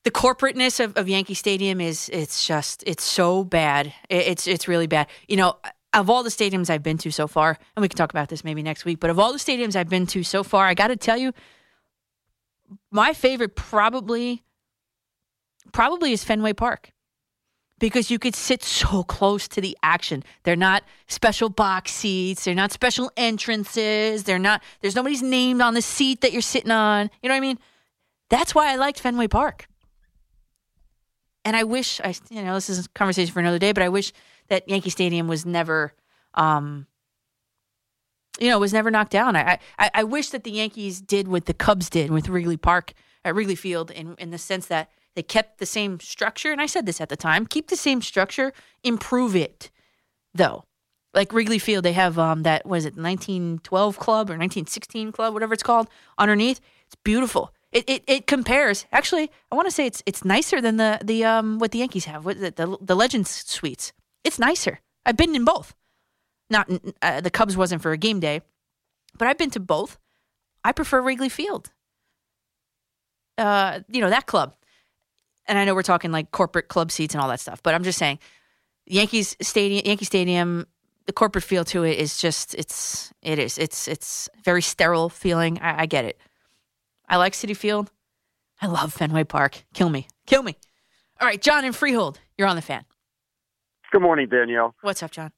the 0.04 0.12
corporateness 0.12 0.80
of, 0.80 0.96
of 0.98 1.10
Yankee 1.10 1.34
Stadium 1.34 1.82
is 1.82 2.10
it's 2.14 2.46
just 2.48 2.84
it's 2.88 3.04
so 3.04 3.44
bad. 3.44 3.94
It's 4.10 4.48
it's 4.48 4.68
really 4.68 4.88
bad. 4.88 5.08
You 5.28 5.38
know, 5.38 5.58
of 5.94 6.10
all 6.10 6.24
the 6.24 6.30
stadiums 6.30 6.70
I've 6.70 6.84
been 6.84 6.98
to 7.00 7.12
so 7.12 7.28
far, 7.28 7.58
and 7.76 7.82
we 7.82 7.90
can 7.90 7.98
talk 7.98 8.12
about 8.12 8.30
this 8.30 8.44
maybe 8.44 8.64
next 8.64 8.86
week, 8.86 9.00
but 9.00 9.10
of 9.10 9.20
all 9.20 9.34
the 9.34 9.40
stadiums 9.40 9.76
I've 9.76 9.90
been 9.90 10.08
to 10.08 10.24
so 10.24 10.44
far, 10.44 10.66
I 10.66 10.74
got 10.74 10.88
to 10.88 10.96
tell 10.96 11.18
you, 11.18 11.34
my 12.92 13.14
favorite 13.14 13.56
probably 13.56 14.44
probably 15.72 16.12
is 16.14 16.24
Fenway 16.24 16.54
Park. 16.54 16.92
Because 17.78 18.12
you 18.12 18.20
could 18.20 18.36
sit 18.36 18.62
so 18.62 19.04
close 19.04 19.48
to 19.48 19.62
the 19.62 19.78
action. 19.82 20.26
They're 20.44 20.58
not 20.58 20.84
special 21.08 21.48
box 21.48 21.94
seats. 21.94 22.44
They're 22.44 22.54
not 22.54 22.74
special 22.74 23.10
entrances. 23.16 24.26
They're 24.26 24.38
not, 24.38 24.62
there's 24.82 24.98
nobody's 24.98 25.22
named 25.22 25.62
on 25.62 25.76
the 25.76 25.82
seat 25.82 26.20
that 26.20 26.34
you're 26.34 26.42
sitting 26.42 26.72
on. 26.72 27.10
You 27.24 27.30
know 27.30 27.36
what 27.36 27.38
I 27.38 27.40
mean? 27.40 27.58
That's 28.30 28.54
why 28.54 28.74
I 28.74 28.76
liked 28.76 29.00
Fenway 29.00 29.30
Park. 29.30 29.69
And 31.46 31.56
I 31.56 31.64
wish 31.64 32.02
I, 32.02 32.14
you 32.30 32.42
know, 32.44 32.56
this 32.56 32.70
is 32.70 32.86
a 32.86 32.90
conversation 32.90 33.34
for 33.34 33.40
another 33.40 33.60
day, 33.60 33.72
but 33.72 33.84
I 33.84 33.90
wish 33.90 34.12
that 34.50 34.68
Yankee 34.68 34.90
Stadium 34.90 35.28
was 35.28 35.46
never, 35.46 35.94
um, 36.34 36.86
you 38.40 38.50
know, 38.50 38.60
was 38.60 38.74
never 38.74 38.92
knocked 38.92 39.12
down. 39.12 39.36
I, 39.36 39.60
I, 39.78 39.92
I 39.94 40.04
wish 40.04 40.30
that 40.30 40.44
the 40.44 40.52
Yankees 40.52 41.02
did 41.02 41.28
what 41.28 41.46
the 41.46 41.54
Cubs 41.54 41.90
did 41.90 42.12
with 42.12 42.30
Wrigley 42.30 42.58
Park 42.58 42.94
at 43.24 43.36
Wrigley 43.36 43.56
Field, 43.56 43.92
in 43.92 44.16
in 44.16 44.32
the 44.32 44.38
sense 44.38 44.68
that 44.68 44.90
they 45.16 45.24
kept 45.24 45.60
the 45.60 45.66
same 45.66 46.00
structure. 46.00 46.52
And 46.52 46.62
I 46.62 46.66
said 46.66 46.86
this 46.86 47.02
at 47.02 47.10
the 47.10 47.18
time: 47.18 47.46
keep 47.46 47.68
the 47.68 47.76
same 47.76 48.02
structure, 48.02 48.54
improve 48.84 49.36
it, 49.36 49.72
though. 50.34 50.66
Like 51.14 51.34
Wrigley 51.34 51.60
Field, 51.60 51.84
they 51.84 51.94
have 51.94 52.20
um 52.20 52.44
that 52.44 52.66
was 52.66 52.86
it 52.86 52.96
1912 52.96 53.98
club 53.98 54.30
or 54.30 54.38
1916 54.38 55.12
club, 55.12 55.34
whatever 55.34 55.54
it's 55.54 55.64
called, 55.64 55.90
underneath. 56.18 56.62
It's 56.86 56.96
beautiful. 57.04 57.54
It, 57.72 57.88
it, 57.88 58.04
it 58.08 58.28
compares. 58.28 58.86
Actually, 58.92 59.30
I 59.52 59.56
want 59.56 59.68
to 59.68 59.72
say 59.72 59.86
it's 59.86 60.02
it's 60.06 60.26
nicer 60.26 60.60
than 60.60 60.78
the 60.78 61.00
the 61.04 61.24
um 61.26 61.60
what 61.60 61.72
the 61.72 61.80
Yankees 61.80 62.06
have. 62.06 62.26
What 62.26 62.40
the 62.40 62.52
the, 62.52 62.78
the 62.82 62.96
Legends 62.96 63.30
suites. 63.30 63.94
It's 64.24 64.40
nicer. 64.40 64.80
I've 65.06 65.18
been 65.18 65.36
in 65.36 65.46
both. 65.46 65.76
Not 66.50 66.70
uh, 67.02 67.22
the 67.22 67.30
Cubs 67.30 67.56
wasn't 67.56 67.82
for 67.82 67.92
a 67.92 67.98
game 67.98 68.20
day, 68.20 68.42
but 69.18 69.28
I've 69.28 69.38
been 69.38 69.52
to 69.52 69.60
both. 69.60 70.00
I 70.64 70.72
prefer 70.72 71.02
Wrigley 71.02 71.30
Field. 71.30 71.72
Uh, 73.38 73.82
you 73.88 74.02
know 74.02 74.10
that 74.10 74.26
club, 74.26 74.56
and 75.48 75.58
I 75.58 75.66
know 75.66 75.76
we're 75.76 75.84
talking 75.84 76.12
like 76.12 76.32
corporate 76.32 76.68
club 76.68 76.92
seats 76.92 77.14
and 77.14 77.22
all 77.22 77.30
that 77.30 77.40
stuff, 77.40 77.62
but 77.62 77.76
I'm 77.76 77.84
just 77.84 78.00
saying, 78.00 78.20
Yankees 78.86 79.38
Stadium, 79.42 79.86
Yankee 79.86 80.06
Stadium, 80.06 80.66
the 81.06 81.14
corporate 81.14 81.44
feel 81.44 81.64
to 81.66 81.84
it 81.84 82.00
is 82.00 82.20
just 82.20 82.56
it's 82.56 83.14
it 83.22 83.40
is 83.40 83.58
it's 83.58 83.88
it's 83.88 84.28
very 84.44 84.62
sterile 84.62 85.10
feeling. 85.10 85.60
I, 85.60 85.84
I 85.84 85.86
get 85.86 86.06
it. 86.06 86.20
I 87.10 87.18
like 87.18 87.34
Citi 87.34 87.58
Field. 87.58 87.92
I 88.62 88.68
love 88.68 88.94
Fenway 88.94 89.24
Park. 89.24 89.64
Kill 89.74 89.90
me, 89.90 90.08
kill 90.28 90.44
me. 90.44 90.56
All 91.20 91.28
right, 91.28 91.42
John 91.42 91.66
in 91.66 91.74
Freehold, 91.74 92.20
you're 92.38 92.48
on 92.48 92.56
the 92.56 92.62
fan. 92.62 92.86
Good 93.92 94.02
morning, 94.02 94.30
Danielle. 94.30 94.76
What's 94.82 95.02
up, 95.02 95.12
John? 95.12 95.32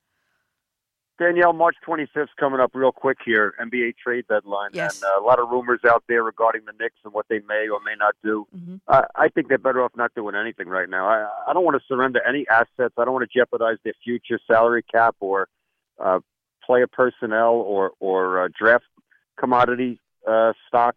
Danielle, 1.18 1.54
March 1.54 1.76
25th 1.88 2.28
coming 2.40 2.60
up 2.60 2.72
real 2.74 2.92
quick 2.92 3.20
here, 3.24 3.54
NBA 3.62 3.94
trade 4.04 4.26
deadline. 4.28 4.72
Yes. 4.74 4.96
And 4.96 5.04
uh, 5.06 5.22
a 5.22 5.24
lot 5.24 5.40
of 5.40 5.50
rumors 5.50 5.80
out 5.88 6.04
there 6.10 6.24
regarding 6.24 6.64
the 6.66 6.74
Knicks 6.80 6.96
and 7.06 7.14
what 7.14 7.28
they 7.30 7.40
may 7.48 7.68
or 7.72 7.80
may 7.86 7.94
not 7.98 8.16
do. 8.24 8.48
Mm-hmm. 8.56 8.78
Uh, 8.88 9.04
I 9.16 9.30
think 9.30 9.48
they're 9.48 9.60
better 9.60 9.84
off 9.84 9.92
not 9.96 10.14
doing 10.16 10.36
anything 10.36 10.68
right 10.68 10.90
now. 10.90 11.08
I, 11.08 11.30
I 11.48 11.54
don't 11.54 11.64
want 11.64 11.80
to 11.80 11.88
surrender 11.88 12.22
any 12.28 12.48
assets. 12.50 12.96
I 12.98 13.06
don't 13.06 13.14
want 13.14 13.30
to 13.30 13.40
jeopardize 13.40 13.78
their 13.84 13.94
future 14.04 14.40
salary 14.48 14.84
cap 14.92 15.16
or 15.20 15.48
uh, 16.04 16.20
player 16.66 16.88
personnel 16.88 17.54
or, 17.54 17.92
or 18.00 18.46
uh, 18.46 18.48
draft 18.58 18.86
commodity 19.40 20.00
uh, 20.28 20.54
stock. 20.68 20.96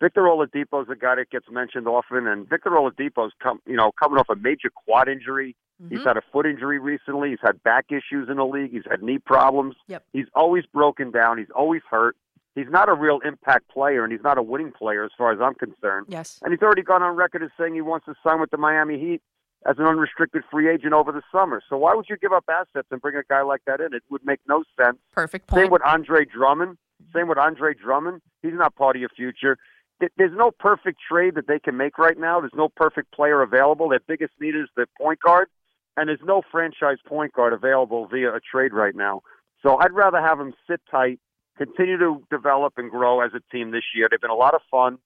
Victor 0.00 0.22
Oladipo 0.22 0.82
is 0.82 0.88
a 0.88 0.96
guy 0.96 1.16
that 1.16 1.30
gets 1.30 1.46
mentioned 1.50 1.88
often, 1.88 2.26
and 2.26 2.48
Victor 2.48 2.70
Oladipo's 2.70 3.32
come, 3.42 3.60
you 3.66 3.76
know, 3.76 3.90
coming 3.98 4.18
off 4.18 4.28
a 4.28 4.36
major 4.36 4.70
quad 4.70 5.08
injury. 5.08 5.56
He's 5.88 5.98
mm-hmm. 5.98 6.08
had 6.08 6.16
a 6.16 6.22
foot 6.32 6.46
injury 6.46 6.78
recently. 6.78 7.30
He's 7.30 7.38
had 7.42 7.62
back 7.62 7.86
issues 7.90 8.28
in 8.28 8.36
the 8.36 8.44
league. 8.44 8.72
He's 8.72 8.82
had 8.88 9.02
knee 9.02 9.18
problems. 9.18 9.76
Yep. 9.86 10.04
He's 10.12 10.26
always 10.34 10.64
broken 10.66 11.10
down. 11.10 11.38
He's 11.38 11.50
always 11.54 11.82
hurt. 11.88 12.16
He's 12.54 12.66
not 12.68 12.88
a 12.88 12.94
real 12.94 13.20
impact 13.24 13.68
player, 13.68 14.02
and 14.02 14.12
he's 14.12 14.22
not 14.22 14.38
a 14.38 14.42
winning 14.42 14.72
player 14.72 15.04
as 15.04 15.12
far 15.16 15.32
as 15.32 15.38
I'm 15.40 15.54
concerned. 15.54 16.06
Yes. 16.08 16.40
And 16.42 16.52
he's 16.52 16.62
already 16.62 16.82
gone 16.82 17.02
on 17.02 17.14
record 17.14 17.42
as 17.44 17.50
saying 17.58 17.74
he 17.74 17.80
wants 17.80 18.06
to 18.06 18.14
sign 18.24 18.40
with 18.40 18.50
the 18.50 18.56
Miami 18.56 18.98
Heat 18.98 19.22
as 19.66 19.78
an 19.78 19.84
unrestricted 19.84 20.42
free 20.50 20.68
agent 20.68 20.92
over 20.92 21.12
the 21.12 21.22
summer. 21.30 21.62
So 21.68 21.76
why 21.76 21.94
would 21.94 22.06
you 22.08 22.16
give 22.16 22.32
up 22.32 22.44
assets 22.48 22.88
and 22.90 23.00
bring 23.00 23.16
a 23.16 23.22
guy 23.28 23.42
like 23.42 23.60
that 23.66 23.80
in? 23.80 23.94
It 23.94 24.02
would 24.10 24.24
make 24.24 24.40
no 24.48 24.64
sense. 24.80 24.98
Perfect 25.12 25.46
point. 25.46 25.62
Same 25.62 25.70
with 25.70 25.82
Andre 25.82 26.24
Drummond. 26.24 26.78
Same 27.14 27.28
with 27.28 27.38
Andre 27.38 27.74
Drummond. 27.74 28.20
He's 28.42 28.54
not 28.54 28.74
part 28.74 28.96
of 28.96 29.00
your 29.00 29.10
future. 29.10 29.56
Th- 30.00 30.12
There's 30.16 30.36
no 30.36 30.50
perfect 30.50 31.00
trade 31.10 31.34
that 31.34 31.46
they 31.46 31.58
can 31.58 31.76
make 31.76 31.98
right 31.98 32.18
now. 32.18 32.40
There's 32.40 32.52
no 32.54 32.68
perfect 32.68 33.12
player 33.12 33.42
available. 33.42 33.88
Their 33.88 34.00
biggest 34.06 34.32
need 34.40 34.54
is 34.54 34.68
the 34.76 34.86
point 35.00 35.20
guard, 35.20 35.48
and 35.96 36.08
there's 36.08 36.20
no 36.24 36.42
franchise 36.50 36.98
point 37.06 37.32
guard 37.32 37.52
available 37.52 38.06
via 38.06 38.34
a 38.34 38.40
trade 38.40 38.72
right 38.72 38.94
now. 38.94 39.22
So 39.62 39.76
I'd 39.78 39.92
rather 39.92 40.20
have 40.20 40.38
them 40.38 40.54
sit 40.68 40.80
tight, 40.90 41.18
continue 41.56 41.98
to 41.98 42.22
develop 42.30 42.74
and 42.76 42.90
grow 42.90 43.20
as 43.20 43.32
a 43.34 43.40
team 43.52 43.72
this 43.72 43.82
year. 43.94 44.08
They've 44.10 44.20
been 44.20 44.30
a 44.30 44.34
lot 44.34 44.54
of 44.54 44.60
fun. 44.70 44.98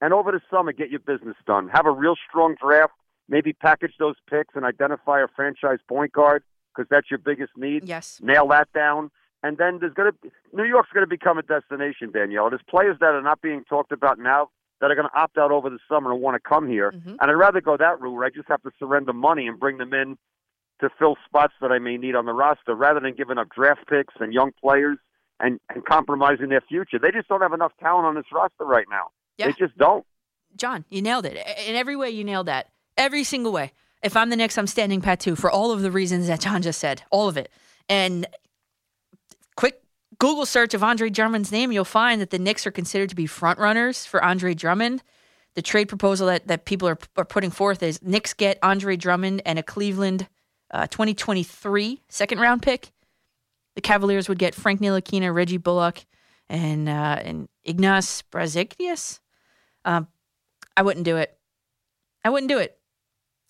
And 0.00 0.12
over 0.12 0.32
the 0.32 0.40
summer, 0.50 0.72
get 0.72 0.90
your 0.90 0.98
business 0.98 1.36
done. 1.46 1.68
Have 1.68 1.86
a 1.86 1.92
real 1.92 2.16
strong 2.28 2.56
draft. 2.60 2.92
Maybe 3.28 3.52
package 3.52 3.92
those 4.00 4.16
picks 4.28 4.56
and 4.56 4.64
identify 4.64 5.22
a 5.22 5.28
franchise 5.28 5.78
point 5.88 6.12
guard 6.12 6.42
because 6.74 6.88
that's 6.90 7.08
your 7.08 7.18
biggest 7.18 7.52
need. 7.56 7.84
Yes. 7.84 8.18
Nail 8.20 8.48
that 8.48 8.72
down. 8.72 9.12
And 9.42 9.58
then 9.58 9.78
there's 9.80 9.94
going 9.94 10.12
to 10.12 10.30
New 10.52 10.64
York's 10.64 10.90
going 10.92 11.04
to 11.04 11.10
become 11.10 11.38
a 11.38 11.42
destination, 11.42 12.12
Danielle. 12.12 12.50
There's 12.50 12.62
players 12.68 12.96
that 13.00 13.06
are 13.06 13.22
not 13.22 13.40
being 13.42 13.64
talked 13.64 13.92
about 13.92 14.18
now 14.18 14.50
that 14.80 14.90
are 14.90 14.94
going 14.94 15.08
to 15.08 15.20
opt 15.20 15.38
out 15.38 15.50
over 15.50 15.70
the 15.70 15.78
summer 15.88 16.12
and 16.12 16.20
want 16.20 16.34
to 16.34 16.48
come 16.48 16.68
here. 16.68 16.92
Mm-hmm. 16.92 17.16
And 17.20 17.30
I'd 17.30 17.32
rather 17.32 17.60
go 17.60 17.76
that 17.76 18.00
route 18.00 18.12
where 18.12 18.24
I 18.24 18.30
just 18.30 18.48
have 18.48 18.62
to 18.62 18.70
surrender 18.78 19.12
money 19.12 19.46
and 19.46 19.58
bring 19.58 19.78
them 19.78 19.92
in 19.94 20.16
to 20.80 20.90
fill 20.98 21.16
spots 21.24 21.54
that 21.60 21.70
I 21.70 21.78
may 21.78 21.96
need 21.96 22.14
on 22.14 22.26
the 22.26 22.32
roster 22.32 22.74
rather 22.74 23.00
than 23.00 23.14
giving 23.14 23.38
up 23.38 23.48
draft 23.50 23.86
picks 23.88 24.14
and 24.18 24.32
young 24.32 24.50
players 24.60 24.98
and, 25.38 25.60
and 25.72 25.84
compromising 25.84 26.48
their 26.48 26.60
future. 26.60 26.98
They 26.98 27.10
just 27.10 27.28
don't 27.28 27.40
have 27.40 27.52
enough 27.52 27.72
talent 27.80 28.06
on 28.06 28.14
this 28.14 28.24
roster 28.32 28.64
right 28.64 28.86
now. 28.90 29.08
Yeah. 29.38 29.46
They 29.46 29.52
just 29.52 29.76
don't. 29.78 30.04
John, 30.56 30.84
you 30.90 31.00
nailed 31.00 31.26
it. 31.26 31.36
In 31.66 31.76
every 31.76 31.96
way, 31.96 32.10
you 32.10 32.24
nailed 32.24 32.46
that. 32.46 32.68
Every 32.96 33.24
single 33.24 33.52
way. 33.52 33.72
If 34.02 34.16
I'm 34.16 34.30
the 34.30 34.36
Knicks, 34.36 34.58
I'm 34.58 34.66
standing 34.66 35.00
pat 35.00 35.20
too 35.20 35.36
for 35.36 35.50
all 35.50 35.70
of 35.70 35.82
the 35.82 35.90
reasons 35.90 36.26
that 36.26 36.40
John 36.40 36.60
just 36.62 36.80
said. 36.80 37.02
All 37.10 37.28
of 37.28 37.36
it. 37.36 37.50
And 37.88 38.26
quick 39.56 39.82
Google 40.18 40.46
search 40.46 40.74
of 40.74 40.82
Andre 40.82 41.10
Drummond's 41.10 41.52
name, 41.52 41.72
you'll 41.72 41.84
find 41.84 42.20
that 42.20 42.30
the 42.30 42.38
Knicks 42.38 42.66
are 42.66 42.70
considered 42.70 43.08
to 43.10 43.16
be 43.16 43.26
front 43.26 43.58
runners 43.58 44.04
for 44.06 44.22
Andre 44.22 44.54
Drummond. 44.54 45.02
The 45.54 45.62
trade 45.62 45.88
proposal 45.88 46.28
that, 46.28 46.46
that 46.48 46.64
people 46.64 46.88
are, 46.88 46.98
are 47.16 47.24
putting 47.24 47.50
forth 47.50 47.82
is 47.82 48.00
Knicks 48.02 48.32
get 48.32 48.58
Andre 48.62 48.96
Drummond 48.96 49.42
and 49.44 49.58
a 49.58 49.62
Cleveland 49.62 50.28
uh, 50.70 50.86
2023 50.86 52.00
second 52.08 52.40
round 52.40 52.62
pick. 52.62 52.90
The 53.74 53.80
Cavaliers 53.80 54.28
would 54.28 54.38
get 54.38 54.54
Frank 54.54 54.80
Ntilikina, 54.80 55.34
Reggie 55.34 55.56
Bullock, 55.58 56.04
and 56.48 56.88
uh, 56.88 57.20
and 57.22 57.48
Ignas 57.66 58.22
Brazdeikis. 58.30 59.20
Um, 59.84 60.08
I 60.76 60.82
wouldn't 60.82 61.04
do 61.04 61.16
it. 61.16 61.36
I 62.24 62.30
wouldn't 62.30 62.48
do 62.48 62.58
it. 62.58 62.78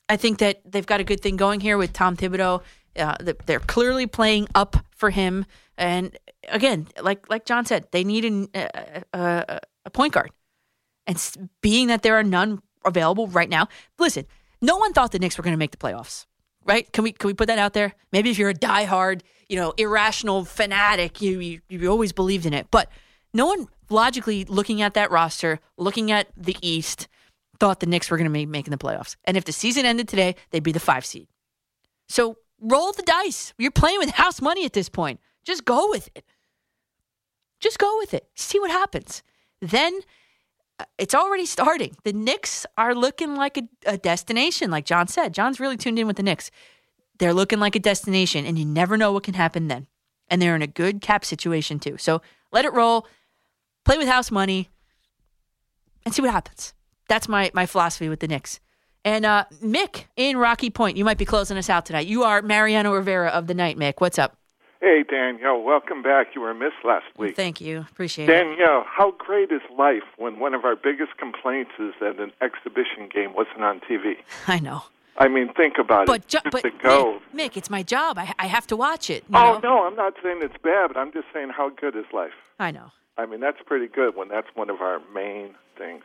I 0.09 0.17
think 0.17 0.39
that 0.39 0.61
they've 0.65 0.87
got 0.87 1.01
a 1.01 1.05
good 1.05 1.21
thing 1.21 1.37
going 1.37 1.61
here 1.61 1.79
with 1.79 1.93
Tom 1.93 2.17
Thibodeau. 2.17 2.63
Uh, 2.97 3.17
they're 3.47 3.61
clearly 3.61 4.07
playing 4.07 4.49
up 4.55 4.77
for 4.91 5.11
him, 5.11 5.47
and 5.83 6.17
again, 6.49 6.87
like 7.03 7.29
like 7.29 7.45
John 7.45 7.67
said, 7.67 7.89
they 7.91 8.05
need 8.05 8.49
uh, 8.55 8.69
uh, 9.13 9.59
a 9.85 9.91
point 9.91 10.13
guard. 10.13 10.31
And 11.09 11.51
being 11.61 11.89
that 11.89 12.03
there 12.03 12.15
are 12.15 12.23
none 12.23 12.63
available 12.85 13.27
right 13.27 13.49
now, 13.49 13.67
listen, 13.99 14.27
no 14.61 14.77
one 14.77 14.93
thought 14.93 15.11
the 15.11 15.19
Knicks 15.19 15.37
were 15.37 15.43
going 15.43 15.55
to 15.55 15.59
make 15.59 15.73
the 15.73 15.77
playoffs, 15.77 16.27
right? 16.65 16.91
Can 16.93 17.03
we 17.03 17.11
can 17.11 17.27
we 17.27 17.35
put 17.35 17.49
that 17.49 17.59
out 17.59 17.73
there? 17.73 17.95
Maybe 18.13 18.31
if 18.31 18.39
you're 18.39 18.51
a 18.51 18.55
diehard, 18.55 19.23
you 19.49 19.57
know, 19.57 19.75
irrational 19.77 20.45
fanatic, 20.45 21.21
you 21.21 21.41
you, 21.41 21.61
you 21.69 21.91
always 21.91 22.13
believed 22.13 22.47
in 22.47 22.55
it, 22.55 22.69
but 22.71 22.89
no 23.35 23.47
one 23.47 23.67
logically 23.91 24.45
looking 24.45 24.83
at 24.83 24.95
that 24.95 25.11
roster, 25.11 25.59
looking 25.77 26.13
at 26.13 26.29
the 26.37 26.57
East, 26.63 27.09
thought 27.59 27.81
the 27.81 27.87
Knicks 27.87 28.09
were 28.09 28.17
going 28.17 28.31
to 28.31 28.33
be 28.33 28.47
making 28.47 28.71
the 28.71 28.79
playoffs. 28.79 29.17
And 29.25 29.37
if 29.37 29.45
the 29.45 29.53
season 29.53 29.85
ended 29.85 30.07
today, 30.07 30.37
they'd 30.51 30.63
be 30.63 30.71
the 30.71 30.79
five 30.79 31.05
seed. 31.05 31.27
So 32.09 32.37
roll 32.61 32.93
the 32.93 33.03
dice. 33.03 33.53
You're 33.59 33.73
playing 33.73 33.99
with 33.99 34.11
house 34.11 34.41
money 34.41 34.65
at 34.65 34.75
this 34.75 34.89
point. 34.89 35.19
Just 35.45 35.65
go 35.65 35.89
with 35.91 36.09
it. 36.15 36.25
Just 37.61 37.79
go 37.79 37.97
with 37.99 38.15
it. 38.15 38.29
See 38.35 38.59
what 38.59 38.71
happens. 38.71 39.23
Then 39.61 40.01
uh, 40.79 40.85
it's 40.99 41.15
already 41.15 41.47
starting. 41.47 41.97
The 42.05 42.13
Knicks 42.13 42.67
are 42.77 42.95
looking 42.95 43.37
like 43.37 43.57
a, 43.57 43.69
a 43.87 43.99
destination, 43.99 44.71
like 44.71 44.85
John 44.85 45.07
said. 45.07 45.33
John's 45.33 45.61
really 45.61 45.77
tuned 45.77 45.99
in 45.99 46.07
with 46.07 46.17
the 46.17 46.23
Knicks. 46.23 46.51
They're 47.19 47.35
looking 47.35 47.61
like 47.61 47.77
a 47.77 47.81
destination, 47.81 48.45
and 48.47 48.59
you 48.59 48.65
never 48.65 48.97
know 48.97 49.13
what 49.13 49.23
can 49.23 49.35
happen 49.35 49.69
then. 49.69 49.87
And 50.29 50.41
they're 50.41 50.57
in 50.57 50.63
a 50.63 50.67
good 50.67 51.01
cap 51.01 51.25
situation, 51.25 51.79
too. 51.79 51.97
So 51.99 52.23
let 52.51 52.65
it 52.65 52.73
roll, 52.73 53.07
play 53.85 53.99
with 53.99 54.09
house 54.09 54.31
money, 54.31 54.71
and 56.05 56.15
see 56.15 56.23
what 56.23 56.33
happens. 56.33 56.75
That's 57.09 57.29
my, 57.29 57.51
my 57.55 57.67
philosophy 57.67 58.09
with 58.09 58.21
the 58.21 58.29
Knicks. 58.29 58.59
And 59.05 59.27
uh, 59.27 59.45
Mick 59.63 60.05
in 60.17 60.37
Rocky 60.37 60.71
Point, 60.71 60.97
you 60.97 61.05
might 61.05 61.19
be 61.19 61.25
closing 61.25 61.59
us 61.59 61.69
out 61.69 61.87
tonight. 61.87 62.07
You 62.07 62.25
are 62.25 62.43
Mariano 62.43 62.93
Rivera 62.93 63.29
of 63.29 63.47
the 63.47 63.55
night, 63.55 63.77
Mick. 63.77 63.95
What's 63.99 64.19
up? 64.19 64.37
Hey, 64.83 65.05
Danielle, 65.09 65.63
welcome 65.63 66.03
back. 66.03 66.35
You 66.35 66.41
were 66.41 66.53
missed 66.55 66.85
last 66.85 67.05
week. 67.17 67.37
Thank 67.37 67.61
you. 67.61 67.87
Appreciate 67.89 68.29
it. 68.29 68.33
Danielle, 68.33 68.85
how 68.85 69.13
great 69.13 69.53
is 69.53 69.61
life 69.79 70.03
when 70.19 70.41
one 70.41 70.55
of 70.55 70.65
our 70.65 70.75
biggest 70.75 71.17
complaints 71.19 71.71
is 71.79 71.95
that 72.01 72.19
an 72.19 72.33
exhibition 72.41 73.09
game 73.09 73.33
wasn't 73.33 73.63
on 73.63 73.79
TV? 73.89 74.15
I 74.49 74.59
know. 74.59 74.83
I 75.17 75.29
mean, 75.29 75.53
think 75.55 75.75
about 75.79 76.07
But, 76.09 76.23
it. 76.23 76.29
ju- 76.29 76.39
but 76.51 76.65
go. 76.83 77.21
Mick, 77.33 77.51
Mick, 77.53 77.57
it's 77.57 77.71
my 77.71 77.85
job. 77.85 78.19
I, 78.19 78.35
I 78.41 78.47
have 78.49 78.67
to 78.69 78.77
watch 78.77 79.09
it. 79.09 79.23
Oh 79.33 79.53
know? 79.55 79.61
no, 79.63 79.87
I'm 79.87 79.95
not 79.95 80.15
saying 80.21 80.41
it's 80.43 80.57
bad, 80.65 80.89
but 80.89 80.97
I'm 80.97 81.13
just 81.13 81.27
saying 81.33 81.51
how 81.57 81.71
good 81.71 81.95
is 81.95 82.07
life. 82.13 82.33
I 82.59 82.73
know. 82.73 82.91
I 83.17 83.27
mean, 83.27 83.39
that's 83.39 83.59
pretty 83.65 83.87
good 83.87 84.17
when 84.17 84.27
that's 84.29 84.49
one 84.55 84.69
of 84.69 84.81
our 84.81 85.01
main 85.15 85.55
things. 85.79 86.03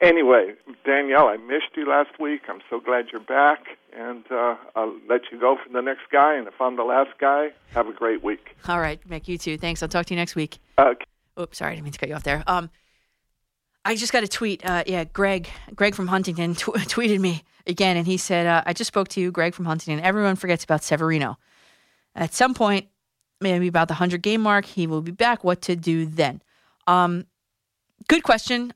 Anyway, 0.00 0.54
Danielle, 0.84 1.28
I 1.28 1.36
missed 1.36 1.76
you 1.76 1.88
last 1.88 2.18
week. 2.20 2.42
I'm 2.48 2.60
so 2.68 2.78
glad 2.80 3.06
you're 3.12 3.20
back, 3.22 3.60
and 3.96 4.24
uh, 4.30 4.56
I'll 4.76 4.94
let 5.08 5.22
you 5.32 5.40
go 5.40 5.56
for 5.56 5.72
the 5.72 5.80
next 5.80 6.02
guy. 6.12 6.36
And 6.36 6.46
if 6.46 6.60
I'm 6.60 6.76
the 6.76 6.82
last 6.84 7.10
guy, 7.18 7.50
have 7.72 7.88
a 7.88 7.92
great 7.92 8.22
week. 8.22 8.56
All 8.68 8.80
right, 8.80 9.00
Mick, 9.08 9.28
you 9.28 9.38
too. 9.38 9.56
Thanks. 9.56 9.82
I'll 9.82 9.88
talk 9.88 10.06
to 10.06 10.14
you 10.14 10.18
next 10.20 10.34
week. 10.34 10.58
Okay. 10.78 11.04
Oops, 11.40 11.56
sorry, 11.56 11.72
I 11.72 11.74
didn't 11.76 11.84
mean 11.84 11.92
to 11.92 11.98
cut 11.98 12.08
you 12.08 12.14
off 12.14 12.22
there. 12.22 12.44
Um, 12.46 12.70
I 13.84 13.96
just 13.96 14.12
got 14.12 14.22
a 14.24 14.28
tweet. 14.28 14.64
Uh, 14.64 14.84
yeah, 14.86 15.04
Greg, 15.04 15.48
Greg 15.74 15.94
from 15.94 16.08
Huntington 16.08 16.54
tw- 16.54 16.58
tweeted 16.88 17.20
me 17.20 17.42
again, 17.66 17.96
and 17.96 18.06
he 18.06 18.16
said, 18.16 18.46
uh, 18.46 18.62
"I 18.66 18.72
just 18.72 18.88
spoke 18.88 19.08
to 19.08 19.20
you, 19.20 19.30
Greg 19.30 19.54
from 19.54 19.64
Huntington. 19.64 20.04
Everyone 20.04 20.36
forgets 20.36 20.64
about 20.64 20.82
Severino. 20.82 21.38
At 22.14 22.34
some 22.34 22.54
point, 22.54 22.88
maybe 23.40 23.68
about 23.68 23.88
the 23.88 23.94
hundred 23.94 24.22
game 24.22 24.40
mark, 24.42 24.64
he 24.64 24.86
will 24.86 25.02
be 25.02 25.12
back. 25.12 25.44
What 25.44 25.62
to 25.62 25.76
do 25.76 26.04
then?" 26.04 26.42
Um, 26.86 27.26
good 28.08 28.22
question. 28.22 28.72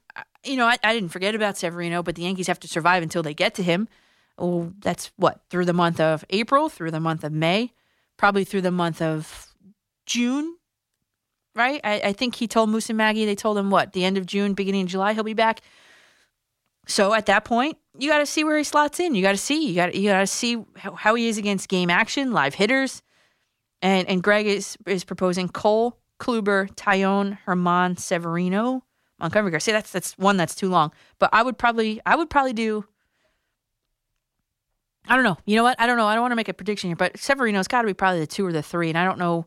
You 0.49 0.57
know, 0.57 0.67
I, 0.67 0.79
I 0.83 0.95
didn't 0.95 1.11
forget 1.11 1.35
about 1.35 1.57
Severino, 1.57 2.03
but 2.03 2.15
the 2.15 2.23
Yankees 2.23 2.47
have 2.47 2.61
to 2.61 2.69
survive 2.69 3.03
until 3.03 3.23
they 3.23 3.35
get 3.35 3.55
to 3.55 3.63
him. 3.63 3.89
That's 4.81 5.11
what 5.17 5.41
through 5.51 5.67
the 5.67 5.73
month 5.73 6.01
of 6.01 6.25
April, 6.31 6.69
through 6.69 6.93
the 6.93 7.01
month 7.01 7.25
of 7.25 7.33
May, 7.33 7.73
probably 8.17 8.45
through 8.45 8.63
the 8.63 8.71
month 8.71 9.03
of 9.03 9.55
June, 10.07 10.57
right? 11.55 11.81
I, 11.85 12.01
I 12.01 12.13
think 12.13 12.37
he 12.37 12.47
told 12.47 12.71
Moose 12.71 12.89
and 12.89 12.97
Maggie, 12.97 13.27
they 13.27 13.35
told 13.35 13.59
him 13.59 13.71
what, 13.71 13.93
the 13.93 14.05
end 14.05 14.17
of 14.17 14.27
June, 14.27 14.55
beginning 14.55 14.83
of 14.83 14.89
July, 14.89 15.13
he'll 15.13 15.25
be 15.25 15.35
back. 15.35 15.61
So 16.87 17.13
at 17.13 17.27
that 17.27 17.45
point, 17.45 17.77
you 17.99 18.09
got 18.09 18.19
to 18.19 18.27
see 18.27 18.45
where 18.45 18.57
he 18.57 18.65
slots 18.65 18.99
in. 19.01 19.15
You 19.15 19.23
got 19.23 19.33
to 19.33 19.37
see. 19.37 19.67
You 19.67 19.75
got 19.75 19.95
you 19.95 20.09
got 20.09 20.21
to 20.21 20.27
see 20.27 20.65
how, 20.77 20.95
how 20.95 21.15
he 21.17 21.29
is 21.29 21.37
against 21.37 21.69
game 21.69 21.91
action, 21.91 22.33
live 22.33 22.55
hitters, 22.55 23.03
and 23.83 24.09
and 24.09 24.23
Greg 24.23 24.47
is 24.47 24.79
is 24.87 25.05
proposing 25.05 25.49
Cole, 25.49 25.99
Kluber, 26.19 26.73
Taillon, 26.75 27.39
Germán, 27.47 27.99
Severino, 27.99 28.85
Montgomery. 29.21 29.51
Garcia. 29.51 29.75
That's 29.75 29.91
that's 29.91 30.17
one 30.19 30.37
that's 30.37 30.55
too 30.55 30.69
long. 30.69 30.93
But 31.19 31.31
I 31.33 31.43
would 31.43 31.59
probably 31.59 32.01
I 32.07 32.17
would 32.17 32.31
probably 32.31 32.53
do. 32.53 32.85
I 35.07 35.15
don't 35.15 35.25
know. 35.25 35.39
You 35.47 35.57
know 35.57 35.63
what? 35.63 35.81
I 35.81 35.87
don't 35.87 35.97
know. 35.97 36.07
I 36.07 36.15
don't 36.15 36.23
want 36.23 36.33
to 36.33 36.37
make 36.37 36.49
a 36.49 36.55
prediction 36.55 36.91
here, 36.91 36.97
but 36.97 37.19
Severino's 37.19 37.69
got 37.69 37.83
to 37.83 37.87
be 37.87 37.95
probably 37.95 38.21
the 38.21 38.27
two 38.27 38.47
or 38.47 38.53
the 38.53 38.63
three, 38.63 38.91
and 38.91 38.99
I 38.99 39.05
don't 39.05 39.19
know. 39.19 39.47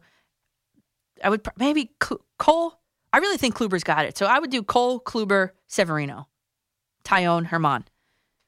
I 1.24 1.30
would 1.30 1.48
maybe 1.58 1.92
Cole. 2.38 2.80
I 3.14 3.18
really 3.20 3.38
think 3.38 3.56
Kluber's 3.56 3.84
got 3.84 4.06
it, 4.06 4.18
so 4.18 4.26
I 4.26 4.40
would 4.40 4.50
do 4.50 4.64
Cole, 4.64 5.00
Kluber, 5.00 5.52
Severino, 5.68 6.28
Taillon, 7.04 7.48
Germán. 7.48 7.84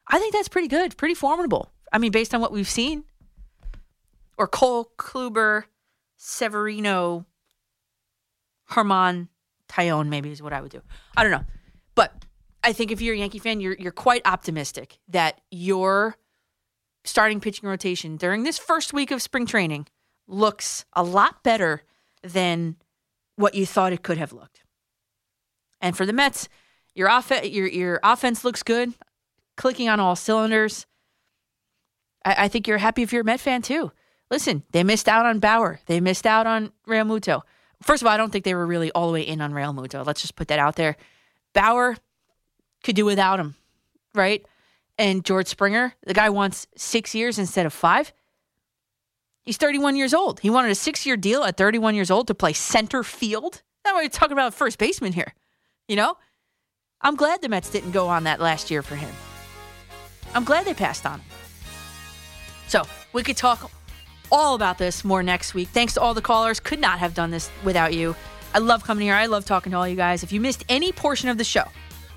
I 0.07 0.19
think 0.19 0.33
that's 0.33 0.47
pretty 0.47 0.69
good, 0.69 0.97
pretty 0.97 1.15
formidable. 1.15 1.71
I 1.91 1.97
mean, 1.97 2.11
based 2.11 2.33
on 2.33 2.41
what 2.41 2.51
we've 2.51 2.69
seen, 2.69 3.03
or 4.37 4.47
Cole, 4.47 4.91
Kluber, 4.97 5.65
Severino, 6.17 7.25
Germán, 8.71 9.27
Taillon, 9.73 10.07
maybe 10.07 10.31
is 10.31 10.41
what 10.41 10.53
I 10.53 10.61
would 10.61 10.71
do. 10.71 10.81
I 11.17 11.23
don't 11.23 11.31
know, 11.31 11.45
but 11.95 12.25
I 12.63 12.73
think 12.73 12.91
if 12.91 13.01
you're 13.01 13.15
a 13.15 13.17
Yankee 13.17 13.39
fan, 13.39 13.59
you're 13.59 13.75
you're 13.75 13.91
quite 13.91 14.21
optimistic 14.25 14.99
that 15.07 15.41
your 15.51 16.15
starting 17.03 17.39
pitching 17.39 17.67
rotation 17.67 18.15
during 18.17 18.43
this 18.43 18.57
first 18.57 18.93
week 18.93 19.11
of 19.11 19.21
spring 19.21 19.45
training 19.45 19.87
looks 20.27 20.85
a 20.93 21.03
lot 21.03 21.43
better 21.43 21.83
than 22.21 22.75
what 23.35 23.55
you 23.55 23.65
thought 23.65 23.91
it 23.91 24.03
could 24.03 24.17
have 24.17 24.31
looked. 24.31 24.61
And 25.81 25.97
for 25.97 26.05
the 26.05 26.13
Mets, 26.13 26.47
your 26.95 27.09
off- 27.09 27.31
your 27.43 27.67
your 27.67 27.99
offense 28.03 28.45
looks 28.45 28.63
good, 28.63 28.93
clicking 29.57 29.89
on 29.89 29.99
all 29.99 30.15
cylinders. 30.15 30.85
I, 32.23 32.45
I 32.45 32.47
think 32.47 32.67
you're 32.67 32.77
happy 32.77 33.01
if 33.01 33.11
you're 33.11 33.23
a 33.23 33.25
Met 33.25 33.39
fan 33.39 33.61
too. 33.61 33.91
Listen, 34.31 34.63
they 34.71 34.83
missed 34.83 35.09
out 35.09 35.25
on 35.25 35.39
Bauer. 35.39 35.79
They 35.87 35.99
missed 35.99 36.25
out 36.25 36.47
on 36.47 36.71
Realmuto. 36.87 37.41
First 37.83 38.01
of 38.01 38.07
all, 38.07 38.13
I 38.13 38.17
don't 38.17 38.31
think 38.31 38.45
they 38.45 38.55
were 38.55 38.65
really 38.65 38.91
all 38.91 39.07
the 39.07 39.13
way 39.13 39.21
in 39.21 39.41
on 39.41 39.51
Realmuto. 39.51 40.05
Let's 40.05 40.21
just 40.21 40.35
put 40.35 40.47
that 40.47 40.59
out 40.59 40.75
there. 40.75 40.95
Bauer 41.53 41.95
could 42.83 42.95
do 42.95 43.05
without 43.05 43.39
him, 43.39 43.55
right? 44.15 44.45
And 44.97 45.25
George 45.25 45.47
Springer, 45.47 45.93
the 46.05 46.13
guy 46.13 46.29
wants 46.29 46.67
six 46.75 47.15
years 47.15 47.39
instead 47.39 47.65
of 47.65 47.73
five. 47.73 48.13
He's 49.43 49.57
31 49.57 49.95
years 49.95 50.13
old. 50.13 50.39
He 50.39 50.49
wanted 50.49 50.71
a 50.71 50.75
six 50.75 51.05
year 51.05 51.17
deal 51.17 51.43
at 51.43 51.57
31 51.57 51.95
years 51.95 52.09
old 52.09 52.27
to 52.27 52.35
play 52.35 52.53
center 52.53 53.03
field. 53.03 53.61
Now 53.85 53.95
we're 53.95 54.07
talking 54.07 54.33
about 54.33 54.53
first 54.53 54.77
baseman 54.77 55.13
here. 55.13 55.33
You 55.87 55.97
know? 55.97 56.17
I'm 57.01 57.15
glad 57.15 57.41
the 57.41 57.49
Mets 57.49 57.69
didn't 57.69 57.91
go 57.91 58.07
on 58.07 58.23
that 58.23 58.39
last 58.39 58.71
year 58.71 58.81
for 58.81 58.95
him. 58.95 59.13
I'm 60.33 60.45
glad 60.45 60.65
they 60.65 60.73
passed 60.73 61.05
on 61.05 61.19
him. 61.19 61.29
So 62.67 62.83
we 63.11 63.23
could 63.23 63.35
talk 63.35 63.69
all 64.33 64.55
about 64.55 64.79
this 64.79 65.05
more 65.05 65.21
next 65.21 65.53
week. 65.53 65.69
Thanks 65.69 65.93
to 65.93 66.01
all 66.01 66.15
the 66.15 66.21
callers. 66.21 66.59
Could 66.59 66.79
not 66.79 66.97
have 66.97 67.13
done 67.13 67.29
this 67.29 67.51
without 67.63 67.93
you. 67.93 68.15
I 68.53 68.59
love 68.59 68.83
coming 68.83 69.05
here. 69.05 69.13
I 69.13 69.27
love 69.27 69.45
talking 69.45 69.71
to 69.71 69.77
all 69.77 69.87
you 69.87 69.95
guys. 69.95 70.23
If 70.23 70.31
you 70.31 70.41
missed 70.41 70.65
any 70.67 70.91
portion 70.91 71.29
of 71.29 71.37
the 71.37 71.43
show, 71.43 71.65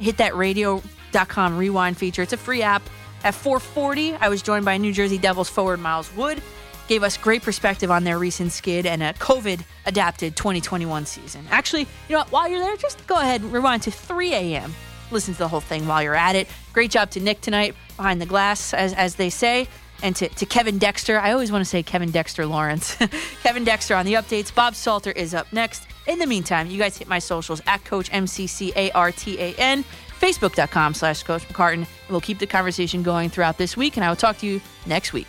hit 0.01 0.17
that 0.17 0.35
radio.com 0.35 1.59
rewind 1.59 1.99
feature. 1.99 2.23
It's 2.23 2.33
a 2.33 2.39
free 2.39 2.63
app. 2.63 2.83
At 3.23 3.35
440, 3.35 4.15
I 4.15 4.29
was 4.29 4.41
joined 4.43 4.65
by 4.65 4.79
New 4.79 4.93
Jersey 4.93 5.19
Devils 5.19 5.49
forward 5.49 5.79
Miles 5.79 6.15
Wood. 6.17 6.43
Gave 6.89 7.03
us 7.03 7.17
great 7.17 7.43
perspective 7.43 7.91
on 7.91 8.05
their 8.05 8.19
recent 8.19 8.53
skid 8.53 8.87
and 8.87 9.03
a 9.03 9.13
COVID 9.15 9.61
adapted 9.87 10.37
2021 10.37 11.05
season. 11.07 11.45
Actually, 11.51 11.83
you 12.09 12.13
know 12.13 12.19
what? 12.19 12.33
While 12.33 12.49
you're 12.49 12.61
there, 12.61 12.77
just 12.77 13.05
go 13.07 13.17
ahead 13.19 13.43
and 13.43 13.53
rewind 13.53 13.83
to 13.83 13.91
3 13.91 14.33
a.m. 14.33 14.73
Listen 15.11 15.35
to 15.35 15.39
the 15.39 15.49
whole 15.49 15.61
thing 15.61 15.87
while 15.87 16.03
you're 16.03 16.15
at 16.15 16.37
it. 16.37 16.49
Great 16.73 16.91
job 16.91 17.11
to 17.11 17.21
Nick 17.21 17.41
tonight 17.41 17.75
behind 17.97 18.21
the 18.21 18.27
glass, 18.27 18.73
as, 18.73 18.93
as 18.95 19.17
they 19.17 19.31
say. 19.31 19.69
And 20.03 20.15
to, 20.17 20.29
to 20.29 20.47
Kevin 20.47 20.79
Dexter. 20.79 21.19
I 21.19 21.33
always 21.33 21.51
want 21.51 21.63
to 21.63 21.69
say 21.69 21.83
Kevin 21.83 22.11
Dexter 22.11 22.47
Lawrence. 22.47 22.97
Kevin 23.43 23.65
Dexter 23.65 23.95
on 23.95 24.07
the 24.07 24.15
updates. 24.15 24.55
Bob 24.55 24.75
Salter 24.75 25.11
is 25.11 25.35
up 25.35 25.53
next. 25.53 25.87
In 26.07 26.19
the 26.19 26.27
meantime, 26.27 26.69
you 26.69 26.79
guys 26.79 26.97
hit 26.97 27.09
my 27.09 27.19
socials 27.19 27.61
at 27.67 27.85
Coach 27.85 28.09
M-C-C-A-R-T-A-N, 28.13 29.85
Facebook.com 30.21 30.95
slash 30.95 31.23
Coach 31.23 31.49
McCartan. 31.49 31.75
And 31.75 31.87
we'll 32.11 32.21
keep 32.21 32.39
the 32.39 32.47
conversation 32.47 33.03
going 33.03 33.31
throughout 33.31 33.59
this 33.59 33.77
week, 33.77 33.97
and 33.97 34.05
I 34.05 34.09
will 34.09 34.17
talk 34.17 34.39
to 34.39 34.47
you 34.47 34.61
next 34.87 35.13
week. 35.13 35.27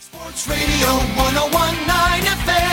Sports 0.00 0.48
Radio 0.48 0.88
1019 0.88 2.32
FM. 2.46 2.66